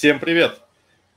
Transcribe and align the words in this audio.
Всем 0.00 0.18
привет! 0.18 0.62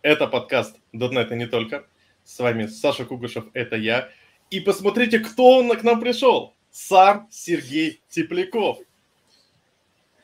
Это 0.01 0.27
подкаст 0.27 0.75
.NET 0.91 1.31
и 1.31 1.37
не 1.37 1.47
только. 1.47 1.87
С 2.25 2.37
вами 2.37 2.65
Саша 2.65 3.05
Кугушев, 3.05 3.45
это 3.53 3.77
я. 3.77 4.09
И 4.49 4.59
посмотрите, 4.59 5.19
кто 5.19 5.59
он 5.59 5.69
к 5.69 5.83
нам 5.83 6.01
пришел. 6.01 6.53
Сам 6.69 7.29
Сергей 7.31 8.01
Тепляков. 8.09 8.79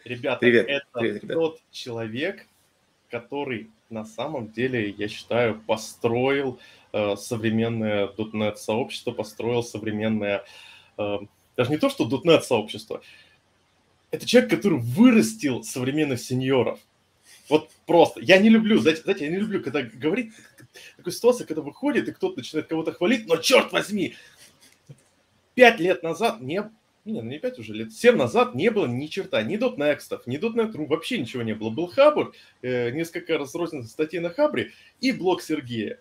Ребята, 0.04 0.40
привет, 0.42 0.68
это 0.68 0.86
привет, 0.92 1.24
ребят. 1.24 1.38
тот 1.38 1.62
человек, 1.72 2.48
который 3.10 3.70
на 3.90 4.04
самом 4.04 4.52
деле, 4.52 4.90
я 4.90 5.08
считаю, 5.08 5.62
построил 5.62 6.60
э, 6.92 7.16
современное 7.16 8.08
.NET 8.08 8.58
сообщество, 8.58 9.12
построил 9.12 9.64
современное, 9.64 10.44
э, 10.98 11.18
даже 11.56 11.72
не 11.72 11.78
то, 11.78 11.90
что 11.90 12.10
.NET 12.10 12.42
сообщество, 12.42 13.02
это 14.12 14.26
человек, 14.26 14.52
который 14.52 14.80
вырастил 14.80 15.64
современных 15.64 16.20
сеньоров. 16.20 16.82
Вот 17.50 17.70
просто. 17.86 18.22
Я 18.22 18.38
не 18.38 18.50
люблю, 18.50 18.80
знаете, 18.80 19.02
знаете, 19.02 19.26
я 19.26 19.32
не 19.32 19.38
люблю, 19.38 19.62
когда 19.62 19.82
говорит 19.82 20.34
такая 20.98 21.14
ситуация, 21.14 21.48
когда 21.48 21.62
выходит, 21.62 22.08
и 22.08 22.12
кто-то 22.12 22.38
начинает 22.38 22.68
кого-то 22.68 22.94
хвалить, 22.94 23.28
но 23.28 23.38
черт 23.38 23.72
возьми, 23.72 24.16
пять 25.56 25.80
лет 25.80 26.04
назад 26.04 26.42
не 26.42 26.70
не, 27.06 27.22
ну 27.22 27.30
не 27.30 27.40
5 27.40 27.60
уже 27.60 27.74
лет, 27.74 27.94
7 27.94 28.16
назад 28.16 28.56
не 28.56 28.70
было 28.70 28.86
ни 28.86 29.08
черта, 29.08 29.42
ни 29.42 29.58
.next, 29.58 30.22
ни 30.26 30.38
.NET.ru, 30.38 30.86
вообще 30.86 31.18
ничего 31.18 31.44
не 31.44 31.56
было. 31.56 31.70
Был 31.70 31.88
Хабр, 31.88 32.34
э, 32.62 32.92
несколько 32.92 33.38
разрозненных 33.38 33.88
статей 33.88 34.20
на 34.20 34.30
Хабре 34.30 34.72
и 35.02 35.12
блог 35.12 35.42
Сергея. 35.42 36.00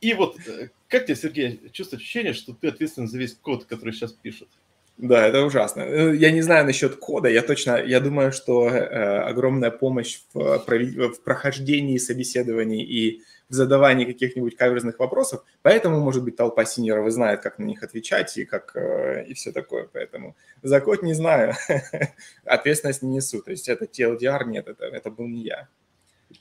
И 0.00 0.14
вот, 0.14 0.38
э, 0.46 0.70
как 0.88 1.06
тебе, 1.06 1.16
Сергей, 1.16 1.60
чувствует 1.72 2.02
ощущение, 2.02 2.32
что 2.32 2.52
ты 2.52 2.68
ответственен 2.68 3.08
за 3.08 3.18
весь 3.18 3.34
код, 3.34 3.64
который 3.64 3.92
сейчас 3.92 4.12
пишет? 4.12 4.48
Да, 4.96 5.26
это 5.26 5.44
ужасно. 5.44 5.80
Э, 5.82 6.14
я 6.14 6.30
не 6.30 6.40
знаю 6.40 6.64
насчет 6.66 6.96
кода, 6.96 7.28
я 7.28 7.42
точно, 7.42 7.82
я 7.82 7.98
думаю, 8.00 8.32
что 8.32 8.68
э, 8.68 9.18
огромная 9.22 9.72
помощь 9.72 10.20
в, 10.32 10.58
в 10.58 11.20
прохождении 11.24 11.98
собеседований 11.98 12.82
и 12.82 13.22
в 13.48 13.54
задавании 13.54 14.04
каких-нибудь 14.04 14.56
каверзных 14.56 14.98
вопросов, 14.98 15.44
поэтому, 15.62 16.00
может 16.00 16.22
быть, 16.24 16.36
толпа 16.36 16.64
синеров 16.64 17.10
знает, 17.10 17.42
как 17.42 17.58
на 17.58 17.64
них 17.64 17.82
отвечать 17.82 18.36
и 18.38 18.44
как 18.44 18.74
э, 18.76 19.24
и 19.26 19.34
все 19.34 19.52
такое, 19.52 19.88
поэтому 19.92 20.36
за 20.62 20.80
код 20.80 21.02
не 21.02 21.14
знаю, 21.14 21.54
ответственность 22.44 23.02
не 23.02 23.16
несу, 23.16 23.42
то 23.42 23.50
есть 23.50 23.68
это 23.68 23.86
TLDR, 23.86 24.44
нет, 24.46 24.68
это, 24.68 24.84
это 24.84 25.10
был 25.10 25.26
не 25.26 25.42
я. 25.42 25.68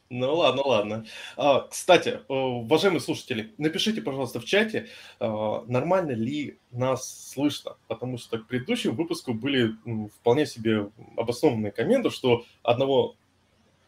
Ну 0.09 0.35
ладно, 0.35 0.61
ладно. 0.63 1.05
А, 1.37 1.61
кстати, 1.61 2.09
э, 2.09 2.33
уважаемые 2.33 3.01
слушатели, 3.01 3.53
напишите, 3.57 4.01
пожалуйста, 4.01 4.39
в 4.39 4.45
чате, 4.45 4.87
а, 5.19 5.63
нормально 5.67 6.11
ли 6.11 6.59
нас 6.71 7.31
слышно, 7.31 7.77
потому 7.87 8.17
что 8.17 8.37
к 8.37 8.47
предыдущему 8.47 8.93
выпуску 8.93 9.33
были 9.33 9.73
вполне 10.19 10.45
себе 10.45 10.89
обоснованные 11.17 11.71
комменты, 11.71 12.11
что 12.11 12.45
одного 12.61 13.15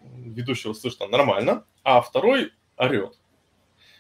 ведущего 0.02 0.74
слышно 0.74 1.08
нормально, 1.08 1.66
а 1.84 2.02
второй 2.02 2.52
орет. 2.78 3.20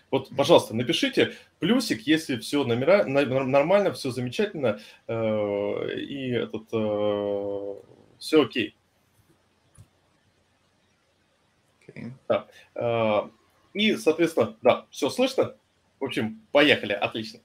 Вот, 0.09 0.29
пожалуйста, 0.35 0.75
напишите 0.75 1.33
плюсик, 1.59 2.01
если 2.07 2.37
все 2.37 2.63
номера, 2.63 3.03
нормально, 3.05 3.91
все 3.93 4.09
замечательно 4.11 4.79
э, 5.07 5.99
и 5.99 6.31
этот, 6.31 6.67
все 8.17 8.43
окей. 8.43 8.75
Okay. 11.84 11.84
Да. 12.27 12.47
А, 12.75 13.29
и, 13.73 13.95
соответственно, 13.95 14.57
да, 14.61 14.85
все 14.89 15.09
слышно. 15.09 15.55
В 15.99 16.05
общем, 16.05 16.41
поехали, 16.51 16.93
отлично. 16.93 17.39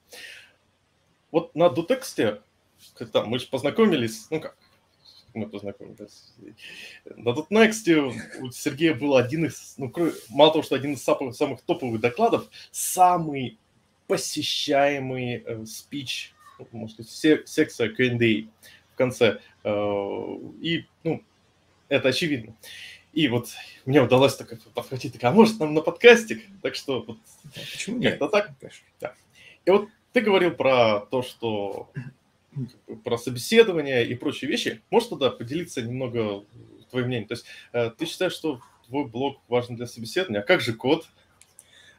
Вот 1.31 1.55
на 1.55 1.71
Дутексте, 1.71 2.43
там, 3.13 3.29
мы 3.29 3.39
же 3.39 3.47
познакомились, 3.47 4.27
ну 4.31 4.41
как, 4.41 4.57
мы 5.35 5.49
познакомились. 5.49 6.33
На 7.05 7.33
Дутнексте 7.33 8.01
у 8.01 8.51
Сергея 8.51 8.95
был 8.95 9.17
один 9.17 9.47
из, 9.47 9.75
ну, 9.77 9.93
мало 10.29 10.53
того, 10.53 10.63
что 10.63 10.75
один 10.75 10.95
из 10.95 11.03
самых, 11.03 11.35
самых 11.35 11.63
топовых 11.63 12.01
докладов, 12.01 12.49
самый 12.71 13.59
посещаемый 14.07 15.43
э, 15.47 15.65
спич, 15.67 16.35
может 16.73 16.97
быть, 16.97 17.09
секция 17.11 17.89
Q&A 17.91 18.49
в 18.93 18.97
конце. 18.97 19.41
Э, 19.63 20.37
и, 20.61 20.85
ну, 21.05 21.23
это 21.89 22.09
очевидно. 22.09 22.57
И 23.13 23.29
вот 23.29 23.49
мне 23.87 24.01
удалось 24.01 24.37
так 24.37 24.53
подхватить, 24.73 25.15
так, 25.15 25.25
а 25.25 25.33
может 25.33 25.59
нам 25.59 25.75
на 25.75 25.81
подкастик? 25.81 26.43
Так 26.63 26.75
что 26.77 27.03
вот, 27.03 27.19
Почему 27.73 27.99
нет? 27.99 28.15
Это 28.15 28.29
так? 28.29 28.51
Да. 29.01 29.15
И 29.65 29.71
вот 29.71 29.89
ты 30.13 30.21
говорил 30.21 30.53
про 30.53 31.01
то, 31.01 31.23
что 31.23 31.91
про 33.05 33.19
собеседование 33.19 34.07
и 34.07 34.15
прочие 34.15 34.51
вещи. 34.51 34.81
Можешь 34.91 35.09
тогда 35.09 35.31
поделиться 35.31 35.83
немного 35.83 36.45
твоим 36.91 37.07
мнением? 37.07 37.29
То 37.29 37.35
есть 37.35 37.47
э, 37.73 37.91
ты 37.91 38.07
считаешь, 38.07 38.33
что 38.33 38.61
твой 38.87 39.07
блог 39.07 39.41
важен 39.49 39.77
для 39.77 39.87
собеседования, 39.87 40.41
а 40.41 40.45
как 40.45 40.61
же 40.61 40.73
код? 40.73 41.07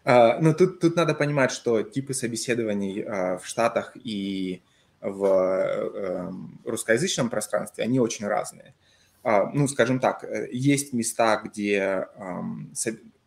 А, 0.04 0.40
ну, 0.40 0.54
тут, 0.54 0.80
тут 0.80 0.96
надо 0.96 1.14
понимать, 1.14 1.52
что 1.52 1.84
типы 1.84 2.14
собеседований 2.14 3.04
а, 3.04 3.38
в 3.38 3.46
Штатах 3.46 3.96
и 3.96 4.62
в 5.00 5.26
а, 5.26 6.34
русскоязычном 6.66 7.30
пространстве, 7.30 7.84
они 7.84 8.00
очень 8.00 8.28
разные. 8.28 8.74
А, 8.74 8.91
ну, 9.24 9.68
скажем 9.68 10.00
так, 10.00 10.24
э, 10.24 10.48
есть 10.52 10.94
места, 10.94 11.42
где, 11.44 12.08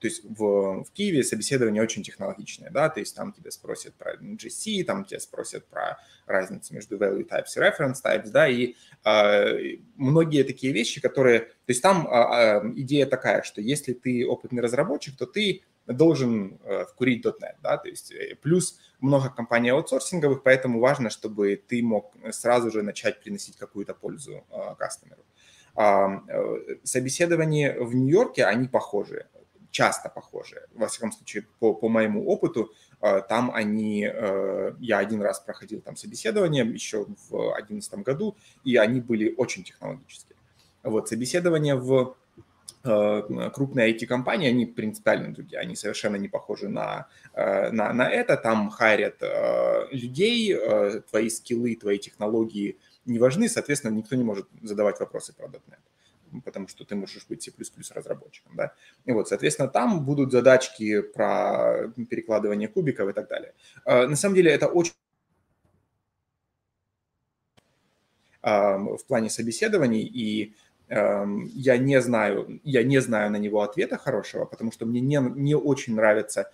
то 0.05 0.09
есть 0.09 0.23
в, 0.23 0.85
в 0.85 0.93
Киеве 0.93 1.25
собеседование 1.25 1.83
очень 1.83 2.03
технологичное, 2.03 2.69
да, 2.71 2.91
то 2.91 3.01
есть 3.01 3.17
там 3.17 3.33
тебя 3.33 3.51
спросят 3.51 3.95
про 3.95 4.17
GC, 4.17 4.85
там 4.85 5.07
тебя 5.07 5.19
спросят 5.19 5.67
про 5.67 5.99
разницу 6.27 6.75
между 6.75 6.99
value 6.99 7.27
types 7.27 7.57
и 7.57 7.59
reference 7.59 8.03
types, 8.05 8.31
да, 8.31 8.47
и 8.47 8.75
э, 9.03 9.79
многие 9.97 10.43
такие 10.43 10.75
вещи, 10.75 11.01
которые, 11.01 11.41
то 11.41 11.49
есть 11.69 11.81
там 11.81 12.07
э, 12.07 12.73
идея 12.77 13.07
такая, 13.07 13.43
что 13.45 13.63
если 13.63 13.95
ты 13.95 14.27
опытный 14.27 14.61
разработчик, 14.61 15.17
то 15.17 15.25
ты 15.25 15.63
должен 15.87 16.59
э, 16.65 16.85
вкурить 16.85 17.25
.NET, 17.25 17.57
да, 17.63 17.79
то 17.79 17.89
есть 17.89 18.13
э, 18.13 18.37
плюс 18.43 18.79
много 19.01 19.31
компаний 19.31 19.71
аутсорсинговых, 19.71 20.43
поэтому 20.43 20.81
важно, 20.81 21.09
чтобы 21.09 21.57
ты 21.67 21.83
мог 21.83 22.13
сразу 22.31 22.71
же 22.71 22.83
начать 22.83 23.21
приносить 23.21 23.57
какую-то 23.57 23.95
пользу 23.95 24.45
э, 24.51 24.75
кастомеру. 24.79 25.25
Э, 25.77 26.19
собеседования 26.85 27.77
в 27.81 27.95
Нью-Йорке, 27.95 28.45
они 28.45 28.69
похожи, 28.69 29.27
часто 29.71 30.09
похожи. 30.09 30.63
Во 30.73 30.87
всяком 30.87 31.11
случае, 31.11 31.47
по, 31.59 31.75
по 31.75 31.89
моему 31.89 32.25
опыту, 32.29 32.73
э, 33.01 33.23
там 33.29 33.51
они, 33.53 34.09
э, 34.09 34.73
я 34.79 34.99
один 34.99 35.21
раз 35.21 35.41
проходил 35.41 35.81
там 35.81 35.97
собеседование 35.97 36.65
еще 36.65 37.05
в 37.05 37.31
2011 37.31 37.95
году, 38.05 38.37
и 38.63 38.77
они 38.77 39.01
были 39.01 39.35
очень 39.37 39.65
технологические. 39.65 40.37
Вот, 40.83 41.09
собеседование 41.09 41.75
в 41.75 42.17
крупные 42.83 43.95
IT-компании, 43.95 44.51
они 44.51 44.67
принципиально 44.67 45.33
другие, 45.33 45.59
они 45.59 45.75
совершенно 45.75 46.17
не 46.17 46.29
похожи 46.29 46.69
на, 46.69 47.09
на, 47.35 47.95
на 47.95 48.11
это. 48.11 48.37
Там 48.37 48.69
хайрят 48.69 49.23
людей, 49.91 50.55
твои 51.11 51.31
скиллы, 51.31 51.77
твои 51.77 51.99
технологии– 51.99 52.77
не 53.07 53.19
важны, 53.19 53.49
соответственно, 53.49 53.93
никто 53.93 54.17
не 54.17 54.25
может 54.25 54.49
задавать 54.63 55.01
вопросы 55.01 55.33
про 55.33 55.47
.NET, 55.47 56.43
потому 56.45 56.69
что 56.69 56.85
ты 56.85 56.95
можешь 56.95 57.27
быть 57.29 57.43
C++ 57.43 57.53
разработчиком, 57.95 58.57
да. 58.57 58.75
И 59.05 59.13
вот, 59.13 59.29
соответственно, 59.29 59.69
там 59.69 60.05
будут 60.05 60.33
задачки 60.33 61.01
про 61.01 61.89
перекладывание 62.11 62.69
кубиков 62.69 63.09
и 63.09 63.13
так 63.13 63.29
далее. 63.29 63.55
А, 63.85 64.07
на 64.07 64.17
самом 64.17 64.35
деле 64.35 64.51
это 64.51 64.67
очень 64.67 64.93
в 68.43 69.01
плане 69.09 69.31
собеседований, 69.31 70.03
и 70.03 70.55
я 70.89 71.79
не 71.79 72.01
знаю, 72.03 72.61
я 72.63 72.83
не 72.83 73.01
знаю 73.01 73.31
на 73.31 73.37
него 73.37 73.63
ответа 73.63 73.97
хорошего, 73.97 74.45
потому 74.45 74.71
что 74.71 74.85
мне 74.85 75.01
не, 75.01 75.19
не 75.35 75.55
очень 75.55 75.95
нравятся 75.95 76.51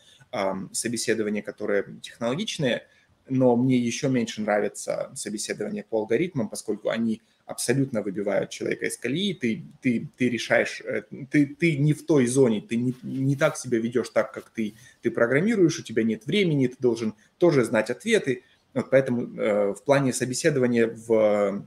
собеседования, 0.73 1.43
которые 1.43 1.85
технологичные, 2.01 2.87
но 3.31 3.57
мне 3.57 3.77
еще 3.77 4.09
меньше 4.09 4.43
нравится 4.43 5.11
собеседование 5.15 5.85
по 5.89 5.99
алгоритмам, 5.99 6.49
поскольку 6.49 6.89
они 6.91 7.23
абсолютно 7.47 8.03
выбивают 8.03 8.51
человека 8.51 8.87
из 8.87 8.97
колеи, 8.97 9.35
ты, 9.35 9.65
ты, 9.83 10.09
ты 10.17 10.29
решаешь, 10.29 10.81
э, 10.83 11.03
ты, 11.31 11.47
ты 11.47 11.77
не 11.79 11.93
в 11.93 12.07
той 12.07 12.27
зоне, 12.27 12.61
ты 12.61 12.77
не, 12.77 12.95
не 13.03 13.37
так 13.37 13.57
себя 13.57 13.79
ведешь 13.79 14.11
так, 14.11 14.33
как 14.33 14.51
ты, 14.51 14.75
ты 15.03 15.11
программируешь, 15.11 15.79
у 15.79 15.83
тебя 15.83 16.03
нет 16.05 16.27
времени, 16.27 16.69
ты 16.69 16.77
должен 16.79 17.15
тоже 17.39 17.65
знать 17.65 17.91
ответы. 17.91 18.43
Вот 18.73 18.91
поэтому 18.91 19.23
э, 19.23 19.75
в 19.75 19.83
плане 19.83 20.13
собеседования 20.13 20.87
в 20.87 21.67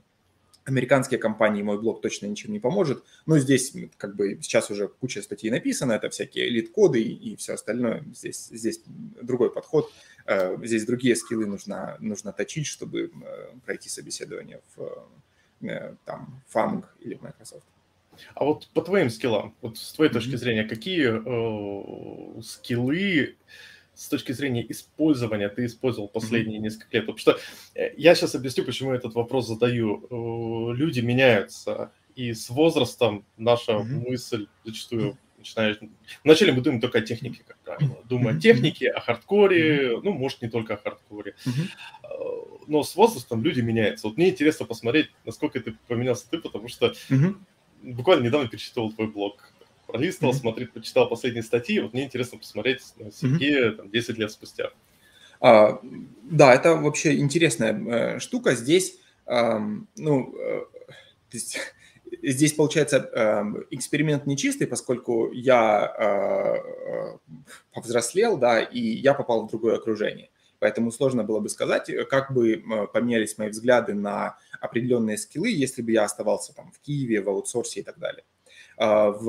американские 0.65 1.19
компании 1.19 1.61
мой 1.61 1.79
блог 1.79 2.01
точно 2.01 2.27
ничем 2.27 2.51
не 2.51 2.59
поможет. 2.59 3.03
Но 3.25 3.37
здесь 3.39 3.73
как 3.97 4.15
бы 4.15 4.39
сейчас 4.41 4.69
уже 4.71 4.87
куча 4.87 5.21
статей 5.21 5.51
написано, 5.51 5.93
это 5.93 6.09
всякие 6.09 6.47
элит-коды 6.47 7.01
и, 7.01 7.31
и 7.31 7.35
все 7.35 7.53
остальное. 7.53 8.03
Здесь, 8.13 8.47
здесь 8.47 8.81
другой 9.21 9.51
подход. 9.51 9.91
Э, 10.25 10.57
здесь 10.63 10.85
другие 10.85 11.15
скиллы 11.15 11.45
нужно, 11.45 11.97
нужно 11.99 12.31
точить, 12.31 12.67
чтобы 12.67 13.11
э, 13.13 13.47
пройти 13.65 13.89
собеседование 13.89 14.61
в 14.75 15.07
э, 15.61 15.95
там, 16.05 16.41
FAMG 16.53 16.85
или 17.01 17.19
Microsoft. 17.21 17.65
А 18.35 18.45
вот 18.45 18.67
по 18.73 18.81
твоим 18.81 19.09
скиллам, 19.09 19.55
вот 19.61 19.77
с 19.77 19.91
твоей 19.93 20.11
mm-hmm. 20.11 20.13
точки 20.13 20.35
зрения, 20.35 20.63
какие 20.63 22.37
э, 22.37 22.41
скиллы 22.41 23.35
с 23.95 24.07
точки 24.09 24.31
зрения 24.31 24.65
использования 24.69 25.49
ты 25.49 25.65
использовал 25.65 26.07
последние 26.07 26.59
mm-hmm. 26.59 26.63
несколько 26.63 26.97
лет? 26.97 27.05
Потому 27.05 27.17
что 27.17 27.39
я 27.97 28.15
сейчас 28.15 28.35
объясню, 28.35 28.63
почему 28.63 28.91
я 28.91 28.97
этот 28.97 29.13
вопрос 29.13 29.47
задаю. 29.47 30.73
Люди 30.73 30.99
меняются, 30.99 31.91
и 32.15 32.33
с 32.33 32.49
возрастом 32.49 33.25
наша 33.37 33.73
mm-hmm. 33.73 34.09
мысль 34.09 34.47
зачастую 34.63 35.17
начинаешь... 35.37 35.77
Вначале 36.23 36.53
мы 36.53 36.61
думаем 36.61 36.81
только 36.81 36.99
о 36.99 37.01
технике, 37.01 37.43
как 37.45 37.57
правило. 37.57 37.97
Думаем 38.05 38.37
о 38.37 38.39
технике, 38.39 38.89
о 38.89 39.01
хардкоре, 39.01 39.99
ну, 40.01 40.13
может, 40.13 40.41
не 40.41 40.49
только 40.49 40.75
о 40.75 40.77
хардкоре. 40.77 41.35
Но 42.67 42.83
с 42.83 42.95
возрастом 42.95 43.43
люди 43.43 43.59
меняются. 43.59 44.07
Вот 44.07 44.15
мне 44.15 44.29
интересно 44.29 44.65
посмотреть, 44.65 45.09
насколько 45.25 45.59
ты 45.59 45.75
поменялся 45.87 46.29
ты, 46.29 46.37
потому 46.37 46.69
что 46.69 46.93
буквально 47.81 48.23
недавно 48.23 48.47
перечитывал 48.47 48.93
твой 48.93 49.07
блог. 49.07 49.52
Пролистывал, 49.87 50.33
смотрел, 50.33 50.67
почитал 50.73 51.09
последние 51.09 51.43
статьи. 51.43 51.79
Вот 51.79 51.93
мне 51.93 52.05
интересно 52.05 52.37
посмотреть 52.37 52.81
на 52.97 53.11
Сергея 53.11 53.71
там, 53.71 53.89
10 53.89 54.17
лет 54.17 54.31
спустя. 54.31 54.71
А, 55.39 55.81
да, 56.23 56.53
это 56.53 56.75
вообще 56.75 57.17
интересная 57.17 57.73
э, 57.73 58.19
штука. 58.19 58.55
Здесь, 58.55 58.97
э, 59.25 59.59
ну, 59.97 60.35
э, 60.37 60.61
то 61.29 61.37
есть 61.37 61.57
здесь 62.23 62.53
получается 62.53 62.97
э, 62.97 63.43
эксперимент 63.71 64.25
нечистый, 64.25 64.67
поскольку 64.67 65.31
я 65.33 65.93
э, 65.99 67.17
повзрослел, 67.73 68.37
да, 68.37 68.61
и 68.61 68.79
я 68.79 69.13
попал 69.13 69.45
в 69.45 69.49
другое 69.49 69.75
окружение. 69.75 70.29
Поэтому 70.59 70.93
сложно 70.93 71.25
было 71.25 71.41
бы 71.41 71.49
сказать, 71.49 71.91
как 72.09 72.33
бы 72.33 72.63
поменялись 72.93 73.37
мои 73.37 73.49
взгляды 73.49 73.93
на 73.93 74.37
определенные 74.61 75.17
скиллы, 75.17 75.49
если 75.49 75.81
бы 75.81 75.91
я 75.91 76.05
оставался 76.05 76.55
там 76.55 76.71
в 76.71 76.79
Киеве, 76.79 77.19
в 77.21 77.27
аутсорсе 77.27 77.81
и 77.81 77.83
так 77.83 77.99
далее. 77.99 78.23
А, 78.77 79.09
в, 79.09 79.23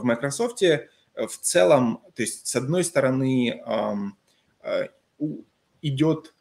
в 0.00 0.04
Microsoft. 0.04 0.62
В 1.14 1.36
целом, 1.40 2.00
то 2.14 2.22
есть 2.22 2.48
с 2.48 2.56
одной 2.56 2.82
стороны 2.82 3.62
э, 4.64 4.88
идет 5.80 6.34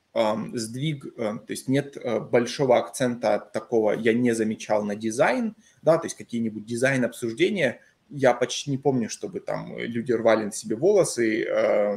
сдвиг, 0.53 1.15
то 1.15 1.45
есть 1.47 1.67
нет 1.67 1.95
большого 2.31 2.77
акцента 2.77 3.37
такого, 3.53 3.91
я 3.91 4.13
не 4.13 4.33
замечал 4.33 4.83
на 4.83 4.95
дизайн, 4.95 5.55
да, 5.83 5.97
то 5.99 6.05
есть 6.07 6.15
какие-нибудь 6.15 6.65
дизайн-обсуждения, 6.65 7.81
я 8.09 8.33
почти 8.33 8.71
не 8.71 8.77
помню, 8.79 9.09
чтобы 9.09 9.39
там 9.41 9.77
люди 9.77 10.11
рвали 10.11 10.45
на 10.45 10.51
себе 10.51 10.75
волосы, 10.75 11.47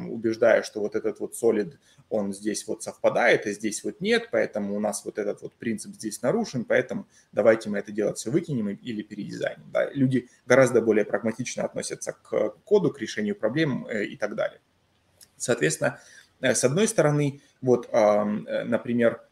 убеждая, 0.09 0.63
что 0.63 0.81
вот 0.81 0.97
этот 0.97 1.21
вот 1.21 1.35
solid, 1.35 1.75
он 2.09 2.33
здесь 2.33 2.67
вот 2.67 2.83
совпадает, 2.83 3.47
а 3.47 3.53
здесь 3.53 3.83
вот 3.85 4.01
нет, 4.01 4.29
поэтому 4.31 4.77
у 4.77 4.81
нас 4.81 5.05
вот 5.05 5.19
этот 5.19 5.43
вот 5.43 5.55
принцип 5.55 5.95
здесь 5.95 6.23
нарушен, 6.23 6.65
поэтому 6.65 7.07
давайте 7.33 7.69
мы 7.69 7.79
это 7.79 7.93
делать 7.93 8.19
все 8.19 8.31
выкинем 8.31 8.69
или 8.69 9.03
передизайним. 9.03 9.71
Да. 9.73 9.91
Люди 9.93 10.29
гораздо 10.47 10.81
более 10.81 11.05
прагматично 11.05 11.65
относятся 11.65 12.13
к 12.13 12.51
коду, 12.65 12.91
к 12.91 13.01
решению 13.01 13.37
проблем 13.37 13.87
и 13.87 14.17
так 14.17 14.35
далее. 14.35 14.61
Соответственно, 15.37 16.01
Э, 16.41 16.55
с 16.55 16.65
одной 16.65 16.89
стороны, 16.89 17.41
вот, 17.61 17.89
э, 17.91 18.65
например, 18.65 19.23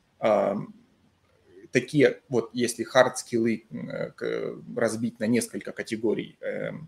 такие 1.70 2.20
вот, 2.28 2.50
если 2.54 2.86
hard 2.86 3.16
скиллы 3.16 3.66
э, 3.70 4.56
разбить 4.76 5.18
на 5.18 5.24
несколько 5.24 5.72
категорий, 5.72 6.38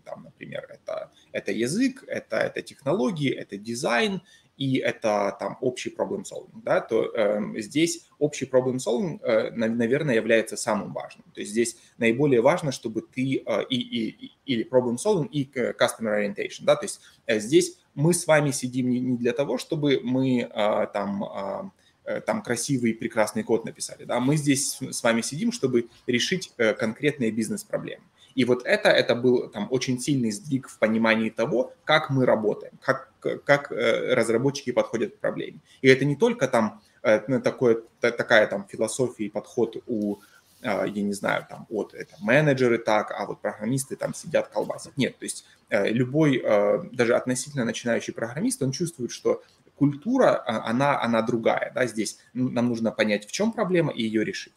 там, 0.05 0.23
например, 0.23 0.65
это, 0.69 1.11
это 1.33 1.51
язык, 1.51 2.03
это, 2.07 2.37
это 2.37 2.61
технологии, 2.61 3.31
это 3.31 3.57
дизайн, 3.57 4.21
и 4.57 4.77
это 4.77 5.35
там 5.39 5.57
общий 5.61 5.89
problem 5.89 6.23
solving, 6.23 6.61
да, 6.63 6.81
то 6.81 7.11
э, 7.15 7.39
здесь 7.61 8.07
общий 8.19 8.45
problem 8.45 8.77
solving, 8.77 9.21
э, 9.21 9.51
наверное, 9.51 10.15
является 10.15 10.57
самым 10.57 10.93
важным. 10.93 11.25
То 11.33 11.41
есть 11.41 11.51
здесь 11.51 11.77
наиболее 11.97 12.41
важно, 12.41 12.71
чтобы 12.71 13.01
ты 13.01 13.43
э, 13.45 13.63
и, 13.69 13.75
и, 13.75 14.31
или 14.45 14.67
problem 14.67 14.95
solving, 14.95 15.27
и 15.29 15.49
customer 15.53 16.17
orientation, 16.19 16.63
да, 16.63 16.75
то 16.75 16.85
есть 16.85 17.01
э, 17.27 17.39
здесь 17.39 17.77
мы 17.97 18.13
с 18.13 18.27
вами 18.27 18.51
сидим 18.51 18.89
не, 18.91 18.99
не 18.99 19.17
для 19.17 19.33
того, 19.33 19.57
чтобы 19.57 19.99
мы 20.03 20.47
а, 20.53 20.85
там, 20.85 21.23
а, 21.23 21.71
э, 22.05 22.21
там 22.21 22.43
красивый 22.43 22.93
прекрасный 22.93 23.41
код 23.41 23.65
написали. 23.65 24.05
Да? 24.05 24.19
Мы 24.19 24.37
здесь 24.37 24.77
с 24.79 25.03
вами 25.03 25.21
сидим, 25.21 25.51
чтобы 25.51 25.89
решить 26.05 26.53
э, 26.57 26.75
конкретные 26.75 27.31
бизнес-проблемы. 27.31 28.03
И 28.37 28.45
вот 28.45 28.65
это, 28.65 28.89
это 28.89 29.15
был 29.15 29.49
там 29.49 29.67
очень 29.69 29.99
сильный 29.99 30.31
сдвиг 30.31 30.69
в 30.69 30.79
понимании 30.79 31.29
того, 31.29 31.73
как 31.83 32.09
мы 32.09 32.25
работаем, 32.25 32.73
как, 32.81 33.11
как 33.43 33.71
э, 33.71 34.13
разработчики 34.13 34.71
подходят 34.71 35.15
к 35.15 35.19
проблеме. 35.19 35.59
И 35.81 35.87
это 35.89 36.05
не 36.05 36.15
только 36.15 36.47
там 36.47 36.81
ну, 37.27 37.39
такое, 37.39 37.83
такая 38.01 38.47
там 38.47 38.67
философия 38.67 39.25
и 39.25 39.29
подход 39.29 39.77
у 39.87 40.17
а, 40.61 40.85
я 40.85 41.03
не 41.03 41.13
знаю, 41.13 41.45
там, 41.47 41.67
от 41.69 41.93
это 41.93 42.15
менеджеры 42.19 42.79
так, 42.79 43.11
а 43.11 43.25
вот 43.25 43.41
программисты 43.41 43.95
там 43.95 44.13
сидят, 44.13 44.47
колбасят. 44.47 44.97
Нет, 44.97 45.17
то 45.17 45.25
есть 45.25 45.45
э, 45.69 45.89
любой, 45.89 46.41
э, 46.43 46.83
даже 46.91 47.15
относительно 47.15 47.63
начинающий 47.63 48.13
программист, 48.13 48.61
он 48.63 48.71
чувствует, 48.71 49.11
что 49.11 49.43
культура, 49.75 50.43
она, 50.45 50.99
она 50.99 51.21
другая, 51.21 51.71
да, 51.75 51.85
здесь 51.85 52.17
нам 52.33 52.69
нужно 52.69 52.91
понять, 52.91 53.27
в 53.27 53.31
чем 53.31 53.51
проблема 53.51 53.91
и 53.93 54.01
ее 54.01 54.23
решить. 54.25 54.55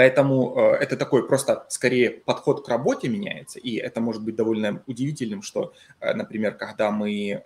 Поэтому 0.00 0.54
э, 0.56 0.76
это 0.76 0.96
такой 0.96 1.28
просто 1.28 1.66
скорее 1.68 2.10
подход 2.10 2.64
к 2.64 2.68
работе 2.68 3.08
меняется, 3.08 3.58
и 3.58 3.76
это 3.76 4.00
может 4.00 4.22
быть 4.22 4.36
довольно 4.36 4.82
удивительным, 4.86 5.42
что, 5.42 5.72
например, 6.00 6.54
когда 6.54 6.90
мы 6.90 7.42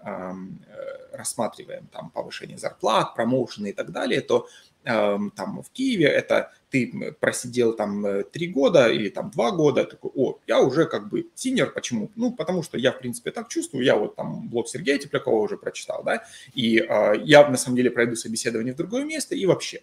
рассматриваем 1.12 1.86
там 1.92 2.10
повышение 2.10 2.58
зарплат, 2.58 3.14
промоушены 3.14 3.68
и 3.68 3.72
так 3.72 3.90
далее, 3.90 4.20
то 4.20 4.46
Эм, 4.86 5.30
там 5.30 5.62
в 5.62 5.70
Киеве, 5.70 6.04
это 6.04 6.52
ты 6.68 7.14
просидел 7.18 7.72
там 7.72 8.04
э, 8.04 8.22
три 8.22 8.48
года 8.48 8.90
или 8.90 9.08
там 9.08 9.30
два 9.30 9.50
года, 9.50 9.84
такой, 9.84 10.10
о, 10.14 10.38
я 10.46 10.60
уже 10.60 10.84
как 10.84 11.08
бы 11.08 11.26
синер, 11.34 11.72
почему? 11.72 12.10
Ну, 12.16 12.32
потому 12.32 12.62
что 12.62 12.76
я, 12.76 12.92
в 12.92 12.98
принципе, 12.98 13.30
так 13.30 13.48
чувствую, 13.48 13.82
я 13.82 13.96
вот 13.96 14.14
там 14.14 14.46
блог 14.50 14.68
Сергея 14.68 14.98
Теплякова 14.98 15.40
уже 15.40 15.56
прочитал, 15.56 16.02
да, 16.04 16.24
и 16.52 16.80
э, 16.86 17.12
я 17.24 17.48
на 17.48 17.56
самом 17.56 17.76
деле 17.76 17.90
пройду 17.90 18.14
собеседование 18.14 18.74
в 18.74 18.76
другое 18.76 19.04
место 19.04 19.34
и 19.34 19.46
вообще, 19.46 19.80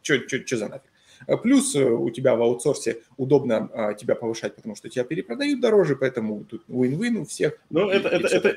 что 0.00 0.56
за 0.56 0.68
нафиг? 0.68 0.90
Э, 1.26 1.36
плюс 1.36 1.74
э, 1.74 1.84
у 1.84 2.10
тебя 2.10 2.36
в 2.36 2.42
аутсорсе 2.42 3.02
удобно 3.16 3.68
а, 3.72 3.94
тебя 3.94 4.14
повышать, 4.14 4.54
потому 4.54 4.76
что 4.76 4.88
тебя 4.88 5.04
перепродают 5.04 5.60
дороже, 5.60 5.96
поэтому 5.96 6.44
тут 6.44 6.64
win-win 6.68 7.18
у 7.18 7.24
всех. 7.24 7.58
Ну, 7.70 7.88
это, 7.88 8.08
это, 8.08 8.28
это, 8.28 8.56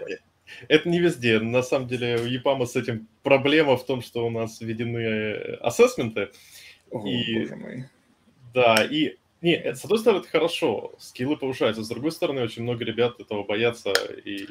это 0.68 0.90
не 0.90 1.00
везде. 1.00 1.40
На 1.40 1.64
самом 1.64 1.88
деле 1.88 2.18
у 2.22 2.26
ЕПАМа 2.26 2.66
с 2.66 2.76
этим 2.76 3.08
проблема 3.24 3.78
в 3.78 3.86
том, 3.86 4.02
что 4.02 4.26
у 4.26 4.30
нас 4.30 4.62
введены 4.62 5.58
ассессменты. 5.62 6.30
О, 6.92 7.08
и, 7.08 7.40
боже 7.40 7.56
мой. 7.56 7.86
Да, 8.54 8.84
и 8.84 9.18
не, 9.42 9.74
с 9.74 9.84
одной 9.84 10.00
стороны, 10.00 10.22
это 10.22 10.30
хорошо, 10.30 10.94
скиллы 10.98 11.38
повышаются, 11.38 11.84
с 11.84 11.88
другой 11.88 12.12
стороны, 12.12 12.42
очень 12.42 12.64
много 12.64 12.84
ребят 12.84 13.20
этого 13.20 13.44
боятся 13.44 13.94
и 14.26 14.48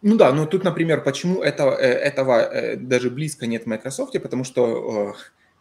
ну 0.00 0.16
да, 0.16 0.32
но 0.32 0.46
тут, 0.46 0.62
например, 0.62 1.02
почему 1.02 1.42
это, 1.42 1.64
э, 1.64 1.86
этого 1.86 2.76
даже 2.76 3.10
близко 3.10 3.48
нет 3.48 3.64
в 3.64 3.66
Microsoft, 3.66 4.12
потому 4.22 4.44
что 4.44 5.16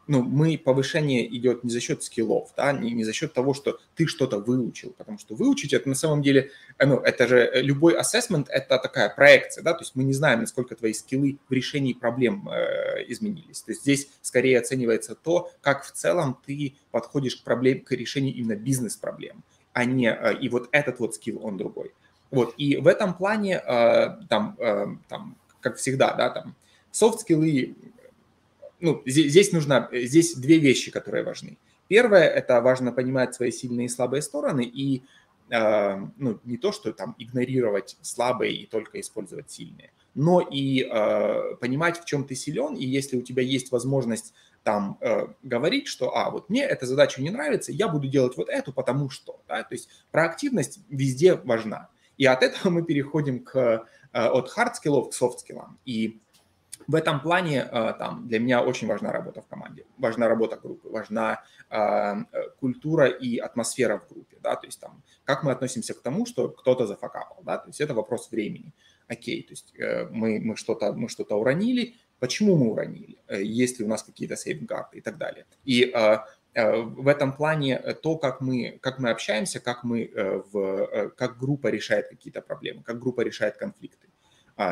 ну, 0.07 0.23
мы, 0.23 0.57
повышение 0.57 1.27
идет 1.35 1.63
не 1.63 1.69
за 1.69 1.79
счет 1.79 2.03
скиллов, 2.03 2.51
да, 2.55 2.71
не, 2.71 2.91
не 2.91 3.03
за 3.03 3.13
счет 3.13 3.33
того, 3.33 3.53
что 3.53 3.79
ты 3.95 4.07
что-то 4.07 4.39
выучил, 4.39 4.93
потому 4.97 5.17
что 5.19 5.35
выучить 5.35 5.73
это 5.73 5.89
на 5.89 5.95
самом 5.95 6.21
деле, 6.21 6.51
э, 6.77 6.85
ну, 6.85 6.97
это 6.97 7.27
же 7.27 7.39
э, 7.39 7.61
любой 7.61 7.99
assessment– 7.99 8.47
это 8.49 8.77
такая 8.77 9.09
проекция, 9.09 9.63
да, 9.63 9.73
то 9.73 9.81
есть 9.81 9.95
мы 9.95 10.03
не 10.03 10.13
знаем, 10.13 10.41
насколько 10.41 10.75
твои 10.75 10.93
скиллы 10.93 11.37
в 11.49 11.51
решении 11.51 11.93
проблем 11.93 12.49
э, 12.49 13.03
изменились. 13.07 13.61
То 13.61 13.71
есть 13.71 13.81
здесь 13.81 14.07
скорее 14.21 14.59
оценивается 14.59 15.15
то, 15.15 15.51
как 15.61 15.83
в 15.83 15.91
целом 15.91 16.37
ты 16.45 16.75
подходишь 16.91 17.35
к, 17.35 17.43
проблем, 17.43 17.81
к 17.81 17.91
решению 17.91 18.33
именно 18.35 18.55
бизнес-проблем, 18.55 19.43
а 19.73 19.85
не, 19.85 20.09
э, 20.09 20.37
и 20.39 20.49
вот 20.49 20.69
этот 20.71 20.99
вот 20.99 21.15
скилл, 21.15 21.39
он 21.43 21.57
другой. 21.57 21.91
Вот, 22.31 22.53
и 22.57 22.77
в 22.77 22.87
этом 22.87 23.13
плане, 23.13 23.61
э, 23.65 24.17
там, 24.29 24.55
э, 24.59 24.87
там, 25.07 25.37
как 25.61 25.77
всегда, 25.77 26.13
да, 26.13 26.29
там, 26.29 26.55
софт-скиллы 26.91 27.75
ну, 28.79 29.01
здесь, 29.05 29.31
здесь 29.31 29.51
нужно, 29.51 29.89
здесь 29.91 30.35
две 30.35 30.59
вещи, 30.59 30.91
которые 30.91 31.23
важны. 31.23 31.57
Первое, 31.87 32.23
это 32.23 32.61
важно 32.61 32.91
понимать 32.91 33.33
свои 33.33 33.51
сильные 33.51 33.85
и 33.85 33.89
слабые 33.89 34.21
стороны 34.21 34.63
и 34.63 35.03
э, 35.49 35.97
ну, 36.17 36.39
не 36.43 36.57
то, 36.57 36.71
что 36.71 36.91
там 36.91 37.15
игнорировать 37.17 37.97
слабые 38.01 38.53
и 38.53 38.65
только 38.65 38.99
использовать 38.99 39.49
сильные, 39.49 39.91
но 40.13 40.41
и 40.41 40.83
э, 40.83 41.55
понимать, 41.61 41.99
в 41.99 42.05
чем 42.05 42.25
ты 42.25 42.35
силен, 42.35 42.75
и 42.75 42.85
если 42.85 43.17
у 43.17 43.21
тебя 43.21 43.43
есть 43.43 43.71
возможность 43.71 44.33
там 44.63 44.97
э, 44.99 45.27
говорить, 45.43 45.87
что, 45.87 46.13
а, 46.13 46.29
вот 46.29 46.49
мне 46.49 46.63
эта 46.63 46.85
задача 46.85 47.21
не 47.21 47.29
нравится, 47.29 47.71
я 47.71 47.87
буду 47.87 48.09
делать 48.09 48.35
вот 48.35 48.49
эту, 48.49 48.73
потому 48.73 49.09
что, 49.09 49.39
да, 49.47 49.63
то 49.63 49.73
есть 49.73 49.87
проактивность 50.11 50.79
везде 50.89 51.35
важна. 51.35 51.89
И 52.17 52.25
от 52.25 52.43
этого 52.43 52.69
мы 52.69 52.83
переходим 52.83 53.45
к, 53.45 53.55
э, 53.55 54.19
от 54.19 54.51
hard 54.57 54.73
скиллов 54.73 55.09
к 55.09 55.13
soft 55.13 55.37
скиллам. 55.37 55.79
И 55.85 56.19
в 56.87 56.95
этом 56.95 57.19
плане 57.19 57.67
э, 57.71 57.93
там, 57.99 58.27
для 58.27 58.39
меня 58.39 58.63
очень 58.63 58.87
важна 58.87 59.11
работа 59.11 59.41
в 59.41 59.47
команде, 59.47 59.85
важна 59.97 60.27
работа 60.27 60.57
группы, 60.57 60.89
важна 60.89 61.43
э, 61.69 62.15
культура 62.59 63.07
и 63.07 63.37
атмосфера 63.37 63.97
в 63.97 64.07
группе, 64.07 64.37
да, 64.41 64.55
то 64.55 64.67
есть 64.67 64.79
там, 64.79 65.03
как 65.25 65.43
мы 65.43 65.51
относимся 65.51 65.93
к 65.93 66.01
тому, 66.01 66.25
что 66.25 66.49
кто-то 66.49 66.87
зафакапал, 66.87 67.43
да, 67.43 67.57
то 67.57 67.69
есть 67.69 67.81
это 67.81 67.93
вопрос 67.93 68.31
времени. 68.31 68.73
Окей, 69.07 69.43
то 69.43 69.51
есть 69.51 69.73
э, 69.77 70.07
мы, 70.11 70.39
мы 70.39 70.55
что-то 70.55 70.93
мы 70.93 71.09
что-то 71.09 71.35
уронили, 71.35 71.95
почему 72.19 72.55
мы 72.55 72.71
уронили, 72.71 73.17
есть 73.29 73.79
ли 73.79 73.85
у 73.85 73.89
нас 73.89 74.03
какие-то 74.03 74.35
сейфгарды 74.35 74.97
и 74.97 75.01
так 75.01 75.17
далее. 75.17 75.45
И 75.65 75.93
в 76.55 77.07
этом 77.07 77.33
плане 77.33 77.77
то, 78.01 78.17
как 78.17 78.41
мы, 78.41 78.79
как 78.81 78.97
мы 78.97 79.11
общаемся, 79.11 79.59
как, 79.59 79.83
мы 79.83 80.09
в, 80.51 81.11
как 81.15 81.37
группа 81.37 81.67
решает 81.67 82.07
какие-то 82.07 82.41
проблемы, 82.41 82.81
как 82.81 82.99
группа 82.99 83.21
решает 83.21 83.57
конфликты 83.57 84.07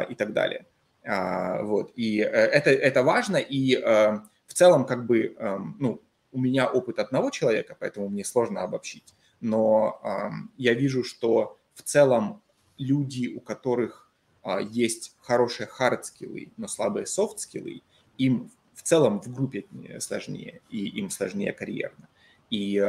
и 0.09 0.15
так 0.15 0.33
далее. 0.33 0.65
А, 1.05 1.61
вот, 1.61 1.91
и 1.95 2.19
э, 2.19 2.25
это, 2.25 2.71
это 2.71 3.03
важно, 3.03 3.37
и 3.37 3.75
э, 3.75 4.19
в 4.47 4.53
целом, 4.53 4.85
как 4.85 5.05
бы, 5.05 5.35
эм, 5.37 5.75
ну, 5.79 6.01
у 6.31 6.39
меня 6.39 6.67
опыт 6.67 6.99
одного 6.99 7.29
человека, 7.29 7.77
поэтому 7.79 8.09
мне 8.09 8.25
сложно 8.25 8.61
обобщить, 8.61 9.13
но 9.39 9.99
эм, 10.03 10.51
я 10.57 10.73
вижу, 10.73 11.03
что 11.03 11.59
в 11.75 11.83
целом 11.83 12.41
люди, 12.77 13.33
у 13.35 13.39
которых 13.39 14.11
а, 14.43 14.59
есть 14.59 15.15
хорошие 15.21 15.67
хард-скиллы, 15.67 16.51
но 16.57 16.67
слабые 16.67 17.05
софт-скиллы, 17.05 17.81
им 18.17 18.51
в 18.73 18.81
целом 18.81 19.21
в 19.21 19.33
группе 19.33 19.65
сложнее, 19.99 20.61
и 20.69 20.87
им 20.87 21.09
сложнее 21.09 21.53
карьерно. 21.53 22.07
И, 22.49 22.85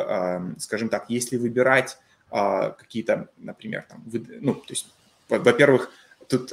скажем 0.58 0.88
так, 0.88 1.08
если 1.08 1.36
выбирать 1.36 1.98
а, 2.30 2.70
какие-то, 2.70 3.28
например, 3.38 3.86
там, 3.88 4.04
ну, 4.40 4.54
то 4.54 4.70
есть, 4.70 4.92
во-первых, 5.28 5.90
тут 6.28 6.52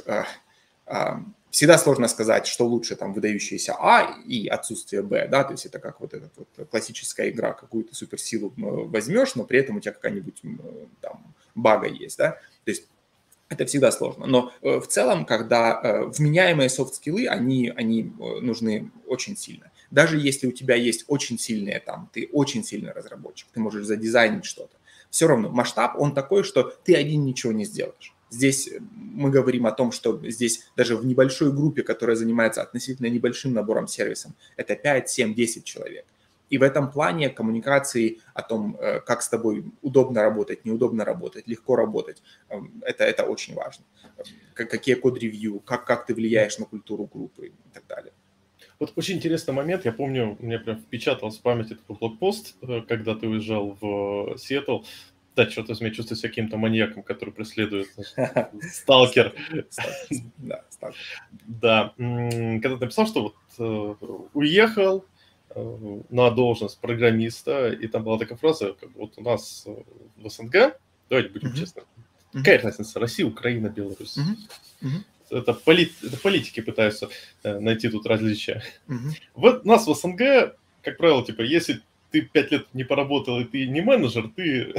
всегда 1.54 1.78
сложно 1.78 2.08
сказать, 2.08 2.48
что 2.48 2.66
лучше 2.66 2.96
там 2.96 3.14
выдающиеся 3.14 3.76
А 3.78 4.18
и 4.26 4.48
отсутствие 4.48 5.02
Б, 5.02 5.28
да, 5.28 5.44
то 5.44 5.52
есть 5.52 5.64
это 5.66 5.78
как 5.78 6.00
вот 6.00 6.12
эта 6.12 6.28
вот 6.36 6.68
классическая 6.68 7.30
игра, 7.30 7.52
какую-то 7.52 7.94
суперсилу 7.94 8.52
возьмешь, 8.56 9.36
но 9.36 9.44
при 9.44 9.60
этом 9.60 9.76
у 9.76 9.80
тебя 9.80 9.92
какая-нибудь 9.92 10.42
там 11.00 11.32
бага 11.54 11.86
есть, 11.86 12.18
да, 12.18 12.32
то 12.64 12.70
есть 12.72 12.88
это 13.48 13.66
всегда 13.66 13.92
сложно. 13.92 14.26
Но 14.26 14.52
э, 14.62 14.80
в 14.80 14.88
целом, 14.88 15.24
когда 15.24 15.80
э, 15.80 16.04
вменяемые 16.06 16.68
софт-скиллы, 16.68 17.28
они, 17.28 17.72
они 17.76 18.02
э, 18.02 18.40
нужны 18.40 18.90
очень 19.06 19.36
сильно. 19.36 19.70
Даже 19.92 20.18
если 20.18 20.48
у 20.48 20.52
тебя 20.52 20.74
есть 20.74 21.04
очень 21.06 21.38
сильные 21.38 21.78
там, 21.78 22.10
ты 22.12 22.28
очень 22.32 22.64
сильный 22.64 22.90
разработчик, 22.90 23.46
ты 23.52 23.60
можешь 23.60 23.86
задизайнить 23.86 24.44
что-то, 24.44 24.76
все 25.08 25.28
равно 25.28 25.50
масштаб, 25.50 25.94
он 26.00 26.14
такой, 26.14 26.42
что 26.42 26.64
ты 26.64 26.96
один 26.96 27.24
ничего 27.24 27.52
не 27.52 27.64
сделаешь. 27.64 28.12
Здесь 28.34 28.68
мы 28.88 29.30
говорим 29.30 29.64
о 29.66 29.70
том, 29.70 29.92
что 29.92 30.20
здесь 30.28 30.66
даже 30.76 30.96
в 30.96 31.06
небольшой 31.06 31.52
группе, 31.52 31.82
которая 31.82 32.16
занимается 32.16 32.62
относительно 32.62 33.06
небольшим 33.06 33.52
набором 33.52 33.86
сервисов, 33.86 34.32
это 34.56 34.74
5, 34.74 35.08
7, 35.08 35.34
10 35.34 35.64
человек. 35.64 36.04
И 36.50 36.58
в 36.58 36.62
этом 36.62 36.90
плане 36.90 37.30
коммуникации 37.30 38.18
о 38.34 38.42
том, 38.42 38.76
э, 38.80 39.00
как 39.00 39.22
с 39.22 39.28
тобой 39.28 39.64
удобно 39.82 40.22
работать, 40.22 40.64
неудобно 40.64 41.04
работать, 41.04 41.46
легко 41.46 41.76
работать, 41.76 42.22
эм, 42.48 42.82
это, 42.84 43.04
это 43.04 43.24
очень 43.24 43.54
важно. 43.54 43.84
Какие 44.54 44.94
код-ревью, 44.94 45.60
как, 45.60 45.86
как 45.86 46.06
ты 46.06 46.14
влияешь 46.14 46.58
на 46.58 46.64
культуру 46.64 47.08
группы 47.12 47.46
и 47.46 47.52
так 47.72 47.84
далее. 47.88 48.12
Вот 48.80 48.92
очень 48.96 49.16
интересный 49.16 49.54
момент. 49.54 49.84
Я 49.84 49.92
помню, 49.92 50.36
мне 50.40 50.58
прям 50.58 50.78
впечатался 50.78 51.38
в 51.38 51.42
памяти 51.42 51.74
такой 51.74 51.96
блокпост, 51.96 52.56
э, 52.62 52.80
когда 52.88 53.14
ты 53.14 53.28
уезжал 53.28 53.78
в 53.80 54.36
Сиэтл. 54.38 54.80
Да, 55.36 55.50
что-то 55.50 55.68
возьми, 55.70 55.90
чувствую 55.90 56.16
себя 56.16 56.28
каким-то 56.28 56.56
маньяком, 56.56 57.02
который 57.02 57.32
преследует 57.32 57.88
сталкер. 58.62 59.34
Да, 60.38 60.64
сталкер. 60.70 61.00
Да. 61.46 61.92
Когда 61.96 62.76
ты 62.76 62.84
написал, 62.84 63.06
что 63.06 63.22
вот 63.22 63.34
э, 63.58 63.94
уехал 64.32 65.04
э, 65.50 66.00
на 66.10 66.30
должность 66.30 66.80
программиста, 66.80 67.70
и 67.70 67.88
там 67.88 68.04
была 68.04 68.18
такая 68.18 68.38
фраза, 68.38 68.74
как 68.74 68.94
вот 68.94 69.14
у 69.16 69.22
нас 69.22 69.66
в 70.16 70.28
СНГ, 70.28 70.78
давайте 71.10 71.30
будем 71.30 71.54
честны, 71.54 71.82
какая 72.32 72.62
разница, 72.62 73.00
Россия, 73.00 73.26
Украина, 73.26 73.68
Беларусь 73.68 74.16
это, 75.30 75.54
полит, 75.54 75.92
это 76.02 76.16
политики 76.16 76.60
пытаются 76.60 77.08
э, 77.42 77.58
найти 77.58 77.88
тут 77.88 78.06
различия. 78.06 78.62
Вот 79.34 79.64
у 79.64 79.68
нас 79.68 79.86
в 79.86 79.94
СНГ, 79.94 80.56
как 80.82 80.96
правило, 80.96 81.24
типа, 81.24 81.42
если 81.42 81.80
ты 82.10 82.22
пять 82.22 82.52
лет 82.52 82.66
не 82.74 82.84
поработал 82.84 83.40
и 83.40 83.44
ты 83.44 83.66
не 83.66 83.80
менеджер, 83.80 84.30
ты. 84.34 84.74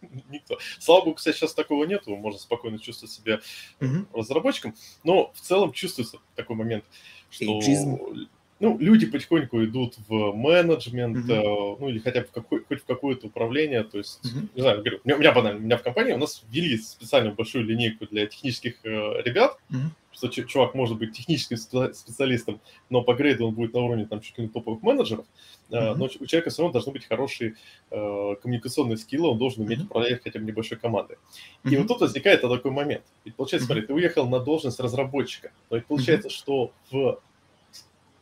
никто. 0.30 0.58
Слава 0.78 1.04
богу, 1.04 1.16
кстати, 1.16 1.36
сейчас 1.36 1.54
такого 1.54 1.84
нету, 1.84 2.14
можно 2.16 2.38
спокойно 2.38 2.78
чувствовать 2.78 3.12
себя 3.12 3.40
угу. 3.80 4.06
разработчиком, 4.12 4.74
но 5.04 5.32
в 5.34 5.40
целом 5.40 5.72
чувствуется 5.72 6.18
такой 6.34 6.56
момент, 6.56 6.84
что 7.30 7.44
Эйджизм 7.44 8.28
ну, 8.58 8.78
люди 8.78 9.06
потихоньку 9.06 9.62
идут 9.64 9.96
в 10.08 10.32
менеджмент, 10.32 11.28
mm-hmm. 11.28 11.76
ну, 11.78 11.88
или 11.88 11.98
хотя 11.98 12.22
бы 12.22 12.26
в 12.26 12.30
какой, 12.30 12.64
хоть 12.64 12.82
в 12.82 12.86
какое-то 12.86 13.26
управление, 13.26 13.84
то 13.84 13.98
есть, 13.98 14.20
mm-hmm. 14.24 14.48
не 14.54 14.62
знаю, 14.62 14.78
говорю, 14.78 15.00
у 15.04 15.08
меня, 15.08 15.16
у 15.16 15.20
меня 15.20 15.32
банально, 15.32 15.60
у 15.60 15.62
меня 15.62 15.76
в 15.76 15.82
компании 15.82 16.12
у 16.12 16.18
нас 16.18 16.42
ввели 16.50 16.78
специальную 16.78 17.34
большую 17.34 17.64
линейку 17.64 18.06
для 18.06 18.26
технических 18.26 18.76
э, 18.84 19.22
ребят, 19.24 19.58
mm-hmm. 19.70 19.90
что 20.12 20.28
чувак 20.28 20.74
может 20.74 20.96
быть 20.96 21.12
техническим 21.12 21.58
специалистом, 21.58 22.60
но 22.88 23.02
по 23.02 23.14
грейду 23.14 23.46
он 23.46 23.54
будет 23.54 23.74
на 23.74 23.80
уровне 23.80 24.06
там 24.06 24.22
чуть 24.22 24.38
ли 24.38 24.44
не 24.44 24.50
топовых 24.50 24.82
менеджеров, 24.82 25.26
mm-hmm. 25.70 25.94
но 25.94 26.04
у 26.04 26.26
человека 26.26 26.50
все 26.50 26.62
равно 26.62 26.72
должны 26.72 26.92
быть 26.92 27.06
хорошие 27.06 27.56
э, 27.90 28.34
коммуникационные 28.42 28.96
скиллы, 28.96 29.28
он 29.28 29.38
должен 29.38 29.64
уметь 29.64 29.80
mm-hmm. 29.80 29.84
управлять 29.84 30.22
хотя 30.22 30.38
бы 30.38 30.44
небольшой 30.44 30.78
командой. 30.78 31.16
Mm-hmm. 31.64 31.72
И 31.72 31.76
вот 31.76 31.88
тут 31.88 32.00
возникает 32.00 32.40
такой 32.40 32.70
момент. 32.70 33.04
Ведь 33.24 33.34
получается, 33.34 33.66
смотри, 33.66 33.86
ты 33.86 33.92
уехал 33.92 34.28
на 34.28 34.40
должность 34.40 34.80
разработчика, 34.80 35.52
но 35.70 35.76
ведь 35.76 35.86
получается, 35.86 36.30
что 36.30 36.72
в 36.90 37.20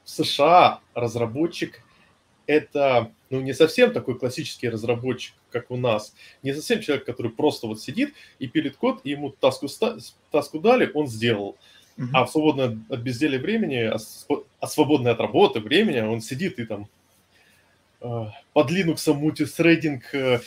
в 0.05 0.11
США 0.11 0.81
разработчик 0.95 1.83
это 2.47 3.11
ну, 3.31 3.41
не 3.41 3.55
совсем 3.55 3.93
такой 3.93 4.19
классический 4.19 4.69
разработчик, 4.69 5.35
как 5.51 5.71
у 5.71 5.77
нас. 5.77 6.15
Не 6.43 6.53
совсем 6.53 6.83
человек, 6.83 7.07
который 7.07 7.33
просто 7.33 7.67
вот 7.67 7.81
сидит 7.81 8.13
и 8.39 8.47
пилит 8.47 8.77
код, 8.77 9.01
и 9.05 9.11
ему 9.11 9.31
таску, 9.31 9.67
таску 10.31 10.61
дали, 10.61 10.91
он 10.95 11.09
сделал. 11.09 11.57
Uh-huh. 11.97 12.05
А 12.13 12.27
в 12.27 12.31
свободное 12.31 12.79
от 12.91 13.01
безделия 13.01 13.39
времени, 13.39 13.77
а, 13.77 13.97
а 14.61 14.67
свободное 14.67 15.13
от 15.13 15.21
работы 15.21 15.61
времени, 15.61 16.01
он 16.01 16.21
сидит 16.21 16.59
и 16.59 16.67
там 16.67 16.89
под 18.53 18.71
Linux 18.71 19.13
мультисрейдинг, 19.13 20.03
uh-huh. 20.13 20.43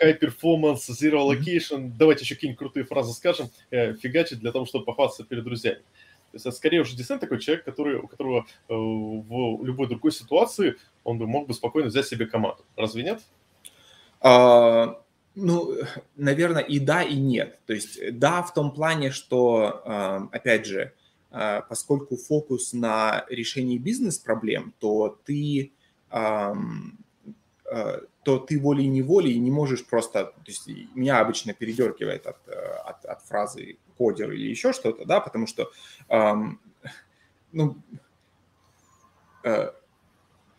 high 0.00 0.18
performance, 0.18 0.88
zero 0.88 1.18
allocation, 1.18 1.86
uh-huh. 1.86 1.96
давайте 1.98 2.24
еще 2.24 2.34
какие-нибудь 2.36 2.58
крутые 2.58 2.84
фразы 2.84 3.12
скажем, 3.12 3.50
э, 3.70 3.94
фигачить 3.94 4.40
для 4.40 4.50
того, 4.50 4.64
чтобы 4.64 4.84
похвастаться 4.84 5.24
перед 5.24 5.44
друзьями. 5.44 5.82
То 6.30 6.36
есть 6.36 6.46
это 6.46 6.56
скорее 6.56 6.82
уже 6.82 6.96
десант 6.96 7.20
такой 7.20 7.40
человек, 7.40 7.64
который, 7.64 7.96
у 7.96 8.06
которого 8.06 8.46
э, 8.68 8.72
в 8.72 9.64
любой 9.64 9.88
другой 9.88 10.12
ситуации 10.12 10.76
он 11.02 11.18
бы 11.18 11.26
мог 11.26 11.48
бы 11.48 11.54
спокойно 11.54 11.88
взять 11.88 12.06
себе 12.06 12.26
команду. 12.26 12.64
Разве 12.76 13.02
нет? 13.02 13.20
А, 14.20 15.02
ну, 15.34 15.74
наверное, 16.16 16.62
и 16.62 16.78
да, 16.78 17.02
и 17.02 17.16
нет. 17.16 17.58
То 17.66 17.72
есть 17.72 18.18
да, 18.18 18.42
в 18.42 18.54
том 18.54 18.72
плане, 18.72 19.10
что, 19.10 19.82
э, 19.84 20.36
опять 20.36 20.66
же, 20.66 20.94
э, 21.32 21.62
поскольку 21.68 22.16
фокус 22.16 22.72
на 22.72 23.24
решении 23.28 23.78
бизнес-проблем, 23.78 24.72
то 24.78 25.18
ты 25.24 25.64
э, 25.64 25.79
то 28.24 28.38
ты 28.38 28.58
волей-неволей 28.58 29.38
не 29.38 29.50
можешь 29.50 29.86
просто... 29.86 30.24
То 30.24 30.32
есть 30.46 30.68
меня 30.94 31.20
обычно 31.20 31.54
передергивает 31.54 32.26
от, 32.26 32.36
от, 32.48 33.04
от 33.04 33.22
фразы 33.22 33.78
кодер 33.96 34.32
или 34.32 34.48
еще 34.48 34.72
что-то, 34.72 35.04
да, 35.04 35.20
потому 35.20 35.46
что, 35.46 35.70
эм, 36.08 36.58
ну, 37.52 37.76
э, 39.44 39.72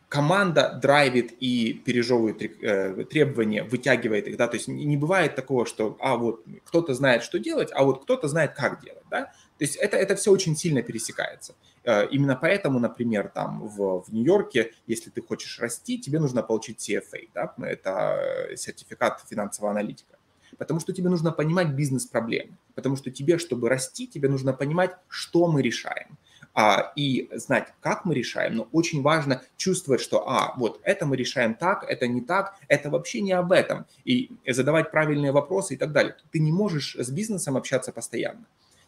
команда 0.10 0.77
драйвит 0.81 1.31
и 1.39 1.74
пережевывает 1.74 2.41
э, 2.41 3.05
требования, 3.05 3.63
вытягивает 3.63 4.27
их, 4.27 4.38
да, 4.38 4.48
то 4.48 4.58
есть 4.58 4.67
не 4.67 4.98
бывает 4.98 5.36
такого, 5.36 5.65
что, 5.65 5.98
а 6.00 6.17
вот 6.17 6.46
кто-то 6.65 6.93
знает, 6.93 7.24
что 7.24 7.39
делать, 7.39 7.70
а 7.74 7.84
вот 7.84 8.03
кто-то 8.03 8.27
знает, 8.27 8.53
как 8.53 8.84
делать, 8.84 9.05
да, 9.10 9.24
то 9.58 9.65
есть 9.65 9.75
это, 9.75 9.98
это 9.98 10.15
все 10.15 10.31
очень 10.31 10.55
сильно 10.55 10.81
пересекается. 10.84 11.55
Э, 11.83 12.07
именно 12.07 12.35
поэтому, 12.35 12.79
например, 12.79 13.29
там 13.29 13.67
в, 13.67 14.03
в 14.03 14.13
Нью-Йорке, 14.13 14.73
если 14.88 15.09
ты 15.09 15.21
хочешь 15.21 15.59
расти, 15.59 16.00
тебе 16.00 16.19
нужно 16.19 16.43
получить 16.43 16.77
CFA, 16.79 17.29
да, 17.33 17.53
это 17.65 18.50
сертификат 18.55 19.23
финансового 19.29 19.71
аналитика. 19.71 20.17
Потому 20.57 20.79
что 20.79 20.93
тебе 20.93 21.09
нужно 21.09 21.31
понимать 21.31 21.69
бизнес-проблемы. 21.69 22.57
Потому 22.75 22.95
что 22.95 23.09
тебе, 23.09 23.38
чтобы 23.38 23.69
расти, 23.69 24.05
тебе 24.05 24.29
нужно 24.29 24.53
понимать, 24.53 24.91
что 25.07 25.47
мы 25.47 25.61
решаем. 25.61 26.17
А, 26.53 26.91
и 26.97 27.29
знать, 27.31 27.73
как 27.79 28.03
мы 28.03 28.13
решаем, 28.13 28.55
но 28.55 28.67
очень 28.73 29.01
важно 29.01 29.41
чувствовать, 29.55 30.01
что, 30.01 30.27
а, 30.27 30.53
вот 30.57 30.81
это 30.83 31.05
мы 31.05 31.15
решаем 31.15 31.55
так, 31.55 31.85
это 31.88 32.07
не 32.07 32.19
так, 32.19 32.55
это 32.67 32.89
вообще 32.89 33.21
не 33.21 33.31
об 33.31 33.53
этом, 33.53 33.85
и 34.03 34.31
задавать 34.45 34.91
правильные 34.91 35.31
вопросы 35.31 35.75
и 35.75 35.77
так 35.77 35.93
далее. 35.93 36.17
Ты 36.31 36.39
не 36.39 36.51
можешь 36.51 36.95
с 36.95 37.09
бизнесом 37.09 37.55
общаться 37.55 37.93
постоянно. 37.93 38.43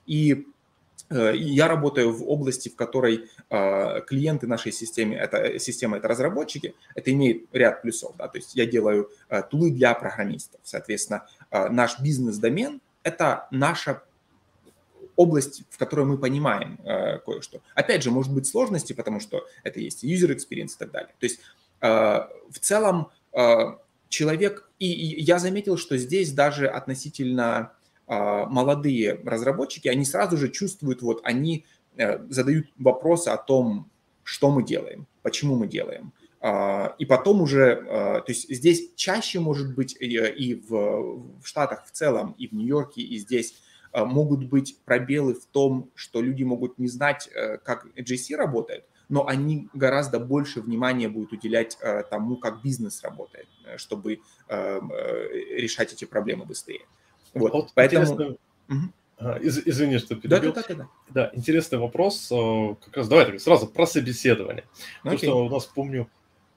И 0.06 0.46
Э, 0.46 0.53
я 1.10 1.68
работаю 1.68 2.12
в 2.12 2.28
области, 2.30 2.70
в 2.70 2.76
которой 2.76 3.30
э, 3.50 4.02
клиенты 4.08 4.48
нашей 4.48 4.72
системы, 4.72 5.16
это 5.16 5.60
система, 5.60 5.98
это 5.98 6.08
разработчики, 6.08 6.76
это 6.96 7.12
имеет 7.12 7.44
ряд 7.54 7.82
плюсов, 7.82 8.16
да, 8.18 8.28
то 8.28 8.38
есть 8.38 8.56
я 8.56 8.66
делаю 8.66 9.10
э, 9.30 9.44
тулы 9.44 9.72
для 9.72 9.94
программистов, 9.94 10.60
соответственно, 10.64 11.28
наш 11.52 12.00
бизнес-домен– 12.00 12.82
это 13.04 13.48
наша 13.52 14.04
область, 15.16 15.64
в 15.70 15.78
которой 15.78 16.06
мы 16.06 16.18
понимаем 16.18 16.80
кое-что. 17.26 17.62
Опять 17.76 18.02
же, 18.02 18.10
может 18.10 18.34
быть 18.34 18.48
сложности, 18.48 18.94
потому 18.94 19.20
что 19.20 19.46
это 19.64 19.80
есть 19.80 20.04
user 20.04 20.36
experience 20.36 20.74
и 20.76 20.80
так 20.80 20.92
далее. 20.92 21.14
То 21.20 21.26
есть 21.26 21.40
в 21.80 22.60
целом 22.60 23.12
человек, 24.10 24.70
и 24.80 24.88
я 24.88 25.38
заметил, 25.38 25.78
что 25.78 25.98
здесь 25.98 26.32
даже 26.32 26.68
относительно 26.68 27.48
а, 27.58 27.74
молодые 28.08 29.20
разработчики, 29.24 29.88
они 29.88 30.06
сразу 30.06 30.38
же 30.38 30.50
чувствуют, 30.50 31.02
вот 31.02 31.22
они 31.24 31.66
э, 31.96 32.26
задают 32.30 32.68
вопросы 32.78 33.30
о 33.30 33.38
том, 33.38 33.90
что 34.24 34.52
мы 34.52 34.64
делаем, 34.64 35.08
почему 35.22 35.56
мы 35.56 35.68
делаем. 35.68 36.12
А, 36.46 36.96
и 36.98 37.06
потом 37.06 37.42
уже, 37.42 37.86
а, 37.90 38.20
то 38.20 38.32
есть 38.32 38.54
здесь 38.54 38.94
чаще 38.96 39.40
может 39.40 39.74
быть 39.74 39.96
и 39.98 40.56
в, 40.56 41.40
в 41.42 41.48
Штатах 41.48 41.86
в 41.86 41.92
целом, 41.92 42.36
и 42.38 42.48
в 42.48 42.52
Нью-Йорке, 42.52 43.02
и 43.02 43.18
здесь 43.18 43.56
могут 43.94 44.46
быть 44.46 44.80
пробелы 44.86 45.36
в 45.36 45.46
том, 45.46 45.92
что 45.94 46.20
люди 46.20 46.44
могут 46.44 46.80
не 46.80 46.88
знать, 46.88 47.30
э, 47.34 47.60
как 47.60 47.86
GC 47.96 48.36
работает, 48.36 48.86
но 49.08 49.28
они 49.28 49.70
гораздо 49.74 50.20
больше 50.20 50.62
внимания 50.62 51.08
будут 51.08 51.32
уделять 51.32 51.78
э, 51.80 52.04
тому, 52.10 52.36
как 52.36 52.62
бизнес 52.62 53.04
работает, 53.04 53.48
чтобы 53.78 54.20
решать 54.50 55.94
эти 55.94 56.06
проблемы 56.06 56.46
быстрее. 56.46 56.82
Вот, 57.34 57.54
вот 57.54 57.72
поэтому... 57.74 58.04
Интересно... 58.04 58.38
Угу. 58.70 58.94
Из, 59.42 59.60
извини, 59.66 60.00
что 60.00 60.16
перебил. 60.16 60.54
Да, 60.54 60.62
да, 60.62 60.66
да, 60.68 60.76
да. 60.76 60.90
да, 61.10 61.32
интересный 61.34 61.78
вопрос. 61.78 62.30
Э, 62.32 62.76
как 62.84 62.98
раз 62.98 63.08
давай 63.08 63.40
сразу 63.40 63.68
про 63.68 63.86
собеседование. 63.86 64.66
Потому 65.02 65.18
что 65.18 65.46
у 65.46 65.50
нас, 65.50 65.66
помню, 65.66 66.10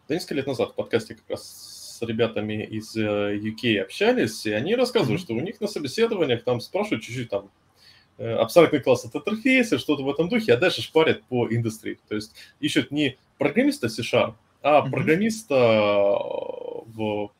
да 0.08 0.14
несколько 0.14 0.34
лет 0.34 0.46
назад 0.46 0.70
в 0.70 0.74
подкасте 0.74 1.14
как 1.14 1.28
раз 1.28 1.98
с 1.98 2.02
ребятами 2.02 2.64
из 2.64 2.96
UK 2.96 3.76
э, 3.76 3.82
общались, 3.82 4.46
и 4.46 4.52
они 4.52 4.74
рассказывают, 4.74 5.20
mm-hmm. 5.20 5.24
что 5.24 5.34
у 5.34 5.40
них 5.40 5.60
на 5.60 5.68
собеседованиях 5.68 6.44
там 6.44 6.60
спрашивают 6.60 7.04
чуть-чуть 7.04 7.30
там 7.30 7.50
э, 8.18 8.32
абстрактный 8.32 8.80
класс 8.80 9.04
от 9.04 9.14
интерфейса, 9.14 9.78
что-то 9.78 10.02
в 10.02 10.10
этом 10.10 10.28
духе, 10.28 10.54
а 10.54 10.56
дальше 10.56 10.82
шпарят 10.82 11.22
по 11.24 11.46
индустрии. 11.48 11.98
То 12.08 12.16
есть 12.16 12.34
ищут 12.58 12.90
не 12.90 13.16
программиста 13.38 13.88
C-Sharp, 13.88 14.34
а 14.62 14.80
mm-hmm. 14.80 14.90
программиста 14.90 15.54
в 15.54 17.30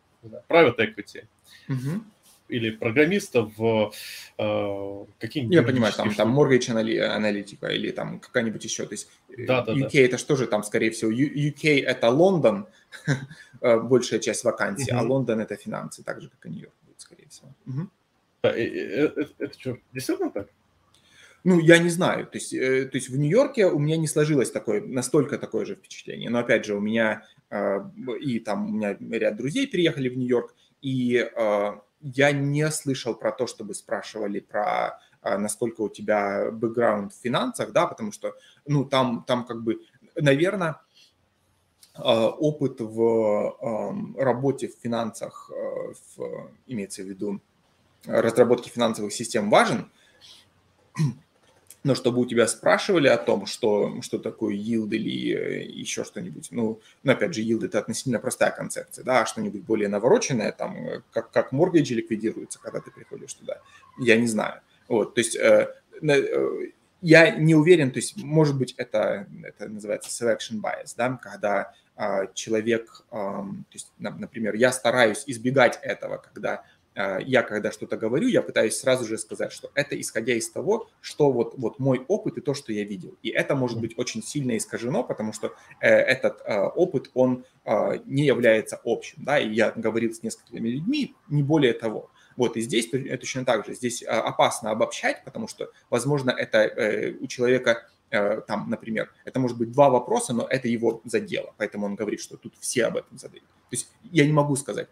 private 0.49 0.79
equity. 0.79 1.27
Mm-hmm 1.69 2.01
или 2.49 2.71
программиста 2.71 3.43
в 3.43 3.93
э, 4.39 5.05
какие-нибудь... 5.19 5.55
Я 5.55 5.63
понимаю, 5.63 5.93
там, 5.95 6.15
там 6.15 6.39
mortgage 6.39 6.71
аналитика 6.71 7.67
или 7.69 7.91
там 7.91 8.21
какая-нибудь 8.21 8.65
еще. 8.65 8.85
То 8.87 8.93
есть 8.93 9.09
э, 9.31 9.47
да, 9.47 9.63
да, 9.63 9.73
UK 9.73 9.91
да. 9.93 10.01
это 10.01 10.19
что 10.19 10.37
же 10.37 10.47
там, 10.47 10.63
скорее 10.63 10.91
всего, 10.91 11.11
UK 11.11 11.85
это 11.85 12.11
Лондон, 12.11 12.67
э, 13.61 13.81
большая 13.81 14.21
часть 14.21 14.45
вакансий, 14.45 14.93
угу. 14.93 15.01
а 15.01 15.03
Лондон 15.03 15.41
это 15.41 15.57
финансы, 15.57 16.03
так 16.03 16.21
же, 16.21 16.29
как 16.29 16.47
и 16.47 16.51
Нью-Йорк 16.51 16.75
будет, 16.83 17.01
скорее 17.01 17.29
всего. 17.29 17.49
Угу. 17.67 17.89
Да, 18.43 18.51
это, 18.51 19.29
это 19.39 19.59
что, 19.59 19.79
действительно 19.93 20.31
так? 20.31 20.49
Ну, 21.43 21.61
я 21.61 21.79
не 21.79 21.91
знаю. 21.91 22.27
То 22.27 22.39
есть, 22.39 22.51
то 22.51 22.91
есть 22.93 23.09
в 23.09 23.17
Нью-Йорке 23.17 23.67
у 23.67 23.79
меня 23.79 23.97
не 23.97 24.09
сложилось 24.09 24.51
такое, 24.51 24.81
настолько 24.81 25.39
такое 25.39 25.65
же 25.65 25.77
впечатление. 25.77 26.29
Но 26.29 26.41
опять 26.41 26.65
же, 26.65 26.75
у 26.75 26.81
меня 26.81 27.23
и 28.21 28.41
там 28.41 28.67
у 28.67 28.73
меня 28.73 28.97
ряд 29.17 29.37
друзей 29.37 29.69
переехали 29.69 30.09
в 30.09 30.19
Нью-Йорк, 30.19 30.57
и 30.83 31.25
я 32.01 32.33
не 32.33 32.71
слышал 32.71 33.15
про 33.15 33.33
то, 33.33 33.47
чтобы 33.47 33.75
спрашивали 33.75 34.41
про 34.41 34.99
а, 35.27 35.39
насколько 35.39 35.81
у 35.81 35.89
тебя 35.89 36.51
бэкграунд 36.53 37.13
в 37.13 37.21
финансах, 37.21 37.73
да, 37.73 37.87
потому 37.87 38.13
что, 38.13 38.35
ну, 38.65 38.85
там, 38.85 39.25
там 39.27 39.45
как 39.45 39.63
бы, 39.63 39.81
наверное, 40.15 40.81
а, 41.95 42.29
опыт 42.29 42.81
в 42.81 44.15
работе 44.17 44.69
в 44.69 44.77
финансах, 44.81 45.51
а, 45.53 45.93
в, 46.17 46.51
имеется 46.67 47.03
в 47.03 47.07
виду 47.07 47.41
разработке 48.05 48.71
финансовых 48.71 49.13
систем 49.13 49.51
важен, 49.51 49.91
но 51.87 51.95
чтобы 51.95 52.21
у 52.21 52.27
тебя 52.27 52.49
спрашивали 52.49 53.07
о 53.07 53.17
том, 53.17 53.47
что, 53.47 54.03
что 54.03 54.19
такое 54.19 54.57
yield 54.57 54.89
или 54.91 55.33
э, 55.33 55.63
еще 55.71 56.03
что-нибудь, 56.03 56.49
ну, 56.51 56.81
ну, 57.05 57.13
опять 57.13 57.33
же, 57.33 57.43
yield– 57.43 57.65
это 57.67 57.79
относительно 57.79 58.19
простая 58.19 58.51
концепция, 58.51 59.05
да, 59.05 59.23
а 59.23 59.27
что-нибудь 59.27 59.63
более 59.63 59.89
навороченное, 59.89 60.51
там, 60.51 60.77
э, 60.77 61.03
как, 61.13 61.31
как 61.31 61.53
mortgage 61.53 61.95
ликвидируется, 61.95 62.59
когда 62.59 62.81
ты 62.81 62.91
приходишь 62.91 63.35
туда, 63.35 63.61
я 64.01 64.17
не 64.17 64.27
знаю. 64.27 64.63
Вот, 64.89 65.15
то 65.15 65.21
есть 65.21 65.37
э, 65.37 65.73
э, 66.03 66.71
я 67.03 67.31
не 67.31 67.55
уверен, 67.55 67.93
то 67.93 68.01
есть, 68.01 68.17
может 68.17 68.59
быть, 68.59 68.75
это, 68.79 69.29
это 69.45 69.69
называется 69.69 70.11
selection 70.11 70.61
bias, 70.61 70.95
да, 70.97 71.17
когда 71.23 71.73
э, 71.97 72.27
человек, 72.35 73.05
э, 73.13 73.15
то 73.15 73.55
есть, 73.73 73.93
например, 73.99 74.57
я 74.57 74.73
стараюсь 74.73 75.23
избегать 75.29 75.79
этого, 75.83 76.17
когда 76.17 76.65
я 77.27 77.43
когда 77.43 77.71
что-то 77.73 77.97
говорю, 77.97 78.27
я 78.29 78.41
пытаюсь 78.41 78.77
сразу 78.77 79.05
же 79.05 79.19
сказать, 79.19 79.53
что 79.53 79.71
это 79.75 80.01
исходя 80.01 80.35
из 80.35 80.51
того, 80.51 80.89
что 81.01 81.31
вот, 81.31 81.55
вот 81.59 81.79
мой 81.79 82.05
опыт 82.09 82.39
и 82.39 82.41
то, 82.41 82.55
что 82.55 82.73
я 82.73 82.85
видел. 82.85 83.15
И 83.23 83.29
это 83.29 83.55
может 83.55 83.81
быть 83.81 83.99
очень 83.99 84.23
сильно 84.23 84.57
искажено, 84.57 85.05
потому 85.05 85.33
что 85.33 85.53
э, 85.81 85.89
этот 85.89 86.41
э, 86.45 86.59
опыт, 86.59 87.11
он 87.15 87.45
э, 87.65 87.99
не 88.07 88.25
является 88.25 88.81
общим. 88.85 89.25
Да? 89.25 89.39
И 89.39 89.53
я 89.53 89.73
говорил 89.73 90.15
с 90.15 90.23
несколькими 90.23 90.69
людьми, 90.69 91.15
не 91.29 91.43
более 91.43 91.75
того. 91.75 92.11
Вот, 92.37 92.57
и 92.57 92.61
здесь 92.61 92.91
точно 92.91 93.45
так 93.45 93.67
же. 93.67 93.75
Здесь 93.75 94.03
опасно 94.03 94.71
обобщать, 94.71 95.25
потому 95.25 95.49
что, 95.49 95.71
возможно, 95.91 96.31
это 96.31 96.59
э, 96.59 97.15
у 97.21 97.27
человека 97.27 97.87
э, 98.11 98.41
там, 98.47 98.69
например, 98.69 99.11
это 99.25 99.41
может 99.41 99.57
быть 99.57 99.73
два 99.73 99.91
вопроса, 99.91 100.35
но 100.35 100.47
это 100.47 100.69
его 100.69 101.01
задело, 101.05 101.55
поэтому 101.57 101.87
он 101.87 101.95
говорит, 101.95 102.21
что 102.21 102.37
тут 102.37 102.55
все 102.61 102.87
об 102.87 102.97
этом 102.97 103.19
задают. 103.19 103.45
То 103.45 103.73
есть 103.73 103.91
я 104.13 104.27
не 104.27 104.33
могу 104.33 104.55
сказать, 104.57 104.89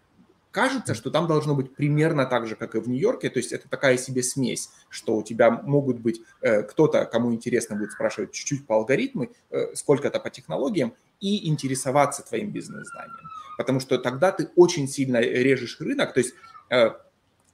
кажется, 0.55 0.95
что 0.95 1.11
там 1.11 1.27
должно 1.27 1.57
быть 1.57 1.75
примерно 1.75 2.27
так 2.27 2.47
же, 2.47 2.55
как 2.55 2.77
и 2.77 2.79
в 2.79 2.89
Нью-Йорке, 2.89 3.29
то 3.29 3.39
есть 3.39 3.53
это 3.53 3.69
такая 3.69 3.99
себе 3.99 4.23
смесь, 4.23 4.71
что 4.89 5.17
у 5.17 5.23
тебя 5.25 5.51
могут 5.51 5.99
быть 5.99 6.21
э, 6.41 6.63
кто-то, 6.63 7.05
кому 7.07 7.35
интересно 7.35 7.75
будет 7.75 7.91
спрашивать 7.91 8.31
чуть-чуть 8.31 8.65
по 8.65 8.77
алгоритму, 8.77 9.33
э, 9.51 9.75
сколько-то 9.75 10.21
по 10.21 10.31
технологиям 10.31 10.95
и 11.21 11.49
интересоваться 11.49 12.23
твоим 12.23 12.53
бизнес-знанием, 12.53 13.29
потому 13.59 13.81
что 13.81 13.99
тогда 13.99 14.31
ты 14.31 14.49
очень 14.55 14.87
сильно 14.87 15.21
режешь 15.21 15.81
рынок, 15.81 16.15
то 16.15 16.21
есть 16.21 16.35
э, 16.71 16.91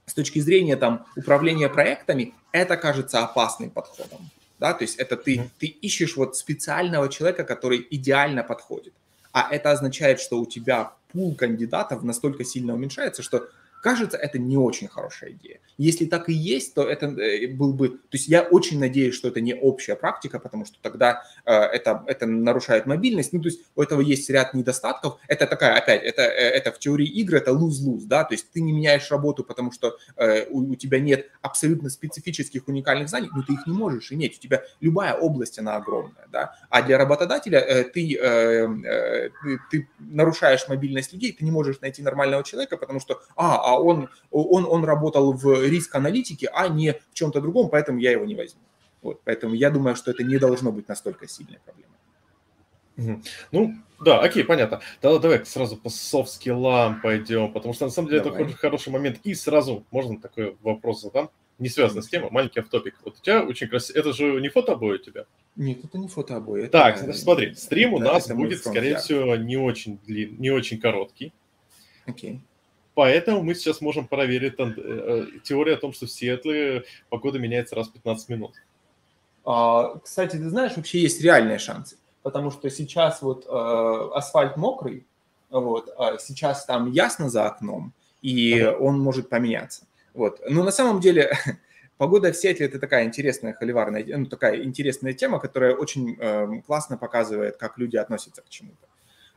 с 0.05 0.13
точки 0.13 0.37
зрения 0.37 0.75
там 0.75 1.07
управления 1.15 1.69
проектами 1.69 2.35
это 2.51 2.77
кажется 2.77 3.23
опасным 3.23 3.71
подходом, 3.71 4.29
да, 4.59 4.73
то 4.73 4.83
есть 4.83 4.99
это 4.99 5.17
ты, 5.17 5.49
ты 5.57 5.65
ищешь 5.65 6.17
вот 6.17 6.37
специального 6.37 7.09
человека, 7.09 7.45
который 7.45 7.87
идеально 7.89 8.43
подходит, 8.43 8.93
а 9.33 9.47
это 9.51 9.71
означает, 9.71 10.19
что 10.19 10.39
у 10.39 10.45
тебя 10.45 10.93
пул 11.11 11.35
кандидатов 11.35 12.03
настолько 12.03 12.43
сильно 12.43 12.73
уменьшается, 12.73 13.23
что 13.23 13.47
кажется, 13.81 14.17
это 14.17 14.39
не 14.39 14.57
очень 14.57 14.87
хорошая 14.87 15.31
идея. 15.31 15.59
Если 15.77 16.05
так 16.05 16.29
и 16.29 16.33
есть, 16.33 16.73
то 16.73 16.83
это 16.83 17.07
э, 17.07 17.47
был 17.47 17.73
бы... 17.73 17.89
То 17.89 18.13
есть 18.13 18.27
я 18.27 18.41
очень 18.43 18.79
надеюсь, 18.79 19.15
что 19.15 19.27
это 19.27 19.41
не 19.41 19.53
общая 19.53 19.95
практика, 19.95 20.39
потому 20.39 20.65
что 20.65 20.77
тогда 20.81 21.23
э, 21.45 21.51
это, 21.53 22.03
это 22.07 22.25
нарушает 22.25 22.85
мобильность. 22.85 23.33
Ну, 23.33 23.41
то 23.41 23.49
есть 23.49 23.61
у 23.75 23.81
этого 23.81 24.01
есть 24.01 24.29
ряд 24.29 24.53
недостатков. 24.53 25.19
Это 25.27 25.47
такая, 25.47 25.77
опять, 25.77 26.03
это, 26.03 26.21
э, 26.21 26.49
это 26.49 26.71
в 26.71 26.79
теории 26.79 27.07
игры, 27.07 27.37
это 27.37 27.51
lose-lose, 27.51 28.05
да, 28.05 28.23
то 28.23 28.33
есть 28.33 28.51
ты 28.51 28.61
не 28.61 28.71
меняешь 28.71 29.09
работу, 29.11 29.43
потому 29.43 29.71
что 29.71 29.97
э, 30.17 30.45
у, 30.49 30.71
у 30.71 30.75
тебя 30.75 30.99
нет 30.99 31.29
абсолютно 31.41 31.89
специфических 31.89 32.67
уникальных 32.67 33.09
знаний, 33.09 33.29
но 33.33 33.43
ты 33.43 33.53
их 33.53 33.67
не 33.67 33.73
можешь 33.73 34.11
иметь. 34.11 34.37
У 34.37 34.41
тебя 34.41 34.63
любая 34.79 35.13
область, 35.13 35.59
она 35.59 35.75
огромная, 35.75 36.27
да. 36.31 36.55
А 36.69 36.81
для 36.81 36.97
работодателя 36.97 37.59
э, 37.59 37.83
ты, 37.83 38.15
э, 38.15 38.67
э, 38.85 39.29
ты, 39.43 39.59
ты 39.69 39.89
нарушаешь 39.99 40.67
мобильность 40.67 41.13
людей, 41.13 41.31
ты 41.33 41.43
не 41.43 41.51
можешь 41.51 41.81
найти 41.81 42.01
нормального 42.01 42.43
человека, 42.43 42.77
потому 42.77 42.99
что, 42.99 43.21
а, 43.35 43.57
а 43.57 43.70
он, 43.77 44.09
он, 44.29 44.65
он 44.65 44.83
работал 44.83 45.33
в 45.33 45.63
риск-аналитике, 45.63 46.49
а 46.53 46.67
не 46.67 46.93
в 46.93 47.13
чем-то 47.13 47.41
другом, 47.41 47.69
поэтому 47.69 47.99
я 47.99 48.11
его 48.11 48.25
не 48.25 48.35
возьму. 48.35 48.61
Вот, 49.01 49.21
поэтому 49.23 49.55
я 49.55 49.69
думаю, 49.69 49.95
что 49.95 50.11
это 50.11 50.23
не 50.23 50.37
должно 50.37 50.71
быть 50.71 50.87
настолько 50.87 51.27
сильной 51.27 51.59
проблемой. 51.59 51.91
Ну, 53.51 53.73
да, 53.99 54.19
окей, 54.19 54.43
понятно. 54.43 54.81
Тогда 54.99 55.19
давай 55.19 55.45
сразу 55.45 55.77
по 55.77 55.89
софт-скиллам 55.89 57.01
пойдем, 57.01 57.51
потому 57.51 57.73
что 57.73 57.85
на 57.85 57.91
самом 57.91 58.09
деле 58.09 58.21
давай. 58.21 58.43
это 58.43 58.53
хороший 58.53 58.91
момент. 58.91 59.19
И 59.23 59.33
сразу 59.33 59.85
можно 59.91 60.19
такой 60.19 60.55
вопрос 60.61 61.01
задам, 61.01 61.29
не 61.59 61.69
связанный 61.69 62.03
с 62.03 62.07
темой, 62.07 62.29
маленький 62.31 62.59
автопик. 62.59 62.95
Вот 63.03 63.17
у 63.19 63.21
тебя 63.21 63.43
очень 63.43 63.67
красиво. 63.67 63.97
Это 63.97 64.13
же 64.13 64.41
не 64.41 64.49
фотообои 64.49 64.95
у 64.95 64.97
тебя? 64.97 65.25
Нет, 65.55 65.83
это 65.83 65.97
не 65.97 66.07
фотообои. 66.07 66.63
Это... 66.63 66.71
Так, 66.71 66.97
значит, 66.97 67.21
смотри, 67.21 67.53
стрим 67.55 67.93
у 67.93 67.99
нас 67.99 68.27
будет, 68.27 68.59
скорее 68.59 68.97
всего, 68.97 69.35
не 69.35 69.57
очень 69.57 69.99
длинный, 70.05 70.37
не 70.37 70.49
очень 70.49 70.79
короткий. 70.79 71.33
Окей. 72.05 72.41
Поэтому 72.93 73.41
мы 73.41 73.55
сейчас 73.55 73.81
можем 73.81 74.07
проверить 74.07 74.55
э, 74.57 74.73
э, 74.77 75.25
теорию 75.43 75.75
о 75.75 75.79
том, 75.79 75.93
что 75.93 76.05
в 76.05 76.11
Сиэтле 76.11 76.83
погода 77.09 77.39
меняется 77.39 77.75
раз 77.75 77.87
в 77.87 77.93
15 77.93 78.29
минут. 78.29 78.53
А, 79.45 79.97
кстати, 79.99 80.35
ты 80.35 80.49
знаешь, 80.49 80.75
вообще 80.75 80.99
есть 80.99 81.21
реальные 81.21 81.57
шансы, 81.57 81.97
потому 82.21 82.51
что 82.51 82.69
сейчас 82.69 83.21
вот 83.21 83.45
э, 83.47 84.09
асфальт 84.13 84.57
мокрый, 84.57 85.05
вот, 85.49 85.89
а 85.97 86.17
сейчас 86.17 86.65
там 86.65 86.91
ясно 86.91 87.29
за 87.29 87.47
окном, 87.47 87.93
и 88.21 88.59
ага. 88.59 88.77
он 88.77 88.99
может 88.99 89.29
поменяться. 89.29 89.85
Вот. 90.13 90.41
Но 90.47 90.63
на 90.63 90.71
самом 90.71 90.99
деле 90.99 91.31
погода 91.97 92.31
в 92.31 92.35
Сиэтле– 92.35 92.65
это 92.67 92.77
такая 92.77 93.05
интересная 93.05 93.53
холиварная, 93.53 94.05
ну, 94.17 94.25
такая 94.25 94.63
интересная 94.63 95.13
тема, 95.13 95.39
которая 95.39 95.75
очень 95.75 96.17
э, 96.19 96.61
классно 96.67 96.97
показывает, 96.97 97.57
как 97.57 97.77
люди 97.77 97.95
относятся 97.95 98.41
к 98.41 98.49
чему-то. 98.49 98.90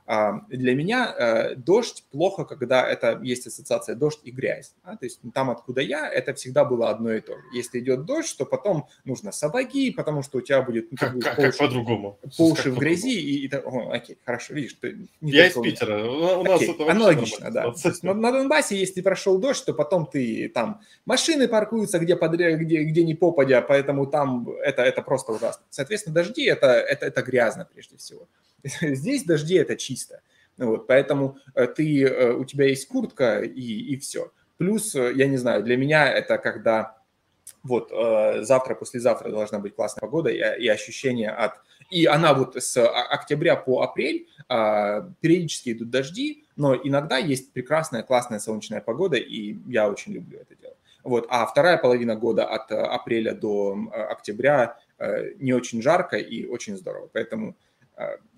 А, 0.06 0.40
для 0.48 0.74
меня 0.74 1.14
э, 1.16 1.54
дождь 1.54 2.04
плохо, 2.10 2.44
когда 2.44 2.86
это 2.86 3.18
есть 3.22 3.46
ассоциация 3.46 3.96
дождь 3.96 4.20
и 4.22 4.30
грязь. 4.30 4.74
Да? 4.84 4.96
То 4.96 5.06
есть 5.06 5.20
там, 5.32 5.48
откуда 5.48 5.80
я, 5.80 6.06
это 6.06 6.34
всегда 6.34 6.66
было 6.66 6.90
одно 6.90 7.10
и 7.10 7.20
то 7.20 7.32
же. 7.32 7.42
Если 7.54 7.78
идет 7.78 8.04
дождь, 8.04 8.36
то 8.36 8.44
потом 8.44 8.86
нужно 9.04 9.32
сапоги, 9.32 9.90
потому 9.90 10.22
что 10.22 10.38
у 10.38 10.40
тебя 10.42 10.60
будет... 10.60 10.92
Ну, 10.92 10.98
как, 10.98 11.18
как, 11.20 11.36
как 11.36 11.56
по-другому? 11.56 12.18
По 12.36 12.48
уши 12.48 12.70
в 12.70 12.78
грязи. 12.78 13.18
И, 13.18 13.46
и, 13.46 13.54
о, 13.54 13.92
окей, 13.92 14.18
хорошо, 14.26 14.52
видишь. 14.52 14.74
Ты 14.74 15.08
не 15.22 15.32
я 15.32 15.46
из 15.46 15.54
Питера. 15.54 16.04
У, 16.04 16.44
нас 16.44 16.60
окей, 16.60 16.74
это 16.74 16.90
аналогично, 16.90 17.50
да. 17.50 17.72
на, 18.02 18.14
на 18.14 18.32
Донбассе, 18.32 18.76
если 18.76 19.00
прошел 19.00 19.38
дождь, 19.38 19.64
то 19.64 19.72
потом 19.72 20.04
ты 20.06 20.50
там... 20.50 20.82
Машины 21.06 21.48
паркуются 21.48 21.98
где, 21.98 22.14
подряд, 22.14 22.60
где, 22.60 22.84
где 22.84 23.04
не 23.04 23.14
попадя, 23.14 23.62
поэтому 23.62 24.06
там 24.06 24.50
это, 24.62 24.82
это 24.82 25.00
просто 25.00 25.32
ужасно. 25.32 25.64
Соответственно, 25.70 26.14
дожди 26.14 26.44
это, 26.44 26.66
это, 26.66 27.06
это 27.06 27.22
грязно 27.22 27.66
прежде 27.72 27.96
всего. 27.96 28.28
Здесь 28.80 29.24
дожди 29.24 29.54
это 29.54 29.76
чисто. 29.76 30.20
Вот, 30.56 30.86
поэтому 30.86 31.36
э, 31.54 31.66
ты, 31.66 32.04
э, 32.04 32.32
у 32.32 32.44
тебя 32.44 32.66
есть 32.66 32.88
куртка 32.88 33.40
и, 33.40 33.92
и 33.92 33.96
все. 33.96 34.32
Плюс, 34.56 34.94
э, 34.94 35.12
я 35.14 35.26
не 35.26 35.36
знаю, 35.36 35.62
для 35.62 35.76
меня 35.76 36.10
это 36.10 36.38
когда 36.38 36.98
вот 37.62 37.90
завтра, 38.46 38.74
послезавтра 38.74 39.30
должна 39.30 39.58
быть 39.58 39.74
классная 39.74 40.02
погода 40.02 40.30
и, 40.30 40.38
и 40.62 40.68
ощущение 40.68 41.30
от... 41.30 41.54
И 41.90 42.04
она 42.06 42.34
вот 42.34 42.56
с 42.56 42.86
октября 42.86 43.56
по 43.56 43.82
апрель 43.82 44.28
а, 44.48 45.10
периодически 45.20 45.72
идут 45.72 45.90
дожди, 45.90 46.44
но 46.56 46.74
иногда 46.74 47.18
есть 47.18 47.52
прекрасная, 47.52 48.02
классная 48.02 48.38
солнечная 48.38 48.80
погода, 48.80 49.16
и 49.16 49.56
я 49.66 49.88
очень 49.88 50.12
люблю 50.12 50.38
это 50.40 50.54
дело. 50.60 50.74
Вот, 51.04 51.26
а 51.30 51.46
вторая 51.46 51.78
половина 51.78 52.16
года 52.16 52.46
от 52.46 52.70
апреля 52.70 53.34
до 53.34 53.78
октября 54.10 54.78
не 55.38 55.52
очень 55.52 55.82
жарко 55.82 56.16
и 56.16 56.46
очень 56.46 56.76
здорово. 56.76 57.08
Поэтому 57.12 57.56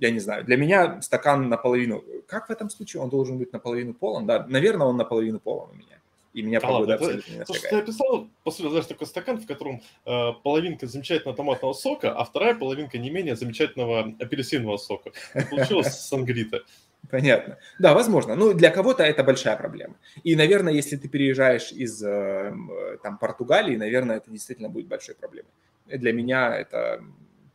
я 0.01 0.11
не 0.11 0.21
знаю, 0.21 0.45
для 0.45 0.57
меня 0.57 1.01
стакан 1.03 1.49
наполовину, 1.49 2.05
как 2.27 2.49
в 2.49 2.51
этом 2.51 2.71
случае 2.71 3.03
он 3.03 3.11
должен 3.11 3.39
быть 3.39 3.53
наполовину 3.53 3.95
полон? 3.95 4.27
Да, 4.27 4.47
наверное, 4.49 4.87
он 4.87 4.97
наполовину 4.97 5.41
полон 5.41 5.71
у 5.71 5.75
меня 5.75 5.97
и 6.37 6.43
меня 6.43 6.61
да 6.61 6.69
погода 6.69 6.93
ладно, 6.93 7.07
абсолютно 7.07 7.33
не 7.33 7.45
Слушай, 7.47 7.71
ты 7.71 7.77
описал, 7.77 8.29
по 8.45 8.51
сути, 8.51 8.69
знаешь, 8.69 8.85
такой 8.85 9.07
стакан, 9.07 9.39
в 9.39 9.47
котором 9.47 9.81
э, 10.05 10.33
половинка 10.45 10.87
замечательного 10.87 11.35
томатного 11.35 11.73
сока, 11.73 12.13
а 12.13 12.25
вторая 12.25 12.55
половинка 12.55 12.99
не 12.99 13.09
менее 13.09 13.37
замечательного 13.37 14.15
апельсинового 14.21 14.77
сока. 14.77 15.13
получилось 15.51 15.99
сангрита. 15.99 16.63
Понятно. 17.11 17.57
Да, 17.79 17.95
возможно. 17.95 18.35
Ну, 18.35 18.53
для 18.53 18.71
кого-то 18.71 19.03
это 19.03 19.25
большая 19.25 19.57
проблема. 19.57 19.97
И, 20.25 20.37
наверное, 20.37 20.75
если 20.75 20.97
ты 20.97 21.09
переезжаешь 21.09 21.73
из 21.73 22.03
э, 22.03 22.55
там, 23.03 23.17
Португалии, 23.17 23.77
наверное, 23.77 24.19
это 24.19 24.31
действительно 24.31 24.69
будет 24.69 24.89
большой 24.89 25.15
проблемой. 25.15 25.51
Для 25.87 26.13
меня 26.13 26.55
это... 26.55 27.03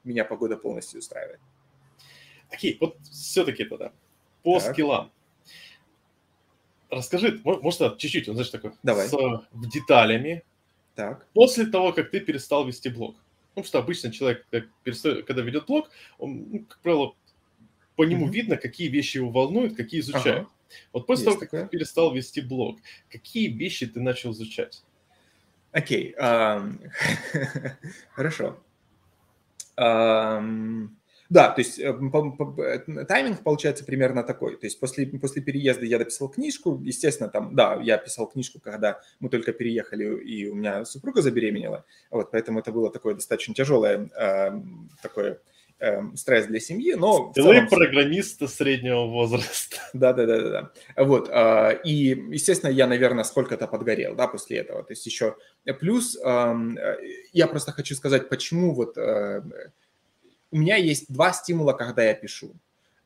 Меня 0.04 0.26
погода 0.26 0.58
полностью 0.58 0.98
устраивает. 0.98 1.40
Окей, 2.52 2.78
вот 2.80 2.98
все-таки 3.10 3.64
тогда 3.64 3.92
по 4.44 4.60
так. 4.60 4.74
скиллам. 4.74 5.12
Расскажи, 6.90 7.40
может, 7.44 7.98
чуть-чуть, 7.98 8.28
он, 8.28 8.36
знаешь, 8.36 8.50
такой, 8.50 8.72
Давай. 8.84 9.08
с 9.08 9.14
деталями. 9.54 10.44
Так. 10.96 11.26
После 11.34 11.66
того, 11.66 11.94
как 11.94 12.12
ты 12.12 12.20
перестал 12.20 12.66
вести 12.66 12.90
блог. 12.90 13.16
Ну, 13.56 13.64
что 13.64 13.80
обычно 13.80 14.12
человек, 14.12 14.46
когда 14.50 15.42
ведет 15.42 15.66
блог, 15.68 15.90
он, 16.18 16.46
ну, 16.52 16.66
как 16.66 16.80
правило, 16.80 17.16
по 17.96 18.04
нему 18.04 18.28
mm-hmm. 18.28 18.32
видно, 18.32 18.58
какие 18.58 18.90
вещи 18.90 19.18
его 19.18 19.30
волнуют, 19.30 19.76
какие 19.76 20.02
изучает. 20.02 20.40
Ага. 20.40 20.50
Вот 20.94 21.08
после 21.08 21.26
Есть 21.26 21.26
того, 21.26 21.40
как 21.40 21.50
такое. 21.50 21.64
ты 21.64 21.70
перестал 21.70 22.14
вести 22.14 22.42
блог, 22.42 22.80
какие 23.10 23.50
вещи 23.50 23.86
ты 23.86 24.00
начал 24.00 24.32
изучать? 24.32 24.84
Окей, 25.72 26.14
okay. 26.18 26.78
um, 27.34 27.76
хорошо. 28.12 28.58
Um, 29.78 30.90
да, 31.32 31.50
то 31.50 31.62
есть 31.62 31.80
э, 31.80 31.94
тайминг 33.08 33.41
получается 33.41 33.86
примерно 33.86 34.22
такой. 34.22 34.58
То 34.58 34.65
есть 34.65 34.78
после, 34.82 35.06
после 35.06 35.41
переезда 35.41 35.86
я 35.86 35.98
дописал 35.98 36.28
книжку. 36.28 36.82
Естественно, 36.84 37.30
там, 37.30 37.56
да, 37.56 37.80
я 37.82 37.98
писал 37.98 38.28
книжку, 38.28 38.60
когда 38.60 39.00
мы 39.22 39.30
только 39.30 39.54
переехали, 39.54 40.22
и 40.26 40.50
у 40.50 40.56
меня 40.56 40.84
супруга 40.84 41.22
забеременела. 41.22 41.86
Вот, 42.10 42.32
поэтому 42.32 42.60
это 42.60 42.74
было 42.74 42.91
такое 42.91 43.13
достаточно 43.13 43.54
тяжелое 43.54 44.10
э, 44.13 44.62
такое 45.02 45.39
э, 45.80 46.02
стресс 46.15 46.48
для 46.48 46.60
семьи, 46.60 46.96
но... 46.96 47.32
Ты 47.34 47.44
целом... 47.44 47.70
программиста 47.70 48.50
среднего 48.50 49.06
возраста. 49.06 49.78
Да-да-да. 49.94 50.50
да. 50.50 50.72
Вот, 51.02 51.30
э, 51.32 51.80
и, 51.86 52.10
естественно, 52.30 52.72
я, 52.72 52.88
наверное, 52.88 53.24
сколько-то 53.24 53.67
подгорел, 53.67 54.15
да, 54.15 54.28
после 54.28 54.58
этого. 54.58 54.84
То 54.84 54.91
есть 54.91 55.06
еще 55.06 55.38
плюс 55.80 56.20
эм, 56.22 56.78
э, 56.78 56.98
я 57.32 57.48
просто 57.48 57.72
хочу 57.72 57.96
сказать, 57.96 58.28
почему 58.28 58.74
вот... 58.76 58.98
У 60.52 60.58
меня 60.58 60.76
есть 60.76 61.12
два 61.12 61.32
стимула, 61.32 61.74
когда 61.74 62.04
я 62.04 62.14
пишу. 62.14 62.54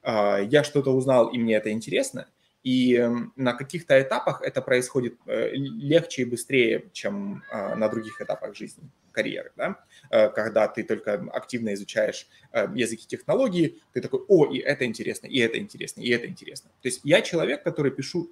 А, 0.01 0.39
я 0.39 0.63
что-то 0.63 0.91
узнал, 0.91 1.27
и 1.27 1.37
мне 1.37 1.55
это 1.55 1.71
интересно, 1.71 2.27
и 2.63 2.95
эм, 2.95 3.31
на 3.35 3.53
каких-то 3.53 4.01
этапах 4.01 4.41
это 4.41 4.59
происходит 4.61 5.15
э, 5.27 5.51
легче 5.53 6.23
и 6.23 6.25
быстрее, 6.25 6.85
чем 6.93 7.43
а, 7.51 7.75
на 7.75 7.87
других 7.89 8.19
этапах 8.21 8.55
жизни, 8.55 8.89
карьеры. 9.11 9.51
Да? 9.55 9.77
Э, 10.09 10.29
когда 10.29 10.67
ты 10.67 10.83
только 10.83 11.13
активно 11.31 11.75
изучаешь 11.75 12.27
э, 12.51 12.67
языки 12.73 13.05
технологии, 13.07 13.79
ты 13.93 14.01
такой, 14.01 14.21
о, 14.27 14.45
и 14.45 14.57
это 14.57 14.85
интересно, 14.85 15.27
и 15.27 15.37
это 15.39 15.59
интересно, 15.59 16.01
и 16.01 16.09
это 16.09 16.25
интересно. 16.25 16.71
То 16.81 16.87
есть 16.87 17.01
я 17.03 17.21
человек, 17.21 17.63
который 17.63 17.91
пишу, 17.91 18.31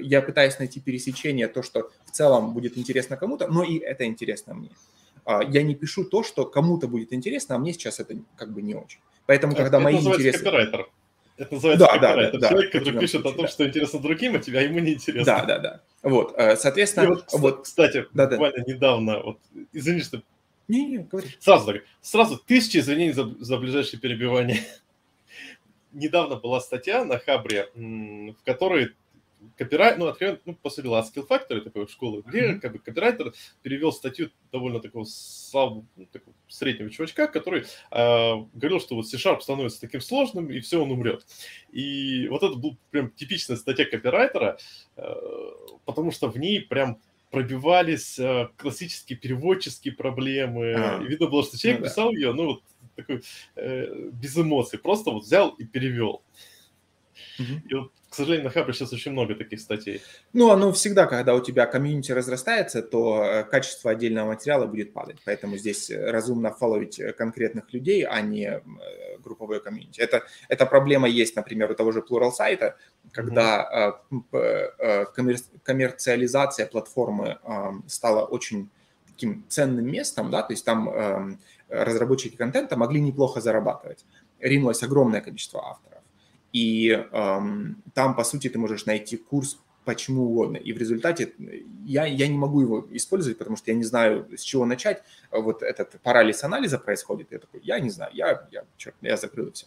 я 0.00 0.20
пытаюсь 0.20 0.58
найти 0.58 0.80
пересечение, 0.80 1.46
то, 1.46 1.62
что 1.62 1.92
в 2.06 2.10
целом 2.10 2.54
будет 2.54 2.76
интересно 2.76 3.16
кому-то, 3.16 3.46
но 3.46 3.62
и 3.62 3.78
это 3.78 4.04
интересно 4.04 4.54
мне. 4.54 4.70
А, 5.24 5.42
я 5.42 5.62
не 5.62 5.74
пишу 5.74 6.04
то, 6.04 6.22
что 6.22 6.44
кому-то 6.44 6.88
будет 6.88 7.12
интересно, 7.12 7.54
а 7.54 7.58
мне 7.58 7.72
сейчас 7.72 8.00
это 8.00 8.16
как 8.36 8.52
бы 8.52 8.62
не 8.62 8.74
очень. 8.74 9.00
Поэтому, 9.26 9.54
когда 9.54 9.78
это 9.78 9.80
мои 9.80 9.96
интересы... 9.96 10.38
Копирайтер. 10.38 10.88
Это 11.36 11.54
называется 11.54 11.86
да. 11.86 11.98
Да, 11.98 12.30
да, 12.30 12.48
Человек, 12.48 12.72
да, 12.72 12.78
который 12.78 13.00
пишет 13.00 13.22
случае, 13.22 13.32
о 13.32 13.36
том, 13.36 13.46
да. 13.46 13.50
что 13.50 13.66
интересно 13.66 14.00
другим, 14.00 14.36
а 14.36 14.38
тебя 14.38 14.60
ему 14.60 14.78
не 14.78 14.94
интересно. 14.94 15.24
Да, 15.24 15.44
да, 15.44 15.58
да. 15.58 15.80
Вот, 16.02 16.34
э, 16.36 16.56
соответственно... 16.56 17.04
И 17.04 17.08
вот, 17.08 17.24
вот, 17.32 17.62
кстати, 17.64 18.06
да, 18.12 18.28
буквально 18.28 18.64
да. 18.64 18.72
недавно, 18.72 19.20
вот, 19.20 19.38
извини, 19.72 20.00
что... 20.02 20.22
Не, 20.68 20.86
не, 20.86 20.98
говори. 20.98 21.28
Сразу 21.40 21.72
так, 21.72 21.82
сразу 22.00 22.38
тысячи 22.38 22.78
извинений 22.78 23.12
за, 23.12 23.34
за 23.40 23.58
ближайшее 23.58 24.00
перебивание. 24.00 24.60
недавно 25.94 26.36
была 26.36 26.60
статья 26.60 27.04
на 27.04 27.18
Хабре, 27.18 27.68
в 27.74 28.44
которой 28.44 28.94
копирайт, 29.56 29.98
ну, 29.98 30.06
откровенно, 30.06 30.38
ну, 30.44 30.54
по 30.54 30.70
сути 30.70 30.86
Skill 30.86 31.26
Factory, 31.28 31.60
такой 31.60 31.86
школы, 31.88 32.22
где 32.26 32.40
mm-hmm. 32.40 32.60
как 32.60 32.72
бы 32.72 32.78
копирайтер 32.78 33.32
перевел 33.62 33.92
статью 33.92 34.30
довольно 34.52 34.80
такого, 34.80 35.04
слаб, 35.04 35.84
ну, 35.96 36.06
такого 36.06 36.34
среднего 36.48 36.90
чувачка, 36.90 37.26
который 37.26 37.62
э, 37.62 38.34
говорил, 38.54 38.80
что 38.80 38.96
вот 38.96 39.08
C-Sharp 39.08 39.40
становится 39.40 39.80
таким 39.80 40.00
сложным, 40.00 40.50
и 40.50 40.60
все, 40.60 40.82
он 40.82 40.90
умрет. 40.90 41.26
И 41.72 42.28
вот 42.28 42.42
это 42.42 42.54
был 42.54 42.76
прям 42.90 43.10
типичная 43.10 43.56
статья 43.56 43.84
копирайтера, 43.84 44.58
э, 44.96 45.14
потому 45.84 46.10
что 46.10 46.28
в 46.28 46.38
ней 46.38 46.60
прям 46.60 47.00
пробивались 47.34 48.18
э, 48.18 48.48
классические 48.56 49.18
переводческие 49.18 49.92
проблемы. 49.92 50.74
А, 50.74 51.02
и 51.02 51.06
видно 51.06 51.26
было, 51.26 51.42
что 51.42 51.58
человек 51.58 51.80
ну, 51.80 51.86
писал 51.86 52.10
да. 52.10 52.16
ее, 52.16 52.32
ну, 52.32 52.46
вот 52.46 52.62
такой, 52.94 53.22
э, 53.56 54.08
без 54.12 54.36
эмоций, 54.36 54.78
просто 54.78 55.10
вот 55.10 55.24
взял 55.24 55.50
и 55.50 55.64
перевел. 55.64 56.22
Mm-hmm. 57.38 57.68
И 57.68 57.74
вот 57.74 57.92
к 58.14 58.16
сожалению, 58.16 58.44
на 58.44 58.50
Хабре 58.50 58.72
сейчас 58.72 58.92
очень 58.92 59.10
много 59.10 59.34
таких 59.34 59.58
статей. 59.58 60.00
Ну, 60.32 60.50
оно 60.50 60.70
всегда, 60.72 61.06
когда 61.06 61.34
у 61.34 61.40
тебя 61.40 61.66
комьюнити 61.66 62.12
разрастается, 62.12 62.80
то 62.80 63.24
э, 63.24 63.42
качество 63.42 63.90
отдельного 63.90 64.28
материала 64.28 64.66
будет 64.66 64.92
падать. 64.92 65.16
Поэтому 65.24 65.56
здесь 65.56 65.90
э, 65.90 66.12
разумно 66.12 66.52
фолловить 66.52 67.00
э, 67.00 67.12
конкретных 67.12 67.72
людей, 67.72 68.04
а 68.04 68.20
не 68.20 68.62
групповое 69.24 69.58
комьюнити. 69.58 70.00
Это, 70.00 70.22
эта 70.48 70.64
проблема 70.64 71.08
есть, 71.08 71.34
например, 71.34 71.72
у 71.72 71.74
того 71.74 71.90
же 71.90 72.04
Plural 72.08 72.30
сайта, 72.30 72.76
когда 73.10 73.98
mm-hmm. 74.12 75.06
коммерциализация 75.64 76.66
платформы 76.66 77.38
стала 77.88 78.24
очень 78.26 78.70
таким 79.08 79.44
ценным 79.48 79.90
местом, 79.90 80.30
да, 80.30 80.42
то 80.42 80.52
есть 80.52 80.64
там 80.64 81.36
разработчики 81.68 82.36
контента 82.36 82.76
могли 82.76 83.00
неплохо 83.00 83.40
зарабатывать. 83.40 84.04
Ринулось 84.38 84.84
огромное 84.84 85.20
количество 85.20 85.60
авторов 85.68 85.93
и 86.54 86.90
эм, 86.90 87.82
там, 87.94 88.14
по 88.14 88.22
сути, 88.22 88.48
ты 88.48 88.58
можешь 88.58 88.86
найти 88.86 89.16
курс 89.16 89.58
почему 89.84 90.24
угодно. 90.24 90.56
И 90.56 90.72
в 90.72 90.78
результате 90.78 91.34
я, 91.84 92.06
я 92.06 92.28
не 92.28 92.38
могу 92.38 92.60
его 92.60 92.86
использовать, 92.92 93.38
потому 93.38 93.56
что 93.56 93.72
я 93.72 93.76
не 93.76 93.82
знаю, 93.84 94.26
с 94.34 94.40
чего 94.40 94.64
начать. 94.64 95.02
Вот 95.30 95.62
этот 95.62 96.00
парализ 96.00 96.44
анализа 96.44 96.78
происходит. 96.78 97.32
Я 97.32 97.40
такой, 97.40 97.60
я 97.64 97.80
не 97.80 97.90
знаю, 97.90 98.12
я, 98.14 98.46
я, 98.52 98.64
черт, 98.76 98.94
я 99.02 99.16
закрыл 99.16 99.50
все. 99.52 99.66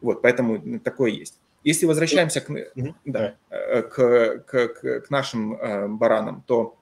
Вот, 0.00 0.22
поэтому 0.22 0.80
такое 0.80 1.10
есть. 1.10 1.38
Если 1.62 1.86
возвращаемся 1.86 2.40
к, 2.40 2.50
mm-hmm. 2.50 2.94
да, 3.04 3.36
э, 3.50 3.82
к, 3.82 4.38
к, 4.46 4.68
к, 4.68 5.00
к 5.00 5.10
нашим 5.10 5.54
э, 5.54 5.88
баранам, 5.88 6.42
то, 6.46 6.76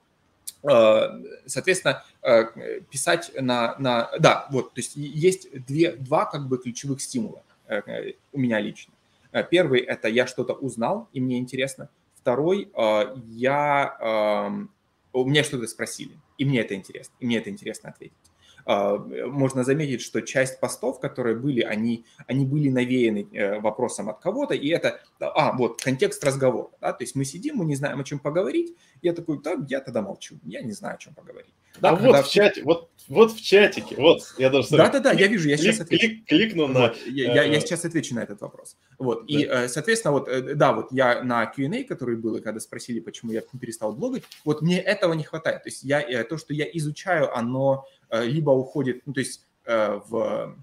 э, 0.62 1.00
соответственно, 1.46 2.04
э, 2.22 2.80
писать 2.90 3.32
на, 3.40 3.76
на... 3.78 4.10
Да, 4.20 4.46
вот, 4.50 4.74
то 4.74 4.80
есть 4.80 4.96
есть 4.96 5.64
две, 5.66 5.92
два 5.92 6.26
как 6.26 6.46
бы 6.46 6.58
ключевых 6.58 7.00
стимула 7.00 7.42
э, 7.66 8.12
у 8.32 8.38
меня 8.38 8.60
лично. 8.60 8.92
Э, 9.32 9.42
первый– 9.42 9.80
это 9.80 10.08
я 10.08 10.26
что-то 10.26 10.52
узнал, 10.52 11.08
и 11.12 11.20
мне 11.20 11.38
интересно. 11.38 11.88
Второй 12.14 12.70
э,– 12.74 13.16
я, 13.28 13.96
эм, 14.00 14.70
у 15.12 15.24
меня 15.24 15.42
что-то 15.42 15.66
спросили, 15.66 16.12
и 16.38 16.44
мне 16.44 16.60
это 16.60 16.74
интересно, 16.74 17.14
и 17.18 17.26
мне 17.26 17.38
это 17.38 17.50
интересно 17.50 17.90
ответить. 17.90 18.16
А, 18.64 18.96
можно 18.96 19.64
заметить, 19.64 20.02
что 20.02 20.22
часть 20.22 20.60
постов, 20.60 21.00
которые 21.00 21.36
были, 21.36 21.62
они, 21.62 22.04
они 22.26 22.46
были 22.46 22.68
навеяны 22.68 23.26
э, 23.32 23.60
вопросом 23.60 24.08
от 24.08 24.20
кого-то, 24.20 24.54
и 24.54 24.68
это, 24.68 25.00
а, 25.18 25.56
вот, 25.56 25.82
контекст 25.82 26.22
разговора, 26.24 26.70
да, 26.80 26.92
то 26.92 27.02
есть 27.02 27.14
мы 27.14 27.24
сидим, 27.24 27.56
мы 27.56 27.64
не 27.64 27.74
знаем, 27.74 28.00
о 28.00 28.04
чем 28.04 28.18
поговорить, 28.18 28.76
я 29.02 29.12
такой, 29.12 29.42
да, 29.42 29.56
я 29.68 29.80
тогда 29.80 30.02
молчу, 30.02 30.36
я 30.44 30.62
не 30.62 30.72
знаю, 30.72 30.94
о 30.94 30.98
чем 30.98 31.14
поговорить. 31.14 31.52
Да, 31.80 31.90
а 31.90 31.96
когда... 31.96 32.18
вот 32.18 32.26
в 32.26 32.30
чате, 32.30 32.62
вот, 32.62 32.90
вот 33.08 33.32
в 33.32 33.42
чатике, 33.42 33.96
вот, 33.96 34.20
я 34.38 34.50
даже... 34.50 34.76
Да-да-да, 34.76 35.12
я 35.12 35.26
вижу, 35.26 35.48
я 35.48 35.56
сейчас 35.56 35.80
отвечу. 35.80 36.06
Клик, 36.06 36.26
кликну 36.26 36.68
на... 36.68 36.80
Вот, 36.80 36.96
я, 37.06 37.34
я, 37.34 37.42
я 37.44 37.60
сейчас 37.60 37.84
отвечу 37.84 38.14
на 38.14 38.20
этот 38.20 38.40
вопрос. 38.40 38.76
Вот, 38.98 39.26
да. 39.26 39.26
и, 39.26 39.44
э, 39.44 39.68
соответственно, 39.68 40.12
вот, 40.12 40.28
э, 40.28 40.54
да, 40.54 40.72
вот 40.72 40.92
я 40.92 41.22
на 41.22 41.46
Q&A, 41.46 41.84
который 41.84 42.16
был, 42.16 42.40
когда 42.40 42.60
спросили, 42.60 43.00
почему 43.00 43.32
я 43.32 43.42
перестал 43.58 43.94
блогать, 43.94 44.22
вот 44.44 44.62
мне 44.62 44.80
этого 44.80 45.14
не 45.14 45.24
хватает, 45.24 45.62
то 45.62 45.70
есть 45.70 45.82
я, 45.82 46.24
то, 46.24 46.36
что 46.36 46.52
я 46.52 46.66
изучаю, 46.72 47.34
оно 47.34 47.86
Э, 48.12 48.26
либо 48.26 48.50
уходит, 48.50 49.00
ну, 49.06 49.14
то 49.14 49.20
есть 49.20 49.46
э, 49.64 50.00
в... 50.06 50.54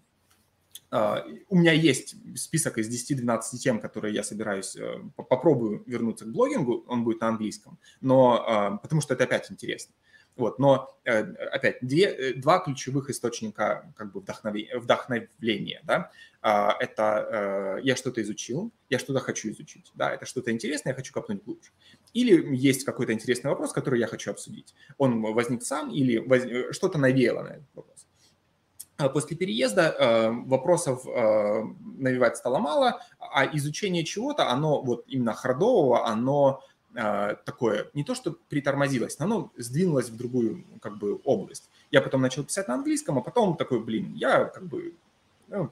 Э, 0.91 1.21
у 1.49 1.56
меня 1.56 1.71
есть 1.71 2.15
список 2.38 2.78
из 2.78 2.89
10-12 2.89 3.41
тем, 3.60 3.80
которые 3.80 4.13
я 4.13 4.23
собираюсь, 4.23 4.78
попробую 5.15 5.84
вернуться 5.86 6.25
к 6.25 6.32
блогингу, 6.32 6.86
он 6.88 7.04
будет 7.04 7.21
на 7.21 7.28
английском, 7.30 7.80
но 8.02 8.80
потому 8.82 9.02
что 9.02 9.13
это 9.13 9.25
опять 9.25 9.52
интересно. 9.52 9.93
Вот, 10.36 10.58
но 10.58 10.97
опять 11.04 11.80
две, 11.82 12.34
два 12.34 12.60
ключевых 12.60 13.10
источника 13.10 13.91
как 13.97 14.13
бы 14.13 14.21
вдохновения, 14.21 14.78
вдохновения 14.78 15.82
да? 15.84 16.12
А, 16.41 16.78
это 16.80 17.80
я 17.84 17.97
что-то 17.97 18.21
изучил, 18.21 18.71
я 18.89 18.99
что-то 18.99 19.19
хочу 19.19 19.49
изучить, 19.49 19.91
да, 19.95 20.13
это 20.13 20.25
что-то 20.25 20.52
интересное, 20.52 20.91
я 20.91 20.95
хочу 20.95 21.12
копнуть 21.12 21.43
глубже. 21.43 21.71
Или 22.13 22.56
есть 22.56 22.86
какой-то 22.86 23.12
интересный 23.12 23.49
вопрос, 23.49 23.73
который 23.73 23.99
я 23.99 24.08
хочу 24.08 24.32
обсудить. 24.32 24.73
Он 24.97 25.21
возник 25.21 25.63
сам 25.63 25.91
или 25.91 26.17
воз... 26.17 26.43
что-то 26.71 26.97
навеяло 26.97 27.43
на 27.43 27.49
этот 27.49 27.67
вопрос. 27.75 28.08
А 28.99 29.07
после 29.07 29.38
переезда 29.38 29.95
э, 29.97 30.29
вопросов 30.29 31.07
э, 31.07 31.63
навивать 31.97 32.35
стало 32.35 32.59
мало, 32.59 33.01
а 33.17 33.45
изучение 33.45 34.03
чего-то, 34.03 34.49
оно 34.49 34.81
вот 34.81 35.05
именно 35.07 35.31
хардового, 35.31 36.05
оно 36.05 36.62
э, 36.93 37.35
такое, 37.45 37.89
не 37.93 38.03
то 38.03 38.13
что 38.13 38.35
притормозилось, 38.49 39.17
но 39.17 39.25
оно 39.25 39.51
сдвинулось 39.55 40.09
в 40.09 40.17
другую 40.17 40.65
как 40.81 40.97
бы 40.97 41.21
область. 41.23 41.69
Я 41.91 42.01
потом 42.01 42.21
начал 42.21 42.43
писать 42.43 42.67
на 42.67 42.73
английском, 42.73 43.17
а 43.17 43.21
потом 43.21 43.55
такой, 43.55 43.79
блин, 43.79 44.13
я 44.15 44.43
как 44.43 44.65
бы... 44.65 44.93
Ну, 45.47 45.71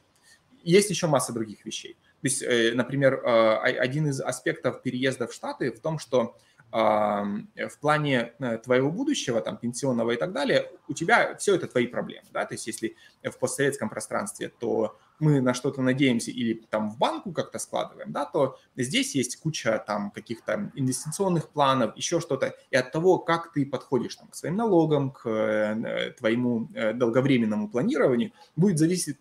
есть 0.63 0.89
еще 0.89 1.07
масса 1.07 1.33
других 1.33 1.65
вещей. 1.65 1.97
То 2.21 2.27
есть, 2.29 2.43
например, 2.75 3.21
один 3.25 4.07
из 4.07 4.21
аспектов 4.21 4.81
переезда 4.81 5.27
в 5.27 5.33
Штаты 5.33 5.71
в 5.71 5.79
том, 5.81 5.99
что 5.99 6.35
в 6.71 7.77
плане 7.79 8.33
э, 8.39 8.57
твоего 8.57 8.91
будущего, 8.91 9.39
там, 9.39 9.57
пенсионного 9.57 10.11
и 10.11 10.17
так 10.17 10.33
далее, 10.33 10.69
у 10.89 10.93
тебя 10.93 11.35
все 11.37 11.55
это 11.55 11.67
твои 11.67 11.87
проблемы, 11.87 12.27
да, 12.33 12.45
то 12.45 12.55
есть 12.55 12.67
если 12.67 12.95
в 13.23 13.37
постсоветском 13.39 13.89
пространстве, 13.89 14.51
то 14.59 14.97
мы 15.19 15.41
на 15.41 15.53
что-то 15.53 15.81
надеемся 15.81 16.29
или 16.29 16.53
там 16.69 16.91
в 16.91 16.97
банку 16.97 17.31
как-то 17.31 17.57
складываем, 17.57 18.11
да, 18.11 18.25
то 18.25 18.59
здесь 18.75 19.15
есть 19.15 19.39
куча 19.39 19.81
там 19.87 20.11
каких-то 20.11 20.71
инвестиционных 20.75 21.49
планов, 21.49 21.95
еще 21.95 22.19
что-то, 22.19 22.53
и 22.69 22.75
от 22.75 22.91
того, 22.91 23.17
как 23.17 23.53
ты 23.53 23.65
подходишь 23.65 24.15
там 24.17 24.27
к 24.27 24.35
своим 24.35 24.57
налогам, 24.57 25.11
к 25.11 25.25
э, 25.25 26.11
твоему 26.17 26.69
э, 26.73 26.93
долговременному 26.93 27.69
планированию, 27.69 28.33
будет 28.55 28.77
зависеть 28.77 29.17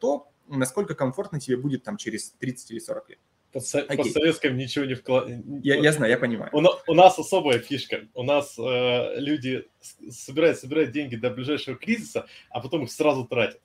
то, 0.00 0.28
насколько 0.46 0.94
комфортно 0.94 1.40
тебе 1.40 1.56
будет 1.56 1.84
там 1.84 1.96
через 1.96 2.30
30 2.32 2.70
или 2.70 2.78
40 2.78 3.08
лет. 3.08 3.18
Под, 3.54 3.96
под 3.96 4.06
советском 4.08 4.56
ничего 4.56 4.84
не 4.84 4.94
вкладывают. 4.94 5.44
Я, 5.64 5.76
я 5.76 5.92
знаю, 5.92 6.10
я 6.10 6.18
понимаю. 6.18 6.50
У, 6.52 6.62
у 6.90 6.94
нас 6.94 7.18
особая 7.18 7.60
фишка. 7.60 8.08
У 8.12 8.24
нас 8.24 8.58
э, 8.58 9.20
люди 9.20 9.66
собирают, 10.10 10.58
собирают 10.58 10.90
деньги 10.90 11.14
до 11.14 11.30
ближайшего 11.30 11.76
кризиса, 11.76 12.26
а 12.50 12.60
потом 12.60 12.82
их 12.82 12.90
сразу 12.90 13.24
тратят. 13.24 13.60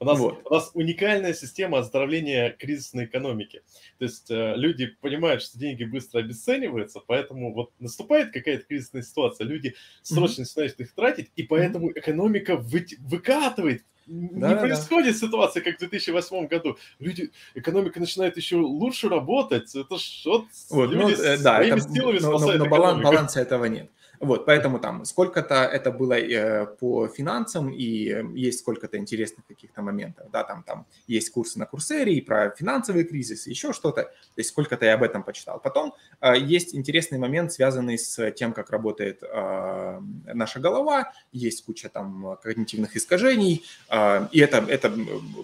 У 0.00 0.04
нас, 0.04 0.18
вот. 0.18 0.42
у 0.44 0.52
нас 0.52 0.70
уникальная 0.74 1.32
система 1.32 1.78
оздоровления 1.78 2.50
кризисной 2.50 3.04
экономики. 3.06 3.62
То 3.98 4.04
есть 4.04 4.30
э, 4.30 4.54
люди 4.56 4.86
понимают, 5.00 5.42
что 5.42 5.58
деньги 5.58 5.84
быстро 5.84 6.18
обесцениваются, 6.18 7.00
поэтому 7.06 7.54
вот 7.54 7.70
наступает 7.78 8.32
какая-то 8.32 8.64
кризисная 8.64 9.02
ситуация, 9.02 9.46
люди 9.46 9.76
срочно 10.02 10.42
mm-hmm. 10.42 10.44
начинают 10.44 10.80
их 10.80 10.92
тратить, 10.94 11.30
и 11.36 11.44
поэтому 11.44 11.88
mm-hmm. 11.88 12.00
экономика 12.00 12.56
вы, 12.56 12.84
выкатывает 12.98 13.84
да, 14.06 14.48
не 14.48 14.56
происходит 14.56 15.14
да. 15.14 15.26
ситуация, 15.26 15.62
как 15.62 15.76
в 15.76 15.78
2008 15.78 16.46
году. 16.46 16.76
Люди, 16.98 17.30
экономика 17.54 18.00
начинает 18.00 18.36
еще 18.36 18.56
лучше 18.56 19.08
работать. 19.08 19.74
Это 19.74 19.98
ж 19.98 20.22
вот, 20.26 20.44
вот 20.70 20.90
ну, 20.90 20.92
люди 20.92 21.16
ну, 21.18 21.36
с 21.36 21.42
да, 21.42 21.56
своими 21.56 21.80
это, 21.80 21.90
силами 21.92 22.18
но, 22.18 22.38
но, 22.38 22.52
но 22.52 22.66
баланс, 22.66 23.02
баланса 23.02 23.40
этого 23.40 23.66
нет. 23.66 23.90
Вот, 24.22 24.46
поэтому 24.46 24.78
там 24.78 25.04
сколько-то 25.04 25.64
это 25.64 25.90
было 25.90 26.12
э, 26.12 26.66
по 26.66 27.08
финансам, 27.08 27.70
и 27.70 28.08
э, 28.08 28.22
есть 28.36 28.60
сколько-то 28.60 28.96
интересных 28.96 29.44
каких-то 29.46 29.82
моментов, 29.82 30.30
да, 30.30 30.44
там, 30.44 30.62
там 30.62 30.86
есть 31.08 31.30
курсы 31.30 31.58
на 31.58 31.66
Курсере 31.66 32.14
и 32.14 32.20
про 32.20 32.50
финансовый 32.50 33.02
кризис, 33.02 33.48
еще 33.48 33.72
что-то, 33.72 34.04
то 34.04 34.10
есть 34.36 34.50
сколько-то 34.50 34.86
я 34.86 34.94
об 34.94 35.02
этом 35.02 35.24
почитал. 35.24 35.58
Потом 35.58 35.92
э, 36.20 36.38
есть 36.38 36.72
интересный 36.72 37.18
момент, 37.18 37.52
связанный 37.52 37.98
с 37.98 38.30
тем, 38.30 38.52
как 38.52 38.70
работает 38.70 39.22
наша 40.32 40.60
голова, 40.60 41.12
есть 41.32 41.64
куча 41.64 41.88
там 41.88 42.38
когнитивных 42.42 42.96
искажений, 42.96 43.64
и 44.32 44.40
это, 44.40 44.64
это 44.68 44.92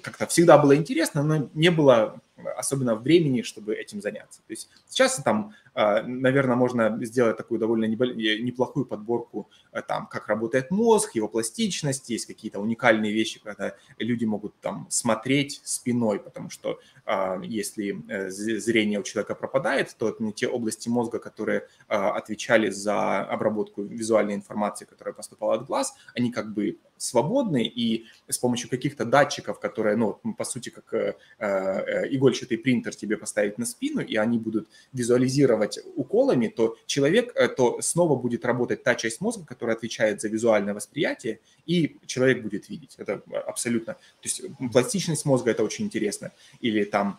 как-то 0.02 0.26
всегда 0.26 0.56
было 0.56 0.76
интересно, 0.76 1.24
но 1.24 1.50
не 1.54 1.70
было 1.70 2.20
особенно 2.56 2.94
времени, 2.94 3.42
чтобы 3.42 3.74
этим 3.74 4.00
заняться. 4.00 4.40
То 4.46 4.52
есть 4.52 4.68
сейчас 4.88 5.16
там, 5.24 5.54
а, 5.74 6.02
наверное, 6.02 6.56
можно 6.56 6.98
сделать 7.04 7.36
такую 7.36 7.60
довольно 7.60 7.84
неплохую 7.84 8.86
подборку 8.86 9.48
а, 9.72 9.82
там, 9.82 10.06
как 10.06 10.28
работает 10.28 10.70
мозг, 10.70 11.14
его 11.14 11.28
пластичность, 11.28 12.10
есть 12.10 12.26
какие-то 12.26 12.60
уникальные 12.60 13.12
вещи, 13.12 13.40
когда 13.40 13.74
люди 13.98 14.24
могут 14.24 14.58
там 14.60 14.86
смотреть 14.90 15.60
спиной, 15.64 16.18
потому 16.18 16.50
что 16.50 16.80
а, 17.04 17.40
если 17.42 18.02
э, 18.08 18.30
зрение 18.30 19.00
у 19.00 19.02
человека 19.02 19.34
пропадает, 19.34 19.94
то 19.98 20.16
те 20.32 20.48
области 20.48 20.88
мозга, 20.88 21.18
которые 21.18 21.66
отвечали 21.86 22.70
за 22.70 23.20
обработку 23.20 23.82
визуальной 23.82 24.34
информации, 24.34 24.84
которая 24.84 25.14
поступала 25.14 25.54
от 25.54 25.66
глаз, 25.66 25.94
они 26.14 26.30
как 26.30 26.52
бы 26.52 26.78
свободны, 26.98 27.64
и 27.64 28.06
с 28.28 28.38
помощью 28.38 28.68
каких-то 28.68 29.04
датчиков, 29.04 29.60
которые, 29.60 29.96
ну, 29.96 30.20
по 30.36 30.44
сути, 30.44 30.70
как 30.70 30.92
э, 30.94 31.14
э, 31.38 32.08
игольчатый 32.14 32.58
принтер 32.58 32.94
тебе 32.94 33.16
поставить 33.16 33.58
на 33.58 33.66
спину, 33.66 34.00
и 34.00 34.16
они 34.16 34.38
будут 34.38 34.68
визуализировать 34.92 35.78
уколами, 35.96 36.48
то 36.48 36.76
человек, 36.86 37.32
э, 37.34 37.48
то 37.48 37.80
снова 37.80 38.16
будет 38.16 38.44
работать 38.44 38.82
та 38.82 38.94
часть 38.94 39.20
мозга, 39.20 39.44
которая 39.46 39.76
отвечает 39.76 40.20
за 40.20 40.28
визуальное 40.28 40.74
восприятие, 40.74 41.40
и 41.66 41.96
человек 42.06 42.42
будет 42.42 42.68
видеть. 42.68 42.94
Это 42.98 43.22
абсолютно... 43.46 43.94
То 43.94 44.00
есть 44.24 44.42
пластичность 44.72 45.24
мозга– 45.24 45.50
это 45.52 45.64
очень 45.64 45.84
интересно. 45.84 46.32
Или 46.60 46.84
там 46.84 47.18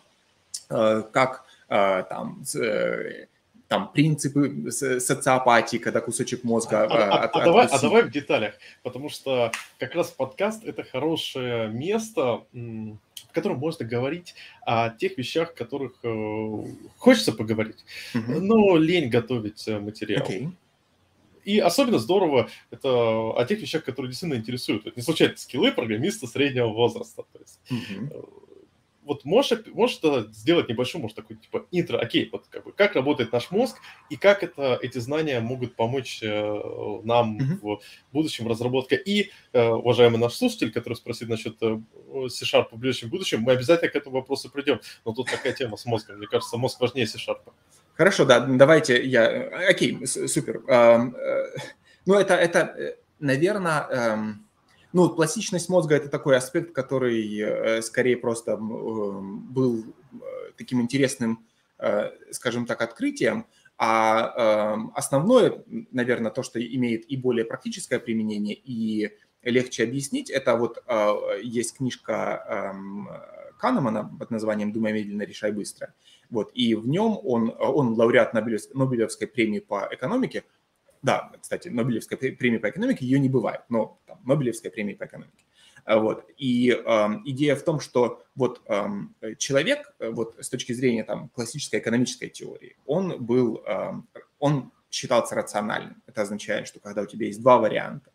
э, 0.68 1.02
как 1.12 1.44
э, 1.68 2.04
там 2.08 2.42
э, 2.54 3.26
там 3.70 3.92
принципы 3.92 4.72
социопатии, 4.72 5.76
когда 5.76 6.00
кусочек 6.00 6.42
мозга... 6.42 6.86
А, 6.86 6.86
а, 6.86 7.24
от, 7.24 7.36
а, 7.36 7.44
давай, 7.44 7.66
а 7.66 7.78
давай 7.80 8.02
в 8.02 8.10
деталях, 8.10 8.54
потому 8.82 9.08
что 9.08 9.52
как 9.78 9.94
раз 9.94 10.10
подкаст– 10.10 10.64
это 10.64 10.82
хорошее 10.82 11.68
место, 11.68 12.42
в 12.52 13.32
котором 13.32 13.58
можно 13.58 13.86
говорить 13.86 14.34
о 14.62 14.90
тех 14.90 15.16
вещах, 15.16 15.54
которых 15.54 15.92
э, 16.02 16.64
хочется 16.98 17.32
поговорить, 17.32 17.84
uh-huh. 18.12 18.40
но 18.40 18.76
лень 18.76 19.08
готовить 19.08 19.68
э, 19.68 19.78
материал. 19.78 20.26
Okay. 20.26 20.50
И 21.44 21.60
особенно 21.60 22.00
здорово 22.00 22.50
это 22.72 22.88
о 22.88 23.44
тех 23.44 23.60
вещах, 23.60 23.84
которые 23.84 24.10
действительно 24.10 24.40
интересуют. 24.40 24.84
Это 24.88 24.96
не 24.96 25.02
случайно 25.04 25.36
скиллы 25.36 25.70
программиста 25.70 26.26
среднего 26.26 26.70
возраста. 26.70 27.22
То 27.32 27.38
есть, 27.38 27.60
uh-huh 27.70 28.39
вот 29.10 29.24
можешь, 29.24 29.66
можешь 29.74 29.98
сделать 30.28 30.68
небольшой, 30.68 31.00
может, 31.00 31.16
такой, 31.16 31.34
типа, 31.34 31.66
интро, 31.72 31.98
окей, 31.98 32.28
вот 32.30 32.46
как, 32.48 32.62
бы, 32.62 32.70
как 32.70 32.94
работает 32.94 33.32
наш 33.32 33.50
мозг 33.50 33.78
и 34.08 34.16
как 34.16 34.44
это, 34.44 34.78
эти 34.80 34.98
знания 34.98 35.40
могут 35.40 35.74
помочь 35.74 36.22
э, 36.22 36.60
нам 37.02 37.36
mm-hmm. 37.36 37.58
в 37.60 37.80
будущем 38.12 38.46
разработке. 38.46 38.94
И, 39.04 39.32
э, 39.52 39.68
уважаемый 39.68 40.18
наш 40.18 40.34
слушатель, 40.34 40.70
который 40.70 40.94
спросит 40.94 41.28
насчет 41.28 41.56
э, 41.60 41.80
C-Sharp 42.28 42.68
в 42.70 42.78
ближайшем 42.78 43.10
будущем, 43.10 43.40
мы 43.40 43.50
обязательно 43.50 43.90
к 43.90 43.96
этому 43.96 44.14
вопросу 44.14 44.48
придем. 44.48 44.80
Но 45.04 45.12
тут 45.12 45.28
такая 45.28 45.54
тема 45.54 45.76
с 45.76 45.86
мозгом. 45.86 46.18
Мне 46.18 46.28
кажется, 46.28 46.56
мозг 46.56 46.80
важнее 46.80 47.08
C-Sharp. 47.08 47.40
Хорошо, 47.94 48.24
да, 48.24 48.38
давайте 48.38 49.04
я... 49.04 49.26
Окей, 49.68 50.06
супер. 50.06 50.62
Э, 50.68 50.98
ну, 52.06 52.14
это, 52.14 52.34
это 52.34 52.58
э, 52.60 52.94
наверное 53.18 53.88
эм, 53.90 54.46
ну, 54.92 55.08
пластичность 55.08 55.68
мозга– 55.68 55.94
это 55.96 56.08
такой 56.08 56.36
аспект, 56.36 56.72
который 56.72 57.38
э, 57.38 57.82
скорее 57.82 58.16
просто 58.16 58.52
эм, 58.52 59.46
был 59.52 59.84
э, 60.12 60.16
таким 60.56 60.80
интересным, 60.80 61.46
э, 61.78 62.10
скажем 62.32 62.66
так, 62.66 62.82
открытием, 62.82 63.46
а 63.78 64.74
эм, 64.74 64.92
основное, 64.94 65.64
наверное, 65.90 66.30
то, 66.30 66.42
что 66.42 66.60
имеет 66.60 67.10
и 67.10 67.16
более 67.16 67.44
практическое 67.44 67.98
применение, 67.98 68.54
и 68.54 69.10
легче 69.42 69.84
объяснить, 69.84 70.28
это 70.28 70.54
вот 70.54 70.84
есть 71.42 71.78
книжка 71.78 72.44
эм, 72.74 73.08
Канемана 73.58 74.04
под 74.18 74.30
названием 74.30 74.70
«Думай 74.70 74.92
медленно, 74.92 75.22
решай 75.22 75.50
быстро». 75.50 75.94
Вот, 76.28 76.50
и 76.52 76.74
в 76.74 76.86
нем 76.86 77.18
он, 77.22 77.54
он 77.58 77.94
лауреат 77.94 78.34
Нобелевской 78.34 79.26
премии 79.26 79.60
по 79.60 79.88
экономике, 79.90 80.44
да, 81.02 81.32
кстати, 81.40 81.68
Нобелевская 81.68 82.18
премия 82.18 82.58
по 82.58 82.68
экономике, 82.68 83.06
ее 83.06 83.18
не 83.18 83.28
бывает, 83.28 83.62
но 83.68 83.98
там, 84.06 84.20
Нобелевская 84.24 84.70
премия 84.70 84.96
по 84.96 85.04
экономике. 85.04 85.44
А, 85.84 85.98
вот. 85.98 86.26
И 86.36 86.70
э, 86.70 87.08
идея 87.24 87.56
в 87.56 87.62
том, 87.62 87.80
что 87.80 88.22
вот 88.34 88.60
э, 88.68 89.34
человек, 89.38 89.94
вот 89.98 90.36
с 90.38 90.48
точки 90.48 90.72
зрения 90.72 91.04
там, 91.04 91.30
классической 91.30 91.80
экономической 91.80 92.28
теории, 92.28 92.76
он 92.84 93.24
был, 93.24 93.62
э, 93.66 93.92
он 94.38 94.72
считался 94.90 95.34
рациональным. 95.34 96.02
Это 96.06 96.22
означает, 96.22 96.66
что 96.66 96.80
когда 96.80 97.02
у 97.02 97.06
тебя 97.06 97.26
есть 97.26 97.40
два 97.40 97.58
варианта, 97.58 98.10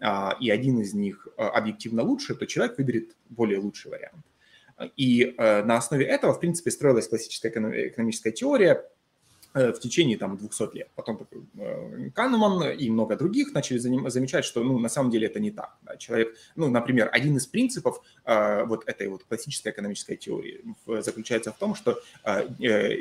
э, 0.00 0.30
и 0.40 0.50
один 0.50 0.80
из 0.80 0.92
них 0.92 1.28
объективно 1.36 2.02
лучше, 2.02 2.34
то 2.34 2.46
человек 2.46 2.78
выберет 2.78 3.16
более 3.28 3.60
лучший 3.60 3.92
вариант. 3.92 4.24
И 4.96 5.34
э, 5.38 5.62
на 5.62 5.76
основе 5.76 6.04
этого, 6.04 6.34
в 6.34 6.40
принципе, 6.40 6.72
строилась 6.72 7.06
классическая 7.06 7.50
экономическая 7.50 8.32
теория, 8.32 8.82
Э, 8.82 8.93
в 9.54 9.78
течение 9.78 10.18
там 10.18 10.36
200 10.36 10.74
лет. 10.76 10.88
Потом 10.96 11.16
такой 11.16 11.42
э, 11.58 12.10
Канеман 12.14 12.70
и 12.70 12.90
много 12.90 13.16
других 13.16 13.54
начали 13.54 13.78
замечать, 13.78 14.44
что 14.44 14.64
ну, 14.64 14.78
на 14.78 14.88
самом 14.88 15.10
деле 15.10 15.28
это 15.28 15.38
не 15.38 15.52
так. 15.52 15.76
Да. 15.82 15.96
Человек, 15.96 16.34
ну, 16.56 16.68
например, 16.68 17.08
один 17.12 17.36
из 17.36 17.46
принципов 17.46 18.02
э, 18.24 18.64
вот 18.64 18.82
этой 18.86 19.08
вот 19.08 19.22
классической 19.24 19.70
экономической 19.70 20.16
теории 20.16 20.64
заключается 20.86 21.52
в 21.52 21.56
том, 21.56 21.76
что 21.76 22.00
э, 22.24 22.48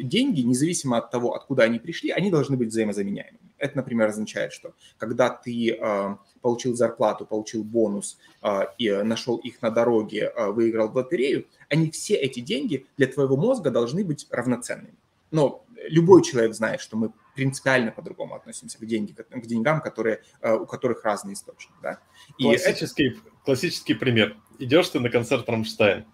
деньги, 0.01 0.41
независимо 0.41 0.97
от 0.97 1.09
того, 1.09 1.33
откуда 1.33 1.63
они 1.63 1.79
пришли, 1.79 2.11
они 2.11 2.29
должны 2.29 2.55
быть 2.55 2.69
взаимозаменяемыми. 2.69 3.39
Это, 3.57 3.77
например, 3.77 4.09
означает, 4.09 4.53
что 4.53 4.73
когда 4.97 5.29
ты 5.29 5.71
э, 5.71 6.15
получил 6.41 6.75
зарплату, 6.75 7.25
получил 7.25 7.63
бонус 7.63 8.19
э, 8.43 8.65
и 8.77 8.91
нашел 8.91 9.37
их 9.37 9.61
на 9.61 9.71
дороге, 9.71 10.31
э, 10.35 10.51
выиграл 10.51 10.89
в 10.89 10.95
лотерею, 10.95 11.47
они 11.69 11.89
все 11.89 12.15
эти 12.15 12.41
деньги 12.41 12.85
для 12.97 13.07
твоего 13.07 13.37
мозга 13.37 13.71
должны 13.71 14.03
быть 14.03 14.27
равноценными. 14.29 14.93
Но 15.33 15.65
любой 15.89 16.23
человек 16.23 16.53
знает, 16.53 16.79
что 16.79 16.95
мы 16.95 17.11
принципиально 17.35 17.91
по-другому 17.91 18.35
относимся 18.35 18.77
к, 18.77 18.85
деньги, 18.85 19.13
к 19.13 19.45
деньгам, 19.45 19.81
которые, 19.81 20.21
э, 20.41 20.53
у 20.53 20.65
которых 20.67 21.03
разный 21.03 21.33
источник. 21.33 21.73
Да? 21.81 21.99
И 22.37 22.43
классический, 22.43 23.09
это... 23.09 23.19
классический 23.43 23.95
пример. 23.95 24.37
Идешь 24.59 24.89
ты 24.89 24.99
на 24.99 25.09
концерт 25.09 25.49
Рамштайн, 25.49 26.05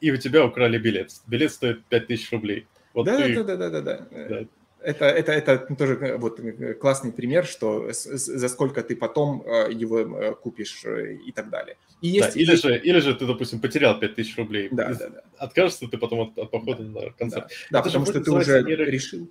и 0.00 0.12
у 0.12 0.18
тебя 0.18 0.44
украли 0.44 0.78
билет. 0.78 1.12
Билет 1.26 1.50
стоит 1.50 1.86
5000 1.86 2.32
рублей. 2.32 2.66
Вот 2.92 3.06
да, 3.06 3.16
ты... 3.16 3.42
да, 3.42 3.56
да, 3.56 3.70
да, 3.70 3.80
да, 3.80 4.06
да. 4.10 4.46
Это, 4.86 5.04
это, 5.06 5.32
это 5.32 5.74
тоже 5.74 5.94
э, 5.94 6.16
вот 6.16 6.38
э, 6.38 6.74
классный 6.74 7.10
пример, 7.10 7.44
что 7.44 7.90
за 7.92 8.48
сколько 8.48 8.82
ты 8.82 8.94
потом 8.94 9.42
э, 9.44 9.72
его 9.72 10.34
купишь 10.36 10.84
и 10.84 11.32
так 11.32 11.50
далее. 11.50 11.76
И 12.00 12.08
есть, 12.08 12.34
да, 12.34 12.40
или. 12.40 12.54
Же, 12.54 12.78
или 12.78 13.00
же 13.00 13.14
ты, 13.14 13.26
допустим, 13.26 13.60
потерял 13.60 13.98
5000 13.98 14.38
рублей. 14.38 14.68
Да, 14.70 14.94
да, 14.94 15.08
да. 15.08 15.20
Откажешься 15.38 15.88
ты 15.88 15.98
потом 15.98 16.20
от, 16.20 16.38
от 16.38 16.50
похода 16.52 16.84
да, 16.84 17.00
на 17.00 17.10
концерт. 17.10 17.48
Да, 17.70 17.78
да 17.78 17.82
потому 17.82 18.06
что 18.06 18.20
ты 18.20 18.30
уже 18.30 18.62
нейро... 18.62 18.84
решил. 18.84 19.28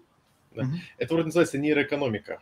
Да. 0.55 0.63
Угу. 0.63 0.71
Это 0.97 1.13
вроде 1.13 1.25
называется 1.27 1.57
нейроэкономика. 1.57 2.41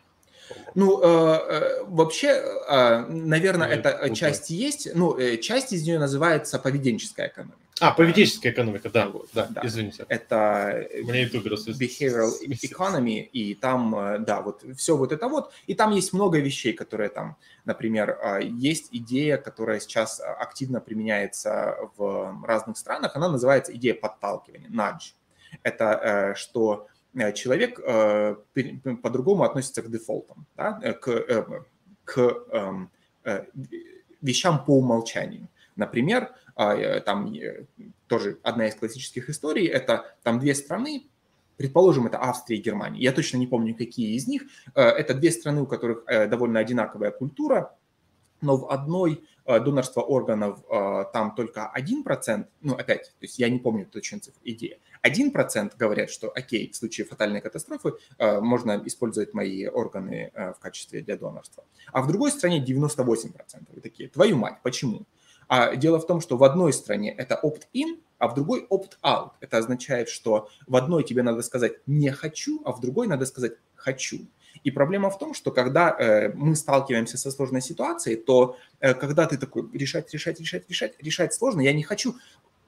Ну, 0.76 1.00
э, 1.02 1.84
вообще, 1.86 2.28
э, 2.28 3.06
наверное, 3.10 3.70
Нет, 3.70 3.86
эта 3.86 4.08
ну, 4.08 4.16
часть 4.16 4.50
есть. 4.50 4.90
Ну, 4.96 5.18
часть 5.38 5.72
из 5.72 5.86
нее 5.86 6.00
называется 6.00 6.58
поведенческая 6.58 7.28
экономика. 7.28 7.63
А, 7.80 7.92
поведенческая 7.92 8.52
экономика, 8.52 8.90
да, 8.90 9.12
да, 9.34 9.48
да, 9.50 9.62
извините. 9.64 10.06
Это 10.08 10.88
Мне 11.04 11.26
behavioral 11.26 12.32
economy, 12.48 13.22
и 13.22 13.56
там, 13.56 13.96
э, 13.96 14.20
да, 14.20 14.42
вот 14.42 14.64
все 14.78 14.96
вот 14.96 15.12
это 15.12 15.28
вот. 15.28 15.52
И 15.66 15.74
там 15.74 15.92
есть 15.92 16.14
много 16.14 16.40
вещей, 16.40 16.74
которые 16.74 17.10
там, 17.10 17.36
например, 17.66 18.20
а, 18.22 18.40
есть 18.40 18.90
идея, 18.92 19.38
которая 19.38 19.80
сейчас 19.80 20.22
активно 20.22 20.82
применяется 20.82 21.76
в 21.98 22.44
разных 22.46 22.78
странах, 22.78 23.16
она 23.16 23.28
называется 23.28 23.76
идея 23.76 23.96
подталкивания, 23.96 24.70
nudge. 24.70 25.14
Это 25.64 26.34
э, 26.34 26.36
что 26.36 26.88
э, 27.16 27.34
человек 27.34 27.80
по-другому 29.02 29.44
относится 29.44 29.82
к 29.82 29.90
дефолтам, 29.90 30.46
да, 30.56 30.74
к, 31.02 31.48
к 32.06 32.18
эм, 32.52 32.92
вещам 34.22 34.64
по 34.64 34.78
умолчанию. 34.78 35.48
Например, 35.76 36.34
а, 36.56 36.76
э, 36.76 37.02
там 37.02 37.34
э, 37.34 37.66
тоже 38.08 38.40
одна 38.44 38.68
из 38.68 38.76
классических 38.76 39.30
историй, 39.30 39.68
это 39.68 40.16
там 40.24 40.40
две 40.40 40.54
страны, 40.54 41.08
предположим, 41.58 42.06
это 42.06 42.22
Австрия 42.22 42.58
и 42.58 42.62
Германия, 42.62 43.02
я 43.02 43.12
точно 43.12 43.38
не 43.38 43.48
помню, 43.48 43.76
какие 43.76 44.16
из 44.16 44.28
них, 44.28 44.44
э, 44.76 44.82
это 44.82 45.14
две 45.14 45.32
страны, 45.32 45.62
у 45.62 45.66
которых 45.66 46.06
довольно 46.30 46.60
одинаковая 46.60 47.12
культура, 47.12 47.76
но 48.42 48.58
в 48.58 48.70
одной 48.70 49.24
донорство 49.46 50.02
органов 50.02 50.60
там 51.14 51.34
только 51.34 51.72
1%, 51.74 52.46
ну 52.62 52.74
опять, 52.74 53.08
то 53.08 53.22
есть 53.26 53.40
я 53.40 53.50
не 53.50 53.60
помню 53.60 53.86
точно 53.86 54.20
цифру, 54.20 54.42
идея, 54.44 54.80
1% 55.02 55.74
говорят, 55.78 56.10
что 56.10 56.30
окей, 56.30 56.70
в 56.70 56.76
случае 56.76 57.08
фатальной 57.08 57.40
катастрофы 57.40 57.94
можно 58.20 58.82
использовать 58.86 59.34
мои 59.34 59.66
органы 59.68 60.32
в 60.36 60.60
качестве 60.60 61.02
для 61.02 61.16
донорства. 61.16 61.64
А 61.94 62.02
в 62.02 62.08
другой 62.08 62.32
стране 62.32 62.62
98%. 62.62 63.36
Вы 63.74 63.82
такие, 63.82 64.10
твою 64.10 64.36
мать, 64.38 64.58
почему? 64.62 65.06
А 65.48 65.76
дело 65.76 66.00
в 66.00 66.08
том, 66.08 66.22
что 66.22 66.38
в 66.38 66.44
одной 66.44 66.74
стране 66.74 67.14
это 67.14 67.40
opt-in, 67.44 68.00
а 68.18 68.28
в 68.28 68.36
другой 68.36 68.66
opt-out. 68.70 69.32
Это 69.42 69.58
означает, 69.58 70.10
что 70.10 70.50
в 70.68 70.76
одной 70.76 71.04
тебе 71.04 71.24
надо 71.24 71.42
сказать 71.42 71.74
«не 71.86 72.10
хочу», 72.12 72.62
а 72.66 72.72
в 72.72 72.80
другой 72.80 73.08
надо 73.08 73.26
сказать 73.26 73.54
«хочу». 73.76 74.20
И 74.64 74.72
проблема 74.72 75.10
в 75.10 75.18
том, 75.18 75.34
что 75.34 75.52
когда 75.52 75.96
э, 75.98 76.32
мы 76.34 76.56
сталкиваемся 76.56 77.18
со 77.18 77.32
сложной 77.32 77.62
ситуацией, 77.62 78.16
то 78.16 78.58
э, 78.80 78.94
когда 78.94 79.26
ты 79.26 79.38
такой 79.38 79.70
решать, 79.74 80.14
решать, 80.14 80.40
решать, 80.40 80.70
решать, 80.70 80.94
решать 81.00 81.34
сложно, 81.34 81.62
я 81.62 81.74
не 81.74 81.84
хочу. 81.84 82.16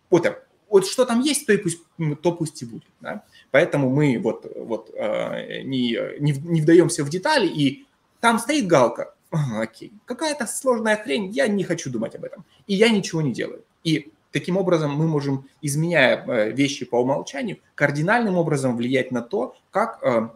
Вот, 0.09 0.27
вот 0.69 0.85
что 0.87 1.05
там 1.05 1.21
есть, 1.21 1.45
то 1.45 1.53
и 1.53 1.57
пусть, 1.57 1.81
то 2.21 2.31
пусть 2.31 2.61
и 2.61 2.65
будет. 2.65 2.83
Да? 2.99 3.23
Поэтому 3.51 3.89
мы 3.89 4.19
вот, 4.19 4.45
вот 4.55 4.89
э, 4.93 5.61
не, 5.61 5.97
не, 6.19 6.33
не 6.33 6.61
вдаемся 6.61 7.03
в 7.03 7.09
детали, 7.09 7.47
и 7.47 7.85
там 8.19 8.39
стоит 8.39 8.67
галка, 8.67 9.14
окей, 9.59 9.93
какая-то 10.05 10.47
сложная 10.47 10.97
хрень, 10.97 11.27
я 11.31 11.47
не 11.47 11.63
хочу 11.63 11.89
думать 11.89 12.15
об 12.15 12.23
этом. 12.23 12.45
И 12.67 12.75
я 12.75 12.89
ничего 12.89 13.21
не 13.21 13.31
делаю. 13.31 13.63
И 13.83 14.11
таким 14.31 14.57
образом 14.57 14.91
мы 14.91 15.07
можем, 15.07 15.47
изменяя 15.61 16.25
э, 16.25 16.51
вещи 16.51 16.85
по 16.85 16.97
умолчанию, 16.97 17.59
кардинальным 17.75 18.37
образом 18.37 18.75
влиять 18.75 19.11
на 19.11 19.21
то, 19.21 19.55
как 19.71 19.99
э, 20.03 20.29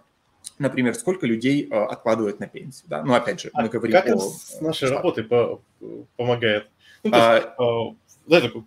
например, 0.58 0.94
сколько 0.96 1.26
людей 1.26 1.68
э, 1.70 1.76
откладывают 1.76 2.40
на 2.40 2.48
пенсию. 2.48 2.86
Да? 2.90 3.04
Ну, 3.04 3.14
опять 3.14 3.42
же, 3.42 3.50
мы 3.54 3.64
а 3.64 3.68
говорим 3.68 3.94
как 3.94 4.08
о... 4.08 4.20
с 4.20 4.62
нашей 4.62 4.90
работой 4.90 5.24
по 5.24 5.62
помогает? 6.18 6.70
Ну, 7.04 7.12
то 7.12 7.36
есть, 7.36 7.48
а, 7.58 7.96
да, 8.28 8.42
такой 8.42 8.64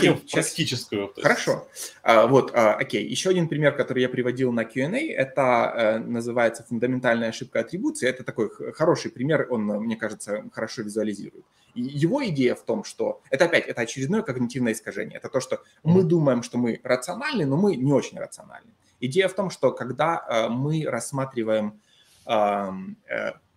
В 0.00 0.30
практическую. 0.30 1.02
Есть... 1.02 1.22
Хорошо. 1.22 1.68
А, 2.02 2.26
вот, 2.26 2.52
а, 2.54 2.74
окей. 2.74 3.06
Еще 3.06 3.30
один 3.30 3.48
пример, 3.48 3.74
который 3.76 4.02
я 4.02 4.08
приводил 4.08 4.52
на 4.52 4.64
Q&A, 4.64 5.12
это 5.12 5.42
а, 5.42 5.98
называется 5.98 6.64
фундаментальная 6.68 7.28
ошибка 7.28 7.60
атрибуции. 7.60 8.08
Это 8.08 8.24
такой 8.24 8.50
хороший 8.72 9.10
пример, 9.10 9.46
он, 9.50 9.66
мне 9.66 9.96
кажется, 9.96 10.44
хорошо 10.52 10.82
визуализирует. 10.82 11.44
И 11.74 11.82
его 11.82 12.24
идея 12.26 12.54
в 12.54 12.62
том, 12.62 12.84
что 12.84 13.20
это 13.30 13.46
опять, 13.46 13.66
это 13.66 13.82
очередное 13.82 14.22
когнитивное 14.22 14.72
искажение. 14.72 15.18
Это 15.18 15.28
то, 15.28 15.40
что 15.40 15.62
мы 15.82 16.02
думаем, 16.04 16.42
что 16.42 16.58
мы 16.58 16.80
рациональны, 16.84 17.46
но 17.46 17.56
мы 17.56 17.76
не 17.76 17.92
очень 17.92 18.18
рациональны. 18.18 18.70
Идея 19.00 19.28
в 19.28 19.34
том, 19.34 19.50
что 19.50 19.72
когда 19.72 20.24
а, 20.26 20.48
мы 20.48 20.84
рассматриваем 20.86 21.80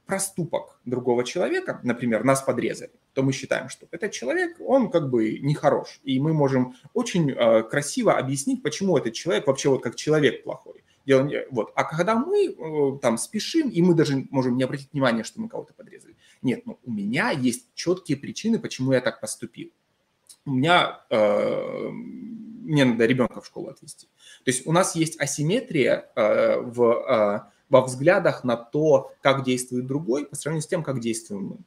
проступок 0.08 0.80
другого 0.86 1.24
человека, 1.24 1.80
например, 1.84 2.24
нас 2.24 2.42
подрезали, 2.42 2.92
то 3.18 3.24
мы 3.24 3.34
считаем, 3.34 3.68
что 3.68 3.88
этот 3.90 4.12
человек, 4.12 4.58
он 4.60 4.92
как 4.92 5.10
бы 5.10 5.40
нехорош. 5.40 6.02
И 6.04 6.20
мы 6.20 6.36
можем 6.36 6.76
очень 6.94 7.32
э, 7.32 7.64
красиво 7.64 8.16
объяснить, 8.16 8.62
почему 8.62 8.96
этот 8.96 9.14
человек 9.14 9.48
вообще 9.48 9.70
вот 9.70 9.82
как 9.82 9.96
человек 9.96 10.44
плохой. 10.44 10.84
Дело, 11.08 11.28
вот. 11.50 11.72
А 11.74 11.84
когда 11.84 12.14
мы 12.14 12.46
э, 12.46 13.00
там 13.02 13.18
спешим, 13.18 13.70
и 13.70 13.82
мы 13.82 13.96
даже 13.96 14.28
можем 14.30 14.56
не 14.56 14.62
обратить 14.62 14.94
внимания, 14.94 15.24
что 15.24 15.42
мы 15.42 15.50
кого-то 15.50 15.74
подрезали. 15.74 16.16
Нет, 16.44 16.68
ну 16.68 16.78
у 16.86 16.92
меня 16.92 17.32
есть 17.32 17.66
четкие 17.74 18.20
причины, 18.20 18.60
почему 18.60 18.92
я 18.92 19.02
так 19.02 19.20
поступил. 19.20 19.72
У 20.46 20.52
меня, 20.52 21.02
э, 21.10 21.90
мне 21.90 22.86
надо 22.86 23.04
ребенка 23.08 23.42
в 23.42 23.48
школу 23.48 23.70
отвезти. 23.70 24.06
То 24.46 24.52
есть 24.52 24.68
у 24.68 24.72
нас 24.72 24.96
есть 24.96 25.20
асимметрия 25.20 26.12
э, 26.16 26.60
в... 26.60 26.84
Э, 26.84 27.58
во 27.70 27.82
взглядах 27.82 28.46
на 28.46 28.56
то, 28.56 29.12
как 29.20 29.44
действует 29.44 29.88
другой, 29.88 30.26
по 30.26 30.38
сравнению 30.38 30.64
с 30.64 30.68
тем, 30.68 30.84
как 30.84 31.02
действуем 31.02 31.48
мы. 31.48 31.58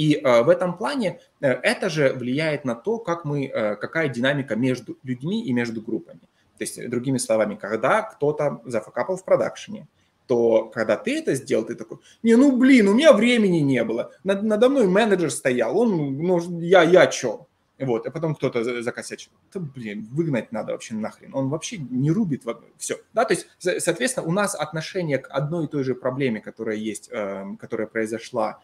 И 0.00 0.14
э, 0.14 0.42
в 0.42 0.48
этом 0.48 0.78
плане 0.78 1.20
э, 1.42 1.48
это 1.48 1.90
же 1.90 2.14
влияет 2.14 2.64
на 2.64 2.74
то, 2.74 2.98
как 2.98 3.26
мы, 3.26 3.44
э, 3.44 3.76
какая 3.76 4.08
динамика 4.08 4.56
между 4.56 4.96
людьми 5.02 5.44
и 5.44 5.52
между 5.52 5.82
группами. 5.82 6.20
То 6.56 6.64
есть, 6.64 6.88
другими 6.88 7.18
словами, 7.18 7.54
когда 7.54 8.00
кто-то 8.00 8.62
зафакапал 8.64 9.16
в 9.16 9.24
продакшене, 9.26 9.88
то 10.26 10.70
когда 10.74 10.96
ты 10.96 11.18
это 11.18 11.34
сделал, 11.34 11.66
ты 11.66 11.74
такой, 11.74 11.98
не, 12.22 12.34
ну 12.36 12.56
блин, 12.56 12.88
у 12.88 12.94
меня 12.94 13.12
времени 13.12 13.58
не 13.58 13.84
было, 13.84 14.10
Над, 14.24 14.42
надо 14.42 14.70
мной 14.70 14.86
менеджер 14.86 15.30
стоял, 15.30 15.78
он, 15.78 16.16
ну, 16.16 16.60
я, 16.60 16.82
я 16.82 17.06
чё? 17.06 17.46
Вот, 17.78 18.06
а 18.06 18.10
потом 18.10 18.34
кто-то 18.34 18.82
закосячил. 18.82 19.32
Да, 19.52 19.60
блин, 19.60 20.08
выгнать 20.12 20.52
надо 20.52 20.72
вообще 20.72 20.94
нахрен. 20.94 21.34
Он 21.34 21.48
вообще 21.48 21.78
не 21.78 22.10
рубит 22.10 22.44
все. 22.78 22.96
Да, 23.14 23.24
то 23.24 23.34
есть, 23.34 23.48
соответственно, 23.58 24.26
у 24.26 24.32
нас 24.32 24.54
отношение 24.54 25.18
к 25.18 25.28
одной 25.30 25.64
и 25.64 25.68
той 25.68 25.84
же 25.84 25.94
проблеме, 25.94 26.40
которая 26.40 26.76
есть, 26.76 27.08
э, 27.10 27.44
которая 27.58 27.86
произошла 27.86 28.60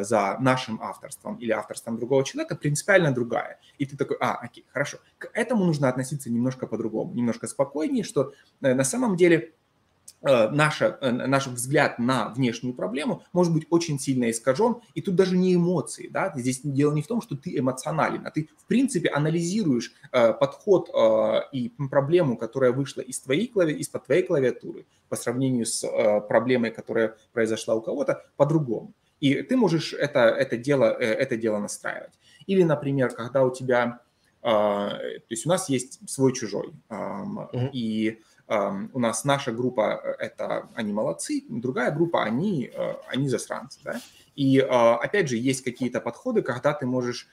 за 0.00 0.36
нашим 0.40 0.80
авторством 0.82 1.36
или 1.36 1.50
авторством 1.50 1.96
другого 1.96 2.24
человека, 2.24 2.56
принципиально 2.56 3.12
другая. 3.12 3.58
И 3.78 3.86
ты 3.86 3.96
такой, 3.96 4.16
а, 4.20 4.34
окей, 4.34 4.64
хорошо. 4.72 4.98
К 5.18 5.30
этому 5.34 5.64
нужно 5.64 5.88
относиться 5.88 6.30
немножко 6.30 6.66
по-другому, 6.66 7.14
немножко 7.14 7.46
спокойнее, 7.46 8.04
что 8.04 8.32
э, 8.60 8.74
на 8.74 8.84
самом 8.84 9.16
деле 9.16 9.52
Э, 10.22 10.50
наша, 10.50 10.98
э, 11.00 11.10
наш 11.10 11.46
взгляд 11.46 11.98
на 11.98 12.28
внешнюю 12.28 12.74
проблему 12.74 13.22
может 13.32 13.54
быть 13.54 13.66
очень 13.70 13.98
сильно 13.98 14.30
искажен, 14.30 14.76
и 14.94 15.00
тут 15.00 15.14
даже 15.14 15.34
не 15.34 15.54
эмоции, 15.54 16.08
да, 16.08 16.32
здесь 16.36 16.60
дело 16.62 16.92
не 16.92 17.00
в 17.00 17.06
том, 17.06 17.22
что 17.22 17.36
ты 17.36 17.58
эмоционален, 17.58 18.26
а 18.26 18.30
ты, 18.30 18.50
в 18.58 18.66
принципе, 18.66 19.08
анализируешь 19.08 19.92
э, 20.12 20.34
подход 20.34 20.90
э, 20.90 21.40
и 21.52 21.72
проблему, 21.90 22.36
которая 22.36 22.72
вышла 22.72 23.00
из 23.00 23.18
твоей 23.20 23.48
клави, 23.48 23.72
из-под 23.76 24.04
твоей 24.04 24.22
клавиатуры 24.22 24.84
по 25.08 25.16
сравнению 25.16 25.64
с 25.64 25.84
э, 25.84 26.20
проблемой, 26.20 26.70
которая 26.70 27.16
произошла 27.32 27.74
у 27.74 27.80
кого-то, 27.80 28.22
по-другому. 28.36 28.92
И 29.20 29.42
ты 29.42 29.56
можешь 29.56 29.92
это, 29.92 30.20
это, 30.20 30.56
дело, 30.56 30.96
э, 30.98 31.04
это 31.04 31.36
дело 31.36 31.58
настраивать. 31.58 32.12
Или, 32.46 32.62
например, 32.62 33.10
когда 33.10 33.44
у 33.44 33.54
тебя, 33.54 34.00
э, 34.42 34.48
то 34.48 35.30
есть 35.30 35.46
у 35.46 35.48
нас 35.48 35.68
есть 35.68 36.00
свой-чужой, 36.08 36.72
э, 36.88 36.94
mm-hmm. 36.94 37.70
и 37.72 38.20
у 38.92 38.98
нас 38.98 39.24
наша 39.24 39.52
группа– 39.52 40.16
это 40.18 40.68
они 40.74 40.92
молодцы, 40.92 41.44
другая 41.48 41.92
группа– 41.92 42.24
они, 42.24 42.72
они 43.06 43.28
засранцы. 43.28 43.78
Да? 43.84 44.00
И 44.34 44.58
опять 44.58 45.28
же, 45.28 45.36
есть 45.36 45.62
какие-то 45.62 46.00
подходы, 46.00 46.42
когда 46.42 46.72
ты 46.72 46.84
можешь 46.84 47.28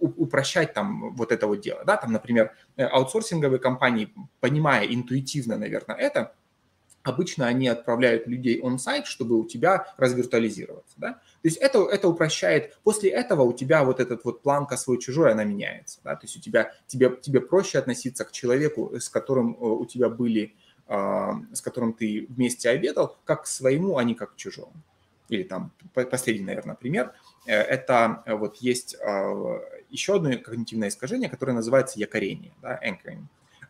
упрощать 0.00 0.74
там 0.74 1.14
вот 1.14 1.30
это 1.30 1.46
вот 1.46 1.60
дело. 1.60 1.84
Да? 1.84 1.96
Там, 1.96 2.10
например, 2.10 2.56
аутсорсинговые 2.76 3.60
компании, 3.60 4.12
понимая 4.40 4.84
интуитивно, 4.84 5.56
наверное, 5.56 5.94
это– 5.94 6.34
обычно 7.06 7.46
они 7.46 7.68
отправляют 7.68 8.26
людей 8.26 8.60
он-сайт, 8.60 9.06
чтобы 9.06 9.38
у 9.38 9.46
тебя 9.46 9.86
развиртуализироваться. 9.96 10.94
Да? 10.96 11.12
То 11.12 11.20
есть 11.44 11.56
это, 11.58 11.84
это 11.84 12.08
упрощает. 12.08 12.76
После 12.82 13.10
этого 13.10 13.42
у 13.42 13.52
тебя 13.52 13.84
вот 13.84 14.00
этот 14.00 14.24
вот 14.24 14.42
планка 14.42 14.76
свой-чужой, 14.76 15.32
она 15.32 15.44
меняется. 15.44 16.00
Да? 16.02 16.16
То 16.16 16.24
есть 16.24 16.36
у 16.36 16.40
тебя, 16.40 16.72
тебе, 16.86 17.16
тебе 17.20 17.40
проще 17.40 17.78
относиться 17.78 18.24
к 18.24 18.32
человеку, 18.32 18.92
с 18.98 19.08
которым 19.08 19.54
э, 19.54 19.64
у 19.64 19.86
тебя 19.86 20.08
были, 20.08 20.54
а, 20.88 21.34
с 21.52 21.60
которым 21.60 21.92
ты 21.92 22.26
вместе 22.28 22.70
обедал, 22.70 23.16
как 23.24 23.44
к 23.44 23.46
своему, 23.46 23.98
а 23.98 24.04
не 24.04 24.14
как 24.14 24.34
к 24.34 24.36
чужому. 24.36 24.72
Или 25.28 25.42
там 25.42 25.72
последний, 25.94 26.44
наверное, 26.44 26.74
пример. 26.74 27.12
Э, 27.46 27.60
это 27.60 28.24
вот 28.26 28.56
есть 28.56 28.96
а, 29.00 29.60
еще 29.90 30.16
одно 30.16 30.36
когнитивное 30.38 30.88
искажение, 30.88 31.28
которое 31.28 31.52
называется 31.52 32.00
якорение, 32.00 32.52
да, 32.62 32.80
anchoring. 32.84 33.26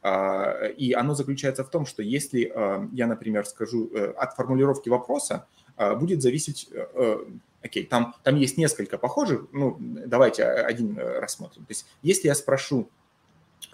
А, 0.07 0.69
и 0.69 0.93
оно 0.93 1.15
заключается 1.15 1.65
в 1.65 1.69
том, 1.69 1.85
что 1.85 2.01
если 2.01 2.53
а, 2.55 2.89
я, 2.93 3.09
например, 3.09 3.45
скажу 3.45 3.91
э, 3.93 4.13
от 4.17 4.35
формулировки 4.35 4.89
вопроса, 4.89 5.49
а, 5.77 5.97
будет 5.97 6.23
зависеть, 6.23 6.69
э, 6.71 6.87
э, 6.95 7.25
окей, 7.65 7.85
там, 7.87 8.15
там 8.23 8.37
есть 8.37 8.57
несколько 8.57 8.99
похожих, 8.99 9.49
ну, 9.51 9.77
давайте 9.81 10.45
один 10.45 10.97
рассмотрим. 10.97 11.65
То 11.65 11.73
есть 11.73 11.87
если 12.03 12.29
я 12.29 12.37
спрошу 12.37 12.89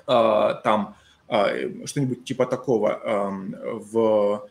там 0.07 0.97
что-нибудь 1.85 2.25
типа 2.25 2.47
такого 2.47 3.01
в 3.65 4.49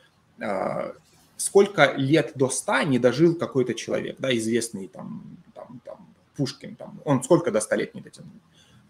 сколько 1.38 1.94
лет 1.98 2.32
до 2.36 2.50
100 2.50 2.84
не 2.84 3.00
дожил 3.00 3.36
какой-то 3.36 3.74
человек, 3.74 4.18
да, 4.20 4.36
известный 4.38 4.88
там, 4.88 5.38
там, 5.54 5.82
там 5.84 6.14
Пушкин, 6.36 6.76
там, 6.76 7.02
он 7.06 7.24
сколько 7.24 7.52
до 7.52 7.60
100 7.60 7.76
лет 7.76 7.96
не 7.96 8.02
дотянул? 8.02 8.32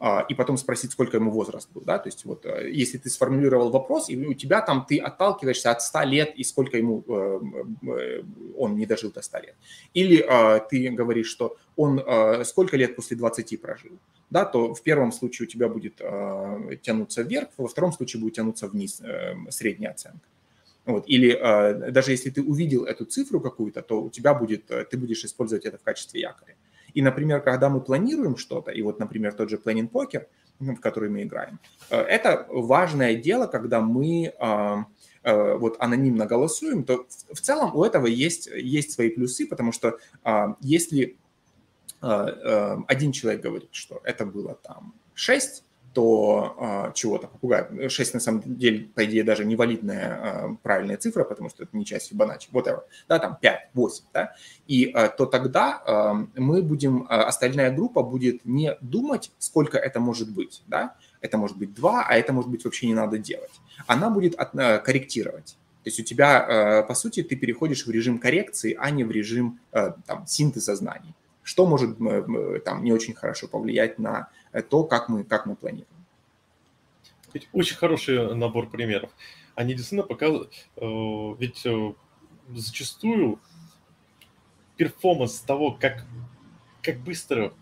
А, 0.04 0.26
и 0.28 0.34
потом 0.34 0.58
спросить, 0.58 0.92
сколько 0.94 1.18
ему 1.18 1.30
возраст 1.30 1.70
был, 1.72 1.84
да, 1.86 2.00
то 2.00 2.08
есть 2.08 2.26
вот 2.26 2.44
э, 2.48 2.72
если 2.72 2.98
ты 2.98 3.08
сформулировал 3.12 3.70
вопрос, 3.70 4.10
и 4.10 4.18
у 4.18 4.34
тебя 4.34 4.62
там 4.62 4.84
ты 4.90 4.98
отталкиваешься 4.98 5.70
от 5.70 5.84
100 5.84 6.02
лет 6.06 6.34
и 6.36 6.44
сколько 6.44 6.76
ему 6.76 7.04
э, 7.08 7.40
э, 7.88 8.24
он 8.58 8.78
не 8.78 8.88
дожил 8.88 9.12
до 9.12 9.22
100 9.22 9.38
лет. 9.38 9.56
Или 9.94 10.26
а, 10.28 10.58
ты 10.58 10.90
говоришь, 10.90 11.28
что 11.28 11.56
он 11.76 12.02
сколько 12.46 12.78
лет 12.78 12.96
после 12.96 13.16
20 13.16 13.62
прожил, 13.62 13.92
да, 14.32 14.44
то 14.46 14.74
в 14.74 14.82
первом 14.82 15.12
случае 15.12 15.48
у 15.48 15.50
тебя 15.50 15.68
будет 15.68 16.02
тянуться 16.82 17.22
вверх, 17.22 17.50
во 17.58 17.68
втором 17.68 17.94
случае 17.94 18.22
будет 18.22 18.34
тянуться 18.34 18.68
вниз 18.68 19.02
средняя 19.50 19.92
оценка. 19.92 20.28
Вот. 20.86 21.04
Или 21.08 21.32
даже 21.92 22.12
если 22.12 22.32
ты 22.32 22.42
увидел 22.42 22.86
эту 22.86 23.06
цифру 23.06 23.40
какую-то, 23.40 23.82
то 23.82 24.02
у 24.02 24.10
тебя 24.10 24.34
будет, 24.34 24.66
ты 24.66 24.98
будешь 24.98 25.24
использовать 25.24 25.66
это 25.66 25.78
в 25.78 25.84
качестве 25.84 26.22
якоря. 26.22 26.56
И, 26.94 27.02
например, 27.02 27.42
когда 27.42 27.70
мы 27.70 27.82
планируем 27.82 28.38
что-то, 28.38 28.72
и 28.72 28.82
вот, 28.82 29.00
например, 29.00 29.34
тот 29.34 29.50
же 29.50 29.58
Planning 29.58 29.90
Poker, 29.90 30.28
в 30.60 30.76
который 30.76 31.10
мы 31.10 31.24
играем, 31.24 31.60
э, 31.90 31.98
это 31.98 32.46
важное 32.50 33.16
дело, 33.16 33.48
когда 33.48 33.82
мы 33.82 34.34
а, 34.40 34.86
э, 35.24 35.56
вот 35.56 35.78
анонимно 35.80 36.26
голосуем, 36.26 36.84
то 36.84 37.06
в 37.34 37.42
целом 37.42 37.76
у 37.76 37.84
этого 37.84 38.08
есть, 38.08 38.48
есть 38.48 38.92
свои 38.92 39.10
плюсы, 39.10 39.48
потому 39.48 39.72
что 39.72 39.98
а, 40.24 40.56
если 40.62 41.18
а, 42.02 42.84
один 42.88 43.12
человек 43.12 43.42
говорит, 43.42 43.70
что 43.72 44.02
это 44.04 44.26
было 44.26 44.56
там 44.56 44.94
6, 45.14 45.64
то 45.94 46.56
а, 46.58 46.92
чего-то 46.94 47.28
попугай. 47.28 47.90
6 47.90 48.14
на 48.14 48.20
самом 48.20 48.42
деле, 48.46 48.88
по 48.96 49.04
идее, 49.06 49.24
даже 49.24 49.46
не 49.46 49.56
валидная 49.56 50.20
а, 50.22 50.58
правильная 50.64 50.98
цифра, 50.98 51.24
потому 51.24 51.50
что 51.50 51.64
это 51.64 51.76
не 51.76 51.86
часть 51.86 52.10
Фибоначчи, 52.10 52.50
whatever, 52.52 52.82
да, 53.10 53.20
там 53.20 53.38
5, 53.42 53.70
8, 53.74 54.06
да, 54.14 54.36
и 54.68 54.92
а, 54.94 55.10
то 55.10 55.26
тогда 55.26 55.82
а, 55.86 56.14
мы 56.36 56.62
будем, 56.62 57.06
а, 57.10 57.26
остальная 57.26 57.72
группа 57.72 58.04
будет 58.04 58.46
не 58.46 58.78
думать, 58.82 59.32
сколько 59.38 59.78
это 59.78 60.00
может 60.00 60.34
быть, 60.34 60.64
да, 60.68 60.96
это 61.22 61.38
может 61.38 61.58
быть 61.58 61.74
2, 61.74 62.06
а 62.08 62.16
это 62.16 62.34
может 62.34 62.50
быть 62.50 62.66
вообще 62.66 62.88
не 62.88 62.94
надо 62.94 63.18
делать. 63.18 63.52
Она 63.88 64.10
будет 64.10 64.36
от, 64.36 64.56
а, 64.58 64.80
корректировать. 64.80 65.58
То 65.84 65.88
есть 65.88 66.00
у 66.00 66.04
тебя, 66.04 66.40
а, 66.40 66.84
по 66.84 66.94
сути, 66.94 67.24
ты 67.24 67.36
переходишь 67.36 67.86
в 67.86 67.92
режим 67.92 68.20
коррекции, 68.20 68.78
а 68.80 68.92
не 68.92 69.04
в 69.04 69.12
режим 69.12 69.60
а, 69.72 69.96
там, 70.06 70.26
синтеза 70.28 70.76
знаний. 70.76 71.16
Что 71.44 71.66
может 71.66 71.98
там 72.66 72.84
не 72.84 72.94
очень 72.94 73.16
хорошо 73.16 73.48
повлиять 73.48 73.98
на 73.98 74.30
то, 74.70 74.84
как 74.84 75.10
мы, 75.10 75.24
как 75.24 75.46
мы 75.46 75.56
планируем. 75.56 75.88
Очень 77.54 77.78
хороший 77.78 78.36
набор 78.36 78.70
примеров. 78.70 79.10
Они 79.56 79.74
действительно 79.74 80.04
показывают, 80.04 80.54
э, 80.78 81.36
ведь 81.40 81.66
э, 81.66 81.94
зачастую 82.50 83.40
перформанс 84.76 85.40
того, 85.40 85.72
как, 85.72 86.06
как 86.82 87.00
быстро 87.00 87.54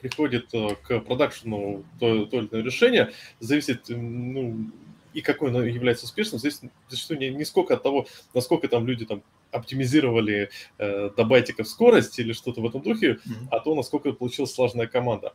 приходит 0.00 0.52
э, 0.52 0.76
к 0.76 1.00
продакшену 1.00 1.84
то, 1.98 2.26
то 2.26 2.38
или 2.38 2.48
иное 2.48 2.62
решение, 2.62 3.12
зависит, 3.40 3.84
ну, 3.88 4.70
и 5.14 5.20
какой 5.20 5.50
оно 5.50 5.62
является 5.62 6.04
успешным, 6.04 6.38
зависит 6.38 6.70
зачастую 6.88 7.18
не, 7.18 7.30
не 7.30 7.44
сколько 7.44 7.74
от 7.74 7.82
того, 7.82 8.06
насколько 8.34 8.68
там 8.68 8.86
люди 8.86 9.04
там 9.06 9.22
оптимизировали 9.50 10.50
э, 10.78 11.10
до 11.16 11.24
байтиков 11.24 11.68
скорость 11.68 12.18
или 12.18 12.32
что-то 12.32 12.60
в 12.60 12.66
этом 12.66 12.82
духе, 12.82 13.12
mm-hmm. 13.12 13.48
а 13.50 13.60
то, 13.60 13.74
насколько 13.74 14.12
получилась 14.12 14.52
сложная 14.52 14.86
команда. 14.86 15.34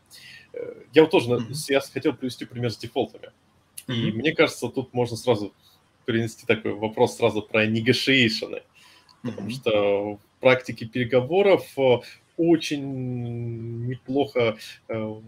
Э, 0.54 0.74
я 0.94 1.02
вот 1.02 1.12
тоже 1.12 1.30
mm-hmm. 1.30 1.54
я 1.70 1.82
хотел 1.82 2.14
привести 2.14 2.46
пример 2.46 2.72
с 2.72 2.78
дефолтами. 2.78 3.32
Mm-hmm. 3.88 3.94
И 3.96 4.12
мне 4.12 4.34
кажется, 4.34 4.70
тут 4.70 4.94
можно 4.94 5.18
сразу 5.18 5.54
перенести 6.06 6.46
такой 6.46 6.74
вопрос 6.74 7.18
сразу 7.18 7.42
про 7.42 7.66
negotiation. 7.66 8.52
Mm-hmm. 8.52 8.62
Потому 9.24 9.50
что 9.50 9.72
в 10.16 10.20
практике 10.40 10.86
переговоров 10.86 11.66
э, 11.78 11.98
очень 12.38 13.86
неплохо 13.86 14.58
э, 14.90 15.22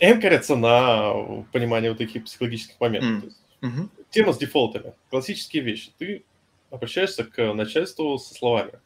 энкорятся 0.00 0.56
на 0.56 1.44
понимание 1.52 1.90
вот 1.90 1.98
таких 1.98 2.24
психологических 2.24 2.80
моментов. 2.80 3.30
Mm. 3.30 3.34
Угу. 3.62 3.88
Тема 4.10 4.32
с 4.32 4.38
дефолтами. 4.38 4.94
Классические 5.10 5.62
вещи. 5.62 5.90
Ты 5.98 6.24
обращаешься 6.70 7.24
к 7.24 7.52
начальству 7.52 8.18
со 8.18 8.34
словами. 8.34 8.80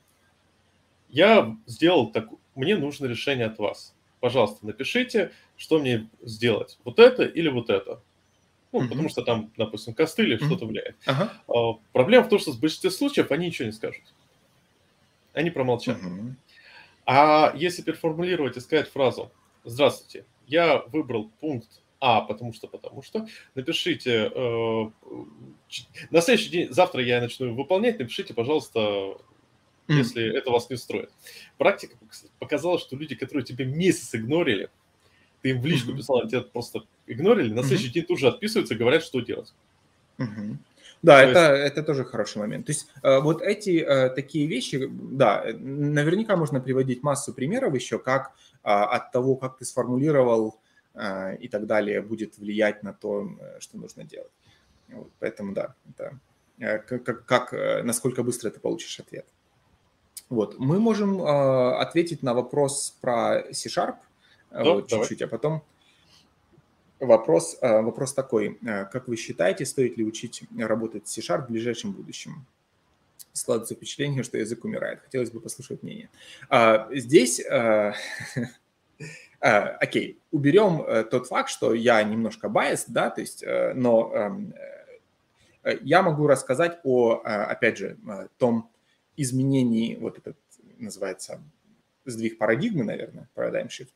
Я 1.08 1.56
сделал 1.66 2.10
так, 2.10 2.28
мне 2.54 2.76
нужно 2.76 3.06
решение 3.06 3.46
от 3.46 3.58
вас. 3.58 3.94
Пожалуйста, 4.20 4.64
напишите, 4.64 5.32
что 5.56 5.78
мне 5.78 6.08
сделать. 6.22 6.78
Вот 6.84 6.98
это 6.98 7.24
или 7.24 7.48
вот 7.48 7.70
это. 7.70 8.00
Ну, 8.72 8.82
mm 8.82 8.88
потому 8.88 9.08
что 9.10 9.22
там, 9.22 9.52
допустим, 9.58 9.92
костыль 9.94 10.32
или 10.32 10.40
mm 10.40 10.46
что-то 10.46 10.66
влияет. 10.66 10.96
Ага. 11.04 11.32
А, 11.48 11.78
проблема 11.92 12.24
в 12.24 12.28
том, 12.28 12.38
что 12.38 12.52
в 12.52 12.60
большинстве 12.60 12.90
случаев 12.90 13.30
они 13.30 13.46
ничего 13.46 13.66
не 13.66 13.72
скажут. 13.72 14.02
Они 15.34 15.50
промолчат. 15.50 15.98
mm 15.98 16.34
А 17.04 17.52
если 17.54 17.82
переформулировать 17.82 18.56
и 18.56 18.60
сказать 18.60 18.88
фразу 18.88 19.30
«Здравствуйте, 19.64 20.24
я 20.46 20.78
выбрал 20.88 21.30
пункт 21.40 21.82
а, 22.04 22.20
потому 22.20 22.52
что, 22.52 22.66
потому 22.66 23.00
что. 23.00 23.28
Напишите, 23.54 24.28
э, 24.34 24.90
на 26.10 26.20
следующий 26.20 26.50
день, 26.50 26.72
завтра 26.72 27.00
я 27.00 27.20
начну 27.20 27.54
выполнять, 27.54 28.00
напишите, 28.00 28.34
пожалуйста, 28.34 28.80
mm. 28.80 29.18
если 29.86 30.36
это 30.36 30.50
вас 30.50 30.68
не 30.68 30.74
устроит. 30.74 31.12
Практика 31.58 31.94
показала, 32.40 32.80
что 32.80 32.96
люди, 32.96 33.14
которые 33.14 33.44
тебе 33.44 33.66
месяц 33.66 34.12
игнорили, 34.16 34.68
ты 35.42 35.50
им 35.50 35.60
в 35.60 35.66
личку 35.66 35.92
mm-hmm. 35.92 35.96
писал, 35.96 36.18
они 36.18 36.30
тебя 36.30 36.40
просто 36.40 36.80
игнорили, 37.06 37.52
на 37.52 37.62
следующий 37.62 37.90
mm-hmm. 37.90 37.92
день 37.92 38.04
тут 38.06 38.18
же 38.18 38.26
отписываются 38.26 38.74
и 38.74 38.76
говорят, 38.76 39.04
что 39.04 39.20
делать. 39.20 39.54
Mm-hmm. 40.18 40.56
Да, 41.02 41.22
То 41.22 41.28
это, 41.28 41.54
есть... 41.54 41.72
это 41.72 41.82
тоже 41.84 42.04
хороший 42.04 42.38
момент. 42.38 42.66
То 42.66 42.72
есть 42.72 42.88
э, 43.04 43.20
вот 43.20 43.42
эти 43.42 43.78
э, 43.78 44.10
такие 44.10 44.48
вещи, 44.48 44.88
да, 44.90 45.44
наверняка 45.60 46.36
можно 46.36 46.60
приводить 46.60 47.04
массу 47.04 47.32
примеров 47.32 47.74
еще, 47.76 48.00
как 48.00 48.32
э, 48.64 48.68
от 48.70 49.12
того, 49.12 49.36
как 49.36 49.58
ты 49.58 49.64
сформулировал 49.64 50.58
и 50.94 51.48
так 51.48 51.66
далее 51.66 52.02
будет 52.02 52.36
влиять 52.38 52.82
на 52.82 52.92
то, 52.92 53.26
э, 53.40 53.60
что 53.60 53.78
нужно 53.78 54.04
делать. 54.04 54.30
Вот, 54.88 55.10
поэтому 55.18 55.54
да, 55.54 55.74
это 55.88 56.18
э, 56.58 56.78
как, 56.78 57.24
как, 57.24 57.54
э, 57.54 57.82
насколько 57.82 58.22
быстро 58.22 58.50
ты 58.50 58.60
получишь 58.60 59.00
ответ. 59.00 59.26
Вот, 60.28 60.58
мы 60.58 60.78
можем 60.78 61.20
э, 61.20 61.76
ответить 61.76 62.22
на 62.22 62.34
вопрос 62.34 62.96
про 63.00 63.42
C-Sharp 63.52 63.96
да, 64.50 64.64
вот, 64.64 64.88
чуть-чуть, 64.88 65.22
а 65.22 65.28
потом 65.28 65.62
вопрос, 67.00 67.58
э, 67.60 67.80
вопрос 67.80 68.12
такой. 68.12 68.58
Как 68.62 69.08
вы 69.08 69.16
считаете, 69.16 69.64
стоит 69.64 69.96
ли 69.96 70.04
учить 70.04 70.42
работать 70.58 71.08
с 71.08 71.12
C-Sharp 71.12 71.46
в 71.46 71.50
ближайшем 71.50 71.92
будущем? 71.92 72.46
Складывается 73.32 73.74
впечатление, 73.74 74.22
что 74.24 74.36
язык 74.36 74.64
умирает. 74.64 75.00
Хотелось 75.00 75.30
бы 75.30 75.40
послушать 75.40 75.82
мнение. 75.82 76.10
А, 76.50 76.88
здесь 76.92 77.40
э, 77.40 77.94
Э, 79.42 79.76
окей, 79.80 80.20
уберем 80.30 80.82
э, 80.82 81.02
тот 81.02 81.26
факт, 81.26 81.50
что 81.50 81.74
я 81.74 82.00
немножко 82.04 82.46
biased, 82.46 82.84
да, 82.88 83.10
то 83.10 83.20
есть, 83.20 83.42
э, 83.42 83.72
но 83.74 84.12
эм, 84.14 84.54
я 85.82 86.02
могу 86.02 86.28
рассказать 86.28 86.78
о, 86.82 87.20
опять 87.24 87.78
же, 87.78 87.96
том 88.36 88.68
изменении, 89.16 89.94
вот 89.94 90.18
этот 90.18 90.36
называется 90.78 91.40
сдвиг 92.04 92.36
парадигмы, 92.36 92.82
наверное, 92.82 93.28
paradigm 93.36 93.68
shift, 93.68 93.92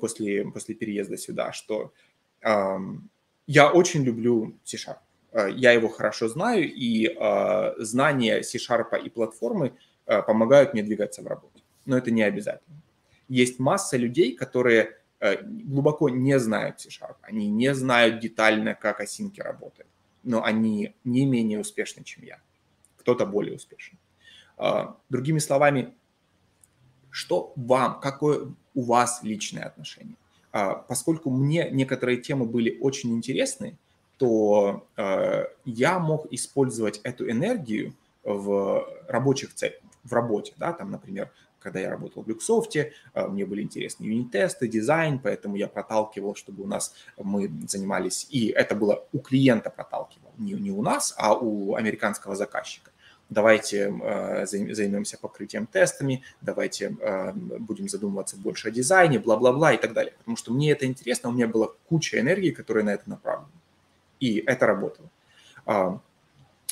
после, 0.00 0.44
после 0.50 0.74
переезда 0.74 1.16
сюда, 1.16 1.52
что 1.52 1.92
я 2.42 3.70
очень 3.72 4.02
люблю 4.02 4.56
C-Sharp. 4.64 4.98
Я 5.54 5.70
его 5.70 5.88
хорошо 5.88 6.26
знаю, 6.26 6.68
и 6.68 7.16
знания 7.78 8.42
C-Sharp 8.42 9.00
и 9.00 9.08
платформы 9.10 9.74
помогают 10.04 10.72
мне 10.72 10.82
двигаться 10.82 11.22
в 11.22 11.28
работе. 11.28 11.62
Но 11.86 11.96
это 11.96 12.10
не 12.10 12.24
обязательно. 12.24 12.82
Есть 13.28 13.58
масса 13.58 13.96
людей, 13.96 14.34
которые 14.34 14.96
глубоко 15.20 16.08
не 16.08 16.38
знают 16.38 16.80
C-Sharp, 16.80 17.16
они 17.22 17.48
не 17.48 17.74
знают 17.74 18.20
детально, 18.20 18.74
как 18.74 19.00
осинки 19.00 19.40
работают, 19.40 19.88
но 20.22 20.44
они 20.44 20.94
не 21.04 21.26
менее 21.26 21.60
успешны, 21.60 22.04
чем 22.04 22.24
я. 22.24 22.40
Кто-то 22.98 23.26
более 23.26 23.56
успешен. 23.56 23.98
Другими 25.08 25.40
словами, 25.40 25.94
что 27.10 27.52
вам, 27.56 28.00
какое 28.00 28.54
у 28.74 28.82
вас 28.82 29.22
личное 29.22 29.64
отношение? 29.64 30.14
А, 30.52 30.74
поскольку 30.74 31.30
мне 31.30 31.68
некоторые 31.70 32.18
темы 32.18 32.46
были 32.46 32.78
очень 32.80 33.14
интересны, 33.14 33.76
то 34.16 34.86
э, 34.96 35.44
я 35.64 35.98
мог 35.98 36.26
использовать 36.32 37.00
эту 37.04 37.30
энергию 37.30 37.94
в 38.24 38.84
рабочих 39.06 39.54
целях, 39.54 39.80
в 40.02 40.12
работе, 40.12 40.52
да, 40.56 40.72
там, 40.72 40.90
например, 40.90 41.30
когда 41.58 41.80
я 41.80 41.90
работал 41.90 42.22
в 42.22 42.28
Люксофте, 42.28 42.92
э, 43.14 43.26
мне 43.26 43.46
были 43.46 43.62
интересны 43.62 44.04
юнит-тесты, 44.04 44.68
дизайн, 44.68 45.18
поэтому 45.18 45.56
я 45.56 45.68
проталкивал, 45.68 46.34
чтобы 46.34 46.62
у 46.62 46.66
нас 46.66 46.94
мы 47.16 47.50
занимались, 47.66 48.26
и 48.30 48.48
это 48.48 48.74
было 48.74 49.06
у 49.12 49.18
клиента 49.18 49.70
проталкивал, 49.70 50.32
не, 50.38 50.52
не 50.52 50.70
у 50.70 50.82
нас, 50.82 51.14
а 51.16 51.34
у 51.34 51.74
американского 51.74 52.36
заказчика 52.36 52.90
давайте 53.30 53.92
э, 54.02 54.46
займемся 54.46 55.18
покрытием 55.18 55.66
тестами, 55.66 56.22
давайте 56.40 56.96
э, 57.00 57.32
будем 57.32 57.88
задумываться 57.88 58.36
больше 58.36 58.68
о 58.68 58.70
дизайне, 58.70 59.18
бла-бла-бла 59.18 59.74
и 59.74 59.76
так 59.76 59.92
далее. 59.92 60.14
Потому 60.18 60.36
что 60.36 60.52
мне 60.52 60.72
это 60.72 60.86
интересно, 60.86 61.28
у 61.28 61.32
меня 61.32 61.46
была 61.46 61.68
куча 61.88 62.18
энергии, 62.18 62.50
которая 62.50 62.84
на 62.84 62.90
это 62.90 63.08
направлена. 63.10 63.50
И 64.20 64.38
это 64.38 64.66
работало. 64.66 65.10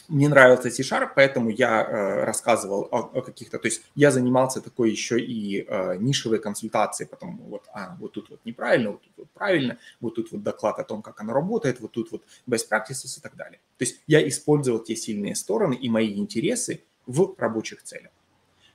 Мне 0.08 0.28
нравился 0.28 0.70
C-Sharp, 0.70 1.10
поэтому 1.16 1.50
я 1.50 1.82
э, 1.82 2.24
рассказывал 2.24 2.88
о, 2.90 2.98
о 3.18 3.22
каких-то, 3.22 3.58
то 3.58 3.66
есть 3.66 3.82
я 3.94 4.10
занимался 4.10 4.60
такой 4.60 4.90
еще 4.90 5.18
и 5.20 5.64
э, 5.66 5.96
нишевой 5.96 6.38
консультацией, 6.38 7.08
потом 7.08 7.38
вот, 7.38 7.64
а, 7.72 7.96
вот 7.98 8.12
тут 8.12 8.30
вот 8.30 8.40
неправильно, 8.44 8.92
вот 8.92 9.02
тут 9.02 9.12
вот 9.16 9.30
правильно, 9.30 9.78
вот 10.00 10.14
тут 10.14 10.30
вот 10.30 10.42
доклад 10.42 10.78
о 10.78 10.84
том, 10.84 11.02
как 11.02 11.20
оно 11.20 11.32
работает, 11.32 11.80
вот 11.80 11.92
тут 11.92 12.12
вот 12.12 12.22
best 12.48 12.68
practices 12.70 13.18
и 13.18 13.20
так 13.20 13.36
далее. 13.36 13.58
То 13.78 13.84
есть 13.84 14.00
я 14.06 14.26
использовал 14.26 14.78
те 14.78 14.94
сильные 14.94 15.34
стороны 15.34 15.74
и 15.74 15.88
мои 15.88 16.14
интересы 16.16 16.82
в 17.06 17.34
рабочих 17.38 17.82
целях. 17.82 18.12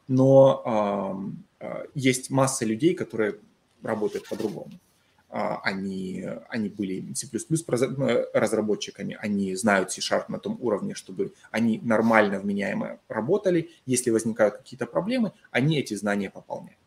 Но 0.08 1.34
э, 1.60 1.66
э, 1.66 1.86
есть 1.96 2.30
масса 2.30 2.66
людей, 2.66 2.94
которые 2.94 3.36
работают 3.82 4.28
по-другому. 4.28 4.72
А, 5.34 5.62
они, 5.64 6.26
они 6.50 6.68
были 6.68 7.14
C++ 7.14 7.26
разработчиками, 8.34 9.18
они 9.22 9.56
знают 9.56 9.92
C-Sharp 9.94 10.26
на 10.28 10.40
том 10.40 10.58
уровне, 10.60 10.94
чтобы 10.94 11.34
они 11.52 11.80
нормально, 11.84 12.38
вменяемо 12.40 13.00
работали. 13.08 13.70
Если 13.86 14.10
возникают 14.10 14.58
какие-то 14.58 14.86
проблемы, 14.86 15.32
они 15.50 15.80
эти 15.80 15.94
знания 15.94 16.30
пополняют. 16.30 16.78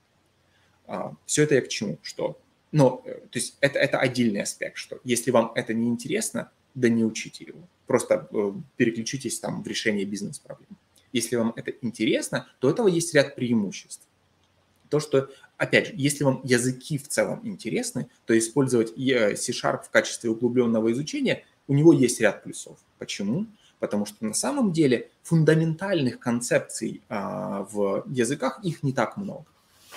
А, 0.87 1.15
Все 1.25 1.45
это 1.45 1.55
я 1.55 1.63
к 1.63 1.69
чему? 1.69 1.99
Что? 2.03 2.39
Но, 2.71 3.03
э, 3.07 3.15
то 3.15 3.39
есть 3.39 3.57
это, 3.61 3.79
это 3.79 3.99
отдельный 3.99 4.43
аспект, 4.43 4.77
что 4.77 5.01
если 5.05 5.31
вам 5.31 5.53
это 5.55 5.73
не 5.73 5.89
интересно, 5.89 6.51
да 6.75 6.91
не 6.91 7.03
учите 7.03 7.45
его. 7.45 7.61
Просто 7.87 8.29
э, 8.31 8.53
переключитесь 8.77 9.41
там 9.41 9.63
в 9.63 9.67
решение 9.67 10.05
бизнес-проблем. 10.05 10.77
Если 11.15 11.37
вам 11.37 11.55
это 11.57 11.73
интересно, 11.81 12.47
то 12.59 12.69
у 12.69 12.71
этого 12.71 12.89
есть 12.89 13.15
ряд 13.15 13.37
преимуществ. 13.37 14.07
То, 14.95 15.01
что 15.01 15.29
опять 15.57 15.89
же, 15.89 15.95
если 15.97 16.23
вам 16.23 16.41
языки 16.45 16.99
в 16.99 17.09
целом 17.09 17.41
интересны, 17.43 18.07
то 18.27 18.39
использовать 18.39 18.97
э, 18.97 19.35
C-Sharp 19.35 19.83
в 19.83 19.91
качестве 19.91 20.31
углубленного 20.31 20.93
изучения, 20.93 21.43
у 21.67 21.75
него 21.75 21.93
есть 21.93 22.21
ряд 22.21 22.45
плюсов. 22.45 22.79
Почему? 23.01 23.47
Потому 23.81 24.07
что 24.07 24.25
на 24.25 24.35
самом 24.35 24.71
деле 24.71 25.11
фундаментальных 25.25 26.21
концепций 26.21 27.03
а, 27.09 27.67
в 27.73 28.05
языках 28.07 28.61
их 28.63 28.85
не 28.85 28.93
так 28.93 29.17
много. 29.17 29.47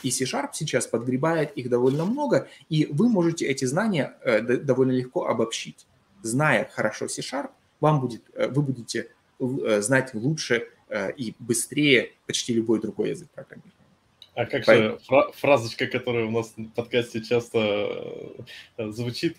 И 0.01 0.09
C-Sharp 0.09 0.49
сейчас 0.53 0.87
подгребает 0.87 1.51
их 1.51 1.69
довольно 1.69 2.03
много, 2.03 2.47
и 2.67 2.87
вы 2.89 3.07
можете 3.07 3.45
эти 3.45 3.65
знания 3.65 4.17
э, 4.23 4.41
довольно 4.41 4.93
легко 4.93 5.27
обобщить. 5.27 5.85
Зная 6.23 6.67
хорошо 6.73 7.07
C-Sharp, 7.07 7.51
вам 7.81 8.01
будет, 8.01 8.23
э, 8.33 8.47
вы 8.47 8.63
будете 8.63 9.09
знать 9.37 10.15
лучше 10.15 10.69
и 11.15 11.35
быстрее 11.37 12.13
почти 12.25 12.55
любой 12.55 12.81
другой 12.81 13.09
язык 13.11 13.29
программирования. 13.29 13.76
А 14.37 14.45
как 14.45 14.65
же 14.65 14.99
фра- 15.07 15.31
фразочка, 15.33 15.87
которая 15.87 16.25
у 16.25 16.31
нас 16.31 16.53
в 16.55 16.69
подкасте 16.75 17.21
часто 17.23 17.57
э, 18.77 18.91
звучит, 18.91 19.35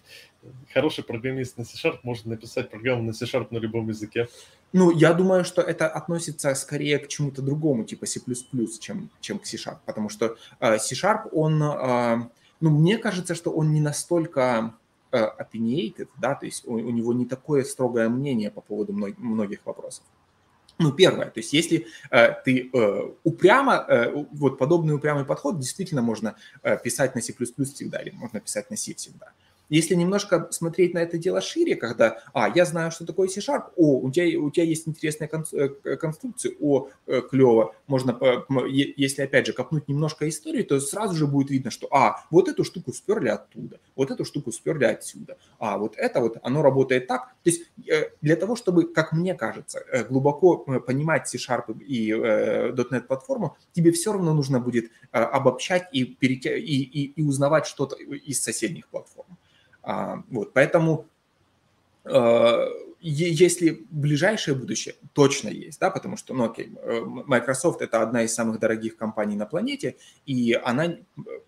хороший 0.75 1.05
программист 1.05 1.57
на 1.57 1.65
C-Sharp 1.65 2.01
может 2.03 2.27
написать 2.27 2.69
программу 2.69 3.05
на 3.05 3.13
C-Sharp 3.13 3.47
на 3.51 3.59
любом 3.59 3.89
языке? 3.89 4.27
Ну, 4.73 4.91
я 4.91 5.15
думаю, 5.15 5.45
что 5.45 5.63
это 5.63 5.87
относится 5.87 6.53
скорее 6.57 6.99
к 6.99 7.07
чему-то 7.07 7.43
другому, 7.43 7.85
типа 7.85 8.07
C++, 8.07 8.21
чем, 8.81 9.09
чем 9.21 9.39
к 9.39 9.47
C-Sharp, 9.47 9.79
потому 9.87 10.09
что 10.09 10.37
э, 10.59 10.79
C-Sharp, 10.79 11.29
он, 11.31 11.63
э, 11.63 12.29
ну, 12.61 12.71
мне 12.71 12.99
кажется, 12.99 13.37
что 13.37 13.53
он 13.53 13.73
не 13.73 13.81
настолько 13.81 14.75
э, 15.13 15.29
opinionated, 15.39 16.09
да, 16.21 16.35
то 16.35 16.45
есть 16.45 16.67
у, 16.67 16.73
у 16.73 16.91
него 16.91 17.13
не 17.13 17.25
такое 17.25 17.63
строгое 17.63 18.09
мнение 18.09 18.51
по 18.51 18.63
поводу 18.63 18.93
многих 18.93 19.65
вопросов. 19.65 20.03
Ну, 20.79 20.93
первое, 20.93 21.27
то 21.27 21.41
есть 21.41 21.53
если 21.53 21.87
э, 22.11 22.35
ты 22.45 22.71
э, 22.73 23.13
упрямо, 23.25 23.85
э, 23.89 24.13
вот 24.33 24.59
подобный 24.59 24.95
упрямый 24.95 25.25
подход 25.25 25.59
действительно 25.59 26.03
можно 26.03 26.37
э, 26.63 26.79
писать 26.79 27.17
на 27.17 27.21
C++ 27.21 27.33
всегда 27.33 27.99
или 27.99 28.11
можно 28.11 28.41
писать 28.41 28.71
на 28.71 28.77
C 28.77 28.95
всегда. 28.95 29.33
Если 29.69 29.95
немножко 29.95 30.49
смотреть 30.51 30.95
на 30.95 30.99
это 30.99 31.19
дело 31.19 31.41
шире, 31.41 31.77
когда, 31.77 32.19
а, 32.33 32.51
я 32.55 32.65
знаю, 32.65 32.91
что 32.91 33.05
такое 33.05 33.29
C-Sharp, 33.29 33.73
о, 33.77 34.01
у 34.01 34.11
тебя, 34.11 34.41
у 34.41 34.51
тебя 34.51 34.65
есть 34.65 34.89
интересная 34.89 35.31
э, 35.53 35.97
конструкция, 35.97 36.53
о, 36.61 36.89
э, 37.07 37.21
клево, 37.31 37.75
можно, 37.87 38.19
если, 38.69 39.23
опять 39.23 39.47
же, 39.47 39.53
копнуть 39.53 39.89
немножко 39.89 40.29
истории, 40.29 40.63
то 40.63 40.81
сразу 40.81 41.15
же 41.15 41.27
будет 41.27 41.51
видно, 41.51 41.71
что, 41.71 41.89
а, 41.91 42.25
вот 42.31 42.49
эту 42.49 42.65
штуку 42.65 42.93
сперли 42.93 43.29
оттуда, 43.29 43.79
вот 43.95 44.11
эту 44.11 44.25
штуку 44.25 44.53
сперли 44.53 44.85
отсюда, 44.85 45.37
а, 45.59 45.77
вот 45.77 45.95
это 45.97 46.21
вот, 46.21 46.39
оно 46.43 46.63
работает 46.63 47.07
так. 47.07 47.35
То 47.45 47.51
есть 47.51 47.63
э, 47.87 48.11
для 48.23 48.37
того, 48.37 48.57
чтобы, 48.57 48.93
как 48.93 49.13
мне 49.13 49.35
кажется, 49.35 49.85
глубоко 50.09 50.59
понимать 50.59 51.29
C-Sharp 51.29 51.79
и 51.83 52.11
.NET 52.13 53.03
платформу, 53.03 53.57
тебе 53.73 53.93
все 53.93 54.13
равно 54.13 54.33
нужно 54.33 54.61
будет 54.61 54.91
обобщать 55.11 55.89
и, 55.93 56.05
перетя... 56.05 56.57
и, 56.57 56.63
и, 56.63 57.13
и 57.21 57.23
узнавать 57.23 57.67
что-то 57.67 57.97
из 57.97 58.43
соседних 58.43 58.89
платформ. 58.89 59.38
А, 59.89 60.23
вот, 60.29 60.53
поэтому 60.53 61.07
э, 62.05 62.67
если 63.01 63.87
ближайшее 63.89 64.55
будущее 64.55 64.97
точно 65.15 65.49
есть, 65.49 65.81
да, 65.81 65.91
потому 65.91 66.19
что, 66.19 66.35
ну, 66.35 66.45
окей, 66.45 66.77
э, 66.77 67.01
Microsoft 67.01 67.81
это 67.81 68.03
одна 68.03 68.23
из 68.25 68.35
самых 68.35 68.59
дорогих 68.59 68.99
компаний 68.99 69.35
на 69.35 69.47
планете, 69.47 69.97
и 70.27 70.53
она 70.53 70.97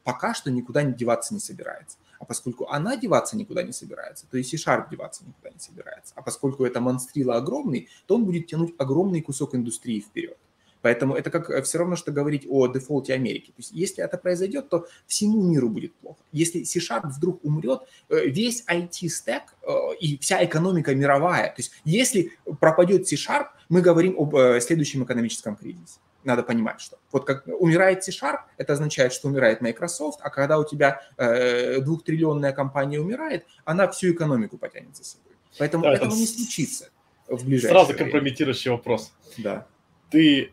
пока 0.04 0.32
что 0.32 0.50
никуда 0.50 0.82
не 0.82 0.94
деваться 0.94 1.34
не 1.34 1.40
собирается. 1.40 1.98
А 2.18 2.24
поскольку 2.24 2.66
она 2.70 2.96
деваться 2.96 3.36
никуда 3.36 3.62
не 3.62 3.72
собирается, 3.72 4.26
то 4.30 4.38
и 4.38 4.42
C-Sharp 4.42 4.88
деваться 4.90 5.22
никуда 5.26 5.50
не 5.50 5.58
собирается. 5.58 6.14
А 6.16 6.22
поскольку 6.22 6.64
это 6.64 6.80
монстрила 6.80 7.36
огромный, 7.36 7.90
то 8.06 8.14
он 8.14 8.24
будет 8.24 8.46
тянуть 8.46 8.74
огромный 8.78 9.20
кусок 9.20 9.54
индустрии 9.54 10.00
вперед. 10.00 10.38
Поэтому 10.82 11.14
это 11.14 11.30
как 11.30 11.50
э, 11.50 11.62
все 11.62 11.78
равно, 11.78 11.96
что 11.96 12.12
говорить 12.12 12.46
о 12.48 12.66
дефолте 12.66 13.14
Америки. 13.14 13.46
То 13.48 13.58
есть 13.58 13.72
если 13.72 14.02
это 14.02 14.16
произойдет, 14.16 14.68
то 14.68 14.86
всему 15.06 15.42
миру 15.42 15.68
будет 15.68 15.94
плохо. 15.94 16.20
Если 16.32 16.64
C-Sharp 16.64 17.08
вдруг 17.08 17.44
умрет, 17.44 17.82
э, 18.08 18.26
весь 18.26 18.64
IT-стек 18.66 19.42
э, 19.62 19.68
и 20.00 20.18
вся 20.18 20.44
экономика 20.44 20.94
мировая, 20.94 21.48
то 21.48 21.58
есть 21.58 21.72
если 21.84 22.32
пропадет 22.60 23.06
C-Sharp, 23.08 23.46
мы 23.68 23.82
говорим 23.82 24.16
об 24.18 24.34
следующем 24.60 25.04
экономическом 25.04 25.56
кризисе. 25.56 26.00
Надо 26.24 26.42
понимать, 26.42 26.80
что 26.80 26.98
вот 27.12 27.24
как 27.24 27.46
умирает 27.46 28.04
C-Sharp, 28.04 28.40
это 28.58 28.72
означает, 28.72 29.12
что 29.12 29.28
умирает 29.28 29.60
Microsoft, 29.60 30.20
а 30.22 30.28
когда 30.28 30.58
у 30.58 30.64
тебя 30.64 31.00
двухтриллионная 31.16 32.52
компания 32.52 33.00
умирает, 33.00 33.46
она 33.64 33.88
всю 33.88 34.12
экономику 34.12 34.58
потянет 34.58 34.96
за 34.96 35.04
собой. 35.04 35.32
Поэтому 35.58 35.84
да, 35.84 35.94
этого 35.94 36.14
не 36.14 36.26
случится 36.26 36.90
в 37.26 37.44
ближайшее 37.46 37.70
Сразу 37.70 37.92
время. 37.92 38.04
компрометирующий 38.04 38.70
вопрос. 38.70 39.12
Да. 39.38 39.66
Ты 40.10 40.52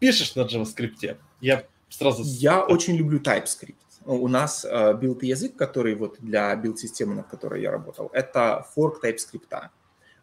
пишешь 0.00 0.34
на 0.34 0.40
JavaScript? 0.40 1.16
Я 1.40 1.64
сразу... 1.88 2.24
Я 2.24 2.64
очень 2.64 2.96
люблю 2.96 3.20
TypeScript. 3.20 3.76
У 4.06 4.28
нас 4.28 4.64
uh, 4.64 4.98
билд-язык, 4.98 5.56
который 5.56 5.94
вот 5.94 6.16
для 6.20 6.56
билд-системы, 6.56 7.14
над 7.14 7.28
которой 7.28 7.62
я 7.62 7.70
работал, 7.70 8.10
это 8.12 8.66
форк 8.74 9.04
TypeScript. 9.04 9.68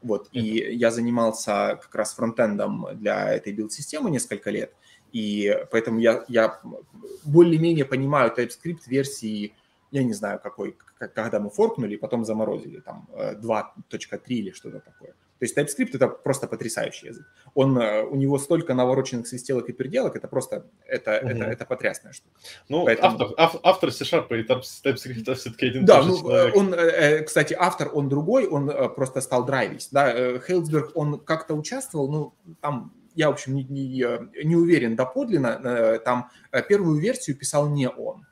Вот, 0.01 0.27
mm-hmm. 0.27 0.39
и 0.39 0.75
я 0.75 0.91
занимался 0.91 1.79
как 1.81 1.95
раз 1.95 2.13
фронтендом 2.13 2.87
для 2.93 3.33
этой 3.33 3.53
билд-системы 3.53 4.11
несколько 4.11 4.51
лет, 4.51 4.73
и 5.11 5.57
поэтому 5.71 5.99
я, 5.99 6.23
я 6.27 6.59
более-менее 7.23 7.85
понимаю 7.85 8.31
TypeScript 8.35 8.87
версии, 8.87 9.53
я 9.91 10.03
не 10.03 10.13
знаю 10.13 10.39
какой, 10.39 10.77
когда 10.97 11.39
мы 11.39 11.49
форкнули, 11.49 11.95
потом 11.95 12.25
заморозили, 12.25 12.79
там 12.79 13.07
2.3 13.11 13.99
э, 13.99 14.19
или 14.27 14.51
что-то 14.51 14.79
такое. 14.79 15.13
То 15.39 15.45
есть 15.45 15.57
TypeScript 15.57 15.95
это 15.95 16.07
просто 16.07 16.47
потрясающий 16.47 17.07
язык. 17.07 17.25
Он, 17.53 17.77
э, 17.77 18.03
у 18.03 18.15
него 18.15 18.39
столько 18.39 18.73
навороченных 18.73 19.27
свистелок 19.27 19.69
и 19.69 19.73
переделок, 19.73 20.15
это 20.15 20.27
просто, 20.27 20.65
это, 20.85 21.19
угу. 21.21 21.29
это, 21.29 21.43
это 21.45 21.65
потрясная 21.65 22.13
штука. 22.13 22.35
Ну, 22.69 22.85
Поэтому... 22.85 23.13
автор, 23.13 23.27
ав, 23.37 23.55
автор 23.63 23.91
C-Sharp 23.91 24.27
и 24.29 24.43
TypeScript 24.43 25.35
все-таки 25.35 25.67
один 25.67 25.85
Да, 25.85 26.01
ну, 26.01 26.17
человек. 26.17 26.55
он, 26.55 27.25
кстати, 27.25 27.55
автор, 27.57 27.91
он 27.93 28.09
другой, 28.09 28.47
он 28.47 28.71
просто 28.95 29.21
стал 29.21 29.45
драйвить. 29.45 29.89
Да, 29.91 30.39
Хейлсберг, 30.39 30.91
он 30.95 31.19
как-то 31.19 31.53
участвовал, 31.53 32.11
ну, 32.11 32.33
там 32.61 32.93
я, 33.15 33.29
в 33.29 33.33
общем, 33.33 33.55
не, 33.55 33.63
не, 33.63 34.05
не 34.43 34.55
уверен 34.55 34.95
доподлинно, 34.95 35.99
там 36.03 36.29
первую 36.69 36.99
версию 36.99 37.35
писал 37.37 37.69
не 37.69 37.89
он. 37.89 38.25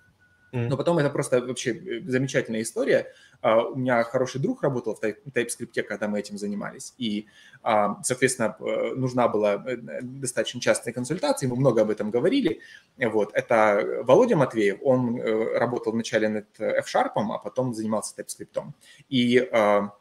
Но 0.55 0.77
потом 0.77 0.97
это 0.99 1.09
просто 1.09 1.41
вообще 1.41 1.71
э, 1.71 2.01
замечательная 2.07 2.61
история. 2.61 3.11
А, 3.41 3.61
у 3.63 3.75
меня 3.75 4.03
хороший 4.03 4.39
друг 4.41 4.63
работал 4.63 4.95
в 4.95 5.03
TypeScript, 5.03 5.83
когда 5.83 6.07
мы 6.07 6.19
этим 6.19 6.37
занимались. 6.37 6.93
И, 6.97 7.27
а, 7.61 8.01
соответственно, 8.03 8.55
э, 8.59 8.93
нужна 8.95 9.27
была 9.27 9.63
э, 9.67 9.77
достаточно 10.01 10.61
частая 10.61 10.93
консультация, 10.93 11.49
мы 11.49 11.55
много 11.55 11.81
об 11.81 11.89
этом 11.89 12.09
говорили. 12.11 12.61
Вот. 12.97 13.31
Это 13.33 14.03
Володя 14.03 14.35
Матвеев, 14.35 14.79
он 14.81 15.19
работал 15.55 15.91
вначале 15.91 16.29
над 16.29 16.45
F-Sharp, 16.59 17.11
а 17.15 17.37
потом 17.37 17.73
занимался 17.73 18.15
TypeScript. 18.15 18.63
И 19.09 19.49
а, 19.51 19.91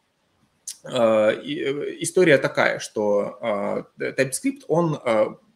история 0.84 2.38
такая, 2.38 2.78
что 2.78 3.88
TypeScript, 3.98 4.64
он 4.68 4.98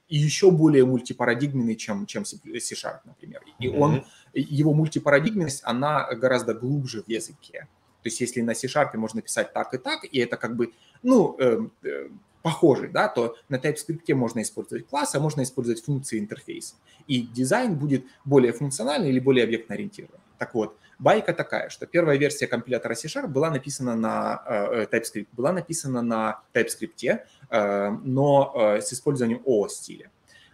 еще 0.08 0.50
более 0.50 0.84
мультипарадигменный, 0.84 1.76
чем, 1.76 2.06
чем 2.06 2.24
C-Sharp, 2.24 3.00
например. 3.04 3.42
И 3.58 3.68
он, 3.68 4.04
его 4.32 4.72
мультипарадигменность, 4.72 5.62
она 5.64 6.08
гораздо 6.14 6.54
глубже 6.54 7.02
в 7.02 7.08
языке. 7.08 7.68
То 8.02 8.06
есть 8.06 8.20
если 8.20 8.40
на 8.40 8.54
C-Sharp 8.54 8.96
можно 8.96 9.20
писать 9.20 9.52
так 9.52 9.74
и 9.74 9.78
так, 9.78 10.04
и 10.04 10.18
это 10.18 10.36
как 10.36 10.56
бы, 10.56 10.72
ну, 11.02 11.36
э, 11.38 11.60
э, 11.82 12.08
похожий, 12.42 12.88
да, 12.88 13.08
то 13.08 13.36
на 13.48 13.56
TypeScript 13.56 14.14
можно 14.14 14.40
использовать 14.40 14.86
классы, 14.86 15.16
а 15.16 15.20
можно 15.20 15.42
использовать 15.42 15.84
функции 15.84 16.18
интерфейса. 16.18 16.76
И 17.06 17.22
дизайн 17.22 17.76
будет 17.76 18.04
более 18.24 18.52
функциональный 18.52 19.10
или 19.10 19.20
более 19.20 19.44
объектно 19.44 19.74
ориентированный. 19.74 20.20
Так 20.38 20.54
вот, 20.54 20.78
байка 20.98 21.32
такая, 21.32 21.68
что 21.68 21.86
первая 21.86 22.18
версия 22.18 22.46
компилятора 22.46 22.94
C-Sharp 22.94 23.28
была 23.28 23.50
написана 23.50 23.94
на 23.94 24.42
э, 24.46 24.82
э 24.82 24.86
TypeScript, 24.86 25.28
была 25.32 25.52
написана 25.52 26.02
на 26.02 26.42
TypeScript, 26.54 27.20
э, 27.50 27.90
но 28.04 28.52
э, 28.54 28.80
с 28.80 28.92
использованием 28.92 29.42
OO-стиля. 29.44 30.10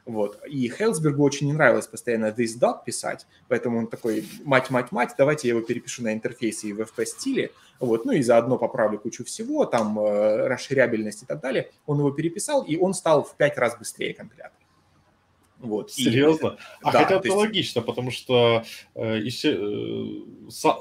Вот. 0.06 0.38
И 0.46 0.68
Хелсбергу 0.68 1.22
очень 1.22 1.46
не 1.46 1.54
нравилось 1.54 1.86
постоянно 1.86 2.26
this 2.26 2.58
dot 2.60 2.84
писать, 2.84 3.26
поэтому 3.48 3.78
он 3.78 3.86
такой, 3.86 4.28
мать, 4.44 4.70
мать, 4.70 4.92
мать, 4.92 5.14
давайте 5.16 5.48
я 5.48 5.54
его 5.54 5.64
перепишу 5.64 6.02
на 6.02 6.12
интерфейсе 6.12 6.68
и 6.68 6.72
в 6.74 6.80
FP 6.80 7.06
стиле, 7.06 7.50
вот, 7.80 8.04
ну 8.04 8.12
и 8.12 8.22
заодно 8.22 8.58
поправлю 8.58 8.98
кучу 8.98 9.24
всего, 9.24 9.64
там, 9.64 9.98
э, 9.98 10.46
расширябельность 10.46 11.22
и 11.22 11.26
так 11.26 11.40
далее. 11.40 11.70
Он 11.86 11.98
его 11.98 12.10
переписал, 12.10 12.62
и 12.62 12.76
он 12.76 12.92
стал 12.92 13.24
в 13.24 13.34
пять 13.36 13.56
раз 13.56 13.78
быстрее 13.78 14.12
компилятор. 14.12 14.63
Вот. 15.64 15.90
Серьезно? 15.90 16.48
И, 16.48 16.58
а 16.82 16.92
да, 16.92 16.98
хотя 17.00 17.16
это 17.16 17.28
есть... 17.28 17.36
логично, 17.36 17.82
потому 17.82 18.10
что 18.10 18.64
э, 18.94 19.18
еще, 19.18 19.56
э, 19.58 20.50
со, 20.50 20.76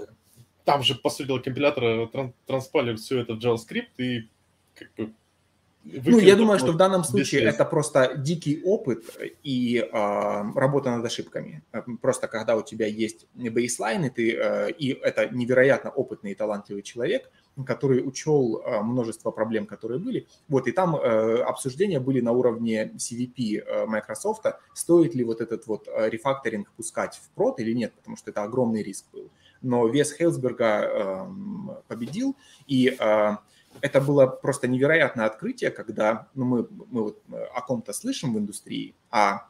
там 0.66 0.84
же, 0.84 0.96
по 0.96 1.10
сути 1.10 1.28
дела, 1.28 1.40
компилятор 1.40 2.10
транспалит 2.46 3.00
все 3.00 3.20
это 3.20 3.34
в 3.34 3.40
JavaScript, 3.40 3.92
и 3.98 4.30
как 4.76 4.94
бы 4.96 5.14
ну, 5.86 6.20
я 6.20 6.36
думаю, 6.36 6.60
что 6.60 6.72
в 6.72 6.78
данном 6.78 7.04
случае 7.04 7.44
это 7.44 7.66
просто 7.66 8.14
дикий 8.16 8.62
опыт 8.64 9.04
и 9.44 9.80
э, 9.80 10.44
работа 10.56 10.92
над 10.92 11.06
ошибками. 11.06 11.62
Просто 12.02 12.28
когда 12.28 12.56
у 12.56 12.62
тебя 12.62 12.88
есть 12.88 13.28
бейслайн, 13.34 14.06
и, 14.06 14.10
ты, 14.10 14.34
э, 14.34 14.72
и 14.72 14.92
это 14.92 15.28
невероятно 15.28 15.90
опытный 15.90 16.32
и 16.32 16.36
талантливый 16.36 16.84
человек, 16.84 17.30
который 17.66 18.06
учел 18.06 18.62
э, 18.62 18.82
множество 18.82 19.32
проблем, 19.32 19.66
которые 19.66 20.00
были. 20.00 20.28
Вот, 20.48 20.68
и 20.68 20.72
там 20.72 20.96
э, 20.96 21.42
обсуждения 21.44 22.00
были 22.00 22.20
на 22.20 22.32
уровне 22.32 22.92
CVP 22.96 23.64
э, 23.64 23.86
Microsoft, 23.86 24.46
стоит 24.74 25.14
ли 25.14 25.24
вот 25.24 25.40
этот 25.40 25.68
вот 25.68 25.88
э, 25.88 26.10
рефакторинг 26.10 26.72
пускать 26.72 27.22
в 27.24 27.30
прод 27.36 27.60
или 27.60 27.74
нет, 27.74 27.94
потому 27.94 28.18
что 28.18 28.32
это 28.32 28.44
огромный 28.44 28.82
риск 28.82 29.06
был. 29.14 29.30
Но 29.62 29.88
вес 29.88 30.12
Хейлсберга 30.14 30.82
э, 30.84 31.28
победил, 31.88 32.36
и 32.68 32.98
это 33.82 34.02
было 34.02 34.28
просто 34.28 34.68
невероятное 34.68 35.26
открытие, 35.26 35.72
когда 35.72 36.28
ну, 36.36 36.46
мы, 36.46 36.68
мы 36.92 37.04
вот 37.04 37.20
о 37.56 37.62
ком-то 37.62 37.94
слышим 37.94 38.34
в 38.34 38.38
индустрии, 38.38 38.94
а 39.10 39.48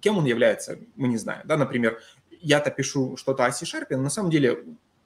кем 0.00 0.18
он 0.18 0.24
является, 0.24 0.78
мы 0.96 1.08
не 1.08 1.18
знаем. 1.18 1.42
Да, 1.44 1.56
например, 1.56 2.00
я-то 2.40 2.70
пишу 2.70 3.16
что-то 3.16 3.46
о 3.46 3.52
C-Sharp, 3.52 3.86
но 3.90 3.98
на 3.98 4.10
самом 4.10 4.30
деле 4.30 4.64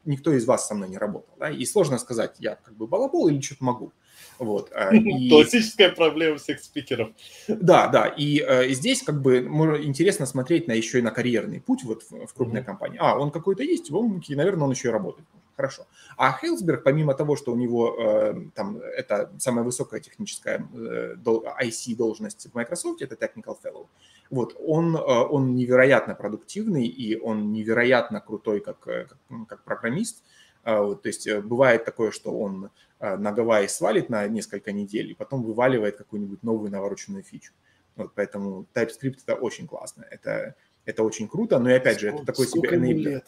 никто 0.09 0.32
из 0.32 0.44
вас 0.44 0.66
со 0.66 0.74
мной 0.74 0.88
не 0.88 0.98
работал. 0.98 1.34
Да, 1.38 1.50
и 1.50 1.64
сложно 1.64 1.98
сказать, 1.98 2.36
я 2.38 2.56
как 2.56 2.76
бы 2.76 2.86
балабол 2.86 3.28
или 3.28 3.40
что-то 3.40 3.64
могу. 3.64 3.92
Вот. 4.38 4.70
А, 4.72 4.94
и... 4.94 5.28
Классическая 5.28 5.90
проблема 5.90 6.38
всех 6.38 6.61
спикеров. 6.61 7.11
Да, 7.46 7.88
да. 7.88 8.06
И 8.06 8.40
э, 8.40 8.70
здесь 8.70 9.02
как 9.02 9.22
бы 9.22 9.38
интересно 9.82 10.26
смотреть 10.26 10.68
на 10.68 10.72
еще 10.72 10.98
и 10.98 11.02
на 11.02 11.11
карьерный 11.11 11.61
путь 11.61 11.84
вот 11.84 12.02
в, 12.02 12.26
в 12.26 12.34
крупной 12.34 12.61
mm-hmm. 12.61 12.64
компании. 12.64 12.98
А, 13.00 13.18
он 13.18 13.30
какой-то 13.30 13.62
есть, 13.62 13.90
он, 13.90 14.22
наверное, 14.28 14.64
он 14.64 14.72
еще 14.72 14.88
и 14.88 14.92
работает. 14.92 15.28
Хорошо. 15.59 15.88
А 16.16 16.30
Хейлсберг, 16.30 16.84
помимо 16.84 17.14
того, 17.14 17.34
что 17.34 17.50
у 17.52 17.56
него 17.56 17.96
э, 17.98 18.34
там 18.54 18.76
это 18.76 19.32
самая 19.38 19.64
высокая 19.64 19.98
техническая 19.98 20.64
э, 20.72 21.16
IC 21.16 21.96
должность 21.96 22.48
в 22.48 22.54
Microsoft, 22.54 23.02
это 23.02 23.16
Technical 23.16 23.56
Fellow, 23.61 23.88
вот, 24.30 24.54
он, 24.64 24.94
э, 24.94 25.00
он 25.00 25.56
невероятно 25.56 26.14
продуктивный 26.14 26.86
и 26.86 27.18
он 27.18 27.50
невероятно 27.50 28.20
крутой 28.20 28.61
как, 28.61 28.86
э, 28.86 29.06
как, 29.06 29.48
как 29.48 29.64
программист. 29.64 30.22
Э, 30.62 30.78
вот, 30.78 31.02
то 31.02 31.09
есть 31.09 31.28
бывает 31.42 31.84
такое, 31.84 32.12
что 32.12 32.30
он 32.38 32.70
на 33.00 33.32
Гавайи 33.32 33.66
свалит 33.66 34.11
на 34.11 34.28
несколько 34.28 34.70
недель 34.70 35.11
и 35.11 35.14
потом 35.14 35.42
вываливает 35.42 35.96
какую-нибудь 35.96 36.44
новую 36.44 36.70
навороченную 36.70 37.24
фичу. 37.24 37.52
Вот, 37.96 38.12
поэтому 38.14 38.64
TypeScript 38.74 39.18
это 39.26 39.34
очень 39.34 39.66
классно, 39.66 40.06
это, 40.09 40.54
это 40.84 41.02
очень 41.02 41.26
круто, 41.26 41.59
но 41.59 41.68
и 41.68 41.74
опять 41.74 41.98
же, 41.98 42.11
это 42.11 42.24
такой 42.24 42.46
себе 42.46 42.68
enabler. 42.68 43.24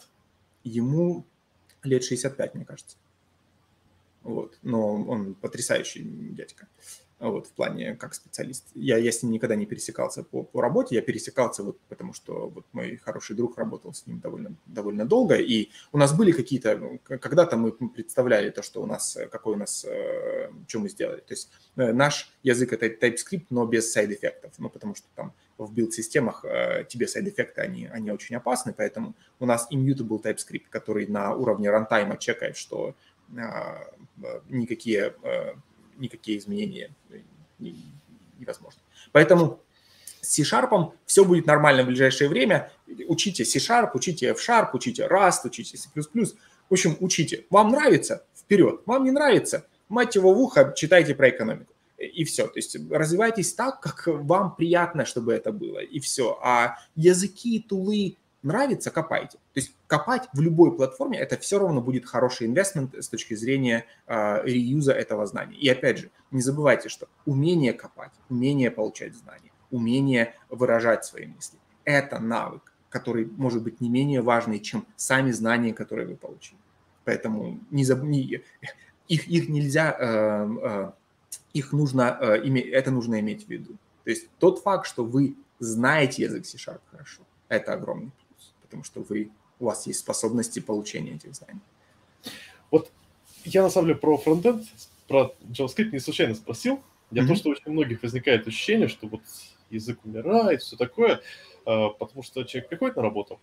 Ему 0.63 1.15
лет 1.15 1.25
65, 2.03 2.55
мне 2.55 2.65
кажется. 2.65 2.97
Вот. 4.23 4.57
Но 4.61 5.03
он 5.03 5.33
потрясающий 5.35 6.03
дядька 6.03 6.67
вот, 7.29 7.47
в 7.47 7.51
плане 7.51 7.95
как 7.95 8.13
специалист. 8.15 8.65
Я, 8.73 8.97
я 8.97 9.11
с 9.11 9.21
ним 9.21 9.31
никогда 9.31 9.55
не 9.55 9.65
пересекался 9.65 10.23
по, 10.23 10.43
по 10.43 10.61
работе, 10.61 10.95
я 10.95 11.01
пересекался 11.01 11.63
вот 11.63 11.79
потому, 11.87 12.13
что 12.13 12.49
вот 12.49 12.65
мой 12.71 12.97
хороший 12.97 13.35
друг 13.35 13.57
работал 13.57 13.93
с 13.93 14.07
ним 14.07 14.19
довольно, 14.19 14.55
довольно 14.65 15.05
долго, 15.05 15.35
и 15.35 15.69
у 15.91 15.97
нас 15.97 16.13
были 16.17 16.31
какие-то, 16.31 16.77
ну, 16.77 16.99
когда-то 17.03 17.57
мы 17.57 17.71
представляли 17.71 18.49
то, 18.49 18.63
что 18.63 18.81
у 18.81 18.85
нас, 18.87 19.17
какой 19.31 19.53
у 19.53 19.57
нас, 19.57 19.85
э, 19.85 20.49
что 20.67 20.79
мы 20.79 20.89
сделали. 20.89 21.19
То 21.19 21.33
есть 21.33 21.51
э, 21.75 21.93
наш 21.93 22.31
язык 22.41 22.73
это 22.73 22.87
TypeScript, 22.87 23.45
но 23.51 23.65
без 23.65 23.91
сайд-эффектов, 23.91 24.53
ну, 24.57 24.69
потому 24.69 24.95
что 24.95 25.07
там 25.15 25.33
в 25.59 25.71
билд-системах 25.73 26.43
э, 26.43 26.85
тебе 26.89 27.07
сайд-эффекты, 27.07 27.61
они, 27.61 27.85
они 27.85 28.11
очень 28.11 28.35
опасны, 28.35 28.73
поэтому 28.73 29.15
у 29.39 29.45
нас 29.45 29.67
immutable 29.71 30.21
TypeScript, 30.21 30.65
который 30.71 31.05
на 31.05 31.35
уровне 31.35 31.69
рантайма 31.69 32.17
чекает, 32.17 32.57
что 32.57 32.95
никакие 34.49 35.13
никакие 35.97 36.37
изменения 36.37 36.91
невозможно. 38.39 38.81
Поэтому 39.11 39.59
с 40.21 40.33
C-Sharp 40.33 40.93
все 41.05 41.25
будет 41.25 41.45
нормально 41.45 41.83
в 41.83 41.87
ближайшее 41.87 42.29
время. 42.29 42.71
Учите 43.07 43.43
C-Sharp, 43.45 43.91
учите 43.93 44.27
F-Sharp, 44.27 44.69
учите 44.73 45.07
Rust, 45.07 45.39
учите 45.45 45.77
C++. 45.77 45.89
В 45.93 46.73
общем, 46.73 46.95
учите. 46.99 47.45
Вам 47.49 47.71
нравится? 47.71 48.25
Вперед. 48.35 48.81
Вам 48.85 49.03
не 49.03 49.11
нравится? 49.11 49.67
Мать 49.89 50.15
его 50.15 50.33
в 50.33 50.39
ухо, 50.39 50.73
читайте 50.75 51.15
про 51.15 51.29
экономику. 51.29 51.73
И 51.97 52.23
все. 52.23 52.47
То 52.47 52.57
есть 52.57 52.77
развивайтесь 52.89 53.53
так, 53.53 53.81
как 53.81 54.07
вам 54.07 54.55
приятно, 54.55 55.05
чтобы 55.05 55.33
это 55.33 55.51
было. 55.51 55.79
И 55.79 55.99
все. 55.99 56.39
А 56.41 56.77
языки, 56.95 57.59
тулы, 57.59 58.15
нравится, 58.43 58.91
копайте. 58.91 59.37
То 59.53 59.59
есть 59.59 59.75
копать 59.87 60.27
в 60.33 60.41
любой 60.41 60.75
платформе 60.75 61.19
это 61.19 61.37
все 61.37 61.59
равно 61.59 61.81
будет 61.81 62.05
хороший 62.05 62.47
инвестмент 62.47 62.95
с 62.95 63.07
точки 63.07 63.33
зрения 63.33 63.85
э, 64.07 64.43
реюза 64.43 64.93
этого 64.93 65.25
знания. 65.25 65.57
И 65.57 65.67
опять 65.69 65.99
же, 65.99 66.11
не 66.31 66.41
забывайте, 66.41 66.89
что 66.89 67.07
умение 67.25 67.73
копать, 67.73 68.11
умение 68.29 68.71
получать 68.71 69.15
знания, 69.15 69.51
умение 69.69 70.35
выражать 70.49 71.05
свои 71.05 71.27
мысли– 71.27 71.59
это 71.85 72.19
навык, 72.19 72.73
который 72.89 73.25
может 73.25 73.63
быть 73.63 73.81
не 73.81 73.89
менее 73.89 74.21
важный, 74.21 74.59
чем 74.59 74.85
сами 74.95 75.31
знания, 75.31 75.73
которые 75.73 76.07
вы 76.07 76.15
получили. 76.15 76.59
Поэтому 77.05 77.59
не 77.71 77.83
заб... 77.83 78.03
не... 78.03 78.41
их, 79.07 79.27
их 79.27 79.49
нельзя, 79.49 79.95
э, 79.99 80.47
э, 80.63 80.91
их 81.53 81.73
нужно, 81.73 82.17
э, 82.21 82.47
иметь, 82.47 82.67
это 82.67 82.91
нужно 82.91 83.19
иметь 83.19 83.45
в 83.45 83.49
виду. 83.49 83.73
То 84.03 84.09
есть 84.09 84.29
тот 84.39 84.61
факт, 84.61 84.87
что 84.87 85.03
вы 85.03 85.35
знаете 85.59 86.23
язык 86.23 86.45
C-Sharp 86.45 86.81
хорошо, 86.91 87.21
это 87.49 87.73
огромный 87.73 88.11
потому 88.71 88.85
что 88.85 89.01
вы, 89.01 89.29
у 89.59 89.65
вас 89.65 89.85
есть 89.85 89.99
способности 89.99 90.61
получения 90.61 91.15
этих 91.15 91.35
знаний. 91.35 91.59
Вот 92.71 92.89
я 93.43 93.63
на 93.63 93.69
самом 93.69 93.89
деле 93.89 93.99
про 93.99 94.17
фронтенд, 94.17 94.65
про 95.09 95.35
JavaScript 95.43 95.91
не 95.91 95.99
случайно 95.99 96.35
спросил. 96.35 96.81
Я 97.11 97.23
mm-hmm. 97.23 97.27
то, 97.27 97.35
что 97.35 97.49
очень 97.49 97.63
у 97.65 97.71
многих 97.71 98.01
возникает 98.01 98.47
ощущение, 98.47 98.87
что 98.87 99.07
вот 99.07 99.21
язык 99.69 99.99
умирает, 100.05 100.61
все 100.61 100.77
такое, 100.77 101.21
а, 101.65 101.89
потому 101.89 102.23
что 102.23 102.43
человек 102.43 102.69
приходит 102.69 102.95
на 102.95 103.01
работу, 103.01 103.41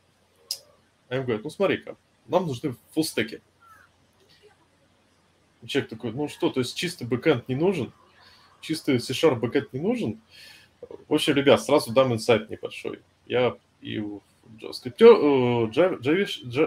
а 1.09 1.17
им 1.17 1.25
говорят, 1.25 1.45
ну 1.45 1.51
смотри-ка, 1.51 1.97
нам 2.27 2.47
нужны 2.47 2.75
фуллстеки. 2.95 3.43
человек 5.67 5.91
такой, 5.91 6.13
ну 6.13 6.29
что, 6.29 6.49
то 6.49 6.61
есть 6.61 6.75
чистый 6.75 7.07
backend 7.07 7.49
не 7.49 7.55
нужен? 7.55 7.93
Чистый 8.63 8.99
C-Sharp 8.99 9.37
backend 9.37 9.75
не 9.75 9.81
нужен? 9.81 10.21
В 10.81 11.13
общем, 11.13 11.35
ребят, 11.35 11.63
сразу 11.63 11.93
дам 11.93 12.15
insight 12.15 12.49
небольшой. 12.49 13.01
Я 13.27 13.57
и 13.83 13.99
у 13.99 14.23
JavaScript, 14.61 15.71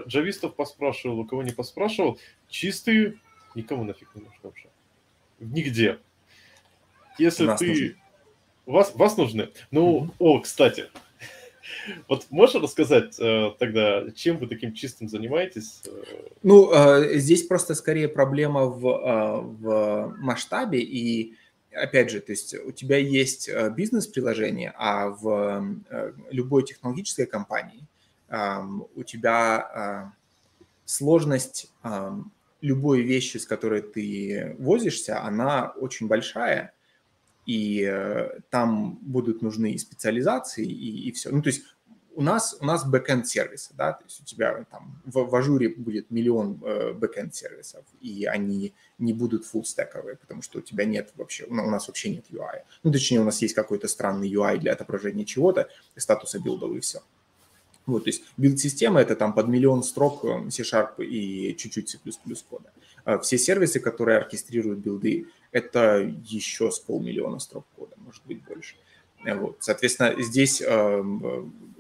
джавистов 0.08 0.56
поспрашивал, 0.56 1.20
у 1.20 1.26
кого 1.26 1.44
не 1.44 1.52
поспрашивал, 1.52 2.20
чистые 2.48 3.20
никому 3.56 3.84
нафиг 3.84 4.10
не 4.16 4.22
нужны 4.22 4.40
вообще. 4.44 4.70
Нигде. 5.40 6.00
Если 7.18 7.46
Нас 7.46 7.60
ты... 7.60 7.68
Нужны. 7.68 7.96
Вас, 8.66 8.96
вас 8.96 9.18
нужны? 9.18 9.50
Ну, 9.72 10.06
mm-hmm. 10.06 10.14
о, 10.20 10.40
кстати, 10.40 10.86
вот 12.08 12.28
можешь 12.30 12.62
рассказать 12.62 13.20
э, 13.20 13.52
тогда, 13.60 14.10
чем 14.12 14.38
вы 14.38 14.48
таким 14.48 14.74
чистым 14.74 15.10
занимаетесь? 15.10 15.82
Ну, 16.44 16.72
э, 16.72 17.18
здесь 17.18 17.44
просто 17.44 17.76
скорее 17.76 18.08
проблема 18.08 18.66
в, 18.66 18.88
э, 18.88 19.42
в 19.42 20.16
масштабе 20.20 20.80
и 20.82 21.36
опять 21.74 22.10
же, 22.10 22.22
то 22.22 22.32
есть 22.32 22.54
у 22.54 22.72
тебя 22.72 22.98
есть 22.98 23.50
э, 23.50 23.70
бизнес-приложение, 23.70 24.74
а 24.78 25.10
в 25.10 25.82
э, 25.90 26.14
любой 26.30 26.64
технологической 26.64 27.26
компании 27.26 27.88
у 28.96 29.04
тебя 29.04 30.14
сложность 30.86 31.70
любой 32.62 33.02
вещи, 33.02 33.36
с 33.36 33.46
которой 33.46 33.82
ты 33.82 34.56
возишься, 34.58 35.22
она 35.22 35.72
очень 35.72 36.08
большая, 36.08 36.74
и 37.46 37.86
э, 37.86 38.40
там 38.50 39.00
будут 39.02 39.42
нужны 39.42 39.78
специализации, 39.78 40.66
и, 40.66 41.10
и 41.10 41.12
все. 41.12 41.32
Ну, 41.32 41.42
то 41.42 41.50
есть 41.50 41.64
у 42.16 42.22
нас, 42.22 42.58
у 42.60 42.66
нас 42.66 42.86
backend 42.86 43.28
сервисы, 43.28 43.74
да, 43.76 43.94
то 43.94 44.04
есть 44.06 44.22
у 44.22 44.26
тебя 44.26 44.66
там 44.70 45.02
в, 45.06 45.24
в 45.24 45.36
Azure 45.36 45.70
будет 45.70 46.12
миллион 46.12 46.60
э, 46.64 46.94
backend 46.94 47.34
сервисов, 47.34 47.86
и 48.02 48.26
они 48.26 48.74
не 48.98 49.14
будут 49.14 49.46
fullstack 49.46 49.92
овые, 49.92 50.18
потому 50.18 50.42
что 50.42 50.60
у 50.60 50.62
тебя 50.62 50.86
нет 50.86 51.12
вообще, 51.16 51.46
у 51.46 51.54
нас 51.54 51.88
вообще 51.88 52.10
нет 52.10 52.26
UI. 52.30 52.64
Ну, 52.84 52.92
точнее, 52.92 53.22
у 53.22 53.24
нас 53.24 53.42
есть 53.42 53.54
какой-то 53.54 53.88
странный 53.88 54.32
UI 54.32 54.58
для 54.58 54.74
отображения 54.74 55.26
чего-то, 55.26 55.70
статуса 55.96 56.40
build 56.40 56.66
ов 56.66 56.76
и 56.76 56.80
все. 56.80 57.02
Вот, 57.86 58.04
то 58.04 58.10
есть 58.10 58.24
build 58.38 58.62
-система– 58.62 59.00
это 59.02 59.16
там 59.16 59.34
под 59.34 59.48
миллион 59.48 59.84
строк 59.84 60.24
э, 60.24 60.50
C-Sharp 60.50 61.04
и 61.04 61.56
чуть-чуть 61.58 61.90
C++ 61.90 62.00
кода. 62.50 62.72
А 63.04 63.18
все 63.20 63.38
сервисы, 63.38 63.80
которые 63.80 64.20
оркестрируют 64.20 64.80
build 64.80 65.14
ы, 65.14 65.28
это 65.52 66.00
еще 66.24 66.72
с 66.72 66.80
полмиллиона 66.80 67.40
строк 67.40 67.66
кода, 67.76 67.96
может 67.98 68.24
быть, 68.26 68.44
больше. 68.44 68.76
Вот. 69.24 69.58
Соответственно, 69.60 70.22
здесь 70.22 70.62
э, 70.66 71.04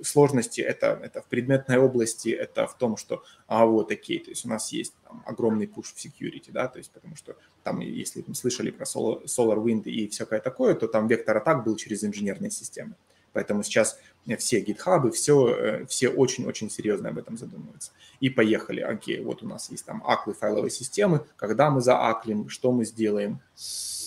сложности 0.03 0.61
это, 0.61 0.99
это 1.03 1.21
в 1.21 1.25
предметной 1.25 1.77
области, 1.77 2.29
это 2.29 2.67
в 2.67 2.77
том, 2.77 2.97
что, 2.97 3.23
а 3.47 3.65
вот 3.65 3.91
окей, 3.91 4.19
то 4.19 4.29
есть 4.29 4.45
у 4.45 4.49
нас 4.49 4.71
есть 4.71 4.93
там, 5.03 5.23
огромный 5.25 5.65
push 5.65 5.93
в 5.93 6.05
security, 6.05 6.51
да, 6.51 6.67
то 6.67 6.77
есть 6.77 6.91
потому 6.91 7.15
что 7.15 7.35
там, 7.63 7.79
если 7.79 8.23
вы 8.25 8.35
слышали 8.35 8.71
про 8.71 8.85
Solar, 8.85 9.25
SolarWind 9.25 9.83
и 9.83 10.07
всякое 10.07 10.39
такое, 10.39 10.75
то 10.75 10.87
там 10.87 11.07
вектор 11.07 11.37
атак 11.37 11.63
был 11.63 11.75
через 11.75 12.03
инженерные 12.03 12.51
системы. 12.51 12.95
Поэтому 13.33 13.63
сейчас 13.63 13.97
все 14.37 14.59
гитхабы, 14.59 15.11
все, 15.11 15.47
э, 15.47 15.85
все 15.85 16.09
очень-очень 16.09 16.69
серьезно 16.69 17.09
об 17.09 17.17
этом 17.17 17.37
задумываются. 17.37 17.91
И 18.19 18.29
поехали. 18.29 18.81
Окей, 18.81 19.21
вот 19.21 19.41
у 19.41 19.47
нас 19.47 19.71
есть 19.71 19.85
там 19.85 20.03
аклы 20.05 20.33
файловой 20.33 20.69
системы. 20.69 21.25
Когда 21.37 21.69
мы 21.69 21.79
зааклим, 21.79 22.49
что 22.49 22.73
мы 22.73 22.83
сделаем? 22.83 23.39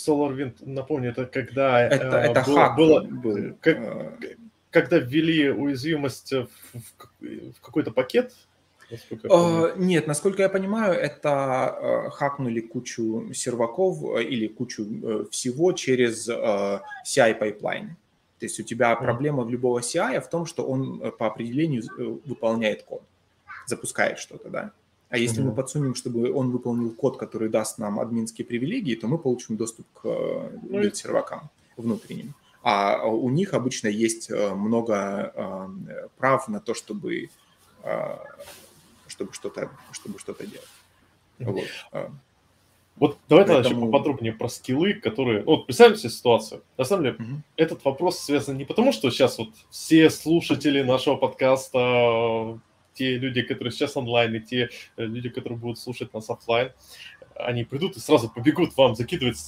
SolarWind, 0.06 0.54
напомню, 0.64 1.10
это 1.10 1.26
когда... 1.26 1.80
Это, 1.80 2.18
э, 2.18 2.30
это 2.30 2.44
было, 2.44 2.56
хак 2.56 2.76
было, 2.76 3.00
был. 3.02 3.56
Как, 3.60 3.76
э, 3.78 4.36
когда 4.70 4.98
ввели 4.98 5.50
уязвимость 5.50 6.32
в, 6.32 6.48
в 6.72 7.60
какой-то 7.60 7.90
пакет, 7.90 8.32
Uh, 9.24 9.72
нет, 9.78 10.06
насколько 10.06 10.42
я 10.42 10.48
понимаю, 10.48 10.92
это 10.92 11.28
uh, 11.28 12.10
хакнули 12.10 12.60
кучу 12.60 13.32
серваков 13.32 14.20
или 14.20 14.46
кучу 14.46 14.84
uh, 14.84 15.30
всего 15.30 15.72
через 15.72 16.28
CI 16.28 17.34
pipeline. 17.34 17.96
То 18.38 18.46
есть 18.46 18.60
у 18.60 18.62
тебя 18.62 18.94
проблема 18.94 19.42
в 19.44 19.50
любого 19.50 19.80
CI 19.80 20.20
в 20.20 20.28
том, 20.28 20.44
что 20.44 20.66
он 20.66 21.12
по 21.18 21.26
определению 21.26 21.82
выполняет 22.26 22.82
код, 22.82 23.02
запускает 23.66 24.18
что-то, 24.18 24.50
да. 24.50 24.70
А 25.14 25.16
если 25.16 25.40
mm-hmm. 25.40 25.46
мы 25.46 25.54
подсунем, 25.54 25.94
чтобы 25.94 26.32
он 26.32 26.50
выполнил 26.50 26.90
код, 26.90 27.18
который 27.18 27.48
даст 27.48 27.78
нам 27.78 28.00
админские 28.00 28.44
привилегии, 28.44 28.96
то 28.96 29.06
мы 29.06 29.16
получим 29.16 29.56
доступ 29.56 29.86
к 29.92 30.02
ну, 30.02 30.90
сервакам 30.90 31.50
внутренним. 31.76 32.34
А 32.64 33.06
у 33.06 33.30
них 33.30 33.54
обычно 33.54 33.86
есть 33.86 34.28
много 34.28 35.32
э, 35.32 36.08
прав 36.18 36.48
на 36.48 36.58
то, 36.58 36.74
чтобы, 36.74 37.28
чтобы 39.06 39.32
что-то 39.34 39.70
чтобы 39.92 40.18
что-то 40.18 40.48
делать. 40.48 40.66
Mm-hmm. 41.38 41.52
Вот. 41.92 42.10
Вот 42.96 43.18
давай 43.28 43.44
Поэтому... 43.44 43.62
тогда 43.62 43.68
еще 43.68 43.86
поподробнее 43.86 44.32
про 44.32 44.48
скиллы, 44.48 44.94
которые... 44.94 45.44
Ну, 45.44 45.56
вот 45.56 45.66
представим 45.66 45.96
себе 45.96 46.10
ситуацию. 46.10 46.62
На 46.76 46.84
самом 46.84 47.04
деле, 47.04 47.16
угу. 47.18 47.42
этот 47.56 47.84
вопрос 47.84 48.18
связан 48.18 48.56
не 48.56 48.64
потому, 48.64 48.92
что 48.92 49.10
сейчас 49.10 49.38
вот 49.38 49.50
все 49.70 50.10
слушатели 50.10 50.82
нашего 50.82 51.16
подкаста, 51.16 52.58
те 52.94 53.18
люди, 53.18 53.42
которые 53.42 53.72
сейчас 53.72 53.96
онлайн, 53.96 54.34
и 54.34 54.40
те 54.40 54.70
э, 54.96 55.04
люди, 55.04 55.28
которые 55.28 55.58
будут 55.58 55.78
слушать 55.78 56.14
нас 56.14 56.30
офлайн, 56.30 56.72
они 57.34 57.64
придут 57.64 57.96
и 57.96 58.00
сразу 58.00 58.28
побегут 58.28 58.76
вам 58.76 58.94
закидывать 58.94 59.38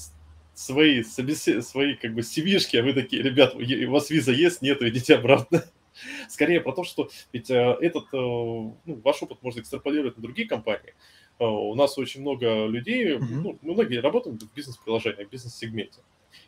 свои, 0.55 1.03
свои 1.03 1.95
как 1.95 2.15
бы 2.15 2.21
cv 2.21 2.79
а 2.79 2.83
вы 2.83 2.93
такие, 2.93 3.23
ребят, 3.23 3.55
у 3.55 3.91
вас 3.91 4.11
виза 4.11 4.33
есть, 4.33 4.63
нет, 4.63 4.83
идите 4.83 5.15
обратно. 5.15 5.65
Скорее 6.29 6.61
про 6.61 6.73
то, 6.73 6.85
что 6.85 7.09
ведь 7.33 7.51
э, 7.51 7.77
этот, 7.81 8.05
э, 8.13 8.17
ну, 8.17 8.81
ваш 9.05 9.23
опыт 9.23 9.43
можно 9.43 9.61
экстраполировать 9.61 10.17
на 10.17 10.23
другие 10.23 10.49
компании. 10.49 10.95
У 11.39 11.75
нас 11.75 11.99
очень 11.99 12.23
много 12.23 12.65
людей, 12.65 13.17
mm-hmm. 13.17 13.21
ну, 13.43 13.59
многие 13.61 14.01
работают 14.01 14.43
в 14.43 14.55
бизнес-приложениях, 14.55 15.29
в 15.29 15.31
бизнес-сегменте. 15.31 16.01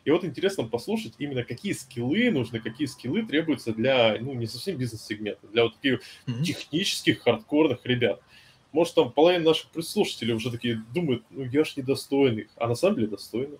И 0.05 0.11
вот 0.11 0.23
интересно 0.23 0.63
послушать 0.63 1.13
именно 1.19 1.43
какие 1.43 1.73
скиллы 1.73 2.31
нужны, 2.31 2.59
какие 2.59 2.87
скиллы 2.87 3.25
требуются 3.25 3.73
для, 3.73 4.17
ну, 4.19 4.33
не 4.33 4.47
совсем 4.47 4.77
бизнес-сегмента, 4.77 5.47
для 5.47 5.63
вот 5.63 5.75
таких 5.75 6.01
mm-hmm. 6.27 6.43
технических, 6.43 7.21
хардкорных 7.21 7.85
ребят. 7.85 8.21
Может, 8.71 8.95
там 8.95 9.11
половина 9.11 9.45
наших 9.45 9.67
слушателей 9.83 10.33
уже 10.33 10.51
такие 10.51 10.83
думают, 10.93 11.23
ну, 11.29 11.43
я 11.43 11.63
ж 11.63 11.77
недостойный, 11.77 12.47
а 12.55 12.67
на 12.67 12.75
самом 12.75 12.95
деле 12.95 13.07
достойный. 13.07 13.57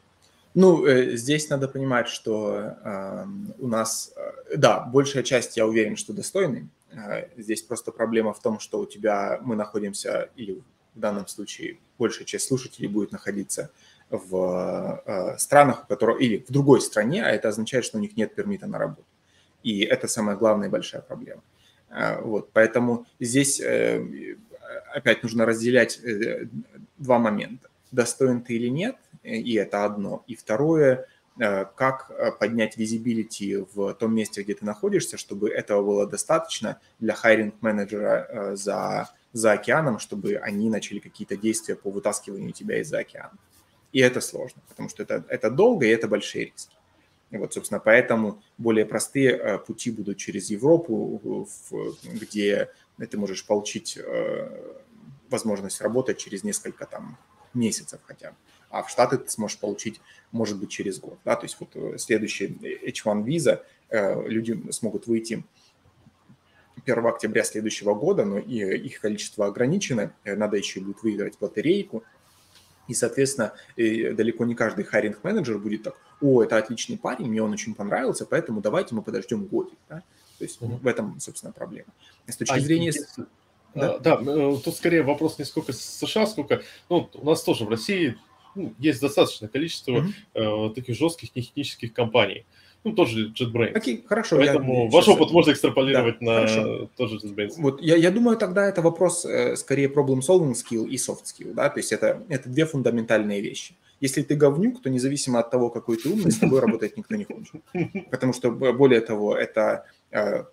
Ну, 0.53 0.85
э, 0.85 1.15
здесь 1.15 1.49
надо 1.49 1.67
понимать, 1.67 2.07
что 2.07 2.75
э, 2.83 3.25
у 3.59 3.67
нас, 3.67 4.13
э, 4.15 4.57
да, 4.57 4.81
большая 4.81 5.23
часть, 5.23 5.57
я 5.57 5.65
уверен, 5.67 5.95
что 5.95 6.13
достойный. 6.13 6.69
Э, 6.91 7.27
здесь 7.37 7.61
просто 7.61 7.91
проблема 7.91 8.33
в 8.33 8.41
том, 8.41 8.59
что 8.59 8.79
у 8.79 8.85
тебя 8.85 9.39
мы 9.43 9.55
находимся, 9.55 10.29
или 10.35 10.61
в 10.95 10.99
данном 10.99 11.27
случае 11.27 11.77
большая 11.97 12.25
часть 12.25 12.47
слушателей 12.47 12.87
будет 12.87 13.11
находиться 13.11 13.71
в 14.09 15.03
э, 15.05 15.37
странах, 15.37 15.83
у 15.83 15.87
которых, 15.87 16.21
или 16.21 16.45
в 16.47 16.51
другой 16.51 16.81
стране, 16.81 17.23
а 17.23 17.29
это 17.29 17.49
означает, 17.49 17.85
что 17.85 17.97
у 17.97 18.01
них 18.01 18.17
нет 18.17 18.35
пермита 18.35 18.67
на 18.67 18.77
работу. 18.77 19.07
И 19.63 19.81
это 19.81 20.07
самая 20.07 20.35
главная 20.35 20.69
большая 20.69 21.01
проблема. 21.01 21.43
Э, 21.89 22.21
вот, 22.21 22.51
поэтому 22.53 23.05
здесь 23.19 23.59
э, 23.59 24.35
опять 24.93 25.23
нужно 25.23 25.45
разделять 25.45 25.99
два 26.97 27.19
момента. 27.19 27.69
Достоин 27.91 28.41
ты 28.41 28.53
или 28.53 28.67
нет– 28.67 28.95
и 29.23 29.53
это 29.55 29.85
одно. 29.85 30.23
И 30.27 30.35
второе, 30.35 31.05
как 31.37 32.11
поднять 32.39 32.77
visibility 32.77 33.65
в 33.73 33.93
том 33.93 34.15
месте, 34.15 34.43
где 34.43 34.53
ты 34.55 34.65
находишься, 34.65 35.17
чтобы 35.17 35.49
этого 35.49 35.83
было 35.83 36.07
достаточно 36.07 36.79
для 36.99 37.13
hiring 37.13 37.64
-менеджера 37.64 38.55
за, 38.55 39.09
за 39.33 39.51
океаном, 39.53 39.99
чтобы 39.99 40.35
они 40.35 40.69
начали 40.69 40.99
какие-то 40.99 41.37
действия 41.37 41.75
по 41.75 41.91
вытаскиванию 41.91 42.51
тебя 42.51 42.81
из-за 42.81 42.99
океана. 42.99 43.37
И 43.91 43.99
это 43.99 44.21
сложно, 44.21 44.61
потому 44.67 44.89
что 44.89 45.03
это, 45.03 45.23
это 45.29 45.49
долго 45.49 45.85
и 45.85 45.89
это 45.89 46.07
большие 46.07 46.45
риски. 46.45 46.75
Вот, 47.31 47.53
собственно, 47.53 47.79
поэтому 47.79 48.41
более 48.57 48.85
простые 48.85 49.59
пути 49.59 49.91
будут 49.91 50.17
через 50.17 50.49
Европу, 50.49 51.47
где 52.03 52.69
ты 52.97 53.17
можешь 53.17 53.45
получить 53.45 53.99
возможность 55.29 55.79
работать 55.81 56.17
через 56.17 56.43
несколько 56.43 56.87
там 56.87 57.17
месяцев 57.53 57.99
хотя 58.03 58.31
бы 58.31 58.35
а 58.69 58.83
в 58.83 58.89
Штаты 58.89 59.17
ты 59.17 59.29
сможешь 59.29 59.57
получить, 59.57 59.99
может 60.31 60.59
быть, 60.59 60.69
через 60.69 60.99
год. 60.99 61.17
Да? 61.25 61.35
То 61.35 61.45
есть 61.45 61.57
вот 61.59 61.69
э, 61.73 61.97
следующая 61.97 62.47
H1 62.47 63.23
виза, 63.23 63.65
э, 63.89 64.27
люди 64.27 64.71
смогут 64.71 65.07
выйти 65.07 65.43
1 66.85 67.05
октября 67.05 67.43
следующего 67.43 67.93
года, 67.93 68.25
но 68.25 68.37
их 68.37 69.01
количество 69.01 69.47
ограничено, 69.47 70.13
э, 70.23 70.35
надо 70.35 70.57
еще 70.57 70.79
будет 70.79 71.01
выиграть 71.03 71.37
батарейку, 71.39 72.03
и, 72.89 72.93
соответственно, 72.93 73.53
далеко 73.77 74.45
не 74.45 74.55
каждый 74.55 74.83
хайринг-менеджер 74.83 75.59
будет 75.59 75.83
так, 75.83 75.95
о, 76.21 76.43
это 76.43 76.57
отличный 76.57 76.97
парень, 76.97 77.27
мне 77.27 77.41
он 77.41 77.51
очень 77.53 77.75
понравился, 77.75 78.25
поэтому 78.25 78.59
давайте 78.59 78.95
мы 78.95 79.03
подождем 79.03 79.45
годик. 79.45 79.77
Да? 79.87 80.03
То 80.37 80.43
есть 80.43 80.59
mm-hmm. 80.59 80.79
в 80.79 80.87
этом, 80.87 81.19
собственно, 81.19 81.53
проблема. 81.53 81.87
С 82.27 82.35
точки 82.35 82.57
а 82.57 82.59
зрения... 82.59 82.93
Да? 83.75 83.99
да, 83.99 84.17
тут 84.17 84.75
скорее 84.75 85.03
вопрос 85.03 85.37
не 85.37 85.45
сколько 85.45 85.71
США, 85.71 86.25
сколько... 86.25 86.63
Ну, 86.89 87.09
у 87.13 87.25
нас 87.25 87.43
тоже 87.43 87.65
в 87.65 87.69
России 87.69 88.17
ну, 88.55 88.73
есть 88.79 88.99
достаточное 88.99 89.47
количество 89.47 89.91
mm-hmm. 90.33 90.69
э, 90.71 90.73
таких 90.73 90.97
жестких 90.97 91.31
технических 91.31 91.93
компаний. 91.93 92.45
Ну, 92.83 92.93
тоже 92.93 93.31
JetBrains. 93.31 93.73
Окей, 93.73 94.03
хорошо. 94.07 94.37
Поэтому 94.37 94.85
я, 94.85 94.91
ваш 94.91 95.05
сейчас... 95.05 95.15
опыт 95.15 95.31
можно 95.31 95.51
экстраполировать 95.51 96.17
да, 96.21 96.25
на 96.25 96.47
хорошо. 96.47 96.89
тоже 96.95 97.17
JetBrains. 97.17 97.53
Вот 97.57 97.81
я, 97.81 97.95
я 97.95 98.11
думаю, 98.11 98.37
тогда 98.37 98.67
это 98.67 98.81
вопрос 98.81 99.25
э, 99.25 99.55
скорее 99.55 99.87
problem-solving 99.87 100.53
skill 100.53 100.87
и 100.87 100.95
soft 100.95 101.25
skill, 101.25 101.53
да, 101.53 101.69
то 101.69 101.79
есть 101.79 101.91
это, 101.91 102.23
это 102.29 102.49
две 102.49 102.65
фундаментальные 102.65 103.41
вещи. 103.41 103.73
Если 103.99 104.21
ты 104.21 104.35
говнюк, 104.35 104.81
то 104.81 104.89
независимо 104.89 105.39
от 105.39 105.51
того, 105.51 105.69
какой 105.69 105.97
ты 105.97 106.09
умный, 106.09 106.31
с 106.31 106.37
тобой 106.37 106.61
работать 106.61 106.95
никто 106.95 107.15
не 107.15 107.25
хочет. 107.25 107.61
Потому 108.11 108.31
что, 108.33 108.51
более 108.51 109.01
того, 109.01 109.35
это 109.35 109.85
э, 110.11 110.45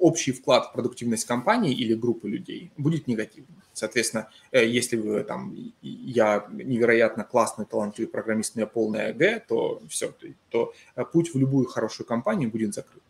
общий 0.00 0.32
вклад 0.32 0.66
в 0.66 0.72
продуктивность 0.72 1.26
компании 1.26 1.74
или 1.74 1.94
группы 1.94 2.28
людей 2.28 2.70
будет 2.76 3.06
негативным. 3.06 3.62
Соответственно, 3.72 4.28
э, 4.50 4.66
если 4.66 4.96
вы 4.96 5.24
там, 5.24 5.56
я 5.80 6.46
невероятно 6.50 7.24
классный, 7.24 7.64
талантливый 7.64 8.10
программист, 8.10 8.54
у 8.54 8.58
меня 8.58 8.66
полная 8.66 9.12
Г, 9.12 9.42
то 9.48 9.80
все, 9.88 10.12
то 10.50 10.74
путь 11.12 11.32
в 11.34 11.38
любую 11.38 11.66
хорошую 11.66 12.06
компанию 12.06 12.50
будет 12.50 12.74
закрыт. 12.74 13.02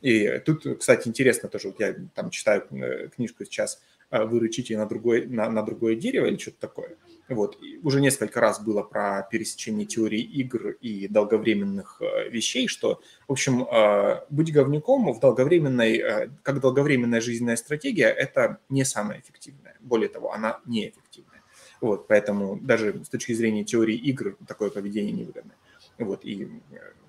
И 0.00 0.40
тут, 0.44 0.78
кстати, 0.78 1.08
интересно 1.08 1.48
тоже, 1.48 1.68
вот 1.68 1.80
я 1.80 1.94
там 2.14 2.30
читаю 2.30 2.66
книжку 3.14 3.44
сейчас 3.44 3.80
«Вы 4.10 4.40
рычите 4.40 4.76
на 4.76 4.86
другое, 4.86 5.26
на, 5.26 5.50
на 5.50 5.62
другое 5.62 5.96
дерево» 5.96 6.26
или 6.26 6.36
что-то 6.36 6.60
такое. 6.60 6.96
Вот. 7.28 7.58
И 7.60 7.78
уже 7.82 8.00
несколько 8.00 8.40
раз 8.40 8.60
было 8.60 8.82
про 8.82 9.26
пересечение 9.30 9.84
теории 9.84 10.20
игр 10.20 10.70
и 10.80 11.08
долговременных 11.08 12.00
э, 12.00 12.28
вещей, 12.28 12.68
что, 12.68 13.00
в 13.26 13.32
общем, 13.32 13.64
э, 13.64 14.20
быть 14.30 14.52
говнюком 14.52 15.12
в 15.12 15.18
долговременной, 15.18 15.98
э, 15.98 16.30
как 16.42 16.60
долговременная 16.60 17.20
жизненная 17.20 17.56
стратегия, 17.56 18.08
это 18.08 18.58
не 18.68 18.84
самая 18.84 19.20
эффективная. 19.20 19.76
Более 19.80 20.08
того, 20.08 20.32
она 20.32 20.60
неэффективная. 20.66 21.42
Вот, 21.80 22.06
поэтому 22.06 22.58
даже 22.60 23.04
с 23.04 23.08
точки 23.08 23.32
зрения 23.32 23.64
теории 23.64 23.96
игр 23.96 24.36
такое 24.46 24.70
поведение 24.70 25.12
невыгодно. 25.12 25.52
Вот, 25.98 26.24
и 26.24 26.48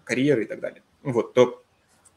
карьеры 0.04 0.44
и 0.44 0.46
так 0.46 0.60
далее. 0.60 0.82
Вот, 1.04 1.34
то 1.34 1.64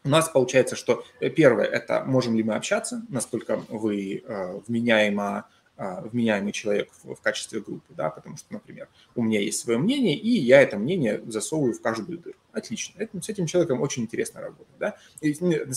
у 0.05 0.09
нас 0.09 0.28
получается, 0.28 0.74
что 0.74 1.05
первое– 1.36 1.64
это 1.66 2.05
можем 2.05 2.34
ли 2.34 2.42
мы 2.42 2.55
общаться, 2.55 3.03
насколько 3.11 3.62
вы 3.68 4.24
вменяемо 4.66 5.24
а, 5.24 5.44
вменяемый 5.81 6.53
человек 6.53 6.91
в, 7.03 7.16
качестве 7.22 7.61
группы, 7.61 7.95
да, 7.95 8.11
потому 8.11 8.37
что, 8.37 8.53
например, 8.53 8.89
у 9.14 9.22
меня 9.22 9.41
есть 9.41 9.61
свое 9.61 9.78
мнение, 9.78 10.14
и 10.14 10.28
я 10.28 10.61
это 10.61 10.76
мнение 10.76 11.22
засовываю 11.26 11.72
в 11.72 11.81
каждую 11.81 12.18
дыру. 12.18 12.37
Отлично. 12.53 13.01
Это, 13.01 13.22
с 13.22 13.28
этим 13.28 13.47
человеком 13.47 13.81
очень 13.81 14.03
интересно 14.03 14.43
работать, 14.43 14.76
да. 14.78 14.97
И, 15.22 15.35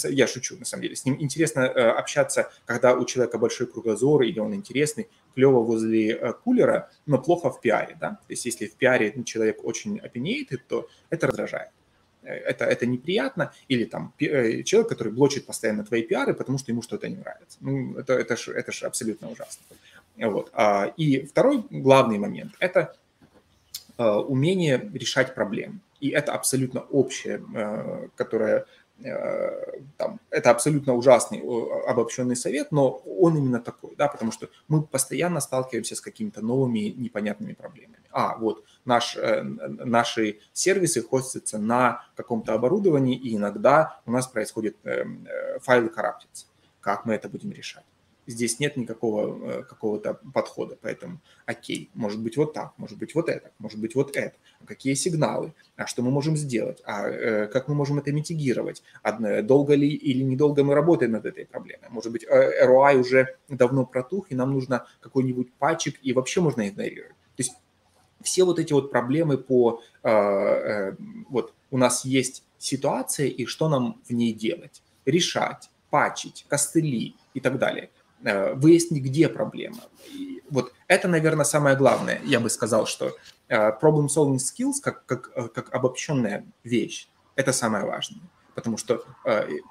я 0.10 0.28
шучу, 0.28 0.58
на 0.58 0.66
самом 0.66 0.84
деле. 0.84 0.96
С 0.96 1.06
ним 1.06 1.16
интересно 1.20 1.62
э, 1.62 1.90
общаться, 1.92 2.52
когда 2.66 2.96
у 2.96 3.06
человека 3.06 3.38
большой 3.38 3.68
кругозор 3.68 4.24
или 4.24 4.40
он 4.40 4.54
интересный, 4.54 5.08
клево 5.36 5.62
возле 5.62 6.12
э, 6.12 6.34
кулера, 6.34 6.92
но 7.06 7.18
плохо 7.18 7.50
в 7.50 7.62
пиаре, 7.62 7.96
да. 8.00 8.10
То 8.10 8.32
есть 8.32 8.46
если 8.46 8.68
в 8.68 8.76
пиаре 8.76 9.24
человек 9.24 9.64
очень 9.64 10.00
opinionated, 10.00 10.60
то 10.68 10.90
это 11.10 11.28
раздражает 11.28 11.70
это, 12.24 12.66
это 12.66 12.86
неприятно, 12.86 13.54
или 13.68 13.86
там 13.86 14.14
э, 14.20 14.64
человек, 14.64 14.90
который 14.90 15.12
блочит 15.12 15.46
постоянно 15.46 15.84
твои 15.84 16.04
пиары, 16.04 16.34
потому 16.34 16.58
что 16.58 16.72
ему 16.72 16.82
что-то 16.82 17.08
не 17.10 17.18
нравится. 17.18 17.58
Ну, 17.62 17.98
это, 17.98 18.14
это 18.14 18.36
же 18.36 18.54
это 18.54 18.72
ж 18.72 18.84
абсолютно 18.84 19.30
ужасно. 19.30 19.64
Вот. 20.18 20.50
А, 20.54 20.94
и 20.98 21.26
второй 21.26 21.66
главный 21.70 22.18
момент– 22.18 22.54
это 22.60 22.96
а, 23.98 24.20
умение 24.20 24.90
решать 24.94 25.34
проблемы. 25.36 25.80
И 26.00 26.10
это 26.10 26.34
абсолютно 26.34 26.82
общее, 26.82 27.44
а, 27.56 28.08
которое 28.16 28.66
там, 29.98 30.20
это 30.30 30.52
абсолютно 30.52 30.94
ужасный 30.94 31.42
обобщенный 31.88 32.36
совет, 32.36 32.72
но 32.72 33.02
он 33.20 33.36
именно 33.36 33.60
такой, 33.60 33.96
да, 33.98 34.08
потому 34.08 34.32
что 34.32 34.50
мы 34.70 34.84
постоянно 34.84 35.42
сталкиваемся 35.42 35.96
с 35.96 36.00
какими-то 36.00 36.42
новыми 36.42 36.94
непонятными 36.96 37.54
проблемами. 37.54 37.98
А, 38.12 38.38
вот 38.38 38.64
наш, 38.86 39.18
э, 39.18 39.42
наши 39.42 40.40
сервисы 40.54 41.02
хостятся 41.02 41.58
на 41.58 42.06
каком-то 42.16 42.54
оборудовании, 42.54 43.18
и 43.18 43.36
иногда 43.36 44.00
у 44.06 44.12
нас 44.12 44.28
происходит, 44.28 44.78
эм, 44.84 45.26
э, 45.28 45.60
файлы 45.60 45.90
караптятся. 45.90 46.46
Как 46.80 47.06
мы 47.06 47.16
это 47.16 47.28
будем 47.28 47.52
решать? 47.52 47.84
Здесь 48.26 48.60
нет 48.60 48.78
никакого 48.78 49.52
э, 49.52 49.64
какого-то 49.64 50.20
подхода, 50.34 50.78
поэтому 50.82 51.20
окей, 51.46 51.90
может 51.94 52.22
быть 52.22 52.38
вот 52.38 52.54
так, 52.54 52.74
может 52.78 52.98
быть 52.98 53.16
вот 53.16 53.28
это, 53.28 53.52
может 53.60 53.80
быть 53.80 53.96
вот 53.96 54.16
это. 54.16 54.36
А 54.62 54.66
какие 54.66 54.94
сигналы? 54.94 55.54
А 55.76 55.88
что 55.88 56.02
мы 56.02 56.12
можем 56.12 56.38
сделать? 56.38 56.82
А 56.86 57.08
э, 57.08 57.48
как 57.48 57.68
мы 57.68 57.76
можем 57.76 58.00
это 58.00 58.14
митигировать? 58.14 58.82
А, 59.02 59.42
долго 59.42 59.76
ли 59.76 59.90
или 59.90 60.24
недолго 60.24 60.64
мы 60.64 60.74
работаем 60.74 61.12
над 61.12 61.26
этой 61.26 61.46
проблемой? 61.46 61.90
Может 61.90 62.14
быть, 62.14 62.24
э, 62.24 62.66
ROI 62.66 62.98
уже 62.98 63.36
давно 63.50 63.86
протух, 63.86 64.32
и 64.32 64.36
нам 64.36 64.54
нужно 64.54 64.86
какой-нибудь 65.02 65.52
патчик, 65.54 66.00
и 66.02 66.14
вообще 66.14 66.40
можно 66.40 66.68
игнорировать. 66.70 67.16
То 67.36 67.44
есть 67.44 67.54
все 68.22 68.46
вот 68.46 68.58
эти 68.58 68.72
вот 68.72 68.90
проблемы 68.90 69.38
по... 69.38 69.82
Э, 70.04 70.10
э, 70.10 70.96
вот 71.30 71.54
у 71.72 71.78
нас 71.78 72.06
есть 72.06 72.46
ситуация, 72.58 73.28
и 73.28 73.46
что 73.46 73.68
нам 73.68 74.02
в 74.08 74.14
ней 74.14 74.32
делать? 74.32 74.82
Решать, 75.06 75.70
патчить, 75.90 76.46
костыли 76.48 77.16
и 77.34 77.42
так 77.42 77.60
далее– 77.60 77.90
выяснить, 78.24 79.04
где 79.04 79.30
проблема. 79.30 79.82
И 80.14 80.42
вот 80.50 80.74
это, 80.88 81.08
наверное, 81.08 81.46
самое 81.46 81.76
главное. 81.76 82.22
Я 82.24 82.40
бы 82.40 82.50
сказал, 82.50 82.86
что 82.86 83.16
э, 83.48 83.72
problem-solving 83.82 84.38
skills 84.38 84.82
как, 84.82 85.06
как, 85.06 85.32
э, 85.36 85.48
как 85.48 85.74
обобщенная 85.74 86.46
вещь, 86.64 87.10
это 87.36 87.52
самое 87.52 87.86
важное. 87.86 88.22
Потому 88.56 88.78
что 88.78 89.04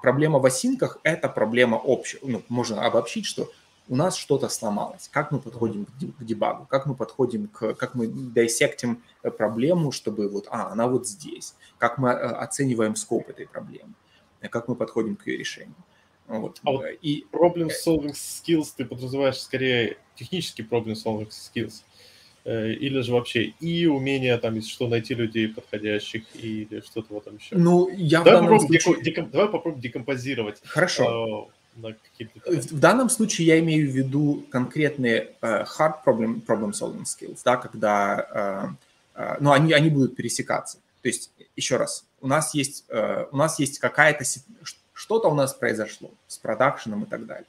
проблема 0.01 0.39
в 0.39 0.45
осинках– 0.45 0.99
это 1.03 1.29
проблема 1.29 1.77
общая. 1.77 2.19
Ну, 2.21 2.43
можно 2.49 2.85
обобщить, 2.85 3.25
что 3.25 3.49
у 3.87 3.95
нас 3.95 4.15
что-то 4.15 4.49
сломалось. 4.49 5.09
Как 5.11 5.31
мы 5.31 5.39
подходим 5.39 5.85
к 5.85 6.23
дебагу, 6.23 6.65
как 6.65 6.85
мы 6.85 6.95
подходим 6.95 7.47
к, 7.47 7.73
как 7.75 7.95
мы 7.95 8.07
диссектим 8.07 9.03
проблему, 9.37 9.91
чтобы 9.91 10.29
вот, 10.29 10.47
а, 10.49 10.71
она 10.71 10.87
вот 10.87 11.07
здесь. 11.07 11.55
Как 11.77 11.97
мы 11.97 12.11
оцениваем 12.11 12.95
скоп 12.95 13.29
этой 13.29 13.47
проблемы, 13.47 13.93
как 14.49 14.67
мы 14.67 14.75
подходим 14.75 15.15
к 15.15 15.27
ее 15.27 15.37
решению. 15.37 15.75
Вот. 16.27 16.59
А 16.63 16.71
вот 16.71 16.85
и 17.01 17.25
problem 17.31 17.69
solving 17.69 18.13
skills 18.13 18.67
ты 18.75 18.85
подразумеваешь 18.85 19.39
скорее 19.39 19.97
технический 20.15 20.63
problem 20.63 20.93
solving 20.93 21.29
skills 21.29 21.83
э, 22.45 22.71
или 22.73 23.01
же 23.01 23.11
вообще 23.13 23.53
и 23.59 23.85
умение 23.85 24.37
там, 24.37 24.55
если 24.55 24.69
что, 24.69 24.87
найти 24.87 25.13
людей 25.13 25.47
подходящих 25.49 26.23
или 26.35 26.81
что-то 26.81 27.13
вот 27.13 27.25
там 27.25 27.35
еще. 27.35 27.55
Ну, 27.55 27.89
я 27.89 28.21
давай 28.21 28.41
в 28.41 28.43
данном 28.45 28.59
случае... 28.59 29.03
Деком... 29.03 29.29
Давай 29.29 29.47
попробуем 29.49 29.81
декомпозировать. 29.81 30.59
Хорошо. 30.63 31.49
Э, 31.49 31.63
в 31.75 32.79
данном 32.79 33.09
случае 33.09 33.47
я 33.47 33.59
имею 33.59 33.89
в 33.89 33.93
виду 33.95 34.45
конкретные 34.51 35.31
uh, 35.41 35.65
hard 35.65 35.95
problem, 36.05 36.45
problem 36.45 36.71
solving 36.71 37.03
skills, 37.03 37.39
да, 37.43 37.57
когда, 37.57 38.77
uh, 39.15 39.19
uh, 39.19 39.37
ну, 39.39 39.51
они, 39.51 39.73
они 39.73 39.89
будут 39.89 40.15
пересекаться. 40.15 40.77
То 41.01 41.07
есть, 41.09 41.31
еще 41.55 41.77
раз, 41.77 42.05
у 42.21 42.27
нас 42.27 42.53
есть, 42.53 42.85
uh, 42.89 43.27
у 43.31 43.37
нас 43.37 43.57
есть 43.59 43.79
какая-то 43.79 44.23
что-то 44.93 45.29
у 45.29 45.33
нас 45.33 45.53
произошло 45.53 46.11
с 46.27 46.37
продакшеном 46.37 47.03
и 47.03 47.05
так 47.05 47.25
далее. 47.25 47.47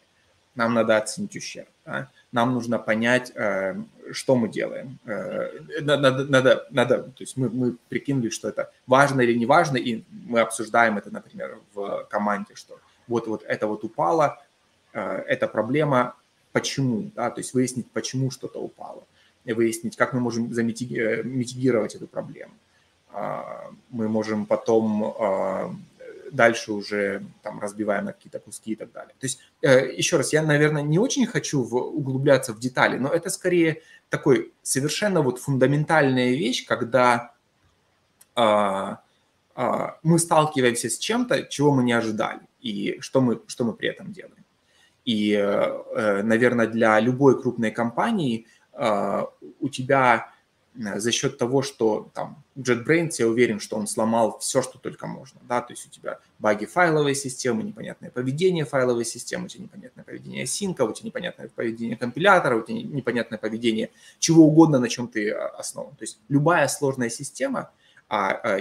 Нам 0.54 0.74
надо 0.74 0.96
оценить 0.96 1.36
ущерб. 1.36 1.68
Да? 1.84 2.08
Нам 2.32 2.54
нужно 2.54 2.78
понять, 2.78 3.32
э, 3.34 3.74
что 4.12 4.36
мы 4.36 4.48
делаем. 4.48 4.98
Э, 5.04 5.50
надо, 5.80 6.24
надо, 6.24 6.66
надо, 6.70 7.02
то 7.02 7.22
есть 7.22 7.36
мы, 7.36 7.50
мы 7.50 7.76
прикинули, 7.88 8.30
что 8.30 8.48
это 8.48 8.70
важно 8.86 9.20
или 9.22 9.36
не 9.36 9.46
важно, 9.46 9.76
и 9.76 10.04
мы 10.10 10.40
обсуждаем 10.40 10.96
это, 10.96 11.10
например, 11.10 11.58
в 11.74 12.06
команде, 12.08 12.54
что 12.54 12.78
вот, 13.08 13.26
вот 13.26 13.42
это 13.42 13.66
вот 13.66 13.82
упало, 13.84 14.40
э, 14.92 15.00
это 15.26 15.48
проблема, 15.48 16.14
почему, 16.52 17.10
да? 17.16 17.30
то 17.30 17.40
есть 17.40 17.52
выяснить, 17.52 17.90
почему 17.90 18.30
что-то 18.30 18.60
упало, 18.60 19.02
и 19.44 19.52
выяснить, 19.52 19.96
как 19.96 20.12
мы 20.12 20.20
можем 20.20 20.54
замитигировать 20.54 21.96
эту 21.96 22.06
проблему. 22.06 22.54
А, 23.14 23.70
мы 23.90 24.08
можем 24.08 24.44
потом 24.44 25.14
а, 25.18 25.74
дальше 26.34 26.72
уже 26.72 27.22
там 27.42 27.60
разбиваем 27.60 28.06
на 28.06 28.12
какие-то 28.12 28.40
куски 28.40 28.72
и 28.72 28.76
так 28.76 28.92
далее. 28.92 29.14
То 29.18 29.26
есть, 29.26 29.40
э, 29.62 29.92
еще 29.94 30.16
раз, 30.16 30.32
я, 30.32 30.42
наверное, 30.42 30.82
не 30.82 30.98
очень 30.98 31.26
хочу 31.26 31.62
в, 31.62 31.74
углубляться 31.74 32.52
в 32.52 32.58
детали, 32.58 32.98
но 32.98 33.08
это 33.08 33.30
скорее 33.30 33.82
такой 34.10 34.52
совершенно 34.62 35.22
вот 35.22 35.38
фундаментальная 35.38 36.32
вещь, 36.32 36.66
когда 36.66 37.32
а, 38.34 39.00
а, 39.54 39.96
мы 40.02 40.18
сталкиваемся 40.18 40.90
с 40.90 40.98
чем-то, 40.98 41.44
чего 41.44 41.72
мы 41.72 41.84
не 41.84 41.92
ожидали, 41.92 42.40
и 42.60 42.98
что 43.00 43.20
мы, 43.20 43.40
что 43.46 43.64
мы 43.64 43.72
при 43.72 43.88
этом 43.88 44.12
делаем. 44.12 44.44
И, 45.04 45.32
э, 45.32 45.82
э 45.96 46.22
наверное, 46.22 46.66
для 46.66 46.98
любой 46.98 47.40
крупной 47.40 47.70
компании 47.70 48.46
э, 48.72 49.22
у 49.60 49.68
тебя 49.68 50.33
за 50.76 51.12
счет 51.12 51.38
того, 51.38 51.62
что 51.62 52.10
там 52.14 52.42
JetBrains, 52.56 53.12
я 53.18 53.28
уверен, 53.28 53.60
что 53.60 53.76
он 53.76 53.86
сломал 53.86 54.38
все, 54.40 54.60
что 54.60 54.78
только 54.78 55.06
можно, 55.06 55.40
да, 55.48 55.60
то 55.60 55.72
есть 55.72 55.86
у 55.86 55.90
тебя 55.90 56.18
баги 56.38 56.64
файловой 56.66 57.14
системы, 57.14 57.62
непонятное 57.62 58.10
поведение 58.10 58.64
файловой 58.64 59.04
системы, 59.04 59.44
у 59.44 59.48
тебя 59.48 59.64
непонятное 59.64 60.04
поведение 60.04 60.46
синка, 60.46 60.82
у 60.82 60.92
тебя 60.92 61.06
непонятное 61.06 61.48
поведение 61.48 61.96
компилятора, 61.96 62.56
у 62.56 62.62
тебя 62.62 62.82
непонятное 62.82 63.38
поведение 63.38 63.90
чего 64.18 64.44
угодно, 64.44 64.78
на 64.80 64.88
чем 64.88 65.06
ты 65.06 65.30
а, 65.30 65.48
основан. 65.58 65.94
То 65.94 66.02
есть 66.02 66.18
любая 66.28 66.66
сложная 66.66 67.10
система, 67.10 67.70
а, 68.08 68.32
а 68.32 68.58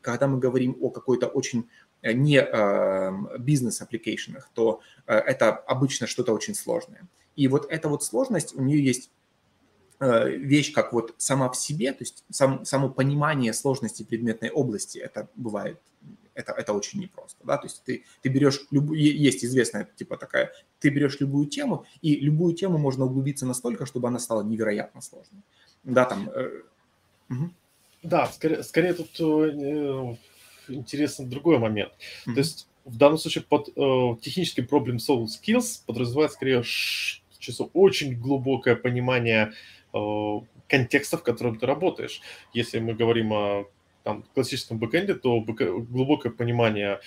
когда 0.00 0.26
мы 0.26 0.38
говорим 0.38 0.76
о 0.80 0.90
какой-то 0.90 1.26
очень 1.26 1.68
э, 2.02 2.12
не 2.12 2.38
эм, 2.38 3.28
бизнес-аппликейшенах, 3.38 4.48
то 4.54 4.80
э, 5.06 5.14
это 5.14 5.50
обычно 5.52 6.06
что-то 6.06 6.32
очень 6.32 6.54
сложное. 6.54 7.06
И 7.36 7.48
вот 7.48 7.66
эта 7.70 7.88
вот 7.88 8.02
сложность, 8.04 8.54
у 8.54 8.62
нее 8.62 8.82
есть 8.82 9.06
э, 9.06 9.23
вещь, 10.28 10.72
как 10.72 10.92
вот 10.92 11.14
сама 11.18 11.48
в 11.48 11.56
себе, 11.56 11.92
то 11.92 12.02
есть 12.02 12.24
сам, 12.30 12.64
само 12.64 12.88
понимание 12.88 13.52
сложности 13.52 14.02
предметной 14.02 14.50
области, 14.50 14.98
это 14.98 15.28
бывает, 15.36 15.80
это, 16.34 16.52
это 16.52 16.72
очень 16.72 17.00
непросто, 17.00 17.38
да, 17.44 17.56
то 17.56 17.66
есть 17.66 17.82
ты, 17.84 18.04
ты 18.22 18.28
берешь, 18.28 18.66
любую, 18.70 19.00
есть 19.00 19.44
известная 19.44 19.88
типа 19.96 20.16
такая, 20.16 20.52
ты 20.80 20.88
берешь 20.90 21.20
любую 21.20 21.46
тему, 21.46 21.86
и 22.02 22.16
любую 22.16 22.54
тему 22.54 22.78
можно 22.78 23.04
углубиться 23.04 23.46
настолько, 23.46 23.86
чтобы 23.86 24.08
она 24.08 24.18
стала 24.18 24.42
невероятно 24.42 25.00
сложной, 25.00 25.42
да, 25.84 26.04
там... 26.04 26.30
Э, 26.30 26.62
угу. 27.30 27.50
Да, 28.02 28.26
скорее, 28.26 28.62
скорее 28.62 28.92
тут 28.92 29.18
э, 29.18 30.16
интересен 30.68 31.28
другой 31.28 31.58
момент. 31.58 31.92
Mm-hmm. 32.26 32.34
То 32.34 32.38
есть 32.38 32.68
в 32.84 32.96
данном 32.98 33.18
случае 33.18 33.44
под 33.44 33.68
э, 33.68 33.72
техническим 34.20 34.64
problem 34.64 34.96
solving 34.96 35.26
skills 35.26 35.82
подразумевает 35.86 36.32
скорее 36.32 36.62
число, 37.38 37.70
очень 37.72 38.18
глубокое 38.18 38.76
понимание 38.76 39.52
э, 39.52 39.54
контекста, 40.68 41.18
в 41.18 41.22
котором 41.22 41.58
ты 41.58 41.66
работаешь. 41.66 42.20
Если 42.52 42.80
мы 42.80 42.94
говорим 42.94 43.32
о 43.32 43.66
там, 44.02 44.24
классическом 44.34 44.78
бэкэнде, 44.78 45.14
то 45.14 45.40
глубокое 45.40 46.32
понимание 46.32 47.00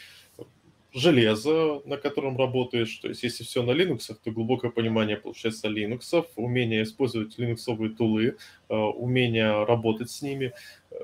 железа, 0.94 1.82
на 1.86 1.98
котором 1.98 2.38
работаешь. 2.38 2.98
То 2.98 3.10
есть, 3.10 3.24
если 3.24 3.44
все 3.44 3.64
на 3.64 3.72
Linux, 3.72 4.16
то 4.24 4.32
глубокое 4.32 4.72
понимание, 4.72 5.18
получается, 5.18 5.68
Linux, 5.68 6.26
умение 6.36 6.84
использовать 6.84 7.38
линуксовые 7.38 7.92
тулы, 7.92 8.38
э, 8.70 8.76
умение 8.76 9.64
работать 9.66 10.10
с 10.10 10.22
ними, 10.22 10.54
э, 10.92 10.96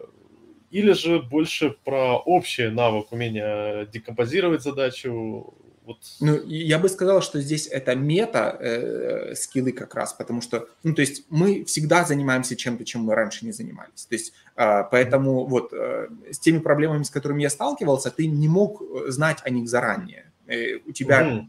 или 0.71 0.93
же 0.93 1.19
больше 1.19 1.75
про 1.83 2.17
общий 2.17 2.69
навык, 2.69 3.11
умение 3.11 3.87
декомпозировать 3.93 4.63
задачу? 4.63 5.53
Вот. 5.85 5.97
Ну, 6.19 6.41
я 6.45 6.79
бы 6.79 6.87
сказал, 6.89 7.21
что 7.21 7.41
здесь 7.41 7.67
это 7.67 7.95
мета 7.95 8.57
э, 8.59 9.35
скиллы 9.35 9.71
как 9.71 9.95
раз, 9.95 10.13
потому 10.13 10.41
что, 10.41 10.67
ну, 10.83 10.93
то 10.93 11.01
есть 11.01 11.25
мы 11.29 11.65
всегда 11.65 12.05
занимаемся 12.05 12.55
чем-то, 12.55 12.85
чем 12.85 13.01
мы 13.01 13.15
раньше 13.15 13.45
не 13.45 13.51
занимались. 13.51 14.05
То 14.05 14.15
есть, 14.15 14.33
э, 14.55 14.83
поэтому 14.89 15.45
вот 15.45 15.73
э, 15.73 16.07
с 16.31 16.39
теми 16.39 16.59
проблемами, 16.59 17.03
с 17.03 17.09
которыми 17.09 17.41
я 17.41 17.49
сталкивался, 17.49 18.11
ты 18.11 18.27
не 18.27 18.47
мог 18.47 18.81
знать 19.07 19.39
о 19.43 19.49
них 19.49 19.67
заранее. 19.67 20.31
Э, 20.47 20.77
у 20.85 20.91
тебя 20.91 21.21
mm 21.21 21.47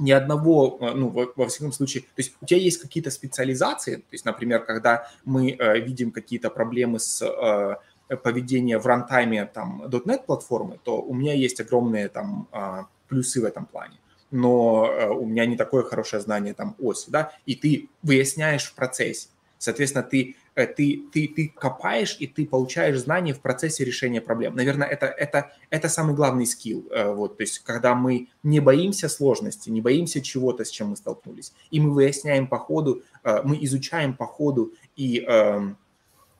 ни 0.00 0.12
одного, 0.12 0.78
э, 0.80 0.92
ну, 0.94 1.08
во, 1.08 1.32
во 1.36 1.46
всяком 1.46 1.72
случае, 1.72 2.02
то 2.02 2.08
есть 2.16 2.34
у 2.40 2.46
тебя 2.46 2.58
есть 2.58 2.80
какие-то 2.80 3.10
специализации, 3.10 3.96
то 3.96 4.12
есть, 4.12 4.24
например, 4.24 4.64
когда 4.64 5.08
мы 5.24 5.52
э, 5.52 5.80
видим 5.80 6.10
какие-то 6.10 6.50
проблемы 6.50 6.98
с 6.98 7.22
э, 7.22 8.16
поведение 8.16 8.78
в 8.78 8.86
рантайме 8.86 9.44
там 9.44 9.82
.NET 9.84 10.24
платформы, 10.26 10.78
то 10.82 11.00
у 11.00 11.14
меня 11.14 11.34
есть 11.34 11.60
огромные 11.60 12.08
там 12.08 12.48
а, 12.50 12.86
плюсы 13.10 13.40
в 13.40 13.44
этом 13.44 13.66
плане. 13.66 13.98
Но 14.30 14.86
э, 14.86 15.08
у 15.08 15.26
меня 15.26 15.44
не 15.44 15.56
такое 15.56 15.82
хорошее 15.82 16.22
знание 16.22 16.54
там 16.54 16.76
оси, 16.78 17.10
да, 17.10 17.32
и 17.46 17.56
ты 17.56 17.88
выясняешь 18.02 18.64
в 18.64 18.74
процессе. 18.74 19.28
Соответственно, 19.58 20.04
ты, 20.04 20.36
э, 20.54 20.66
ты, 20.66 21.02
ты, 21.12 21.28
ты 21.28 21.52
копаешь 21.54 22.16
и 22.20 22.28
ты 22.28 22.46
получаешь 22.46 23.00
знания 23.00 23.34
в 23.34 23.40
процессе 23.40 23.84
решения 23.84 24.20
проблем. 24.20 24.54
Наверное, 24.54 24.86
это, 24.86 25.06
это, 25.06 25.52
это 25.68 25.88
самый 25.88 26.14
главный 26.14 26.46
скилл. 26.46 26.86
Э, 26.90 27.12
вот, 27.12 27.36
то 27.36 27.42
есть, 27.42 27.58
когда 27.58 27.94
мы 27.94 28.28
не 28.44 28.60
боимся 28.60 29.08
сложности, 29.08 29.68
не 29.68 29.80
боимся 29.80 30.20
чего-то, 30.20 30.64
с 30.64 30.70
чем 30.70 30.90
мы 30.90 30.96
столкнулись, 30.96 31.52
и 31.72 31.80
мы 31.80 31.92
выясняем 31.92 32.46
по 32.46 32.58
ходу, 32.58 33.02
мы 33.44 33.58
изучаем 33.64 34.14
по 34.14 34.26
ходу 34.26 34.72
и 34.96 35.20
эм, 35.20 35.76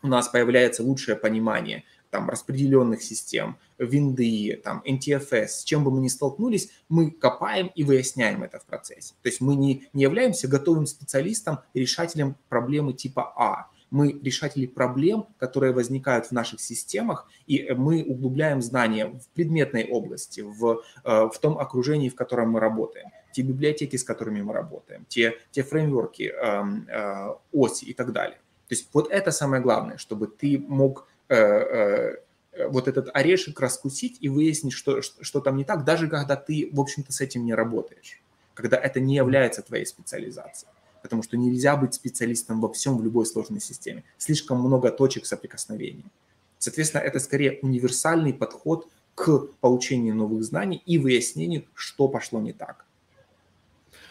у 0.02 0.08
нас 0.08 0.28
появляется 0.28 0.82
лучшее 0.82 1.16
понимание 1.16 1.84
там, 2.10 2.28
распределенных 2.28 3.02
систем, 3.02 3.56
винды, 3.78 4.60
там, 4.62 4.82
NTFS, 4.86 5.48
с 5.48 5.64
чем 5.64 5.84
бы 5.84 5.90
мы 5.90 6.00
ни 6.00 6.08
столкнулись, 6.08 6.70
мы 6.88 7.10
копаем 7.10 7.70
и 7.74 7.84
выясняем 7.84 8.42
это 8.42 8.58
в 8.58 8.64
процессе. 8.64 9.14
То 9.22 9.28
есть 9.28 9.40
мы 9.40 9.54
не, 9.54 9.88
не 9.92 10.02
являемся 10.02 10.48
готовым 10.48 10.86
специалистом, 10.86 11.60
решателем 11.74 12.36
проблемы 12.48 12.92
типа 12.92 13.32
А. 13.36 13.68
Мы 13.90 14.12
решатели 14.22 14.66
проблем, 14.66 15.26
которые 15.38 15.72
возникают 15.72 16.26
в 16.26 16.32
наших 16.32 16.60
системах, 16.60 17.28
и 17.48 17.72
мы 17.72 18.04
углубляем 18.04 18.62
знания 18.62 19.06
в 19.06 19.26
предметной 19.34 19.84
области, 19.84 20.42
в, 20.42 20.82
э, 21.04 21.28
в 21.32 21.36
том 21.40 21.58
окружении, 21.58 22.08
в 22.08 22.14
котором 22.14 22.50
мы 22.50 22.60
работаем 22.60 23.08
те 23.32 23.42
библиотеки, 23.42 23.96
с 23.96 24.04
которыми 24.04 24.42
мы 24.42 24.52
работаем, 24.52 25.04
те, 25.08 25.38
те 25.50 25.62
фреймворки, 25.62 26.32
э, 26.34 26.64
э, 26.88 27.34
оси 27.52 27.84
и 27.84 27.94
так 27.94 28.12
далее. 28.12 28.38
То 28.68 28.74
есть 28.74 28.88
вот 28.92 29.10
это 29.10 29.30
самое 29.32 29.62
главное, 29.62 29.96
чтобы 29.96 30.26
ты 30.28 30.58
мог 30.58 31.08
вот 31.30 32.88
этот 32.88 33.08
орешек 33.14 33.60
раскусить 33.60 34.18
и 34.20 34.28
выяснить, 34.28 34.72
что, 34.72 35.00
что, 35.02 35.24
что 35.24 35.40
там 35.40 35.56
не 35.56 35.64
так, 35.64 35.84
даже 35.84 36.08
когда 36.08 36.36
ты, 36.36 36.68
в 36.72 36.80
общем-то, 36.80 37.12
с 37.12 37.20
этим 37.20 37.44
не 37.44 37.54
работаешь, 37.54 38.20
когда 38.54 38.76
это 38.76 39.00
не 39.00 39.14
является 39.14 39.62
твоей 39.62 39.86
специализацией. 39.86 40.70
Потому 41.02 41.22
что 41.22 41.38
нельзя 41.38 41.76
быть 41.76 41.94
специалистом 41.94 42.60
во 42.60 42.70
всем 42.70 42.98
в 42.98 43.02
любой 43.02 43.24
сложной 43.24 43.60
системе. 43.60 44.04
Слишком 44.18 44.58
много 44.60 44.90
точек 44.90 45.24
соприкосновения. 45.24 46.04
Соответственно, 46.58 47.00
это 47.00 47.20
скорее 47.20 47.58
универсальный 47.62 48.34
подход 48.34 48.86
к 49.14 49.46
получению 49.60 50.14
новых 50.14 50.44
знаний 50.44 50.82
и 50.84 50.98
выяснению, 50.98 51.64
что 51.74 52.08
пошло 52.08 52.40
не 52.40 52.52
так. 52.52 52.84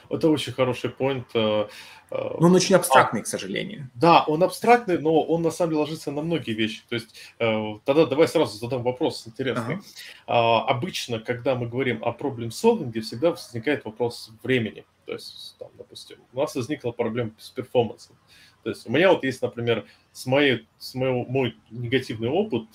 Это 0.10 0.30
очень 0.30 0.54
хороший 0.54 0.90
point. 0.90 1.26
Э, 1.34 1.68
э, 2.12 2.38
но 2.40 2.48
он 2.48 2.56
очень 2.56 2.76
абстрактный, 2.76 3.22
а, 3.22 3.24
к 3.24 3.28
сожалению. 3.28 3.90
Да, 3.94 4.24
он 4.24 4.44
абстрактный, 4.44 4.98
но 4.98 5.22
он 5.22 5.44
на 5.44 5.52
самом 5.52 5.72
деле 5.72 5.82
ложится 5.82 6.12
на 6.12 6.22
многие 6.22 6.54
вещи. 6.54 6.82
То 6.90 6.96
есть 6.96 7.16
э, 7.40 7.80
тогда 7.86 8.06
давай 8.06 8.28
сразу 8.28 8.58
задам 8.58 8.84
вопрос 8.84 9.28
интересный. 9.28 9.76
Ага. 9.76 9.84
А, 10.28 10.66
обычно, 10.66 11.20
когда 11.20 11.56
мы 11.56 11.68
говорим 11.68 12.04
о 12.04 12.12
проблем 12.12 12.50
solving, 12.50 13.00
всегда 13.02 13.32
возникает 13.32 13.86
вопрос 13.86 14.32
времени. 14.44 14.84
То 15.06 15.14
есть, 15.14 15.56
там, 15.60 15.70
допустим, 15.78 16.18
у 16.34 16.40
нас 16.40 16.56
возникла 16.56 16.92
проблема 16.92 17.32
с 17.38 17.50
перформансом. 17.50 18.16
То 18.64 18.72
есть 18.72 18.88
у 18.88 18.92
меня 18.92 19.12
вот 19.12 19.24
есть, 19.24 19.42
например, 19.42 19.86
с 20.12 20.26
моей, 20.26 20.68
с 20.78 20.94
моего, 20.94 21.24
мой 21.26 21.56
негативный 21.72 22.30
опыт, 22.30 22.68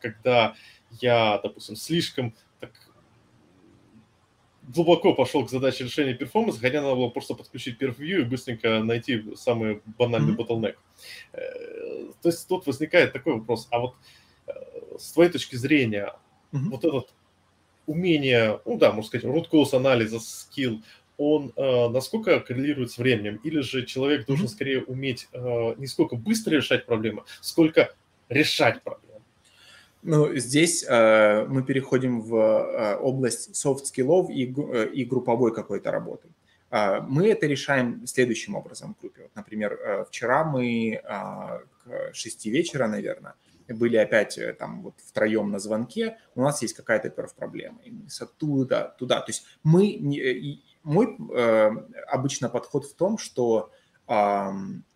когда 0.00 0.54
я, 1.00 1.38
допустим, 1.42 1.76
слишком 1.76 2.34
глубоко 4.68 5.14
пошел 5.14 5.44
к 5.44 5.50
задаче 5.50 5.84
решения 5.84 6.14
перформанса, 6.14 6.60
хотя 6.60 6.82
надо 6.82 6.94
было 6.94 7.08
просто 7.08 7.34
подключить 7.34 7.80
PerfView 7.80 8.20
и 8.20 8.24
быстренько 8.24 8.82
найти 8.82 9.24
самый 9.36 9.82
банальный 9.98 10.34
mm-hmm. 10.34 10.46
bottleneck. 10.46 10.76
Э, 11.32 12.12
то 12.20 12.28
есть 12.28 12.46
тут 12.48 12.66
возникает 12.66 13.12
такой 13.12 13.34
вопрос, 13.34 13.68
а 13.70 13.80
вот 13.80 13.94
э, 14.46 14.52
с 14.98 15.12
твоей 15.12 15.30
точки 15.30 15.56
зрения, 15.56 16.14
mm-hmm. 16.52 16.70
вот 16.70 16.84
этот 16.84 17.14
умение, 17.86 18.60
ну 18.64 18.78
да, 18.78 18.92
можно 18.92 19.08
сказать, 19.08 19.26
root 19.26 19.46
cause 19.50 19.74
анализа, 19.76 20.20
скилл, 20.20 20.82
он 21.18 21.52
э, 21.56 21.88
насколько 21.88 22.40
коррелирует 22.40 22.90
с 22.90 22.98
временем? 22.98 23.40
Или 23.44 23.60
же 23.60 23.84
человек 23.84 24.26
должен 24.26 24.46
mm-hmm. 24.46 24.50
скорее 24.50 24.82
уметь 24.82 25.28
э, 25.32 25.74
не 25.76 25.86
сколько 25.86 26.16
быстро 26.16 26.54
решать 26.54 26.86
проблемы, 26.86 27.24
сколько 27.40 27.94
решать 28.28 28.82
проблемы? 28.82 29.11
Ну, 30.02 30.34
здесь 30.34 30.84
э, 30.88 31.46
мы 31.46 31.62
переходим 31.62 32.22
в 32.22 32.34
э, 32.34 32.96
область 32.96 33.54
soft 33.54 33.82
skill 33.82 34.16
ов 34.16 34.30
и, 34.30 34.52
э, 34.52 34.88
и 34.92 35.04
групповой 35.04 35.54
какой-то 35.54 35.92
работы. 35.92 36.28
Э, 36.70 37.00
мы 37.00 37.28
это 37.28 37.46
решаем 37.46 38.04
следующим 38.06 38.56
образом 38.56 38.94
в 38.94 39.00
группе. 39.00 39.22
Вот, 39.22 39.36
например, 39.36 39.72
э, 39.72 40.04
вчера 40.08 40.42
мы 40.44 40.94
э, 40.94 41.00
к 41.04 42.14
6 42.14 42.46
вечера, 42.46 42.88
наверное, 42.88 43.34
были 43.68 43.96
опять 43.96 44.38
э, 44.38 44.52
там 44.54 44.82
вот 44.82 44.94
втроем 45.06 45.52
на 45.52 45.60
звонке, 45.60 46.18
у 46.34 46.42
нас 46.42 46.62
есть 46.62 46.74
какая-то 46.74 47.08
perf 47.08 47.28
-проблема. 47.28 47.78
И 47.84 47.92
мы 47.92 48.06
оттуда, 48.20 48.96
туда. 48.98 49.20
То 49.20 49.30
есть 49.30 49.44
мы, 49.62 49.92
не, 49.94 50.64
мой 50.82 51.16
э, 51.32 51.70
обычно 52.08 52.48
подход 52.48 52.86
в 52.86 52.94
том, 52.94 53.18
что 53.18 53.70
э, 54.08 54.48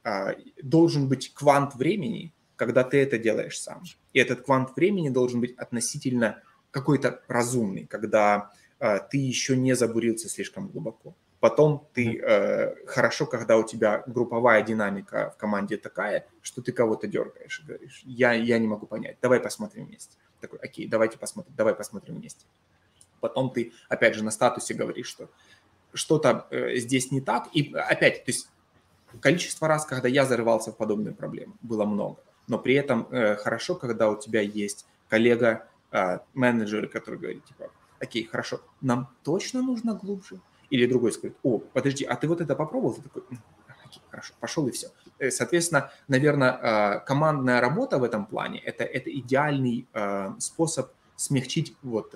э, 0.05 0.35
должен 0.63 1.09
быть 1.09 1.33
квант 1.33 1.77
времени, 1.77 2.33
когда 2.57 2.83
ты 2.83 3.03
это 3.03 3.19
делаешь 3.19 3.61
сам. 3.61 3.83
И 4.13 4.19
этот 4.19 4.43
квант 4.43 4.75
времени 4.77 5.11
должен 5.11 5.41
быть 5.41 5.57
относительно 5.57 6.43
какой-то 6.71 7.23
разумный, 7.29 7.87
когда 7.87 8.51
э, 8.81 8.99
ты 9.11 9.19
еще 9.19 9.57
не 9.57 9.75
забурился 9.75 10.29
слишком 10.29 10.69
глубоко. 10.69 11.15
Потом 11.39 11.87
ты 11.93 12.19
э, 12.19 12.87
хорошо, 12.87 13.27
когда 13.27 13.59
у 13.59 13.63
тебя 13.63 14.03
групповая 14.07 14.63
динамика 14.63 15.31
в 15.31 15.37
команде 15.37 15.77
такая, 15.77 16.27
что 16.43 16.63
ты 16.63 16.73
кого-то 16.73 17.07
дергаешь 17.07 17.61
и 17.61 17.67
говоришь, 17.67 18.03
я, 18.05 18.33
я 18.33 18.59
не 18.59 18.67
могу 18.67 18.87
понять, 18.87 19.19
давай 19.21 19.39
посмотрим 19.39 19.87
вместе. 19.87 20.17
Такой, 20.41 20.59
окей, 20.59 20.89
давайте 20.89 21.19
посмотрим, 21.19 21.55
давай 21.57 21.75
посмотрим 21.75 22.17
вместе. 22.17 22.47
Потом 23.21 23.51
ты, 23.51 23.73
опять 23.89 24.15
же, 24.15 24.25
на 24.25 24.31
статусе 24.31 24.75
говоришь, 24.75 25.09
что 25.09 25.31
что-то 25.93 26.47
э, 26.51 26.77
здесь 26.77 27.11
не 27.11 27.21
так. 27.21 27.49
И 27.53 27.73
опять, 27.75 28.25
то 28.25 28.31
есть 28.31 28.49
количество 29.21 29.69
раз, 29.69 29.85
когда 29.85 30.09
я 30.09 30.25
зарывался 30.25 30.73
в 30.73 30.77
подобные 30.77 31.15
проблемы, 31.15 31.55
было 31.63 31.85
много 31.85 32.19
но 32.49 32.59
при 32.59 32.75
этом 32.75 33.09
э, 33.11 33.37
хорошо, 33.37 33.75
когда 33.75 34.09
у 34.11 34.17
тебя 34.19 34.41
есть 34.41 34.87
коллега, 35.09 35.69
э, 35.93 36.19
менеджер, 36.35 36.89
который 36.89 37.19
говорит, 37.19 37.45
типа, 37.45 37.71
окей, 38.01 38.25
хорошо, 38.25 38.61
нам 38.81 39.09
точно 39.23 39.63
нужно 39.63 39.95
глубже? 39.95 40.41
Или 40.71 40.87
другой 40.87 41.13
скажет, 41.13 41.37
о, 41.43 41.59
подожди, 41.59 42.05
а 42.05 42.17
ты 42.17 42.27
вот 42.29 42.41
это 42.41 42.57
попробовал? 42.57 42.95
Ты 42.95 43.03
такой, 43.03 43.23
окей, 43.85 44.03
хорошо, 44.11 44.35
пошел 44.41 44.67
и 44.69 44.71
все. 44.71 44.89
Э, 45.19 45.31
соответственно, 45.31 45.91
наверное, 46.09 46.53
э, 46.53 47.01
командная 47.07 47.61
работа 47.61 47.99
в 47.99 48.05
этом 48.05 48.27
плане 48.27 48.61
это, 48.61 48.85
это 48.85 49.11
идеальный 49.11 49.87
э, 49.93 50.33
способ 50.39 50.91
смягчить 51.17 51.75
вот 51.83 52.15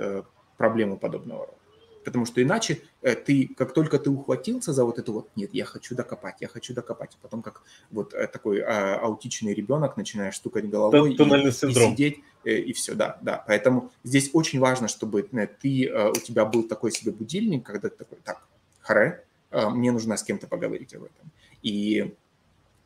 проблему 0.59 0.99
подобного 0.99 1.47
рода. 1.47 1.60
Потому 2.05 2.25
что 2.25 2.43
иначе 2.43 2.81
э, 3.03 3.15
ты, 3.15 3.51
как 3.57 3.75
только 3.75 3.99
ты 3.99 4.11
ухватился 4.11 4.73
за 4.73 4.85
вот 4.85 4.99
это 4.99 5.13
вот, 5.13 5.29
нет, 5.37 5.51
я 5.53 5.65
хочу 5.65 5.95
докопать, 5.95 6.37
я 6.41 6.49
хочу 6.49 6.73
докопать, 6.75 7.17
потом 7.21 7.43
как 7.43 7.63
вот 7.91 8.15
э, 8.15 8.27
такой 8.27 8.61
а, 8.61 8.99
аутичный 9.01 9.53
ребенок 9.53 9.97
начинаешь 9.97 10.37
стукать 10.37 10.69
головой 10.69 11.13
и, 11.13 11.15
и 11.15 11.51
сидеть, 11.51 12.21
э, 12.45 12.59
и 12.59 12.73
все, 12.73 12.95
да, 12.95 13.19
да. 13.21 13.45
Поэтому 13.47 13.91
здесь 14.03 14.31
очень 14.33 14.61
важно, 14.61 14.89
чтобы 14.89 15.23
ты, 15.23 15.93
у 15.93 16.21
тебя 16.21 16.45
был 16.45 16.63
такой 16.63 16.91
себе 16.91 17.13
будильник, 17.13 17.67
когда 17.67 17.89
ты 17.89 17.97
такой, 17.97 18.19
так, 18.25 18.43
харе, 18.81 19.25
мне 19.51 19.93
нужно 19.93 20.17
с 20.17 20.23
кем-то 20.23 20.47
поговорить 20.47 20.95
об 20.95 21.05
этом. 21.05 21.31
И 21.63 22.15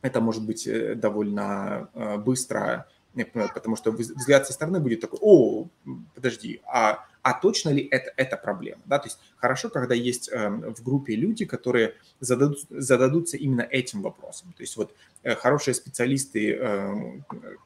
это 0.01 0.19
может 0.19 0.45
быть 0.45 0.67
довольно 0.99 1.89
быстро 2.25 2.87
потому 3.23 3.75
что 3.75 3.91
взгляд 3.91 4.45
со 4.45 4.53
стороны 4.53 4.79
будет 4.79 5.01
такой, 5.01 5.19
о, 5.21 5.67
подожди, 6.13 6.61
а, 6.65 7.05
а 7.21 7.33
точно 7.33 7.69
ли 7.69 7.87
это, 7.89 8.11
это 8.17 8.37
проблема? 8.37 8.81
Да? 8.85 8.99
То 8.99 9.07
есть 9.07 9.19
хорошо, 9.37 9.69
когда 9.69 9.95
есть 9.95 10.29
э, 10.31 10.49
в 10.49 10.83
группе 10.83 11.15
люди, 11.15 11.45
которые 11.45 11.95
зададут, 12.19 12.59
зададутся 12.69 13.37
именно 13.37 13.61
этим 13.61 14.01
вопросом. 14.01 14.53
То 14.55 14.61
есть 14.61 14.77
вот 14.77 14.93
э, 15.23 15.33
хорошие 15.35 15.73
специалисты, 15.73 16.53
э, 16.53 17.21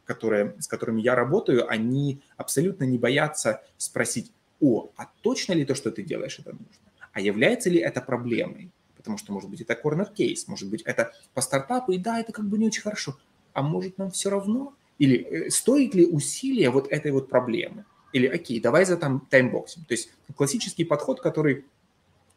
которые, 0.05 0.55
с 0.59 0.67
которыми 0.67 1.01
я 1.01 1.15
работаю, 1.15 1.69
они 1.69 2.21
абсолютно 2.37 2.85
не 2.85 2.97
боятся 2.97 3.61
спросить, 3.77 4.31
о, 4.61 4.89
а 4.95 5.07
точно 5.21 5.53
ли 5.53 5.65
то, 5.65 5.75
что 5.75 5.91
ты 5.91 6.03
делаешь, 6.03 6.39
это 6.39 6.51
нужно? 6.51 6.91
А 7.11 7.19
является 7.19 7.69
ли 7.69 7.79
это 7.79 8.01
проблемой? 8.01 8.71
Потому 8.95 9.17
что, 9.17 9.33
может 9.33 9.49
быть, 9.49 9.61
это 9.61 9.73
case, 9.73 10.43
может 10.47 10.69
быть, 10.69 10.83
это 10.83 11.11
по 11.33 11.41
стартапу, 11.41 11.91
и 11.91 11.97
да, 11.97 12.19
это 12.19 12.31
как 12.31 12.45
бы 12.45 12.57
не 12.57 12.67
очень 12.67 12.81
хорошо. 12.81 13.17
А 13.53 13.61
может, 13.61 13.97
нам 13.97 14.11
все 14.11 14.29
равно? 14.29 14.73
Или 14.99 15.17
э, 15.17 15.49
стоит 15.49 15.95
ли 15.95 16.05
усилия 16.05 16.69
вот 16.69 16.87
этой 16.91 17.11
вот 17.11 17.29
проблемы? 17.29 17.85
Или, 18.13 18.27
окей, 18.27 18.59
давай 18.59 18.85
за 18.85 18.97
там 18.97 19.25
таймбоксим. 19.29 19.85
То 19.85 19.93
есть 19.93 20.11
классический 20.35 20.83
подход, 20.83 21.21
который 21.21 21.65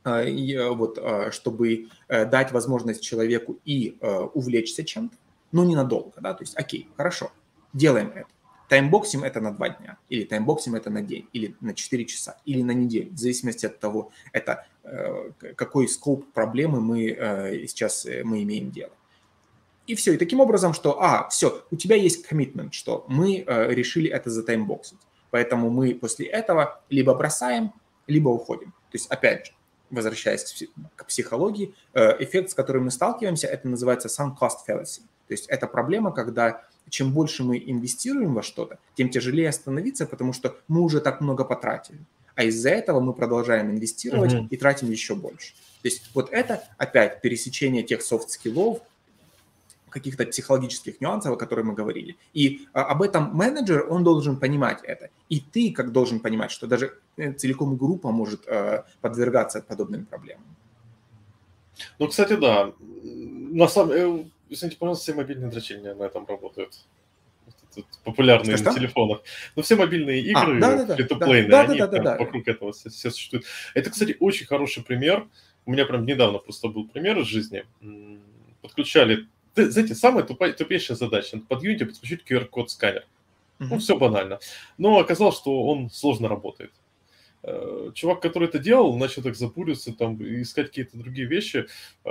э, 0.04 0.68
вот, 0.70 0.98
э, 0.98 1.30
чтобы 1.32 1.88
дать 2.08 2.52
возможность 2.52 3.02
человеку 3.02 3.58
и 3.64 3.98
увлечься 4.34 4.84
чем-то, 4.84 5.16
но 5.50 5.64
ненадолго, 5.64 6.20
да, 6.20 6.34
то 6.34 6.42
есть, 6.42 6.56
окей, 6.56 6.88
хорошо, 6.96 7.30
делаем 7.72 8.10
это. 8.14 8.26
Таймбоксим 8.68 9.22
это 9.22 9.40
на 9.40 9.52
два 9.52 9.68
дня, 9.68 9.98
или 10.08 10.24
таймбоксим 10.24 10.74
это 10.74 10.88
на 10.88 11.02
день, 11.02 11.28
или 11.34 11.54
на 11.60 11.74
4 11.74 12.06
часа, 12.06 12.38
или 12.46 12.62
на 12.62 12.70
неделю, 12.70 13.12
в 13.12 13.18
зависимости 13.18 13.66
от 13.66 13.78
того, 13.78 14.12
это 14.32 14.66
какой 15.56 15.88
скоп 15.88 16.32
проблемы 16.32 16.80
мы 16.80 17.66
сейчас 17.68 18.06
мы 18.24 18.42
имеем 18.42 18.70
дело. 18.70 18.92
И 19.86 19.94
все. 19.94 20.14
И 20.14 20.16
таким 20.16 20.40
образом, 20.40 20.74
что, 20.74 21.02
а, 21.02 21.28
все, 21.28 21.64
у 21.70 21.76
тебя 21.76 21.96
есть 21.96 22.24
commitment, 22.30 22.72
что 22.72 23.04
мы 23.08 23.44
э, 23.46 23.74
решили 23.74 24.08
это 24.08 24.30
затаймбоксить. 24.30 24.98
Поэтому 25.30 25.70
мы 25.70 25.94
после 25.94 26.26
этого 26.26 26.82
либо 26.88 27.14
бросаем, 27.14 27.72
либо 28.06 28.28
уходим. 28.28 28.70
То 28.90 28.96
есть, 28.98 29.10
опять 29.10 29.46
же, 29.46 29.52
возвращаясь 29.90 30.64
к 30.96 31.06
психологии, 31.06 31.74
э, 31.94 32.22
эффект, 32.22 32.50
с 32.50 32.54
которым 32.54 32.84
мы 32.84 32.90
сталкиваемся, 32.90 33.46
это 33.46 33.68
называется 33.68 34.08
sunk 34.08 34.34
cost 34.40 34.58
fallacy. 34.68 35.00
То 35.28 35.34
есть 35.34 35.46
это 35.48 35.66
проблема, 35.66 36.12
когда 36.12 36.62
чем 36.88 37.12
больше 37.12 37.42
мы 37.44 37.62
инвестируем 37.64 38.34
во 38.34 38.42
что-то, 38.42 38.78
тем 38.94 39.08
тяжелее 39.08 39.48
остановиться, 39.48 40.06
потому 40.06 40.32
что 40.32 40.56
мы 40.68 40.80
уже 40.80 41.00
так 41.00 41.20
много 41.20 41.44
потратили. 41.44 42.00
А 42.34 42.44
из-за 42.44 42.70
этого 42.70 43.00
мы 43.00 43.12
продолжаем 43.12 43.70
инвестировать 43.70 44.32
uh-huh. 44.32 44.48
и 44.50 44.56
тратим 44.56 44.90
еще 44.90 45.14
больше. 45.14 45.54
То 45.82 45.88
есть 45.88 46.10
вот 46.14 46.30
это 46.32 46.64
опять 46.78 47.20
пересечение 47.20 47.82
тех 47.82 48.02
soft 48.02 48.28
skill 48.28 48.61
ов, 48.61 48.80
каких-то 49.92 50.26
психологических 50.26 51.00
нюансов, 51.00 51.32
о 51.32 51.36
которых 51.36 51.64
мы 51.64 51.74
говорили. 51.74 52.16
И 52.32 52.66
а, 52.72 52.84
об 52.84 53.02
этом 53.02 53.34
менеджер, 53.34 53.86
он 53.88 54.02
должен 54.02 54.36
понимать 54.36 54.80
это. 54.82 55.10
И 55.28 55.40
ты 55.40 55.72
как 55.72 55.92
должен 55.92 56.20
понимать, 56.20 56.50
что 56.50 56.66
даже 56.66 56.98
э, 57.16 57.32
целиком 57.32 57.76
группа 57.76 58.10
может 58.10 58.46
э, 58.46 58.82
подвергаться 59.00 59.62
подобным 59.62 60.06
проблемам. 60.06 60.44
Ну, 61.98 62.08
кстати, 62.08 62.36
да. 62.36 62.72
На 63.02 63.68
самом 63.68 63.92
э, 63.92 64.24
извините, 64.52 64.78
пожалуйста, 64.78 65.02
все 65.04 65.14
мобильные 65.14 65.50
дрочения 65.50 65.94
на 65.94 66.04
этом 66.04 66.26
работают. 66.26 66.74
Тут 67.74 67.86
популярные 68.04 68.56
что, 68.56 68.70
на 68.70 68.74
телефонах. 68.74 69.18
Но 69.18 69.24
ну, 69.56 69.62
все 69.62 69.76
мобильные 69.76 70.20
а, 70.20 70.44
игры, 70.44 70.58
а, 70.58 70.60
да, 70.60 70.84
да, 70.84 70.94
free-to-play 70.94 71.36
ные, 71.36 71.50
да, 71.50 71.60
они 71.62 71.78
да, 71.78 71.86
да, 71.86 72.02
да, 72.02 72.18
вокруг 72.18 72.44
да. 72.44 72.52
этого 72.52 72.72
все, 72.72 72.90
все 72.90 73.10
существуют. 73.10 73.46
Это, 73.74 73.90
кстати, 73.90 74.16
очень 74.20 74.46
хороший 74.46 74.82
пример. 74.82 75.26
У 75.64 75.72
меня 75.72 75.86
прям 75.86 76.04
недавно 76.04 76.38
просто 76.38 76.68
был 76.68 76.86
пример 76.86 77.18
из 77.18 77.26
жизни. 77.26 77.64
Подключали 78.60 79.26
знаете, 79.54 79.94
самая 79.94 80.24
тупая, 80.24 80.52
тупейшая 80.52 80.96
задача 80.96 81.40
под 81.48 81.64
Unity 81.64 81.86
подключить 81.86 82.24
QR-код 82.28 82.70
сканер. 82.70 83.06
Mm-hmm. 83.58 83.66
Ну, 83.70 83.78
все 83.78 83.96
банально. 83.98 84.40
Но 84.78 84.98
оказалось, 84.98 85.36
что 85.36 85.64
он 85.64 85.90
сложно 85.90 86.28
работает. 86.28 86.72
Э, 87.42 87.90
чувак, 87.94 88.20
который 88.20 88.48
это 88.48 88.58
делал, 88.58 88.96
начал 88.96 89.22
так 89.22 89.36
запуриться, 89.36 89.92
там, 89.92 90.16
искать 90.22 90.68
какие-то 90.68 90.96
другие 90.96 91.26
вещи. 91.26 91.66
Э, 92.04 92.10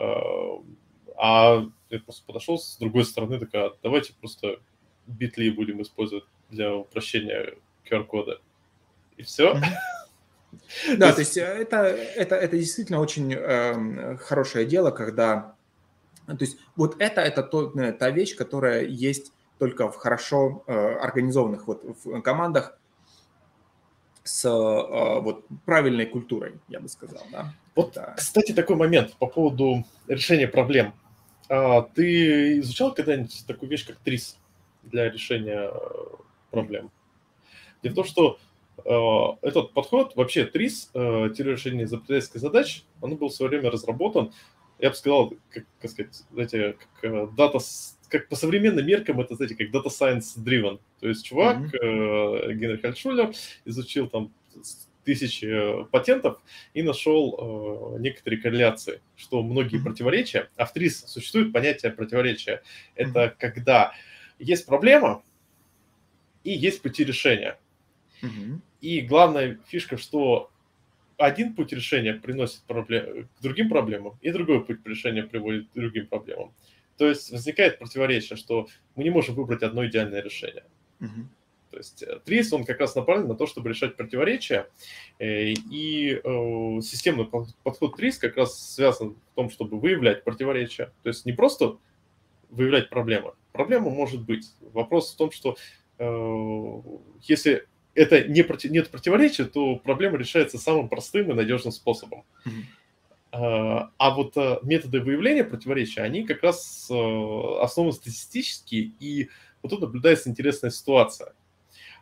а 1.18 1.66
я 1.90 2.00
просто 2.00 2.26
подошел 2.26 2.58
с 2.58 2.78
другой 2.78 3.06
стороны, 3.06 3.40
такая, 3.40 3.72
давайте 3.84 4.14
просто 4.14 4.60
битли 5.08 5.50
будем 5.50 5.82
использовать 5.82 6.26
для 6.50 6.76
упрощения 6.76 7.56
QR-кода. 7.90 8.40
И 9.18 9.24
все. 9.24 9.60
Да, 10.98 11.14
то 11.14 11.22
есть 11.22 11.38
э, 11.38 11.44
это, 11.44 11.78
это, 11.78 12.36
это 12.36 12.58
действительно 12.58 13.00
очень 13.00 13.34
э, 13.34 14.18
хорошее 14.18 14.66
дело, 14.66 14.92
когда 14.92 15.56
то 16.38 16.46
есть 16.46 16.58
вот 16.76 16.96
это, 17.00 17.22
это 17.22 17.44
то, 17.44 17.72
э, 17.80 17.94
та 17.94 18.10
вещь, 18.10 18.36
которая 18.36 18.86
есть 18.86 19.34
только 19.60 19.92
в 19.92 19.96
хорошо 19.96 20.64
э, 20.68 20.74
организованных 20.74 21.68
вот 21.68 21.84
в 22.04 22.22
командах 22.22 22.78
с 24.24 24.46
э, 24.46 25.20
вот 25.22 25.46
правильной 25.66 26.06
культурой, 26.06 26.60
я 26.68 26.80
бы 26.80 26.88
сказал, 26.88 27.24
да. 27.32 27.54
Вот, 27.76 27.94
да. 27.94 28.14
кстати, 28.18 28.52
такой 28.52 28.76
момент 28.76 29.14
по 29.14 29.28
поводу 29.28 29.86
решения 30.08 30.48
проблем. 30.48 30.94
А, 31.50 31.82
ты 31.82 32.60
изучал 32.60 32.94
когда-нибудь 32.94 33.46
такую 33.48 33.70
вещь, 33.70 33.86
как 33.88 33.98
ТРИС 33.98 34.38
для 34.84 35.10
решения 35.10 35.72
проблем? 36.50 36.92
Дело 37.82 37.94
в 37.94 37.96
том, 37.96 38.06
что 38.06 38.40
этот 39.42 39.74
подход, 39.74 40.16
вообще 40.16 40.46
ТРИС, 40.46 40.92
решение 40.94 41.86
изобретательской 41.86 42.40
задач, 42.40 42.84
он 43.00 43.16
был 43.16 43.30
в 43.30 43.34
свое 43.34 43.50
время 43.50 43.70
разработан 43.70 44.34
я 44.82 44.90
бы 44.90 44.96
сказал, 44.96 45.34
как, 45.52 45.66
как 45.80 45.92
сказать, 45.92 46.24
знаете, 46.32 46.76
как 47.00 47.36
дата, 47.36 47.60
э, 47.60 47.62
как 48.10 48.28
по 48.28 48.36
современным 48.36 48.86
меркам 48.86 49.22
это, 49.22 49.36
знаете, 49.36 49.56
как 49.56 49.70
data 49.70 49.88
science 49.90 50.38
driven. 50.38 50.80
То 51.00 51.08
есть 51.08 51.24
чувак, 51.24 51.58
mm-hmm. 51.58 52.54
Генрих 52.54 52.84
Альтшулер, 52.84 53.32
изучил 53.64 54.10
там 54.10 54.34
тысячи 55.04 55.46
э, 55.46 55.86
патентов 55.86 56.42
и 56.74 56.82
нашел 56.82 57.96
э, 57.96 58.00
некоторые 58.00 58.42
корреляции, 58.42 59.02
что 59.16 59.44
многие 59.44 59.80
mm-hmm. 59.80 59.84
противоречия, 59.84 60.50
а 60.58 60.66
в 60.66 60.74
ТРИС 60.74 61.06
существует 61.06 61.54
понятие 61.54 61.92
противоречия. 61.92 62.64
Это 62.96 63.26
mm-hmm. 63.26 63.36
когда 63.38 63.94
есть 64.40 64.66
проблема 64.66 65.24
и 66.44 66.52
есть 66.52 66.82
пути 66.82 67.04
решения. 67.04 67.60
Mm-hmm. 68.24 68.60
И 68.82 69.02
главная 69.02 69.60
фишка, 69.68 69.98
что 69.98 70.50
один 71.26 71.54
путь 71.54 71.74
решения 71.74 72.14
приносит 72.14 72.62
проблем, 72.64 73.28
к 73.38 73.42
другим 73.42 73.70
проблемам, 73.70 74.18
и 74.22 74.32
другой 74.32 74.64
путь 74.64 74.86
решения 74.86 75.24
приводит 75.24 75.70
к 75.70 75.74
другим 75.74 76.08
проблемам. 76.08 76.54
То 76.98 77.08
есть 77.08 77.32
возникает 77.32 77.80
противоречие, 77.80 78.38
что 78.38 78.68
мы 78.96 79.04
не 79.04 79.10
можем 79.10 79.36
выбрать 79.36 79.64
одно 79.64 79.86
идеальное 79.86 80.22
решение. 80.22 80.66
Угу. 81.00 81.28
То 81.72 81.78
есть 81.78 82.04
э, 82.04 82.20
ТРИС, 82.26 82.54
он 82.54 82.66
как 82.66 82.80
раз 82.80 82.96
направлен 82.96 83.28
на 83.28 83.36
то, 83.36 83.48
чтобы 83.48 83.70
решать 83.70 83.96
противоречия, 83.96 84.68
э, 85.20 85.52
и 85.72 86.22
э, 86.24 86.82
системный 86.82 87.26
подход 87.26 87.96
ТРИС 87.96 88.18
как 88.18 88.38
раз 88.38 88.74
связан 88.76 89.16
в 89.32 89.36
том, 89.36 89.50
чтобы 89.50 89.80
выявлять 89.80 90.24
противоречия. 90.24 90.92
То 91.04 91.10
есть 91.10 91.26
не 91.26 91.32
просто 91.32 91.78
выявлять 92.50 92.90
проблемы. 92.90 93.34
Проблема 93.54 93.90
может 93.90 94.22
быть. 94.22 94.52
Вопрос 94.60 95.14
в 95.14 95.18
том, 95.18 95.32
что 95.32 95.58
если 97.22 97.68
это 97.94 98.28
не 98.28 98.44
проти, 98.44 98.70
нет 98.70 98.90
противоречия, 98.90 99.46
то 99.46 99.76
проблема 99.76 100.18
решается 100.18 100.58
самым 100.58 100.90
простым 100.90 101.32
и 101.32 101.34
надежным 101.34 101.72
способом. 101.72 102.24
Mm-hmm. 102.46 102.52
А 103.32 104.10
вот 104.14 104.36
э, 104.36 104.60
методы 104.64 105.00
выявления 105.00 105.46
противоречия, 105.46 106.02
они 106.02 106.24
как 106.24 106.44
раз 106.44 106.90
э, 106.92 107.62
основаны 107.62 107.94
статистически, 107.94 108.92
и 109.00 109.30
вот 109.64 109.70
тут 109.70 109.80
наблюдается 109.80 110.30
интересная 110.30 110.70
ситуация. 110.70 111.34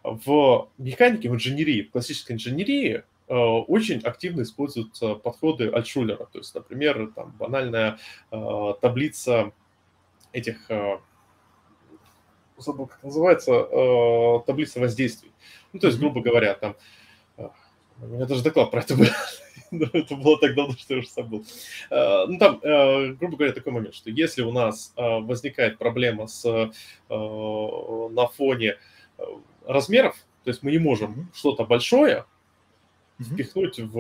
В 0.04 0.70
механике, 0.80 1.30
в 1.30 1.36
инженерии, 1.36 1.84
в 1.84 1.92
классической 1.92 2.32
инженерии 2.32 3.04
э, 3.28 3.34
очень 3.36 4.00
активно 4.00 4.42
используются 4.42 5.14
подходы 5.14 5.70
Альтшулера. 5.70 6.26
То 6.26 6.40
есть, 6.40 6.56
например, 6.56 7.12
там 7.16 7.36
банальная 7.38 8.00
таблица 8.32 9.52
этих 10.32 10.68
забыл, 12.58 12.88
как 12.88 13.04
называется, 13.04 14.44
таблица 14.48 14.80
воздействий. 14.80 15.32
Ну, 15.74 15.80
то 15.80 15.88
есть, 15.88 16.00
грубо 16.00 16.22
говоря, 16.22 16.54
там, 16.56 16.76
э, 17.38 17.48
у 18.02 18.08
меня 18.08 18.26
даже 18.26 18.44
доклад 18.44 18.72
про 18.72 18.82
это 18.82 18.96
был, 18.96 19.06
это 19.94 20.16
было 20.16 20.38
так 20.40 20.56
давно, 20.56 20.74
что 20.74 20.96
я 20.96 21.00
уже 21.00 21.10
забыл. 21.10 21.46
Э, 21.90 22.26
ну, 22.28 22.38
там, 22.40 22.60
э, 22.62 23.14
грубо 23.14 23.38
говоря, 23.38 23.54
такой 23.54 23.74
момент, 23.74 23.96
что 23.96 24.10
если 24.10 24.42
у 24.42 24.52
нас 24.52 24.94
возникает 24.96 25.78
проблема 25.78 26.28
с, 26.28 26.44
на 27.10 28.28
фоне 28.28 28.78
размеров, 29.66 30.16
то 30.44 30.50
есть 30.50 30.64
мы 30.64 30.72
не 30.72 30.80
можем 30.80 31.30
что-то 31.34 31.66
большое 31.66 32.26
впихнуть 33.20 33.80
в, 33.80 33.92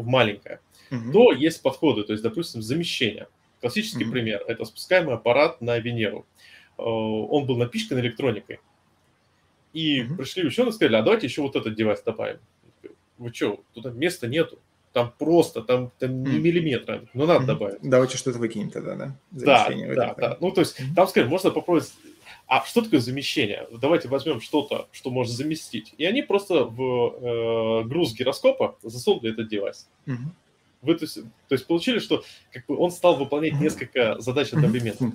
в 0.00 0.06
маленькое, 0.06 0.60
угу. 0.90 1.12
то 1.12 1.32
есть 1.32 1.62
подходы, 1.62 2.02
то 2.02 2.12
есть, 2.12 2.22
допустим, 2.22 2.62
замещение. 2.62 3.28
Классический 3.60 4.06
пример– 4.06 4.42
это 4.48 4.64
спускаемый 4.64 5.14
аппарат 5.14 5.60
на 5.60 5.78
Венеру. 5.78 6.24
Он 6.78 7.44
был 7.44 7.58
напичкан 7.58 8.00
электроникой. 8.00 8.60
И 9.72 10.02
угу. 10.02 10.16
пришли 10.16 10.46
ученые 10.46 10.70
и 10.70 10.72
сказали, 10.72 10.96
а 10.96 11.02
давайте 11.02 11.26
еще 11.26 11.42
вот 11.42 11.56
этот 11.56 11.74
девайс 11.74 12.02
добавим. 12.02 12.38
Вы 13.18 13.32
что, 13.32 13.60
туда 13.74 13.90
места 13.90 14.26
нету. 14.28 14.58
Там 14.92 15.12
просто, 15.16 15.62
там, 15.62 15.92
там 16.00 16.24
не 16.24 16.40
миллиметра, 16.40 17.06
но 17.14 17.26
надо 17.26 17.46
добавить. 17.46 17.78
Давайте 17.80 18.16
что-то 18.16 18.40
выкинем 18.40 18.70
тогда, 18.70 18.96
да? 18.96 19.16
Да, 19.30 19.70
да, 19.94 20.14
да. 20.14 20.36
Ну, 20.40 20.50
то 20.50 20.62
есть, 20.62 20.80
там, 20.96 21.06
скажем, 21.06 21.30
можно 21.30 21.50
попробовать 21.50 21.92
а 22.50 22.64
что 22.64 22.82
такое 22.82 22.98
замещение? 22.98 23.68
Давайте 23.80 24.08
возьмем 24.08 24.40
что-то, 24.40 24.88
что 24.90 25.10
может 25.10 25.32
заместить. 25.32 25.94
И 25.98 26.04
они 26.04 26.22
просто 26.22 26.64
в 26.64 26.82
э, 26.82 27.84
груз 27.84 28.12
гироскопа 28.12 28.76
засунули 28.82 29.30
этот 29.30 29.48
девайс. 29.48 29.88
Вы, 30.82 30.94
то, 30.96 31.04
есть, 31.04 31.14
то 31.46 31.52
есть 31.54 31.66
получили, 31.68 32.00
что 32.00 32.24
как 32.52 32.66
бы, 32.66 32.76
он 32.76 32.90
стал 32.90 33.16
выполнять 33.16 33.60
несколько 33.60 34.18
задач 34.18 34.52
одновременно. 34.52 35.12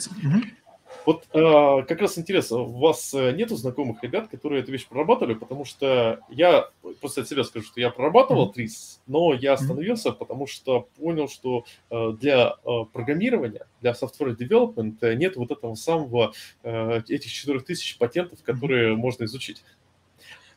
Вот 1.06 1.27
э, 1.34 1.86
как 1.88 2.02
раз 2.02 2.18
интересно, 2.18 2.60
у 2.60 2.80
вас 2.80 3.14
э, 3.14 3.32
нету 3.32 3.56
знакомых 3.56 4.02
ребят, 4.03 4.27
которые 4.27 4.64
эту 4.64 4.72
вещь 4.72 4.88
прорабатывали, 4.88 5.36
потому 5.36 5.64
что 5.64 6.19
я 6.30 6.69
просто 6.99 7.22
от 7.22 7.30
себя 7.30 7.44
скажу, 7.44 7.65
что 7.65 7.80
я 7.80 7.91
прорабатывал 7.91 8.52
ТРИС, 8.52 9.02
но 9.06 9.34
я 9.34 9.53
остановился, 9.53 10.11
потому 10.11 10.48
что 10.48 10.88
понял, 10.98 11.30
что 11.30 11.65
э, 11.91 12.11
для 12.19 12.56
э, 12.65 12.69
программирования, 12.91 13.68
для 13.82 13.91
software 13.91 14.36
development 14.36 15.15
нет 15.15 15.36
вот 15.36 15.52
этого 15.52 15.76
самого, 15.76 16.34
э, 16.64 17.02
этих 17.07 17.32
4000 17.32 17.99
патентов, 17.99 18.41
которые 18.44 18.95
можно 18.95 19.26
изучить. 19.26 19.64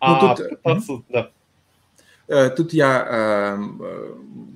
Ну, 0.00 0.06
а 0.14 0.36
тут, 0.36 0.48
пытаться, 0.48 1.02
да. 1.10 1.30
Э, 2.26 2.48
тут 2.50 2.72
я, 2.72 3.54
эм, 3.56 3.82
э, 3.82 4.14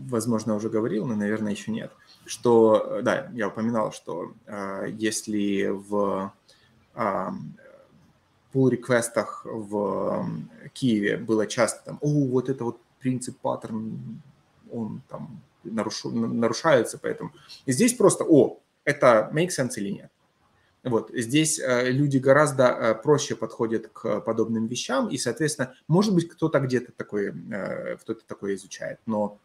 возможно, 0.09 0.55
уже 0.55 0.70
говорил, 0.70 1.06
но, 1.06 1.16
наверное, 1.16 1.52
еще 1.52 1.70
нет 1.70 1.93
что, 2.27 3.01
да, 3.03 3.31
я 3.35 3.49
упоминал, 3.49 3.93
что 3.93 4.32
э, 4.47 4.89
если 4.93 5.69
в 5.69 6.32
э, 6.94 7.28
pull-реквестах 8.53 9.44
в 9.44 10.27
Киеве 10.73 11.16
было 11.16 11.47
часто 11.47 11.85
там, 11.85 11.99
о, 12.01 12.27
вот 12.27 12.49
это 12.49 12.65
вот 12.65 12.78
принцип 13.01 13.36
паттерн, 13.39 14.23
он 14.70 15.03
там 15.09 15.40
нарушу, 15.65 16.11
нарушается, 16.11 16.99
поэтому 16.99 17.32
здесь 17.66 17.94
просто, 17.94 18.24
о, 18.24 18.59
это 18.85 19.31
make 19.32 19.49
sense 19.49 19.73
или 19.77 19.90
нет. 19.90 20.11
Вот, 20.85 21.11
здесь 21.15 21.61
э, 21.61 21.90
люди 21.90 22.19
гораздо 22.19 22.65
э, 22.65 22.94
проще 22.97 23.36
подходят 23.36 23.86
к 23.93 24.20
подобным 24.20 24.66
вещам, 24.66 25.09
и, 25.09 25.16
соответственно, 25.16 25.74
может 25.86 26.12
быть, 26.12 26.28
кто-то 26.28 26.59
где-то 26.59 26.90
такое, 26.90 27.32
э, 27.53 27.97
кто-то 27.99 28.24
такое 28.27 28.57
изучает, 28.57 28.99
но 29.07 29.39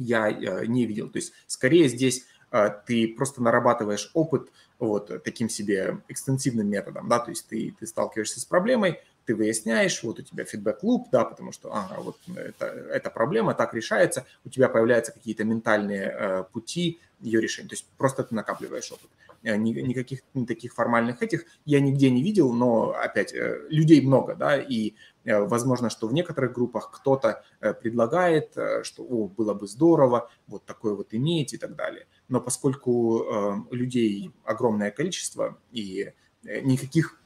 я 0.00 0.30
э, 0.30 0.66
не 0.66 0.86
видел. 0.86 1.08
То 1.10 1.18
есть 1.18 1.32
скорее 1.46 1.88
здесь 1.88 2.26
э, 2.50 2.70
ты 2.86 3.08
просто 3.08 3.42
нарабатываешь 3.42 4.10
опыт 4.14 4.50
вот 4.78 5.22
таким 5.24 5.50
себе 5.50 5.98
экстенсивным 6.08 6.66
методом, 6.66 7.06
да, 7.06 7.18
то 7.18 7.30
есть 7.30 7.46
ты, 7.48 7.74
ты 7.78 7.86
сталкиваешься 7.86 8.40
с 8.40 8.46
проблемой, 8.46 8.98
ты 9.26 9.34
выясняешь, 9.34 10.02
вот 10.02 10.18
у 10.18 10.22
тебя 10.22 10.44
фидбэк-луп, 10.44 11.08
да, 11.12 11.24
потому 11.24 11.52
что, 11.52 11.70
ага, 11.70 12.00
вот 12.00 12.16
это, 12.34 12.64
эта 12.64 13.10
проблема 13.10 13.54
так 13.54 13.74
решается, 13.74 14.26
у 14.46 14.48
тебя 14.48 14.70
появляются 14.70 15.12
какие-то 15.12 15.44
ментальные 15.44 16.02
э, 16.02 16.44
пути 16.50 16.98
ее 17.20 17.42
решения, 17.42 17.68
то 17.68 17.74
есть 17.74 17.86
просто 17.98 18.24
ты 18.24 18.34
накапливаешь 18.34 18.90
опыт. 18.90 19.10
Э, 19.42 19.56
никаких 19.56 20.20
таких 20.48 20.72
формальных 20.72 21.22
этих 21.22 21.44
я 21.66 21.80
нигде 21.80 22.10
не 22.10 22.22
видел, 22.22 22.54
но, 22.54 22.90
опять, 22.90 23.34
людей 23.68 24.00
много, 24.00 24.34
да, 24.34 24.56
и 24.56 24.94
возможно, 25.24 25.90
что 25.90 26.06
в 26.08 26.12
некоторых 26.12 26.52
группах 26.52 26.90
кто-то 26.90 27.44
предлагает, 27.82 28.56
что 28.82 29.02
о, 29.02 29.28
было 29.28 29.54
бы 29.54 29.66
здорово 29.66 30.30
вот 30.46 30.64
такое 30.64 30.94
вот 30.94 31.08
иметь 31.12 31.52
и 31.52 31.58
так 31.58 31.76
далее. 31.76 32.06
Но 32.28 32.40
поскольку 32.40 33.66
людей 33.70 34.32
огромное 34.44 34.90
количество 34.90 35.58
и 35.72 36.12
никаких... 36.42 37.20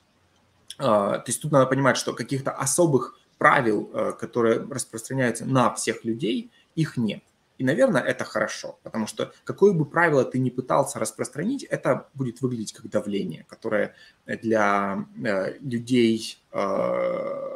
То 0.76 1.24
есть 1.26 1.40
тут 1.40 1.52
надо 1.52 1.66
понимать, 1.66 1.96
что 1.96 2.14
каких-то 2.14 2.50
особых 2.50 3.18
правил, 3.38 3.86
которые 4.18 4.60
распространяются 4.60 5.44
на 5.44 5.72
всех 5.74 6.04
людей, 6.04 6.50
их 6.74 6.96
нет. 6.96 7.22
И, 7.56 7.64
наверное, 7.64 8.02
это 8.02 8.24
хорошо, 8.24 8.80
потому 8.82 9.06
что 9.06 9.32
какое 9.44 9.72
бы 9.72 9.84
правило 9.84 10.24
ты 10.24 10.40
ни 10.40 10.50
пытался 10.50 10.98
распространить, 10.98 11.62
это 11.62 12.08
будет 12.14 12.40
выглядеть 12.40 12.72
как 12.72 12.90
давление, 12.90 13.44
которое 13.48 13.94
для 14.26 15.06
э, 15.24 15.58
людей 15.60 16.42
э, 16.50 17.53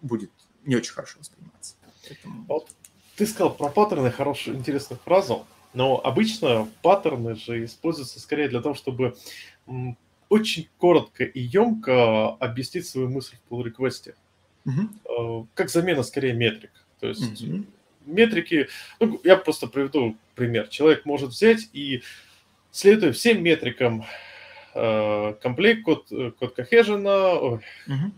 будет 0.00 0.30
не 0.64 0.76
очень 0.76 0.92
хорошо 0.92 1.18
восприниматься. 1.18 1.76
Поэтому... 2.06 2.44
Вот 2.48 2.68
ты 3.16 3.26
сказал 3.26 3.54
про 3.54 3.68
паттерны 3.68 4.10
хорошую, 4.10 4.56
интересную 4.56 5.00
фразу, 5.04 5.46
но 5.74 6.00
обычно 6.02 6.68
паттерны 6.82 7.34
же 7.34 7.64
используются 7.64 8.20
скорее 8.20 8.48
для 8.48 8.60
того, 8.60 8.74
чтобы 8.74 9.16
очень 10.28 10.68
коротко 10.78 11.24
и 11.24 11.40
емко 11.40 12.28
объяснить 12.34 12.86
свою 12.86 13.08
мысль 13.08 13.36
в 13.48 13.52
pull 13.52 13.64
реквесте 13.64 14.14
угу. 14.64 15.48
Как 15.54 15.70
замена 15.70 16.02
скорее 16.02 16.34
метрик. 16.34 16.72
То 17.00 17.08
есть 17.08 17.42
угу 17.42 17.64
метрики, 18.08 18.68
ну, 19.00 19.20
я 19.22 19.36
просто 19.36 19.66
приведу 19.66 20.16
пример. 20.34 20.68
Человек 20.68 21.04
может 21.04 21.30
взять 21.30 21.68
и, 21.72 22.02
следуя 22.70 23.12
всем 23.12 23.42
метрикам, 23.42 24.04
э, 24.74 25.34
комплект, 25.40 25.84
код, 25.84 26.06
э, 26.10 26.32
код 26.38 26.58
ой, 26.58 26.64
угу. 27.54 28.12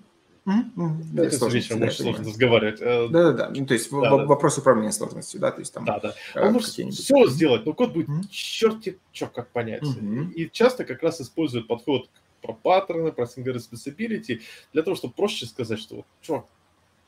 Mm-hmm. 0.50 1.04
Да, 1.12 1.24
это 1.24 1.46
вечером 1.46 1.82
очень 1.82 2.02
сложно 2.02 2.24
разговаривать. 2.24 2.80
Э, 2.80 3.08
Да-да-да, 3.08 3.50
ну, 3.54 3.66
то 3.66 3.74
есть 3.74 3.90
да, 3.90 3.96
в, 3.96 4.02
да. 4.02 4.24
вопрос 4.24 4.58
управления 4.58 4.92
сложностью, 4.92 5.40
да, 5.40 5.50
то 5.50 5.60
есть 5.60 5.72
там... 5.72 5.84
Да-да, 5.84 6.14
он 6.34 6.52
может 6.52 6.68
все 6.68 7.26
сделать, 7.26 7.64
но 7.66 7.72
код 7.72 7.92
будет 7.92 8.08
mm-hmm. 8.08 8.28
черти 8.30 8.98
что 9.12 9.26
как 9.26 9.48
понять. 9.50 9.82
Mm-hmm. 9.82 10.32
И 10.32 10.50
часто 10.50 10.84
как 10.84 11.02
раз 11.02 11.20
используют 11.20 11.66
подход 11.66 12.08
про 12.42 12.52
паттерны, 12.52 13.12
про 13.12 13.24
single 13.24 13.54
responsibility, 13.54 14.40
для 14.72 14.82
того, 14.82 14.96
чтобы 14.96 15.14
проще 15.14 15.46
сказать, 15.46 15.78
что 15.78 15.96
вот, 15.96 16.06
чувак, 16.22 16.46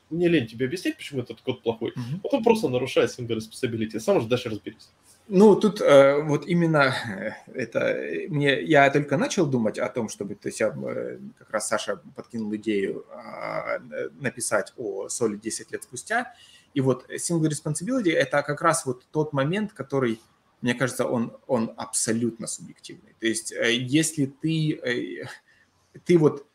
мне 0.09 0.27
лень 0.27 0.47
тебе 0.47 0.67
объяснять, 0.67 0.97
почему 0.97 1.21
этот 1.21 1.41
код 1.41 1.61
плохой. 1.63 1.91
Mm-hmm. 1.91 2.19
Вот 2.23 2.33
он 2.33 2.43
просто 2.43 2.69
нарушает 2.69 3.09
single 3.09 3.37
responsibility. 3.37 3.99
Сам 3.99 4.17
уже 4.17 4.27
дальше 4.27 4.49
разберись. 4.49 4.89
Ну, 5.27 5.55
тут 5.55 5.79
э, 5.79 6.21
вот 6.21 6.45
именно 6.47 6.93
э, 7.07 7.31
это 7.53 8.27
мне 8.29 8.61
я 8.61 8.89
только 8.89 9.17
начал 9.17 9.45
думать 9.45 9.79
о 9.79 9.87
том, 9.87 10.09
чтобы, 10.09 10.35
то 10.35 10.49
есть 10.49 10.59
я, 10.59 10.67
э, 10.67 11.17
как 11.37 11.49
раз 11.49 11.69
Саша 11.69 12.01
подкинул 12.15 12.53
идею 12.55 13.05
э, 13.09 14.09
написать 14.19 14.73
о 14.75 15.07
соли 15.07 15.37
10 15.37 15.71
лет 15.71 15.83
спустя, 15.83 16.33
и 16.73 16.81
вот 16.81 17.09
single 17.09 17.49
responsibility 17.49 18.11
это 18.11 18.43
как 18.43 18.61
раз 18.61 18.85
вот 18.85 19.05
тот 19.11 19.31
момент, 19.31 19.71
который, 19.71 20.19
мне 20.61 20.73
кажется, 20.75 21.05
он 21.05 21.37
он 21.47 21.73
абсолютно 21.77 22.45
субъективный. 22.47 23.15
То 23.19 23.27
есть 23.27 23.53
э, 23.53 23.73
если 23.73 24.25
ты 24.25 24.75
э, 24.75 25.25
ты 26.03 26.17
вот 26.17 26.45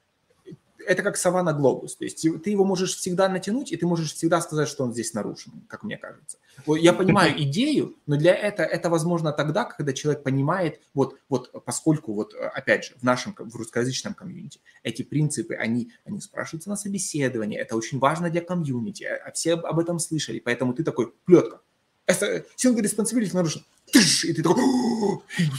это 0.88 1.02
как 1.02 1.18
савана 1.18 1.52
глобус. 1.52 1.96
То 1.96 2.04
есть 2.04 2.26
ты 2.42 2.50
его 2.50 2.64
можешь 2.64 2.96
всегда 2.96 3.28
натянуть, 3.28 3.72
и 3.72 3.76
ты 3.76 3.86
можешь 3.86 4.14
всегда 4.14 4.40
сказать, 4.40 4.68
что 4.68 4.84
он 4.84 4.92
здесь 4.92 5.12
нарушен, 5.12 5.52
как 5.68 5.82
мне 5.82 5.98
кажется. 5.98 6.38
Я 6.66 6.94
понимаю 6.94 7.34
идею, 7.42 7.96
но 8.06 8.16
для 8.16 8.34
этого 8.34 8.66
это 8.66 8.88
возможно 8.88 9.32
тогда, 9.32 9.64
когда 9.64 9.92
человек 9.92 10.22
понимает, 10.22 10.80
вот, 10.94 11.18
вот 11.28 11.52
поскольку, 11.64 12.14
вот 12.14 12.34
опять 12.34 12.84
же, 12.86 12.94
в 12.96 13.02
нашем, 13.02 13.34
в 13.38 13.54
русскоязычном 13.54 14.14
комьюнити 14.14 14.60
эти 14.82 15.02
принципы, 15.02 15.54
они, 15.54 15.92
они 16.06 16.20
спрашиваются 16.20 16.70
на 16.70 16.76
собеседовании, 16.76 17.58
это 17.58 17.76
очень 17.76 17.98
важно 17.98 18.30
для 18.30 18.40
комьюнити, 18.40 19.04
а 19.04 19.30
все 19.32 19.54
об 19.54 19.78
этом 19.78 19.98
слышали, 19.98 20.38
поэтому 20.38 20.72
ты 20.72 20.84
такой, 20.84 21.12
плетка, 21.26 21.60
single 22.08 22.80
responsibility 22.80 23.34
нарушен, 23.34 23.62
и 23.92 24.32
ты 24.32 24.42
такой, 24.42 24.62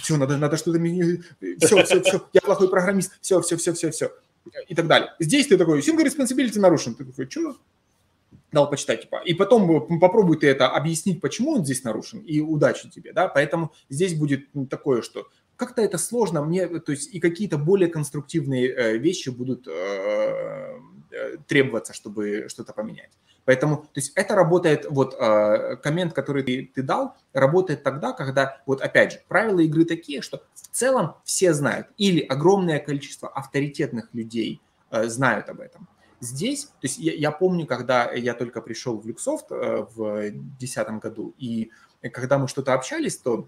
все, 0.02 0.18
надо, 0.18 0.38
надо 0.38 0.58
что-то, 0.58 0.80
все, 0.80 1.84
все, 1.84 2.02
все, 2.02 2.28
я 2.34 2.42
плохой 2.42 2.68
программист, 2.68 3.12
все, 3.22 3.40
все, 3.42 3.58
все, 3.58 3.74
все, 3.74 3.92
все 3.92 4.12
и 4.68 4.76
так 4.76 4.88
далее. 4.88 5.14
Здесь 5.20 5.48
ты 5.48 5.58
такой, 5.58 5.80
single 5.80 6.06
responsibility 6.06 6.60
нарушен. 6.60 6.96
Ты 6.96 7.06
такой, 7.06 7.30
что? 7.30 7.58
Дал 8.52 8.70
почитать, 8.70 9.02
типа. 9.02 9.22
И 9.26 9.34
потом 9.34 10.00
попробуй 10.00 10.38
ты 10.38 10.48
это 10.48 10.70
объяснить, 10.70 11.22
почему 11.22 11.52
он 11.54 11.64
здесь 11.64 11.84
нарушен, 11.84 12.20
и 12.20 12.40
удачи 12.40 12.90
тебе, 12.90 13.14
да. 13.14 13.28
Поэтому 13.28 13.72
здесь 13.90 14.16
будет 14.16 14.48
такое, 14.70 15.02
что 15.02 15.28
как-то 15.56 15.82
это 15.82 15.98
сложно 15.98 16.42
мне, 16.44 16.68
то 16.68 16.92
есть 16.92 17.14
и 17.14 17.20
какие-то 17.20 17.58
более 17.58 17.90
конструктивные 17.90 18.70
э, 18.70 18.98
вещи 18.98 19.30
будут 19.30 19.68
э, 19.68 20.80
э, 21.12 21.38
требоваться, 21.48 21.94
чтобы 21.94 22.46
что-то 22.48 22.72
поменять. 22.74 23.12
Поэтому, 23.50 23.78
то 23.78 23.90
есть 23.96 24.12
это 24.14 24.36
работает, 24.36 24.86
вот 24.92 25.16
э, 25.20 25.76
коммент, 25.78 26.14
который 26.14 26.44
ты, 26.44 26.72
ты 26.72 26.84
дал, 26.84 27.16
работает 27.34 27.82
тогда, 27.82 28.14
когда, 28.14 28.62
вот 28.68 28.80
опять 28.80 29.14
же, 29.14 29.22
правила 29.28 29.60
игры 29.62 29.86
такие, 29.86 30.22
что 30.22 30.44
в 30.54 30.68
целом 30.68 31.16
все 31.24 31.52
знают, 31.56 31.88
или 31.98 32.20
огромное 32.20 32.78
количество 32.78 33.28
авторитетных 33.28 34.14
людей 34.14 34.62
э, 34.92 35.08
знают 35.08 35.50
об 35.50 35.62
этом. 35.62 35.88
Здесь, 36.20 36.66
то 36.66 36.84
есть 36.84 37.00
я, 37.00 37.12
я 37.14 37.32
помню, 37.32 37.66
когда 37.66 38.12
я 38.12 38.36
только 38.36 38.62
пришел 38.62 39.00
в 39.00 39.08
Люксофт 39.08 39.48
э, 39.50 39.88
в 39.96 40.30
2010 40.30 40.88
году, 41.00 41.34
и 41.40 41.72
когда 42.14 42.38
мы 42.38 42.48
что-то 42.48 42.76
общались, 42.76 43.18
то 43.18 43.48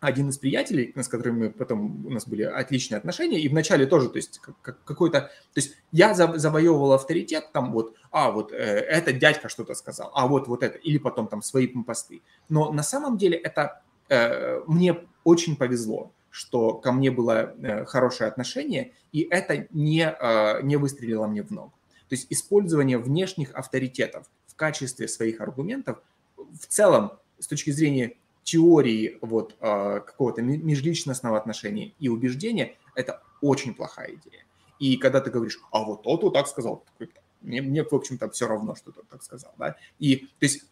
один 0.00 0.28
из 0.28 0.38
приятелей, 0.38 0.92
с 0.96 1.08
которым 1.08 1.38
мы 1.38 1.50
потом, 1.50 2.06
у 2.06 2.10
нас 2.10 2.26
были 2.26 2.42
отличные 2.42 2.98
отношения, 2.98 3.40
и 3.40 3.48
вначале 3.48 3.86
тоже, 3.86 4.08
то 4.08 4.16
есть 4.16 4.40
какой-то, 4.62 5.20
то 5.22 5.30
есть 5.56 5.76
я 5.90 6.14
завоевывал 6.14 6.92
авторитет, 6.92 7.52
там 7.52 7.72
вот, 7.72 7.94
а, 8.10 8.30
вот 8.30 8.52
э, 8.52 8.56
этот 8.56 9.18
дядька 9.18 9.48
что-то 9.48 9.74
сказал, 9.74 10.10
а 10.14 10.28
вот 10.28 10.46
вот 10.46 10.62
это, 10.62 10.78
или 10.78 10.98
потом 10.98 11.26
там 11.26 11.42
свои 11.42 11.66
посты. 11.66 12.22
Но 12.48 12.72
на 12.72 12.82
самом 12.82 13.16
деле 13.16 13.36
это 13.36 13.82
э, 14.08 14.60
мне 14.66 14.98
очень 15.24 15.56
повезло, 15.56 16.12
что 16.30 16.74
ко 16.74 16.92
мне 16.92 17.10
было 17.10 17.54
э, 17.56 17.84
хорошее 17.84 18.28
отношение, 18.28 18.92
и 19.12 19.22
это 19.28 19.66
не, 19.72 20.08
э, 20.08 20.62
не 20.62 20.76
выстрелило 20.76 21.26
мне 21.26 21.42
в 21.42 21.50
ногу. 21.50 21.72
То 22.08 22.14
есть 22.14 22.26
использование 22.30 22.98
внешних 22.98 23.52
авторитетов 23.54 24.26
в 24.46 24.54
качестве 24.54 25.08
своих 25.08 25.40
аргументов 25.40 25.98
в 26.36 26.66
целом 26.66 27.12
с 27.38 27.46
точки 27.46 27.70
зрения 27.70 28.14
теории 28.48 29.18
вот 29.20 29.56
а, 29.60 30.00
какого-то 30.00 30.40
межличностного 30.40 31.36
отношения 31.36 31.92
и 31.98 32.08
убеждения, 32.08 32.76
это 32.94 33.20
очень 33.42 33.74
плохая 33.74 34.14
идея. 34.14 34.44
И 34.78 34.96
когда 34.96 35.20
ты 35.20 35.30
говоришь, 35.30 35.60
а 35.70 35.84
вот 35.84 36.02
тот 36.02 36.22
вот 36.22 36.32
так 36.32 36.48
сказал, 36.48 36.82
мне, 37.42 37.60
мне 37.60 37.84
в 37.84 37.92
общем-то, 37.92 38.30
все 38.30 38.48
равно, 38.48 38.74
что 38.74 38.90
тот 38.90 39.06
так 39.08 39.22
сказал, 39.22 39.52
да, 39.58 39.76
и, 39.98 40.16
то 40.16 40.46
есть, 40.46 40.64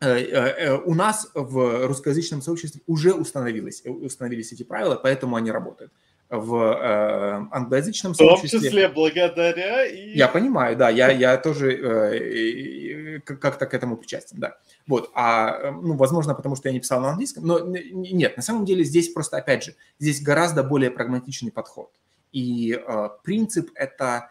э, 0.00 0.08
э, 0.08 0.22
э, 0.22 0.78
у 0.78 0.94
нас 0.94 1.30
в 1.34 1.86
русскоязычном 1.86 2.40
сообществе 2.40 2.80
уже 2.86 3.12
установилось, 3.12 3.82
установились 3.84 4.52
эти 4.52 4.62
правила, 4.62 4.96
поэтому 4.96 5.36
они 5.36 5.50
работают 5.50 5.92
в 6.34 6.54
э, 6.54 7.46
англоязычном 7.50 8.14
сообществе. 8.14 8.58
В 8.58 8.62
том 8.62 8.70
числе 8.70 8.88
благодаря 8.88 9.86
и... 9.86 10.16
Я 10.16 10.28
понимаю, 10.28 10.76
да, 10.76 10.90
я, 10.90 11.10
я 11.10 11.36
тоже 11.36 11.72
э, 11.72 13.20
как-то 13.20 13.66
к 13.66 13.74
этому 13.74 13.96
причастен, 13.96 14.38
да. 14.40 14.56
Вот, 14.86 15.10
а, 15.14 15.70
ну, 15.70 15.94
возможно, 15.94 16.34
потому 16.34 16.56
что 16.56 16.68
я 16.68 16.72
не 16.72 16.80
писал 16.80 17.00
на 17.00 17.10
английском, 17.10 17.46
но 17.46 17.60
нет, 17.60 18.36
на 18.36 18.42
самом 18.42 18.64
деле 18.64 18.84
здесь 18.84 19.08
просто, 19.08 19.36
опять 19.36 19.64
же, 19.64 19.74
здесь 19.98 20.22
гораздо 20.22 20.62
более 20.62 20.90
прагматичный 20.90 21.52
подход. 21.52 21.90
И 22.32 22.72
э, 22.76 23.08
принцип 23.22 23.70
это, 23.74 24.30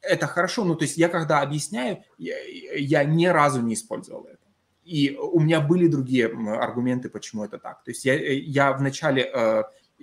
это 0.00 0.26
хорошо, 0.26 0.64
ну, 0.64 0.74
то 0.74 0.84
есть 0.84 0.96
я 0.96 1.08
когда 1.08 1.40
объясняю, 1.40 2.02
я, 2.18 2.36
я 2.76 3.04
ни 3.04 3.26
разу 3.26 3.60
не 3.60 3.74
использовал 3.74 4.24
это. 4.24 4.38
И 4.84 5.16
у 5.16 5.38
меня 5.38 5.60
были 5.60 5.86
другие 5.86 6.26
аргументы, 6.26 7.08
почему 7.08 7.44
это 7.44 7.58
так. 7.58 7.84
То 7.84 7.92
есть 7.92 8.04
я, 8.04 8.14
я 8.14 8.72
вначале 8.72 9.30
э, 9.32 9.62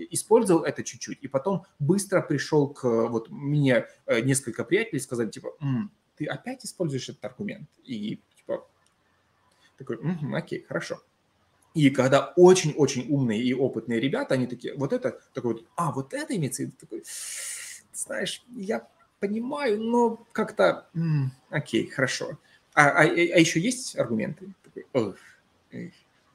использовал 0.09 0.63
это 0.63 0.84
чуть-чуть, 0.84 1.19
и 1.21 1.27
потом 1.27 1.65
быстро 1.80 2.21
пришел 2.21 2.67
к, 2.67 2.84
вот 2.84 3.30
мне 3.30 3.88
э, 4.05 4.21
несколько 4.21 4.63
приятелей 4.63 4.99
сказали, 4.99 5.30
типа, 5.30 5.49
М, 5.61 5.91
ты 6.15 6.26
опять 6.26 6.65
используешь 6.65 7.09
этот 7.09 7.23
аргумент? 7.26 7.69
И 7.84 8.19
типа, 8.35 8.67
такой, 9.77 9.97
угу, 9.97 10.35
окей, 10.35 10.65
хорошо. 10.67 11.01
И 11.73 11.89
когда 11.91 12.34
очень-очень 12.35 13.07
умные 13.09 13.41
и 13.41 13.53
опытные 13.53 13.99
ребята, 13.99 14.34
они 14.34 14.47
такие, 14.47 14.76
вот 14.76 14.91
это, 14.91 15.19
такой 15.34 15.53
вот, 15.53 15.65
а, 15.76 15.91
вот 15.91 16.13
это 16.13 16.35
имеется 16.35 16.63
в 16.63 16.65
виду, 16.65 16.76
такой, 16.80 17.03
знаешь, 17.93 18.43
я 18.55 18.88
понимаю, 19.19 19.80
но 19.81 20.26
как-то, 20.31 20.89
окей, 21.49 21.88
хорошо. 21.88 22.38
А, 22.73 22.89
а, 22.89 23.01
а 23.01 23.03
еще 23.05 23.59
есть 23.59 23.97
аргументы? 23.97 24.53
Такой, 24.63 24.85
ох, 24.93 25.15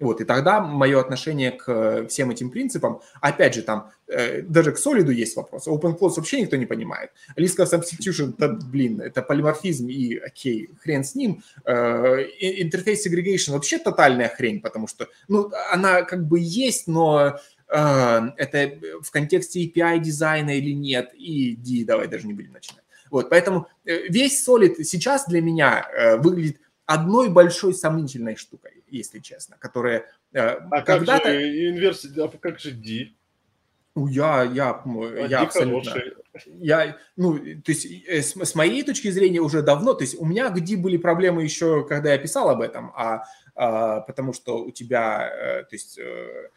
вот, 0.00 0.20
и 0.20 0.24
тогда 0.24 0.60
мое 0.60 1.00
отношение 1.00 1.52
к 1.52 2.06
всем 2.08 2.30
этим 2.30 2.50
принципам, 2.50 3.00
опять 3.20 3.54
же, 3.54 3.62
там, 3.62 3.92
э, 4.08 4.42
даже 4.42 4.72
к 4.72 4.78
солиду 4.78 5.12
есть 5.12 5.36
вопрос. 5.36 5.68
Open 5.68 5.96
close 5.98 6.14
вообще 6.16 6.40
никто 6.40 6.56
не 6.56 6.66
понимает. 6.66 7.10
List 7.36 7.58
substitution, 7.58 8.34
это, 8.36 8.48
блин, 8.48 9.00
это 9.00 9.22
полиморфизм 9.22 9.88
и, 9.88 10.16
окей, 10.16 10.70
хрен 10.82 11.04
с 11.04 11.14
ним. 11.14 11.42
Э, 11.64 12.24
interface 12.42 12.98
segregation 13.06 13.52
вообще 13.52 13.78
тотальная 13.78 14.28
хрень, 14.28 14.60
потому 14.60 14.88
что, 14.88 15.08
ну, 15.28 15.50
она 15.72 16.02
как 16.02 16.26
бы 16.26 16.38
есть, 16.40 16.88
но 16.88 17.38
э, 17.68 18.20
это 18.36 18.72
в 19.00 19.10
контексте 19.12 19.64
API 19.64 20.00
дизайна 20.00 20.56
или 20.58 20.72
нет, 20.72 21.12
и 21.14 21.56
D, 21.56 21.84
давай 21.84 22.08
даже 22.08 22.26
не 22.26 22.34
будем 22.34 22.52
начинать. 22.52 22.84
Вот, 23.10 23.30
поэтому 23.30 23.68
э, 23.84 24.08
весь 24.08 24.46
Solid 24.46 24.82
сейчас 24.82 25.26
для 25.28 25.40
меня 25.40 25.86
э, 25.96 26.16
выглядит 26.16 26.60
одной 26.86 27.30
большой 27.30 27.74
сомнительной 27.74 28.36
штукой 28.36 28.74
если 28.94 29.18
честно, 29.18 29.56
которые 29.58 30.06
э, 30.32 30.40
а 30.40 30.82
когда-то... 30.82 31.24
Как 31.24 31.32
же 31.32 31.68
инверсия, 31.68 32.24
а 32.24 32.28
как 32.28 32.58
же 32.60 32.70
D? 32.70 33.12
Я, 33.96 34.42
я, 34.42 34.70
а 34.70 35.26
я 35.28 35.42
абсолютно... 35.42 35.90
Хороший. 35.90 36.52
Я, 36.58 36.96
ну, 37.16 37.38
то 37.38 37.70
есть 37.70 37.86
э, 37.86 38.22
с, 38.22 38.34
с 38.34 38.54
моей 38.54 38.82
точки 38.82 39.08
зрения 39.10 39.40
уже 39.40 39.62
давно, 39.62 39.94
то 39.94 40.02
есть 40.02 40.16
у 40.18 40.24
меня 40.24 40.50
где 40.50 40.76
были 40.76 40.96
проблемы 40.96 41.44
еще, 41.44 41.86
когда 41.86 42.12
я 42.12 42.18
писал 42.18 42.50
об 42.50 42.60
этом, 42.60 42.92
а, 42.96 43.24
а 43.54 44.00
потому 44.00 44.32
что 44.32 44.64
у 44.64 44.70
тебя, 44.72 45.28
э, 45.28 45.62
то 45.64 45.74
есть 45.74 45.98
Э, 45.98 46.48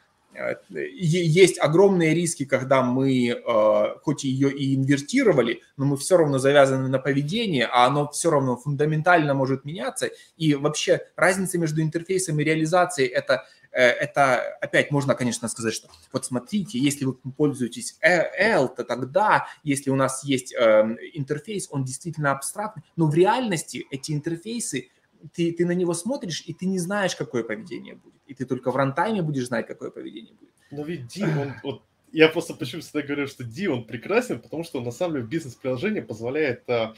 есть 0.69 1.59
огромные 1.59 2.14
риски, 2.14 2.45
когда 2.45 2.81
мы, 2.81 3.30
э, 3.30 3.99
хоть 4.03 4.23
ее 4.23 4.51
и 4.51 4.76
инвертировали, 4.76 5.61
но 5.77 5.85
мы 5.85 5.97
все 5.97 6.18
равно 6.18 6.38
завязаны 6.38 6.88
на 6.88 6.99
поведение, 6.99 7.65
а 7.65 7.85
оно 7.85 8.09
все 8.09 8.30
равно 8.30 8.57
фундаментально 8.57 9.34
может 9.34 9.65
меняться. 9.65 10.09
И 10.38 10.55
вообще 10.55 11.01
разница 11.15 11.57
между 11.57 11.81
интерфейсом 11.81 12.39
и 12.39 12.43
реализацией 12.43 13.07
это 13.07 13.45
э, 13.72 13.81
это 13.81 14.41
опять 14.61 14.91
можно, 14.91 15.15
конечно, 15.15 15.47
сказать, 15.47 15.73
что 15.73 15.89
вот 16.11 16.26
смотрите, 16.26 16.80
если 16.80 17.05
вы 17.05 17.14
пользуетесь 17.14 17.97
L, 18.01 18.69
то 18.69 18.84
тогда, 18.84 19.47
если 19.64 19.89
у 19.89 19.95
нас 19.95 20.23
есть 20.23 20.53
интерфейс, 20.53 21.68
он 21.72 21.84
действительно 21.84 22.31
абстрактный, 22.31 22.84
но 22.95 23.07
в 23.07 23.14
реальности 23.14 23.85
эти 23.91 24.11
интерфейсы 24.11 24.89
ты, 25.33 25.51
ты 25.51 25.65
на 25.65 25.71
него 25.71 25.93
смотришь, 25.93 26.43
и 26.45 26.53
ты 26.53 26.65
не 26.65 26.79
знаешь, 26.79 27.15
какое 27.15 27.43
поведение 27.43 27.95
будет. 27.95 28.21
И 28.27 28.33
ты 28.33 28.45
только 28.45 28.71
в 28.71 28.75
рантайме 28.75 29.21
будешь 29.21 29.47
знать, 29.47 29.67
какое 29.67 29.89
поведение 29.89 30.33
будет. 30.33 30.53
Но 30.71 30.83
ведь 30.83 31.07
Ди, 31.07 31.23
он, 31.23 31.53
вот, 31.63 31.83
я 32.11 32.29
просто 32.29 32.53
почему 32.53 32.81
всегда 32.81 33.01
говорю, 33.01 33.27
что 33.27 33.43
Ди, 33.43 33.67
он 33.67 33.85
прекрасен, 33.85 34.39
потому 34.39 34.63
что 34.63 34.81
на 34.81 34.91
самом 34.91 35.15
деле 35.15 35.25
в 35.25 35.29
бизнес-приложении 35.29 36.01
позволяет 36.01 36.69
а, 36.69 36.95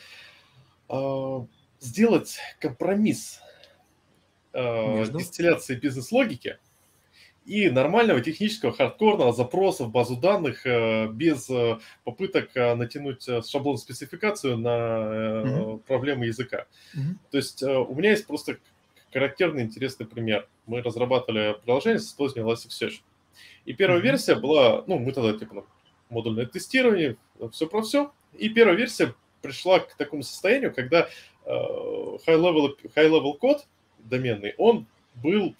а, 0.87 1.45
сделать 1.79 2.37
компромисс 2.59 3.41
а, 4.53 5.05
дистилляции 5.05 5.75
бизнес-логики 5.75 6.57
и 7.49 7.67
нормального 7.71 8.21
технического 8.21 8.71
хардкорного 8.71 9.33
запроса 9.33 9.85
в 9.85 9.89
базу 9.89 10.15
данных 10.15 10.67
э, 10.67 11.07
без 11.07 11.49
э, 11.49 11.79
попыток 12.03 12.51
э, 12.53 12.75
натянуть 12.75 13.27
шаблон 13.47 13.79
спецификацию 13.79 14.55
на 14.55 14.69
mm-hmm. 14.69 15.79
проблемы 15.79 16.27
языка. 16.27 16.67
Mm-hmm. 16.95 17.15
То 17.31 17.37
есть 17.37 17.63
у 17.63 17.95
меня 17.95 18.11
есть 18.11 18.27
просто 18.27 18.59
характерный 19.11 19.63
интересный 19.63 20.05
пример. 20.05 20.47
Мы 20.67 20.83
разрабатывали 20.83 21.57
приложение 21.63 21.97
с 21.97 22.09
использованием 22.09 22.53
Elasticsearch. 22.53 23.01
И 23.65 23.73
первая 23.73 23.99
mm-hmm. 23.99 24.03
версия 24.03 24.35
была, 24.35 24.83
ну, 24.85 24.99
мы 24.99 25.11
тогда 25.11 25.33
типа 25.33 25.65
модульное 26.11 26.45
тестирование, 26.45 27.17
все 27.51 27.65
про 27.65 27.81
все. 27.81 28.11
И 28.37 28.49
первая 28.49 28.77
версия 28.77 29.15
пришла 29.41 29.79
к 29.79 29.95
такому 29.95 30.21
состоянию, 30.21 30.71
когда 30.71 31.09
high-level, 31.47 32.77
high-level 32.95 33.39
код 33.39 33.65
доменный, 33.97 34.53
он 34.59 34.85
был 35.15 35.55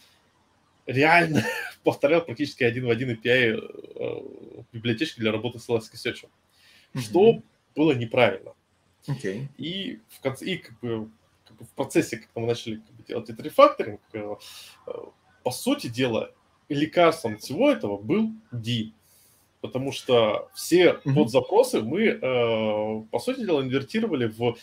реально 0.86 1.44
повторял 1.84 2.24
практически 2.24 2.64
один 2.64 2.86
в 2.86 2.90
один 2.90 3.12
API 3.12 3.58
э, 3.60 4.64
библиотечки 4.72 5.20
для 5.20 5.32
работы 5.32 5.60
с 5.60 5.70
Elasticsearch, 5.70 6.26
mm-hmm. 6.94 7.00
что 7.00 7.42
было 7.76 7.94
неправильно. 7.94 8.54
Okay. 9.08 9.48
И 9.58 10.00
в 10.10 10.20
конце, 10.22 10.46
и 10.46 10.58
как 10.58 10.80
бы, 10.80 11.10
как 11.48 11.58
бы 11.58 11.66
в 11.66 11.70
процессе, 11.70 12.18
когда 12.18 12.42
мы 12.42 12.48
начали 12.48 12.76
как 12.76 12.96
бы, 12.96 13.04
делать 13.04 13.30
этот 13.30 13.46
рефакторинг, 13.46 14.02
э, 14.14 14.36
э, 14.88 14.92
по 15.44 15.52
сути 15.52 15.88
дела, 15.88 16.32
лекарством 16.68 17.38
всего 17.38 17.72
этого 17.72 17.98
был 17.98 18.32
D. 18.52 18.92
Потому 19.62 19.92
что 19.92 20.50
все 20.54 20.92
mm-hmm. 20.92 21.16
подзапросы 21.16 21.82
мы, 21.82 23.08
по 23.12 23.20
сути 23.20 23.42
дела, 23.42 23.62
инвертировали 23.62 24.28
в 24.28 24.56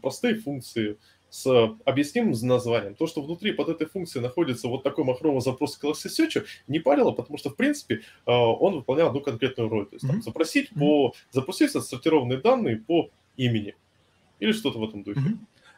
простые 0.00 0.36
функции, 0.36 0.96
с 1.30 1.46
объяснимым 1.84 2.34
названием. 2.42 2.94
То, 2.94 3.06
что 3.06 3.22
внутри 3.22 3.52
под 3.52 3.68
этой 3.68 3.86
функцией 3.86 4.22
находится 4.22 4.68
вот 4.68 4.82
такой 4.82 5.04
махровый 5.04 5.40
запрос 5.40 5.76
к 5.76 5.84
Elasticsearch, 5.84 6.44
не 6.68 6.78
парило, 6.78 7.12
потому 7.12 7.38
что, 7.38 7.50
в 7.50 7.56
принципе, 7.56 7.96
э, 7.96 8.00
он 8.26 8.76
выполнял 8.76 9.08
одну 9.08 9.20
конкретную 9.20 9.68
роль. 9.68 9.86
То 9.86 9.96
есть 9.96 10.06
там, 10.06 10.22
запросить 10.22 10.70
по... 10.70 11.12
запустить 11.30 11.74
отсортированные 11.74 12.38
данные 12.38 12.78
по 12.78 13.10
имени 13.36 13.74
или 14.40 14.52
что-то 14.52 14.78
в 14.78 14.84
этом 14.84 15.02
духе. 15.02 15.20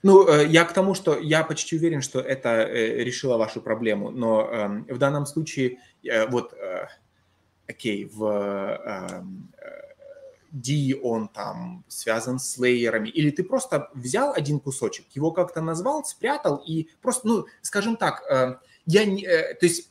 Ну, 0.02 0.26
э, 0.28 0.46
я 0.46 0.64
к 0.64 0.72
тому, 0.72 0.94
что 0.94 1.18
я 1.18 1.42
почти 1.42 1.76
уверен, 1.76 2.00
что 2.00 2.20
это 2.20 2.48
э, 2.48 3.02
решило 3.04 3.36
вашу 3.36 3.60
проблему, 3.60 4.10
но 4.10 4.48
эм, 4.48 4.86
в 4.88 4.98
данном 4.98 5.26
случае 5.26 5.78
вот, 6.28 6.54
окей, 7.68 8.06
в 8.06 8.24
эм, 8.24 9.50
D, 10.52 10.98
он 11.02 11.28
там 11.28 11.84
связан 11.88 12.38
с 12.38 12.58
лейерами, 12.58 13.08
или 13.08 13.30
ты 13.30 13.44
просто 13.44 13.90
взял 13.94 14.32
один 14.32 14.58
кусочек, 14.58 15.06
его 15.12 15.30
как-то 15.30 15.60
назвал, 15.60 16.04
спрятал 16.04 16.56
и 16.66 16.88
просто, 17.00 17.28
ну, 17.28 17.46
скажем 17.62 17.96
так, 17.96 18.22
э, 18.28 18.56
я 18.86 19.04
не, 19.04 19.24
э, 19.24 19.54
то 19.54 19.66
есть 19.66 19.90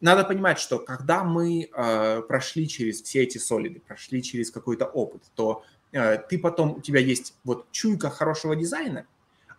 надо 0.00 0.24
понимать, 0.24 0.58
что 0.58 0.78
когда 0.78 1.22
мы 1.22 1.70
э, 1.72 2.22
прошли 2.22 2.66
через 2.68 3.02
все 3.02 3.22
эти 3.22 3.38
солиды, 3.38 3.80
прошли 3.80 4.22
через 4.22 4.50
какой-то 4.50 4.86
опыт, 4.86 5.22
то 5.34 5.64
ты 6.30 6.38
потом, 6.38 6.78
у 6.78 6.80
тебя 6.80 7.00
есть 7.00 7.34
вот 7.44 7.70
чуйка 7.70 8.08
хорошего 8.08 8.56
дизайна, 8.56 9.04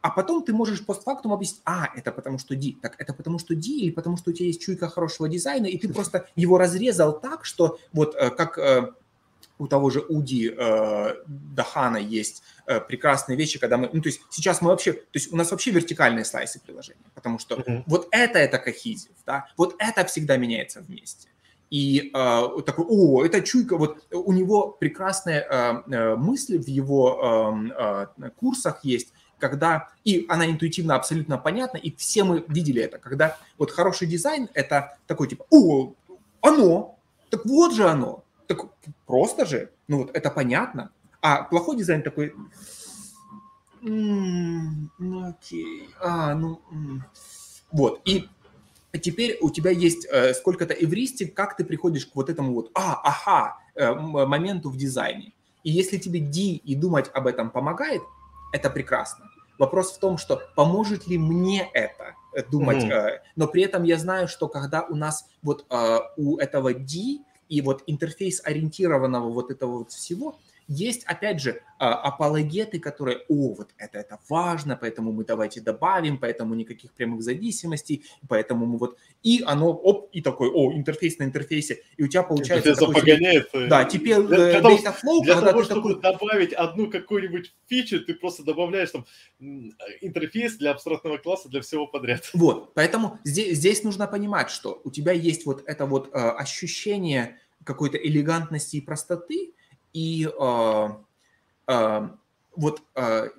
А 0.01 0.09
потом 0.09 0.43
ты 0.43 0.51
можешь 0.51 0.83
постфактум 0.83 1.31
объяснить, 1.31 1.61
а, 1.63 1.89
это 1.95 2.11
потому 2.11 2.39
что 2.39 2.55
D. 2.55 2.73
Так 2.81 2.95
это 2.97 3.13
потому 3.13 3.37
что 3.37 3.53
D 3.53 3.67
или 3.67 3.91
потому 3.91 4.17
что 4.17 4.31
у 4.31 4.33
тебя 4.33 4.47
есть 4.47 4.59
чуйка 4.59 4.89
хорошего 4.89 5.29
дизайна, 5.29 5.67
и 5.67 5.77
ты 5.77 5.87
просто 5.93 6.27
его 6.35 6.57
разрезал 6.57 7.19
так, 7.19 7.45
что 7.45 7.77
вот 7.93 8.15
как 8.15 8.57
у 9.63 9.67
того 9.67 9.89
же 9.89 10.01
Уди 10.01 10.53
э, 10.55 11.15
Дахана 11.25 11.97
есть 11.97 12.43
э, 12.67 12.81
прекрасные 12.81 13.37
вещи, 13.37 13.59
когда 13.59 13.77
мы, 13.77 13.89
ну, 13.93 14.01
то 14.01 14.09
есть 14.09 14.21
сейчас 14.29 14.61
мы 14.61 14.69
вообще, 14.69 14.91
то 14.93 14.99
есть 15.13 15.31
у 15.31 15.37
нас 15.37 15.51
вообще 15.51 15.71
вертикальные 15.71 16.25
слайсы 16.25 16.59
приложения, 16.59 17.05
потому 17.15 17.39
что 17.39 17.55
uh-huh. 17.55 17.83
вот 17.87 18.07
это 18.11 18.39
это 18.39 18.57
кохизив, 18.57 19.11
да, 19.25 19.45
вот 19.57 19.75
это 19.79 20.03
всегда 20.05 20.37
меняется 20.37 20.81
вместе. 20.81 21.29
И 21.69 22.11
э, 22.13 22.61
такой, 22.65 22.85
о, 22.87 23.23
это 23.23 23.41
чуйка, 23.41 23.77
вот 23.77 24.03
у 24.11 24.33
него 24.33 24.67
прекрасная 24.71 25.47
э, 25.49 25.81
э, 25.91 26.15
мысль 26.15 26.59
в 26.59 26.67
его 26.67 27.65
э, 27.79 28.07
э, 28.25 28.29
курсах 28.35 28.81
есть, 28.83 29.13
когда, 29.39 29.89
и 30.03 30.25
она 30.29 30.45
интуитивно 30.45 30.95
абсолютно 30.95 31.37
понятна, 31.37 31.77
и 31.77 31.95
все 31.95 32.25
мы 32.25 32.43
видели 32.47 32.81
это, 32.81 32.97
когда 32.97 33.37
вот 33.57 33.71
хороший 33.71 34.07
дизайн– 34.07 34.49
это 34.53 34.97
такой 35.07 35.29
типа, 35.29 35.45
о, 35.49 35.93
оно, 36.41 36.99
так 37.29 37.45
вот 37.45 37.73
же 37.73 37.87
оно, 37.89 38.23
так 38.55 38.67
просто 39.05 39.45
же, 39.45 39.71
ну 39.87 39.99
вот 39.99 40.15
это 40.15 40.29
понятно. 40.29 40.91
А 41.21 41.43
плохой 41.43 41.77
дизайн 41.77 42.01
такой, 42.03 42.33
м-м, 43.81 44.91
ну 44.99 45.29
окей, 45.29 45.89
а, 46.01 46.33
ну, 46.35 46.61
м-м. 46.71 47.05
вот. 47.71 48.01
И 48.05 48.27
теперь 49.01 49.37
у 49.41 49.49
тебя 49.49 49.71
есть 49.71 50.05
э, 50.11 50.33
сколько-то 50.33 50.73
эвристик, 50.73 51.33
как 51.33 51.55
ты 51.57 51.65
приходишь 51.65 52.05
к 52.05 52.15
вот 52.15 52.29
этому 52.29 52.53
вот, 52.53 52.71
а, 52.75 53.01
ага, 53.03 53.57
э, 53.75 53.93
моменту 53.93 54.69
в 54.69 54.77
дизайне. 54.77 55.33
И 55.63 55.71
если 55.71 55.97
тебе 55.97 56.19
D 56.19 56.39
и 56.63 56.75
думать 56.75 57.09
об 57.13 57.27
этом 57.27 57.49
помогает, 57.49 58.01
это 58.51 58.69
прекрасно. 58.69 59.29
Вопрос 59.57 59.93
в 59.93 59.99
том, 59.99 60.17
что 60.17 60.41
поможет 60.55 61.07
ли 61.07 61.17
мне 61.17 61.69
это 61.73 62.15
э, 62.33 62.43
думать, 62.43 62.83
mm-hmm. 62.83 63.19
но 63.35 63.47
при 63.47 63.63
этом 63.63 63.83
я 63.83 63.97
знаю, 63.97 64.27
что 64.27 64.47
когда 64.47 64.83
у 64.83 64.95
нас 64.95 65.25
вот 65.41 65.65
э, 65.69 65.99
у 66.17 66.37
этого 66.37 66.73
D 66.73 67.19
и 67.49 67.61
вот 67.61 67.83
интерфейс 67.87 68.41
ориентированного 68.43 69.29
вот 69.29 69.51
этого 69.51 69.79
вот 69.79 69.91
всего– 69.91 70.39
есть, 70.67 71.03
опять 71.05 71.41
же, 71.41 71.61
а, 71.79 71.95
апологеты, 71.95 72.79
которые, 72.79 73.23
о, 73.27 73.53
вот 73.53 73.71
это, 73.77 73.97
это 73.97 74.19
важно, 74.29 74.77
поэтому 74.79 75.11
мы 75.11 75.25
давайте 75.25 75.59
добавим, 75.59 76.17
поэтому 76.17 76.55
никаких 76.55 76.93
прямых 76.93 77.21
зависимостей, 77.21 78.05
поэтому 78.29 78.65
мы 78.65 78.77
вот... 78.77 78.97
И 79.21 79.43
оно, 79.45 79.71
оп, 79.71 80.09
и 80.13 80.21
такой, 80.21 80.49
о, 80.49 80.71
интерфейс 80.73 81.19
на 81.19 81.23
интерфейсе, 81.23 81.83
и 81.97 82.03
у 82.03 82.07
тебя 82.07 82.23
получается... 82.23 82.69
Это 82.69 82.79
такой, 82.79 82.95
погоняет. 82.95 83.49
Э, 83.53 83.67
да, 83.67 83.83
теперь 83.85 84.21
для, 84.21 84.37
для, 84.37 84.59
data 84.59 84.95
flow, 84.95 85.23
для 85.23 85.41
того, 85.41 85.63
чтобы 85.63 85.95
такой... 85.95 86.13
добавить 86.13 86.53
одну 86.53 86.89
какую-нибудь 86.89 87.53
фичу, 87.67 88.03
ты 88.05 88.13
просто 88.13 88.43
добавляешь 88.43 88.91
там 88.91 89.05
интерфейс 90.01 90.55
для 90.55 90.71
абстрактного 90.71 91.17
класса 91.17 91.49
для 91.49 91.61
всего 91.61 91.87
подряд. 91.87 92.29
Вот, 92.33 92.73
поэтому 92.73 93.19
здесь, 93.23 93.57
здесь 93.57 93.83
нужно 93.83 94.07
понимать, 94.07 94.49
что 94.49 94.81
у 94.83 94.91
тебя 94.91 95.11
есть 95.11 95.45
вот 95.45 95.63
это 95.65 95.85
вот 95.85 96.09
э, 96.13 96.17
ощущение 96.17 97.37
какой-то 97.63 97.97
элегантности 97.97 98.77
и 98.77 98.81
простоты, 98.81 99.53
и 99.93 100.27
э, 100.27 100.89
э, 101.67 102.09
вот, 102.55 102.81
э, 102.95 103.29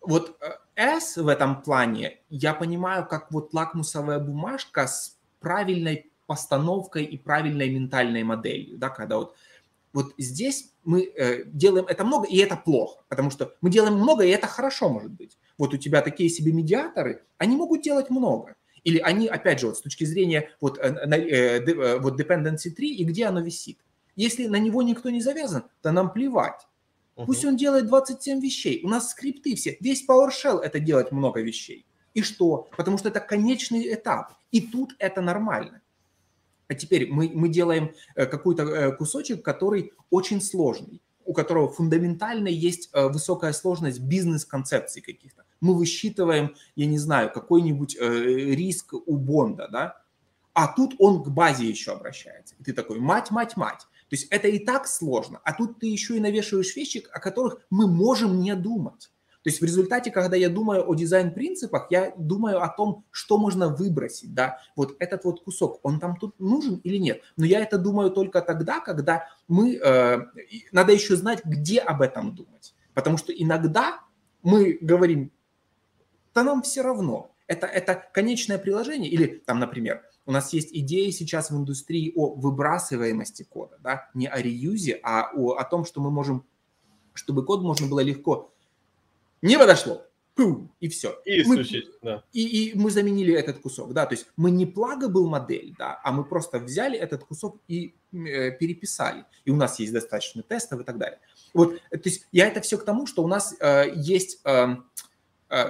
вот 0.00 0.38
S 0.76 1.16
в 1.16 1.28
этом 1.28 1.62
плане 1.62 2.18
я 2.28 2.54
понимаю 2.54 3.06
как 3.06 3.30
вот 3.32 3.54
лакмусовая 3.54 4.18
бумажка 4.18 4.86
с 4.86 5.16
правильной 5.40 6.10
постановкой 6.26 7.04
и 7.04 7.16
правильной 7.18 7.70
ментальной 7.70 8.22
моделью, 8.22 8.78
да, 8.78 8.88
когда 8.88 9.18
вот 9.18 9.34
вот 9.92 10.14
здесь 10.18 10.72
мы 10.84 11.02
э, 11.02 11.44
делаем 11.46 11.86
это 11.86 12.04
много, 12.04 12.26
и 12.28 12.36
это 12.38 12.56
плохо, 12.56 13.02
потому 13.08 13.30
что 13.30 13.54
мы 13.60 13.70
делаем 13.70 13.94
много, 13.94 14.24
и 14.24 14.28
это 14.28 14.46
хорошо 14.46 14.88
может 14.88 15.10
быть. 15.10 15.36
Вот 15.58 15.74
у 15.74 15.76
тебя 15.76 16.00
такие 16.00 16.28
себе 16.28 16.52
медиаторы, 16.52 17.24
они 17.38 17.56
могут 17.56 17.82
делать 17.82 18.08
много. 18.08 18.54
Или 18.84 18.98
они, 18.98 19.26
опять 19.26 19.60
же, 19.60 19.66
вот 19.66 19.76
с 19.76 19.82
точки 19.82 20.04
зрения 20.04 20.50
вот, 20.60 20.78
э, 20.78 20.88
э, 20.88 21.98
вот 21.98 22.20
dependency 22.20 22.74
tree 22.74 22.86
и 22.86 23.04
где 23.04 23.26
оно 23.26 23.40
висит. 23.40 23.78
Если 24.20 24.48
на 24.48 24.58
него 24.58 24.82
никто 24.82 25.08
не 25.08 25.22
завязан, 25.22 25.62
то 25.80 25.92
нам 25.92 26.12
плевать. 26.12 26.66
Угу. 27.16 27.24
Пусть 27.24 27.44
он 27.46 27.56
делает 27.56 27.86
27 27.86 28.38
вещей. 28.38 28.82
У 28.84 28.88
нас 28.88 29.12
скрипты 29.12 29.54
все. 29.54 29.78
Весь 29.80 30.06
PowerShell 30.06 30.60
это 30.60 30.78
делать 30.78 31.10
много 31.10 31.40
вещей. 31.40 31.86
И 32.12 32.20
что? 32.20 32.68
Потому 32.76 32.98
что 32.98 33.08
это 33.08 33.20
конечный 33.20 33.94
этап. 33.94 34.34
И 34.50 34.60
тут 34.60 34.94
это 34.98 35.22
нормально. 35.22 35.80
А 36.68 36.74
теперь 36.74 37.10
мы, 37.10 37.30
мы 37.32 37.48
делаем 37.48 37.94
э, 38.14 38.26
какой-то 38.26 38.64
э, 38.64 38.96
кусочек, 38.96 39.42
который 39.42 39.94
очень 40.10 40.42
сложный, 40.42 41.00
у 41.24 41.32
которого 41.32 41.70
фундаментально 41.70 42.48
есть 42.48 42.90
э, 42.92 43.08
высокая 43.08 43.54
сложность 43.54 44.00
бизнес-концепций 44.00 45.00
каких-то. 45.00 45.44
Мы 45.62 45.74
высчитываем, 45.74 46.54
я 46.76 46.84
не 46.84 46.98
знаю, 46.98 47.32
какой-нибудь 47.32 47.96
риск 47.98 48.92
у 48.92 49.16
бонда, 49.16 49.68
да, 49.72 50.02
а 50.52 50.68
тут 50.68 50.94
он 50.98 51.22
к 51.22 51.28
базе 51.28 51.66
еще 51.66 51.92
обращается. 51.92 52.54
И 52.58 52.64
ты 52.64 52.72
такой, 52.72 52.98
мать, 52.98 53.30
мать, 53.30 53.56
мать. 53.56 53.86
То 54.10 54.16
есть 54.16 54.26
это 54.30 54.48
и 54.48 54.58
так 54.58 54.88
сложно, 54.88 55.40
а 55.44 55.52
тут 55.52 55.78
ты 55.78 55.86
еще 55.86 56.16
и 56.16 56.20
навешиваешь 56.20 56.74
вещи, 56.74 57.06
о 57.12 57.20
которых 57.20 57.58
мы 57.70 57.86
можем 57.86 58.40
не 58.40 58.54
думать. 58.56 59.12
То 59.42 59.48
есть 59.48 59.60
в 59.60 59.64
результате, 59.64 60.10
когда 60.10 60.36
я 60.36 60.50
думаю 60.50 60.84
о 60.86 60.94
дизайн-принципах, 60.94 61.86
я 61.90 62.12
думаю 62.18 62.60
о 62.60 62.68
том, 62.68 63.04
что 63.12 63.38
можно 63.38 63.68
выбросить, 63.68 64.34
да, 64.34 64.58
вот 64.74 64.96
этот 64.98 65.24
вот 65.24 65.42
кусок, 65.44 65.78
он 65.84 66.00
там 66.00 66.16
тут 66.16 66.38
нужен 66.40 66.80
или 66.82 66.96
нет. 66.96 67.22
Но 67.36 67.46
я 67.46 67.60
это 67.60 67.78
думаю 67.78 68.10
только 68.10 68.42
тогда, 68.42 68.80
когда 68.80 69.28
мы, 69.46 69.76
э, 69.76 70.18
надо 70.72 70.92
еще 70.92 71.14
знать, 71.14 71.42
где 71.44 71.78
об 71.78 72.02
этом 72.02 72.34
думать. 72.34 72.74
Потому 72.92 73.16
что 73.16 73.32
иногда 73.32 74.00
мы 74.42 74.76
говорим, 74.80 75.30
да 76.34 76.42
нам 76.42 76.62
все 76.62 76.82
равно, 76.82 77.34
это, 77.46 77.66
это 77.66 77.94
конечное 78.12 78.58
приложение, 78.58 79.10
или 79.10 79.26
там, 79.46 79.58
например, 79.60 80.02
у 80.26 80.32
нас 80.32 80.52
есть 80.52 80.70
идеи 80.72 81.10
сейчас 81.10 81.50
в 81.50 81.56
индустрии 81.56 82.12
о 82.14 82.34
выбрасываемости 82.34 83.42
кода, 83.42 83.78
да, 83.82 84.10
не 84.14 84.26
о 84.26 84.40
реюзе, 84.40 85.00
а 85.02 85.30
о, 85.34 85.52
о 85.54 85.64
том, 85.64 85.84
что 85.84 86.00
мы 86.00 86.10
можем, 86.10 86.44
чтобы 87.14 87.44
код 87.44 87.62
можно 87.62 87.86
было 87.86 88.00
легко 88.00 88.52
не 89.42 89.58
подошло, 89.58 90.06
пум, 90.34 90.70
и 90.80 90.88
все. 90.88 91.18
И 91.24 91.42
мы, 91.44 91.64
да. 92.02 92.24
И, 92.32 92.70
и 92.70 92.78
мы 92.78 92.90
заменили 92.90 93.32
этот 93.34 93.60
кусок, 93.60 93.92
да, 93.92 94.06
то 94.06 94.14
есть 94.14 94.26
мы 94.36 94.50
не 94.50 94.66
был 94.66 95.28
модель, 95.28 95.74
да, 95.78 96.00
а 96.04 96.12
мы 96.12 96.24
просто 96.24 96.58
взяли 96.58 96.98
этот 96.98 97.24
кусок 97.24 97.58
и 97.68 97.94
э, 98.12 98.50
переписали. 98.52 99.24
И 99.44 99.50
у 99.50 99.56
нас 99.56 99.78
есть 99.78 99.92
достаточно 99.92 100.42
тестов 100.42 100.80
и 100.80 100.84
так 100.84 100.98
далее. 100.98 101.20
Вот, 101.54 101.80
то 101.90 102.00
есть 102.04 102.26
я 102.32 102.46
это 102.46 102.60
все 102.60 102.78
к 102.78 102.84
тому, 102.84 103.06
что 103.06 103.22
у 103.22 103.28
нас 103.28 103.54
э, 103.60 103.92
есть... 103.96 104.40
Э, 104.44 104.76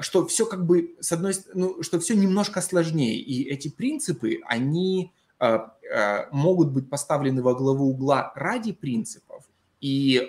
что 0.03 0.27
все 0.27 0.47
как 0.47 0.67
бы, 0.67 0.95
с 1.01 1.13
одной 1.13 1.35
ну, 1.55 1.83
что 1.83 1.99
все 2.01 2.15
немножко 2.15 2.61
сложнее, 2.61 3.17
и 3.17 3.49
эти 3.49 3.69
принципы, 3.69 4.41
они 4.47 5.13
э, 5.39 5.59
э, 5.91 6.27
могут 6.33 6.69
быть 6.69 6.91
поставлены 6.91 7.43
во 7.43 7.55
главу 7.55 7.91
угла 7.91 8.33
ради 8.35 8.73
принципов, 8.73 9.45
и 9.81 10.29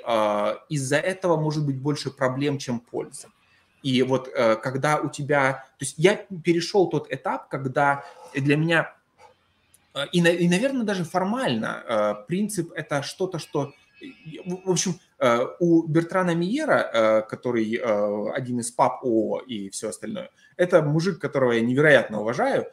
из-за 0.70 0.96
этого 0.96 1.36
может 1.36 1.66
быть 1.66 1.78
больше 1.78 2.10
проблем, 2.10 2.58
чем 2.58 2.80
пользы. 2.80 3.28
И 3.84 4.02
вот 4.02 4.30
когда 4.64 4.98
у 4.98 5.10
тебя... 5.10 5.66
То 5.78 5.84
есть 5.84 5.96
я 5.98 6.16
перешел 6.16 6.88
тот 6.88 7.12
этап, 7.12 7.50
когда 7.50 8.06
для 8.34 8.56
меня... 8.56 8.96
И, 10.14 10.20
и 10.20 10.48
наверное, 10.48 10.84
даже 10.84 11.04
формально 11.04 12.24
принцип– 12.30 12.72
это 12.76 13.04
что-то, 13.04 13.40
что 13.40 13.74
в 14.46 14.70
общем, 14.70 14.92
э, 14.92 14.96
у 15.60 15.88
Бертрана 15.88 16.34
Миера, 16.34 16.90
э, 16.94 17.22
который 17.30 17.76
э, 17.76 18.32
один 18.34 18.60
из 18.60 18.72
пап 18.72 19.04
ООО 19.04 19.42
и 19.42 19.70
все 19.70 19.90
остальное, 19.90 20.32
это 20.58 20.82
мужик, 20.82 21.20
которого 21.20 21.52
я 21.52 21.62
невероятно 21.62 22.22
уважаю. 22.22 22.68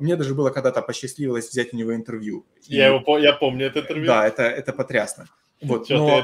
Мне 0.00 0.16
даже 0.16 0.34
было 0.34 0.48
когда-то 0.48 0.80
посчастливилось 0.80 1.50
взять 1.50 1.74
у 1.74 1.76
него 1.76 1.94
интервью. 1.94 2.46
Я, 2.62 2.88
и, 2.88 2.94
его, 2.94 3.18
я 3.18 3.34
помню 3.34 3.66
это 3.66 3.80
интервью. 3.80 4.06
Да, 4.06 4.26
это, 4.26 4.42
это 4.42 4.72
потрясно. 4.72 5.26
Вот, 5.60 5.88
но 5.90 6.22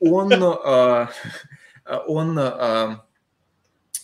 он, 0.00 0.42
он 2.08 2.38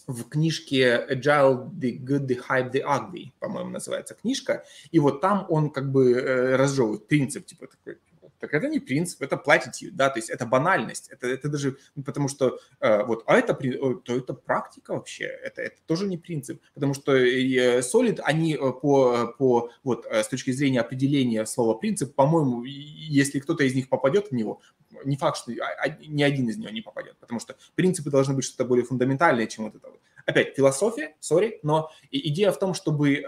в 0.06 0.28
книжке 0.28 1.04
Agile, 1.10 1.68
The 1.70 1.98
Good, 1.98 2.26
The 2.28 2.40
Hype, 2.48 2.72
The 2.72 2.82
Ugly, 2.84 3.32
по-моему, 3.40 3.70
называется 3.70 4.14
книжка. 4.14 4.64
И 4.92 5.00
вот 5.00 5.20
там 5.20 5.46
он 5.48 5.70
как 5.70 5.90
бы 5.90 6.14
разжевывает 6.56 7.08
принцип, 7.08 7.46
типа 7.46 7.66
такой, 7.66 7.98
так 8.38 8.54
это 8.54 8.68
не 8.68 8.80
принцип, 8.80 9.22
это 9.22 9.36
платить, 9.36 9.94
да, 9.94 10.10
то 10.10 10.18
есть 10.18 10.30
это 10.30 10.46
банальность, 10.46 11.08
это, 11.10 11.26
это 11.26 11.48
даже, 11.48 11.76
ну, 11.94 12.02
потому 12.02 12.28
что 12.28 12.58
э, 12.80 13.04
вот, 13.04 13.24
а 13.26 13.36
это, 13.36 13.54
то 13.54 14.16
это 14.16 14.34
практика 14.34 14.94
вообще, 14.94 15.24
это, 15.24 15.62
это 15.62 15.76
тоже 15.86 16.06
не 16.06 16.18
принцип, 16.18 16.60
потому 16.74 16.94
что 16.94 17.14
э, 17.14 17.80
Solid, 17.80 18.20
они 18.20 18.54
э, 18.54 18.58
по, 18.58 19.34
по, 19.38 19.70
вот, 19.82 20.06
э, 20.06 20.22
с 20.22 20.28
точки 20.28 20.50
зрения 20.50 20.80
определения 20.80 21.46
слова 21.46 21.74
принцип, 21.74 22.14
по-моему, 22.14 22.64
если 22.64 23.40
кто-то 23.40 23.64
из 23.64 23.74
них 23.74 23.88
попадет 23.88 24.28
в 24.28 24.32
него, 24.32 24.60
не 25.04 25.16
факт, 25.16 25.38
что 25.38 25.52
ни 25.52 26.22
один 26.22 26.48
из 26.48 26.58
него 26.58 26.70
не 26.70 26.82
попадет, 26.82 27.16
потому 27.18 27.40
что 27.40 27.56
принципы 27.74 28.10
должны 28.10 28.34
быть 28.34 28.44
что-то 28.44 28.64
более 28.64 28.84
фундаментальное, 28.84 29.46
чем 29.46 29.64
вот 29.64 29.76
это 29.76 29.88
вот. 29.88 30.00
Опять, 30.24 30.54
философия, 30.54 31.16
сори, 31.18 31.58
но 31.64 31.90
идея 32.10 32.52
в 32.52 32.58
том, 32.58 32.74
чтобы 32.74 33.24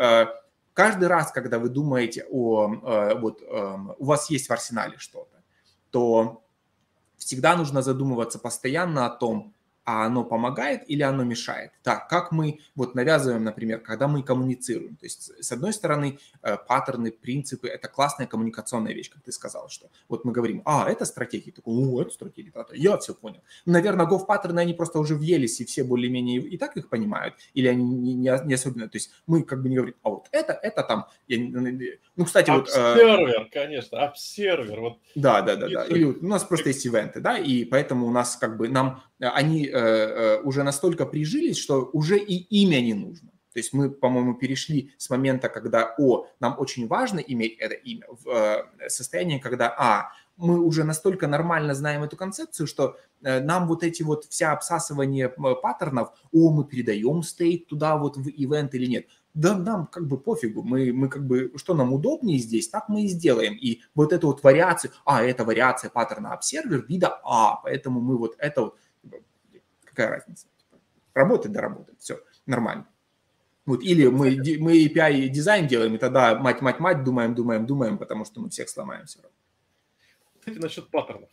каждый 0.75 1.09
раз, 1.09 1.33
когда 1.33 1.59
вы 1.59 1.69
думаете 1.71 2.27
о, 2.31 2.75
э, 2.75 3.15
вот 3.19 3.41
эм, 3.43 3.95
у 3.99 4.05
вас 4.05 4.29
есть 4.29 4.49
в 4.49 4.53
арсенале 4.53 4.99
что-то, 4.99 5.43
то 5.91 6.43
всегда 7.17 7.57
нужно 7.57 7.81
задумываться 7.81 8.39
постоянно 8.39 9.07
о 9.07 9.11
том, 9.11 9.55
а 9.85 10.07
оно 10.07 10.25
помогает 10.25 10.89
или 10.89 11.03
оно 11.03 11.25
мешает. 11.25 11.73
Так, 11.83 12.09
как 12.09 12.33
мы 12.33 12.61
вот 12.75 12.95
навязываем, 12.95 13.45
например, 13.45 13.81
когда 13.81 14.09
мы 14.09 14.23
коммуницируем. 14.23 14.97
То 14.97 15.07
есть, 15.07 15.31
с 15.43 15.53
одной 15.53 15.73
стороны, 15.73 16.19
э, 16.43 16.57
паттерны, 16.57 17.13
принципы– 17.13 17.69
это 17.69 17.89
классная 17.89 18.27
коммуникационная 18.27 18.93
вещь, 18.93 19.11
как 19.11 19.23
ты 19.23 19.33
сказал, 19.33 19.69
что 19.69 19.91
вот 20.09 20.25
мы 20.25 20.33
говорим, 20.33 20.63
а, 20.65 20.91
это 20.91 21.05
стратегия, 21.05 21.53
такой, 21.53 21.75
о, 21.75 22.03
это 22.03 22.11
стратегия, 22.11 22.53
да, 22.55 22.67
я 22.73 22.97
все 22.99 23.15
понял. 23.15 23.43
Наверное, 23.67 24.07
гов-паттерны, 24.07 24.61
они 24.61 24.75
просто 24.75 24.99
уже 24.99 25.15
въелись, 25.15 25.61
и 25.61 25.65
все 25.65 25.85
более-менее 25.85 26.41
и 26.41 26.57
так 26.57 26.77
их 26.77 26.89
понимают, 26.89 27.35
или 27.53 27.69
они 27.69 27.85
не, 27.85 28.15
не 28.15 28.55
особенно, 28.55 28.89
то 28.89 28.97
есть 28.97 29.11
мы 29.27 29.43
как 29.43 29.63
бы 29.63 29.69
не 29.69 29.77
говорим, 29.77 29.95
а 30.03 30.11
вот 30.11 30.29
это, 30.33 30.53
это 30.53 30.83
там, 30.83 31.07
я, 31.29 31.39
ну, 32.17 32.25
кстати, 32.25 32.51
вот… 32.51 32.69
Обсервер, 32.69 33.49
конечно, 33.53 34.05
обсервер, 34.05 34.81
вот. 34.81 34.99
Да, 35.15 35.43
да, 35.43 35.57
да, 35.57 35.69
да, 35.69 35.85
или 35.85 36.05
у 36.05 36.27
нас 36.27 36.45
просто 36.45 36.69
есть 36.71 36.87
ивенты, 36.87 37.21
да, 37.21 37.39
и 37.39 37.65
поэтому 37.65 38.07
у 38.07 38.11
нас 38.11 38.37
как 38.37 38.57
бы 38.57 38.69
нам, 38.69 39.03
они 39.31 39.71
Э, 39.75 39.79
э, 39.79 40.41
уже 40.43 40.63
настолько 40.63 41.05
прижились, 41.05 41.59
что 41.59 41.91
уже 41.93 42.17
и 42.17 42.37
имя 42.63 42.81
не 42.81 42.95
нужно. 42.95 43.31
То 43.53 43.59
есть 43.59 43.73
мы, 43.73 43.91
по-моему, 43.91 44.35
перешли 44.35 44.93
с 44.99 45.11
момента, 45.11 45.49
когда, 45.49 45.95
о, 45.99 46.27
нам 46.41 46.55
очень 46.59 46.87
важно 46.87 47.19
иметь 47.19 47.59
это 47.59 47.75
имя, 47.75 48.07
в 48.09 48.29
э, 48.29 48.89
состояние, 48.89 49.41
когда, 49.41 49.75
а, 49.77 50.13
мы 50.37 50.61
уже 50.61 50.85
настолько 50.85 51.27
нормально 51.27 51.75
знаем 51.75 52.03
эту 52.03 52.17
концепцию, 52.17 52.67
что 52.67 52.97
нам 53.21 53.69
вот 53.69 53.85
эти 53.85 54.03
вот 54.03 54.25
вся 54.25 54.53
обсасывание 54.53 55.29
паттернов, 55.29 56.11
о, 56.33 56.51
мы 56.51 56.65
передаем 56.65 57.23
стейт 57.23 57.69
туда 57.69 57.97
вот 57.97 58.17
в 58.17 58.29
ивент 58.29 58.75
или 58.75 58.87
нет, 58.87 59.07
да 59.35 59.57
нам 59.57 59.87
как 59.87 60.07
бы 60.07 60.17
пофигу, 60.17 60.63
мы, 60.63 60.93
мы 60.93 61.09
как 61.09 61.27
бы, 61.27 61.53
что 61.57 61.75
нам 61.75 61.93
удобнее 61.93 62.39
здесь, 62.39 62.69
так 62.69 62.89
мы 62.89 63.03
и 63.03 63.09
сделаем. 63.09 63.55
И 63.55 63.81
вот 63.95 64.13
эту 64.13 64.29
вот 64.29 64.43
вариацию, 64.45 64.93
а, 65.05 65.23
это 65.23 65.45
вариация 65.45 65.91
паттерна 65.91 66.33
обсервер 66.33 66.87
вида 66.89 67.21
А, 67.25 67.57
поэтому 67.63 68.01
мы 68.01 68.17
вот 68.17 68.37
это 68.39 68.63
вот 68.63 68.79
какая 69.95 70.17
разница? 70.17 70.47
Типа, 70.59 70.81
работать 71.15 71.53
да 71.53 71.61
работать, 71.61 71.97
все, 71.99 72.21
нормально. 72.47 72.87
Вот, 73.67 73.83
или 73.83 74.07
мы, 74.09 74.37
мы 74.61 74.85
API 74.85 75.29
дизайн 75.29 75.67
делаем, 75.67 75.95
и 75.95 75.99
тогда 75.99 76.35
мать-мать-мать, 76.39 77.03
думаем, 77.03 77.35
думаем, 77.35 77.65
думаем, 77.67 77.97
потому 77.97 78.27
что 78.27 78.41
мы 78.41 78.51
всех 78.51 78.69
сломаем 78.69 79.07
все 79.07 79.21
равно. 79.23 79.37
Кстати, 80.39 80.59
насчет 80.59 80.91
паттернов. 80.91 81.31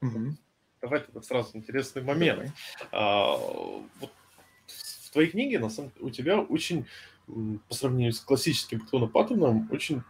Угу. 0.00 0.36
Давайте 0.80 1.06
это 1.08 1.22
сразу 1.22 1.56
интересный 1.56 2.02
момент. 2.02 2.52
А, 2.92 3.36
вот 3.36 4.12
в 4.66 5.10
твоей 5.12 5.30
книге, 5.30 5.58
на 5.58 5.70
самом 5.70 5.92
у 6.00 6.10
тебя 6.10 6.40
очень, 6.40 6.86
по 7.68 7.74
сравнению 7.74 8.12
с 8.12 8.20
классическим 8.20 8.80
паттерном, 9.08 9.68
очень 9.72 10.02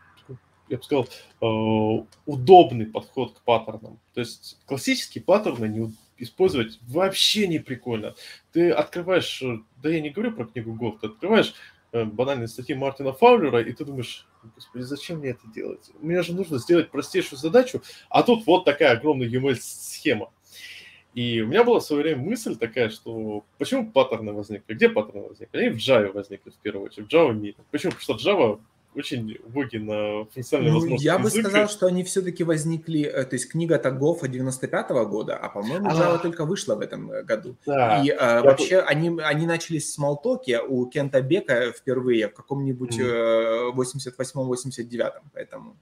я 0.68 0.78
бы 0.78 0.84
сказал, 0.84 1.06
э, 1.40 2.06
удобный 2.24 2.86
подход 2.86 3.38
к 3.38 3.42
паттернам. 3.42 3.98
То 4.14 4.20
есть 4.20 4.58
классические 4.64 5.22
паттерны 5.22 5.66
не, 5.66 5.92
использовать 6.22 6.78
вообще 6.82 7.46
не 7.46 7.58
прикольно. 7.58 8.14
Ты 8.52 8.70
открываешь, 8.70 9.42
э, 9.42 9.58
да 9.82 9.90
я 9.90 10.00
не 10.00 10.10
говорю 10.10 10.32
про 10.32 10.46
книгу 10.46 10.72
Гоф, 10.74 11.00
ты 11.00 11.08
открываешь 11.08 11.54
э, 11.92 12.04
банальные 12.04 12.48
статьи 12.48 12.74
Мартина 12.74 13.12
Фаулера, 13.12 13.60
и 13.60 13.72
ты 13.72 13.84
думаешь, 13.84 14.26
господи, 14.54 14.82
зачем 14.82 15.18
мне 15.18 15.30
это 15.30 15.46
делать? 15.54 15.90
Мне 16.00 16.22
же 16.22 16.34
нужно 16.34 16.58
сделать 16.58 16.90
простейшую 16.90 17.38
задачу, 17.38 17.82
а 18.08 18.22
тут 18.22 18.46
вот 18.46 18.64
такая 18.64 18.92
огромная 18.92 19.28
UML-схема. 19.28 20.30
И 21.14 21.42
у 21.42 21.46
меня 21.46 21.62
была 21.62 21.80
в 21.80 21.84
свое 21.84 22.02
время 22.02 22.22
мысль 22.22 22.56
такая, 22.56 22.88
что 22.88 23.44
почему 23.58 23.90
паттерны 23.90 24.32
возникли? 24.32 24.72
Где 24.72 24.88
паттерны 24.88 25.28
возникли? 25.28 25.58
Они 25.58 25.68
в 25.68 25.76
Java 25.76 26.10
возникли 26.10 26.50
в 26.50 26.56
первую 26.56 26.86
очередь, 26.86 27.08
в 27.08 27.14
Java 27.14 27.32
Meet. 27.32 27.56
Почему? 27.70 27.92
Потому 27.92 28.18
что 28.18 28.30
Java 28.30 28.60
очень 28.94 29.38
боги 29.46 29.78
на 29.78 30.24
функциональные 30.26 30.72
ну, 30.72 30.78
возможности 30.80 31.04
Я 31.04 31.18
бы 31.18 31.28
языка. 31.28 31.48
сказал, 31.48 31.68
что 31.68 31.86
они 31.86 32.04
все-таки 32.04 32.44
возникли, 32.44 33.02
э, 33.02 33.24
то 33.24 33.34
есть 33.34 33.50
книга 33.50 33.78
Тагофа 33.78 34.26
95-го 34.26 35.06
года, 35.06 35.36
а, 35.36 35.48
по-моему, 35.48 35.86
Java 35.86 36.16
а, 36.16 36.18
только 36.18 36.44
вышла 36.44 36.74
в 36.74 36.80
этом 36.80 37.10
э, 37.10 37.22
году. 37.22 37.56
Да. 37.66 38.02
И 38.04 38.10
а, 38.10 38.42
вообще 38.42 38.82
бы... 38.82 38.82
они, 38.82 39.20
они 39.22 39.46
начались 39.46 39.92
с 39.92 39.98
Малтоки 39.98 40.58
у 40.66 40.86
Кента 40.86 41.22
Бека 41.22 41.72
впервые 41.72 42.28
в 42.28 42.34
каком-нибудь 42.34 42.98
mm. 42.98 43.72
88-89, 43.74 45.12
поэтому 45.32 45.76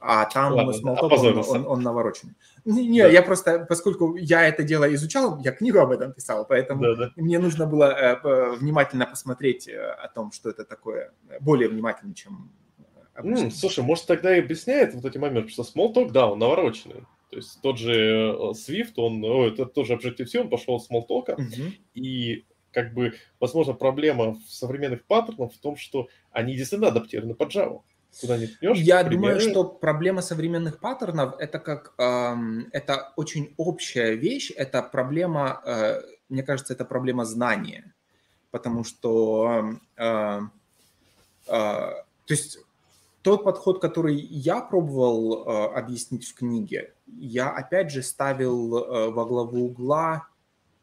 а 0.00 0.24
там 0.26 0.52
Ладно, 0.54 0.70
Smalltalk, 0.70 1.44
он, 1.48 1.56
он, 1.56 1.66
он 1.66 1.82
навороченный. 1.82 2.34
Не, 2.64 3.02
да. 3.02 3.08
я 3.08 3.22
просто, 3.22 3.66
поскольку 3.68 4.16
я 4.16 4.46
это 4.46 4.62
дело 4.62 4.92
изучал, 4.94 5.40
я 5.40 5.52
книгу 5.52 5.78
об 5.78 5.90
этом 5.90 6.12
писал, 6.12 6.46
поэтому 6.46 6.82
да, 6.82 6.94
да. 6.94 7.12
мне 7.16 7.38
нужно 7.38 7.66
было 7.66 7.84
э, 7.84 8.56
внимательно 8.56 9.06
посмотреть 9.06 9.68
э, 9.68 9.76
о 9.76 10.08
том, 10.08 10.30
что 10.32 10.50
это 10.50 10.64
такое, 10.64 11.12
более 11.40 11.68
внимательно, 11.68 12.14
чем 12.14 12.50
Mm, 13.20 13.50
слушай, 13.50 13.82
может 13.82 14.06
тогда 14.06 14.36
и 14.36 14.40
объясняет 14.40 14.94
вот 14.94 15.04
эти 15.04 15.18
моменты, 15.18 15.50
что 15.50 15.64
Smalltalk, 15.64 16.12
да, 16.12 16.30
он 16.30 16.38
навороченный. 16.38 17.04
То 17.30 17.36
есть 17.36 17.60
тот 17.60 17.78
же 17.78 17.92
э, 17.92 18.52
Swift, 18.52 18.92
он, 18.96 19.24
о, 19.24 19.48
это 19.48 19.66
тоже 19.66 19.94
Objective-C, 19.94 20.40
он 20.40 20.48
пошел 20.48 20.78
с 20.78 20.88
Smalltalk, 20.88 21.36
mm-hmm. 21.36 21.72
и 21.94 22.44
как 22.70 22.94
бы, 22.94 23.14
возможно, 23.40 23.72
проблема 23.72 24.34
в 24.34 24.42
современных 24.48 25.04
паттернах 25.04 25.52
в 25.52 25.58
том, 25.58 25.76
что 25.76 26.08
они 26.30 26.54
действительно 26.54 26.88
адаптированы 26.88 27.34
под 27.34 27.54
Java 27.54 27.82
куда 28.20 28.36
не 28.38 28.46
ткнешь. 28.46 28.78
Я 28.78 29.04
примеры. 29.04 29.34
думаю, 29.34 29.40
что 29.40 29.64
проблема 29.64 30.22
современных 30.22 30.80
паттернов 30.80 31.34
это 31.38 31.58
как 31.58 31.94
эм, 31.98 32.68
это 32.72 33.12
очень 33.16 33.54
общая 33.56 34.14
вещь. 34.14 34.52
Это 34.56 34.82
проблема, 34.82 35.60
э, 35.64 36.00
мне 36.28 36.42
кажется, 36.42 36.72
это 36.72 36.84
проблема 36.84 37.24
знания, 37.24 37.94
потому 38.50 38.84
что 38.84 39.74
э, 39.96 40.40
э, 41.46 41.48
то 41.48 42.34
есть 42.34 42.58
тот 43.22 43.44
подход, 43.44 43.80
который 43.80 44.16
я 44.16 44.60
пробовал 44.60 45.44
э, 45.44 45.78
объяснить 45.78 46.26
в 46.26 46.34
книге, 46.34 46.94
я 47.06 47.50
опять 47.50 47.90
же 47.90 48.02
ставил 48.02 48.76
э, 48.76 49.10
во 49.10 49.24
главу 49.24 49.66
угла 49.66 50.28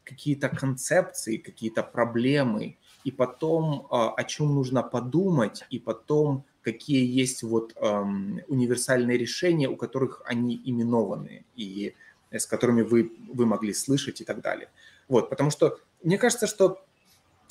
какие-то 0.04 0.50
концепции, 0.50 1.38
какие-то 1.38 1.82
проблемы, 1.82 2.78
и 3.04 3.12
потом 3.12 3.88
э, 3.92 3.96
о 4.18 4.24
чем 4.24 4.54
нужно 4.54 4.84
подумать, 4.84 5.66
и 5.70 5.80
потом 5.80 6.46
какие 6.66 7.06
есть 7.06 7.44
вот 7.44 7.74
эм, 7.78 8.42
универсальные 8.48 9.18
решения, 9.18 9.70
у 9.70 9.76
которых 9.76 10.24
они 10.26 10.60
именованы 10.66 11.46
и 11.56 11.94
э, 12.32 12.40
с 12.40 12.48
которыми 12.48 12.82
вы, 12.82 13.12
вы 13.32 13.46
могли 13.46 13.72
слышать 13.74 14.22
и 14.22 14.24
так 14.26 14.42
далее. 14.42 14.70
Вот, 15.08 15.30
потому 15.30 15.52
что 15.52 15.78
мне 16.02 16.18
кажется, 16.18 16.48
что 16.48 16.82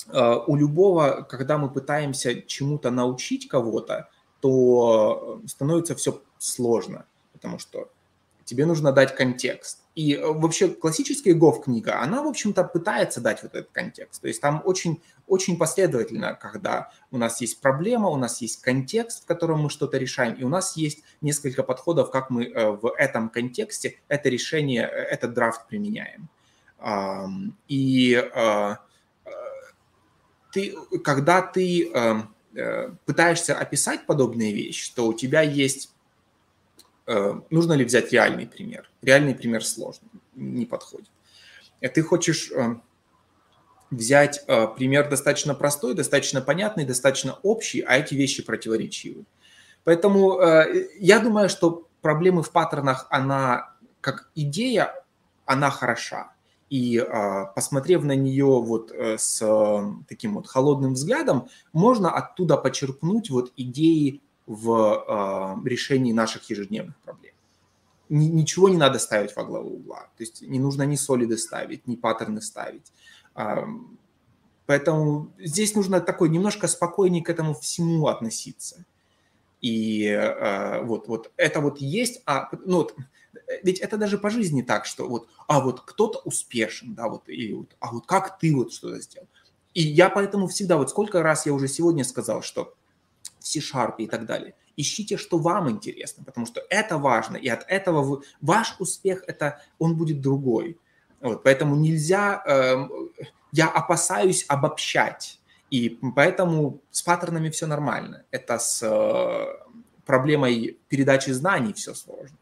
э, 0.07 0.35
у 0.47 0.57
любого, 0.57 1.25
когда 1.29 1.57
мы 1.57 1.69
пытаемся 1.69 2.41
чему-то 2.41 2.91
научить 2.91 3.47
кого-то, 3.47 4.09
то 4.41 5.39
э, 5.43 5.47
становится 5.47 5.95
все 5.95 6.21
сложно, 6.37 7.05
потому 7.31 7.57
что 7.57 7.89
тебе 8.45 8.65
нужно 8.65 8.91
дать 8.91 9.15
контекст. 9.15 9.83
И 9.95 10.13
э, 10.13 10.25
вообще 10.25 10.69
классическая 10.69 11.33
Гов 11.33 11.63
книга, 11.63 12.01
она, 12.01 12.23
в 12.23 12.27
общем-то, 12.27 12.63
пытается 12.63 13.21
дать 13.21 13.43
вот 13.43 13.55
этот 13.55 13.71
контекст. 13.71 14.21
То 14.21 14.27
есть 14.27 14.39
там 14.39 14.61
очень, 14.63 15.01
очень 15.27 15.57
последовательно, 15.57 16.35
когда 16.35 16.91
у 17.11 17.17
нас 17.17 17.41
есть 17.41 17.59
проблема, 17.59 18.09
у 18.09 18.17
нас 18.17 18.41
есть 18.41 18.61
контекст, 18.61 19.23
в 19.23 19.25
котором 19.25 19.61
мы 19.61 19.69
что-то 19.69 19.97
решаем, 19.97 20.35
и 20.35 20.43
у 20.43 20.49
нас 20.49 20.77
есть 20.77 21.03
несколько 21.21 21.63
подходов, 21.63 22.11
как 22.11 22.29
мы 22.29 22.45
э, 22.45 22.71
в 22.71 22.93
этом 22.97 23.29
контексте 23.29 23.99
это 24.07 24.29
решение, 24.29 24.83
э, 24.83 24.87
этот 24.87 25.33
драфт 25.33 25.67
применяем. 25.67 26.29
И 27.67 28.23
ты, 30.51 30.75
когда 31.03 31.41
ты 31.41 31.91
пытаешься 33.05 33.57
описать 33.57 34.05
подобные 34.05 34.53
вещи, 34.53 34.93
то 34.93 35.07
у 35.07 35.13
тебя 35.13 35.41
есть 35.41 35.94
нужно 37.49 37.73
ли 37.73 37.85
взять 37.85 38.11
реальный 38.11 38.47
пример? 38.47 38.89
Реальный 39.01 39.35
пример 39.35 39.63
сложный, 39.63 40.09
не 40.33 40.65
подходит. 40.65 41.09
И 41.81 41.87
ты 41.87 42.01
хочешь 42.01 42.51
э, 42.51 42.75
взять 43.91 44.43
э, 44.47 44.67
пример 44.67 45.09
достаточно 45.09 45.53
простой, 45.53 45.93
достаточно 45.93 46.41
понятный, 46.41 46.85
достаточно 46.85 47.37
общий, 47.43 47.81
а 47.81 47.97
эти 47.97 48.15
вещи 48.15 48.43
противоречивы. 48.43 49.25
Поэтому 49.83 50.39
я 50.99 51.19
думаю, 51.19 51.47
что 51.47 51.87
проблемы 52.01 52.41
в 52.41 52.51
паттернах, 52.51 53.05
она 53.11 53.75
как 54.01 54.31
идея, 54.33 55.03
она 55.45 55.69
хороша. 55.69 56.33
И 56.71 56.99
посмотрев 57.53 58.03
на 58.03 58.15
нее 58.15 58.45
вот 58.45 58.91
с 58.91 59.39
таким 60.07 60.35
вот 60.35 60.47
холодным 60.47 60.93
взглядом, 60.93 61.49
можно 61.71 62.09
оттуда 62.09 62.57
почерпнуть 62.57 63.29
вот 63.29 63.53
идеи 63.57 64.23
в 64.45 65.55
э, 65.63 65.67
решении 65.67 66.13
наших 66.13 66.49
ежедневных 66.49 66.95
проблем. 66.97 67.33
Ни, 68.09 68.25
ничего 68.25 68.69
не 68.69 68.77
надо 68.77 68.99
ставить 68.99 69.35
во 69.35 69.43
главу 69.43 69.77
угла. 69.77 70.09
То 70.17 70.23
есть 70.23 70.41
не 70.41 70.59
нужно 70.59 70.83
ни 70.83 70.95
солиды 70.95 71.37
ставить, 71.37 71.87
ни 71.87 71.95
паттерны 71.95 72.41
ставить. 72.41 72.91
Э, 73.35 73.63
поэтому 74.65 75.31
здесь 75.39 75.75
нужно 75.75 76.01
такой 76.01 76.29
немножко 76.29 76.67
спокойнее 76.67 77.23
к 77.23 77.29
этому 77.29 77.53
всему 77.53 78.07
относиться. 78.07 78.85
И 79.61 80.05
э, 80.05 80.83
вот, 80.83 81.07
вот 81.07 81.31
это 81.37 81.59
вот 81.59 81.79
есть, 81.79 82.21
а, 82.27 82.49
ну 82.65 82.77
вот, 82.77 82.95
ведь 83.63 83.79
это 83.79 83.97
даже 83.97 84.17
по 84.17 84.29
жизни 84.29 84.61
так, 84.61 84.85
что 84.85 85.07
вот, 85.07 85.27
а 85.47 85.59
вот 85.59 85.81
кто-то 85.81 86.19
успешен, 86.19 86.93
да, 86.93 87.07
вот, 87.07 87.27
или 87.27 87.53
вот, 87.53 87.75
а 87.79 87.91
вот 87.91 88.05
как 88.05 88.37
ты 88.37 88.55
вот 88.55 88.71
что-то 88.71 88.99
сделал. 89.01 89.27
И 89.73 89.81
я 89.81 90.09
поэтому 90.09 90.47
всегда, 90.47 90.77
вот 90.77 90.89
сколько 90.89 91.23
раз 91.23 91.45
я 91.45 91.53
уже 91.53 91.67
сегодня 91.67 92.03
сказал, 92.03 92.41
что 92.41 92.75
в 93.45 93.47
C-Sharp 93.47 93.95
и 93.99 94.07
так 94.07 94.25
далее. 94.25 94.55
Ищите, 94.75 95.17
что 95.17 95.37
вам 95.37 95.69
интересно, 95.69 96.23
потому 96.23 96.47
что 96.47 96.61
это 96.69 96.97
важно, 96.97 97.37
и 97.37 97.47
от 97.47 97.63
этого 97.69 98.01
вы, 98.01 98.21
ваш 98.41 98.75
успех, 98.79 99.23
это, 99.27 99.61
он 99.77 99.95
будет 99.95 100.19
другой. 100.19 100.77
Вот, 101.21 101.43
поэтому 101.43 101.75
нельзя, 101.75 102.43
э, 102.45 102.87
я 103.51 103.69
опасаюсь 103.69 104.45
обобщать, 104.47 105.39
и 105.69 105.99
поэтому 106.15 106.81
с 106.91 107.03
паттернами 107.03 107.49
все 107.49 107.67
нормально. 107.67 108.23
Это 108.31 108.57
с 108.57 108.81
э, 108.83 109.45
проблемой 110.05 110.77
передачи 110.89 111.29
знаний 111.29 111.73
все 111.73 111.93
сложно. 111.93 112.37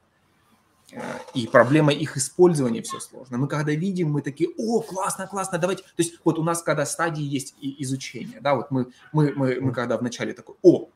Э, 0.91 1.01
и 1.33 1.47
проблема 1.47 1.91
их 1.91 2.17
использования 2.17 2.81
все 2.81 2.99
сложно. 2.99 3.37
Мы 3.37 3.47
когда 3.47 3.73
видим, 3.73 4.11
мы 4.11 4.21
такие, 4.21 4.49
о, 4.57 4.81
классно, 4.81 5.27
классно, 5.27 5.57
давайте. 5.57 5.83
То 5.83 5.89
есть 5.97 6.15
вот 6.23 6.39
у 6.39 6.43
нас 6.43 6.61
когда 6.61 6.85
стадии 6.85 7.23
есть 7.23 7.55
изучения, 7.61 8.39
да, 8.41 8.55
вот 8.55 8.71
мы, 8.71 8.87
мы, 9.11 9.33
мы, 9.35 9.59
мы 9.61 9.71
когда 9.71 9.97
вначале 9.97 10.33
такой, 10.33 10.55
о, 10.61 10.89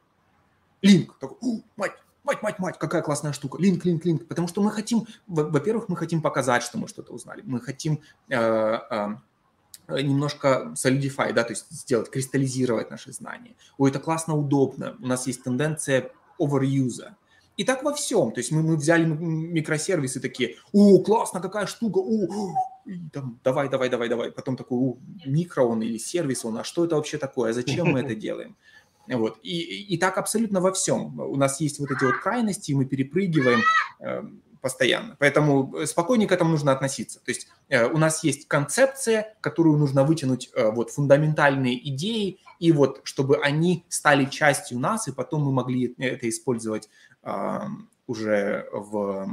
линк, 0.81 1.17
такой, 1.19 1.63
мать, 1.75 1.93
мать, 2.23 2.41
мать, 2.41 2.59
мать, 2.59 2.77
какая 2.77 3.01
классная 3.01 3.33
штука, 3.33 3.57
линк, 3.61 3.85
линк, 3.85 4.05
линк, 4.05 4.27
потому 4.27 4.47
что 4.47 4.61
мы 4.61 4.71
хотим, 4.71 5.07
во-первых, 5.27 5.89
мы 5.89 5.95
хотим 5.95 6.21
показать, 6.21 6.63
что 6.63 6.77
мы 6.77 6.87
что-то 6.87 7.13
узнали, 7.13 7.41
мы 7.45 7.61
хотим 7.61 8.01
э, 8.29 8.35
э, 8.37 10.01
немножко 10.01 10.73
solidify, 10.75 11.33
да, 11.33 11.43
то 11.43 11.53
есть 11.53 11.69
сделать, 11.69 12.09
кристаллизировать 12.09 12.91
наши 12.91 13.11
знания. 13.11 13.55
Ой, 13.77 13.89
это 13.89 13.99
классно, 13.99 14.35
удобно, 14.35 14.95
у 14.99 15.07
нас 15.07 15.27
есть 15.27 15.43
тенденция 15.43 16.11
overuse. 16.39 17.13
И 17.57 17.63
так 17.63 17.83
во 17.83 17.91
всем. 17.91 18.31
То 18.31 18.39
есть 18.39 18.51
мы, 18.51 18.61
мы 18.61 18.77
взяли 18.77 19.05
микросервисы 19.05 20.19
такие, 20.19 20.57
о, 20.73 20.99
классно, 20.99 21.41
какая 21.41 21.65
штука, 21.65 21.97
о, 21.97 22.53
там, 23.11 23.39
давай, 23.43 23.67
давай, 23.67 23.89
давай, 23.89 24.09
давай. 24.09 24.31
Потом 24.31 24.55
такой, 24.55 24.77
о, 24.77 24.97
микро 25.25 25.63
он 25.63 25.81
или 25.81 25.97
сервис 25.97 26.45
он, 26.45 26.57
а 26.57 26.63
что 26.63 26.85
это 26.85 26.95
вообще 26.95 27.17
такое, 27.17 27.53
зачем 27.53 27.87
мы 27.87 28.01
это 28.01 28.13
делаем? 28.27 28.55
Вот. 29.07 29.39
И, 29.43 29.83
и 29.93 29.97
так 29.97 30.17
абсолютно 30.17 30.61
во 30.61 30.71
всем. 30.71 31.19
У 31.19 31.35
нас 31.35 31.61
есть 31.61 31.79
вот 31.79 31.91
эти 31.91 32.03
вот 32.03 32.17
крайности, 32.17 32.71
и 32.71 32.75
мы 32.75 32.85
перепрыгиваем 32.85 33.61
э, 33.99 34.23
постоянно. 34.61 35.15
Поэтому 35.19 35.85
спокойнее 35.85 36.27
к 36.27 36.31
этому 36.31 36.51
нужно 36.51 36.71
относиться. 36.71 37.19
То 37.19 37.31
есть 37.31 37.47
э, 37.69 37.85
у 37.85 37.97
нас 37.97 38.23
есть 38.23 38.47
концепция, 38.47 39.35
которую 39.41 39.77
нужно 39.77 40.03
вытянуть, 40.03 40.49
э, 40.53 40.69
вот 40.71 40.91
фундаментальные 40.91 41.87
идеи, 41.89 42.39
и 42.59 42.71
вот 42.71 43.01
чтобы 43.03 43.37
они 43.37 43.85
стали 43.87 44.25
частью 44.25 44.79
нас, 44.79 45.07
и 45.07 45.11
потом 45.11 45.43
мы 45.43 45.51
могли 45.51 45.93
это 45.97 46.27
использовать 46.27 46.89
э, 47.23 47.59
уже 48.07 48.67
в 48.71 48.97
э, 48.97 49.27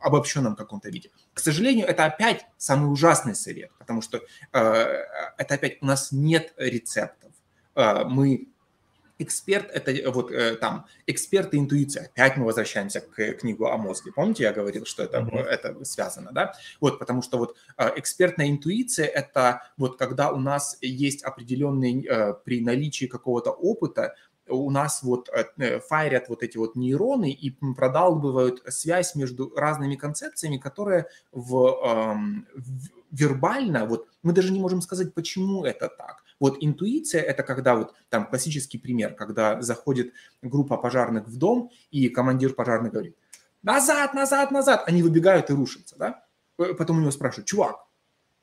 обобщенном 0.00 0.56
каком-то 0.56 0.90
виде. 0.90 1.10
К 1.34 1.40
сожалению, 1.40 1.86
это 1.86 2.06
опять 2.06 2.46
самый 2.56 2.90
ужасный 2.90 3.34
совет, 3.34 3.70
потому 3.78 4.02
что 4.02 4.20
э, 4.52 4.60
это 5.38 5.54
опять 5.54 5.82
у 5.82 5.86
нас 5.86 6.10
нет 6.10 6.54
рецептов. 6.56 7.32
Э, 7.74 8.04
мы 8.04 8.48
эксперт– 9.18 9.70
это 9.72 9.92
э, 9.92 10.10
вот 10.10 10.30
э, 10.30 10.56
там 10.56 10.86
эксперт 11.06 11.54
и 11.54 11.58
интуиция. 11.58 12.06
Опять 12.06 12.36
мы 12.36 12.44
возвращаемся 12.44 13.00
к 13.00 13.32
книгу 13.34 13.66
о 13.66 13.76
мозге. 13.76 14.12
Помните, 14.12 14.44
я 14.44 14.52
говорил, 14.52 14.84
что 14.86 15.02
это, 15.02 15.18
mm-hmm. 15.18 15.42
это 15.42 15.84
связано, 15.84 16.32
да? 16.32 16.54
Вот, 16.80 16.98
потому 16.98 17.22
что 17.22 17.38
вот 17.38 17.56
э, 17.76 17.90
экспертная 17.96 18.48
интуиция– 18.50 19.06
это 19.14 19.62
вот 19.76 19.98
когда 19.98 20.30
у 20.32 20.38
нас 20.38 20.78
есть 20.80 21.22
определенный, 21.22 22.06
при 22.44 22.60
наличии 22.60 23.06
какого-то 23.06 23.50
опыта, 23.50 24.14
у 24.46 24.70
нас 24.70 25.02
вот 25.02 25.30
файрят 25.88 26.28
вот 26.28 26.42
эти 26.42 26.58
вот 26.58 26.76
нейроны 26.76 27.30
и 27.30 27.50
продалбывают 27.50 28.62
связь 28.68 29.14
между 29.14 29.52
разными 29.56 29.96
концепциями, 29.96 30.58
которые 30.58 31.06
в, 31.32 31.80
эм, 31.82 32.46
в 32.54 32.88
вербально, 33.14 33.86
вот 33.86 34.08
мы 34.22 34.32
даже 34.32 34.52
не 34.52 34.60
можем 34.60 34.82
сказать, 34.82 35.14
почему 35.14 35.64
это 35.64 35.88
так. 35.88 36.23
Вот 36.40 36.58
интуиция– 36.60 37.22
это 37.22 37.42
когда 37.42 37.74
вот 37.76 37.94
там 38.08 38.26
классический 38.26 38.78
пример, 38.78 39.14
когда 39.14 39.60
заходит 39.62 40.12
группа 40.42 40.76
пожарных 40.76 41.28
в 41.28 41.36
дом, 41.36 41.70
и 41.90 42.08
командир 42.08 42.54
пожарных 42.54 42.92
говорит, 42.92 43.16
назад, 43.62 44.14
назад, 44.14 44.50
назад. 44.50 44.84
Они 44.86 45.02
выбегают 45.02 45.50
и 45.50 45.54
рушатся, 45.54 45.96
да? 45.96 46.24
Потом 46.56 46.98
у 46.98 47.00
него 47.00 47.10
спрашивают, 47.10 47.48
чувак, 47.48 47.76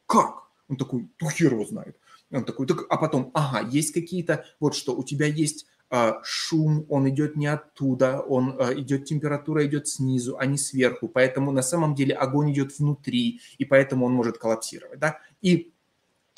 как? 0.06 0.44
Он 0.68 0.78
такой, 0.78 1.10
ну 1.20 1.30
хер 1.30 1.54
его 1.54 1.66
знает. 1.66 1.98
Он 2.32 2.46
такой, 2.46 2.66
так, 2.66 2.86
а 2.90 2.98
потом, 2.98 3.32
ага, 3.34 3.68
есть 3.68 3.94
какие-то, 3.94 4.46
вот 4.60 4.74
что, 4.74 4.96
у 4.96 5.04
тебя 5.04 5.26
есть 5.26 5.68
э, 5.90 6.14
шум, 6.24 6.86
он 6.90 7.10
идет 7.10 7.36
не 7.36 7.48
оттуда, 7.48 8.22
он 8.22 8.56
э, 8.58 8.80
идет, 8.80 9.06
температура 9.06 9.66
идет 9.66 9.88
снизу, 9.88 10.38
а 10.38 10.46
не 10.46 10.58
сверху, 10.58 11.10
поэтому 11.10 11.52
на 11.52 11.62
самом 11.62 11.94
деле 11.94 12.16
огонь 12.16 12.54
идет 12.54 12.78
внутри, 12.80 13.42
и 13.58 13.66
поэтому 13.66 14.06
он 14.06 14.14
может 14.14 14.38
коллапсировать, 14.38 15.00
да? 15.00 15.20
И 15.42 15.71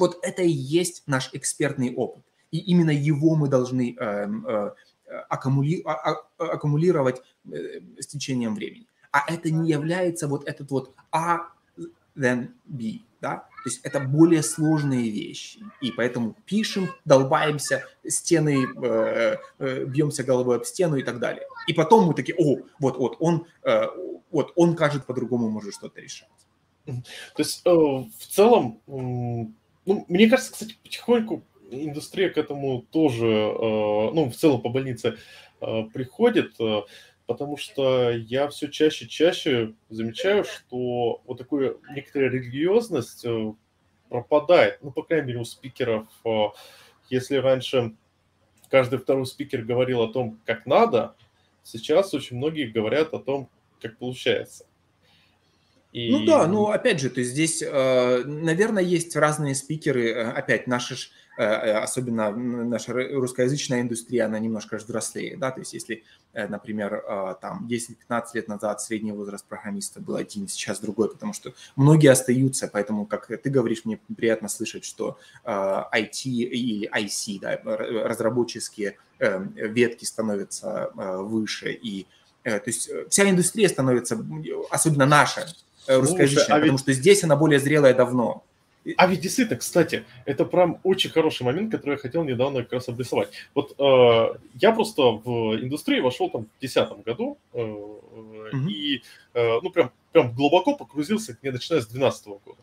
вот 0.03 0.19
это 0.21 0.41
и 0.41 0.49
есть 0.49 1.03
наш 1.07 1.29
экспертный 1.31 1.95
опыт. 1.95 2.23
И 2.51 2.57
именно 2.57 2.91
его 2.91 3.35
мы 3.35 3.47
должны 3.47 3.95
э, 3.97 4.27
э, 4.27 4.71
аккумули, 5.29 5.81
а, 5.85 5.93
а, 5.93 6.15
аккумулировать 6.37 7.21
э, 7.49 7.79
с 7.97 8.07
течением 8.07 8.53
времени. 8.53 8.85
А 9.11 9.19
это 9.33 9.49
не 9.49 9.69
является 9.69 10.27
вот 10.27 10.45
этот 10.45 10.71
вот 10.71 10.93
A 11.11 11.47
then 12.17 12.49
B, 12.65 12.99
да? 13.21 13.47
То 13.63 13.69
есть 13.69 13.79
это 13.83 14.01
более 14.01 14.43
сложные 14.43 15.09
вещи. 15.09 15.59
И 15.79 15.93
поэтому 15.93 16.35
пишем, 16.45 16.89
долбаемся, 17.05 17.85
стены, 18.05 18.67
э, 18.83 19.37
э, 19.59 19.85
бьемся 19.85 20.25
головой 20.25 20.57
об 20.57 20.65
стену 20.65 20.97
и 20.97 21.03
так 21.03 21.19
далее. 21.19 21.45
И 21.67 21.73
потом 21.73 22.07
мы 22.07 22.13
такие, 22.13 22.35
о, 22.37 22.57
вот, 22.79 22.97
вот, 22.97 23.15
он, 23.21 23.45
э, 23.63 23.87
вот, 24.31 24.51
он, 24.57 24.75
кажет, 24.75 25.05
по-другому 25.05 25.49
может 25.49 25.73
что-то 25.73 26.01
решать. 26.01 26.27
То 26.85 27.01
есть 27.37 27.61
э, 27.65 27.69
в 27.69 28.27
целом 28.29 28.81
ну, 29.85 30.05
мне 30.07 30.29
кажется, 30.29 30.53
кстати, 30.53 30.75
потихоньку 30.83 31.43
индустрия 31.71 32.29
к 32.29 32.37
этому 32.37 32.83
тоже, 32.91 33.27
э, 33.27 34.11
ну, 34.13 34.29
в 34.29 34.35
целом 34.35 34.61
по 34.61 34.69
больнице 34.69 35.17
э, 35.61 35.83
приходит, 35.93 36.53
э, 36.59 36.81
потому 37.25 37.57
что 37.57 38.11
я 38.11 38.47
все 38.49 38.69
чаще 38.69 39.05
и 39.05 39.09
чаще 39.09 39.73
замечаю, 39.89 40.43
что 40.43 41.21
вот 41.25 41.37
такая 41.37 41.75
некоторая 41.95 42.29
религиозность 42.29 43.25
пропадает, 44.09 44.79
ну, 44.81 44.91
по 44.91 45.03
крайней 45.03 45.27
мере, 45.27 45.39
у 45.39 45.45
спикеров. 45.45 46.07
Если 47.09 47.37
раньше 47.37 47.95
каждый 48.69 48.99
второй 48.99 49.25
спикер 49.25 49.63
говорил 49.63 50.01
о 50.01 50.11
том, 50.11 50.39
как 50.45 50.65
надо, 50.65 51.15
сейчас 51.63 52.13
очень 52.13 52.37
многие 52.37 52.67
говорят 52.67 53.13
о 53.13 53.19
том, 53.19 53.49
как 53.81 53.97
получается. 53.97 54.65
И... 55.93 56.09
Ну 56.11 56.25
да, 56.25 56.47
ну 56.47 56.69
опять 56.69 56.99
же, 56.99 57.11
то 57.11 57.19
есть 57.19 57.33
здесь, 57.33 57.61
э, 57.61 58.23
наверное, 58.25 58.81
есть 58.81 59.15
разные 59.15 59.53
спикеры, 59.53 60.09
э, 60.09 60.31
опять 60.31 60.65
наши 60.65 60.95
ж, 60.95 61.11
э, 61.37 61.43
особенно 61.43 62.31
наша 62.31 62.93
русскоязычная 62.93 63.81
индустрия, 63.81 64.25
она 64.25 64.39
немножко 64.39 64.77
взрослее, 64.77 65.37
да, 65.37 65.51
то 65.51 65.59
есть 65.59 65.73
если, 65.75 66.03
например, 66.33 67.03
там 67.41 67.67
10-15 67.69 68.23
лет 68.33 68.47
назад 68.47 68.81
средний 68.81 69.11
возраст 69.11 69.45
программиста 69.45 69.99
был 70.01 70.15
один, 70.15 70.47
сейчас 70.47 70.79
другой, 70.79 71.11
потому 71.11 71.31
что 71.31 71.53
многие 71.75 72.09
остаются, 72.09 72.67
поэтому, 72.67 73.05
как 73.05 73.27
ты 73.27 73.49
говоришь, 73.51 73.85
мне 73.85 73.99
приятно 74.17 74.49
слышать, 74.49 74.85
что 74.85 75.19
IT 75.45 76.23
или 76.25 76.89
IC, 76.89 77.39
да, 77.39 77.59
разработческие 77.63 78.97
ветки 79.19 80.05
становятся 80.05 80.89
выше, 80.95 81.71
и 81.71 82.07
то 82.43 82.63
есть 82.65 82.89
вся 83.09 83.29
индустрия 83.29 83.69
становится, 83.69 84.17
особенно 84.71 85.05
наша, 85.05 85.45
русскоязычная, 85.87 86.45
Слушай, 86.45 86.51
а 86.51 86.55
потому 86.55 86.71
ведь... 86.71 86.81
что 86.81 86.93
здесь 86.93 87.23
она 87.23 87.35
более 87.35 87.59
зрелая 87.59 87.93
давно. 87.93 88.43
А 88.97 89.07
ведь 89.07 89.21
действительно, 89.21 89.57
кстати, 89.57 90.03
это 90.25 90.45
прям 90.45 90.79
очень 90.83 91.09
хороший 91.09 91.43
момент, 91.43 91.71
который 91.71 91.91
я 91.91 91.97
хотел 91.97 92.23
недавно 92.23 92.63
как 92.63 92.73
раз 92.73 92.89
обрисовать. 92.89 93.29
Вот 93.55 93.75
э, 93.79 94.37
я 94.55 94.73
просто 94.73 95.03
в 95.03 95.55
индустрию 95.55 96.03
вошел 96.03 96.29
там 96.29 96.41
в 96.41 96.59
2010 96.59 97.05
году 97.05 97.37
э, 97.53 97.59
mm-hmm. 97.59 98.67
и 98.67 99.03
э, 99.33 99.59
ну 99.61 99.69
прям, 99.69 99.91
прям 100.11 100.33
глубоко 100.33 100.75
погрузился, 100.75 101.37
не 101.41 101.51
начиная 101.51 101.81
с 101.81 101.87
2012 101.87 102.27
года. 102.27 102.57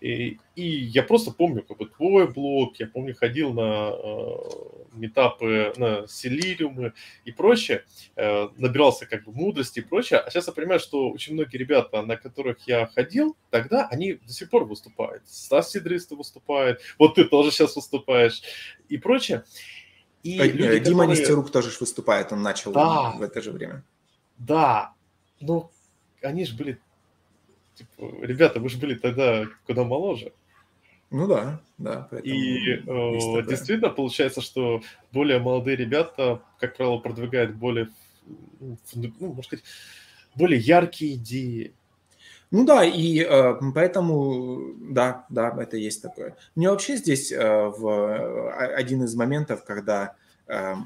И, 0.00 0.38
и 0.56 0.62
я 0.62 1.02
просто 1.02 1.30
помню, 1.30 1.62
как 1.62 1.78
бы 1.78 1.86
твой 1.86 2.26
блог, 2.26 2.76
я 2.76 2.86
помню, 2.86 3.14
ходил 3.14 3.52
на 3.52 3.90
э, 3.92 4.36
метапы, 4.92 5.72
на 5.76 6.06
селириумы 6.06 6.92
и 7.24 7.32
прочее, 7.32 7.84
э, 8.16 8.48
набирался 8.56 9.06
как 9.06 9.24
бы 9.24 9.32
мудрости 9.32 9.80
и 9.80 9.82
прочее. 9.82 10.20
А 10.20 10.30
сейчас 10.30 10.46
я 10.46 10.52
понимаю, 10.52 10.80
что 10.80 11.10
очень 11.10 11.34
многие 11.34 11.56
ребята, 11.56 12.02
на 12.02 12.16
которых 12.16 12.66
я 12.66 12.86
ходил, 12.86 13.36
тогда 13.50 13.86
они 13.90 14.14
до 14.14 14.32
сих 14.32 14.50
пор 14.50 14.64
выступают. 14.64 15.22
Стас 15.28 15.70
Сидристов 15.70 16.18
выступает, 16.18 16.80
вот 16.98 17.14
ты 17.14 17.24
тоже 17.24 17.50
сейчас 17.50 17.76
выступаешь 17.76 18.42
и 18.88 18.98
прочее. 18.98 19.44
И 20.22 20.38
а, 20.38 20.46
люди, 20.46 20.78
Дима 20.78 21.00
которые... 21.00 21.20
Нестерук 21.20 21.50
тоже 21.50 21.70
выступает, 21.80 22.32
он 22.32 22.42
начал 22.42 22.72
да, 22.72 23.10
в 23.12 23.22
это 23.22 23.42
же 23.42 23.50
время. 23.50 23.84
Да, 24.38 24.94
но 25.40 25.70
они 26.22 26.44
же 26.44 26.56
были 26.56 26.80
типа, 27.74 28.24
ребята, 28.24 28.60
вы 28.60 28.68
же 28.68 28.78
были 28.78 28.94
тогда 28.94 29.44
куда 29.66 29.84
моложе. 29.84 30.32
Ну 31.10 31.26
да, 31.26 31.60
да. 31.76 32.08
И 32.22 32.74
э, 32.74 33.42
действительно 33.46 33.90
получается, 33.90 34.40
что 34.40 34.80
более 35.12 35.38
молодые 35.38 35.76
ребята, 35.76 36.40
как 36.58 36.76
правило, 36.76 36.98
продвигают 36.98 37.54
более, 37.54 37.90
ну, 38.60 38.78
можно 39.18 39.42
сказать, 39.42 39.64
более 40.34 40.58
яркие 40.58 41.14
идеи. 41.16 41.74
Ну 42.50 42.64
да, 42.64 42.84
и 42.84 43.20
э, 43.20 43.54
поэтому, 43.74 44.74
да, 44.78 45.24
да, 45.28 45.54
это 45.58 45.76
есть 45.76 46.02
такое. 46.02 46.36
Мне 46.54 46.70
вообще 46.70 46.96
здесь 46.96 47.32
э, 47.32 47.38
в, 47.38 47.86
э, 47.86 48.74
один 48.74 49.04
из 49.04 49.14
моментов, 49.14 49.64
когда 49.64 50.16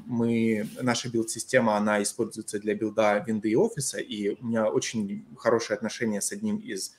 мы, 0.05 0.67
наша 0.81 1.09
билд-система, 1.09 1.75
она 1.75 2.01
используется 2.01 2.59
для 2.59 2.73
билда 2.73 3.23
винды 3.25 3.49
и 3.49 3.55
офиса, 3.55 3.99
и 3.99 4.29
у 4.41 4.45
меня 4.45 4.69
очень 4.69 5.25
хорошие 5.37 5.75
отношения 5.75 6.21
с 6.21 6.31
одним 6.31 6.57
из 6.57 6.95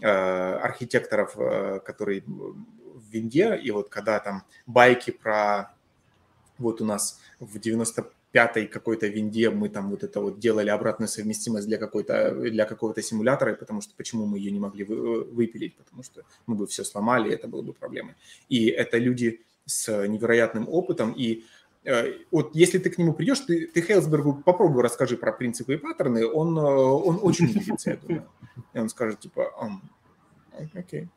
архитекторов, 0.00 1.34
которые 1.84 2.22
в 2.26 3.10
винде, 3.10 3.56
и 3.56 3.70
вот 3.70 3.88
когда 3.88 4.20
там 4.20 4.44
байки 4.66 5.10
про 5.10 5.74
вот 6.58 6.80
у 6.80 6.84
нас 6.84 7.20
в 7.40 7.56
95-й 7.56 8.66
какой-то 8.66 9.06
винде 9.06 9.50
мы 9.50 9.68
там 9.68 9.90
вот 9.90 10.04
это 10.04 10.20
вот 10.20 10.38
делали 10.38 10.70
обратную 10.70 11.08
совместимость 11.08 11.66
для 11.66 11.78
какой-то 11.78 12.34
для 12.34 12.64
какого-то 12.64 13.02
симулятора, 13.02 13.54
потому 13.54 13.80
что 13.80 13.94
почему 13.96 14.26
мы 14.26 14.38
ее 14.38 14.50
не 14.50 14.60
могли 14.60 14.84
вы, 14.84 15.24
выпилить, 15.24 15.76
потому 15.76 16.02
что 16.02 16.22
мы 16.46 16.54
бы 16.54 16.66
все 16.66 16.84
сломали, 16.84 17.30
и 17.30 17.34
это 17.34 17.48
было 17.48 17.62
бы 17.62 17.72
проблемой. 17.72 18.14
И 18.48 18.66
это 18.66 18.98
люди 18.98 19.42
с 19.66 20.06
невероятным 20.06 20.68
опытом, 20.68 21.12
и 21.12 21.38
э, 21.38 21.44
вот 22.30 22.54
если 22.54 22.78
ты 22.78 22.90
к 22.90 22.98
нему 22.98 23.12
придешь, 23.12 23.40
ты, 23.40 23.66
ты 23.66 23.82
Хейлсбергу 23.82 24.42
попробуй 24.44 24.82
расскажи 24.82 25.16
про 25.16 25.32
принципы 25.32 25.74
и 25.74 25.76
паттерны, 25.76 26.26
он, 26.26 26.56
э, 26.58 26.62
он 26.62 27.18
очень 27.22 27.46
удивится, 27.46 27.90
я 27.90 27.96
думаю. 27.96 28.28
И 28.72 28.78
он 28.78 28.88
скажет, 28.88 29.20
типа, 29.20 29.52
окей. 30.74 31.02
Okay. 31.02 31.08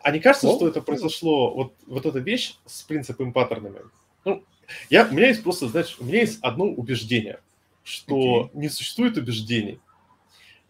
А 0.00 0.12
не 0.12 0.20
кажется, 0.20 0.46
Well, 0.46 0.56
что 0.56 0.68
это 0.68 0.80
произошло, 0.80 1.54
вот, 1.54 1.74
вот 1.86 2.06
эта 2.06 2.20
вещь 2.20 2.56
с 2.66 2.82
принципами 2.82 3.30
и 3.30 3.32
паттернами? 3.32 3.80
Ну, 4.24 4.44
я, 4.88 5.06
у 5.06 5.12
меня 5.12 5.28
есть 5.28 5.42
просто, 5.42 5.68
знаешь, 5.68 5.96
у 5.98 6.04
меня 6.04 6.20
есть 6.20 6.38
одно 6.40 6.66
убеждение, 6.66 7.40
что 7.82 8.44
okay. 8.44 8.50
не 8.54 8.68
существует 8.68 9.16
убеждений, 9.16 9.80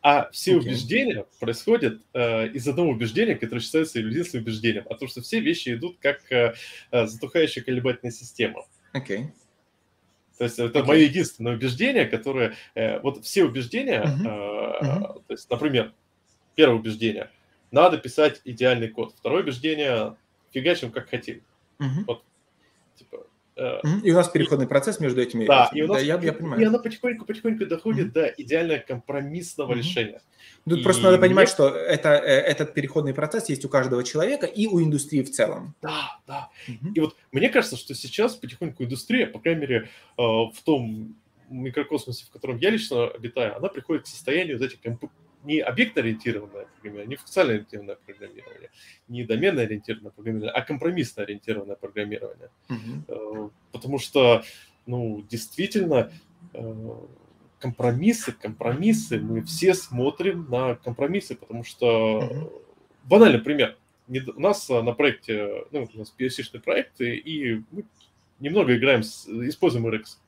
а 0.01 0.31
все 0.33 0.53
okay. 0.53 0.61
убеждения 0.61 1.27
происходят 1.39 2.01
э, 2.13 2.49
из 2.49 2.67
одного 2.67 2.91
убеждения, 2.91 3.37
которое 3.37 3.61
считается 3.61 4.01
единственным 4.01 4.45
убеждением, 4.45 4.85
а 4.91 4.95
то, 4.95 5.07
что 5.07 5.21
все 5.23 5.41
вещи 5.41 5.75
идут 5.75 5.99
как 6.01 6.21
э, 6.33 6.55
э 6.91 7.07
затухающая 7.07 7.63
колебательная 7.63 8.13
система. 8.13 8.65
Окей. 8.93 9.19
Okay. 9.19 9.27
То 10.39 10.45
есть 10.45 10.59
это 10.59 10.81
okay. 10.81 10.87
мое 10.87 10.99
единственное 11.01 11.55
убеждение, 11.55 12.07
которое... 12.07 12.57
Э, 12.75 13.01
вот 13.01 13.25
все 13.25 13.45
убеждения, 13.45 14.03
uh-huh. 14.03 14.81
Э, 14.81 14.85
uh-huh. 14.85 15.23
то 15.27 15.33
есть, 15.33 15.49
например, 15.51 15.93
первое 16.55 16.79
убеждение– 16.79 17.31
надо 17.73 17.97
писать 17.97 18.41
идеальный 18.45 18.89
код. 18.89 19.15
Второе 19.17 19.43
убеждение– 19.43 20.17
фигачим 20.53 20.93
как 20.93 21.09
хотим. 21.09 21.43
Uh-huh. 21.81 22.05
Вот, 22.07 22.25
типа, 22.97 23.27
и 23.57 24.11
у 24.11 24.15
нас 24.15 24.29
переходный 24.29 24.67
процесс 24.67 25.01
между 25.01 25.21
этими. 25.21 25.47
Да, 25.47 25.71
и, 25.75 25.83
у 25.83 25.87
нас, 25.87 25.99
да 25.99 26.03
я, 26.03 26.19
я 26.21 26.33
понимаю. 26.33 26.61
и 26.61 26.65
она 26.65 26.79
потихоньку-потихоньку 26.79 27.67
доходит 27.67 28.09
mm-hmm. 28.09 28.13
до 28.13 28.27
идеально 28.39 28.79
компромиссного 28.79 29.73
mm-hmm. 29.73 29.79
решения. 29.79 30.23
Тут 30.69 30.81
и 30.81 30.83
просто 30.83 31.03
надо 31.03 31.19
понимать, 31.19 31.49
нет... 31.49 31.55
что 31.55 31.69
это, 31.69 32.11
э, 32.11 32.41
этот 32.41 32.73
переходный 32.73 33.15
процесс 33.15 33.49
есть 33.49 33.65
у 33.65 33.69
каждого 33.69 34.05
человека 34.05 34.47
и 34.47 34.67
у 34.67 34.81
индустрии 34.81 35.23
в 35.23 35.31
целом. 35.31 35.75
Да, 35.83 36.19
да. 36.27 36.49
Mm-hmm. 36.69 36.93
И 36.95 37.01
вот 37.01 37.17
мне 37.33 37.49
кажется, 37.49 37.77
что 37.77 37.95
сейчас 37.95 38.37
потихоньку 38.37 38.85
индустрия, 38.85 39.27
по 39.27 39.39
крайней 39.39 39.61
мере, 39.61 39.89
э, 40.17 40.23
в 40.23 40.57
том 40.65 41.17
микрокосмосе, 41.51 42.25
в 42.25 42.31
котором 42.31 42.57
я 42.57 42.71
лично 42.71 43.09
обитаю, 43.09 43.57
она 43.57 43.69
приходит 43.69 44.05
к 44.05 44.07
состоянию 44.07 44.59
вот 44.59 44.65
этих 44.65 44.81
не 45.45 45.61
объектно-ориентированное 45.61 46.67
программирование, 46.67 47.07
не 47.09 47.17
функционально-ориентированное 47.17 47.97
программирование, 47.97 48.71
не 49.09 49.25
доменно-ориентированное 49.25 50.13
программирование, 50.13 50.53
а 50.53 50.63
компромиссно-ориентированное 50.63 51.77
программирование. 51.77 52.51
Mm-hmm. 52.69 53.51
Потому 53.73 53.99
что, 53.99 54.43
ну, 54.87 55.23
действительно, 55.29 56.13
э, 56.55 56.95
компромиссы, 57.59 58.33
компромиссы, 58.33 59.19
мы 59.19 59.43
все 59.43 59.75
смотрим 59.75 60.49
на 60.51 60.77
компромиссы, 60.77 61.35
потому 61.35 61.65
что, 61.65 62.21
mm-hmm. 62.21 62.63
банальный 63.05 63.41
пример, 63.41 63.77
у 64.09 64.41
нас 64.41 64.69
на 64.69 64.93
проекте, 64.93 65.65
ну, 65.71 65.89
у 65.93 65.99
нас 65.99 66.15
PSC-шный 66.19 66.61
проект, 66.61 67.01
и 67.01 67.63
мы 67.71 67.85
немного 68.41 68.77
играем, 68.77 69.03
с, 69.03 69.27
используем 69.27 69.87
RX. 69.87 70.19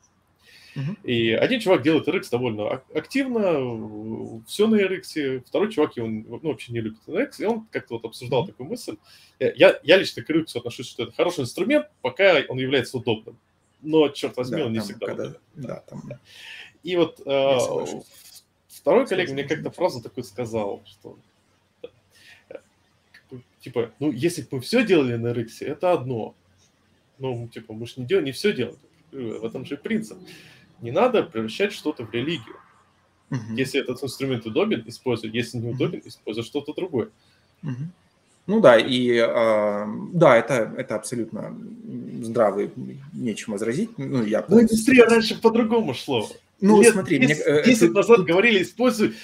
И 1.03 1.31
один 1.31 1.59
чувак 1.59 1.83
делает 1.83 2.07
RX 2.07 2.29
довольно 2.31 2.81
активно, 2.93 4.43
все 4.45 4.67
на 4.67 4.75
RX, 4.75 5.43
второй 5.45 5.71
чувак, 5.71 5.93
он 5.97 6.25
ну, 6.27 6.49
вообще 6.49 6.73
не 6.73 6.81
любит 6.81 6.99
RX, 7.07 7.31
и 7.39 7.45
он 7.45 7.65
как-то 7.71 7.95
вот 7.95 8.05
обсуждал 8.05 8.45
такую 8.45 8.69
мысль. 8.69 8.97
Я, 9.39 9.79
я 9.83 9.97
лично 9.97 10.23
к 10.23 10.29
RX 10.29 10.57
отношусь, 10.57 10.89
что 10.89 11.03
это 11.03 11.13
хороший 11.13 11.41
инструмент, 11.41 11.87
пока 12.01 12.41
он 12.49 12.57
является 12.57 12.97
удобным. 12.97 13.37
Но, 13.81 14.09
черт 14.09 14.35
возьми, 14.37 14.57
да, 14.57 14.65
он 14.65 14.71
не 14.73 14.79
там, 14.79 14.85
всегда 14.85 15.05
когда, 15.05 15.23
удобен. 15.23 15.39
Да, 15.55 15.83
там, 15.87 16.01
да. 16.05 16.19
И 16.83 16.95
вот 16.95 17.21
э, 17.25 17.57
второй 18.67 19.07
коллега 19.07 19.33
мне 19.33 19.43
как-то 19.43 19.71
фразу 19.71 20.01
такую 20.01 20.23
сказал, 20.23 20.81
что 20.85 21.17
типа, 23.59 23.91
ну, 23.99 24.11
если 24.11 24.43
бы 24.43 24.47
мы 24.51 24.59
все 24.61 24.85
делали 24.85 25.15
на 25.15 25.29
RX, 25.29 25.65
это 25.65 25.91
одно. 25.91 26.35
Ну, 27.17 27.47
типа, 27.47 27.73
мы 27.73 27.87
же 27.87 27.93
не 27.97 28.05
делаем, 28.05 28.25
не 28.25 28.31
все 28.31 28.53
делаем. 28.53 28.77
В 29.11 29.45
этом 29.45 29.65
же 29.65 29.77
принцип 29.77 30.17
не 30.81 30.91
надо 30.91 31.23
превращать 31.23 31.73
что-то 31.73 32.05
в 32.05 32.13
религию. 32.13 32.57
Угу. 33.31 33.55
Если 33.55 33.79
этот 33.79 34.03
инструмент 34.03 34.45
удобен, 34.45 34.83
используй. 34.87 35.29
Если 35.31 35.57
не 35.57 35.69
удобен, 35.69 36.01
используй 36.05 36.43
что-то 36.43 36.73
другое. 36.73 37.09
Угу. 37.63 37.73
Ну 38.47 38.61
да, 38.61 38.77
и 38.77 39.09
э, 39.15 39.85
да, 40.13 40.37
это, 40.37 40.73
это 40.77 40.95
абсолютно 40.95 41.57
здравый, 42.21 42.71
нечем 43.13 43.53
возразить. 43.53 43.97
Ну, 43.97 44.23
я 44.23 44.45
Но 44.47 44.61
индустрия 44.61 45.05
раньше 45.05 45.41
по-другому 45.41 45.95
шло. 45.95 46.29
Ну, 46.61 46.81
Лет 46.81 46.93
смотри, 46.93 47.17
10, 47.17 47.45
мне, 47.45 47.63
10 47.63 47.83
это, 47.83 47.93
назад 47.93 48.17
тут... 48.17 48.27
говорили, 48.27 48.61
используй, 48.61 49.15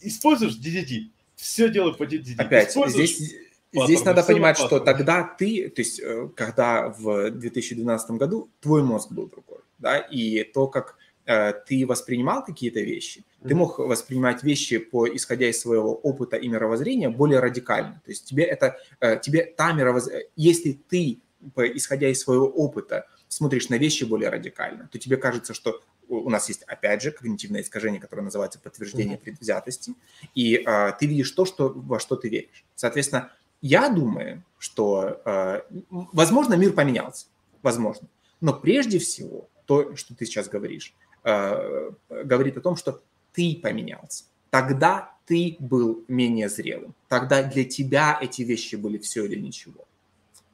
используешь 0.00 0.54
DDD, 0.54 1.10
все 1.36 1.68
делай 1.68 1.94
по 1.94 2.04
DDD. 2.04 2.36
Опять, 2.38 2.72
здесь, 2.72 3.34
здесь 3.72 4.04
надо 4.04 4.22
понимать, 4.22 4.56
что 4.56 4.80
тогда 4.80 5.22
ты, 5.22 5.68
то 5.68 5.82
есть, 5.82 6.00
э, 6.00 6.28
когда 6.34 6.88
в 6.88 7.30
2012 7.30 8.10
году 8.12 8.48
твой 8.60 8.82
мозг 8.82 9.12
был 9.12 9.26
другой 9.26 9.60
да, 9.80 9.98
и 9.98 10.44
то, 10.44 10.68
как 10.68 10.96
э, 11.26 11.52
ты 11.66 11.86
воспринимал 11.86 12.44
какие-то 12.44 12.80
вещи, 12.80 13.18
mm-hmm. 13.18 13.48
ты 13.48 13.54
мог 13.54 13.78
воспринимать 13.78 14.42
вещи 14.42 14.78
по 14.78 15.08
исходя 15.08 15.48
из 15.48 15.60
своего 15.60 15.94
опыта 15.94 16.36
и 16.36 16.48
мировоззрения 16.48 17.10
более 17.10 17.40
радикально. 17.40 18.00
То 18.04 18.10
есть 18.10 18.24
тебе 18.24 18.44
это, 18.44 18.78
э, 19.00 19.18
тебе 19.20 19.44
та 19.44 19.72
мировоззрение, 19.72 20.28
если 20.36 20.78
ты 20.88 21.20
по, 21.54 21.66
исходя 21.66 22.08
из 22.08 22.20
своего 22.20 22.46
опыта 22.46 23.06
смотришь 23.28 23.68
на 23.68 23.76
вещи 23.78 24.04
более 24.04 24.28
радикально, 24.28 24.88
то 24.92 24.98
тебе 24.98 25.16
кажется, 25.16 25.54
что 25.54 25.80
у 26.08 26.28
нас 26.28 26.48
есть, 26.48 26.62
опять 26.64 27.02
же, 27.02 27.12
когнитивное 27.12 27.62
искажение, 27.62 28.00
которое 28.00 28.22
называется 28.22 28.58
подтверждение 28.58 29.16
mm-hmm. 29.16 29.22
предвзятости, 29.22 29.94
и 30.34 30.62
э, 30.66 30.92
ты 30.98 31.06
видишь 31.06 31.30
то, 31.30 31.44
что, 31.44 31.72
во 31.74 32.00
что 32.00 32.16
ты 32.16 32.28
веришь. 32.28 32.64
Соответственно, 32.74 33.32
я 33.62 33.88
думаю, 33.88 34.42
что, 34.58 35.20
э, 35.24 35.60
возможно, 35.90 36.54
мир 36.54 36.72
поменялся, 36.72 37.26
возможно, 37.62 38.08
но 38.40 38.52
прежде 38.52 38.98
всего 38.98 39.48
то, 39.70 39.94
что 39.94 40.16
ты 40.16 40.26
сейчас 40.26 40.48
говоришь, 40.48 40.92
э, 41.22 41.90
говорит 42.08 42.56
о 42.56 42.60
том, 42.60 42.74
что 42.74 43.02
ты 43.32 43.60
поменялся. 43.62 44.24
Тогда 44.50 45.14
ты 45.26 45.56
был 45.60 46.04
менее 46.08 46.48
зрелым. 46.48 46.92
Тогда 47.06 47.44
для 47.44 47.64
тебя 47.64 48.18
эти 48.20 48.42
вещи 48.42 48.74
были 48.74 48.98
все 48.98 49.24
или 49.26 49.38
ничего. 49.38 49.86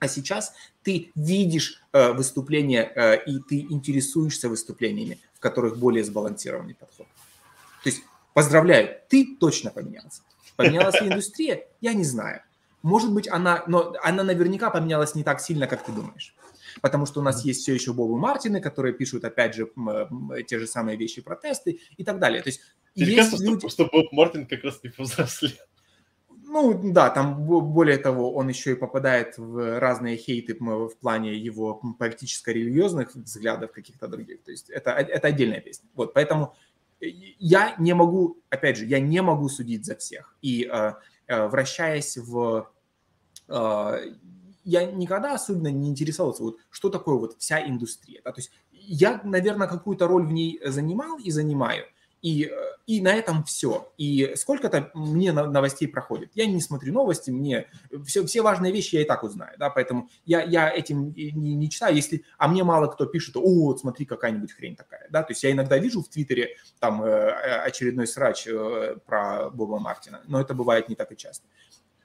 А 0.01 0.07
сейчас 0.07 0.53
ты 0.83 1.13
видишь 1.15 1.83
э, 1.95 2.13
выступления 2.13 2.93
э, 2.95 3.25
и 3.25 3.41
ты 3.41 3.61
интересуешься 3.61 4.51
выступлениями, 4.51 5.19
в 5.33 5.41
которых 5.41 5.79
более 5.79 6.05
сбалансированный 6.05 6.75
подход. 6.75 7.07
То 7.85 7.89
есть, 7.89 8.03
поздравляю, 8.35 8.99
ты 9.09 9.35
точно 9.41 9.71
поменялся. 9.71 10.21
Поменялась 10.57 11.01
ли 11.01 11.09
индустрия? 11.09 11.67
Я 11.81 11.95
не 11.95 12.05
знаю. 12.05 12.43
Может 12.83 13.11
быть, 13.15 13.29
она, 13.29 13.65
но 13.67 13.95
она 14.03 14.25
наверняка 14.25 14.69
поменялась 14.69 15.15
не 15.15 15.25
так 15.25 15.41
сильно, 15.41 15.67
как 15.67 15.87
ты 15.87 15.93
думаешь 15.93 16.35
потому 16.81 17.07
что 17.07 17.21
у 17.21 17.23
нас 17.23 17.45
есть 17.45 17.63
все 17.63 17.75
еще 17.75 17.93
Бобы 17.93 18.19
Мартины, 18.19 18.61
которые 18.61 18.95
пишут, 18.95 19.25
опять 19.25 19.55
же, 19.55 19.71
те 20.47 20.59
же 20.59 20.67
самые 20.67 20.97
вещи, 20.97 21.23
протесты 21.23 21.81
и 21.97 22.05
так 22.05 22.19
далее. 22.19 22.43
То 22.43 22.51
есть 22.51 22.61
Тебе 22.95 23.15
есть 23.15 23.39
люди... 23.41 23.69
что, 23.69 23.87
Боб 23.87 24.11
Мартин 24.13 24.47
как 24.47 24.65
раз 24.65 24.83
не 24.83 24.89
повзрослел? 24.89 25.53
Ну, 26.49 26.93
да, 26.93 27.11
там 27.11 27.45
более 27.45 27.99
того, 27.99 28.33
он 28.33 28.49
еще 28.49 28.73
и 28.73 28.77
попадает 28.77 29.37
в 29.37 29.79
разные 29.79 30.17
хейты 30.17 30.57
в 30.59 30.97
плане 31.01 31.37
его 31.37 31.75
политическо-религиозных 31.99 33.15
взглядов 33.15 33.73
каких-то 33.73 34.09
других. 34.09 34.43
То 34.43 34.53
есть 34.53 34.71
это, 34.71 34.93
это 34.93 35.29
отдельная 35.29 35.61
песня. 35.61 35.89
Вот, 35.95 36.15
поэтому 36.15 36.55
э, 37.01 37.09
я 37.39 37.75
не 37.79 37.95
могу, 37.95 38.39
опять 38.49 38.79
же, 38.79 38.87
я 38.87 39.01
не 39.01 39.21
могу 39.23 39.49
судить 39.49 39.85
за 39.85 39.97
всех. 39.97 40.37
И 40.41 40.71
э, 40.73 40.93
э, 41.27 41.47
вращаясь 41.49 42.17
в 42.17 42.71
я 44.67 44.85
никогда 44.85 45.33
особенно 45.35 45.69
не 45.69 45.89
интересовался, 45.89 46.43
вот, 46.43 46.57
что 46.71 46.91
такое 46.91 47.15
вот 47.15 47.37
вся 47.39 47.67
индустрия. 47.67 48.21
Да? 48.25 48.33
То 48.33 48.41
есть 48.41 48.51
я, 48.73 49.21
наверное, 49.23 49.69
какую-то 49.69 50.09
роль 50.09 50.27
в 50.27 50.33
ней 50.33 50.61
занимал 50.65 51.19
и 51.19 51.31
занимаю, 51.31 51.85
и, 52.21 52.51
и 52.87 53.01
на 53.01 53.15
этом 53.15 53.45
все. 53.45 53.93
И 53.97 54.33
сколько-то 54.35 54.91
мне 54.95 55.33
новостей 55.33 55.87
проходит. 55.87 56.33
Я 56.35 56.47
не 56.47 56.61
смотрю 56.61 56.93
новости, 56.93 57.31
мне 57.31 57.69
все, 58.05 58.27
все 58.27 58.43
важные 58.43 58.73
вещи 58.73 58.97
я 58.97 59.03
и 59.03 59.05
так 59.05 59.23
узнаю, 59.23 59.57
да, 59.57 59.71
поэтому 59.71 60.09
я, 60.25 60.43
я 60.43 60.69
этим 60.69 61.13
не, 61.13 61.55
не 61.55 61.71
читаю, 61.71 61.95
если, 61.95 62.25
а 62.37 62.49
мне 62.49 62.65
мало 62.65 62.89
кто 62.89 63.07
пишет, 63.07 63.37
о, 63.37 63.67
вот 63.67 63.79
смотри, 63.79 64.05
какая-нибудь 64.05 64.53
хрень 64.53 64.75
такая, 64.75 65.07
да, 65.11 65.23
то 65.23 65.31
есть 65.31 65.45
я 65.45 65.53
иногда 65.53 65.79
вижу 65.79 66.03
в 66.03 66.09
Твиттере 66.09 66.57
там 66.81 67.05
э, 67.05 67.31
очередной 67.65 68.09
срач 68.09 68.49
э, 68.49 68.97
про 69.07 69.49
Боба 69.51 69.79
Мартина, 69.79 70.23
но 70.27 70.41
это 70.41 70.55
бывает 70.55 70.89
не 70.89 70.97
так 70.97 71.13
и 71.13 71.17
часто. 71.17 71.47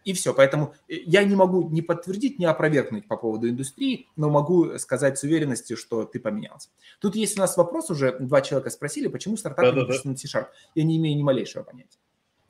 И 0.04 0.14
все. 0.14 0.34
Поэтому 0.34 0.74
э, 0.88 0.96
я 1.06 1.24
не 1.24 1.36
могу 1.36 1.70
ни 1.70 1.82
подтвердить, 1.82 2.40
ни 2.40 2.46
опровергнуть 2.46 3.08
по 3.08 3.18
поводу 3.18 3.50
индустрии, 3.50 4.08
но 4.16 4.30
могу 4.30 4.78
сказать 4.80 5.18
с 5.18 5.24
уверенностью, 5.24 5.78
что 5.78 6.04
ты 6.04 6.20
поменялся. 6.20 6.70
Тут 7.00 7.16
есть 7.16 7.38
у 7.38 7.42
нас 7.42 7.58
вопрос 7.58 7.90
уже, 7.90 8.18
два 8.20 8.42
человека 8.42 8.70
спросили, 8.70 9.08
почему 9.08 9.38
стартап 9.38 9.66
да, 9.66 9.82
не 9.82 9.88
да, 9.88 9.94
на 10.04 10.18
C-Sharp. 10.18 10.48
Я 10.76 10.84
не 10.84 10.98
имею 10.98 11.18
ни 11.18 11.24
малейшего 11.24 11.64
понятия. 11.64 12.00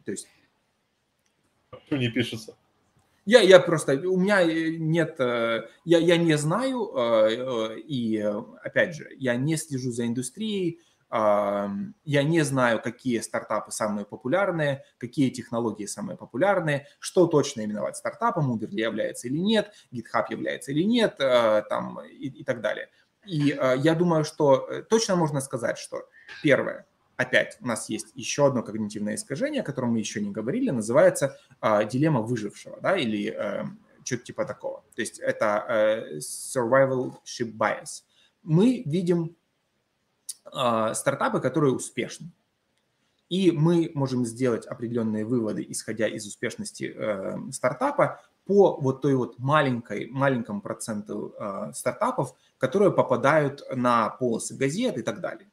То 0.06 0.12
есть 0.12 0.28
не 1.90 2.10
пишется? 2.10 2.56
Я, 3.26 3.42
я 3.42 3.60
просто, 3.60 3.94
у 4.10 4.18
меня 4.18 4.42
э, 4.42 4.78
нет, 4.78 5.20
э, 5.20 5.68
я, 5.86 6.00
я 6.00 6.18
не 6.18 6.38
знаю, 6.38 6.92
э, 6.96 7.80
и 7.80 8.18
опять 8.64 8.96
же, 8.96 9.10
я 9.20 9.36
не 9.36 9.58
слежу 9.58 9.92
за 9.92 10.08
индустрией, 10.08 10.80
я 11.12 12.24
не 12.24 12.42
знаю, 12.44 12.82
какие 12.82 13.20
стартапы 13.20 13.72
самые 13.72 14.06
популярные, 14.06 14.84
какие 14.98 15.30
технологии 15.30 15.86
самые 15.86 16.18
популярные, 16.18 16.88
что 17.00 17.28
точно 17.28 17.66
именовать 17.66 17.98
стартапом, 17.98 18.54
Uber 18.54 18.70
является 18.72 19.28
или 19.28 19.38
нет, 19.38 19.74
GitHub 19.92 20.26
является 20.30 20.72
или 20.72 20.84
нет, 20.84 21.18
там, 21.18 22.00
и, 22.06 22.28
и 22.28 22.44
так 22.44 22.62
далее. 22.62 22.90
И 23.26 23.58
я 23.78 23.94
думаю, 23.94 24.24
что 24.24 24.68
точно 24.90 25.16
можно 25.16 25.42
сказать, 25.42 25.78
что 25.78 26.08
первое, 26.42 26.88
опять 27.18 27.58
у 27.62 27.68
нас 27.68 27.90
есть 27.90 28.12
еще 28.16 28.48
одно 28.48 28.64
когнитивное 28.64 29.16
искажение, 29.16 29.62
о 29.62 29.66
котором 29.66 29.92
мы 29.92 30.00
еще 30.00 30.22
не 30.22 30.32
говорили, 30.32 30.72
называется 30.72 31.38
э, 31.62 31.86
дилемма 31.88 32.22
выжившего, 32.22 32.80
да, 32.82 32.98
или 32.98 33.32
э, 33.32 33.64
что-то 34.04 34.24
типа 34.24 34.46
такого. 34.46 34.84
То 34.96 35.02
есть 35.02 35.20
это 35.20 35.66
э, 35.68 36.18
survivalship 36.18 37.54
bias. 37.56 38.04
Мы 38.44 38.82
видим 38.86 39.26
э, 39.26 39.41
стартапы, 40.52 41.40
которые 41.40 41.74
успешны. 41.74 42.32
И 43.32 43.52
мы 43.52 43.92
можем 43.94 44.26
сделать 44.26 44.66
определенные 44.66 45.24
выводы, 45.24 45.66
исходя 45.70 46.06
из 46.06 46.28
успешности 46.28 46.94
э, 46.94 47.38
стартапа, 47.54 48.22
по 48.46 48.76
вот 48.76 49.02
той 49.02 49.16
вот 49.16 49.40
маленькой, 49.40 50.08
маленькому 50.08 50.62
проценту 50.62 51.34
э, 51.40 51.72
стартапов, 51.74 52.36
которые 52.58 52.92
попадают 52.92 53.64
на 53.74 54.10
полосы 54.10 54.58
газет 54.58 54.98
и 54.98 55.02
так 55.02 55.22
далее. 55.22 55.50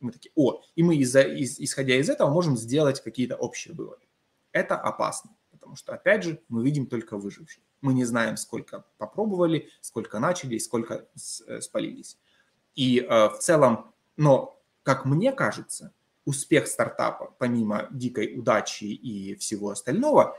Мы 0.00 0.10
такие, 0.10 0.32
о, 0.34 0.60
и 0.74 0.82
мы, 0.82 0.96
из 0.96 1.14
из, 1.14 1.60
исходя 1.60 1.94
из 1.94 2.10
этого, 2.10 2.30
можем 2.30 2.56
сделать 2.56 3.00
какие-то 3.00 3.36
общие 3.36 3.74
выводы. 3.74 4.06
Это 4.50 4.76
опасно, 4.76 5.30
потому 5.52 5.76
что, 5.76 5.92
опять 5.92 6.24
же, 6.24 6.42
мы 6.48 6.64
видим 6.64 6.86
только 6.86 7.16
выживших. 7.16 7.62
Мы 7.80 7.94
не 7.94 8.04
знаем, 8.04 8.36
сколько 8.36 8.84
попробовали, 8.98 9.68
сколько 9.80 10.18
начали, 10.18 10.58
сколько 10.58 11.06
э, 11.46 11.60
спалились. 11.60 12.18
И 12.74 12.98
э, 12.98 13.28
в 13.28 13.38
целом, 13.38 13.92
но, 14.20 14.60
как 14.82 15.06
мне 15.06 15.32
кажется, 15.32 15.94
успех 16.26 16.66
стартапа, 16.66 17.34
помимо 17.38 17.88
дикой 17.90 18.38
удачи 18.38 18.84
и 18.84 19.34
всего 19.36 19.70
остального, 19.70 20.36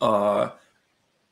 э, 0.00 0.48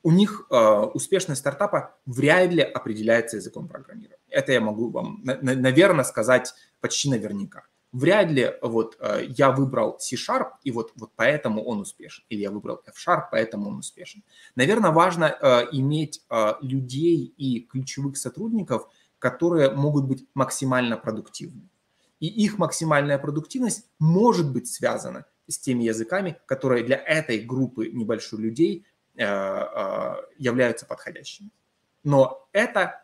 у 0.05 0.11
них 0.13 0.47
э, 0.49 0.57
успешность 0.95 1.41
стартапа 1.41 1.97
вряд 2.07 2.53
ли 2.53 2.63
определяется 2.63 3.39
языком 3.39 3.67
программирования. 3.67 4.23
Это 4.29 4.53
я 4.53 4.61
могу 4.61 4.91
вам, 4.91 5.23
на, 5.25 5.37
наверное, 5.43 6.05
сказать 6.05 6.55
почти 6.81 7.11
наверняка. 7.11 7.65
Вряд 7.91 8.31
ли 8.31 8.53
вот 8.63 8.97
э, 9.01 9.25
я 9.27 9.51
выбрал 9.51 9.99
C-Sharp, 9.99 10.51
и 10.63 10.71
вот, 10.71 10.93
вот 10.95 11.11
поэтому 11.17 11.65
он 11.65 11.81
успешен. 11.81 12.23
Или 12.29 12.43
я 12.43 12.53
выбрал 12.53 12.81
F-Sharp, 12.87 13.25
поэтому 13.33 13.71
он 13.71 13.79
успешен. 13.79 14.23
Наверное, 14.55 14.93
важно 14.93 15.37
иметь 15.73 16.23
людей 16.61 17.35
и 17.37 17.61
ключевых 17.61 18.17
сотрудников, 18.17 18.89
которые 19.25 19.71
могут 19.71 20.05
быть 20.05 20.27
максимально 20.35 20.97
продуктивны. 20.97 21.69
И 22.21 22.27
их 22.27 22.59
максимальная 22.59 23.19
продуктивность 23.19 23.87
может 23.99 24.53
быть 24.53 24.69
связана 24.69 25.25
с 25.49 25.59
теми 25.59 25.85
языками, 25.85 26.39
которые 26.47 26.85
для 26.85 26.97
этой 26.97 27.39
группы 27.41 27.89
небольшой 27.89 28.41
людей 28.41 28.87
Э, 29.17 29.25
э, 29.27 30.17
являются 30.39 30.87
подходящими. 30.87 31.51
Но 32.03 32.49
это, 32.53 33.01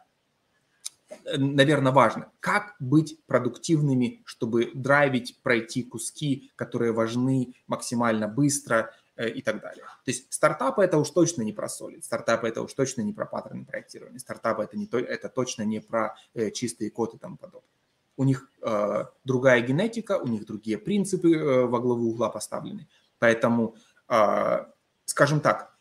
наверное, 1.37 1.93
важно. 1.93 2.33
Как 2.41 2.75
быть 2.81 3.25
продуктивными, 3.27 4.21
чтобы 4.25 4.73
драйвить, 4.75 5.39
пройти 5.45 5.85
куски, 5.85 6.51
которые 6.57 6.91
важны 6.91 7.55
максимально 7.69 8.27
быстро 8.27 8.77
э, 8.77 9.00
и 9.29 9.43
так 9.43 9.61
далее. 9.61 9.85
То 10.05 10.11
есть 10.11 10.33
стартапы 10.33 10.83
это 10.83 10.99
уж 10.99 11.11
точно 11.11 11.43
не 11.43 11.53
про 11.53 11.69
солид, 11.69 12.05
стартапы 12.05 12.49
это 12.49 12.63
уж 12.63 12.73
точно 12.73 13.03
не 13.03 13.13
про 13.13 13.27
паттерны 13.27 13.65
проектирования, 13.65 14.19
стартапы 14.19 14.63
это, 14.63 14.77
не 14.77 14.87
то, 14.87 14.99
это 14.99 15.29
точно 15.29 15.63
не 15.63 15.81
про 15.81 16.17
э, 16.35 16.51
чистые 16.51 16.91
коды 16.91 17.17
и 17.17 17.19
тому 17.19 17.37
подобное. 17.37 17.69
У 18.17 18.25
них 18.25 18.49
э, 18.63 19.05
другая 19.25 19.61
генетика, 19.61 20.19
у 20.19 20.27
них 20.27 20.47
другие 20.47 20.79
принципы 20.79 21.35
э, 21.35 21.67
во 21.67 21.81
главу 21.81 22.11
угла 22.11 22.29
поставлены. 22.29 22.87
Поэтому, 23.19 23.77
э, 24.09 24.65
скажем 25.05 25.41
так, 25.41 25.75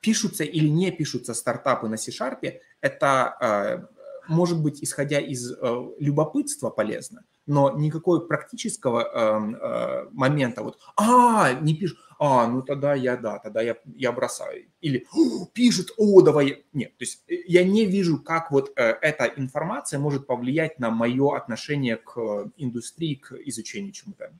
пишутся 0.00 0.44
или 0.44 0.68
не 0.68 0.90
пишутся 0.90 1.34
стартапы 1.34 1.88
на 1.88 1.96
C-Sharp, 1.96 2.60
это 2.80 3.36
э, 3.40 3.96
может 4.28 4.60
быть, 4.60 4.82
исходя 4.82 5.20
из 5.20 5.52
э, 5.52 5.56
любопытства 5.98 6.70
полезно, 6.70 7.24
но 7.46 7.70
никакого 7.70 8.20
практического 8.20 9.02
эм, 9.02 9.54
э, 9.54 10.08
момента 10.12 10.62
вот, 10.62 10.78
а, 10.96 11.52
не 11.54 11.74
пишут, 11.74 11.98
а, 12.18 12.46
ну 12.46 12.62
тогда 12.62 12.94
я, 12.94 13.16
да, 13.16 13.38
тогда 13.38 13.62
я, 13.62 13.76
я 13.94 14.12
бросаю. 14.12 14.66
Или 14.80 15.06
пишут, 15.52 15.92
о, 15.96 16.22
давай. 16.22 16.64
Нет, 16.72 16.96
то 16.96 17.02
есть 17.02 17.24
я 17.26 17.64
не 17.64 17.84
вижу, 17.86 18.18
как 18.22 18.50
вот 18.50 18.72
эта 18.76 19.32
информация 19.36 19.98
может 19.98 20.26
повлиять 20.26 20.78
на 20.78 20.90
мое 20.90 21.36
отношение 21.36 21.96
к 21.96 22.50
индустрии, 22.56 23.14
к 23.14 23.32
изучению 23.32 23.92
чему-то 23.92 24.32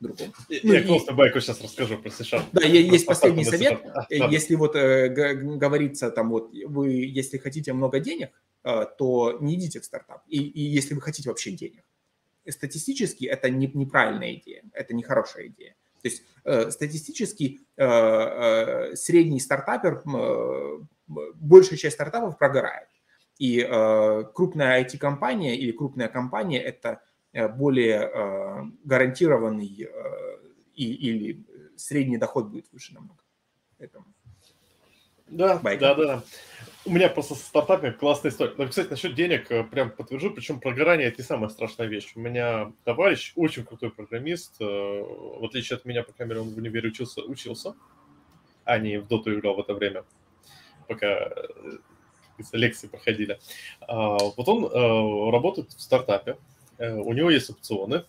другом. 0.00 0.32
Ну, 0.48 0.72
я 0.72 0.80
и... 0.80 0.86
просто 0.86 1.12
байку 1.12 1.40
сейчас 1.40 1.60
расскажу 1.60 1.98
про 1.98 2.10
C-Sharp. 2.10 2.44
Да, 2.52 2.60
про 2.60 2.68
есть 2.68 3.06
последний 3.06 3.44
совет. 3.44 3.80
А, 3.84 4.06
если 4.10 4.54
вот 4.54 4.76
э, 4.76 5.08
говорится 5.08 6.10
там 6.10 6.30
вот, 6.30 6.52
вы, 6.52 6.88
если 6.90 7.38
хотите 7.38 7.72
много 7.72 8.00
денег, 8.00 8.30
э, 8.64 8.86
то 8.98 9.38
не 9.40 9.54
идите 9.54 9.80
в 9.80 9.84
стартап. 9.84 10.22
И, 10.28 10.38
и 10.38 10.60
если 10.60 10.94
вы 10.94 11.00
хотите 11.00 11.28
вообще 11.28 11.52
денег. 11.52 11.84
Статистически 12.48 13.24
это 13.24 13.50
не, 13.50 13.66
неправильная 13.66 14.34
идея, 14.34 14.62
это 14.72 14.94
не 14.94 15.02
хорошая 15.02 15.48
идея. 15.48 15.74
То 16.06 16.10
есть 16.10 16.22
э, 16.44 16.70
статистически 16.70 17.60
э, 17.76 17.84
э, 17.84 18.96
средний 18.96 19.40
стартапер, 19.40 20.02
э, 20.06 20.78
большая 21.06 21.78
часть 21.78 21.94
стартапов 21.94 22.38
прогорает. 22.38 22.88
И 23.38 23.60
э, 23.60 24.24
крупная 24.34 24.82
IT-компания 24.82 25.56
или 25.56 25.72
крупная 25.72 26.08
компания– 26.08 26.62
это 26.62 27.00
Э, 27.36 27.48
более 27.48 28.10
э, 28.14 28.64
гарантированный 28.84 29.82
э, 29.82 30.38
и, 30.74 30.90
или 30.90 31.44
средний 31.76 32.16
доход 32.16 32.46
будет 32.46 32.64
выше 32.72 32.94
намного. 32.94 33.20
Поэтому. 33.76 34.06
Да, 35.26 35.58
Байк. 35.58 35.80
да, 35.80 35.94
да. 35.94 36.22
У 36.86 36.90
меня 36.90 37.08
просто 37.08 37.34
с 37.34 37.42
стартапами 37.42 37.90
классная 37.90 38.30
история. 38.30 38.54
Но, 38.56 38.68
кстати, 38.68 38.88
насчет 38.88 39.14
денег 39.14 39.48
прям 39.70 39.90
подтвержу, 39.90 40.30
причем 40.30 40.60
прогорание– 40.60 41.08
это 41.08 41.20
не 41.20 41.26
самая 41.26 41.48
страшная 41.48 41.86
вещь. 41.88 42.12
У 42.14 42.20
меня 42.20 42.72
товарищ, 42.84 43.32
очень 43.36 43.64
крутой 43.64 43.90
программист, 43.90 44.58
в 44.60 45.44
отличие 45.44 45.76
от 45.76 45.84
меня, 45.84 46.02
по 46.02 46.12
крайней 46.12 46.30
мере, 46.30 46.40
он 46.42 46.54
в 46.54 46.56
универе 46.56 46.88
учился, 46.88 47.22
учился 47.22 47.74
а 48.64 48.78
не 48.78 48.98
в 48.98 49.06
доту 49.06 49.32
играл 49.32 49.54
в 49.54 49.60
это 49.60 49.74
время, 49.74 50.04
пока 50.88 51.30
лекции 52.52 52.88
проходили. 52.88 53.38
А, 53.80 54.16
вот 54.18 54.48
он 54.48 55.30
работает 55.30 55.70
в 55.70 55.80
стартапе, 55.80 56.36
Э, 56.78 56.94
у 56.94 57.12
него 57.12 57.30
есть 57.30 57.50
опционы. 57.50 58.04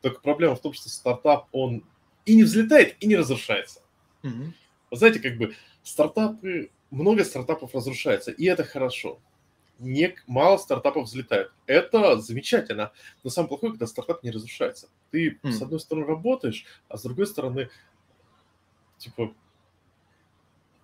Только 0.00 0.20
проблема 0.20 0.56
в 0.56 0.60
том, 0.60 0.72
что 0.72 0.88
стартап, 0.88 1.48
он 1.52 1.84
и 2.24 2.34
не 2.34 2.44
взлетает, 2.44 2.96
и 3.00 3.06
не 3.06 3.16
разрушается. 3.16 3.80
Mm-hmm. 4.22 4.52
Вы 4.90 4.96
знаете, 4.96 5.20
как 5.20 5.36
бы 5.36 5.54
стартапы, 5.82 6.70
много 6.90 7.24
стартапов 7.24 7.74
разрушается, 7.74 8.30
и 8.30 8.44
это 8.46 8.64
хорошо. 8.64 9.18
Не, 9.78 10.14
мало 10.26 10.58
стартапов 10.58 11.04
взлетают. 11.04 11.52
Это 11.66 12.20
замечательно. 12.20 12.92
Но 13.24 13.30
самое 13.30 13.48
плохое, 13.48 13.72
когда 13.72 13.86
стартап 13.86 14.22
не 14.22 14.30
разрушается. 14.30 14.90
Ты, 15.10 15.38
mm. 15.42 15.52
с 15.52 15.62
одной 15.62 15.80
стороны, 15.80 16.06
работаешь, 16.06 16.66
а 16.88 16.98
с 16.98 17.02
другой 17.02 17.26
стороны, 17.26 17.70
типа... 18.98 19.32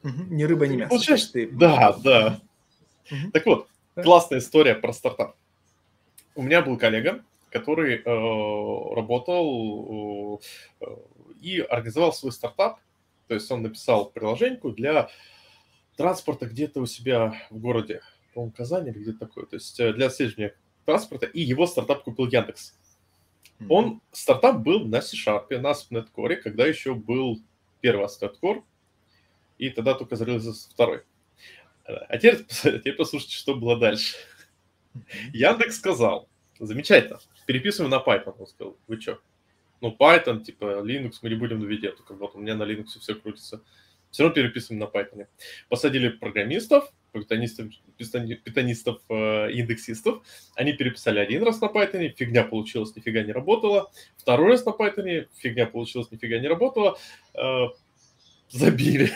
Mm-hmm. 0.03 0.27
Ни 0.31 0.45
рыба, 0.45 0.67
ни 0.67 0.77
мясо. 0.77 0.89
Получаешь 0.89 1.27
ты. 1.27 1.47
Да, 1.51 1.93
да. 2.03 2.41
Mm-hmm. 3.11 3.31
Так 3.33 3.45
вот, 3.45 3.69
классная 3.95 4.39
история 4.39 4.75
про 4.75 4.95
стартап. 4.95 5.37
У 6.35 6.43
меня 6.43 6.63
был 6.63 6.79
коллега, 6.79 7.23
который 7.51 7.97
э, 7.97 8.95
работал 8.95 10.41
э, 10.81 10.87
и 11.43 11.61
организовал 11.61 12.15
свой 12.15 12.33
стартап. 12.33 12.79
То 13.29 13.35
есть 13.35 13.51
он 13.51 13.63
написал 13.63 14.09
приложение 14.11 14.59
для 14.63 15.11
транспорта 15.97 16.47
где-то 16.47 16.81
у 16.81 16.87
себя 16.87 17.35
в 17.51 17.59
городе, 17.59 18.03
по-моему, 18.35 18.53
Казани 18.53 18.91
или 18.91 18.99
где-то 18.99 19.21
такое. 19.21 19.47
То 19.47 19.57
есть 19.57 19.79
э, 19.81 19.93
для 19.93 20.07
отслеживания 20.07 20.55
транспорта, 20.85 21.27
и 21.27 21.41
его 21.41 21.67
стартап 21.67 22.05
купил 22.05 22.27
Яндекс. 22.27 22.75
Mm-hmm. 23.59 23.67
Он, 23.71 24.01
стартап 24.13 24.59
был 24.59 24.87
на 24.87 25.01
C-Sharp, 25.01 25.59
на 25.59 25.73
ASP.NET 25.73 26.37
когда 26.37 26.67
еще 26.67 26.95
был 26.95 27.41
первый 27.81 28.07
ASP.NET 28.07 28.37
Core, 28.41 28.63
и 29.59 29.71
тогда 29.71 29.95
только 29.95 30.17
залился 30.17 30.53
второй. 30.71 31.03
А 31.85 32.19
теперь, 32.19 32.45
теперь 32.49 32.95
послушайте, 32.95 33.37
что 33.37 33.55
было 33.55 33.79
дальше. 33.79 34.17
Яндекс 35.33 35.77
сказал, 35.77 36.29
замечательно, 36.59 37.19
переписываем 37.47 37.91
на 37.91 38.03
Python. 38.03 38.35
Он 38.39 38.47
сказал, 38.47 38.77
вы 38.87 39.01
что? 39.01 39.21
Ну, 39.81 39.95
Python, 39.99 40.43
типа, 40.43 40.83
Linux 40.83 41.19
мы 41.23 41.29
не 41.29 41.35
будем 41.35 41.61
на 41.61 41.67
виде, 41.67 41.91
только 41.93 42.15
вот 42.15 42.35
у 42.35 42.39
меня 42.39 42.55
на 42.55 42.63
Linux 42.63 42.99
все 42.99 43.15
крутится. 43.15 43.63
Все 44.17 44.23
равно 44.23 44.35
переписываем 44.35 44.81
на 44.81 44.85
Python. 44.85 45.27
Посадили 45.69 46.09
программистов, 46.09 46.91
питонистов, 47.13 47.67
питонистов 47.99 49.03
э, 49.11 49.53
индексистов. 49.53 50.23
Они 50.55 50.73
переписали 50.73 51.19
один 51.19 51.43
раз 51.43 51.61
на 51.61 51.67
Python, 51.67 52.15
фигня 52.17 52.43
получилась, 52.43 52.97
нифига 52.97 53.23
не 53.25 53.33
работала. 53.33 53.91
Второй 54.17 54.53
раз 54.53 54.65
на 54.65 54.71
Python, 54.71 55.29
фигня 55.37 55.67
получилась, 55.67 56.11
нифига 56.11 56.39
не 56.39 56.49
работала. 56.49 56.97
Э, 57.35 57.67
забили. 58.49 59.11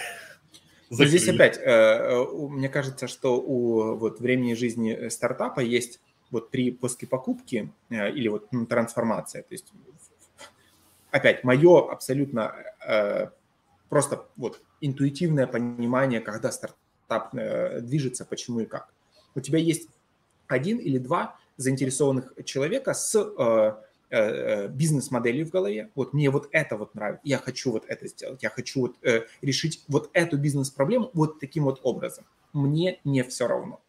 Здесь 0.90 1.26
опять, 1.28 1.56
э, 1.56 1.62
э, 1.62 2.24
мне 2.50 2.68
кажется, 2.68 3.08
что 3.08 3.40
у 3.40 3.96
вот 3.96 4.20
времени 4.20 4.52
жизни 4.52 5.08
стартапа 5.08 5.60
есть 5.60 5.98
вот 6.30 6.50
при 6.50 6.72
после 6.72 7.08
покупки 7.08 7.72
э, 7.88 8.10
или 8.10 8.28
вот 8.28 8.52
ну, 8.52 8.66
трансформация. 8.66 9.44
То 9.44 9.54
есть 9.54 9.72
опять 11.10 11.42
мое 11.42 11.90
абсолютно 11.90 12.54
просто 13.88 14.26
вот 14.36 14.60
интуитивное 14.80 15.46
понимание, 15.46 16.20
когда 16.20 16.52
стартап 16.52 17.32
движется, 17.32 18.24
почему 18.24 18.60
и 18.60 18.66
как. 18.66 18.92
У 19.34 19.40
тебя 19.40 19.58
есть 19.58 19.88
один 20.46 20.78
или 20.78 20.98
два 20.98 21.38
заинтересованных 21.56 22.32
человека 22.44 22.94
с 22.94 23.14
Э, 24.12 24.64
э, 24.64 24.68
бизнес-моделью 24.68 25.46
в 25.46 25.50
голове. 25.50 25.88
Вот 25.94 26.12
мне 26.14 26.30
вот 26.30 26.48
это 26.50 26.76
вот 26.76 26.96
нравится, 26.96 27.20
я 27.22 27.38
хочу 27.38 27.70
вот 27.70 27.84
это 27.86 28.08
сделать, 28.08 28.42
я 28.42 28.50
хочу 28.50 28.80
вот 28.80 28.96
э, 29.02 29.26
решить 29.40 29.84
вот 29.86 30.10
эту 30.14 30.36
бизнес-проблему 30.36 31.12
вот 31.14 31.38
таким 31.38 31.62
вот 31.62 31.78
образом. 31.84 32.24
Мне 32.52 32.98
не 33.04 33.22
все 33.22 33.46
равно. 33.46 33.80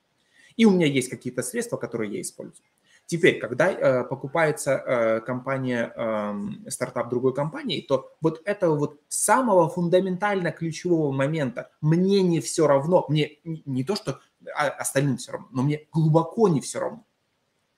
И 0.57 0.65
у 0.65 0.69
меня 0.69 0.85
есть 0.85 1.09
какие-то 1.09 1.41
средства, 1.41 1.77
которые 1.77 2.13
я 2.13 2.21
использую. 2.21 2.63
Теперь, 3.11 3.39
когда 3.39 3.69
э, 3.69 4.05
покупается 4.05 4.71
э, 4.71 5.19
компания, 5.19 5.91
э, 5.93 6.69
стартап 6.69 7.09
другой 7.09 7.33
компании, 7.33 7.81
то 7.81 8.09
вот 8.21 8.41
этого 8.45 8.77
вот 8.77 9.01
самого 9.09 9.67
фундаментально 9.67 10.53
ключевого 10.53 11.11
момента 11.11 11.71
мне 11.81 12.21
не 12.21 12.39
все 12.39 12.67
равно, 12.67 13.03
мне 13.09 13.39
не 13.43 13.83
то, 13.83 13.97
что 13.97 14.21
а, 14.55 14.69
остальным 14.69 15.17
все 15.17 15.33
равно, 15.33 15.49
но 15.51 15.63
мне 15.63 15.89
глубоко 15.91 16.47
не 16.47 16.61
все 16.61 16.79
равно 16.79 17.05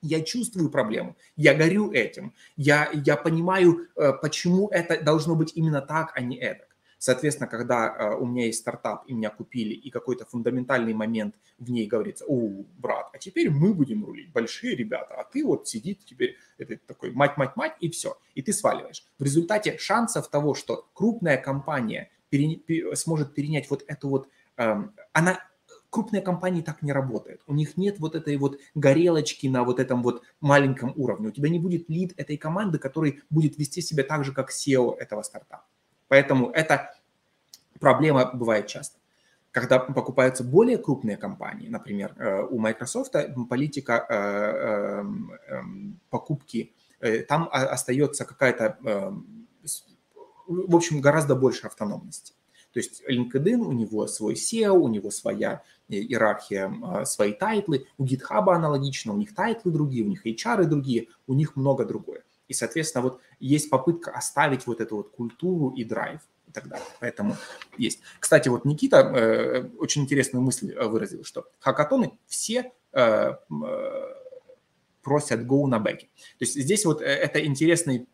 я 0.04 0.22
чувствую 0.22 0.70
проблему, 0.70 1.16
я 1.36 1.56
горю 1.56 1.92
этим, 1.92 2.34
я, 2.56 2.92
я 2.94 3.18
понимаю, 3.18 3.88
э, 3.96 4.14
почему 4.22 4.68
это 4.68 5.02
должно 5.02 5.36
быть 5.36 5.54
именно 5.56 5.82
так, 5.82 6.12
а 6.14 6.22
не 6.22 6.38
это. 6.38 6.66
Соответственно, 7.04 7.50
когда 7.50 7.94
э, 7.94 8.16
у 8.16 8.26
меня 8.26 8.46
есть 8.46 8.60
стартап, 8.60 9.04
и 9.08 9.14
меня 9.14 9.30
купили, 9.30 9.74
и 9.74 9.90
какой-то 9.90 10.26
фундаментальный 10.26 10.94
момент 10.94 11.36
в 11.58 11.70
ней 11.70 11.86
говорится, 11.86 12.24
о, 12.26 12.64
брат, 12.78 13.10
а 13.12 13.18
теперь 13.18 13.50
мы 13.50 13.74
будем 13.74 14.06
рулить, 14.06 14.32
большие 14.32 14.74
ребята, 14.74 15.16
а 15.16 15.26
ты 15.26 15.46
вот 15.46 15.68
сидит 15.68 16.06
теперь, 16.06 16.38
это 16.58 16.78
такой 16.88 17.12
мать-мать-мать, 17.12 17.74
и 17.82 17.90
все, 17.90 18.18
и 18.36 18.42
ты 18.42 18.54
сваливаешь. 18.54 19.06
В 19.20 19.24
результате 19.24 19.78
шансов 19.78 20.30
того, 20.30 20.56
что 20.56 20.88
крупная 20.94 21.36
компания 21.36 22.10
пере, 22.30 22.56
пере, 22.56 22.96
сможет 22.96 23.34
перенять 23.34 23.70
вот 23.70 23.84
эту 23.86 24.08
вот, 24.08 24.30
эм, 24.56 24.94
она 25.12 25.42
крупные 25.90 26.22
компании 26.22 26.62
так 26.62 26.82
не 26.84 26.94
работают. 26.94 27.42
У 27.48 27.54
них 27.54 27.76
нет 27.76 28.00
вот 28.00 28.16
этой 28.16 28.38
вот 28.38 28.62
горелочки 28.76 29.48
на 29.48 29.66
вот 29.66 29.82
этом 29.82 30.04
вот 30.04 30.24
маленьком 30.40 30.94
уровне. 30.96 31.28
У 31.28 31.32
тебя 31.32 31.50
не 31.50 31.60
будет 31.60 31.90
лид 31.90 32.14
этой 32.16 32.38
команды, 32.38 32.80
который 32.80 33.24
будет 33.30 33.58
вести 33.58 33.82
себя 33.82 34.06
так 34.06 34.24
же, 34.24 34.32
как 34.32 34.52
SEO 34.52 34.96
этого 34.96 35.22
стартапа. 35.22 35.66
Поэтому 36.14 36.52
это 36.52 36.94
проблема 37.80 38.30
бывает 38.36 38.68
часто. 38.68 39.00
Когда 39.50 39.80
покупаются 39.80 40.44
более 40.44 40.78
крупные 40.78 41.18
компании, 41.18 41.70
например, 41.70 42.14
э, 42.20 42.44
у 42.44 42.60
Microsoft 42.60 43.16
политика 43.50 44.06
э, 44.08 44.14
эм, 44.14 45.32
эм, 45.48 46.00
покупки, 46.12 46.72
э, 47.00 47.24
там 47.24 47.50
остается 47.52 48.26
какая-то, 48.26 48.78
эм, 48.86 49.48
в 50.46 50.76
общем, 50.76 51.02
гораздо 51.02 51.36
больше 51.36 51.66
автономности. 51.66 52.34
То 52.74 52.80
есть 52.80 53.02
LinkedIn, 53.10 53.58
у 53.66 53.72
него 53.72 54.06
свой 54.06 54.36
CEO, 54.36 54.74
у 54.74 54.90
него 54.90 55.10
своя 55.10 55.64
иерархия, 55.88 56.72
а, 56.84 57.06
свои 57.06 57.34
title 57.34 57.72
ы. 57.72 57.88
У 57.98 58.06
GitHub 58.06 58.54
аналогично, 58.54 59.14
у 59.14 59.18
них 59.18 59.34
title 59.34 59.65
ы 59.65 59.72
другие, 59.72 60.06
у 60.06 60.10
них 60.10 60.28
HR 60.28 60.66
другие, 60.66 61.08
у 61.26 61.34
них 61.34 61.56
много 61.56 61.86
другое. 61.86 62.22
И, 62.54 62.56
соответственно, 62.56 63.02
вот 63.02 63.20
есть 63.40 63.72
попытка 63.72 64.12
оставить 64.12 64.68
вот 64.68 64.80
эту 64.80 64.98
вот 64.98 65.10
культуру 65.10 65.72
и 65.72 65.84
драйв 65.84 66.22
и 66.48 66.52
так 66.52 66.68
далее. 66.68 66.86
Поэтому 67.00 67.36
есть. 67.80 68.02
Кстати, 68.20 68.48
вот 68.48 68.64
Никита 68.64 68.98
э, 68.98 69.70
очень 69.80 70.04
интересную 70.04 70.44
мысль 70.44 70.72
э, 70.72 70.86
выразил, 70.86 71.24
что 71.24 71.48
хакатоны 71.60 72.12
все 72.28 72.72
э, 72.92 73.02
э, 73.02 73.36
просят 75.02 75.40
Go 75.42 75.66
на 75.66 75.80
бэке. 75.80 76.06
То 76.38 76.46
есть 76.46 76.54
здесь 76.54 76.86
вот 76.86 77.02
э, 77.02 77.06
это 77.06 77.44
интересный 77.44 78.08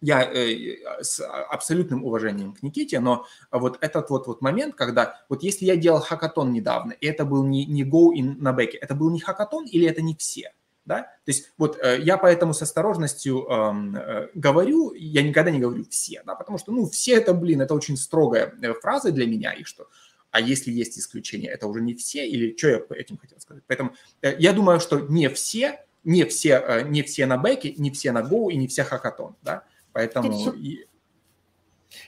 я 0.00 0.22
э, 0.22 1.02
с 1.02 1.20
абсолютным 1.22 2.06
уважением 2.06 2.54
к 2.54 2.62
Никите, 2.62 3.00
но 3.00 3.26
вот 3.50 3.76
этот 3.82 4.08
вот, 4.08 4.26
вот 4.28 4.40
момент, 4.40 4.74
когда 4.76 5.20
вот 5.28 5.42
если 5.42 5.66
я 5.66 5.76
делал 5.76 6.00
хакатон 6.00 6.52
недавно, 6.52 6.92
и 6.92 7.06
это 7.06 7.26
был 7.26 7.44
не, 7.44 7.66
не 7.66 7.84
Go 7.84 8.14
и 8.14 8.22
на 8.22 8.54
бэке, 8.54 8.78
это 8.78 8.94
был 8.94 9.10
не 9.10 9.20
хакатон 9.20 9.66
или 9.66 9.86
это 9.86 10.00
не 10.00 10.16
все? 10.16 10.54
Да? 10.84 11.02
То 11.02 11.08
есть 11.26 11.52
вот 11.58 11.78
э, 11.80 12.00
я 12.00 12.16
поэтому 12.16 12.54
с 12.54 12.62
осторожностью 12.62 13.46
э, 13.48 14.28
говорю, 14.34 14.92
я 14.94 15.22
никогда 15.22 15.50
не 15.50 15.60
говорю 15.60 15.84
все, 15.88 16.22
да, 16.26 16.34
потому 16.34 16.58
что, 16.58 16.72
ну, 16.72 16.86
все 16.86 17.14
это, 17.14 17.34
блин, 17.34 17.60
это 17.60 17.74
очень 17.74 17.96
строгая 17.96 18.52
э, 18.60 18.74
фраза 18.74 19.12
для 19.12 19.26
меня, 19.26 19.52
и 19.52 19.62
что, 19.62 19.88
а 20.32 20.40
если 20.40 20.72
есть 20.72 20.98
исключения, 20.98 21.50
это 21.50 21.68
уже 21.68 21.80
не 21.82 21.94
все, 21.94 22.26
или 22.28 22.56
что 22.56 22.68
я 22.68 22.82
этим 22.90 23.16
хотел 23.16 23.38
сказать? 23.38 23.62
Поэтому 23.68 23.94
э, 24.22 24.34
я 24.38 24.52
думаю, 24.52 24.80
что 24.80 24.98
не 24.98 25.28
все, 25.28 25.84
не 26.02 26.24
все, 26.24 26.54
э, 26.58 26.82
не 26.82 27.02
все 27.02 27.26
на 27.26 27.38
бэке, 27.38 27.74
не 27.76 27.92
все 27.92 28.10
на 28.10 28.22
Go 28.22 28.50
и 28.50 28.56
не 28.56 28.66
все 28.66 28.82
хакатон, 28.82 29.36
да, 29.42 29.64
Поэтому... 29.92 30.52
И... 30.52 30.86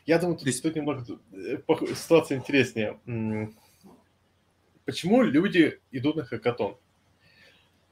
Я 0.07 0.19
думаю, 0.19 0.39
тут, 0.39 0.63
тут 0.63 0.75
немного 0.75 1.05
э, 1.33 1.59
ситуация 1.95 2.39
интереснее. 2.39 2.99
Почему 4.85 5.23
люди 5.23 5.81
идут 5.93 6.17
на 6.17 6.25
хакатон? 6.25 6.77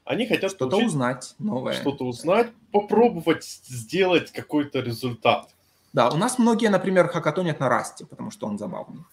Они 0.05 0.27
хотят 0.27 0.51
что-то 0.51 0.77
узнать 0.77 1.35
новое. 1.39 1.73
Что-то 1.73 2.05
узнать, 2.05 2.51
попробовать 2.71 3.43
сделать 3.43 4.31
какой-то 4.31 4.79
результат. 4.79 5.49
Да, 5.93 6.09
у 6.09 6.17
нас 6.17 6.39
многие, 6.39 6.69
например, 6.69 7.07
хакатонят 7.07 7.59
на 7.59 7.69
расте, 7.69 8.05
потому 8.05 8.31
что 8.31 8.47
он 8.47 8.57
забавный. 8.57 9.03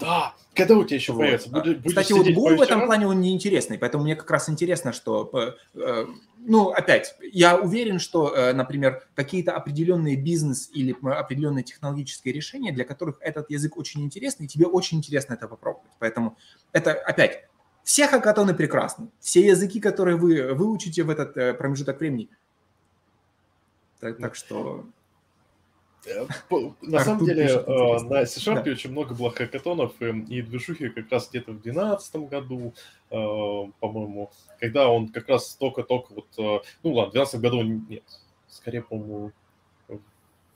Да, 0.00 0.34
когда 0.54 0.76
у 0.76 0.84
тебя 0.84 0.96
еще 0.96 1.12
вот. 1.12 1.20
появится? 1.20 1.50
Будешь, 1.50 1.78
Кстати, 1.84 2.12
вот 2.12 2.26
Go 2.26 2.56
в 2.56 2.60
этом 2.60 2.86
плане 2.86 3.06
он 3.06 3.20
неинтересный, 3.20 3.78
поэтому 3.78 4.04
мне 4.04 4.16
как 4.16 4.30
раз 4.30 4.48
интересно, 4.48 4.92
что, 4.92 5.30
э, 5.32 5.52
э, 5.74 6.06
ну, 6.38 6.70
опять, 6.70 7.14
я 7.32 7.56
уверен, 7.56 8.00
что, 8.00 8.34
э, 8.34 8.52
например, 8.52 9.06
какие-то 9.14 9.52
определенные 9.52 10.16
бизнес 10.16 10.68
или 10.72 10.96
определенные 11.02 11.62
технологические 11.62 12.34
решения, 12.34 12.72
для 12.72 12.84
которых 12.84 13.18
этот 13.20 13.50
язык 13.50 13.76
очень 13.76 14.02
интересный, 14.02 14.46
и 14.46 14.48
тебе 14.48 14.66
очень 14.66 14.98
интересно 14.98 15.34
это 15.34 15.46
попробовать. 15.46 15.92
Поэтому 16.00 16.36
это, 16.72 16.92
опять, 16.92 17.44
все 17.84 18.08
хакатоны 18.08 18.54
прекрасны, 18.54 19.08
все 19.20 19.46
языки, 19.46 19.80
которые 19.80 20.16
вы 20.16 20.54
выучите 20.54 21.04
в 21.04 21.10
этот 21.10 21.58
промежуток 21.58 22.00
времени. 22.00 22.28
Так, 24.00 24.18
так 24.18 24.34
что... 24.34 24.84
Э, 26.06 26.26
на 26.82 27.00
самом 27.00 27.24
деле, 27.24 27.44
э, 27.46 27.98
на 28.02 28.26
C-Sharp 28.26 28.70
очень 28.70 28.90
много 28.90 29.14
было 29.14 29.30
хакатонов 29.30 29.92
и 30.00 30.42
движухи 30.42 30.90
как 30.90 31.10
раз 31.10 31.30
где-то 31.30 31.52
в 31.52 31.62
2012 31.62 32.16
году, 32.28 32.74
э, 33.10 33.14
по-моему, 33.80 34.30
когда 34.60 34.88
он 34.88 35.08
как 35.08 35.28
раз 35.28 35.54
только-только 35.54 36.12
вот, 36.12 36.26
ну 36.82 36.92
ладно, 36.92 37.10
в 37.10 37.14
2012 37.14 37.40
году 37.40 37.62
нет, 37.62 38.04
скорее, 38.48 38.82
по-моему, 38.82 39.32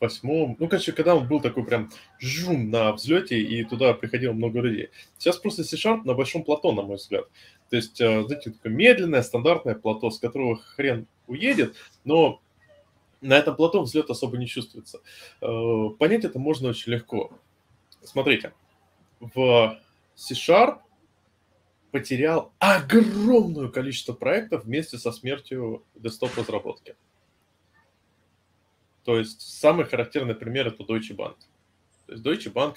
восьмом, 0.01 0.57
ну, 0.59 0.69
короче, 0.69 0.93
когда 0.93 1.15
он 1.15 1.27
был 1.27 1.41
такой 1.41 1.65
прям 1.65 1.91
жум 2.19 2.70
на 2.70 2.93
взлете, 2.93 3.41
и 3.41 3.65
туда 3.65 3.95
приходило 3.95 4.33
много 4.33 4.61
людей. 4.61 4.91
Сейчас 5.16 5.37
просто 5.37 5.65
C-Sharp 5.65 6.03
на 6.05 6.15
большом 6.15 6.45
плато, 6.45 6.73
на 6.73 6.83
мой 6.83 6.97
взгляд. 6.97 7.27
То 7.70 7.77
есть, 7.77 7.97
знаете, 7.97 8.51
такое 8.51 8.73
медленное, 8.73 9.23
стандартное 9.23 9.75
плато, 9.75 10.11
с 10.11 10.19
которого 10.19 10.57
хрен 10.57 11.07
уедет, 11.27 11.77
но 12.05 12.41
на 13.20 13.37
этом 13.37 13.57
плато 13.57 13.83
взлет 13.83 14.11
особо 14.11 14.39
не 14.39 14.47
чувствуется. 14.47 15.01
Э, 15.41 15.89
понять 15.99 16.25
это 16.25 16.39
можно 16.39 16.69
очень 16.69 16.93
легко. 16.93 17.33
Смотрите, 18.03 18.53
в 19.20 19.79
C-Sharp 20.15 20.79
потерял 21.91 22.53
огромное 22.59 23.69
количество 23.69 24.12
проектов 24.12 24.65
вместе 24.65 24.99
со 24.99 25.11
смертью 25.12 25.85
десктоп-разработки. 25.95 26.97
То 29.09 29.19
есть 29.19 29.41
самый 29.41 29.87
характерный 29.87 30.35
пример 30.35 30.67
это 30.67 30.83
Deutsche 30.83 31.17
Bank. 31.17 31.37
То 32.07 32.13
есть 32.13 32.23
Deutsche 32.23 32.53
Bank 32.53 32.75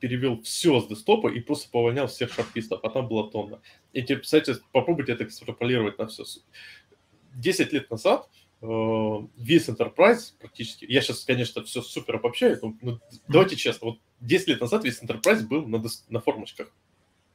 перевел 0.00 0.42
все 0.42 0.80
с 0.80 0.88
десктопа 0.88 1.28
и 1.28 1.38
просто 1.38 1.70
повольнял 1.70 2.08
всех 2.08 2.32
шарпистов, 2.32 2.80
а 2.82 2.90
там 2.90 3.06
была 3.06 3.30
тонна. 3.30 3.60
И 3.92 4.02
теперь, 4.02 4.18
кстати, 4.20 4.56
попробуйте 4.72 5.12
это 5.12 5.22
экстраполировать 5.22 5.96
на 5.98 6.08
все. 6.08 6.24
Десять 7.36 7.72
лет 7.72 7.88
назад 7.88 8.28
Э, 8.62 9.20
весь 9.36 9.68
Enterprise 9.68 10.34
практически, 10.38 10.84
я 10.86 11.00
сейчас, 11.00 11.24
конечно, 11.24 11.62
все 11.64 11.80
супер 11.80 12.16
обобщаю, 12.16 12.58
но, 12.60 12.76
но 12.82 13.00
давайте 13.26 13.56
честно, 13.56 13.88
вот 13.88 13.98
10 14.20 14.48
лет 14.48 14.60
назад 14.60 14.84
весь 14.84 15.02
Enterprise 15.02 15.46
был 15.46 15.66
на, 15.66 15.82
на 16.08 16.20
формочках. 16.20 16.68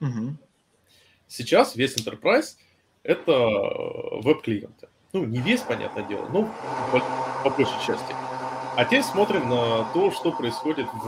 Угу. 0.02 0.38
Сейчас 1.28 1.76
весь 1.76 1.95
Enterprise 1.98 2.57
это 3.02 3.32
э, 3.32 4.22
веб-клиенты. 4.22 4.88
Ну, 5.15 5.23
не 5.23 5.39
весь, 5.39 5.61
понятное 5.61 6.03
дело, 6.03 6.27
но 6.27 6.53
по, 6.91 6.99
по 7.41 7.49
большей 7.49 7.77
части. 7.87 8.13
А 8.75 8.83
теперь 8.83 9.01
смотрим 9.01 9.49
на 9.49 9.89
то, 9.93 10.11
что 10.11 10.33
происходит 10.33 10.87
в 10.93 11.07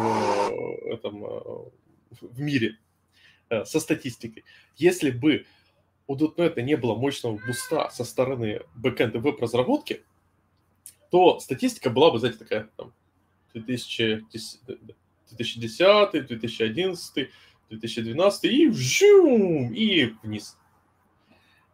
э, 0.50 0.94
этом 0.94 1.26
в 2.22 2.40
мире 2.40 2.78
со 3.66 3.82
статистикой. 3.82 4.46
Если 4.78 5.12
бы 5.12 5.46
у 6.08 6.16
.NET 6.16 6.62
не 6.62 6.78
было 6.78 6.96
мощного 6.96 7.38
boost 7.46 7.82
а 7.82 7.90
со 7.90 8.06
стороны 8.06 8.62
бэкэнд 8.76 9.16
и 9.16 9.18
веб-разработки, 9.18 10.06
то 11.12 11.42
статистика 11.42 11.90
была 11.90 12.10
бы, 12.10 12.20
знаете, 12.20 12.40
такая, 12.40 12.70
там, 12.78 12.94
2010, 13.56 14.62
2010, 15.32 16.28
2011, 16.28 17.30
2012 17.70 18.44
и 18.46 18.68
вжум, 18.70 19.74
и 19.74 20.06
вниз. 20.24 20.58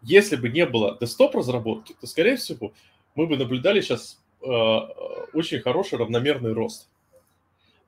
Если 0.04 0.36
бы 0.36 0.50
не 0.50 0.66
было 0.66 0.98
десктоп 1.00 1.36
разработки, 1.36 1.96
то, 2.00 2.08
скорее 2.08 2.36
всего, 2.36 2.74
мы 3.16 3.26
бы 3.26 3.38
наблюдали 3.38 3.82
сейчас 3.82 4.20
э, 4.42 4.48
очень 5.34 5.62
хороший 5.62 5.98
равномерный 5.98 6.54
рост. 6.54 6.90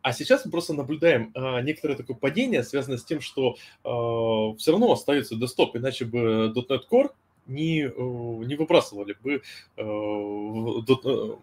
А 0.01 0.13
сейчас 0.13 0.45
мы 0.45 0.51
просто 0.51 0.73
наблюдаем 0.73 1.31
э, 1.33 1.61
некоторое 1.61 1.95
такое 1.95 2.15
падение, 2.15 2.63
связанное 2.63 2.99
с 2.99 3.03
тем, 3.03 3.21
что 3.21 3.55
э, 3.83 4.57
все 4.57 4.71
равно 4.71 4.91
остается 4.91 5.35
десктоп, 5.35 5.75
иначе 5.75 6.05
бы 6.05 6.53
.NET 6.55 6.81
Core 6.89 7.09
не, 7.47 7.81
э, 7.81 7.91
не 7.91 8.55
выбрасывали 8.55 9.17
бы, 9.21 9.41
э, 9.77 9.81
э, 9.81 11.35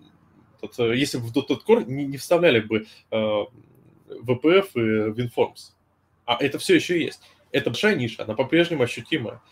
э, 0.79 0.95
если 0.97 1.19
бы 1.19 1.27
в 1.27 1.37
.NET 1.37 1.59
Core 1.67 1.85
не, 1.85 2.05
не 2.07 2.17
вставляли 2.17 2.61
бы 2.61 2.87
э, 3.11 3.17
VPF 4.09 4.69
и 4.75 5.11
WinForms. 5.11 5.73
А 6.25 6.37
это 6.41 6.59
все 6.59 6.77
еще 6.77 7.03
есть. 7.03 7.21
Это 7.51 7.71
большая 7.71 7.97
ниша, 7.97 8.23
она 8.25 8.35
по-прежнему 8.35 8.83
ощутимая. 8.85 9.43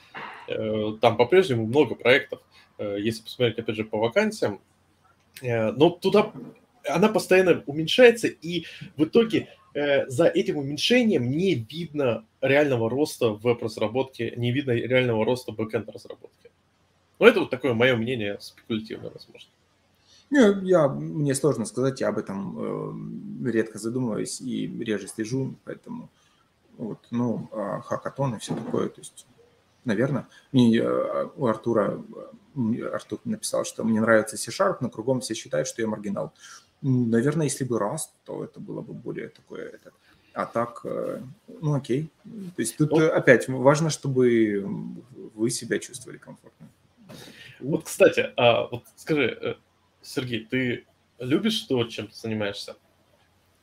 Э, 0.51 0.97
там 1.01 1.16
по-прежнему 1.16 1.66
много 1.66 1.94
проектов. 1.94 2.40
Э, 2.78 2.97
если 2.98 3.22
посмотреть, 3.22 3.59
опять 3.59 3.77
же, 3.77 3.85
по 3.85 3.98
вакансиям, 3.98 4.60
э, 5.43 5.70
но 5.72 5.90
туда 5.90 6.32
она 6.89 7.09
постоянно 7.09 7.62
уменьшается, 7.66 8.27
и 8.27 8.64
в 8.97 9.05
итоге 9.05 9.48
за 9.72 10.27
этим 10.27 10.56
уменьшением 10.56 11.31
не 11.31 11.55
видно 11.55 12.24
реального 12.40 12.90
роста 12.90 13.28
в 13.28 13.43
веб-разработке, 13.43 14.32
не 14.36 14.51
видно 14.51 14.72
реального 14.72 15.24
роста 15.24 15.52
в 15.52 15.56
бэкэнд-разработке. 15.56 16.51
Ну, 17.20 17.27
это 17.27 17.40
вот 17.40 17.51
такое 17.51 17.74
мое 17.74 17.94
мнение, 17.94 18.39
спекулятивное, 18.40 19.10
возможно. 19.10 19.48
Не, 20.31 20.68
я, 20.68 20.89
мне 20.89 21.36
сложно 21.36 21.66
сказать, 21.66 22.01
я 22.01 22.09
об 22.09 22.18
этом 22.18 23.44
э, 23.47 23.51
редко 23.52 23.78
задумываюсь 23.78 24.40
и 24.40 24.66
реже 24.66 25.06
слежу, 25.06 25.55
поэтому 25.64 26.09
вот, 26.77 26.98
ну, 27.12 27.48
а 27.52 27.81
хакатон 27.82 28.35
и 28.35 28.39
все 28.39 28.56
такое, 28.56 28.89
то 28.89 29.01
есть 29.01 29.27
наверное. 29.85 30.27
Мне, 30.52 30.78
э, 30.78 31.28
у 31.36 31.47
Артура, 31.47 32.02
Артур 32.93 33.20
написал, 33.24 33.65
что 33.65 33.85
мне 33.85 34.01
нравится 34.01 34.36
C-Sharp, 34.36 34.78
но 34.81 34.90
кругом 34.90 35.20
все 35.20 35.35
считают, 35.35 35.69
что 35.69 35.82
я 35.82 35.89
маргинал. 35.89 36.32
Наверное, 36.82 37.44
если 37.44 37.65
бы 37.65 37.78
раз, 37.78 38.12
то 38.24 38.43
это 38.44 38.61
было 38.61 38.81
бы 38.81 38.93
более 38.94 39.28
такое... 39.28 39.69
Это, 39.69 39.93
а 40.32 40.47
так, 40.47 40.81
э, 40.85 41.23
ну 41.61 41.74
окей. 41.74 42.11
То 42.24 42.62
есть 42.62 42.77
тут 42.77 42.90
вот. 42.93 43.02
опять 43.02 43.48
важно, 43.48 43.90
чтобы 43.90 44.65
вы 45.35 45.51
себя 45.51 45.78
чувствовали 45.78 46.19
комфортно. 46.19 46.69
Вот, 47.59 47.85
кстати, 47.85 48.31
а, 48.36 48.66
вот 48.69 48.85
скажи, 48.97 49.39
э, 49.40 49.55
Сергей, 50.02 50.47
ты 50.47 50.86
любишь 51.19 51.61
то, 51.62 51.85
чем 51.85 52.07
ты 52.07 52.15
занимаешься? 52.15 52.77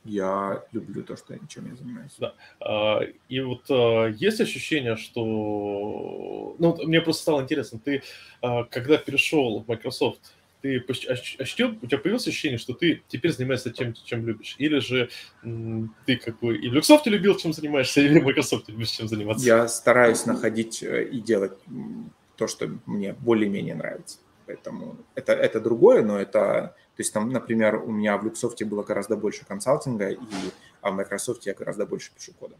Я 0.08 0.64
люблю 0.72 1.02
то, 1.02 1.16
что 1.16 1.34
я, 1.34 1.40
чем 1.48 1.68
я 1.68 1.76
занимаюсь. 1.76 2.12
Да. 2.18 2.34
А, 2.60 3.00
и 3.28 3.40
вот 3.40 3.64
а, 3.70 4.06
есть 4.06 4.40
ощущение, 4.40 4.96
что... 4.96 6.56
Ну, 6.58 6.76
мне 6.84 7.00
просто 7.00 7.22
стало 7.22 7.42
интересно, 7.42 7.78
ты, 7.78 8.02
а, 8.40 8.64
когда 8.64 8.96
перешел 8.96 9.60
в 9.60 9.68
Microsoft, 9.68 10.20
ты 10.60 10.84
ощутил, 11.38 11.78
у 11.80 11.86
тебя 11.86 11.98
появилось 11.98 12.26
ощущение, 12.26 12.58
что 12.58 12.72
ты 12.72 13.02
теперь 13.06 13.32
занимаешься 13.32 13.70
тем, 13.70 13.94
чем 13.94 14.26
любишь? 14.26 14.56
Или 14.58 14.80
же 14.80 15.08
ты 16.04 16.16
как 16.16 16.40
бы 16.40 16.56
и 16.56 16.68
в 16.68 16.74
Люксофт 16.74 17.06
любил, 17.06 17.36
чем 17.36 17.52
занимаешься, 17.52 18.00
или 18.00 18.18
Microsoft 18.20 18.68
любишь, 18.68 18.90
чем 18.90 19.06
заниматься? 19.06 19.46
Я 19.46 19.68
стараюсь 19.68 20.26
находить 20.26 20.82
э, 20.82 21.04
и 21.04 21.20
делать 21.20 21.52
то, 22.36 22.48
что 22.48 22.68
мне 22.86 23.12
более-менее 23.12 23.76
нравится. 23.76 24.18
Поэтому 24.48 24.96
это, 25.14 25.34
это 25.34 25.60
другое, 25.60 26.02
но 26.02 26.18
это 26.18 26.74
то 26.98 27.02
есть 27.02 27.12
там, 27.12 27.30
например, 27.30 27.76
у 27.76 27.92
меня 27.92 28.16
в 28.16 28.24
Люксофте 28.24 28.64
было 28.64 28.82
гораздо 28.82 29.16
больше 29.16 29.44
консалтинга, 29.46 30.08
и 30.08 30.18
а 30.80 30.90
в 30.90 30.96
Microsoft 30.96 31.46
я 31.46 31.54
гораздо 31.54 31.86
больше 31.86 32.10
пишу 32.12 32.32
кода. 32.32 32.56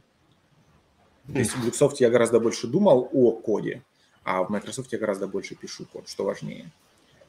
То 1.33 1.39
есть 1.39 1.57
в 1.57 1.65
Люксофте 1.65 2.05
я 2.05 2.11
гораздо 2.11 2.39
больше 2.39 2.69
думал 2.69 3.09
о 3.13 3.33
коде, 3.33 3.83
а 4.23 4.45
в 4.45 4.51
Microsoft 4.51 4.93
я 4.93 4.99
гораздо 4.99 5.27
больше 5.27 5.57
пишу 5.57 5.87
код, 5.87 6.09
что 6.09 6.25
важнее. 6.25 6.71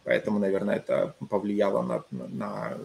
Поэтому, 0.04 0.38
наверное, 0.40 0.76
это 0.76 1.16
повлияло 1.30 1.82
на, 1.82 2.04
на, 2.12 2.78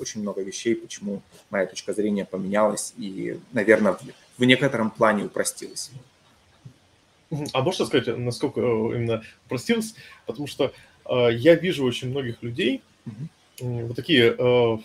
очень 0.00 0.22
много 0.22 0.42
вещей, 0.42 0.74
почему 0.74 1.22
моя 1.50 1.66
точка 1.66 1.92
зрения 1.92 2.24
поменялась 2.24 2.92
и, 2.96 3.38
наверное, 3.52 3.92
в, 3.92 4.00
в 4.38 4.44
некотором 4.44 4.90
плане 4.90 5.26
упростилась. 5.26 5.92
А 7.52 7.62
можно 7.62 7.86
сказать, 7.86 8.18
насколько 8.18 8.60
э, 8.60 8.64
именно 8.64 9.22
упростилась? 9.46 9.94
Потому 10.26 10.48
что 10.48 10.72
я 11.10 11.54
вижу 11.54 11.84
очень 11.84 12.10
многих 12.10 12.42
людей, 12.42 12.82
mm-hmm 13.06 13.28
вот 13.62 13.96
такие, 13.96 14.34
э, 14.36 14.78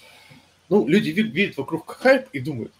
ну, 0.69 0.87
люди 0.87 1.09
видят 1.09 1.57
вокруг 1.57 1.89
хайп 1.89 2.27
и 2.33 2.39
думают, 2.39 2.73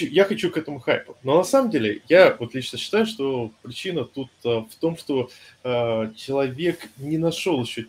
я 0.00 0.24
хочу 0.24 0.50
к 0.50 0.58
этому 0.58 0.78
хайпу. 0.78 1.16
Но 1.22 1.38
на 1.38 1.44
самом 1.44 1.70
деле 1.70 2.02
я 2.08 2.36
вот 2.38 2.54
лично 2.54 2.78
считаю, 2.78 3.06
что 3.06 3.50
причина 3.62 4.04
тут 4.04 4.30
э, 4.44 4.48
в 4.48 4.74
том, 4.78 4.96
что 4.96 5.30
э, 5.64 6.12
человек 6.16 6.88
не 6.98 7.18
нашел 7.18 7.62
еще 7.62 7.86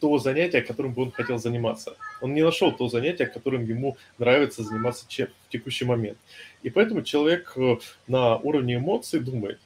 то 0.00 0.18
занятие, 0.18 0.62
которым 0.62 0.94
бы 0.94 1.02
он 1.02 1.10
хотел 1.10 1.38
заниматься. 1.38 1.96
Он 2.20 2.32
не 2.32 2.42
нашел 2.42 2.72
то 2.72 2.88
занятие, 2.88 3.26
которым 3.26 3.64
ему 3.64 3.96
нравится 4.18 4.62
заниматься 4.62 5.06
в 5.06 5.52
текущий 5.52 5.84
момент. 5.84 6.18
И 6.62 6.70
поэтому 6.70 7.02
человек 7.02 7.56
на 8.06 8.36
уровне 8.36 8.76
эмоций 8.76 9.18
думает, 9.18 9.58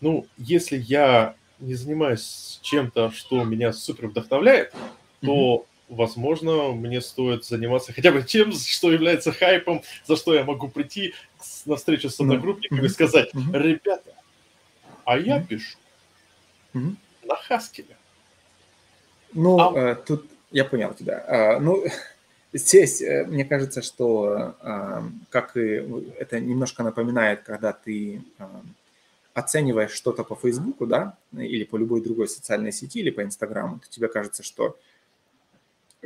ну, 0.00 0.26
если 0.38 0.76
я 0.76 1.36
не 1.58 1.74
занимаюсь 1.74 2.58
чем-то, 2.62 3.10
что 3.10 3.44
меня 3.44 3.72
супер 3.72 4.08
вдохновляет, 4.08 4.74
то 5.22 5.66
возможно, 5.88 6.72
мне 6.72 7.00
стоит 7.00 7.44
заниматься 7.44 7.92
хотя 7.92 8.12
бы 8.12 8.22
тем, 8.22 8.52
что 8.52 8.92
является 8.92 9.32
хайпом, 9.32 9.82
за 10.04 10.16
что 10.16 10.34
я 10.34 10.44
могу 10.44 10.68
прийти 10.68 11.14
на 11.64 11.76
встречу 11.76 12.10
с 12.10 12.20
одногруппниками 12.20 12.80
mm-hmm. 12.80 12.86
и 12.86 12.88
сказать, 12.88 13.30
ребята, 13.52 14.14
а 15.04 15.18
я 15.18 15.38
mm-hmm. 15.38 15.46
пишу 15.46 15.78
mm-hmm. 16.74 16.96
на 17.24 17.36
Хаскеле. 17.36 17.96
Ну, 19.32 19.58
а... 19.58 19.92
э, 19.92 19.94
тут 19.94 20.28
я 20.50 20.64
понял 20.64 20.94
тебя. 20.94 21.24
А, 21.28 21.60
ну, 21.60 21.84
здесь 22.52 23.02
э, 23.02 23.24
мне 23.26 23.44
кажется, 23.44 23.82
что 23.82 24.54
э, 24.60 25.02
как 25.30 25.56
и 25.56 25.84
это 26.18 26.40
немножко 26.40 26.82
напоминает, 26.82 27.42
когда 27.42 27.72
ты 27.72 28.22
э, 28.38 28.44
оцениваешь 29.36 29.90
что-то 29.90 30.24
по 30.24 30.34
Фейсбуку, 30.34 30.86
да, 30.86 31.18
или 31.32 31.64
по 31.64 31.76
любой 31.76 32.00
другой 32.00 32.26
социальной 32.26 32.72
сети, 32.72 33.00
или 33.00 33.10
по 33.10 33.22
Инстаграму, 33.22 33.78
то 33.78 33.88
тебе 33.90 34.08
кажется, 34.08 34.42
что 34.42 34.78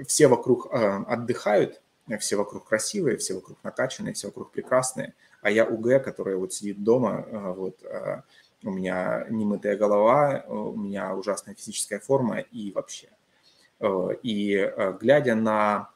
все 0.04 0.26
вокруг 0.26 0.66
э, 0.72 1.04
отдыхают, 1.06 1.80
все 2.18 2.34
вокруг 2.34 2.68
красивые, 2.68 3.18
все 3.18 3.34
вокруг 3.34 3.56
накачанные, 3.62 4.14
все 4.14 4.26
вокруг 4.26 4.50
прекрасные, 4.50 5.14
а 5.42 5.50
я 5.50 5.64
УГ, 5.64 6.02
который 6.02 6.34
вот 6.34 6.52
сидит 6.52 6.82
дома, 6.82 7.24
э, 7.24 7.52
вот 7.52 7.76
э, 7.84 8.22
у 8.64 8.70
меня 8.72 9.24
немытая 9.30 9.76
голова, 9.76 10.44
у 10.48 10.76
меня 10.76 11.14
ужасная 11.14 11.54
физическая 11.54 12.00
форма 12.00 12.40
и 12.40 12.72
вообще. 12.72 13.08
И 14.22 14.70
глядя 15.00 15.34
на 15.34 15.88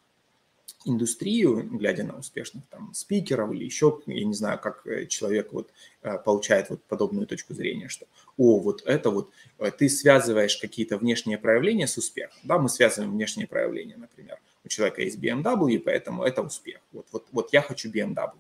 индустрию, 0.85 1.63
глядя 1.63 2.05
на 2.05 2.19
успешных 2.19 2.65
там 2.71 2.93
спикеров 2.95 3.53
или 3.53 3.65
еще, 3.65 4.01
я 4.07 4.25
не 4.25 4.35
знаю, 4.35 4.59
как 4.59 4.87
э, 4.87 5.07
человек 5.07 5.53
вот 5.53 5.71
э, 6.03 6.19
получает 6.19 6.71
вот 6.71 6.83
подобную 6.85 7.27
точку 7.27 7.55
зрения, 7.55 7.89
что, 7.89 8.07
о, 8.37 8.59
вот 8.61 8.83
это 8.87 9.11
вот, 9.11 9.31
э, 9.59 9.71
ты 9.71 9.89
связываешь 9.89 10.57
какие-то 10.57 10.99
внешние 10.99 11.39
проявления 11.39 11.87
с 11.87 11.97
успехом, 11.97 12.39
да, 12.43 12.59
мы 12.59 12.69
связываем 12.69 13.13
внешние 13.13 13.47
проявления, 13.47 13.97
например, 13.97 14.39
у 14.65 14.69
человека 14.69 15.03
есть 15.03 15.19
BMW, 15.19 15.79
поэтому 15.79 16.25
это 16.25 16.43
успех, 16.43 16.81
вот, 16.93 17.07
вот, 17.13 17.27
вот 17.33 17.53
я 17.53 17.63
хочу 17.63 17.91
BMW, 17.91 18.33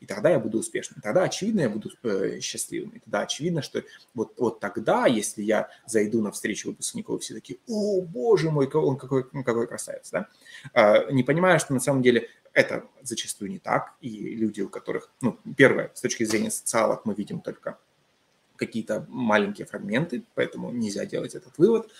и 0.00 0.06
тогда 0.06 0.30
я 0.30 0.38
буду 0.38 0.58
успешным. 0.58 1.00
Тогда, 1.00 1.24
очевидно, 1.24 1.62
я 1.62 1.70
буду 1.70 1.90
э, 2.02 2.40
счастливым. 2.40 2.90
И 2.90 2.98
тогда 2.98 3.20
очевидно, 3.20 3.62
что 3.62 3.82
вот, 4.14 4.34
вот 4.36 4.60
тогда, 4.60 5.06
если 5.06 5.42
я 5.42 5.68
зайду 5.86 6.20
на 6.22 6.32
встречу 6.32 6.68
выпускников, 6.68 7.22
все 7.22 7.34
такие, 7.34 7.58
о, 7.66 8.02
боже 8.02 8.50
мой, 8.50 8.68
он 8.68 8.98
какой, 8.98 9.24
какой 9.24 9.66
красавец, 9.66 10.10
да? 10.10 10.28
А, 10.74 11.10
не 11.10 11.22
понимая, 11.22 11.58
что 11.58 11.72
на 11.72 11.80
самом 11.80 12.02
деле 12.02 12.28
это 12.52 12.84
зачастую 13.02 13.50
не 13.50 13.58
так, 13.58 13.94
и 14.00 14.34
люди, 14.34 14.60
у 14.60 14.68
которых, 14.68 15.10
ну, 15.20 15.38
первое, 15.56 15.90
с 15.94 16.00
точки 16.00 16.24
зрения 16.24 16.50
социалок 16.50 17.04
мы 17.04 17.14
видим 17.14 17.40
только 17.40 17.78
какие-то 18.56 19.06
маленькие 19.08 19.66
фрагменты, 19.66 20.22
поэтому 20.34 20.72
нельзя 20.72 21.04
делать 21.06 21.34
этот 21.34 21.56
вывод. 21.58 21.90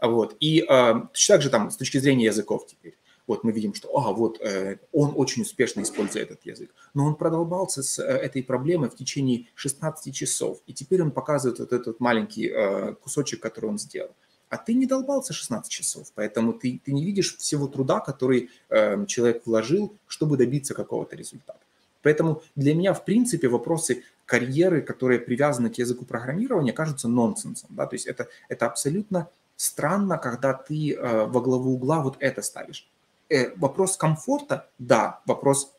Вот. 0.00 0.36
И 0.40 0.60
э, 0.60 0.94
точно 1.12 1.34
так 1.34 1.42
же 1.42 1.50
там 1.50 1.70
с 1.70 1.76
точки 1.76 1.98
зрения 1.98 2.26
языков 2.26 2.66
теперь 2.66 2.96
вот 3.26 3.44
мы 3.44 3.52
видим, 3.52 3.74
что 3.74 3.88
а, 3.96 4.12
вот 4.12 4.40
э, 4.40 4.78
он 4.92 5.12
очень 5.16 5.42
успешно 5.42 5.82
использует 5.82 6.30
этот 6.30 6.46
язык, 6.46 6.70
но 6.94 7.06
он 7.06 7.14
продолбался 7.14 7.82
с 7.82 7.98
э, 7.98 8.02
этой 8.02 8.42
проблемой 8.42 8.88
в 8.88 8.94
течение 8.94 9.46
16 9.54 10.14
часов, 10.14 10.58
и 10.66 10.72
теперь 10.72 11.02
он 11.02 11.10
показывает 11.10 11.58
вот 11.58 11.72
этот 11.72 12.00
маленький 12.00 12.48
э, 12.48 12.94
кусочек, 12.94 13.40
который 13.40 13.70
он 13.70 13.78
сделал. 13.78 14.10
А 14.48 14.56
ты 14.58 14.74
не 14.74 14.86
долбался 14.86 15.32
16 15.32 15.70
часов, 15.70 16.12
поэтому 16.14 16.52
ты, 16.52 16.80
ты 16.84 16.92
не 16.92 17.04
видишь 17.04 17.36
всего 17.36 17.66
труда, 17.66 18.00
который 18.00 18.50
э, 18.68 19.04
человек 19.06 19.42
вложил, 19.44 19.92
чтобы 20.06 20.36
добиться 20.36 20.74
какого-то 20.74 21.16
результата. 21.16 21.58
Поэтому 22.02 22.42
для 22.54 22.72
меня, 22.72 22.94
в 22.94 23.04
принципе, 23.04 23.48
вопросы 23.48 24.04
карьеры, 24.26 24.82
которые 24.82 25.18
привязаны 25.18 25.70
к 25.70 25.78
языку 25.78 26.04
программирования, 26.04 26.72
кажутся 26.72 27.08
нонсенсом. 27.08 27.70
Да? 27.70 27.86
То 27.86 27.94
есть 27.96 28.06
это, 28.06 28.28
это 28.48 28.66
абсолютно 28.66 29.28
странно, 29.56 30.16
когда 30.18 30.52
ты 30.52 30.94
э, 30.94 31.26
во 31.26 31.40
главу 31.40 31.72
угла 31.74 32.00
вот 32.00 32.16
это 32.20 32.42
ставишь. 32.42 32.88
Э, 33.28 33.52
вопрос 33.56 33.96
комфорта, 33.96 34.68
да, 34.78 35.20
вопрос 35.26 35.72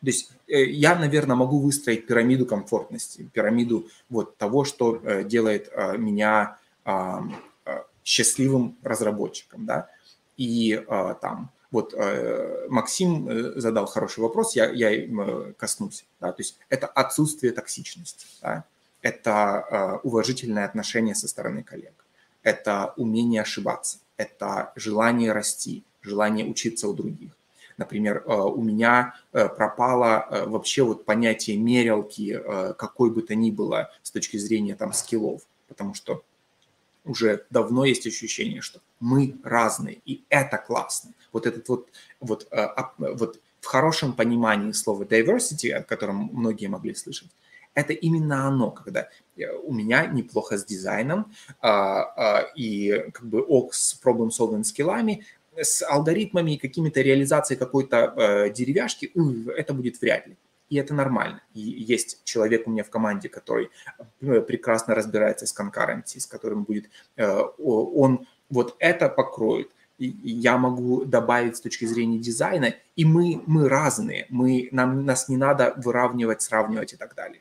То 0.00 0.06
есть 0.06 0.30
э, 0.46 0.66
я, 0.66 0.94
наверное, 0.94 1.34
могу 1.34 1.58
выстроить 1.58 2.06
пирамиду 2.06 2.46
комфортности, 2.46 3.28
пирамиду 3.32 3.88
вот 4.08 4.36
того, 4.36 4.64
что 4.64 5.00
э, 5.02 5.24
делает 5.24 5.72
меня 5.98 6.58
счастливым 8.04 8.76
разработчиком, 8.84 9.66
да, 9.66 9.88
и 10.36 10.80
там 11.20 11.50
вот 11.72 11.92
Максим 12.68 13.60
задал 13.60 13.86
хороший 13.86 14.20
вопрос, 14.20 14.54
я, 14.54 14.70
я 14.70 14.92
им 14.92 15.52
коснусь, 15.58 16.06
да, 16.20 16.30
то 16.30 16.40
есть 16.42 16.60
это 16.68 16.86
отсутствие 16.86 17.52
токсичности, 17.52 18.28
да, 18.40 18.62
это 19.02 19.98
уважительное 20.04 20.64
отношение 20.64 21.16
со 21.16 21.26
стороны 21.26 21.64
коллег, 21.64 22.06
это 22.44 22.94
умение 22.96 23.42
ошибаться, 23.42 23.98
это 24.16 24.72
желание 24.76 25.32
расти, 25.32 25.82
желание 26.06 26.46
учиться 26.46 26.88
у 26.88 26.94
других, 26.94 27.36
Например, 27.76 28.22
э, 28.26 28.34
у 28.34 28.62
меня 28.62 29.14
э, 29.32 29.48
пропало 29.48 30.26
э, 30.30 30.46
вообще 30.46 30.82
вот 30.82 31.04
понятие 31.04 31.58
мерилки, 31.58 32.40
какой 32.78 33.10
бы 33.10 33.22
то 33.22 33.34
ни 33.34 33.50
было 33.50 33.90
с 34.02 34.10
точки 34.10 34.38
зрения 34.38 34.74
там 34.74 34.92
скиллов, 34.92 35.42
потому 35.68 35.94
что 35.94 36.22
уже 37.04 37.44
давно 37.50 37.84
есть 37.84 38.06
ощущение, 38.06 38.60
что 38.60 38.80
мы 38.98 39.36
разные, 39.44 40.00
и 40.04 40.24
это 40.28 40.56
классно. 40.58 41.12
Вот 41.32 41.46
этот 41.46 41.68
вот, 41.68 41.88
вот, 42.20 42.48
вот 42.98 43.40
в 43.60 43.66
хорошем 43.66 44.12
понимании 44.14 44.72
слова 44.72 45.04
diversity, 45.04 45.70
о 45.70 45.82
котором 45.82 46.30
многие 46.32 46.66
могли 46.66 46.94
слышать, 46.94 47.30
это 47.76 47.92
именно 47.92 48.48
оно, 48.48 48.70
когда 48.70 49.08
у 49.62 49.72
меня 49.72 50.06
неплохо 50.06 50.56
с 50.56 50.64
дизайном 50.64 51.32
а, 51.60 52.02
а, 52.16 52.40
и 52.56 53.10
как 53.12 53.26
бы 53.26 53.42
ок 53.42 53.74
с 53.74 54.00
problem-solving 54.02 54.64
скиллами, 54.64 55.26
с 55.60 55.82
алгоритмами 55.82 56.52
и 56.52 56.58
какими-то 56.58 57.00
реализацией 57.00 57.58
какой-то 57.58 58.14
э, 58.16 58.50
деревяшки, 58.50 59.12
это 59.56 59.74
будет 59.74 60.00
вряд 60.00 60.26
ли. 60.26 60.36
И 60.68 60.76
это 60.76 60.94
нормально. 60.94 61.42
И 61.54 61.60
есть 61.60 62.24
человек 62.24 62.66
у 62.66 62.70
меня 62.70 62.82
в 62.82 62.90
команде, 62.90 63.28
который 63.28 63.70
э, 64.20 64.40
прекрасно 64.40 64.94
разбирается 64.94 65.46
с 65.46 65.56
concurrency, 65.56 66.18
с 66.18 66.26
которым 66.26 66.64
будет, 66.64 66.90
э, 67.16 67.40
он 67.58 68.26
вот 68.50 68.76
это 68.78 69.08
покроет. 69.08 69.70
Я 69.98 70.58
могу 70.58 71.04
добавить 71.04 71.56
с 71.56 71.60
точки 71.60 71.84
зрения 71.86 72.18
дизайна, 72.18 72.74
и 72.96 73.04
мы, 73.04 73.42
мы 73.46 73.68
разные, 73.68 74.26
мы, 74.28 74.68
нам, 74.72 75.04
нас 75.04 75.28
не 75.28 75.36
надо 75.36 75.72
выравнивать, 75.76 76.42
сравнивать 76.42 76.92
и 76.92 76.96
так 76.96 77.14
далее. 77.14 77.40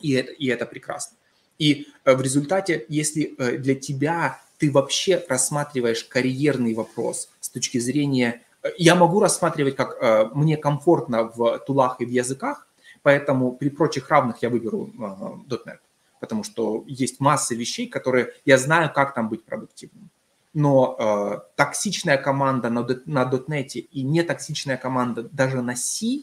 И 0.00 0.12
это, 0.12 0.30
и 0.32 0.46
это 0.46 0.66
прекрасно. 0.66 1.16
И 1.58 1.88
э, 2.04 2.14
в 2.14 2.20
результате, 2.20 2.84
если 2.88 3.34
для 3.56 3.74
тебя 3.74 4.40
ты 4.58 4.70
вообще 4.70 5.24
рассматриваешь 5.28 6.04
карьерный 6.04 6.74
вопрос 6.74 7.28
с 7.40 7.48
точки 7.48 7.78
зрения... 7.78 8.42
Э, 8.62 8.70
я 8.78 8.94
могу 8.94 9.20
рассматривать, 9.20 9.76
как 9.76 9.96
э, 10.00 10.30
мне 10.34 10.56
комфортно 10.56 11.24
в 11.24 11.58
тулах 11.66 12.00
и 12.00 12.06
в 12.06 12.10
языках, 12.10 12.66
поэтому 13.02 13.52
при 13.52 13.68
прочих 13.68 14.08
равных 14.10 14.42
я 14.42 14.50
выберу 14.50 14.90
э, 14.98 15.54
.NET, 15.54 15.78
потому 16.20 16.42
что 16.42 16.84
есть 16.86 17.20
масса 17.20 17.54
вещей, 17.54 17.86
которые 17.86 18.32
я 18.44 18.58
знаю, 18.58 18.92
как 18.92 19.14
там 19.14 19.28
быть 19.28 19.44
продуктивным. 19.44 20.10
Но 20.54 20.96
э, 20.98 21.40
токсичная 21.54 22.16
команда 22.16 22.70
на, 22.70 22.86
на 23.06 23.24
.NET 23.30 23.74
и 23.74 24.02
нетоксичная 24.02 24.78
команда 24.78 25.22
даже 25.24 25.60
на 25.60 25.76
C, 25.76 26.22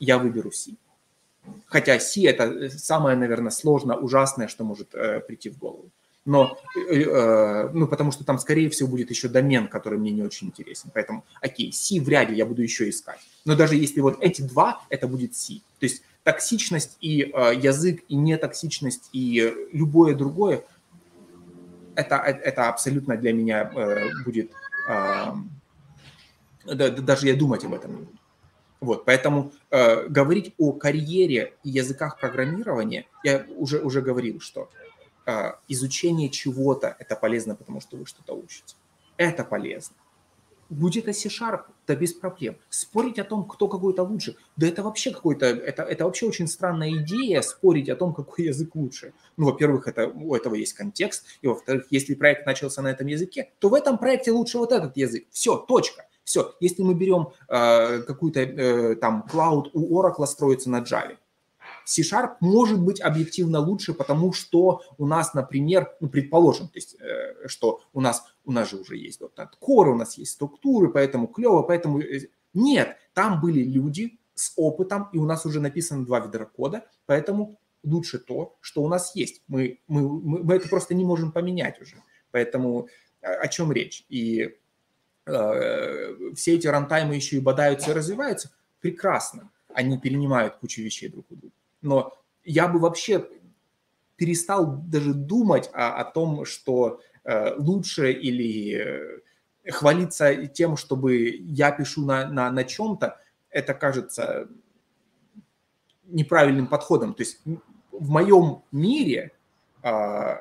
я 0.00 0.18
выберу 0.18 0.52
C. 0.52 0.72
Хотя 1.66 1.98
C 1.98 2.24
это 2.26 2.70
самое, 2.70 3.16
наверное, 3.16 3.50
сложное, 3.50 3.96
ужасное, 3.96 4.48
что 4.48 4.64
может 4.64 4.94
э, 4.94 5.20
прийти 5.20 5.50
в 5.50 5.58
голову 5.58 5.90
но, 6.24 6.56
э, 6.76 7.02
э, 7.02 7.70
ну, 7.72 7.88
потому 7.88 8.12
что 8.12 8.24
там, 8.24 8.38
скорее 8.38 8.70
всего, 8.70 8.88
будет 8.88 9.10
еще 9.10 9.28
домен, 9.28 9.68
который 9.68 9.98
мне 9.98 10.12
не 10.12 10.22
очень 10.22 10.48
интересен. 10.48 10.90
Поэтому, 10.94 11.24
окей, 11.40 11.72
C 11.72 12.00
вряд 12.00 12.30
ли 12.30 12.36
я 12.36 12.46
буду 12.46 12.62
еще 12.62 12.88
искать. 12.88 13.18
Но 13.44 13.56
даже 13.56 13.74
если 13.74 14.00
вот 14.00 14.18
эти 14.22 14.42
два, 14.42 14.82
это 14.88 15.08
будет 15.08 15.34
C. 15.34 15.54
То 15.80 15.86
есть 15.86 16.02
токсичность 16.22 16.96
и 17.00 17.22
э, 17.22 17.54
язык, 17.56 18.04
и 18.08 18.14
нетоксичность, 18.14 19.08
и 19.12 19.52
любое 19.72 20.14
другое, 20.14 20.64
это, 21.96 22.16
это 22.16 22.68
абсолютно 22.68 23.16
для 23.16 23.32
меня 23.32 23.70
э, 23.74 24.08
будет... 24.24 24.52
Э, 24.88 25.32
да, 26.64 26.90
даже 26.90 27.26
я 27.26 27.34
думать 27.34 27.64
об 27.64 27.74
этом 27.74 27.90
не 27.90 28.02
буду. 28.02 28.18
Вот, 28.80 29.04
поэтому 29.04 29.52
э, 29.70 30.08
говорить 30.08 30.54
о 30.58 30.72
карьере 30.72 31.54
и 31.62 31.70
языках 31.70 32.18
программирования, 32.18 33.06
я 33.22 33.46
уже, 33.56 33.80
уже 33.80 34.02
говорил, 34.02 34.40
что 34.40 34.70
изучение 35.68 36.28
чего-то– 36.28 36.96
это 36.98 37.16
полезно, 37.16 37.54
потому 37.54 37.80
что 37.80 37.96
вы 37.96 38.06
что-то 38.06 38.34
учите. 38.34 38.74
Это 39.16 39.44
полезно. 39.44 39.96
Будет 40.72 41.04
это 41.04 41.12
C-Sharp, 41.12 41.64
да 41.86 41.94
без 41.94 42.14
проблем. 42.14 42.56
Спорить 42.70 43.18
о 43.18 43.24
том, 43.24 43.44
кто 43.44 43.68
какой-то 43.68 44.04
лучше, 44.04 44.36
да 44.56 44.66
это 44.66 44.82
вообще 44.82 45.10
какой-то, 45.10 45.44
это, 45.44 45.82
это 45.82 46.04
вообще 46.04 46.26
очень 46.26 46.46
странная 46.46 46.90
идея, 47.02 47.42
спорить 47.42 47.90
о 47.90 47.96
том, 47.96 48.14
какой 48.14 48.46
язык 48.46 48.74
лучше. 48.74 49.12
Ну, 49.36 49.46
во-первых, 49.46 49.86
это, 49.86 50.08
у 50.08 50.34
этого 50.34 50.54
есть 50.54 50.72
контекст, 50.72 51.26
и 51.42 51.46
во-вторых, 51.46 51.86
если 51.90 52.14
проект 52.14 52.46
начался 52.46 52.80
на 52.80 52.88
этом 52.88 53.06
языке, 53.06 53.50
то 53.58 53.68
в 53.68 53.74
этом 53.74 53.98
проекте 53.98 54.32
лучше 54.32 54.56
вот 54.56 54.72
этот 54.72 54.96
язык. 54.96 55.26
Все, 55.30 55.56
точка. 55.56 56.06
Все, 56.24 56.54
если 56.60 56.82
мы 56.82 56.94
берем 56.94 57.28
э, 57.48 58.02
какую-то 58.02 58.40
э, 58.40 58.94
там 58.94 59.26
cloud 59.30 59.70
у 59.74 60.00
Oracle 60.00 60.26
строится 60.26 60.70
на 60.70 60.80
Java, 60.80 61.18
C-Sharp 61.84 62.36
может 62.40 62.80
быть 62.80 63.00
объективно 63.00 63.58
лучше, 63.58 63.94
потому 63.94 64.32
что 64.32 64.82
у 64.98 65.06
нас, 65.06 65.34
например, 65.34 65.94
ну, 66.00 66.08
предположим, 66.08 66.68
то 66.68 66.76
есть, 66.76 66.96
э, 67.00 67.46
что 67.46 67.80
у 67.92 68.00
нас, 68.00 68.24
у 68.44 68.52
нас 68.52 68.70
же 68.70 68.76
уже 68.76 68.96
есть 68.96 69.20
.NET 69.20 69.48
Core, 69.60 69.90
у 69.90 69.94
нас 69.94 70.18
есть 70.18 70.32
структуры, 70.32 70.90
поэтому 70.90 71.26
клево, 71.26 71.62
поэтому... 71.62 72.00
Э, 72.00 72.20
нет, 72.54 72.96
там 73.14 73.40
были 73.40 73.62
люди 73.62 74.18
с 74.34 74.52
опытом, 74.56 75.08
и 75.12 75.18
у 75.18 75.24
нас 75.24 75.46
уже 75.46 75.60
написано 75.60 76.04
два 76.04 76.20
вида 76.20 76.44
кода, 76.44 76.86
поэтому 77.06 77.58
лучше 77.82 78.18
то, 78.18 78.56
что 78.60 78.82
у 78.82 78.88
нас 78.88 79.14
есть. 79.16 79.42
Мы, 79.48 79.80
мы, 79.88 80.02
мы, 80.02 80.44
мы 80.44 80.54
это 80.54 80.68
просто 80.68 80.94
не 80.94 81.04
можем 81.04 81.32
поменять 81.32 81.80
уже. 81.80 81.96
Поэтому 82.30 82.88
о, 83.22 83.28
о 83.28 83.48
чем 83.48 83.72
речь? 83.72 84.04
И 84.08 84.54
э, 85.26 86.32
все 86.34 86.54
эти 86.54 86.66
рантаймы 86.66 87.14
еще 87.14 87.36
и 87.36 87.40
бодаются 87.40 87.90
и 87.90 87.94
развиваются. 87.94 88.52
Прекрасно. 88.80 89.50
Они 89.74 89.98
перенимают 89.98 90.56
кучу 90.56 90.82
вещей 90.82 91.08
друг 91.08 91.26
у 91.30 91.36
друга 91.36 91.54
но 91.82 92.12
я 92.44 92.68
бы 92.68 92.78
вообще 92.78 93.28
перестал 94.16 94.78
даже 94.86 95.14
думать 95.14 95.68
о, 95.72 96.00
о 96.00 96.04
том, 96.04 96.44
что 96.44 97.00
э, 97.24 97.54
лучше 97.56 98.12
или 98.12 99.20
э, 99.64 99.70
хвалиться 99.70 100.46
тем, 100.46 100.76
чтобы 100.76 101.28
я 101.28 101.70
пишу 101.70 102.04
на, 102.04 102.26
на, 102.26 102.50
на 102.50 102.64
чем-то, 102.64 103.18
это 103.50 103.74
кажется 103.74 104.48
неправильным 106.04 106.66
подходом. 106.66 107.14
То 107.14 107.22
есть 107.22 107.40
в 107.90 108.08
моем 108.10 108.62
мире 108.72 109.32
э, 109.82 110.36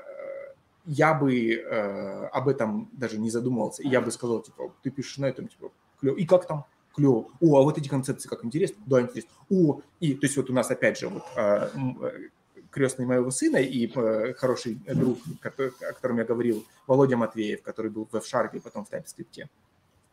я 0.85 1.13
бы 1.13 1.53
э, 1.53 2.25
об 2.27 2.47
этом 2.47 2.89
даже 2.93 3.17
не 3.17 3.29
задумывался. 3.29 3.83
Я 3.83 4.01
бы 4.01 4.11
сказал, 4.11 4.41
типа, 4.41 4.73
ты 4.81 4.89
пишешь 4.89 5.17
на 5.17 5.25
этом, 5.25 5.47
типа, 5.47 5.71
клево. 5.99 6.15
И 6.15 6.25
как 6.25 6.47
там? 6.47 6.65
Клево. 6.95 7.27
О, 7.39 7.59
а 7.59 7.63
вот 7.63 7.77
эти 7.77 7.87
концепции 7.87 8.29
как 8.29 8.45
интересно. 8.45 8.77
Да, 8.85 9.01
интересно. 9.01 9.31
О, 9.49 9.81
и 9.99 10.13
то 10.13 10.25
есть 10.25 10.37
вот 10.37 10.49
у 10.49 10.53
нас 10.53 10.69
опять 10.71 10.99
же 10.99 11.09
вот 11.09 11.23
а, 11.35 11.69
э, 12.01 12.29
крестный 12.71 13.05
моего 13.05 13.31
сына 13.31 13.57
и 13.57 13.91
э, 13.93 14.33
хороший 14.33 14.75
друг, 14.75 15.19
который, 15.41 15.71
о 15.89 15.93
котором 15.93 16.17
я 16.17 16.23
говорил, 16.23 16.65
Володя 16.87 17.17
Матвеев, 17.17 17.61
который 17.61 17.91
был 17.91 18.07
в 18.11 18.15
F-Sharp 18.15 18.55
и 18.55 18.59
потом 18.59 18.85
в 18.85 18.91
TypeScript. 18.91 19.47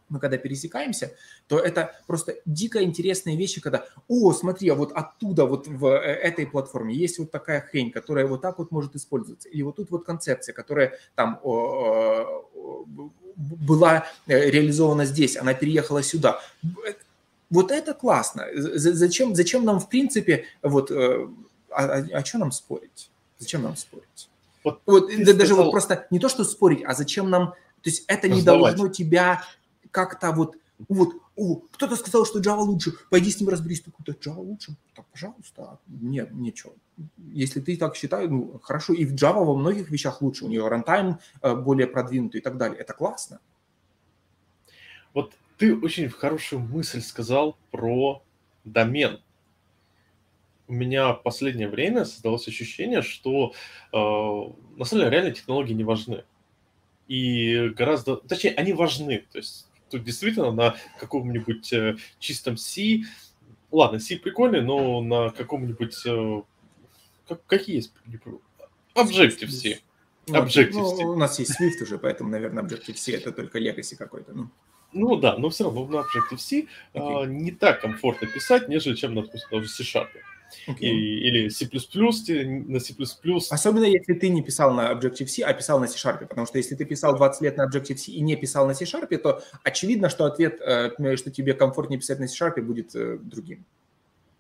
Мы 0.09 0.21
когда 0.21 0.39
пересекаемся, 0.39 1.13
то 1.49 1.59
это 1.59 1.95
просто 2.07 2.37
дико 2.47 2.83
интересные 2.83 3.37
вещи, 3.37 3.61
когда, 3.61 3.85
о, 4.09 4.33
смотри, 4.33 4.71
а 4.71 4.75
вот 4.75 4.93
оттуда 4.93 5.45
вот 5.45 5.67
в 5.67 5.87
э, 5.87 5.99
этой 6.01 6.47
платформе 6.47 6.95
есть 6.95 7.19
вот 7.19 7.31
такая 7.31 7.61
хрень, 7.61 7.91
которая 7.91 8.27
вот 8.27 8.41
так 8.41 8.59
вот 8.59 8.71
может 8.71 8.97
использоваться. 8.97 9.49
Или 9.49 9.63
вот 9.63 9.77
тут 9.77 9.91
вот 9.91 10.05
концепция, 10.05 10.53
которая 10.53 10.99
там 11.15 11.41
была 13.39 14.07
э, 14.27 14.51
реализована 14.51 15.05
здесь, 15.07 15.37
она 15.37 15.55
переехала 15.55 16.03
сюда. 16.03 16.41
Вот 17.51 17.71
это 17.71 17.95
классно. 17.95 18.47
Зачем, 18.55 19.35
зачем 19.35 19.65
нам, 19.65 19.81
в 19.81 19.89
принципе, 19.89 20.45
вот, 20.63 20.91
э, 20.91 21.29
а, 21.71 21.85
а, 21.85 22.07
а 22.13 22.25
что 22.25 22.39
нам 22.39 22.53
спорить? 22.53 23.11
Зачем 23.39 23.63
нам 23.63 23.77
спорить? 23.77 24.29
Вот, 24.65 24.81
вот 24.85 25.09
даже 25.09 25.47
сказал... 25.47 25.65
вот 25.65 25.71
просто 25.71 26.07
не 26.11 26.19
то, 26.19 26.29
что 26.29 26.45
спорить, 26.45 26.83
а 26.85 26.95
зачем 26.95 27.31
нам, 27.31 27.51
то 27.83 27.91
есть 27.91 28.05
это 28.09 28.29
не 28.29 28.43
должно 28.43 28.89
тебя 28.89 29.43
как-то 29.93 30.33
вот, 30.33 30.57
вот, 30.89 31.15
о, 31.39 31.55
кто-то 31.71 31.95
сказал, 31.95 32.27
что 32.27 32.41
Java 32.41 32.63
лучше, 32.63 32.93
пойди 33.11 33.31
с 33.31 33.41
ним 33.41 33.49
разберись, 33.49 33.81
какой-то 33.81 34.13
Java 34.13 34.41
лучше, 34.41 34.77
так, 34.95 35.07
пожалуйста, 35.07 35.79
нет, 35.87 36.33
ничего. 36.33 36.75
Если 37.33 37.61
ты 37.61 37.77
так 37.77 37.95
считаешь, 37.95 38.29
ну, 38.29 38.59
хорошо, 38.61 38.93
и 38.93 39.05
в 39.05 39.15
Java 39.15 39.45
во 39.45 39.55
многих 39.55 39.89
вещах 39.89 40.21
лучше, 40.21 40.45
у 40.45 40.49
нее 40.49 40.67
рантайм 40.67 41.21
э, 41.41 41.55
более 41.55 41.87
продвинутый 41.87 42.41
и 42.41 42.43
так 42.43 42.57
далее, 42.57 42.79
это 42.81 42.93
классно. 42.93 43.39
Вот 45.15 45.33
ты 45.59 45.77
очень 45.77 46.09
хорошую 46.09 46.61
мысль 46.61 47.01
сказал 47.01 47.57
про 47.71 48.21
домен. 48.65 49.21
У 50.67 50.73
меня 50.73 51.13
в 51.13 51.23
последнее 51.23 51.69
время 51.69 52.05
создалось 52.05 52.49
ощущение, 52.49 53.03
что 53.03 53.53
э, 53.93 53.97
на 53.97 54.85
самом 54.85 55.05
деле 55.05 55.11
реально 55.11 55.31
технологии 55.31 55.73
не 55.73 55.85
важны. 55.85 56.25
И 57.07 57.69
гораздо, 57.77 58.17
точнее, 58.17 58.55
они 58.55 58.73
важны. 58.73 59.25
То 59.31 59.39
есть 59.39 59.68
тут 59.91 60.05
действительно 60.05 60.53
на 60.53 60.77
каком-нибудь 60.99 61.73
э, 61.73 61.97
чистом 62.19 62.57
C 62.57 63.03
ладно, 63.71 63.99
C 63.99 64.17
прикольный, 64.17 64.63
но 64.63 65.01
на 65.01 65.31
каком-нибудь... 65.31 66.07
Э, 66.07 66.43
как, 67.29 67.45
какие 67.47 67.77
есть? 67.77 67.93
Objective-C. 68.95 69.81
Ну, 70.29 70.35
Objective-C. 70.35 71.03
Ну, 71.03 71.11
у 71.11 71.17
нас 71.17 71.39
есть 71.39 71.61
Swift 71.61 71.83
уже, 71.83 71.99
поэтому, 71.99 72.31
наверное, 72.31 72.63
Objective-C 72.63 73.13
это 73.13 73.33
только 73.33 73.59
legacy 73.59 73.97
какой-то. 73.97 74.33
Ну. 74.33 74.51
Ну 74.93 75.17
да, 75.17 75.37
но 75.37 75.51
все 75.51 75.65
равно 75.65 75.87
на 75.87 75.97
Objective-C 75.99 76.67
okay. 76.95 77.23
а, 77.23 77.27
не 77.27 77.51
так 77.51 77.83
комфортно 77.83 78.27
писать, 78.27 78.69
нежели 78.69 78.95
чем, 78.95 79.15
допустим, 79.15 79.49
даже 79.51 79.69
C-Sharp. 79.69 80.09
Okay. 80.67 80.81
И, 80.81 81.19
или 81.29 81.49
C++, 81.49 81.69
на 81.69 82.81
C++. 82.81 82.95
Особенно 83.51 83.85
если 83.85 84.15
ты 84.15 84.29
не 84.29 84.43
писал 84.43 84.73
на 84.73 84.93
Objective-C, 84.93 85.43
а 85.43 85.53
писал 85.53 85.81
на 85.81 85.87
C-Sharp. 85.87 86.27
Потому 86.27 86.47
что 86.47 86.59
если 86.59 86.75
ты 86.75 86.85
писал 86.85 87.17
20 87.17 87.43
лет 87.43 87.57
на 87.57 87.69
Objective-C 87.69 88.13
и 88.13 88.21
не 88.21 88.37
писал 88.37 88.67
на 88.67 88.75
C-Sharp, 88.75 89.17
то 89.19 89.43
очевидно, 89.65 90.09
что 90.09 90.25
ответ, 90.27 90.61
э, 90.61 91.17
что 91.17 91.31
тебе 91.31 91.55
комфортнее 91.55 91.99
писать 91.99 92.19
на 92.21 92.29
C-Sharp, 92.29 92.61
будет 92.63 92.95
э, 92.95 93.19
другим. 93.19 93.65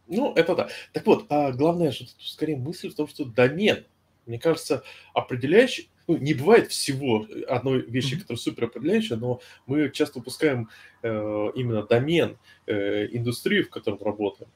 Ну, 0.08 0.32
это 0.34 0.54
да. 0.54 0.68
Так 0.92 1.06
вот, 1.06 1.26
а 1.28 1.52
главное, 1.52 1.92
что 1.92 2.04
тут 2.04 2.14
скорее 2.18 2.56
мысль 2.56 2.90
в 2.90 2.94
том, 2.94 3.06
что 3.08 3.24
домен, 3.24 3.84
мне 4.26 4.38
кажется, 4.38 4.82
определяющий, 5.12 5.90
ну, 6.06 6.16
не 6.16 6.32
бывает 6.32 6.70
всего 6.70 7.26
одной 7.48 7.82
вещи, 7.82 8.14
mm-hmm. 8.14 8.20
которая 8.20 8.38
супер 8.38 8.64
определяющая, 8.64 9.16
но 9.18 9.40
мы 9.66 9.90
часто 9.90 10.20
упускаем 10.20 10.70
э, 11.02 11.50
именно 11.54 11.82
домен 11.82 12.38
э, 12.66 13.08
индустрии, 13.14 13.60
в 13.60 13.68
котором 13.68 14.02
работаем. 14.02 14.50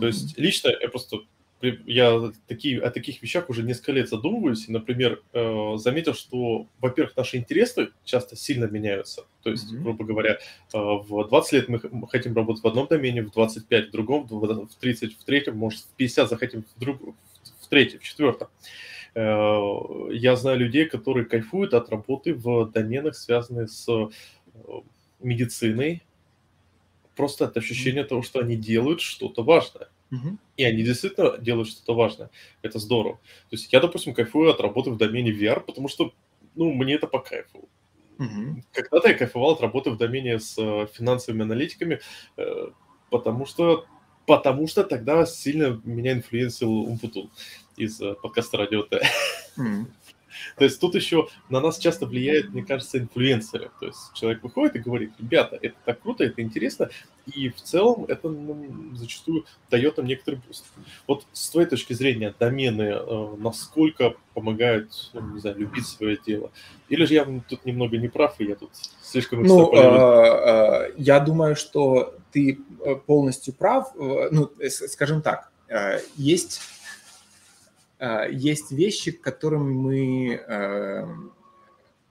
То 0.00 0.06
есть 0.06 0.38
лично 0.38 0.68
я 0.80 0.88
просто 0.88 1.18
я 1.60 2.30
такие, 2.46 2.80
о 2.80 2.90
таких 2.90 3.22
вещах 3.22 3.50
уже 3.50 3.62
несколько 3.62 3.92
лет 3.92 4.08
задумываюсь. 4.08 4.68
И, 4.68 4.72
например, 4.72 5.22
э, 5.32 5.76
заметил, 5.76 6.14
что, 6.14 6.66
во-первых, 6.80 7.16
наши 7.16 7.36
интересы 7.36 7.90
часто 8.04 8.36
сильно 8.36 8.66
меняются. 8.66 9.24
То 9.42 9.50
есть, 9.50 9.72
mm-hmm. 9.72 9.82
грубо 9.82 10.04
говоря, 10.04 10.34
э, 10.34 10.38
в 10.72 11.26
20 11.28 11.52
лет 11.52 11.68
мы 11.68 12.08
хотим 12.08 12.34
работать 12.34 12.62
в 12.62 12.66
одном 12.66 12.86
домене, 12.86 13.22
в 13.22 13.32
25 13.32 13.88
в 13.88 13.90
другом, 13.90 14.26
в 14.28 14.74
30 14.80 15.18
в 15.18 15.24
третьем, 15.24 15.56
может, 15.56 15.80
в 15.80 15.96
50 15.96 16.28
захотим 16.28 16.64
в, 16.76 16.80
друг, 16.80 17.00
в 17.60 17.68
третьем, 17.68 17.98
в 17.98 18.04
четвертом. 18.04 18.48
Э, 19.14 19.70
я 20.12 20.36
знаю 20.36 20.60
людей, 20.60 20.84
которые 20.84 21.26
кайфуют 21.26 21.74
от 21.74 21.88
работы 21.90 22.34
в 22.34 22.70
доменах, 22.70 23.16
связанных 23.16 23.70
с 23.70 23.88
э, 23.88 24.08
медициной, 25.20 26.02
просто 27.18 27.46
от 27.46 27.56
ощущения 27.56 28.04
того, 28.04 28.22
что 28.22 28.38
они 28.38 28.56
делают 28.56 29.00
что-то 29.00 29.42
важное. 29.42 29.88
Uh-huh. 30.12 30.36
И 30.56 30.62
они 30.62 30.84
действительно 30.84 31.36
делают 31.36 31.68
что-то 31.68 31.94
важное. 31.94 32.30
Это 32.62 32.78
здорово. 32.78 33.16
То 33.50 33.56
есть 33.56 33.72
я, 33.72 33.80
допустим, 33.80 34.14
кайфую 34.14 34.50
от 34.50 34.60
работы 34.60 34.90
в 34.90 34.96
домене 34.96 35.32
VR, 35.32 35.60
потому 35.60 35.88
что, 35.88 36.12
ну, 36.54 36.72
мне 36.72 36.94
это 36.94 37.08
по 37.08 37.18
кайфу. 37.18 37.68
Uh-huh. 38.18 38.62
Когда-то 38.72 39.08
я 39.08 39.14
кайфовал 39.14 39.50
от 39.50 39.60
работы 39.60 39.90
в 39.90 39.96
домене 39.96 40.38
с 40.38 40.56
э, 40.58 40.86
финансовыми 40.94 41.42
аналитиками, 41.42 42.00
потому 43.10 43.46
что 43.46 43.84
потому 44.28 44.68
что 44.68 44.84
тогда 44.84 45.26
сильно 45.26 45.80
меня 45.84 46.12
инфлюенсил 46.12 46.70
Умпутун 46.70 47.30
из 47.76 48.00
э, 48.00 48.14
подкаста 48.22 48.58
Радио 48.58 48.82
Т. 48.82 49.02
Mm. 49.56 49.86
То 50.56 50.64
есть 50.64 50.80
тут 50.80 50.94
еще 50.94 51.28
на 51.48 51.60
нас 51.60 51.78
часто 51.78 52.06
влияет, 52.06 52.50
мне 52.50 52.64
кажется, 52.64 52.98
инфлюенсеры. 52.98 53.70
То 53.80 53.86
есть 53.86 54.12
человек 54.14 54.42
выходит 54.42 54.76
и 54.76 54.80
говорит, 54.80 55.12
ребята, 55.18 55.58
это 55.60 55.76
так 55.84 56.00
круто, 56.00 56.24
это 56.24 56.42
интересно, 56.42 56.90
и 57.34 57.50
в 57.50 57.56
целом 57.56 58.04
это 58.08 58.28
ну, 58.28 58.94
зачастую 58.94 59.44
дает 59.70 59.96
нам 59.96 60.06
некоторый 60.06 60.40
boost. 60.46 60.64
Вот 61.06 61.26
с 61.32 61.50
твоей 61.50 61.68
точки 61.68 61.92
зрения, 61.92 62.34
домены 62.38 62.82
э, 62.82 63.34
насколько 63.38 64.14
помогают, 64.34 65.10
ну, 65.12 65.34
не 65.34 65.40
знаю, 65.40 65.58
любить 65.58 65.86
свое 65.86 66.18
дело? 66.24 66.50
Или 66.88 67.04
же 67.04 67.14
я 67.14 67.26
тут 67.48 67.64
немного 67.64 67.98
не 67.98 68.08
прав, 68.08 68.34
и 68.38 68.44
я 68.44 68.54
тут 68.54 68.70
слишком... 69.02 69.42
Ну, 69.42 69.72
э, 69.74 69.78
э, 69.78 70.92
я 70.96 71.20
думаю, 71.20 71.56
что 71.56 72.14
ты 72.32 72.60
полностью 73.06 73.54
прав. 73.54 73.92
Ну, 73.96 74.50
скажем 74.68 75.22
так, 75.22 75.50
есть 76.16 76.60
есть 78.30 78.70
вещи, 78.70 79.10
к 79.10 79.20
которым 79.20 79.72
мы 79.72 80.34
э, 80.34 81.06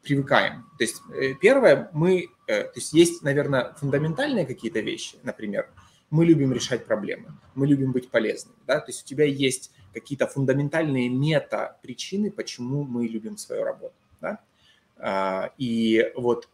привыкаем. 0.04 0.66
То 0.78 0.84
есть 0.84 1.02
э, 1.14 1.34
первое, 1.36 1.90
мы, 1.94 2.28
то 2.46 2.72
есть 2.76 2.94
есть, 2.94 3.24
наверное, 3.24 3.74
фундаментальные 3.74 4.46
какие-то 4.46 4.82
вещи, 4.82 5.18
например, 5.24 5.70
мы 6.10 6.26
любим 6.26 6.54
решать 6.54 6.86
проблемы, 6.86 7.34
мы 7.56 7.68
любим 7.68 7.92
быть 7.92 8.10
полезными, 8.10 8.58
да, 8.66 8.80
то 8.80 8.90
есть 8.92 9.04
у 9.04 9.06
тебя 9.06 9.26
есть 9.26 9.72
какие-то 9.94 10.28
фундаментальные 10.28 11.10
мета-причины, 11.10 12.32
почему 12.32 12.84
мы 12.84 13.08
любим 13.08 13.38
свою 13.38 13.64
работу, 13.64 13.96
да, 14.22 15.52
и 15.58 16.12
вот, 16.16 16.50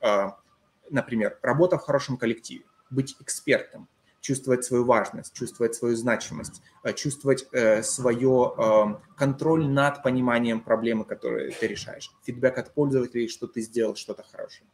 например, 0.90 1.38
работа 1.44 1.78
в 1.78 1.84
хорошем 1.84 2.18
коллективе, 2.18 2.66
быть 2.90 3.16
экспертом, 3.20 3.88
чувствовать 4.24 4.64
свою 4.64 4.86
важность, 4.86 5.34
чувствовать 5.34 5.76
свою 5.76 5.98
значимость, 5.98 6.62
э, 6.84 6.94
чувствовать 6.94 7.46
э, 7.52 7.84
свое 7.84 8.54
эм, 8.58 9.00
контроль 9.18 9.68
над 9.68 10.02
пониманием 10.02 10.62
проблемы, 10.62 11.04
которую 11.04 11.52
ты 11.52 11.68
решаешь, 11.68 12.10
фидбэк 12.26 12.58
от 12.58 12.74
пользователей, 12.74 13.28
что 13.28 13.48
ты 13.48 13.60
сделал 13.62 13.96
что-то 13.96 14.24
хорошее. 14.24 14.66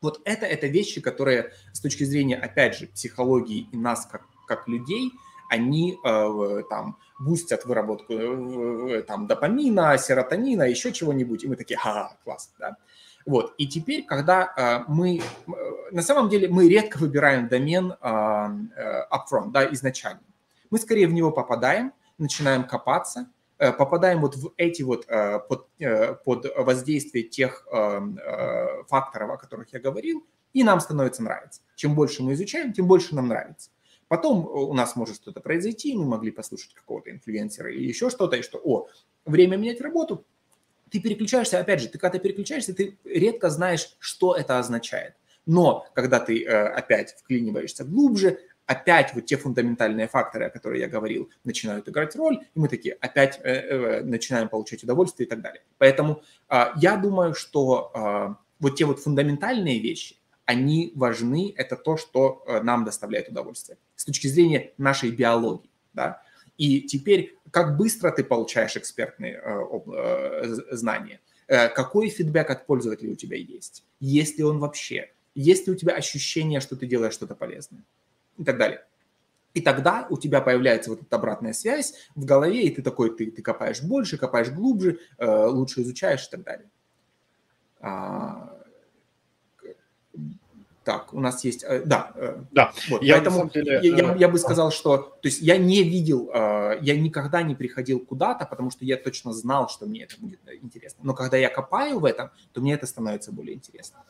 Вот 0.00 0.20
это, 0.24 0.46
это 0.46 0.68
вещи, 0.68 1.00
которые 1.00 1.52
с 1.72 1.80
точки 1.80 2.04
зрения, 2.04 2.36
опять 2.36 2.76
же, 2.76 2.86
психологии 2.86 3.68
и 3.72 3.76
нас 3.76 4.06
как, 4.06 4.22
как 4.46 4.68
людей, 4.68 5.12
они 5.50 5.98
э, 6.04 6.62
там 6.70 6.96
бустят 7.18 7.64
выработку 7.64 8.12
э, 8.12 9.02
там 9.02 9.26
допамина, 9.26 9.98
серотонина, 9.98 10.62
еще 10.62 10.92
чего-нибудь, 10.92 11.42
и 11.42 11.48
мы 11.48 11.56
такие, 11.56 11.76
ха, 11.76 12.16
класс, 12.22 12.54
да. 12.60 12.76
Вот. 13.30 13.54
И 13.58 13.68
теперь, 13.68 14.04
когда 14.04 14.52
э, 14.56 14.84
мы, 14.88 15.18
э, 15.18 15.52
на 15.92 16.02
самом 16.02 16.28
деле, 16.28 16.48
мы 16.48 16.68
редко 16.68 16.98
выбираем 16.98 17.46
домен 17.46 17.92
э, 17.92 19.06
upfront, 19.08 19.52
да, 19.52 19.72
изначально. 19.72 20.24
Мы 20.68 20.80
скорее 20.80 21.06
в 21.06 21.12
него 21.12 21.30
попадаем, 21.30 21.92
начинаем 22.18 22.64
копаться, 22.64 23.30
попадаем 23.56 24.20
вот 24.20 24.34
в 24.34 24.52
эти 24.56 24.82
вот 24.82 25.06
под, 25.06 25.68
под 26.24 26.46
воздействие 26.56 27.24
тех 27.24 27.66
факторов, 28.88 29.30
о 29.30 29.36
которых 29.36 29.72
я 29.72 29.78
говорил, 29.78 30.26
и 30.52 30.64
нам 30.64 30.80
становится 30.80 31.22
нравиться. 31.22 31.60
Чем 31.76 31.94
больше 31.94 32.24
мы 32.24 32.32
изучаем, 32.32 32.72
тем 32.72 32.88
больше 32.88 33.14
нам 33.14 33.28
нравится. 33.28 33.70
Потом 34.08 34.46
у 34.46 34.74
нас 34.74 34.96
может 34.96 35.16
что-то 35.16 35.40
произойти, 35.40 35.96
мы 35.96 36.04
могли 36.04 36.32
послушать 36.32 36.74
какого-то 36.74 37.10
инфлюенсера 37.10 37.72
или 37.72 37.86
еще 37.86 38.10
что-то, 38.10 38.36
и 38.36 38.42
что, 38.42 38.58
о, 38.58 38.88
время 39.24 39.56
менять 39.56 39.80
работу, 39.80 40.24
ты 40.90 41.00
переключаешься, 41.00 41.58
опять 41.58 41.80
же, 41.80 41.88
ты 41.88 41.98
когда 41.98 42.18
переключаешься, 42.18 42.74
ты 42.74 42.98
редко 43.04 43.50
знаешь, 43.50 43.96
что 43.98 44.34
это 44.34 44.58
означает. 44.58 45.14
Но 45.46 45.86
когда 45.94 46.20
ты 46.20 46.44
э, 46.44 46.68
опять 46.68 47.16
вклиниваешься 47.18 47.84
глубже, 47.84 48.38
опять 48.66 49.14
вот 49.14 49.26
те 49.26 49.36
фундаментальные 49.36 50.06
факторы, 50.06 50.44
о 50.44 50.50
которых 50.50 50.78
я 50.78 50.88
говорил, 50.88 51.30
начинают 51.44 51.88
играть 51.88 52.14
роль, 52.14 52.40
и 52.54 52.58
мы 52.58 52.68
такие 52.68 52.94
опять 52.94 53.40
э, 53.42 53.52
э, 53.52 54.02
начинаем 54.02 54.48
получать 54.48 54.84
удовольствие 54.84 55.26
и 55.26 55.30
так 55.30 55.40
далее. 55.40 55.62
Поэтому 55.78 56.22
э, 56.48 56.66
я 56.76 56.96
думаю, 56.96 57.34
что 57.34 57.90
э, 57.94 58.34
вот 58.60 58.76
те 58.76 58.84
вот 58.84 59.00
фундаментальные 59.00 59.80
вещи, 59.80 60.16
они 60.44 60.92
важны, 60.94 61.52
это 61.56 61.76
то, 61.76 61.96
что 61.96 62.44
э, 62.46 62.60
нам 62.62 62.84
доставляет 62.84 63.28
удовольствие 63.28 63.78
с 63.96 64.04
точки 64.04 64.26
зрения 64.28 64.72
нашей 64.78 65.10
биологии. 65.10 65.70
Да? 65.92 66.22
И 66.60 66.82
теперь, 66.82 67.38
как 67.50 67.78
быстро 67.78 68.10
ты 68.10 68.22
получаешь 68.22 68.76
экспертные 68.76 69.40
э, 69.42 69.60
э, 69.94 70.56
знания? 70.72 71.20
Э, 71.46 71.70
какой 71.70 72.10
фидбэк 72.10 72.50
от 72.50 72.66
пользователей 72.66 73.12
у 73.12 73.16
тебя 73.16 73.38
есть? 73.38 73.82
Есть 73.98 74.36
ли 74.36 74.44
он 74.44 74.58
вообще? 74.58 75.10
Есть 75.34 75.66
ли 75.66 75.72
у 75.72 75.76
тебя 75.76 75.94
ощущение, 75.94 76.60
что 76.60 76.76
ты 76.76 76.86
делаешь 76.86 77.14
что-то 77.14 77.34
полезное? 77.34 77.82
И 78.36 78.44
так 78.44 78.58
далее. 78.58 78.84
И 79.54 79.62
тогда 79.62 80.06
у 80.10 80.18
тебя 80.18 80.42
появляется 80.42 80.90
вот 80.90 81.00
эта 81.00 81.16
обратная 81.16 81.54
связь 81.54 81.94
в 82.14 82.26
голове, 82.26 82.64
и 82.64 82.70
ты 82.70 82.82
такой, 82.82 83.16
ты, 83.16 83.30
ты 83.30 83.40
копаешь 83.40 83.82
больше, 83.82 84.18
копаешь 84.18 84.50
глубже, 84.50 84.98
лучше 85.18 85.80
изучаешь 85.80 86.26
и 86.26 86.30
так 86.30 86.42
далее. 86.42 86.68
Так, 90.90 91.14
у 91.14 91.20
нас 91.20 91.44
есть, 91.44 91.62
э, 91.62 91.84
да, 91.84 92.10
э, 92.16 92.42
да. 92.50 92.72
Вот, 92.88 93.00
я, 93.00 93.14
поэтому 93.14 93.48
деле, 93.48 93.78
я, 93.80 93.96
я, 93.96 94.14
я 94.16 94.28
бы 94.28 94.40
сказал, 94.40 94.72
что, 94.72 94.96
то 94.96 95.28
есть 95.28 95.40
я 95.40 95.56
не 95.56 95.84
видел, 95.84 96.32
э, 96.34 96.78
я 96.80 96.98
никогда 96.98 97.42
не 97.42 97.54
приходил 97.54 98.00
куда-то, 98.00 98.44
потому 98.44 98.72
что 98.72 98.84
я 98.84 98.96
точно 98.96 99.32
знал, 99.32 99.68
что 99.68 99.86
мне 99.86 100.02
это 100.02 100.16
будет 100.18 100.40
интересно. 100.60 100.98
Но 101.04 101.14
когда 101.14 101.36
я 101.36 101.48
копаю 101.48 102.00
в 102.00 102.04
этом, 102.04 102.30
то 102.52 102.60
мне 102.60 102.74
это 102.74 102.86
становится 102.86 103.30
более 103.30 103.54
интересно. 103.54 104.00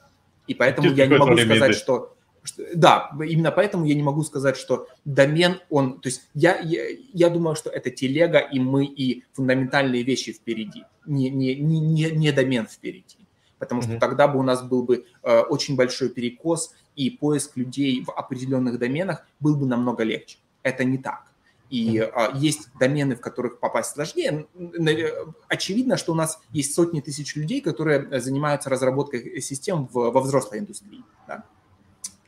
И 0.46 0.54
поэтому 0.54 0.88
Ты 0.88 0.94
я 0.94 1.06
не 1.06 1.18
могу 1.18 1.36
сказать, 1.36 1.74
что, 1.74 2.16
что, 2.44 2.62
да, 2.74 3.10
именно 3.28 3.50
поэтому 3.50 3.84
я 3.84 3.94
не 3.94 4.02
могу 4.02 4.22
сказать, 4.22 4.56
что 4.56 4.88
домен, 5.04 5.60
он, 5.68 6.00
то 6.00 6.08
есть 6.08 6.30
я, 6.32 6.60
я, 6.60 6.84
я 7.12 7.28
думаю, 7.28 7.56
что 7.56 7.68
это 7.68 7.90
телега, 7.90 8.38
и 8.38 8.58
мы, 8.58 8.86
и 8.86 9.24
фундаментальные 9.34 10.02
вещи 10.02 10.32
впереди, 10.32 10.84
не, 11.04 11.28
не, 11.28 11.56
не, 11.56 12.10
не 12.10 12.32
домен 12.32 12.66
впереди 12.66 13.19
потому 13.60 13.82
что 13.82 13.92
mm-hmm. 13.92 14.00
тогда 14.00 14.26
бы 14.26 14.40
у 14.40 14.42
нас 14.42 14.62
был 14.62 14.82
бы 14.82 15.04
э, 15.22 15.40
очень 15.42 15.76
большой 15.76 16.08
перекос, 16.08 16.74
и 16.96 17.10
поиск 17.10 17.56
людей 17.56 18.02
в 18.02 18.10
определенных 18.10 18.80
доменах 18.80 19.24
был 19.38 19.54
бы 19.54 19.66
намного 19.66 20.02
легче. 20.02 20.38
Это 20.64 20.82
не 20.82 20.98
так. 20.98 21.22
И 21.68 21.98
mm-hmm. 21.98 22.36
есть 22.36 22.68
домены, 22.80 23.14
в 23.14 23.20
которых 23.20 23.60
попасть 23.60 23.92
сложнее. 23.92 24.46
Очевидно, 25.46 25.96
что 25.96 26.10
у 26.10 26.16
нас 26.16 26.40
есть 26.50 26.74
сотни 26.74 27.00
тысяч 27.00 27.36
людей, 27.36 27.60
которые 27.60 28.20
занимаются 28.20 28.68
разработкой 28.70 29.40
систем 29.40 29.86
в, 29.86 30.10
во 30.10 30.20
взрослой 30.20 30.58
индустрии. 30.58 31.04
Да? 31.28 31.44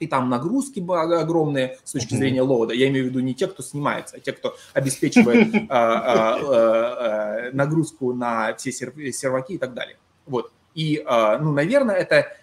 и 0.03 0.09
там 0.09 0.29
нагрузки 0.29 0.81
огромные 1.21 1.79
с 1.85 1.93
точки 1.93 2.15
зрения 2.15 2.43
лоуда. 2.43 2.75
Я 2.75 2.89
имею 2.89 3.07
в 3.07 3.09
виду 3.11 3.21
не 3.21 3.37
те, 3.37 3.47
кто 3.47 3.63
снимается, 3.63 4.17
а 4.17 4.21
те, 4.21 4.33
кто 4.33 4.57
обеспечивает 4.75 5.55
а, 5.69 5.79
а, 5.79 6.39
а, 6.43 7.51
нагрузку 7.53 8.13
на 8.13 8.53
все 8.57 8.73
серваки 8.73 9.55
и 9.55 9.59
так 9.59 9.75
далее. 9.75 9.97
Вот. 10.27 10.53
И, 10.75 11.03
ну, 11.07 11.53
наверное, 11.53 11.97
это... 11.97 12.37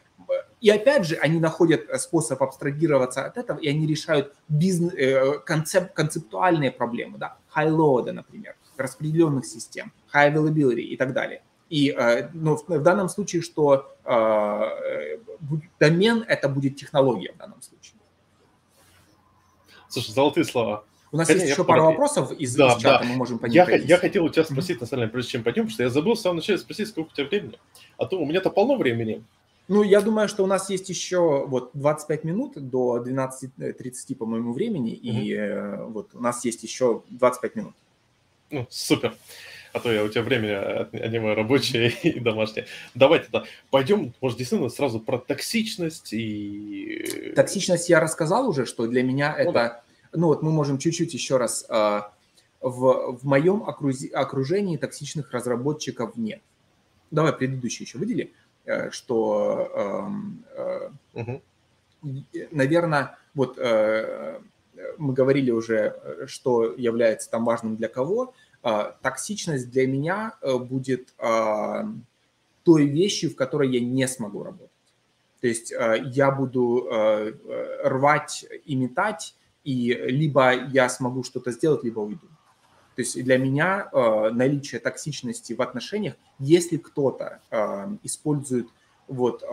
И 0.61 0.69
опять 0.69 1.05
же, 1.05 1.15
они 1.15 1.39
находят 1.39 1.87
способ 2.01 2.43
абстрагироваться 2.43 3.25
от 3.25 3.37
этого, 3.37 3.57
и 3.59 3.69
они 3.69 3.87
решают 3.87 4.35
бизнес, 4.49 4.93
э, 4.93 5.39
концеп, 5.39 5.93
концептуальные 5.93 6.71
проблемы, 6.71 7.17
да, 7.17 7.37
high-load, 7.55 8.11
например, 8.11 8.55
распределенных 8.75 9.45
систем, 9.45 9.93
high 10.13 10.33
availability 10.33 10.81
и 10.81 10.97
так 10.97 11.13
далее. 11.13 11.43
И 11.69 11.95
э, 11.97 12.29
но 12.33 12.57
в 12.57 12.83
данном 12.83 13.07
случае, 13.07 13.41
что 13.41 13.95
э, 14.03 15.17
домен– 15.79 16.25
это 16.27 16.49
будет 16.49 16.75
технология 16.75 17.31
в 17.31 17.37
данном 17.37 17.61
случае. 17.61 17.95
Слушай, 19.87 20.11
золотые 20.11 20.43
слова. 20.43 20.83
У 21.11 21.17
нас 21.17 21.27
Хотя 21.27 21.39
есть 21.39 21.51
еще 21.51 21.63
пару 21.63 21.85
вопросов 21.85 22.31
из, 22.31 22.55
да, 22.55 22.73
из 22.73 22.81
чата, 22.81 23.03
да. 23.03 23.09
мы 23.09 23.15
можем 23.15 23.39
по 23.39 23.47
ним 23.47 23.55
я, 23.55 23.75
я 23.75 23.97
хотел 23.97 24.25
у 24.25 24.29
тебя 24.29 24.43
спросить, 24.43 24.77
mm-hmm. 24.77 24.81
на 24.81 24.87
самом 24.87 25.01
деле, 25.01 25.11
прежде 25.11 25.31
чем 25.31 25.43
пойдем, 25.43 25.63
потому 25.63 25.73
что 25.73 25.83
я 25.83 25.89
забыл 25.89 26.13
в 26.13 26.19
самом 26.19 26.37
начале 26.37 26.59
спросить, 26.59 26.87
сколько 26.87 27.09
у 27.09 27.15
тебя 27.15 27.25
времени. 27.25 27.57
А 27.97 28.05
то 28.05 28.19
у 28.19 28.25
меня-то 28.25 28.49
полно 28.51 28.75
времени. 28.77 29.23
Ну, 29.67 29.83
я 29.83 30.01
думаю, 30.01 30.27
что 30.27 30.43
у 30.43 30.47
нас 30.47 30.69
есть 30.69 30.89
еще 30.89 31.45
вот 31.47 31.71
25 31.73 32.23
минут 32.23 32.53
до 32.55 33.03
12.30, 33.03 34.15
по-моему, 34.15 34.53
времени, 34.53 34.93
mm-hmm. 34.93 35.21
и 35.21 35.33
э, 35.33 35.85
вот 35.85 36.09
у 36.13 36.19
нас 36.19 36.45
есть 36.45 36.63
еще 36.63 37.03
25 37.09 37.55
минут. 37.55 37.73
Ну, 38.51 38.67
супер 38.69 39.15
а 39.73 39.79
то 39.79 39.91
я 39.91 40.03
у 40.03 40.09
тебя 40.09 40.23
время 40.23 40.89
отнимаю 40.91 41.35
рабочее 41.35 41.89
и 42.03 42.19
домашнее. 42.19 42.65
Давай 42.95 43.19
тогда 43.19 43.43
пойдем, 43.69 44.13
может, 44.21 44.37
действительно 44.37 44.69
сразу 44.69 44.99
про 44.99 45.17
токсичность 45.17 46.13
и... 46.13 47.33
Токсичность 47.35 47.89
я 47.89 47.99
рассказал 47.99 48.49
уже, 48.49 48.65
что 48.65 48.87
для 48.87 49.03
меня 49.03 49.35
ну, 49.37 49.43
это... 49.43 49.51
Да. 49.51 49.81
Ну 50.11 50.27
вот 50.27 50.41
мы 50.41 50.51
можем 50.51 50.77
чуть-чуть 50.77 51.13
еще 51.13 51.37
раз... 51.37 51.65
А, 51.69 52.13
в, 52.61 53.17
в 53.17 53.23
моем 53.23 53.63
окружении 53.63 54.75
токсичных 54.75 55.31
разработчиков 55.31 56.17
нет. 56.17 56.41
Давай 57.09 57.31
предыдущий 57.31 57.85
еще 57.85 57.97
выдели, 57.97 58.33
э, 58.65 58.91
что, 58.91 60.35
угу. 61.13 61.41
наверное, 62.51 63.17
вот 63.33 63.57
э, 63.57 64.41
мы 64.97 65.13
говорили 65.13 65.51
уже, 65.51 66.25
что 66.27 66.73
является 66.73 67.29
там 67.29 67.45
важным 67.45 67.77
для 67.77 67.87
кого– 67.87 68.33
а, 68.61 68.95
токсичность 69.01 69.69
для 69.69 69.87
меня 69.87 70.35
э, 70.41 70.57
будет 70.57 71.13
а, 71.17 71.85
той 72.63 72.85
вещью, 72.87 73.31
в 73.31 73.35
которой 73.35 73.69
я 73.69 73.79
не 73.79 74.05
смогу 74.07 74.43
работать. 74.43 74.69
То 75.39 75.47
есть 75.47 75.71
я 75.71 76.31
буду 76.31 76.85
э, 76.91 77.31
рвать 77.85 78.45
и 78.65 78.75
метать, 78.75 79.35
и 79.69 79.93
либо 79.93 80.51
я 80.51 80.89
смогу 80.89 81.23
что-то 81.23 81.51
сделать, 81.51 81.83
либо 81.83 81.99
уйду. 81.99 82.27
То 82.95 83.01
есть 83.01 83.23
для 83.23 83.37
меня 83.37 83.89
наличие 84.31 84.81
токсичности 84.81 85.53
в 85.53 85.61
отношениях, 85.61 86.15
если 86.39 86.77
кто-то 86.77 87.39
использует 88.03 88.67
вот 89.07 89.43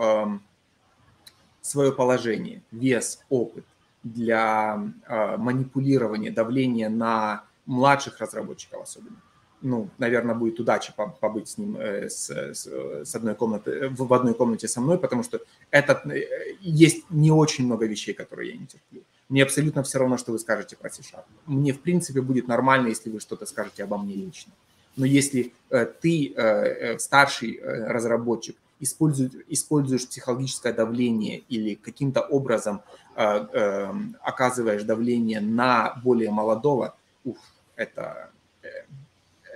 свое 1.61 1.91
положение, 1.93 2.61
вес, 2.71 3.23
опыт 3.29 3.63
для 4.03 4.91
манипулирования, 5.37 6.31
давления 6.31 6.89
на 6.89 7.43
младших 7.67 8.19
разработчиков 8.19 8.81
особенно. 8.81 9.21
Ну, 9.61 9.89
наверное, 9.97 10.35
будет 10.35 10.59
удача 10.59 10.93
побыть 11.19 11.49
с 11.49 11.57
ним 11.57 11.77
э, 11.77 12.09
с, 12.09 12.29
с 12.29 13.15
одной 13.15 13.33
комнаты, 13.33 13.89
в 13.89 14.13
одной 14.13 14.35
комнате 14.35 14.67
со 14.67 14.81
мной, 14.81 14.99
потому 14.99 15.23
что 15.23 15.39
это, 15.71 15.99
э, 16.11 16.55
есть 16.61 17.09
не 17.09 17.31
очень 17.31 17.65
много 17.65 17.87
вещей, 17.87 18.13
которые 18.13 18.51
я 18.51 18.57
не 18.57 18.67
терплю. 18.67 19.01
Мне 19.29 19.43
абсолютно 19.43 19.83
все 19.83 19.99
равно, 19.99 20.17
что 20.17 20.31
вы 20.31 20.39
скажете 20.39 20.77
про 20.77 20.89
C-Sharp. 20.89 21.25
Мне, 21.45 21.73
в 21.73 21.81
принципе, 21.81 22.21
будет 22.21 22.47
нормально, 22.47 22.87
если 22.87 23.09
вы 23.09 23.19
что-то 23.19 23.45
скажете 23.45 23.83
обо 23.83 23.97
мне 23.97 24.15
лично. 24.15 24.53
Но 24.95 25.05
если 25.05 25.53
э, 25.69 25.85
ты, 25.85 26.33
э, 26.33 26.41
э 26.41 26.99
старший 26.99 27.55
э, 27.55 27.87
разработчик, 27.87 28.55
используешь, 28.79 29.31
используешь 29.47 30.07
психологическое 30.07 30.73
давление 30.73 31.39
или 31.49 31.75
каким-то 31.75 32.21
образом 32.21 32.81
э, 33.15 33.23
э, 33.23 33.93
оказываешь 34.21 34.83
давление 34.83 35.41
на 35.41 35.99
более 36.03 36.31
молодого, 36.31 36.95
уф, 37.23 37.37
это, 37.75 38.29
э, 38.63 38.67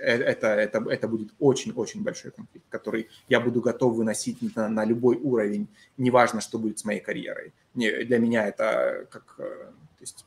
это, 0.02 0.48
это, 0.48 0.84
это 0.90 1.08
будет 1.08 1.32
очень-очень 1.38 2.02
большой 2.02 2.30
конфликт, 2.30 2.66
который 2.68 3.08
я 3.28 3.40
буду 3.40 3.60
готов 3.60 3.94
выносить 3.94 4.38
на, 4.56 4.68
на 4.68 4.84
любой 4.84 5.16
уровень, 5.16 5.68
неважно, 5.96 6.40
что 6.40 6.58
будет 6.58 6.78
с 6.78 6.84
моей 6.84 7.00
карьерой. 7.00 7.52
Не, 7.74 8.04
для 8.04 8.18
меня 8.18 8.46
это 8.46 9.06
как... 9.10 9.36
Э, 9.38 9.42
то 9.42 10.00
есть 10.00 10.24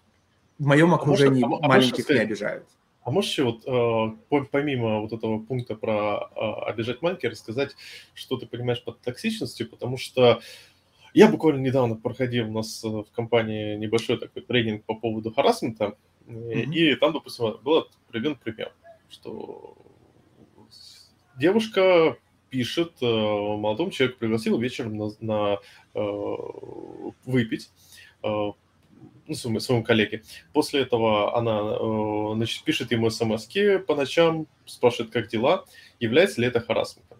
в 0.57 0.65
моем 0.65 0.93
а 0.93 0.97
окружении 0.97 1.43
а 1.43 1.47
может, 1.47 1.67
маленьких 1.67 2.09
а 2.09 2.13
не 2.13 2.19
обижают. 2.19 2.65
А 3.03 3.11
можешь 3.11 3.31
еще 3.31 3.43
вот 3.43 4.49
помимо 4.49 5.01
вот 5.01 5.13
этого 5.13 5.39
пункта 5.39 5.75
про 5.75 6.25
обижать 6.65 7.01
маленьких 7.01 7.29
рассказать, 7.29 7.75
что 8.13 8.37
ты 8.37 8.47
понимаешь 8.47 8.83
под 8.83 8.99
токсичностью, 9.01 9.69
потому 9.69 9.97
что 9.97 10.41
я 11.13 11.27
буквально 11.27 11.59
недавно 11.59 11.95
проходил 11.95 12.49
у 12.49 12.53
нас 12.53 12.83
в 12.83 13.05
компании 13.13 13.75
небольшой 13.75 14.17
такой 14.17 14.41
тренинг 14.41 14.85
по 14.85 14.95
поводу 14.95 15.31
харасмента, 15.31 15.95
Mm-hmm. 16.27 16.73
И 16.73 16.95
там, 16.95 17.13
допустим, 17.13 17.57
был 17.63 17.87
приведен 18.09 18.35
пример, 18.35 18.71
что 19.09 19.77
девушка 21.37 22.17
пишет, 22.49 22.93
э, 23.01 23.05
молодому 23.05 23.91
человеку 23.91 24.19
пригласил 24.19 24.57
вечером 24.57 24.97
на, 24.97 25.11
на 25.19 25.59
э, 25.93 25.99
выпить, 27.25 27.69
э, 28.23 28.27
ну, 29.27 29.33
своему, 29.33 29.59
своему 29.59 29.83
коллеге. 29.83 30.23
После 30.53 30.81
этого 30.81 31.37
она 31.37 32.35
значит, 32.35 32.63
пишет 32.63 32.91
ему 32.91 33.09
смс 33.09 33.47
по 33.87 33.95
ночам, 33.95 34.47
спрашивает, 34.65 35.11
как 35.11 35.27
дела, 35.27 35.65
является 35.99 36.41
ли 36.41 36.47
это 36.47 36.61
харасментом. 36.61 37.17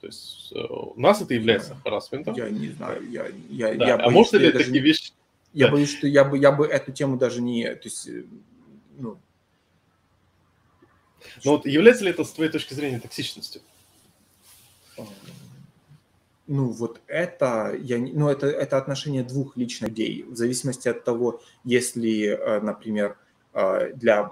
То 0.00 0.06
есть 0.08 0.52
у 0.52 1.00
нас 1.00 1.22
это 1.22 1.34
является 1.34 1.76
харасментом. 1.76 2.34
Я 2.34 2.48
не 2.50 2.68
знаю, 2.68 3.08
я, 3.10 3.26
я, 3.48 3.74
да. 3.74 3.86
я 3.86 3.96
боюсь, 3.96 4.06
а 4.06 4.10
можно 4.10 4.36
ли 4.38 4.52
такие 4.52 4.72
не... 4.72 4.80
вещи 4.80 5.12
я 5.54 5.66
да. 5.66 5.72
боюсь, 5.72 5.96
что 5.96 6.08
я 6.08 6.24
бы, 6.24 6.36
я 6.36 6.50
бы 6.50 6.66
эту 6.66 6.92
тему 6.92 7.16
даже 7.16 7.40
не... 7.40 7.72
То 7.76 7.84
есть, 7.84 8.08
э, 8.08 8.24
ну... 8.98 9.18
Но 11.44 11.52
вот 11.52 11.66
является 11.66 12.04
ли 12.04 12.10
это, 12.10 12.24
с 12.24 12.32
твоей 12.32 12.50
точки 12.50 12.74
зрения, 12.74 13.00
токсичностью? 13.00 13.62
Ну, 16.46 16.68
вот 16.68 17.00
это, 17.06 17.74
я, 17.80 17.98
ну, 17.98 18.28
это, 18.28 18.46
это 18.46 18.76
отношение 18.76 19.24
двух 19.24 19.56
личных 19.56 19.90
людей, 19.90 20.24
в 20.24 20.36
зависимости 20.36 20.88
от 20.88 21.02
того, 21.02 21.40
если, 21.64 22.26
э, 22.26 22.60
например, 22.60 23.16
э, 23.54 23.92
для 23.94 24.30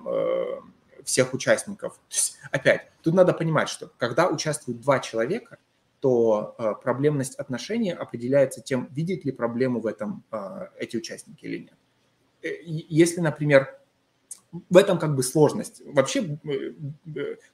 всех 1.04 1.34
участников. 1.34 1.98
Есть, 2.10 2.38
опять, 2.50 2.90
тут 3.02 3.14
надо 3.14 3.32
понимать, 3.32 3.68
что 3.68 3.90
когда 3.98 4.28
участвуют 4.28 4.80
два 4.80 5.00
человека, 5.00 5.58
то 6.00 6.56
э, 6.58 6.74
проблемность 6.82 7.36
отношений 7.36 7.92
определяется 7.92 8.60
тем, 8.60 8.88
видят 8.90 9.24
ли 9.24 9.30
проблему 9.30 9.80
в 9.80 9.86
этом 9.86 10.24
э, 10.32 10.66
эти 10.78 10.96
участники 10.96 11.44
или 11.44 11.58
нет. 11.58 11.74
Э, 12.42 12.48
если, 12.64 13.20
например, 13.20 13.78
в 14.52 14.76
этом 14.76 14.98
как 14.98 15.14
бы 15.14 15.22
сложность. 15.22 15.82
Вообще, 15.84 16.38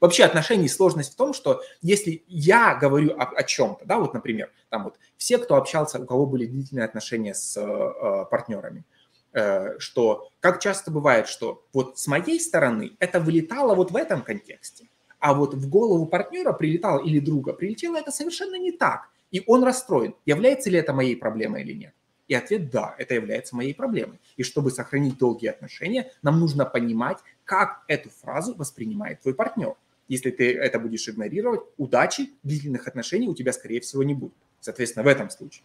вообще 0.01 0.25
отношений 0.25 0.69
сложность 0.69 1.13
в 1.13 1.17
том, 1.17 1.33
что 1.33 1.63
если 1.81 2.25
я 2.27 2.75
говорю 2.75 3.13
о, 3.13 3.25
о 3.25 3.43
чем-то, 3.45 3.85
да, 3.85 3.99
вот, 3.99 4.15
например, 4.15 4.51
там 4.69 4.85
вот 4.85 4.97
все, 5.17 5.39
кто 5.39 5.57
общался, 5.57 6.01
у 6.01 6.07
кого 6.07 6.27
были 6.27 6.47
длительные 6.47 6.85
отношения 6.85 7.35
с 7.35 7.57
э, 7.57 8.25
партнерами, 8.31 8.85
э, 9.33 9.79
что 9.79 10.29
как 10.41 10.61
часто 10.61 10.91
бывает, 10.91 11.29
что 11.29 11.65
вот 11.73 11.99
с 11.99 12.07
моей 12.09 12.41
стороны 12.41 12.97
это 12.99 13.21
вылетало 13.21 13.75
вот 13.75 13.93
в 13.93 13.97
этом 13.97 14.23
контексте, 14.23 14.89
а 15.21 15.35
вот 15.35 15.55
в 15.55 15.69
голову 15.69 16.07
партнера 16.07 16.53
прилетало 16.53 17.01
или 17.01 17.21
друга 17.21 17.53
прилетело 17.53 17.97
это 17.97 18.11
совершенно 18.11 18.59
не 18.59 18.73
так. 18.73 19.09
И 19.31 19.43
он 19.47 19.63
расстроен. 19.63 20.15
Является 20.25 20.71
ли 20.71 20.79
это 20.79 20.93
моей 20.93 21.15
проблемой 21.15 21.63
или 21.63 21.75
нет? 21.75 21.95
И 22.29 22.35
ответ– 22.35 22.71
да, 22.73 22.95
это 22.99 23.15
является 23.15 23.57
моей 23.57 23.75
проблемой. 23.75 24.21
И 24.37 24.43
чтобы 24.43 24.71
сохранить 24.71 25.19
долгие 25.19 25.49
отношения, 25.49 26.13
нам 26.23 26.39
нужно 26.39 26.65
понимать, 26.65 27.19
как 27.45 27.83
эту 27.89 28.11
фразу 28.11 28.55
воспринимает 28.55 29.23
твой 29.23 29.35
партнер. 29.35 29.75
Если 30.09 30.31
ты 30.31 30.55
это 30.57 30.79
будешь 30.79 31.09
игнорировать, 31.09 31.63
удачи 31.77 32.31
длительных 32.43 32.87
отношений 32.87 33.29
у 33.29 33.35
тебя, 33.35 33.53
скорее 33.53 33.81
всего, 33.81 34.03
не 34.03 34.15
будет. 34.15 34.35
Соответственно, 34.61 35.05
в 35.05 35.09
этом 35.09 35.31
случае. 35.31 35.65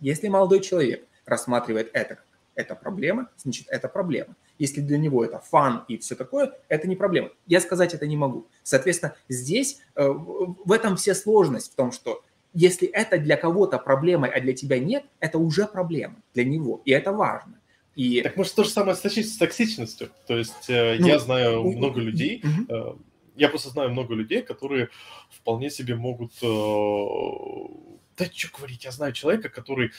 Если 0.00 0.28
молодой 0.28 0.60
человек 0.60 1.06
рассматривает 1.26 1.90
это 1.92 2.16
как 2.16 2.24
это 2.54 2.74
проблема, 2.74 3.28
значит, 3.36 3.66
это 3.68 3.88
проблема. 3.88 4.36
Если 4.58 4.80
для 4.80 4.98
него 4.98 5.24
это 5.24 5.38
фан 5.38 5.84
и 5.88 5.96
все 5.98 6.14
такое, 6.14 6.52
это 6.68 6.86
не 6.88 6.96
проблема. 6.96 7.30
Я 7.46 7.60
сказать 7.60 7.94
это 7.94 8.06
не 8.06 8.16
могу. 8.16 8.46
Соответственно, 8.62 9.14
здесь 9.28 9.80
э, 9.94 10.06
в 10.06 10.70
этом 10.72 10.96
вся 10.96 11.14
сложность 11.14 11.72
в 11.72 11.74
том, 11.74 11.92
что 11.92 12.22
если 12.52 12.88
это 12.88 13.18
для 13.18 13.36
кого-то 13.36 13.78
проблемой, 13.78 14.30
а 14.30 14.40
для 14.40 14.52
тебя 14.52 14.78
нет, 14.78 15.04
это 15.20 15.38
уже 15.38 15.66
проблема 15.66 16.16
для 16.34 16.44
него, 16.44 16.82
и 16.84 16.90
это 16.90 17.12
важно. 17.12 17.60
И... 17.96 18.22
Так 18.22 18.36
может 18.36 18.54
то 18.54 18.64
же 18.64 18.70
самое 18.70 18.96
с 18.96 19.36
токсичностью? 19.36 20.10
То 20.26 20.36
есть 20.36 20.68
э, 20.68 20.96
ну, 20.98 21.06
я 21.06 21.18
знаю 21.18 21.62
ну, 21.62 21.72
много 21.72 22.00
людей, 22.00 22.42
угу. 22.42 22.98
я 23.36 23.48
просто 23.48 23.70
знаю 23.70 23.90
много 23.90 24.14
людей, 24.14 24.42
которые 24.42 24.88
вполне 25.30 25.70
себе 25.70 25.94
могут... 25.96 26.32
Да 26.40 28.26
что 28.26 28.48
говорить, 28.56 28.84
я 28.84 28.90
знаю 28.90 29.12
человека, 29.12 29.48
который 29.48 29.92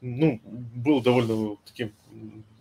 ну, 0.00 0.40
был 0.40 1.00
довольно 1.00 1.56
таким 1.64 1.92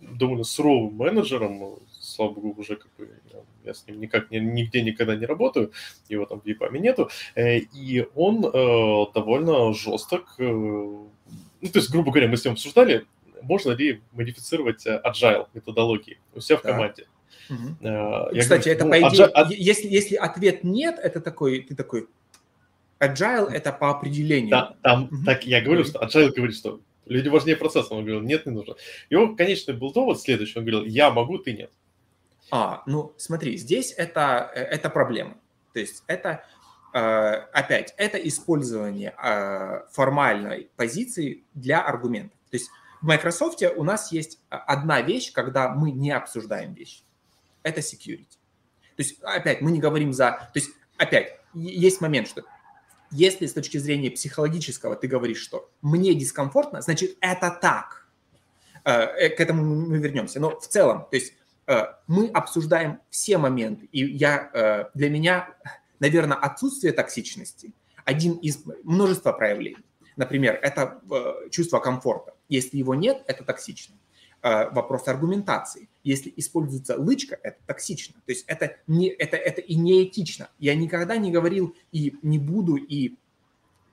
довольно 0.02 0.44
суровым 0.44 0.96
менеджером, 0.96 1.80
слава 2.20 2.34
богу, 2.34 2.54
уже 2.60 2.76
как 2.76 2.92
бы 2.98 3.10
я 3.64 3.74
с 3.74 3.88
ним 3.88 4.02
никак 4.02 4.30
нигде 4.30 4.82
никогда 4.82 5.16
не 5.16 5.26
работаю, 5.26 5.72
его 6.10 6.26
там 6.26 6.42
в 6.42 6.46
ЕПАМе 6.46 6.80
нету, 6.82 7.10
э, 7.36 7.60
и 7.60 8.06
он 8.14 8.46
э, 8.46 9.06
довольно 9.14 9.74
жесток, 9.74 10.36
э, 10.38 10.44
ну, 10.44 11.10
то 11.62 11.80
есть, 11.80 11.90
грубо 11.90 12.12
говоря, 12.12 12.28
мы 12.28 12.36
с 12.36 12.44
ним 12.44 12.54
обсуждали, 12.54 13.06
можно 13.42 13.72
ли 13.72 14.02
модифицировать 14.12 14.86
agile 14.86 15.48
методологии 15.54 16.20
у 16.36 16.42
себя 16.42 16.58
в 16.58 16.62
команде. 16.62 17.08
Угу. 17.50 17.78
Я 17.82 18.42
Кстати, 18.42 18.70
говорю, 18.70 18.76
это 18.76 18.86
ну, 18.86 18.92
по 18.92 19.00
идее, 19.00 19.32
agile... 19.34 19.56
если, 19.56 19.88
если 19.88 20.16
ответ 20.16 20.64
нет, 20.66 21.00
это 21.02 21.22
такой, 21.22 21.62
ты 21.62 21.74
такой, 21.74 22.08
agile 23.00 23.50
это 23.50 23.72
по 23.72 23.92
определению. 23.92 24.52
Да, 24.52 24.76
там, 24.82 25.06
угу. 25.06 25.24
так 25.26 25.46
я 25.46 25.62
говорю, 25.62 25.86
что 25.86 26.00
agile 26.00 26.34
говорит, 26.36 26.58
что 26.58 26.82
люди 27.10 27.28
важнее 27.28 27.58
процесса. 27.58 27.94
Он 27.94 28.06
говорил, 28.06 28.22
нет, 28.22 28.46
не 28.46 28.54
нужно. 28.54 28.76
Его 29.10 29.36
конечный 29.36 29.74
был 29.74 29.92
довод 29.92 30.22
следующий. 30.22 30.58
Он 30.58 30.66
говорил, 30.66 30.86
я 30.86 31.12
могу, 31.12 31.38
ты 31.40 31.54
нет. 31.54 31.72
А, 32.52 32.84
ну 32.86 33.14
смотри, 33.18 33.58
здесь 33.58 33.94
это, 33.96 34.52
э, 34.54 34.62
это 34.62 34.90
проблема. 34.90 35.38
То 35.74 35.80
есть 35.80 36.04
это, 36.08 36.44
э, 36.94 37.00
опять, 37.00 37.94
это 37.98 38.18
использование 38.18 39.14
э, 39.22 39.82
формальной 39.92 40.70
позиции 40.76 41.44
для 41.54 41.82
аргумента. 41.82 42.36
То 42.50 42.58
есть 42.58 42.70
в 43.02 43.06
Microsoft 43.06 43.62
у 43.76 43.84
нас 43.84 44.12
есть 44.12 44.40
одна 44.50 45.02
вещь, 45.02 45.32
когда 45.32 45.70
мы 45.70 45.92
не 45.92 46.12
обсуждаем 46.12 46.74
вещи. 46.74 47.04
Это 47.64 47.82
security. 47.82 48.38
То 48.96 49.04
есть, 49.04 49.22
опять, 49.22 49.62
мы 49.62 49.72
не 49.72 49.80
говорим 49.80 50.12
за... 50.12 50.32
То 50.54 50.60
есть, 50.60 50.72
опять, 50.98 51.40
есть 51.54 52.02
момент, 52.02 52.28
что 52.28 52.44
если 53.12 53.46
с 53.46 53.54
точки 53.54 53.78
зрения 53.78 54.12
психологического 54.12 54.96
ты 54.96 55.08
говоришь, 55.08 55.40
что 55.40 55.70
мне 55.82 56.14
дискомфортно, 56.14 56.82
значит, 56.82 57.18
это 57.22 57.50
так. 57.50 58.08
К 58.84 59.36
этому 59.38 59.64
мы 59.64 59.98
вернемся. 60.00 60.40
Но 60.40 60.60
в 60.60 60.68
целом, 60.68 61.08
то 61.10 61.16
есть 61.16 61.34
мы 62.08 62.28
обсуждаем 62.30 63.00
все 63.10 63.38
моменты. 63.38 63.88
И 63.92 64.04
я, 64.06 64.50
э, 64.54 64.86
для 64.94 65.10
меня, 65.10 65.50
наверное, 66.00 66.38
отсутствие 66.38 66.94
токсичности 66.94 67.74
один 68.06 68.34
из 68.34 68.64
множества 68.84 69.32
проявлений. 69.32 69.86
Например, 70.16 70.58
это 70.62 71.02
э, 71.12 71.50
чувство 71.52 71.80
комфорта. 71.80 72.34
Если 72.48 72.78
его 72.78 72.96
нет, 72.96 73.24
это 73.28 73.44
токсично. 73.44 73.96
Вопрос 74.42 75.06
аргументации. 75.10 75.90
Если 76.02 76.34
используется 76.38 76.98
лычка, 76.98 77.38
это 77.44 77.58
токсично. 77.66 78.16
То 78.26 78.32
есть 78.32 78.46
это, 78.48 78.78
не, 78.88 79.10
это, 79.10 79.36
это 79.36 79.60
и 79.60 79.76
неэтично. 79.76 80.50
Я 80.60 80.76
никогда 80.76 81.18
не 81.18 81.30
говорил 81.30 81.76
и 81.92 82.16
не 82.22 82.40
буду, 82.40 82.78
и 82.78 83.18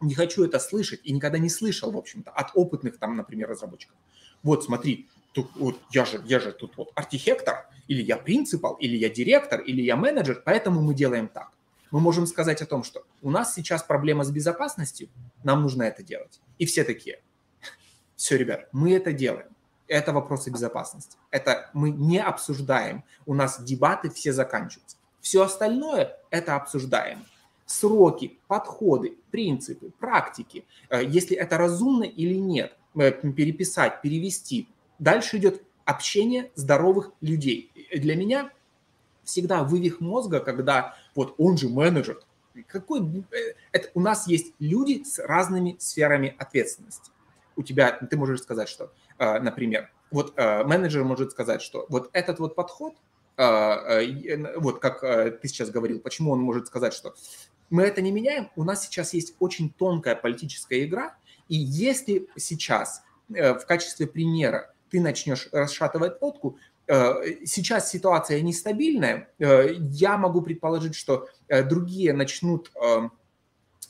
не 0.00 0.14
хочу 0.14 0.44
это 0.44 0.58
слышать, 0.58 1.00
и 1.04 1.12
никогда 1.12 1.38
не 1.38 1.48
слышал, 1.48 1.90
в 1.90 1.96
общем-то, 1.96 2.30
от 2.30 2.52
опытных 2.54 2.98
там, 2.98 3.16
например, 3.16 3.48
разработчиков. 3.48 3.96
Вот, 4.42 4.64
смотри, 4.64 5.08
тут 5.36 5.50
вот 5.54 5.78
я 5.90 6.06
же, 6.06 6.22
я 6.24 6.40
же 6.40 6.50
тут 6.50 6.78
вот 6.78 6.92
архитектор, 6.94 7.66
или 7.88 8.02
я 8.02 8.16
принципал, 8.16 8.74
или 8.76 8.96
я 8.96 9.10
директор, 9.10 9.60
или 9.60 9.82
я 9.82 9.94
менеджер, 9.94 10.42
поэтому 10.42 10.80
мы 10.80 10.94
делаем 10.94 11.28
так. 11.28 11.50
Мы 11.90 12.00
можем 12.00 12.26
сказать 12.26 12.62
о 12.62 12.66
том, 12.66 12.82
что 12.82 13.04
у 13.20 13.30
нас 13.30 13.54
сейчас 13.54 13.82
проблема 13.82 14.24
с 14.24 14.30
безопасностью, 14.30 15.08
нам 15.44 15.60
нужно 15.60 15.82
это 15.82 16.02
делать. 16.02 16.40
И 16.58 16.64
все 16.64 16.84
такие, 16.84 17.20
все, 18.16 18.38
ребят, 18.38 18.68
мы 18.72 18.94
это 18.94 19.12
делаем. 19.12 19.48
Это 19.88 20.12
вопросы 20.12 20.50
безопасности. 20.50 21.18
Это 21.30 21.70
мы 21.74 21.90
не 21.90 22.18
обсуждаем. 22.18 23.04
У 23.26 23.34
нас 23.34 23.62
дебаты 23.62 24.08
все 24.08 24.32
заканчиваются. 24.32 24.96
Все 25.20 25.42
остальное 25.42 26.16
это 26.30 26.56
обсуждаем. 26.56 27.24
Сроки, 27.66 28.38
подходы, 28.48 29.16
принципы, 29.30 29.90
практики. 30.00 30.64
Э, 30.88 31.04
если 31.04 31.36
это 31.36 31.58
разумно 31.58 32.04
или 32.04 32.34
нет, 32.34 32.72
э, 32.94 33.12
переписать, 33.12 34.00
перевести, 34.02 34.68
Дальше 34.98 35.38
идет 35.38 35.62
общение 35.84 36.50
здоровых 36.54 37.12
людей. 37.20 37.70
Для 37.94 38.16
меня 38.16 38.50
всегда 39.24 39.64
вывих 39.64 40.00
мозга, 40.00 40.40
когда 40.40 40.96
вот 41.14 41.34
он 41.38 41.58
же 41.58 41.68
менеджер. 41.68 42.20
Какой, 42.68 43.00
э, 43.00 43.54
это, 43.72 43.90
у 43.94 44.00
нас 44.00 44.26
есть 44.26 44.54
люди 44.58 45.02
с 45.04 45.18
разными 45.18 45.76
сферами 45.78 46.34
ответственности. 46.38 47.10
У 47.56 47.62
тебя, 47.62 47.92
ты 47.92 48.16
можешь 48.16 48.40
сказать, 48.40 48.68
что, 48.68 48.92
э, 49.18 49.38
например, 49.40 49.90
вот 50.10 50.32
э, 50.36 50.64
менеджер 50.64 51.04
может 51.04 51.32
сказать, 51.32 51.60
что 51.60 51.86
вот 51.88 52.08
этот 52.12 52.38
вот 52.38 52.54
подход, 52.54 52.94
вот 53.38 54.78
как 54.80 55.02
ты 55.02 55.48
сейчас 55.48 55.68
говорил, 55.68 56.00
почему 56.00 56.30
он 56.32 56.40
может 56.40 56.68
сказать, 56.68 56.94
что 56.94 57.14
мы 57.68 57.82
это 57.82 58.00
не 58.00 58.10
меняем, 58.10 58.50
у 58.56 58.64
нас 58.64 58.86
сейчас 58.86 59.12
есть 59.12 59.34
очень 59.40 59.70
тонкая 59.70 60.16
политическая 60.16 60.82
игра, 60.82 61.14
и 61.46 61.54
если 61.54 62.28
сейчас 62.36 63.02
в 63.28 63.60
качестве 63.66 64.06
примера 64.06 64.72
ты 64.90 65.00
начнешь 65.00 65.48
расшатывать 65.52 66.20
лодку, 66.20 66.58
э, 66.86 67.44
сейчас 67.44 67.90
ситуация 67.90 68.40
нестабильная, 68.40 69.28
э, 69.38 69.74
я 69.90 70.16
могу 70.16 70.42
предположить, 70.42 70.94
что 70.94 71.28
э, 71.48 71.62
другие 71.62 72.12
начнут 72.12 72.72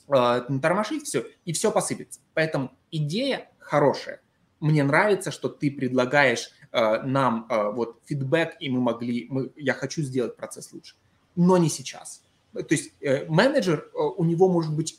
тормошить 0.07 1.03
все, 1.03 1.25
и 1.43 1.51
все 1.51 1.69
посыпется. 1.69 2.21
Поэтому 2.33 2.71
идея 2.91 3.49
хорошая. 3.59 4.21
Мне 4.61 4.83
нравится, 4.85 5.31
что 5.31 5.49
ты 5.49 5.69
предлагаешь 5.69 6.49
нам 6.71 7.45
вот 7.49 7.99
фидбэк, 8.05 8.55
и 8.61 8.69
мы 8.69 8.79
могли, 8.79 9.27
мы, 9.29 9.51
я 9.57 9.73
хочу 9.73 10.01
сделать 10.03 10.37
процесс 10.37 10.71
лучше. 10.71 10.95
Но 11.35 11.57
не 11.57 11.67
сейчас. 11.67 12.23
То 12.53 12.67
есть 12.69 12.93
менеджер, 13.27 13.91
у 13.93 14.23
него 14.23 14.47
может 14.47 14.73
быть 14.73 14.97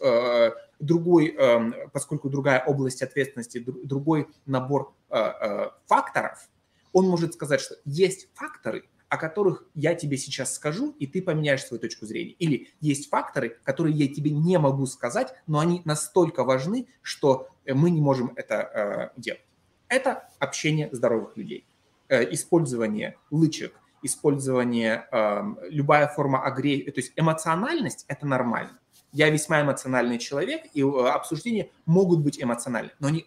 другой, 0.79 1.35
эм, 1.35 1.75
поскольку 1.93 2.29
другая 2.29 2.63
область 2.65 3.03
ответственности, 3.03 3.59
другой 3.59 4.29
набор 4.47 4.95
факторов, 5.09 6.49
он 6.93 7.09
может 7.09 7.35
сказать, 7.35 7.61
что 7.61 7.77
есть 7.85 8.29
факторы, 8.35 8.89
о 9.09 9.17
которых 9.17 9.65
я 9.75 9.95
тебе 9.95 10.17
сейчас 10.19 10.55
скажу, 10.55 10.95
и 10.99 11.07
ты 11.07 11.23
поменяешь 11.23 11.65
свою 11.65 11.81
точку 11.81 12.07
зрения. 12.07 12.33
Или 12.33 12.71
есть 12.81 13.09
факторы, 13.09 13.59
которые 13.65 13.95
я 13.97 14.13
тебе 14.13 14.31
не 14.31 14.59
могу 14.59 14.85
сказать, 14.87 15.35
но 15.47 15.61
они 15.61 15.81
настолько 15.85 16.45
важны, 16.45 16.89
что 17.01 17.49
мы 17.67 17.91
не 17.91 18.01
можем 18.01 18.33
это 18.37 19.13
э, 19.17 19.21
делать. 19.21 19.45
Это 19.89 20.29
общение 20.39 20.91
здоровых 20.93 21.37
людей. 21.37 21.67
Использование 22.11 23.17
лычек, 23.31 23.75
использование, 24.03 25.09
эм, 25.11 25.59
любая 25.63 26.09
форма 26.09 26.45
агрессии, 26.45 26.91
то 26.91 27.01
есть 27.01 27.13
эмоциональность– 27.17 28.05
это 28.09 28.27
нормально 28.27 28.79
я 29.13 29.31
весьма 29.31 29.63
эмоциональный 29.63 30.19
человек, 30.19 30.67
и 30.75 30.83
э, 30.83 31.09
обсуждения 31.09 31.71
могут 31.87 32.21
быть 32.21 32.43
эмоциональны, 32.43 32.91
но 32.99 33.09
они 33.09 33.27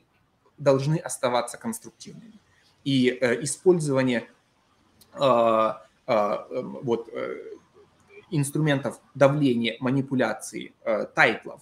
должны 0.62 0.98
оставаться 0.98 1.58
конструктивными. 1.58 2.40
И 2.84 3.10
э, 3.10 3.44
использование 3.44 4.28
э, 5.14 5.74
э, 6.08 6.38
вот, 6.84 7.10
э, 7.12 7.58
инструментов 8.30 9.00
давления, 9.16 9.78
манипуляции, 9.80 10.74
э, 10.84 11.06
тайтлов, 11.06 11.62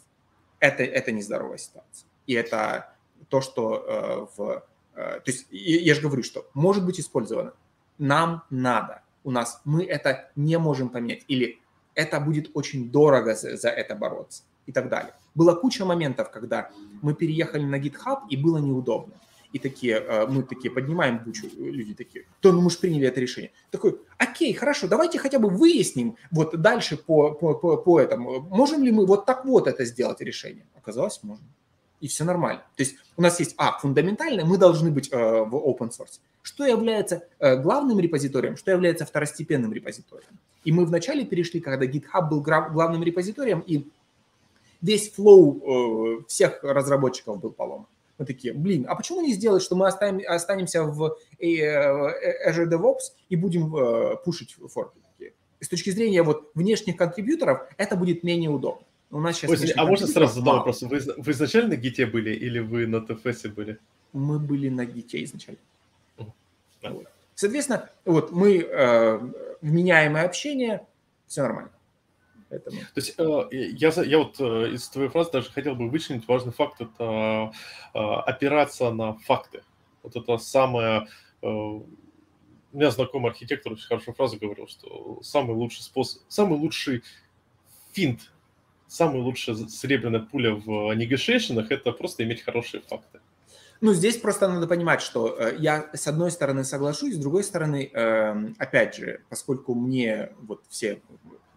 это, 0.60 0.84
это 0.84 1.12
нездоровая 1.12 1.58
ситуация. 1.58 2.08
И 2.28 2.34
это 2.34 2.94
то, 3.30 3.42
что 3.42 4.30
в... 4.38 4.64
То 4.94 5.24
есть 5.26 5.48
я 5.52 5.96
же 5.96 6.02
говорю, 6.02 6.24
что 6.24 6.50
может 6.54 6.86
быть 6.86 7.00
использовано. 7.00 7.54
Нам 7.98 8.44
надо. 8.50 9.04
У 9.24 9.32
нас 9.32 9.62
мы 9.64 9.86
это 9.86 10.30
не 10.36 10.58
можем 10.58 10.90
поменять. 10.90 11.24
Или 11.28 11.62
это 11.96 12.20
будет 12.20 12.52
очень 12.54 12.92
дорого 12.92 13.36
за, 13.36 13.56
за 13.56 13.70
это 13.70 13.96
бороться 13.96 14.44
и 14.70 14.72
так 14.72 14.88
далее. 14.88 15.14
Была 15.34 15.56
куча 15.56 15.84
моментов, 15.84 16.30
когда 16.30 16.70
мы 17.02 17.16
переехали 17.16 17.64
на 17.64 17.80
GitHub, 17.80 18.20
и 18.30 18.38
было 18.38 18.60
неудобно. 18.60 19.16
И 19.52 19.58
такие, 19.58 19.96
э, 19.96 20.28
мы 20.28 20.44
такие 20.44 20.72
поднимаем 20.72 21.24
кучу, 21.24 21.48
люди 21.58 21.96
такие, 21.96 22.26
то 22.40 22.52
ну 22.52 22.62
мы 22.62 22.70
же 22.70 22.78
приняли 22.78 23.08
это 23.08 23.20
решение. 23.20 23.52
Такой, 23.72 23.98
окей, 24.20 24.54
хорошо, 24.54 24.88
давайте 24.88 25.18
хотя 25.18 25.40
бы 25.40 25.50
выясним 25.50 26.18
вот 26.30 26.62
дальше 26.62 26.98
по, 26.98 27.32
по, 27.32 27.56
по, 27.56 27.78
по 27.78 28.00
этому, 28.00 28.42
можем 28.42 28.84
ли 28.84 28.92
мы 28.92 29.08
вот 29.08 29.26
так 29.26 29.46
вот 29.46 29.68
это 29.68 29.86
сделать 29.86 30.22
решение. 30.22 30.66
Оказалось, 30.76 31.24
можно 31.24 31.46
и 32.00 32.08
все 32.08 32.24
нормально. 32.24 32.62
То 32.76 32.84
есть 32.84 32.96
у 33.18 33.22
нас 33.22 33.40
есть, 33.40 33.56
а, 33.58 33.78
фундаментально, 33.80 34.46
мы 34.46 34.58
должны 34.58 34.92
быть 34.92 35.10
э, 35.12 35.18
в 35.18 35.56
open 35.56 35.90
source. 35.90 36.20
Что 36.42 36.66
является 36.66 37.28
э, 37.40 37.58
главным 37.58 38.00
репозиторием, 38.00 38.56
что 38.56 38.72
является 38.72 39.06
второстепенным 39.06 39.74
репозиторием. 39.74 40.40
И 40.64 40.72
мы 40.72 40.86
вначале 40.86 41.26
перешли, 41.26 41.60
когда 41.60 41.86
GitHub 41.86 42.30
был 42.30 42.42
главным 42.42 43.04
репозиторием, 43.04 43.64
и 43.66 43.88
весь 44.82 45.12
флоу 45.12 46.20
э, 46.20 46.24
всех 46.28 46.64
разработчиков 46.64 47.40
был 47.40 47.52
поломан. 47.52 47.88
Мы 48.18 48.26
такие, 48.26 48.54
блин, 48.54 48.86
а 48.88 48.96
почему 48.96 49.22
не 49.22 49.34
сделать, 49.34 49.64
что 49.64 49.76
мы 49.76 49.88
оставим, 49.88 50.22
останемся 50.28 50.84
в 50.84 51.18
э, 51.40 51.48
э, 51.48 52.50
Azure 52.50 52.70
DevOps 52.70 53.14
и 53.30 53.36
будем 53.38 53.76
э, 53.76 54.18
пушить 54.26 54.56
форки? 54.68 55.00
С 55.62 55.68
точки 55.68 55.90
зрения 55.90 56.24
вот 56.24 56.52
внешних 56.54 56.98
контрибьюторов 56.98 57.68
это 57.78 57.96
будет 57.96 58.24
менее 58.24 58.50
удобно. 58.50 58.86
У 59.12 59.20
нас 59.20 59.38
сейчас 59.38 59.52
Ой, 59.52 59.72
а 59.76 59.86
можно 59.86 60.08
сразу 60.08 60.36
задам 60.36 60.58
вопрос? 60.58 60.82
Вы, 60.82 61.02
вы 61.18 61.32
изначально 61.32 61.70
на 61.70 61.76
гите 61.76 62.06
были 62.06 62.34
или 62.34 62.60
вы 62.60 62.88
на 62.88 63.02
ТФС 63.02 63.48
были? 63.48 63.80
Мы 64.14 64.40
были 64.40 64.70
на 64.70 64.86
гите 64.86 65.24
изначально. 65.24 65.60
Да. 66.18 66.92
Вот. 66.92 67.06
Соответственно, 67.36 67.90
вот 68.06 68.32
мы 68.32 68.58
э, 68.58 69.20
вменяемое 69.62 70.26
общение, 70.26 70.86
все 71.28 71.42
нормально. 71.42 71.72
Поэтому... 72.50 72.80
То 72.80 72.86
есть 72.96 73.16
я, 73.18 74.04
я 74.04 74.18
вот 74.18 74.40
из 74.40 74.90
твоей 74.90 75.10
фразы 75.10 75.32
даже 75.32 75.52
хотел 75.52 75.76
бы 75.76 75.90
вычленить 75.90 76.28
важный 76.28 76.52
факт, 76.52 76.82
это 76.82 77.52
опираться 77.94 78.92
на 78.92 79.14
факты. 79.14 79.64
Вот 80.04 80.16
это 80.16 80.38
самое... 80.38 81.08
У 81.42 81.86
меня 82.72 82.92
знакомый 82.92 83.32
архитектор 83.32 83.74
очень 83.74 83.88
хорошую 83.88 84.16
фразу 84.16 84.38
говорил, 84.38 84.68
что 84.68 85.20
самый 85.24 85.56
лучший 85.56 85.82
способ, 85.82 86.22
самый 86.28 86.60
лучший 86.60 87.04
финт, 87.94 88.32
самая 88.88 89.22
лучшая 89.22 89.56
серебряная 89.56 90.22
пуля 90.22 90.54
в 90.54 90.94
негошейшенах– 90.94 91.72
это 91.72 91.92
просто 91.92 92.24
иметь 92.24 92.42
хорошие 92.44 92.82
факты. 92.82 93.20
Ну, 93.82 93.94
здесь 93.94 94.18
просто 94.18 94.48
надо 94.48 94.68
понимать, 94.68 95.02
что 95.02 95.36
э, 95.40 95.56
я 95.58 95.90
с 95.94 96.06
одной 96.06 96.32
стороны 96.32 96.64
соглашусь, 96.66 97.16
с 97.16 97.18
другой 97.18 97.44
стороны, 97.44 97.90
э, 97.92 98.54
опять 98.58 98.96
же, 98.96 99.22
поскольку 99.30 99.74
мне 99.74 100.32
вот 100.42 100.64
все... 100.70 101.02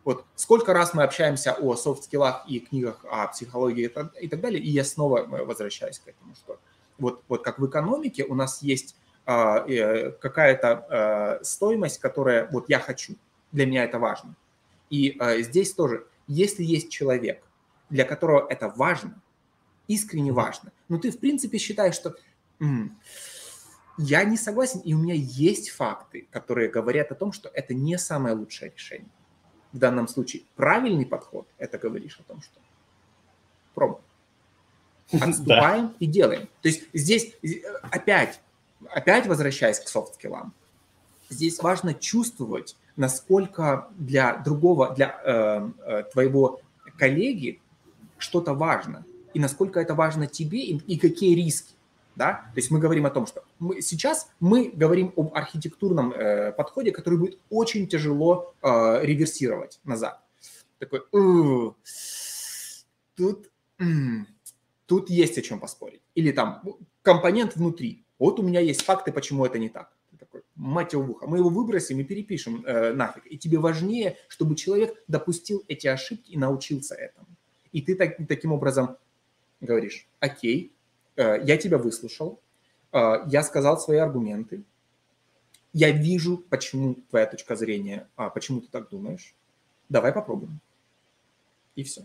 Вот 0.04 0.24
сколько 0.34 0.72
раз 0.72 0.94
мы 0.94 1.04
общаемся 1.04 1.52
о 1.52 1.76
софт-скиллах 1.76 2.44
и 2.48 2.60
книгах 2.60 3.04
о 3.08 3.28
психологии 3.28 3.84
и 4.20 4.28
так 4.28 4.40
далее, 4.40 4.60
и 4.60 4.68
я 4.68 4.84
снова 4.84 5.18
э, 5.18 5.44
возвращаюсь 5.44 5.98
к 6.00 6.08
этому, 6.08 6.34
что 6.34 6.58
вот, 6.98 7.22
вот 7.28 7.42
как 7.42 7.58
в 7.58 7.66
экономике 7.66 8.24
у 8.24 8.34
нас 8.34 8.62
есть 8.62 8.96
а, 9.24 9.60
какая-то 10.20 11.40
стоимость, 11.42 12.00
которая 12.00 12.48
вот 12.50 12.68
я 12.68 12.80
хочу, 12.80 13.14
для 13.52 13.66
меня 13.66 13.84
это 13.84 13.98
важно. 13.98 14.34
И 14.90 15.18
здесь 15.38 15.72
тоже, 15.72 16.06
если 16.26 16.64
есть 16.64 16.90
человек, 16.90 17.42
для 17.88 18.04
которого 18.04 18.46
это 18.48 18.68
важно, 18.68 19.20
искренне 19.86 20.32
важно. 20.32 20.72
Но 20.88 20.98
ты, 20.98 21.10
в 21.10 21.18
принципе, 21.18 21.58
считаешь, 21.58 21.94
что 21.94 22.16
м-м, 22.60 22.98
я 23.98 24.24
не 24.24 24.36
согласен, 24.36 24.80
и 24.80 24.94
у 24.94 24.98
меня 24.98 25.14
есть 25.14 25.70
факты, 25.70 26.26
которые 26.30 26.70
говорят 26.70 27.12
о 27.12 27.14
том, 27.14 27.32
что 27.32 27.50
это 27.52 27.74
не 27.74 27.98
самое 27.98 28.34
лучшее 28.34 28.72
решение. 28.74 29.10
В 29.72 29.78
данном 29.78 30.08
случае 30.08 30.42
правильный 30.56 31.06
подход, 31.06 31.46
это 31.58 31.78
говоришь 31.78 32.18
о 32.20 32.22
том, 32.24 32.42
что 32.42 32.60
пробуем. 33.74 34.02
Отступаем 35.20 35.94
и 35.98 36.06
делаем. 36.06 36.48
То 36.60 36.68
есть 36.68 36.84
здесь 36.92 37.34
опять, 37.82 38.40
опять 38.90 39.26
возвращаясь 39.26 39.80
к 39.80 39.88
софт-скиллам, 39.88 40.52
здесь 41.30 41.58
важно 41.62 41.94
чувствовать, 41.94 42.76
насколько 42.96 43.88
для 43.96 44.36
другого, 44.36 44.94
для 44.94 45.20
э, 45.24 45.70
э, 45.86 46.02
твоего 46.12 46.60
коллеги 46.98 47.60
что-то 48.18 48.54
важно 48.54 49.04
и 49.34 49.40
насколько 49.40 49.80
это 49.80 49.94
важно 49.94 50.26
тебе, 50.26 50.62
и, 50.62 50.76
и 50.76 50.98
какие 50.98 51.34
риски. 51.34 51.71
Да? 52.16 52.50
То 52.54 52.58
есть 52.58 52.70
мы 52.70 52.78
говорим 52.78 53.06
о 53.06 53.10
том, 53.10 53.26
что 53.26 53.44
мы, 53.58 53.80
сейчас 53.80 54.30
мы 54.40 54.70
говорим 54.74 55.12
об 55.16 55.34
архитектурном 55.34 56.12
э, 56.12 56.52
подходе, 56.52 56.90
который 56.92 57.18
будет 57.18 57.38
очень 57.50 57.86
тяжело 57.86 58.54
э, 58.62 59.00
реверсировать 59.02 59.80
назад. 59.84 60.20
Такой, 60.78 61.00
тут, 63.14 63.50
тут 64.86 65.10
есть 65.10 65.38
о 65.38 65.42
чем 65.42 65.60
поспорить. 65.60 66.02
Или 66.14 66.32
там 66.32 66.62
компонент 67.02 67.56
внутри. 67.56 68.04
Вот 68.18 68.38
у 68.40 68.42
меня 68.42 68.60
есть 68.60 68.82
факты, 68.82 69.12
почему 69.12 69.46
это 69.46 69.58
не 69.58 69.68
так. 69.68 69.92
Такой, 70.18 70.42
мать 70.54 70.92
его 70.92 71.02
в 71.02 71.10
ухо, 71.10 71.26
мы 71.26 71.38
его 71.38 71.48
выбросим 71.48 71.98
и 72.00 72.04
перепишем 72.04 72.64
э, 72.64 72.92
нафиг. 72.92 73.24
И 73.26 73.38
тебе 73.38 73.58
важнее, 73.58 74.16
чтобы 74.28 74.54
человек 74.54 75.02
допустил 75.08 75.64
эти 75.68 75.86
ошибки 75.86 76.30
и 76.30 76.38
научился 76.38 76.94
этому. 76.94 77.26
И 77.72 77.80
ты 77.80 77.96
так, 77.96 78.16
таким 78.28 78.52
образом 78.52 78.96
говоришь, 79.60 80.06
окей, 80.20 80.66
э, 80.66 80.81
я 81.16 81.56
тебя 81.56 81.78
выслушал, 81.78 82.40
э, 82.92 83.24
я 83.26 83.42
сказал 83.42 83.78
свои 83.78 83.98
аргументы, 83.98 84.62
я 85.72 85.90
вижу, 85.90 86.38
почему 86.38 86.96
твоя 87.10 87.26
точка 87.26 87.56
зрения, 87.56 88.08
а 88.16 88.30
почему 88.30 88.60
ты 88.60 88.68
так 88.68 88.88
думаешь, 88.90 89.34
давай 89.88 90.12
попробуем. 90.12 90.60
И 91.76 91.82
все. 91.82 92.02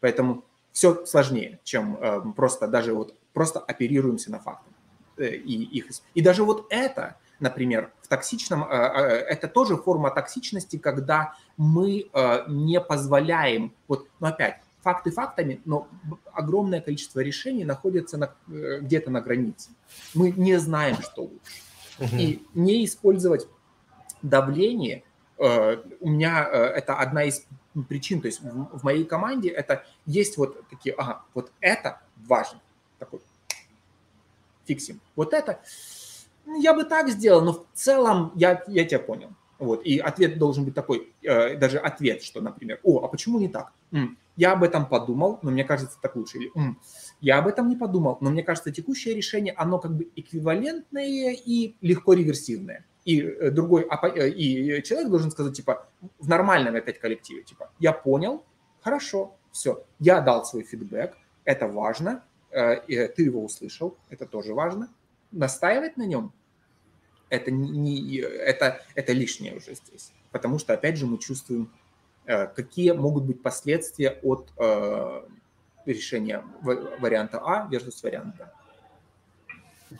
Поэтому 0.00 0.44
все 0.72 1.04
сложнее, 1.04 1.60
чем 1.62 1.96
э, 1.96 2.22
просто 2.34 2.68
даже 2.68 2.94
вот 2.94 3.14
просто 3.32 3.60
оперируемся 3.60 4.30
на 4.30 4.38
фактах. 4.38 4.72
И, 5.18 5.62
их, 5.64 5.88
и 6.14 6.22
даже 6.22 6.42
вот 6.42 6.66
это, 6.70 7.16
например, 7.38 7.92
в 8.00 8.08
токсичном, 8.08 8.64
это 8.64 9.46
тоже 9.46 9.76
форма 9.76 10.10
токсичности, 10.10 10.78
когда 10.78 11.34
мы 11.58 12.10
не 12.48 12.80
позволяем, 12.80 13.74
вот, 13.88 14.08
ну 14.20 14.26
опять, 14.26 14.60
факты 14.82 15.10
фактами, 15.10 15.60
но 15.64 15.88
огромное 16.32 16.80
количество 16.80 17.20
решений 17.20 17.64
находится 17.64 18.18
на, 18.18 18.34
э, 18.48 18.80
где-то 18.80 19.10
на 19.10 19.20
границе. 19.20 19.70
Мы 20.14 20.32
не 20.32 20.58
знаем, 20.58 20.96
что 21.02 21.22
лучше. 21.22 21.62
Угу. 21.98 22.16
И 22.16 22.42
не 22.54 22.84
использовать 22.84 23.46
давление, 24.22 25.04
э, 25.38 25.76
у 26.00 26.10
меня 26.10 26.48
э, 26.50 26.56
это 26.56 26.96
одна 26.96 27.24
из 27.24 27.46
причин, 27.88 28.20
то 28.20 28.26
есть 28.26 28.40
в, 28.40 28.78
в 28.78 28.82
моей 28.82 29.04
команде 29.04 29.48
это 29.48 29.84
есть 30.04 30.36
вот 30.36 30.68
такие, 30.68 30.94
ага, 30.94 31.22
вот 31.34 31.52
это 31.60 32.00
важно, 32.26 32.60
такой, 32.98 33.20
фиксим. 34.66 35.00
Вот 35.16 35.32
это, 35.32 35.60
ну, 36.44 36.60
я 36.60 36.74
бы 36.74 36.84
так 36.84 37.08
сделал, 37.08 37.42
но 37.42 37.52
в 37.52 37.64
целом 37.74 38.32
я, 38.34 38.62
я 38.66 38.84
тебя 38.84 38.98
понял. 38.98 39.30
Вот, 39.58 39.84
и 39.84 39.98
ответ 39.98 40.38
должен 40.38 40.64
быть 40.64 40.74
такой, 40.74 41.12
э, 41.22 41.56
даже 41.56 41.78
ответ, 41.78 42.22
что, 42.22 42.40
например, 42.40 42.80
о, 42.82 43.04
а 43.04 43.08
почему 43.08 43.38
не 43.38 43.48
так? 43.48 43.72
М, 43.92 44.18
я 44.36 44.52
об 44.52 44.62
этом 44.62 44.86
подумал, 44.86 45.38
но 45.42 45.50
мне 45.50 45.64
кажется, 45.64 45.98
так 46.00 46.16
лучше. 46.16 46.38
Или, 46.38 46.50
М, 46.54 46.80
я 47.20 47.38
об 47.38 47.46
этом 47.46 47.68
не 47.68 47.76
подумал, 47.76 48.18
но 48.20 48.30
мне 48.30 48.42
кажется, 48.42 48.70
текущее 48.70 49.14
решение, 49.14 49.52
оно 49.56 49.78
как 49.78 49.94
бы 49.96 50.08
эквивалентное 50.16 51.34
и 51.34 51.76
легко 51.80 52.14
реверсивное. 52.14 52.84
И 53.04 53.20
э, 53.20 53.50
другой, 53.50 53.86
э, 53.90 54.28
и 54.30 54.82
человек 54.82 55.10
должен 55.10 55.30
сказать, 55.30 55.56
типа, 55.56 55.88
в 56.18 56.28
нормальном 56.28 56.76
опять 56.76 56.98
коллективе, 57.00 57.42
типа, 57.42 57.70
я 57.78 57.92
понял, 57.92 58.44
хорошо, 58.80 59.36
все, 59.50 59.84
я 59.98 60.20
дал 60.20 60.44
свой 60.44 60.62
фидбэк, 60.62 61.16
это 61.44 61.66
важно, 61.66 62.24
э, 62.50 63.08
ты 63.08 63.22
его 63.22 63.44
услышал, 63.44 63.96
это 64.08 64.26
тоже 64.26 64.54
важно. 64.54 64.88
Настаивать 65.32 65.96
на 65.96 66.06
нем 66.06 66.32
это, 67.32 67.50
не, 67.50 68.18
это, 68.18 68.84
это 68.94 69.12
лишнее 69.14 69.56
уже 69.56 69.74
здесь. 69.74 70.12
Потому 70.32 70.58
что, 70.58 70.74
опять 70.74 70.98
же, 70.98 71.06
мы 71.06 71.16
чувствуем, 71.16 71.72
какие 72.24 72.92
могут 72.92 73.24
быть 73.24 73.42
последствия 73.42 74.18
от 74.22 74.52
э, 74.58 75.22
решения 75.86 76.44
варианта 76.62 77.38
А 77.38 77.68
versus 77.68 78.02
варианта 78.02 78.52
Б. 79.90 79.98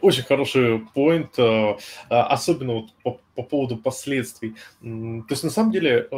Очень 0.00 0.22
хороший 0.22 0.78
поинт, 0.94 1.38
э, 1.38 1.76
особенно 2.08 2.72
вот 2.74 2.92
по, 3.02 3.20
по 3.34 3.42
поводу 3.42 3.76
последствий. 3.76 4.56
То 4.80 5.26
есть, 5.28 5.44
на 5.44 5.50
самом 5.50 5.72
деле, 5.72 6.08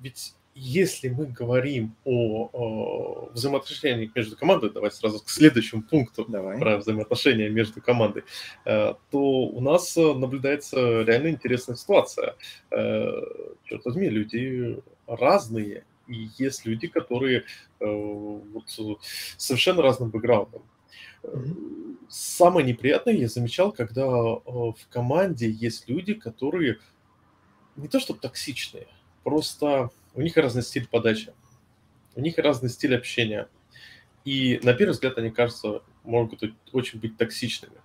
ведь 0.00 0.34
если 0.54 1.08
мы 1.08 1.26
говорим 1.26 1.96
о, 2.04 2.48
о 2.52 3.30
взаимоотношениях 3.32 4.14
между 4.14 4.36
командой, 4.36 4.70
давай 4.70 4.90
сразу 4.92 5.18
к 5.18 5.28
следующему 5.28 5.82
пункту 5.82 6.24
давай. 6.28 6.58
про 6.58 6.78
взаимоотношения 6.78 7.48
между 7.48 7.82
командой, 7.82 8.22
э, 8.64 8.94
то 9.10 9.18
у 9.18 9.60
нас 9.60 9.96
наблюдается 9.96 11.02
реально 11.02 11.28
интересная 11.28 11.76
ситуация. 11.76 12.36
Э, 12.70 13.20
черт 13.64 13.84
возьми, 13.84 14.08
люди 14.08 14.80
разные, 15.08 15.84
и 16.06 16.28
есть 16.38 16.66
люди, 16.66 16.86
которые 16.86 17.44
э, 17.80 17.86
вот, 17.86 18.98
совершенно 19.36 19.82
разным 19.82 20.10
бэкграундом. 20.10 20.62
Самое 22.08 22.64
неприятное 22.66 23.14
я 23.14 23.28
замечал, 23.28 23.72
когда 23.72 24.06
в 24.06 24.76
команде 24.90 25.50
есть 25.50 25.88
люди, 25.88 26.14
которые 26.14 26.78
не 27.76 27.88
то 27.88 27.98
что 27.98 28.14
токсичные, 28.14 28.86
просто 29.24 29.90
у 30.14 30.22
них 30.22 30.36
разный 30.36 30.62
стиль 30.62 30.86
подачи, 30.86 31.32
у 32.14 32.20
них 32.20 32.38
разный 32.38 32.70
стиль 32.70 32.96
общения. 32.96 33.48
И 34.24 34.58
на 34.62 34.72
первый 34.72 34.92
взгляд 34.92 35.18
они 35.18 35.30
кажутся, 35.30 35.82
могут 36.02 36.42
очень 36.72 36.98
быть 36.98 37.16
токсичными. 37.16 37.76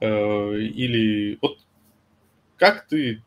Э, 0.00 0.54
или 0.56 1.38
вот 1.42 1.58
как 2.56 2.86
ты 2.86 3.22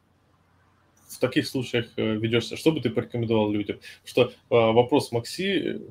в 1.07 1.19
таких 1.19 1.47
случаях 1.47 1.87
э, 1.97 2.15
ведешься? 2.15 2.55
Что 2.55 2.71
бы 2.71 2.81
ты 2.81 2.89
порекомендовал 2.89 3.51
людям? 3.51 3.79
Что 4.05 4.29
э, 4.29 4.31
вопрос 4.49 5.11
Макси, 5.11 5.81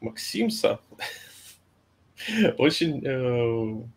Максимса 0.00 0.80
очень 2.58 3.92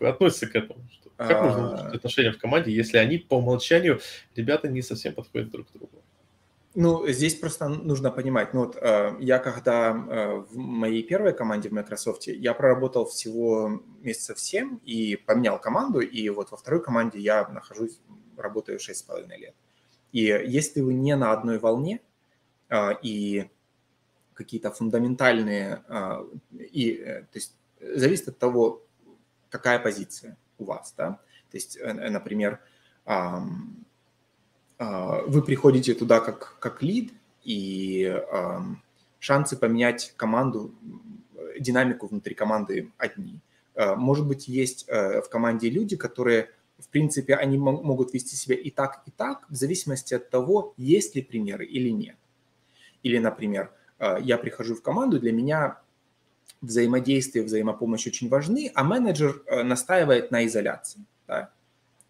относится 0.00 0.46
к 0.46 0.56
этому. 0.56 0.80
Как 1.16 1.42
можно 1.42 1.68
улучшить 1.68 1.94
отношения 1.94 2.32
в 2.32 2.38
команде, 2.38 2.72
если 2.72 2.98
они 2.98 3.18
по 3.18 3.34
умолчанию, 3.36 4.00
ребята, 4.34 4.68
не 4.68 4.82
совсем 4.82 5.14
подходят 5.14 5.50
друг 5.50 5.68
к 5.68 5.72
другу? 5.72 6.02
Ну, 6.76 7.06
здесь 7.06 7.36
просто 7.36 7.68
нужно 7.68 8.10
понимать, 8.10 8.52
ну 8.52 8.64
вот 8.64 8.76
э, 8.80 9.16
я 9.20 9.38
когда 9.38 9.90
э, 9.92 10.44
в 10.50 10.56
моей 10.56 11.04
первой 11.04 11.32
команде 11.32 11.68
в 11.68 11.72
Microsoft, 11.72 12.26
я 12.26 12.52
проработал 12.52 13.06
всего 13.06 13.80
месяцев 14.00 14.40
7 14.40 14.80
и 14.84 15.14
поменял 15.14 15.60
команду, 15.60 16.00
и 16.00 16.28
вот 16.30 16.50
во 16.50 16.56
второй 16.56 16.82
команде 16.82 17.20
я 17.20 17.46
нахожусь, 17.46 18.00
работаю 18.36 18.80
6,5 18.80 19.36
лет. 19.36 19.54
И 20.10 20.22
если 20.22 20.80
вы 20.80 20.94
не 20.94 21.14
на 21.14 21.30
одной 21.30 21.60
волне, 21.60 22.00
э, 22.70 22.88
и 23.02 23.48
какие-то 24.32 24.72
фундаментальные, 24.72 25.84
и, 26.58 26.94
то 27.30 27.38
есть 27.38 27.54
зависит 27.78 28.30
от 28.30 28.38
того, 28.38 28.82
какая 29.48 29.78
позиция 29.78 30.36
у 30.58 30.64
вас, 30.64 30.92
да, 30.96 31.20
то 31.52 31.56
есть, 31.56 31.78
например, 31.80 32.58
вы 34.78 35.42
приходите 35.42 35.94
туда 35.94 36.20
как, 36.20 36.56
как 36.58 36.82
лид, 36.82 37.12
и 37.42 38.20
шансы 39.18 39.56
поменять 39.56 40.12
команду, 40.16 40.74
динамику 41.58 42.06
внутри 42.06 42.34
команды 42.34 42.90
одни. 42.98 43.38
Может 43.76 44.26
быть, 44.26 44.48
есть 44.48 44.88
в 44.88 45.28
команде 45.30 45.70
люди, 45.70 45.96
которые, 45.96 46.50
в 46.78 46.88
принципе, 46.88 47.34
они 47.34 47.58
могут 47.58 48.12
вести 48.14 48.36
себя 48.36 48.56
и 48.56 48.70
так, 48.70 49.02
и 49.06 49.10
так, 49.10 49.46
в 49.48 49.54
зависимости 49.54 50.14
от 50.14 50.30
того, 50.30 50.74
есть 50.76 51.14
ли 51.14 51.22
примеры 51.22 51.64
или 51.64 51.90
нет. 51.90 52.16
Или, 53.02 53.18
например, 53.18 53.70
я 54.20 54.38
прихожу 54.38 54.74
в 54.74 54.82
команду, 54.82 55.20
для 55.20 55.32
меня 55.32 55.78
взаимодействие, 56.60 57.44
взаимопомощь 57.44 58.06
очень 58.06 58.28
важны, 58.28 58.72
а 58.74 58.84
менеджер 58.84 59.42
настаивает 59.64 60.30
на 60.30 60.46
изоляции. 60.46 61.04
Да? 61.28 61.50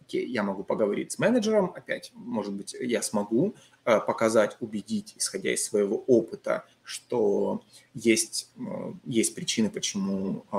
Окей, 0.05 0.27
я 0.27 0.43
могу 0.43 0.65
поговорить 0.65 1.13
с 1.13 1.19
менеджером, 1.19 1.73
опять, 1.75 2.13
может 2.15 2.53
быть, 2.53 2.77
я 2.79 3.03
смогу 3.03 3.55
э, 3.85 4.01
показать, 4.01 4.57
убедить, 4.61 5.15
исходя 5.17 5.53
из 5.53 5.65
своего 5.65 6.05
опыта, 6.07 6.65
что 6.83 7.63
есть, 7.95 8.51
э, 8.57 8.93
есть 9.05 9.35
причины, 9.35 9.71
почему 9.71 10.45
э, 10.53 10.57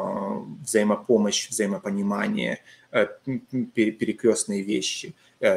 взаимопомощь, 0.64 1.50
взаимопонимание, 1.50 2.60
перекрестные 3.74 4.62
вещи, 4.62 5.14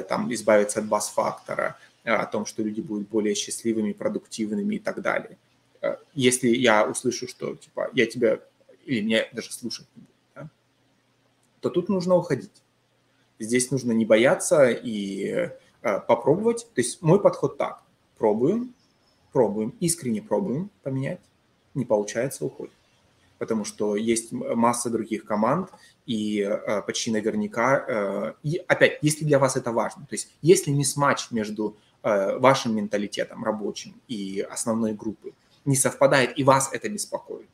там, 0.09 0.33
избавиться 0.35 0.81
от 0.81 0.87
бас-фактора, 0.87 1.79
о 2.03 2.27
том, 2.27 2.47
что 2.47 2.65
люди 2.65 2.81
будут 2.81 3.09
более 3.09 3.37
счастливыми, 3.37 3.93
продуктивными 3.93 4.75
и 4.75 4.79
так 4.81 5.01
далее. 5.03 5.39
Если 6.15 6.49
я 6.49 6.85
услышу, 6.85 7.29
что, 7.29 7.55
типа, 7.55 7.91
я 7.95 8.07
тебя, 8.07 8.41
или 8.87 9.03
меня 9.03 9.29
даже 9.33 9.53
слушать 9.53 9.87
не 9.95 10.03
буду, 10.03 10.13
да, 10.35 10.51
то 11.61 11.71
тут 11.71 11.89
нужно 11.89 12.17
уходить 12.17 12.51
Здесь 13.39 13.71
нужно 13.71 13.93
не 13.93 14.05
бояться 14.05 14.71
и 14.71 15.51
э, 15.83 16.01
попробовать. 16.01 16.67
То 16.75 16.81
есть 16.81 17.03
мой 17.03 17.21
подход 17.21 17.57
так. 17.57 17.83
Пробуем, 18.17 18.75
пробуем, 19.33 19.75
искренне 19.81 20.23
пробуем 20.23 20.71
поменять. 20.83 21.21
Не 21.75 21.85
получается, 21.85 22.45
уходим. 22.45 22.73
Потому 23.39 23.65
что 23.65 23.95
есть 23.95 24.33
масса 24.33 24.91
других 24.91 25.25
команд, 25.25 25.71
и 26.07 26.41
э, 26.41 26.83
почти 26.83 27.13
наверняка... 27.13 27.85
Э, 27.87 28.33
и 28.43 28.61
опять, 28.67 28.99
если 29.03 29.25
для 29.25 29.39
вас 29.39 29.57
это 29.57 29.71
важно, 29.71 30.07
то 30.07 30.15
есть 30.15 30.35
если 30.43 30.73
мисс-матч 30.73 31.31
между 31.31 31.77
э, 32.03 32.39
вашим 32.39 32.75
менталитетом 32.75 33.45
рабочим 33.45 33.95
и 34.09 34.41
основной 34.41 34.95
группы 34.95 35.35
не 35.65 35.77
совпадает, 35.77 36.37
и 36.39 36.45
вас 36.45 36.71
это 36.73 36.89
беспокоит, 36.89 37.49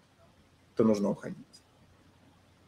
то 0.76 0.84
нужно 0.84 1.10
уходить. 1.10 1.36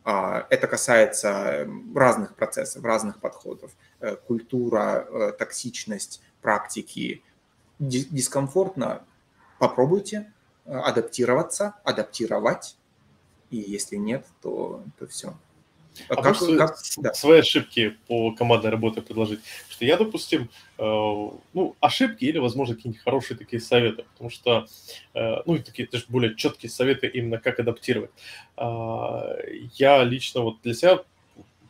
А, 0.09 0.47
это 0.51 0.69
касается 0.69 1.29
эм, 1.31 1.93
разных 1.97 2.37
процессов, 2.37 2.85
разных 2.85 3.19
подходов. 3.19 3.73
Э, 3.99 4.15
культура, 4.15 5.05
э, 5.11 5.33
токсичность, 5.37 6.23
практики. 6.41 7.25
Дискомфортно 7.81 9.05
попробуйте 9.59 10.33
э, 10.65 10.73
адаптироваться, 10.73 11.75
адаптировать. 11.83 12.77
И 13.51 13.57
если 13.57 13.97
нет, 13.97 14.25
то, 14.43 14.85
то 14.97 15.09
все. 15.09 15.35
А 16.09 16.23
как, 16.23 16.39
как, 16.39 16.79
да. 16.99 17.15
свои 17.15 17.41
ошибки 17.41 17.97
по 18.07 18.33
командной 18.33 18.71
работе 18.71 19.03
предложить? 19.03 19.41
Что 19.69 19.85
я, 19.85 19.97
допустим, 19.97 20.51
э, 20.79 20.83
ну, 20.83 21.77
ошибки 21.81 22.25
или, 22.25 22.39
возможно, 22.39 22.75
какие-нибудь 22.75 23.03
хорошие 23.03 23.37
такие 23.37 23.61
советы, 23.61 24.05
потому 24.13 24.31
что, 24.31 24.67
э, 25.15 25.37
ну, 25.47 25.59
такие 25.59 25.89
даже 25.91 26.05
более 26.09 26.35
четкие 26.35 26.71
советы 26.71 27.07
именно 27.07 27.39
как 27.39 27.61
адаптировать. 27.61 28.11
Э, 28.57 29.37
я 29.75 30.03
лично 30.05 30.43
вот 30.43 30.61
для 30.63 30.75
себя 30.75 31.03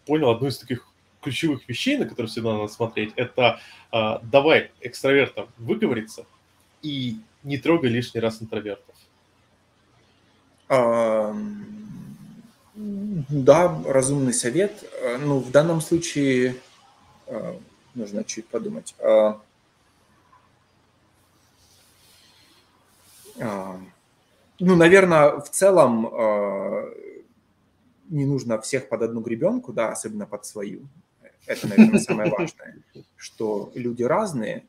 понял 0.07 0.31
одну 0.31 0.49
из 0.49 0.59
таких 0.59 0.87
ключевых 1.21 1.69
вещей, 1.69 1.97
на 1.99 2.07
которые 2.07 2.29
всегда 2.29 2.53
надо 2.53 2.69
смотреть, 2.69 3.13
это 3.17 3.61
э, 3.93 4.19
давай 4.23 4.71
экстравертам 4.81 5.49
выговориться 5.59 6.27
и 6.83 7.17
не 7.43 7.59
трогай 7.59 7.91
лишний 7.91 8.21
раз 8.21 8.41
интровертов. 8.41 8.95
Um 10.69 11.76
да, 12.77 13.83
разумный 13.87 14.35
совет. 14.35 14.85
Э, 15.01 15.17
ну, 15.17 15.39
в 15.39 15.51
данном 15.51 15.81
случае 15.81 16.57
э, 17.27 17.59
нужно 17.95 18.23
чуть 18.25 18.47
подумать. 18.49 18.95
Э, 18.99 19.35
ну, 24.59 24.77
наверное, 24.77 25.41
в 25.41 25.51
целом 25.51 26.11
не 28.09 28.25
нужно 28.25 28.59
всех 28.63 28.89
под 28.89 29.03
одну 29.03 29.21
гребенку, 29.21 29.75
да, 29.75 29.93
особенно 29.93 30.25
под 30.25 30.47
свою. 30.47 30.87
Это, 31.45 31.67
наверное, 31.67 32.01
самое 32.01 32.31
важное, 32.31 32.79
что 33.17 33.71
люди 33.75 34.05
разные, 34.05 34.65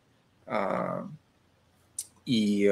и 2.26 2.64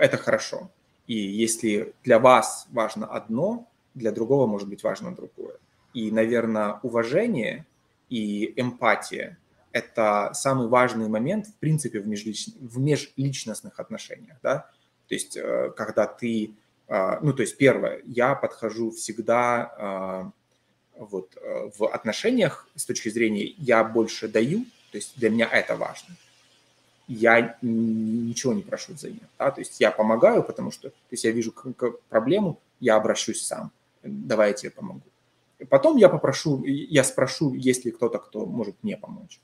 это 0.00 0.16
хорошо. 0.16 0.68
И 1.06 1.14
если 1.14 1.94
для 2.02 2.18
вас 2.18 2.66
важно 2.72 3.06
одно, 3.06 3.68
для 3.94 4.12
другого 4.12 4.46
может 4.46 4.68
быть 4.68 4.82
важно 4.82 5.14
другое. 5.14 5.56
И, 5.94 6.10
наверное, 6.10 6.78
уважение 6.82 7.66
и 8.08 8.52
эмпатия– 8.56 9.38
это 9.72 10.30
самый 10.34 10.68
важный 10.68 11.08
момент, 11.08 11.46
в 11.46 11.54
принципе, 11.54 12.00
в, 12.00 12.06
межлич... 12.06 12.48
в 12.60 12.78
межличностных 12.78 13.80
отношениях. 13.80 14.36
Да? 14.42 14.70
То 15.08 15.14
есть, 15.14 15.36
э, 15.36 15.72
когда 15.76 16.06
ты… 16.06 16.52
Э, 16.88 17.18
ну, 17.20 17.32
то 17.32 17.42
есть, 17.42 17.56
первое, 17.56 18.02
я 18.06 18.34
подхожу 18.34 18.90
всегда 18.90 20.32
э, 20.96 21.00
вот, 21.00 21.36
в 21.78 21.86
отношениях 21.86 22.68
с 22.74 22.84
точки 22.84 23.08
зрения 23.08 23.44
«я 23.58 23.84
больше 23.84 24.28
даю», 24.28 24.64
то 24.90 24.98
есть 24.98 25.18
для 25.18 25.30
меня 25.30 25.48
это 25.48 25.76
важно. 25.76 26.16
Я 27.06 27.56
ничего 27.62 28.52
не 28.52 28.62
прошу 28.62 28.94
взамен. 28.94 29.20
Да? 29.38 29.50
То 29.50 29.60
есть 29.60 29.80
я 29.80 29.90
помогаю, 29.90 30.42
потому 30.42 30.70
что 30.70 30.90
то 30.90 30.94
есть 31.10 31.24
я 31.24 31.30
вижу 31.30 31.54
проблему, 32.08 32.58
я 32.80 32.96
обращусь 32.96 33.46
сам 33.46 33.70
давай 34.02 34.48
я 34.48 34.54
тебе 34.54 34.70
помогу. 34.70 35.02
Потом 35.68 35.96
я 35.96 36.08
попрошу, 36.08 36.62
я 36.64 37.02
спрошу, 37.02 37.54
есть 37.54 37.84
ли 37.84 37.90
кто-то, 37.90 38.18
кто 38.18 38.46
может 38.46 38.76
мне 38.82 38.96
помочь. 38.96 39.40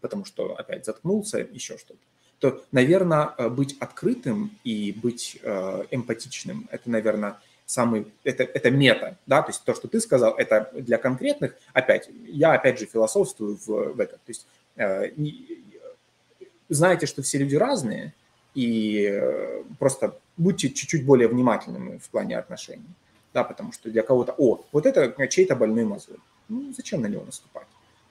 Потому 0.00 0.24
что 0.24 0.54
опять 0.54 0.84
заткнулся, 0.84 1.38
еще 1.38 1.76
что-то. 1.76 1.98
То, 2.38 2.62
наверное, 2.72 3.34
э, 3.36 3.48
быть 3.48 3.76
открытым 3.80 4.50
и 4.64 4.92
быть 4.92 5.38
э, 5.42 5.84
эмпатичным, 5.90 6.68
это, 6.70 6.90
наверное, 6.90 7.40
самый, 7.66 8.06
это, 8.22 8.42
это 8.42 8.70
мета, 8.70 9.16
да, 9.26 9.42
то 9.42 9.50
есть 9.50 9.64
то, 9.64 9.74
что 9.74 9.88
ты 9.88 10.00
сказал, 10.00 10.34
это 10.34 10.70
для 10.74 10.98
конкретных, 10.98 11.54
опять, 11.72 12.10
я 12.26 12.52
опять 12.52 12.78
же 12.78 12.86
философствую 12.86 13.56
в, 13.56 13.94
в 13.94 14.00
этом, 14.00 14.18
то 14.18 14.30
есть 14.30 14.46
э, 14.76 15.10
знаете, 16.68 17.06
что 17.06 17.22
все 17.22 17.38
люди 17.38 17.56
разные, 17.56 18.12
и 18.54 19.08
э, 19.10 19.62
просто 19.78 20.18
будьте 20.36 20.68
чуть-чуть 20.68 21.06
более 21.06 21.28
внимательными 21.28 21.98
в 21.98 22.10
плане 22.10 22.38
отношений 22.38 22.84
да, 23.34 23.44
потому 23.44 23.72
что 23.72 23.90
для 23.90 24.02
кого-то, 24.02 24.34
о, 24.38 24.64
вот 24.72 24.86
это 24.86 25.26
чей-то 25.26 25.56
больной 25.56 25.84
мозоль, 25.84 26.18
ну, 26.48 26.72
зачем 26.74 27.02
на 27.02 27.06
него 27.06 27.24
наступать? 27.24 27.66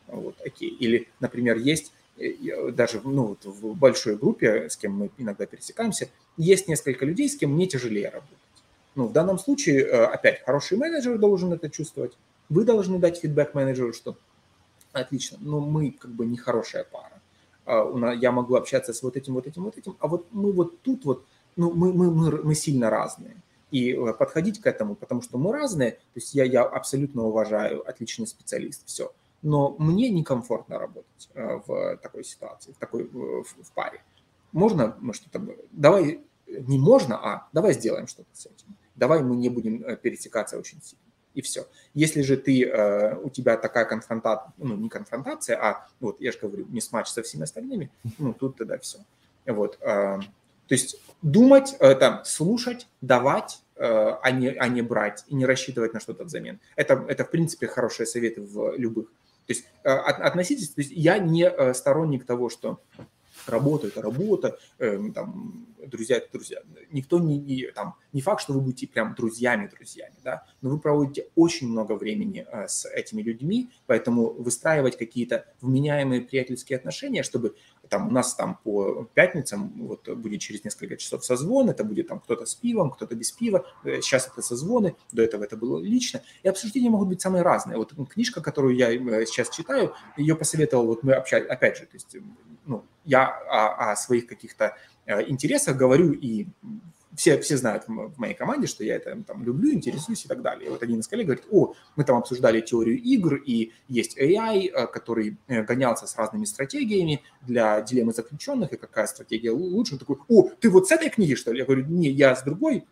Вот, 0.08 0.36
окей. 0.46 0.70
Или, 0.70 1.08
например, 1.22 1.58
есть 1.58 1.94
э, 2.18 2.72
даже 2.72 3.02
ну, 3.04 3.28
вот 3.28 3.46
в 3.46 3.74
большой 3.76 4.18
группе, 4.18 4.70
с 4.70 4.76
кем 4.76 4.94
мы 4.94 5.10
иногда 5.18 5.46
пересекаемся, 5.46 6.10
есть 6.38 6.68
несколько 6.68 7.06
людей, 7.06 7.30
с 7.30 7.38
кем 7.38 7.54
мне 7.54 7.68
тяжелее 7.68 8.10
работать. 8.10 8.38
Ну, 8.96 9.08
в 9.08 9.14
данном 9.14 9.40
случае, 9.40 9.86
э, 9.86 10.06
опять, 10.06 10.44
хороший 10.46 10.78
менеджер 10.78 11.18
должен 11.18 11.54
это 11.54 11.70
чувствовать. 11.70 12.18
Вы 12.50 12.66
должны 12.66 13.00
дать 13.00 13.18
фидбэк 13.20 13.54
менеджеру, 13.54 13.94
что 13.94 14.18
отлично, 14.92 15.38
но 15.42 15.62
мы 15.62 15.92
как 15.92 16.12
бы 16.12 16.26
не 16.26 16.38
хорошая 16.38 16.84
пара. 16.84 17.22
А, 17.66 18.14
я 18.14 18.32
могу 18.34 18.56
общаться 18.56 18.94
с 18.94 19.02
вот 19.02 19.16
этим, 19.16 19.36
вот 19.36 19.48
этим, 19.48 19.64
вот 19.64 19.78
этим, 19.78 19.96
а 20.00 20.08
вот 20.08 20.28
мы 20.32 20.52
вот 20.52 20.82
тут 20.82 21.06
вот, 21.06 21.26
ну, 21.56 21.72
мы, 21.72 21.94
мы, 21.94 22.12
мы, 22.12 22.44
мы 22.44 22.56
сильно 22.56 22.90
разные 22.90 23.38
и 23.74 23.92
э, 23.92 24.14
подходить 24.14 24.62
к 24.62 24.68
этому, 24.68 24.96
потому 24.96 25.24
что 25.24 25.40
мы 25.40 25.52
разные. 25.52 25.94
То 25.94 26.16
есть 26.16 26.36
я, 26.36 26.44
я 26.44 26.62
абсолютно 26.62 27.24
уважаю, 27.24 27.82
отличный 27.90 28.28
специалист, 28.28 28.86
все. 28.86 29.12
Но 29.42 29.76
мне 29.80 30.10
некомфортно 30.12 30.78
работать 30.78 31.30
э, 31.34 31.60
в 31.66 31.98
такой 31.98 32.24
ситуации, 32.24 32.72
в 32.72 32.78
такой 32.78 33.06
в, 33.06 33.44
в 33.44 33.72
паре. 33.74 34.04
Можно 34.52 34.96
мы 35.02 35.16
что-то... 35.16 35.44
Давай, 35.72 36.22
не 36.48 36.78
можно, 36.78 37.18
а 37.18 37.48
давай 37.52 37.74
сделаем 37.74 38.06
что-то 38.06 38.30
с 38.34 38.46
этим. 38.46 38.78
Давай 38.96 39.24
мы 39.24 39.36
не 39.36 39.50
будем 39.50 39.84
э, 39.84 39.98
пересекаться 39.98 40.60
очень 40.60 40.80
сильно. 40.84 41.04
И 41.34 41.42
все. 41.42 41.66
Если 41.96 42.22
же 42.22 42.38
ты, 42.38 42.72
у 43.24 43.30
тебя 43.32 43.58
такая 43.58 43.86
конфронтация, 43.86 44.54
ну, 44.60 44.76
не 44.76 44.88
конфронтация, 44.88 45.58
а, 45.58 45.88
вот, 46.00 46.22
я 46.22 46.32
же 46.32 46.38
говорю, 46.38 46.68
не 46.70 46.80
сматч 46.80 47.08
со 47.08 47.24
всеми 47.24 47.42
остальными, 47.42 47.90
ну, 48.20 48.34
тут 48.34 48.58
тогда 48.58 48.78
все. 48.78 49.00
Вот. 49.48 49.80
То 49.80 50.76
есть 50.76 51.02
думать, 51.24 51.76
это 51.80 52.22
слушать, 52.26 52.88
давать, 53.02 53.63
а 53.86 54.32
не, 54.32 54.50
а 54.50 54.68
не 54.68 54.82
брать 54.82 55.26
и 55.28 55.36
не 55.36 55.46
рассчитывать 55.46 55.94
на 55.94 56.00
что-то 56.00 56.24
взамен. 56.24 56.60
Это, 56.76 57.06
это, 57.08 57.26
в 57.26 57.32
принципе, 57.32 57.68
хорошие 57.68 58.08
советы 58.08 58.42
в 58.42 58.76
любых. 58.78 59.10
То 59.46 59.54
есть 59.54 59.66
э, 59.84 59.90
относитесь, 59.90 60.70
то 60.70 60.82
есть 60.82 60.92
я 60.92 61.18
не 61.18 61.44
э, 61.44 61.74
сторонник 61.74 62.26
того, 62.26 62.50
что 62.50 62.80
работа– 63.46 63.88
это 63.90 64.02
работа, 64.02 64.58
эм, 64.80 65.12
там, 65.12 65.68
друзья– 65.86 66.18
это 66.18 66.32
друзья. 66.32 66.62
Никто 66.92 67.20
не, 67.20 67.38
не, 67.38 67.72
там, 67.72 67.96
не 68.14 68.22
факт, 68.22 68.42
что 68.42 68.54
вы 68.54 68.62
будете 68.62 68.88
прям 68.88 69.16
друзьями-друзьями, 69.16 70.16
да, 70.24 70.46
но 70.62 70.70
вы 70.70 70.80
проводите 70.80 71.28
очень 71.36 71.68
много 71.68 71.94
времени 71.94 72.48
с 72.68 72.86
этими 72.86 73.22
людьми, 73.22 73.70
поэтому 73.86 74.32
выстраивать 74.32 74.98
какие-то 74.98 75.46
вменяемые 75.60 76.22
приятельские 76.22 76.78
отношения, 76.78 77.24
чтобы 77.24 77.56
там 77.94 78.08
у 78.08 78.12
нас 78.12 78.34
там 78.34 78.58
по 78.64 79.08
пятницам 79.14 79.72
вот 79.78 80.10
будет 80.10 80.42
через 80.42 80.64
несколько 80.64 80.98
часов 80.98 81.24
созвон, 81.24 81.70
это 81.70 81.84
будет 81.84 82.08
там 82.08 82.20
кто-то 82.20 82.48
с 82.48 82.56
пивом, 82.56 82.90
кто-то 82.90 83.14
без 83.14 83.32
пива, 83.32 83.68
сейчас 83.84 84.28
это 84.28 84.42
созвоны, 84.42 84.96
до 85.12 85.22
этого 85.22 85.44
это 85.44 85.58
было 85.58 85.80
лично, 85.80 86.24
и 86.42 86.48
обсуждения 86.50 86.90
могут 86.90 87.10
быть 87.10 87.22
самые 87.22 87.44
разные. 87.44 87.78
Вот 87.78 87.94
книжка, 88.10 88.42
которую 88.42 88.76
я 88.76 88.90
сейчас 89.28 89.50
читаю, 89.52 89.94
ее 90.18 90.36
посоветовал, 90.36 90.88
вот 90.88 91.04
мы 91.04 91.14
общались, 91.14 91.48
опять 91.48 91.78
же, 91.78 91.86
то 91.86 91.94
есть 91.94 92.18
ну, 92.66 92.84
я 93.06 93.28
о, 93.28 93.92
о 93.92 93.96
своих 93.96 94.26
каких-то 94.26 94.76
интересах 95.28 95.78
говорю 95.78 96.14
и 96.14 96.48
все, 97.16 97.40
все 97.40 97.58
знают 97.58 97.84
в 97.88 98.18
моей 98.18 98.34
команде, 98.34 98.68
что 98.68 98.84
я 98.84 98.96
это 98.96 99.16
там 99.24 99.44
люблю, 99.44 99.72
интересуюсь 99.74 100.26
и 100.26 100.28
так 100.28 100.42
далее. 100.42 100.68
И 100.68 100.70
вот 100.70 100.82
один 100.82 101.00
из 101.00 101.08
коллег 101.08 101.28
говорит, 101.28 101.46
о, 101.52 101.74
мы 101.96 102.04
там 102.04 102.18
обсуждали 102.18 102.62
теорию 102.62 103.00
игр, 103.02 103.36
и 103.36 103.72
есть 103.88 104.18
AI, 104.18 104.70
э, 104.70 104.88
который 104.88 105.38
э, 105.48 105.64
гонялся 105.64 106.08
с 106.08 106.16
разными 106.18 106.46
стратегиями 106.46 107.22
для 107.42 107.82
дилеммы 107.82 108.14
заключенных, 108.14 108.74
и 108.74 108.78
какая 108.78 109.08
стратегия 109.08 109.52
лучше. 109.52 109.94
Он 109.94 110.00
такой, 110.00 110.18
о, 110.28 110.50
ты 110.60 110.70
вот 110.70 110.88
с 110.88 110.92
этой 110.92 111.10
книги, 111.10 111.36
что 111.36 111.52
ли? 111.52 111.60
Я 111.60 111.66
говорю, 111.66 111.86
не, 111.86 112.10
я 112.10 112.36
с 112.36 112.44
другой, 112.44 112.86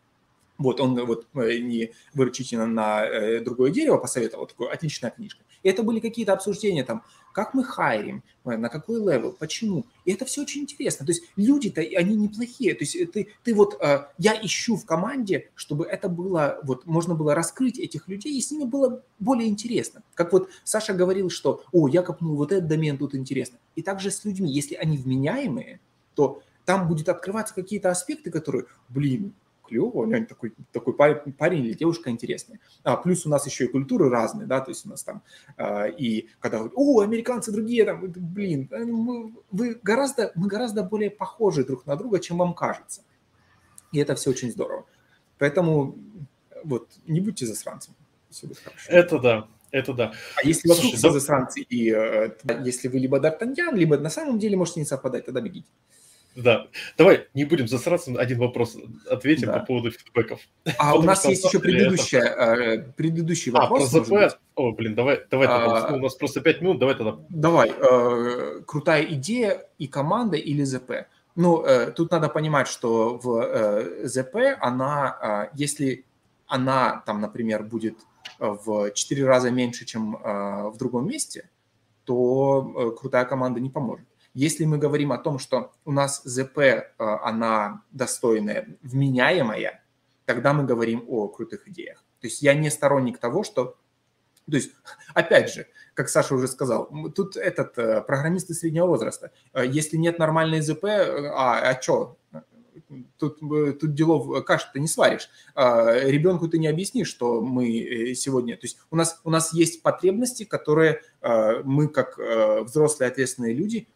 вот 0.58 0.80
он 0.80 1.04
вот 1.06 1.28
э, 1.34 1.58
не 1.58 1.92
выручительно 2.14 2.68
на 2.68 3.40
другое 3.42 3.72
дерево 3.72 3.98
посоветовал, 3.98 4.46
такой, 4.46 4.70
отличная 4.70 5.12
книжка. 5.12 5.44
И 5.64 5.70
это 5.70 5.84
были 5.84 6.00
какие-то 6.00 6.34
обсуждения 6.34 6.84
там, 6.84 7.04
как 7.32 7.54
мы 7.54 7.64
hire 7.64 7.98
им, 7.98 8.24
на 8.44 8.70
какой 8.70 9.00
level, 9.00 9.32
почему. 9.32 9.86
И 10.06 10.12
это 10.12 10.26
все 10.26 10.42
очень 10.42 10.62
интересно. 10.62 11.06
То 11.06 11.12
есть 11.12 11.24
люди-то, 11.36 11.82
они 11.82 12.16
неплохие. 12.16 12.74
То 12.74 12.84
есть 12.84 12.96
э, 12.96 13.06
ты, 13.06 13.28
ты 13.44 13.54
вот, 13.54 13.78
э, 13.82 14.08
я 14.18 14.34
ищу 14.42 14.76
в 14.76 14.86
команде, 14.86 15.50
чтобы 15.56 15.86
это 15.86 16.10
было, 16.10 16.60
вот 16.64 16.86
можно 16.86 17.16
было 17.16 17.36
раскрыть 17.36 17.80
этих 17.80 18.08
людей, 18.08 18.38
и 18.38 18.42
с 18.42 18.52
ними 18.52 18.66
было 18.66 19.04
более 19.20 19.48
интересно. 19.48 20.02
Как 20.14 20.34
вот 20.34 20.50
Саша 20.64 20.94
говорил, 20.94 21.30
что, 21.30 21.64
о, 21.72 21.88
я 21.88 22.02
копнул 22.02 22.36
вот 22.36 22.52
этот 22.52 22.68
домен, 22.68 22.98
тут 22.98 23.16
интересно. 23.16 23.58
И 23.76 23.82
также 23.82 24.12
с 24.12 24.26
людьми, 24.26 24.52
если 24.52 24.76
они 24.76 24.98
вменяемые, 24.98 25.80
то 26.16 26.42
там 26.66 26.88
будет 26.88 27.10
открываться 27.10 27.54
какие-то 27.54 27.90
аспекты, 27.90 28.32
которые, 28.32 28.66
блин, 28.90 29.34
клево, 29.72 30.02
у 30.02 30.06
него 30.06 30.26
такой, 30.26 30.54
такой 30.72 30.94
парень 30.94 31.66
или 31.66 31.74
девушка 31.74 32.10
интересная. 32.10 32.60
А, 32.84 32.98
плюс 32.98 33.26
у 33.26 33.30
нас 33.30 33.46
еще 33.46 33.66
и 33.66 33.68
культуры 33.68 34.10
разные, 34.10 34.48
да, 34.48 34.60
то 34.60 34.72
есть 34.72 34.86
у 34.86 34.90
нас 34.90 35.04
там, 35.04 35.24
а, 35.58 35.86
и 35.86 36.28
когда 36.40 36.58
говорят, 36.58 36.74
о, 36.76 37.00
американцы 37.00 37.52
другие, 37.52 37.86
там, 37.86 38.02
блин, 38.02 38.68
э, 38.72 38.84
мы, 38.84 39.34
вы 39.52 39.80
гораздо, 39.82 40.32
мы 40.36 40.48
гораздо 40.48 40.84
более 40.84 41.10
похожи 41.10 41.64
друг 41.64 41.86
на 41.86 41.96
друга, 41.96 42.20
чем 42.20 42.38
вам 42.38 42.54
кажется. 42.54 43.04
И 43.94 44.00
это 44.00 44.16
все 44.16 44.30
очень 44.30 44.52
здорово. 44.52 44.86
Поэтому 45.38 45.96
вот 46.64 46.90
не 47.08 47.22
будьте 47.22 47.46
засранцем. 47.46 47.96
Все 48.30 48.48
будет 48.48 48.60
хорошо. 48.60 48.92
Это 48.92 49.20
да. 49.20 49.48
Это 49.72 49.94
да. 49.94 50.12
А 50.36 50.46
если 50.46 50.68
вокруг 50.68 50.84
Слушай, 50.84 50.98
все 50.98 51.08
да... 51.08 51.14
засранцы, 51.14 51.62
и 51.62 51.92
э, 51.92 52.32
если 52.64 52.90
вы 52.90 53.00
либо 53.00 53.20
Д'Артаньян, 53.20 53.74
либо 53.74 53.98
на 53.98 54.10
самом 54.10 54.38
деле 54.38 54.58
можете 54.58 54.82
не 54.82 54.86
совпадать, 54.86 55.26
тогда 55.26 55.40
бегите. 55.40 55.68
Да. 56.36 56.68
Давай 56.98 57.28
не 57.34 57.46
будем 57.46 57.68
засраться, 57.68 58.14
один 58.18 58.40
вопрос 58.40 58.78
ответим 59.10 59.48
да. 59.48 59.60
по 59.60 59.66
поводу 59.66 59.92
фидбэков. 59.92 60.40
А 60.78 60.96
у 60.96 61.02
нас 61.02 61.26
есть 61.26 61.44
еще 61.44 61.60
предыдущая, 61.60 62.22
это... 62.22 62.94
Предыдущий 62.96 63.52
вопрос. 63.52 63.94
А, 63.94 64.00
про 64.00 64.30
ЗП? 64.30 64.40
О, 64.56 64.72
блин, 64.72 64.96
давай, 64.96 65.22
давай 65.30 65.48
а, 65.48 65.82
тогда. 65.82 65.98
у 65.98 66.00
нас 66.00 66.16
просто 66.16 66.42
пять 66.42 66.62
минут, 66.62 66.80
давай 66.80 66.96
тогда. 66.96 67.18
Давай. 67.30 67.72
Э, 67.72 68.62
крутая 68.66 69.04
идея 69.06 69.68
и 69.78 69.88
команда 69.88 70.38
или 70.38 70.64
ЗП? 70.64 71.08
Ну, 71.36 71.64
э, 71.64 71.92
тут 71.92 72.12
надо 72.12 72.30
понимать, 72.30 72.68
что 72.68 73.18
в 73.18 73.42
э, 73.42 74.08
ЗП 74.08 74.58
она, 74.60 75.50
э, 75.52 75.56
если 75.56 76.06
она 76.48 77.04
там, 77.06 77.22
например, 77.22 77.64
будет 77.64 77.98
в 78.40 78.92
четыре 78.92 79.26
раза 79.26 79.52
меньше, 79.52 79.86
чем 79.86 80.16
э, 80.16 80.70
в 80.70 80.78
другом 80.78 81.08
месте, 81.08 81.50
то 82.06 82.74
э, 82.76 83.00
крутая 83.00 83.26
команда 83.26 83.60
не 83.60 83.70
поможет. 83.70 84.06
Если 84.34 84.64
мы 84.64 84.78
говорим 84.78 85.12
о 85.12 85.18
том, 85.18 85.40
что 85.40 85.74
у 85.84 85.92
нас 85.92 86.22
ЗП, 86.24 86.58
э, 86.60 86.86
она 86.98 87.84
достойная, 87.92 88.78
вменяемая, 88.82 89.84
тогда 90.26 90.54
мы 90.54 90.64
говорим 90.64 91.04
о 91.08 91.28
крутых 91.28 91.68
идеях. 91.68 92.04
То 92.22 92.28
есть 92.28 92.42
я 92.42 92.54
не 92.54 92.70
сторонник 92.70 93.18
того, 93.18 93.44
что... 93.44 93.78
То 94.50 94.58
есть, 94.58 94.72
опять 95.14 95.54
же, 95.54 95.68
как 95.94 96.08
Саша 96.08 96.34
уже 96.36 96.48
сказал, 96.48 96.90
тут 97.14 97.36
этот 97.36 97.78
э, 97.78 98.02
программисты 98.02 98.54
среднего 98.54 98.88
возраста. 98.88 99.32
Э, 99.54 99.66
если 99.68 99.98
нет 99.98 100.18
нормальной 100.18 100.62
ЗП, 100.62 100.86
а, 100.86 101.70
а 101.70 101.82
что? 101.82 102.18
Тут, 103.18 103.40
тут 103.40 103.94
делов 103.94 104.46
каши 104.46 104.68
ты 104.74 104.80
не 104.80 104.88
сваришь. 104.88 105.30
Ребенку 105.56 106.50
ты 106.50 106.58
не 106.58 106.68
объяснишь, 106.68 107.08
что 107.10 107.42
мы 107.42 108.14
сегодня... 108.16 108.56
То 108.56 108.66
есть 108.66 108.80
у 108.90 108.96
нас, 108.96 109.20
у 109.24 109.30
нас 109.30 109.54
есть 109.54 109.82
потребности, 109.82 110.44
которые 110.44 111.02
мы, 111.22 111.88
как 111.88 112.18
взрослые 112.18 113.10
ответственные 113.10 113.54
люди, 113.54 113.88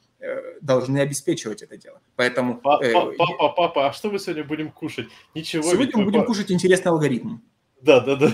должны 0.61 0.99
обеспечивать 0.99 1.61
это 1.61 1.77
дело. 1.77 2.01
Поэтому... 2.15 2.57
Папа, 2.57 2.83
э, 2.83 2.93
папа, 3.17 3.49
папа, 3.49 3.87
а 3.87 3.93
что 3.93 4.09
мы 4.09 4.19
сегодня 4.19 4.43
будем 4.43 4.71
кушать? 4.71 5.07
Ничего. 5.33 5.63
Сегодня 5.63 5.97
мы 5.97 6.05
будем 6.05 6.25
кушать 6.25 6.51
интересный 6.51 6.89
алгоритм. 6.89 7.37
Да, 7.81 7.99
да, 7.99 8.15
да. 8.15 8.33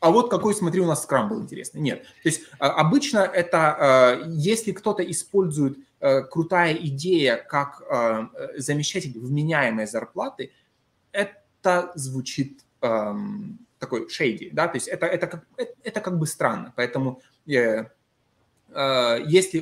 А 0.00 0.10
вот 0.10 0.30
какой, 0.30 0.54
смотри, 0.54 0.80
у 0.80 0.86
нас 0.86 1.02
скрам 1.02 1.28
был 1.28 1.42
интересный. 1.42 1.80
Нет. 1.80 2.02
То 2.02 2.28
есть 2.28 2.42
а, 2.58 2.72
обычно 2.72 3.18
это, 3.18 4.22
э, 4.24 4.30
если 4.30 4.72
кто-то 4.72 5.02
использует 5.02 5.78
крутая 6.30 6.74
идея, 6.74 7.36
как 7.36 7.82
замещатель 8.58 9.18
вменяемой 9.18 9.86
зарплаты, 9.86 10.52
это 11.12 11.92
звучит 11.94 12.60
эм, 12.82 13.58
такой 13.78 14.10
шейди, 14.10 14.50
да, 14.50 14.68
то 14.68 14.76
есть 14.76 14.86
это, 14.86 15.06
это, 15.06 15.26
как, 15.26 15.46
это 15.82 16.00
как 16.02 16.18
бы 16.18 16.26
странно. 16.26 16.74
Поэтому 16.76 17.22
если 17.46 17.88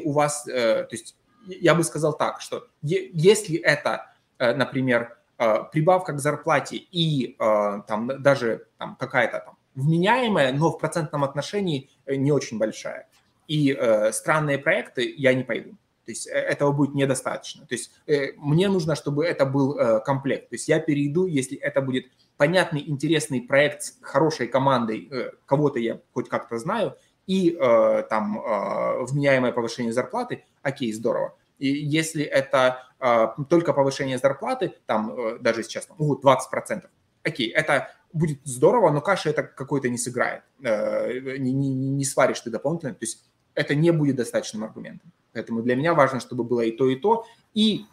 у 0.02 0.10
вас, 0.10 0.42
то 0.42 0.88
есть 0.90 1.14
я 1.46 1.74
бы 1.74 1.84
сказал 1.84 2.16
так, 2.16 2.40
что 2.40 2.66
если 2.82 3.58
это, 3.58 4.12
э, 4.38 4.54
например, 4.54 5.16
э, 5.38 5.64
прибавка 5.72 6.12
к 6.12 6.20
зарплате 6.20 6.76
и 6.76 7.36
э, 7.38 7.82
там 7.86 8.22
даже 8.22 8.66
там, 8.78 8.96
какая-то 8.96 9.40
там 9.40 9.58
вменяемая, 9.74 10.52
но 10.52 10.70
в 10.70 10.78
процентном 10.78 11.24
отношении 11.24 11.90
не 12.06 12.32
очень 12.32 12.58
большая, 12.58 13.08
и 13.48 13.76
странные 14.12 14.58
проекты, 14.58 15.14
я 15.16 15.34
не 15.34 15.44
пойду. 15.44 15.70
То 16.04 16.10
есть 16.10 16.26
этого 16.26 16.72
будет 16.72 16.94
недостаточно. 16.94 17.66
То 17.66 17.74
есть 17.74 17.92
мне 18.36 18.68
нужно, 18.68 18.94
чтобы 18.94 19.24
это 19.24 19.46
был 19.46 20.00
комплект. 20.04 20.50
То 20.50 20.56
есть 20.56 20.68
я 20.68 20.78
перейду, 20.78 21.26
если 21.26 21.56
это 21.56 21.80
будет 21.80 22.06
понятный, 22.36 22.82
интересный 22.86 23.40
проект 23.40 23.82
с 23.82 23.98
хорошей 24.02 24.46
командой, 24.46 25.10
кого-то 25.46 25.78
я 25.78 26.00
хоть 26.12 26.28
как-то 26.28 26.58
знаю, 26.58 26.96
и 27.26 27.56
э, 27.58 28.02
там 28.08 28.40
э, 28.40 29.04
вменяемое 29.04 29.52
повышение 29.52 29.92
зарплаты, 29.92 30.44
окей, 30.62 30.92
здорово. 30.92 31.36
И 31.58 31.68
если 31.68 32.24
это 32.24 32.82
э, 32.98 33.28
только 33.48 33.72
повышение 33.72 34.18
зарплаты, 34.18 34.74
там 34.86 35.12
э, 35.16 35.38
даже 35.38 35.62
сейчас 35.62 35.86
там, 35.86 35.96
20%, 35.98 36.88
окей, 37.22 37.48
это 37.48 37.90
будет 38.12 38.40
здорово, 38.44 38.90
но 38.90 39.00
каша 39.00 39.30
это 39.30 39.42
какой-то 39.42 39.88
не 39.88 39.98
сыграет, 39.98 40.42
э, 40.62 41.36
не, 41.38 41.52
не, 41.52 41.68
не 41.68 42.04
сваришь 42.04 42.40
ты 42.40 42.50
дополнительно, 42.50 42.94
то 42.94 43.04
есть 43.04 43.24
это 43.54 43.74
не 43.74 43.90
будет 43.90 44.16
достаточным 44.16 44.64
аргументом. 44.64 45.12
Поэтому 45.32 45.62
для 45.62 45.76
меня 45.76 45.94
важно, 45.94 46.20
чтобы 46.20 46.44
было 46.44 46.60
и 46.60 46.72
то, 46.72 46.88
и 46.88 46.96
то. 46.96 47.26
И 47.54 47.86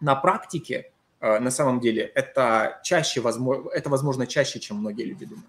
на 0.00 0.16
практике, 0.16 0.92
э, 1.20 1.38
на 1.38 1.50
самом 1.50 1.80
деле, 1.80 2.02
это 2.02 2.80
чаще 2.82 3.20
возможно, 3.20 3.70
это 3.70 3.88
возможно 3.88 4.26
чаще, 4.26 4.58
чем 4.60 4.78
многие 4.78 5.04
люди 5.04 5.26
думают. 5.26 5.46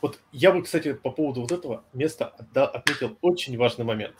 Вот 0.00 0.20
я 0.32 0.52
бы, 0.52 0.62
кстати, 0.62 0.92
по 0.92 1.10
поводу 1.10 1.40
вот 1.40 1.52
этого 1.52 1.84
места 1.92 2.28
отметил 2.54 3.18
очень 3.20 3.56
важный 3.56 3.84
момент. 3.84 4.16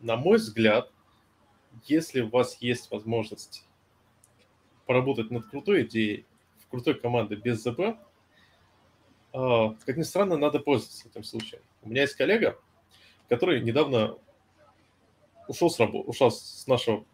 На 0.00 0.16
мой 0.16 0.38
взгляд, 0.38 0.92
если 1.84 2.20
у 2.20 2.28
вас 2.28 2.58
есть 2.60 2.90
возможность 2.90 3.66
поработать 4.86 5.30
над 5.30 5.46
крутой 5.46 5.84
идеей 5.84 6.26
в 6.58 6.68
крутой 6.68 6.94
команде 6.94 7.34
без 7.34 7.62
ЗП, 7.62 7.98
а, 9.32 9.74
как 9.84 9.96
ни 9.96 10.02
странно, 10.02 10.36
надо 10.36 10.60
пользоваться 10.60 11.08
этим 11.08 11.24
случаем. 11.24 11.62
У 11.82 11.88
меня 11.88 12.02
есть 12.02 12.14
коллега, 12.14 12.56
который 13.28 13.60
недавно 13.62 14.16
ушел 15.48 15.70
с, 15.70 15.80
работы, 15.80 16.08
ушел 16.08 16.30
с 16.30 16.66
нашего, 16.68 17.04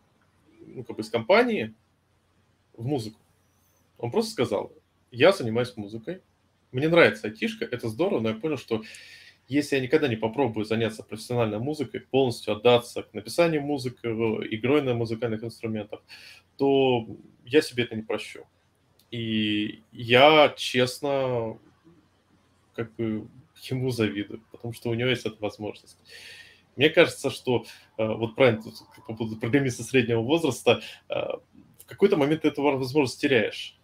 ну, 0.60 0.84
как 0.84 0.96
бы, 0.96 1.02
из 1.02 1.08
компании 1.08 1.74
в 2.74 2.86
музыку. 2.86 3.18
Он 3.98 4.10
просто 4.10 4.32
сказал, 4.32 4.72
я 5.10 5.32
занимаюсь 5.32 5.76
музыкой, 5.76 6.22
мне 6.72 6.88
нравится 6.88 7.28
айтишка, 7.28 7.64
это 7.64 7.88
здорово, 7.88 8.20
но 8.20 8.28
я 8.30 8.34
понял, 8.34 8.58
что 8.58 8.82
если 9.48 9.76
я 9.76 9.82
никогда 9.82 10.06
не 10.06 10.16
попробую 10.16 10.64
заняться 10.64 11.02
профессиональной 11.02 11.58
музыкой, 11.58 12.00
полностью 12.00 12.54
отдаться 12.54 13.02
к 13.02 13.12
написанию 13.12 13.62
музыки, 13.62 14.06
игрой 14.06 14.82
на 14.82 14.94
музыкальных 14.94 15.42
инструментах, 15.42 16.02
то 16.56 17.08
я 17.44 17.60
себе 17.60 17.84
это 17.84 17.96
не 17.96 18.02
прощу. 18.02 18.46
И 19.10 19.82
я, 19.90 20.54
честно, 20.56 21.58
как 22.74 22.94
бы 22.94 23.26
ему 23.68 23.90
завидую, 23.90 24.40
потому 24.52 24.72
что 24.72 24.90
у 24.90 24.94
него 24.94 25.08
есть 25.08 25.26
эта 25.26 25.36
возможность. 25.40 25.98
Мне 26.76 26.88
кажется, 26.88 27.30
что 27.30 27.66
э, 27.98 28.06
вот 28.06 28.36
правильно 28.36 28.62
по 29.06 29.14
поводу 29.14 29.36
программиста 29.36 29.82
среднего 29.82 30.20
возраста, 30.20 30.80
э, 31.08 31.14
в 31.14 31.86
какой-то 31.86 32.16
момент 32.16 32.42
ты 32.42 32.48
эту 32.48 32.62
возможность 32.62 33.20
теряешь. 33.20 33.76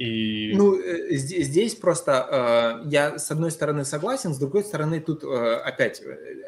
И... 0.00 0.54
Ну, 0.54 0.80
э, 0.80 1.14
здесь, 1.14 1.74
просто 1.74 2.80
э, 2.82 2.88
я 2.88 3.18
с 3.18 3.30
одной 3.30 3.50
стороны 3.50 3.84
согласен, 3.84 4.32
с 4.32 4.38
другой 4.38 4.64
стороны 4.64 4.98
тут 4.98 5.22
э, 5.22 5.56
опять 5.56 6.02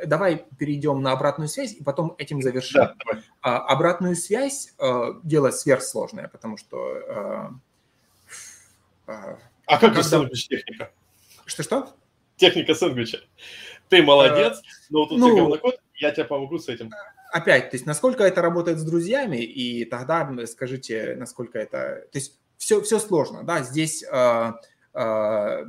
давай 0.06 0.46
перейдем 0.58 1.02
на 1.02 1.12
обратную 1.12 1.48
связь 1.48 1.74
и 1.74 1.84
потом 1.84 2.14
этим 2.16 2.40
завершим. 2.40 2.80
Да, 2.80 2.94
А 3.42 3.58
обратную 3.58 4.16
связь 4.16 4.72
э, 4.78 5.12
дело 5.22 5.50
сверхсложное, 5.50 6.28
потому 6.28 6.56
что... 6.56 7.60
Э, 9.06 9.12
э, 9.12 9.36
а 9.66 9.78
как 9.78 9.96
же 9.96 10.02
сэндвич 10.02 10.48
техника? 10.48 10.90
Что-что? 11.44 11.90
Техника 12.36 12.74
сэндвича. 12.74 13.20
Ты 13.90 14.02
молодец, 14.02 14.60
э, 14.60 14.86
но 14.88 15.04
тут 15.04 15.18
ну, 15.18 15.36
говнокод, 15.36 15.78
я 15.96 16.10
тебе 16.10 16.24
помогу 16.24 16.58
с 16.58 16.70
этим. 16.70 16.90
Опять, 17.30 17.68
то 17.68 17.76
есть 17.76 17.84
насколько 17.84 18.24
это 18.24 18.40
работает 18.40 18.78
с 18.78 18.82
друзьями, 18.82 19.42
и 19.42 19.84
тогда 19.84 20.26
скажите, 20.46 21.16
насколько 21.18 21.58
это... 21.58 22.06
То 22.10 22.18
есть 22.18 22.38
все, 22.62 22.80
все 22.80 23.00
сложно, 23.00 23.42
да, 23.42 23.62
здесь... 23.62 24.04
Э, 24.04 24.52
э, 24.94 25.64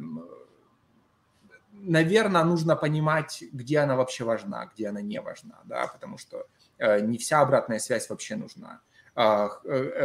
наверное, 1.71 2.43
нужно 2.43 2.75
понимать, 2.75 3.43
где 3.51 3.79
она 3.79 3.95
вообще 3.95 4.23
важна, 4.23 4.69
где 4.73 4.89
она 4.89 5.01
не 5.01 5.19
важна, 5.19 5.59
да, 5.65 5.87
потому 5.87 6.19
что 6.19 6.45
э, 6.77 6.99
не 7.01 7.17
вся 7.17 7.41
обратная 7.41 7.79
связь 7.79 8.09
вообще 8.09 8.35
нужна. 8.35 8.79
А, 9.15 9.49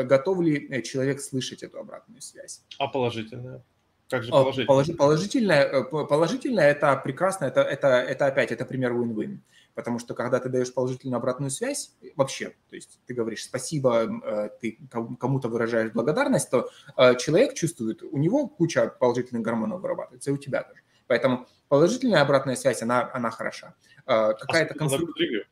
готов 0.04 0.40
ли 0.40 0.82
человек 0.82 1.20
слышать 1.20 1.62
эту 1.62 1.78
обратную 1.78 2.22
связь? 2.22 2.62
А 2.78 2.88
положительная? 2.88 3.62
Как 4.08 4.22
же 4.22 4.30
положительная? 4.30 4.96
Положительная, 4.96 5.64
э, 5.66 5.84
положительная 5.84 6.70
это 6.70 6.96
прекрасно, 6.96 7.44
это, 7.44 7.60
это, 7.60 7.88
это 7.88 8.26
опять, 8.26 8.50
это 8.50 8.64
пример 8.64 8.92
win-win. 8.92 9.38
Потому 9.78 10.00
что 10.00 10.14
когда 10.14 10.40
ты 10.40 10.48
даешь 10.48 10.74
положительную 10.74 11.18
обратную 11.18 11.52
связь, 11.52 11.92
вообще, 12.16 12.56
то 12.68 12.74
есть 12.74 12.98
ты 13.06 13.14
говоришь 13.14 13.44
спасибо, 13.44 14.50
ты 14.60 14.76
кому-то 15.20 15.46
выражаешь 15.48 15.92
благодарность, 15.92 16.50
то 16.50 16.68
человек 17.14 17.54
чувствует, 17.54 18.02
у 18.02 18.18
него 18.18 18.48
куча 18.48 18.88
положительных 18.88 19.44
гормонов 19.44 19.80
вырабатывается, 19.80 20.30
и 20.30 20.34
у 20.34 20.36
тебя 20.36 20.64
тоже. 20.64 20.80
Поэтому 21.06 21.46
положительная 21.68 22.22
обратная 22.22 22.56
связь, 22.56 22.82
она, 22.82 23.08
она 23.14 23.30
хороша. 23.30 23.76
Какая-то 24.04 24.74
конструкция... 24.74 25.44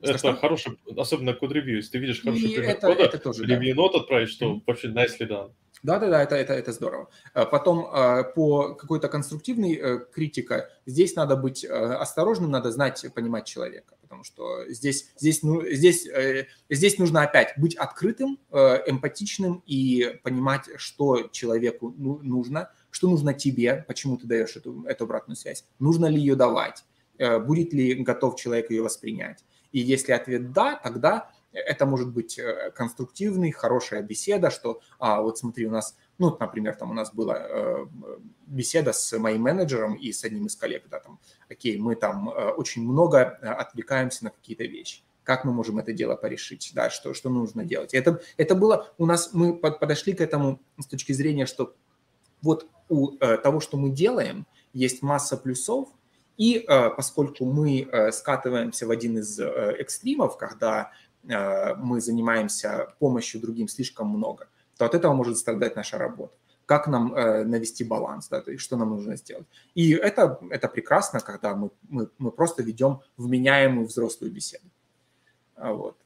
Это 0.00 0.18
что? 0.18 0.36
хороший, 0.36 0.78
особенно 0.96 1.34
код 1.34 1.50
ревью. 1.50 1.78
Если 1.78 1.90
ты 1.90 1.98
видишь 1.98 2.22
хороший 2.22 2.50
и 2.50 2.54
пример 2.54 2.76
это, 2.76 2.86
кода, 2.86 3.02
это 3.02 3.18
тоже, 3.18 3.44
ревью 3.44 3.74
да. 3.74 3.82
нот 3.82 3.96
отправить, 3.96 4.28
что 4.28 4.44
mm-hmm. 4.44 4.62
вообще 4.64 4.88
nicely 4.90 5.28
done. 5.28 5.52
Да-да-да, 5.82 6.22
это, 6.22 6.36
это, 6.36 6.52
это 6.52 6.72
здорово. 6.72 7.08
А 7.34 7.44
потом 7.44 7.88
а, 7.90 8.22
по 8.22 8.74
какой-то 8.74 9.08
конструктивной 9.08 9.74
э, 9.74 9.98
критике 10.12 10.68
здесь 10.86 11.16
надо 11.16 11.36
быть 11.36 11.64
э, 11.64 11.68
осторожным, 11.68 12.52
надо 12.52 12.70
знать, 12.70 13.04
понимать 13.14 13.46
человека, 13.46 13.96
потому 14.02 14.22
что 14.22 14.68
здесь, 14.68 15.10
здесь, 15.16 15.42
ну, 15.42 15.60
здесь, 15.68 16.06
э, 16.06 16.46
здесь 16.70 16.98
нужно 16.98 17.22
опять 17.22 17.54
быть 17.56 17.74
открытым, 17.74 18.38
эмпатичным 18.52 19.62
и 19.66 20.20
понимать, 20.22 20.68
что 20.76 21.28
человеку 21.32 21.92
ну, 21.96 22.20
нужно, 22.22 22.70
что 22.92 23.08
нужно 23.08 23.34
тебе, 23.34 23.84
почему 23.88 24.16
ты 24.16 24.26
даешь 24.26 24.54
эту, 24.54 24.84
эту 24.84 25.04
обратную 25.04 25.36
связь, 25.36 25.64
нужно 25.80 26.06
ли 26.06 26.18
ее 26.18 26.36
давать, 26.36 26.84
э, 27.18 27.40
будет 27.40 27.72
ли 27.72 27.94
готов 27.94 28.36
человек 28.36 28.70
ее 28.70 28.82
воспринять. 28.82 29.44
И 29.72 29.80
если 29.80 30.12
ответ 30.12 30.52
«да», 30.52 30.76
тогда 30.76 31.30
это 31.52 31.86
может 31.86 32.10
быть 32.12 32.38
э, 32.38 32.70
конструктивный, 32.74 33.50
хорошая 33.50 34.02
беседа, 34.02 34.50
что, 34.50 34.80
а, 34.98 35.22
вот 35.22 35.38
смотри, 35.38 35.66
у 35.66 35.70
нас, 35.70 35.96
ну, 36.18 36.36
например, 36.38 36.74
там 36.76 36.90
у 36.90 36.94
нас 36.94 37.12
была 37.12 37.38
э, 37.38 37.86
беседа 38.46 38.92
с 38.92 39.16
моим 39.18 39.42
менеджером 39.42 39.94
и 39.94 40.12
с 40.12 40.24
одним 40.24 40.46
из 40.46 40.56
коллег, 40.56 40.84
да, 40.90 41.00
там, 41.00 41.20
окей, 41.50 41.78
мы 41.78 41.94
там 41.94 42.28
э, 42.30 42.50
очень 42.50 42.82
много 42.82 43.22
отвлекаемся 43.22 44.24
на 44.24 44.30
какие-то 44.30 44.64
вещи. 44.64 45.02
Как 45.24 45.44
мы 45.44 45.52
можем 45.52 45.78
это 45.78 45.92
дело 45.92 46.16
порешить, 46.16 46.72
да, 46.74 46.90
что, 46.90 47.14
что 47.14 47.30
нужно 47.30 47.64
делать. 47.64 47.94
Это, 47.94 48.20
это 48.36 48.54
было 48.54 48.92
у 48.98 49.06
нас, 49.06 49.30
мы 49.32 49.54
подошли 49.56 50.14
к 50.14 50.20
этому 50.20 50.60
с 50.78 50.86
точки 50.86 51.12
зрения, 51.12 51.46
что 51.46 51.74
вот 52.42 52.66
у 52.88 53.16
э, 53.20 53.38
того, 53.38 53.60
что 53.60 53.76
мы 53.76 53.90
делаем, 53.90 54.46
есть 54.72 55.02
масса 55.02 55.36
плюсов, 55.36 55.88
и 56.36 56.64
э, 56.66 56.90
поскольку 56.90 57.44
мы 57.44 57.82
э, 57.82 58.10
скатываемся 58.10 58.86
в 58.86 58.90
один 58.90 59.18
из 59.18 59.38
экстримов, 59.38 60.36
когда 60.36 60.90
мы 61.24 62.00
занимаемся 62.00 62.94
помощью 62.98 63.40
другим 63.40 63.68
слишком 63.68 64.08
много, 64.08 64.48
то 64.76 64.84
от 64.84 64.94
этого 64.94 65.12
может 65.12 65.38
страдать 65.38 65.76
наша 65.76 65.98
работа. 65.98 66.36
Как 66.66 66.86
нам 66.86 67.12
навести 67.12 67.84
баланс, 67.84 68.28
да, 68.28 68.40
то 68.40 68.50
есть 68.50 68.62
что 68.62 68.76
нам 68.76 68.90
нужно 68.90 69.16
сделать. 69.16 69.46
И 69.74 69.92
это, 69.92 70.38
это 70.50 70.68
прекрасно, 70.68 71.20
когда 71.20 71.54
мы, 71.54 71.70
мы, 71.88 72.08
мы 72.18 72.30
просто 72.30 72.62
ведем 72.62 73.00
вменяемую 73.16 73.86
взрослую 73.86 74.32
беседу. 74.32 74.64
Вот, 75.56 75.96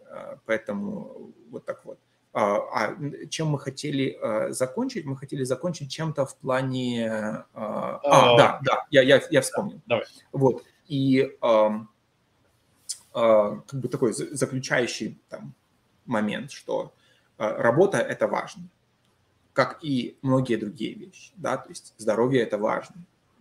поэтому 0.45 1.33
вот 1.51 1.65
так 1.65 1.85
вот. 1.85 1.99
А, 2.33 2.57
а 2.71 2.97
чем 3.31 3.49
мы 3.49 3.59
хотели 3.59 4.19
а, 4.21 4.53
закончить? 4.53 5.07
Мы 5.07 5.17
хотели 5.17 5.43
закончить 5.45 5.91
чем-то 5.91 6.27
в 6.27 6.37
плане... 6.37 7.11
А, 7.55 8.01
а 8.05 8.37
да, 8.37 8.61
да, 8.63 8.85
я, 8.91 9.01
я, 9.01 9.23
я 9.31 9.41
вспомнил. 9.41 9.81
Давай. 9.87 10.05
Вот, 10.33 10.63
и 10.87 11.35
как 13.17 13.81
бы 13.81 13.89
такой 13.89 14.13
заключающий 14.13 15.19
там, 15.31 15.55
момент, 16.05 16.51
что 16.51 16.93
работа– 17.39 17.97
это 17.99 18.29
важно, 18.29 18.65
как 19.55 19.79
и 19.83 20.19
многие 20.21 20.57
другие 20.57 20.93
вещи, 20.93 21.33
да, 21.37 21.57
то 21.57 21.71
есть 21.71 21.95
здоровье– 21.97 22.43
это 22.43 22.59
важно. 22.59 22.97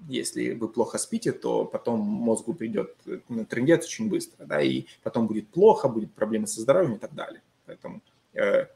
Если 0.08 0.54
вы 0.54 0.70
плохо 0.70 0.98
спите, 0.98 1.34
то 1.34 1.66
потом 1.66 2.00
мозгу 2.00 2.54
придет 2.54 2.96
на 3.28 3.44
трендец 3.44 3.86
очень 3.86 4.08
быстро, 4.08 4.46
да, 4.46 4.62
и 4.62 4.86
потом 5.04 5.28
будет 5.28 5.50
плохо, 5.50 5.90
будет 5.90 6.14
проблемы 6.14 6.48
со 6.48 6.62
здоровьем 6.62 6.94
и 6.94 7.00
так 7.00 7.14
далее. 7.14 7.42
Поэтому 7.66 8.02
э, 8.34 8.68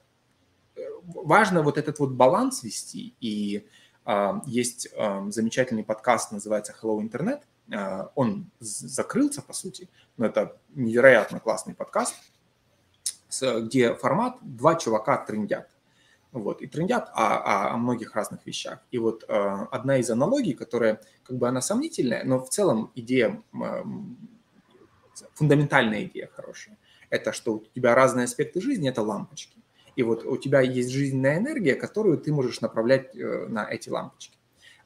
важно 1.03 1.61
вот 1.61 1.77
этот 1.77 1.99
вот 1.99 2.11
баланс 2.11 2.63
вести, 2.63 3.13
и 3.21 3.65
а, 4.05 4.41
есть 4.45 4.89
а, 4.97 5.29
замечательный 5.29 5.83
подкаст, 5.83 6.31
называется 6.31 6.75
Hello 6.81 6.99
а, 6.99 7.41
он 8.15 8.49
закрылся, 8.59 9.41
по 9.41 9.53
сути, 9.53 9.89
но 10.17 10.25
это 10.25 10.57
невероятно 10.75 11.39
классный 11.39 11.73
подкаст, 11.73 12.15
где 13.41 13.93
формат 13.93 14.37
два 14.41 14.75
чувака 14.75 15.17
трендят. 15.17 15.69
Вот, 16.31 16.61
и 16.61 16.67
трендят 16.67 17.09
о, 17.15 17.37
о, 17.37 17.73
о 17.73 17.77
многих 17.77 18.13
разных 18.13 18.45
вещах. 18.45 18.79
И 18.91 18.99
вот 18.99 19.25
э, 19.27 19.33
одна 19.71 19.97
из 19.97 20.11
аналогий, 20.11 20.53
которая 20.53 21.01
как 21.23 21.37
бы 21.37 21.47
она 21.47 21.59
сомнительная, 21.59 22.23
но 22.23 22.39
в 22.39 22.49
целом 22.49 22.91
идея, 22.93 23.41
э, 23.51 23.83
фундаментальная 25.33 26.03
идея 26.03 26.29
хорошая, 26.31 26.77
это 27.09 27.33
что 27.33 27.55
у 27.55 27.65
тебя 27.73 27.95
разные 27.95 28.25
аспекты 28.25 28.61
жизни– 28.61 28.87
это 28.91 29.01
лампочки 29.01 29.59
и 29.99 30.03
вот 30.03 30.23
у 30.23 30.37
тебя 30.37 30.61
есть 30.61 30.91
жизненная 30.91 31.39
энергия, 31.39 31.75
которую 31.75 32.17
ты 32.17 32.31
можешь 32.31 32.61
направлять 32.61 33.13
э, 33.17 33.47
на 33.49 33.69
эти 33.69 33.89
лампочки. 33.89 34.38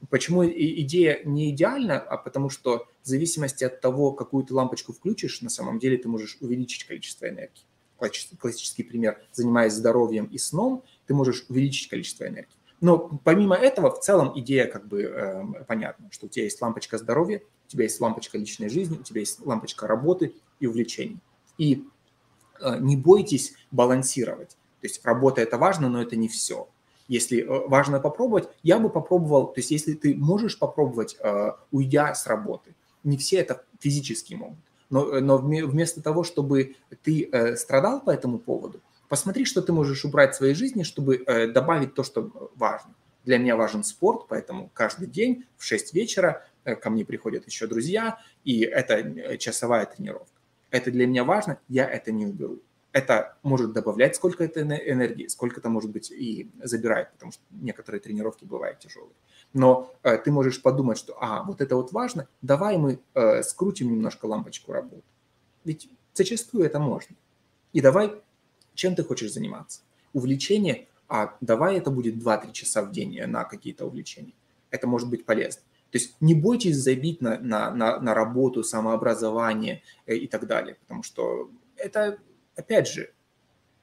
Почему 0.10 0.46
идея 0.46 1.22
не 1.24 1.52
идеальна? 1.52 2.00
А 2.00 2.18
потому 2.18 2.50
что 2.50 2.88
в 3.04 3.08
зависимости 3.08 3.64
от 3.64 3.82
того, 3.82 4.12
какую 4.12 4.44
ты 4.44 4.54
лампочку 4.54 4.94
включишь, 4.94 5.42
на 5.42 5.50
самом 5.50 5.80
деле 5.80 5.98
ты 5.98 6.08
можешь 6.08 6.38
увеличить 6.42 6.86
количество 6.86 7.28
энергии. 7.28 7.64
Классический 7.98 8.84
пример. 8.84 9.22
Занимаясь 9.32 9.74
здоровьем 9.74 10.26
и 10.26 10.38
сном, 10.38 10.84
ты 11.08 11.14
можешь 11.14 11.46
увеличить 11.48 11.90
количество 11.90 12.28
энергии. 12.28 12.56
Но 12.82 12.98
помимо 13.24 13.56
этого, 13.56 13.92
в 13.92 14.02
целом 14.02 14.38
идея 14.38 14.68
как 14.68 14.90
бы 14.90 15.04
э, 15.04 15.64
понятна, 15.68 16.10
что 16.12 16.26
у 16.26 16.30
тебя 16.30 16.44
есть 16.44 16.62
лампочка 16.62 16.98
здоровья, 16.98 17.42
у 17.66 17.70
тебя 17.70 17.86
есть 17.86 18.02
лампочка 18.02 18.38
личной 18.38 18.68
жизни, 18.68 18.98
у 19.00 19.04
тебя 19.04 19.22
есть 19.22 19.40
лампочка 19.40 19.88
работы 19.88 20.36
и 20.60 20.68
увлечений. 20.68 21.20
И 21.58 21.88
э, 22.60 22.80
не 22.80 22.98
бойтесь 22.98 23.54
балансировать. 23.72 24.58
То 24.82 24.88
есть 24.88 25.06
работа– 25.06 25.40
это 25.44 25.58
важно, 25.58 25.88
но 25.88 26.02
это 26.02 26.18
не 26.18 26.28
все. 26.28 26.68
Если 27.14 27.44
э, 27.44 27.68
важно 27.68 28.00
попробовать, 28.00 28.50
я 28.64 28.80
бы 28.80 28.90
попробовал, 28.90 29.54
то 29.54 29.60
есть 29.60 29.70
если 29.70 29.94
ты 29.94 30.16
можешь 30.16 30.58
попробовать, 30.58 31.16
э, 31.20 31.52
уйдя 31.72 32.16
с 32.16 32.26
работы, 32.26 32.74
не 33.04 33.18
все 33.18 33.38
это 33.38 33.64
физически 33.80 34.34
могут, 34.34 34.58
но, 34.90 35.18
э, 35.18 35.20
но 35.20 35.38
вместо 35.38 36.02
того, 36.02 36.24
чтобы 36.24 36.76
ты 37.04 37.30
страдал 37.56 38.02
по 38.02 38.10
этому 38.10 38.40
поводу, 38.40 38.82
посмотри, 39.10 39.46
что 39.46 39.62
ты 39.62 39.72
можешь 39.72 40.06
убрать 40.06 40.34
в 40.34 40.38
своей 40.38 40.56
жизни, 40.56 40.82
чтобы 40.82 41.24
добавить 41.54 41.94
то, 41.94 42.04
что 42.04 42.52
важно. 42.56 42.96
Для 43.26 43.38
меня 43.38 43.56
важен 43.56 43.84
спорт, 43.84 44.26
поэтому 44.28 44.72
каждый 44.74 45.08
день 45.08 45.46
в 45.58 45.64
6 45.64 45.94
вечера 45.94 46.48
ко 46.64 46.90
мне 46.90 47.06
приходят 47.06 47.46
еще 47.46 47.68
друзья, 47.68 48.18
и 48.44 48.62
это 48.62 49.38
часовая 49.38 49.86
тренировка. 49.86 50.40
Это 50.72 50.90
для 50.90 51.06
меня 51.06 51.24
важно, 51.24 51.60
я 51.70 51.88
это 51.88 52.12
не 52.12 52.26
уберу 52.26 52.60
это 52.94 53.36
может 53.42 53.74
добавлять 53.74 54.16
сколько-то 54.16 54.62
энергии, 54.62 55.28
сколько-то, 55.28 55.70
может 55.70 55.90
быть, 55.90 56.12
и 56.12 56.50
забирает, 56.62 57.12
потому 57.14 57.32
что 57.32 57.42
некоторые 57.50 58.00
тренировки 58.00 58.46
бывают 58.46 58.80
тяжелые. 58.80 59.16
Но 59.52 59.92
э, 60.04 60.18
ты 60.20 60.32
можешь 60.32 60.62
подумать, 60.62 61.00
что, 61.00 61.18
а, 61.20 61.44
вот 61.44 61.60
это 61.60 61.76
вот 61.76 61.92
важно, 61.92 62.28
давай 62.44 62.78
мы 62.78 63.00
э, 63.16 63.42
скрутим 63.42 63.92
немножко 63.92 64.28
лампочку 64.28 64.72
работы. 64.72 65.04
Ведь 65.66 65.90
зачастую 66.14 66.66
это 66.66 66.80
можно. 66.80 67.16
И 67.74 67.82
давай, 67.82 68.14
чем 68.76 68.96
ты 68.96 69.04
хочешь 69.04 69.34
заниматься? 69.34 69.82
Увлечение, 70.14 70.88
а 71.10 71.36
давай 71.42 71.78
это 71.78 71.90
будет 71.90 72.16
2-3 72.16 72.52
часа 72.52 72.84
в 72.84 72.92
день 72.92 73.20
на 73.26 73.44
какие-то 73.44 73.86
увлечения. 73.86 74.34
Это 74.70 74.86
может 74.86 75.10
быть 75.10 75.26
полезно. 75.26 75.64
То 75.90 75.98
есть 75.98 76.16
не 76.22 76.36
бойтесь 76.36 76.78
забить 76.78 77.22
на, 77.22 77.40
на, 77.40 77.72
на, 77.72 78.00
на 78.00 78.14
работу, 78.14 78.64
самообразование 78.64 79.82
э, 80.06 80.16
и 80.16 80.28
так 80.28 80.46
далее, 80.46 80.76
потому 80.76 81.02
что 81.02 81.50
это 81.76 82.20
опять 82.56 82.88
же, 82.88 83.14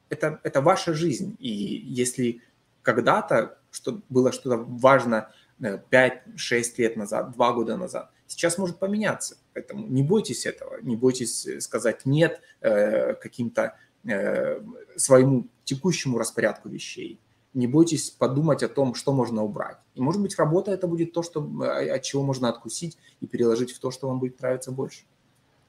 это, 0.08 0.40
это 0.42 0.60
ваша 0.60 0.94
жизнь. 0.94 1.36
И 1.38 1.48
если 1.48 2.42
когда-то 2.82 3.60
что 3.70 4.00
было 4.08 4.32
что-то 4.32 4.56
важно 4.56 5.30
5-6 5.60 5.80
э, 5.90 6.62
лет 6.78 6.96
назад, 6.96 7.32
2 7.32 7.52
года 7.52 7.76
назад, 7.76 8.10
сейчас 8.26 8.58
может 8.58 8.78
поменяться. 8.78 9.36
Поэтому 9.54 9.86
не 9.86 10.02
бойтесь 10.02 10.46
этого, 10.46 10.80
не 10.82 10.96
бойтесь 10.96 11.46
сказать 11.60 12.06
нет 12.06 12.40
э, 12.60 13.14
каким-то 13.14 13.76
э, 14.04 14.60
своему 14.96 15.46
текущему 15.64 16.18
распорядку 16.18 16.68
вещей. 16.68 17.20
Не 17.52 17.66
бойтесь 17.66 18.10
подумать 18.10 18.62
о 18.62 18.68
том, 18.68 18.94
что 18.94 19.12
можно 19.12 19.42
убрать. 19.42 19.78
И, 19.96 20.00
может 20.00 20.22
быть, 20.22 20.36
работа 20.38 20.70
это 20.70 20.86
будет 20.86 21.12
то, 21.12 21.24
что, 21.24 21.40
от 21.40 22.02
чего 22.02 22.22
можно 22.22 22.48
откусить 22.48 22.96
и 23.20 23.26
переложить 23.26 23.72
в 23.72 23.80
то, 23.80 23.90
что 23.90 24.06
вам 24.06 24.20
будет 24.20 24.40
нравиться 24.40 24.70
больше. 24.70 25.04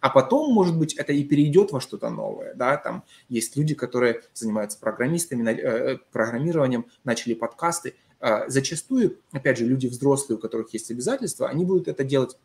А 0.01 0.09
потом, 0.09 0.51
может 0.51 0.77
быть, 0.77 0.95
это 0.95 1.13
и 1.13 1.23
перейдет 1.23 1.71
во 1.71 1.80
что-то 1.80 2.09
новое. 2.09 2.55
Да? 2.55 2.75
Там 2.77 3.03
есть 3.30 3.55
люди, 3.55 3.75
которые 3.75 4.23
занимаются 4.33 4.80
программистами, 4.80 5.49
э, 5.51 5.97
программированием, 6.11 6.88
начали 7.03 7.35
подкасты. 7.35 7.95
А 8.19 8.49
зачастую, 8.49 9.19
опять 9.31 9.59
же, 9.59 9.65
люди 9.65 9.88
взрослые, 9.88 10.38
у 10.38 10.41
которых 10.41 10.73
есть 10.73 10.89
обязательства, 10.89 11.47
они 11.47 11.65
будут 11.65 11.88
это 11.88 12.03
делать 12.03 12.35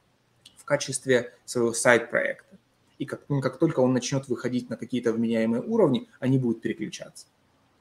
в 0.58 0.64
качестве 0.64 1.32
своего 1.46 1.72
сайт-проекта. 1.72 2.58
И 2.98 3.06
как, 3.06 3.22
ну, 3.28 3.40
как 3.40 3.58
только 3.58 3.80
он 3.80 3.94
начнет 3.94 4.28
выходить 4.28 4.68
на 4.68 4.76
какие-то 4.76 5.12
вменяемые 5.12 5.62
уровни, 5.62 6.08
они 6.20 6.38
будут 6.38 6.60
переключаться. 6.60 7.26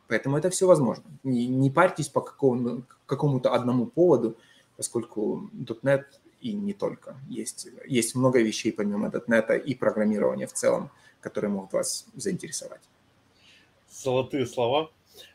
Поэтому 0.07 0.37
это 0.37 0.49
все 0.49 0.67
возможно. 0.67 1.03
Не, 1.23 1.47
не 1.47 1.69
парьтесь 1.69 2.07
по 2.07 2.21
какому, 2.21 2.83
какому-то 3.05 3.53
одному 3.53 3.87
поводу, 3.87 4.37
поскольку 4.77 5.49
.NET 5.53 6.03
и 6.41 6.53
не 6.53 6.73
только. 6.73 7.15
Есть, 7.29 7.67
есть 7.87 8.15
много 8.15 8.41
вещей 8.41 8.71
помимо 8.71 9.07
.NET 9.07 9.63
и 9.63 9.75
программирования 9.75 10.47
в 10.47 10.53
целом, 10.53 10.91
которые 11.21 11.51
могут 11.51 11.73
вас 11.73 12.05
заинтересовать. 12.15 12.81
Золотые 13.89 14.45
слова. 14.45 14.91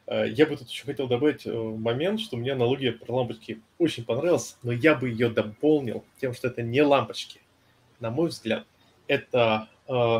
Э, 0.06 0.28
я 0.28 0.46
бы 0.46 0.56
тут 0.56 0.68
еще 0.68 0.84
хотел 0.84 1.08
добавить 1.08 1.46
э, 1.46 1.52
момент, 1.52 2.20
что 2.20 2.36
мне 2.36 2.52
аналогия 2.52 2.92
про 2.92 3.12
лампочки 3.12 3.60
очень 3.78 4.04
понравилась, 4.04 4.56
но 4.62 4.72
я 4.72 4.94
бы 4.94 5.08
ее 5.08 5.30
дополнил 5.30 6.04
тем, 6.20 6.34
что 6.34 6.48
это 6.48 6.62
не 6.62 6.82
лампочки. 6.82 7.40
На 8.00 8.10
мой 8.10 8.28
взгляд, 8.28 8.66
это 9.06 9.68
э, 9.88 10.18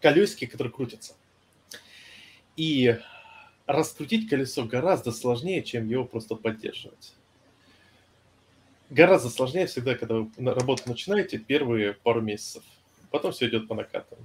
колесики, 0.00 0.46
которые 0.46 0.72
крутятся. 0.72 1.14
И 2.56 2.98
раскрутить 3.66 4.28
колесо 4.28 4.64
гораздо 4.64 5.12
сложнее, 5.12 5.62
чем 5.62 5.86
его 5.86 6.04
просто 6.04 6.34
поддерживать. 6.34 7.14
Гораздо 8.90 9.28
сложнее 9.28 9.66
всегда, 9.66 9.94
когда 9.94 10.16
вы 10.16 10.30
работу 10.38 10.84
начинаете 10.86 11.38
первые 11.38 11.92
пару 11.92 12.22
месяцев. 12.22 12.62
Потом 13.10 13.32
все 13.32 13.48
идет 13.48 13.68
по 13.68 13.74
накатанной. 13.74 14.24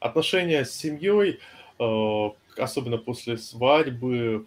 Отношения 0.00 0.64
с 0.64 0.72
семьей, 0.72 1.40
э, 1.78 2.30
особенно 2.56 2.98
после 2.98 3.36
свадьбы, 3.38 4.46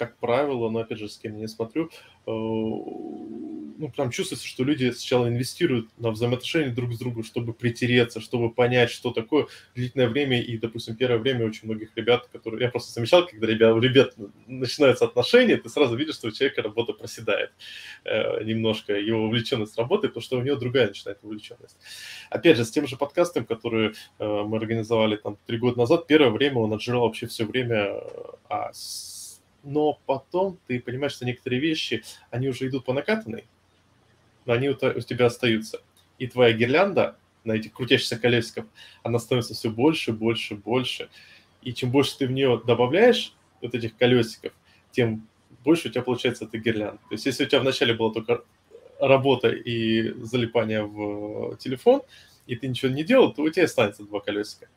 как 0.00 0.16
правило, 0.16 0.70
но 0.70 0.78
опять 0.78 0.98
же, 0.98 1.10
с 1.10 1.18
кем 1.18 1.34
я 1.34 1.40
не 1.40 1.48
смотрю, 1.48 1.90
Э, 2.26 2.30
ну, 3.80 3.88
прям 3.88 4.10
чувствуется, 4.10 4.46
что 4.46 4.62
люди 4.62 4.90
сначала 4.90 5.26
инвестируют 5.26 5.88
на 5.96 6.10
взаимоотношения 6.10 6.68
друг 6.68 6.92
с 6.92 6.98
другом, 6.98 7.24
чтобы 7.24 7.54
притереться, 7.54 8.20
чтобы 8.20 8.52
понять, 8.52 8.90
что 8.90 9.10
такое 9.10 9.46
длительное 9.74 10.08
время. 10.08 10.42
И, 10.42 10.58
допустим, 10.58 10.96
первое 10.96 11.18
время 11.18 11.46
очень 11.46 11.66
многих 11.66 11.96
ребят, 11.96 12.28
которые... 12.30 12.62
Я 12.62 12.68
просто 12.70 12.92
замечал, 12.92 13.26
когда 13.26 13.46
ребят, 13.46 13.72
у 13.74 13.80
ребят 13.80 14.14
начинаются 14.46 15.06
отношения, 15.06 15.56
ты 15.56 15.70
сразу 15.70 15.96
видишь, 15.96 16.16
что 16.16 16.28
у 16.28 16.30
человека 16.30 16.60
работа 16.60 16.92
проседает 16.92 17.52
э, 18.04 18.44
немножко, 18.44 18.92
его 18.92 19.24
увлеченность 19.24 19.78
работой, 19.78 20.10
потому 20.10 20.22
что 20.22 20.38
у 20.38 20.42
него 20.42 20.56
другая 20.56 20.88
начинает 20.88 21.18
увлеченность. 21.22 21.78
Опять 22.28 22.58
же, 22.58 22.66
с 22.66 22.70
тем 22.70 22.86
же 22.86 22.98
подкастом, 22.98 23.46
который 23.46 23.94
э, 24.18 24.42
мы 24.46 24.58
организовали 24.58 25.16
там 25.16 25.38
три 25.46 25.56
года 25.56 25.78
назад, 25.78 26.06
первое 26.06 26.30
время 26.30 26.58
он 26.58 26.74
отжирал 26.74 27.02
вообще 27.02 27.26
все 27.26 27.46
время 27.46 27.94
а, 28.50 28.70
с 28.74 29.19
но 29.62 29.98
потом 30.06 30.58
ты 30.66 30.80
понимаешь, 30.80 31.12
что 31.12 31.26
некоторые 31.26 31.60
вещи, 31.60 32.02
они 32.30 32.48
уже 32.48 32.68
идут 32.68 32.84
по 32.84 32.92
накатанной, 32.92 33.44
но 34.46 34.54
они 34.54 34.68
у 34.70 34.74
тебя 34.74 35.26
остаются. 35.26 35.80
И 36.18 36.26
твоя 36.26 36.52
гирлянда 36.52 37.16
на 37.44 37.52
этих 37.52 37.72
крутящихся 37.72 38.18
колесиках, 38.18 38.66
она 39.02 39.18
становится 39.18 39.54
все 39.54 39.70
больше, 39.70 40.12
больше, 40.12 40.54
больше. 40.54 41.08
И 41.62 41.72
чем 41.72 41.90
больше 41.90 42.18
ты 42.18 42.26
в 42.26 42.32
нее 42.32 42.60
добавляешь 42.66 43.34
вот 43.60 43.74
этих 43.74 43.96
колесиков, 43.96 44.52
тем 44.90 45.26
больше 45.64 45.88
у 45.88 45.90
тебя 45.90 46.02
получается 46.02 46.44
эта 46.44 46.58
гирлянда. 46.58 46.98
То 47.08 47.12
есть 47.12 47.26
если 47.26 47.44
у 47.44 47.46
тебя 47.46 47.60
вначале 47.60 47.94
была 47.94 48.12
только 48.12 48.44
работа 48.98 49.48
и 49.48 50.10
залипание 50.22 50.84
в 50.84 51.56
телефон, 51.56 52.02
и 52.46 52.56
ты 52.56 52.68
ничего 52.68 52.90
не 52.90 53.04
делал, 53.04 53.32
то 53.32 53.42
у 53.42 53.50
тебя 53.50 53.64
останется 53.64 54.04
два 54.04 54.20
колесика. 54.20 54.68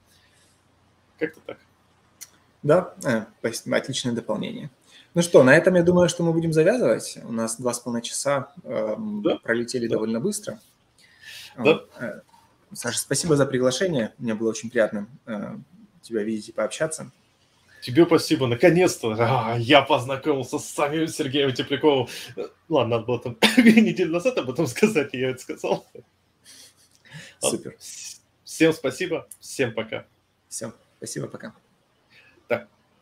Как-то 1.17 1.41
так. 1.41 1.59
Да, 2.63 2.93
э, 3.03 3.25
отличное 3.71 4.13
дополнение. 4.13 4.69
Ну 5.13 5.21
что, 5.21 5.43
на 5.43 5.55
этом 5.55 5.75
я 5.75 5.83
думаю, 5.83 6.09
что 6.09 6.23
мы 6.23 6.33
будем 6.33 6.53
завязывать. 6.53 7.19
У 7.23 7.31
нас 7.31 7.57
два 7.57 7.73
с 7.73 7.79
половиной 7.79 8.03
часа 8.03 8.51
э, 8.63 8.95
да? 8.97 9.37
пролетели 9.37 9.87
да. 9.87 9.95
довольно 9.95 10.19
быстро. 10.19 10.59
Да. 11.57 11.81
Э, 11.99 12.21
Саша, 12.73 12.97
спасибо 12.97 13.35
за 13.35 13.45
приглашение. 13.45 14.13
Мне 14.17 14.33
было 14.33 14.49
очень 14.49 14.71
приятно 14.71 15.07
э, 15.27 15.55
тебя 16.01 16.23
видеть 16.23 16.49
и 16.49 16.51
пообщаться. 16.51 17.11
Тебе 17.81 18.05
спасибо, 18.05 18.47
наконец-то 18.47 19.13
а, 19.19 19.57
я 19.59 19.81
познакомился 19.81 20.57
с 20.57 20.65
самим 20.69 21.05
Сергеем 21.07 21.53
Тепляковым. 21.53 22.07
Ладно, 22.69 22.95
надо 22.95 23.05
было 23.05 23.19
там 23.19 23.37
неделю 23.57 24.13
назад 24.13 24.37
об 24.37 24.49
этом 24.49 24.67
сказать, 24.67 25.09
и 25.13 25.19
я 25.19 25.31
это 25.31 25.41
сказал. 25.41 25.85
Супер. 27.39 27.75
Всем 28.45 28.71
спасибо, 28.71 29.27
всем 29.41 29.73
пока. 29.73 30.05
Всем 30.47 30.73
спасибо, 30.97 31.27
пока. 31.27 31.53
Так. 32.47 32.67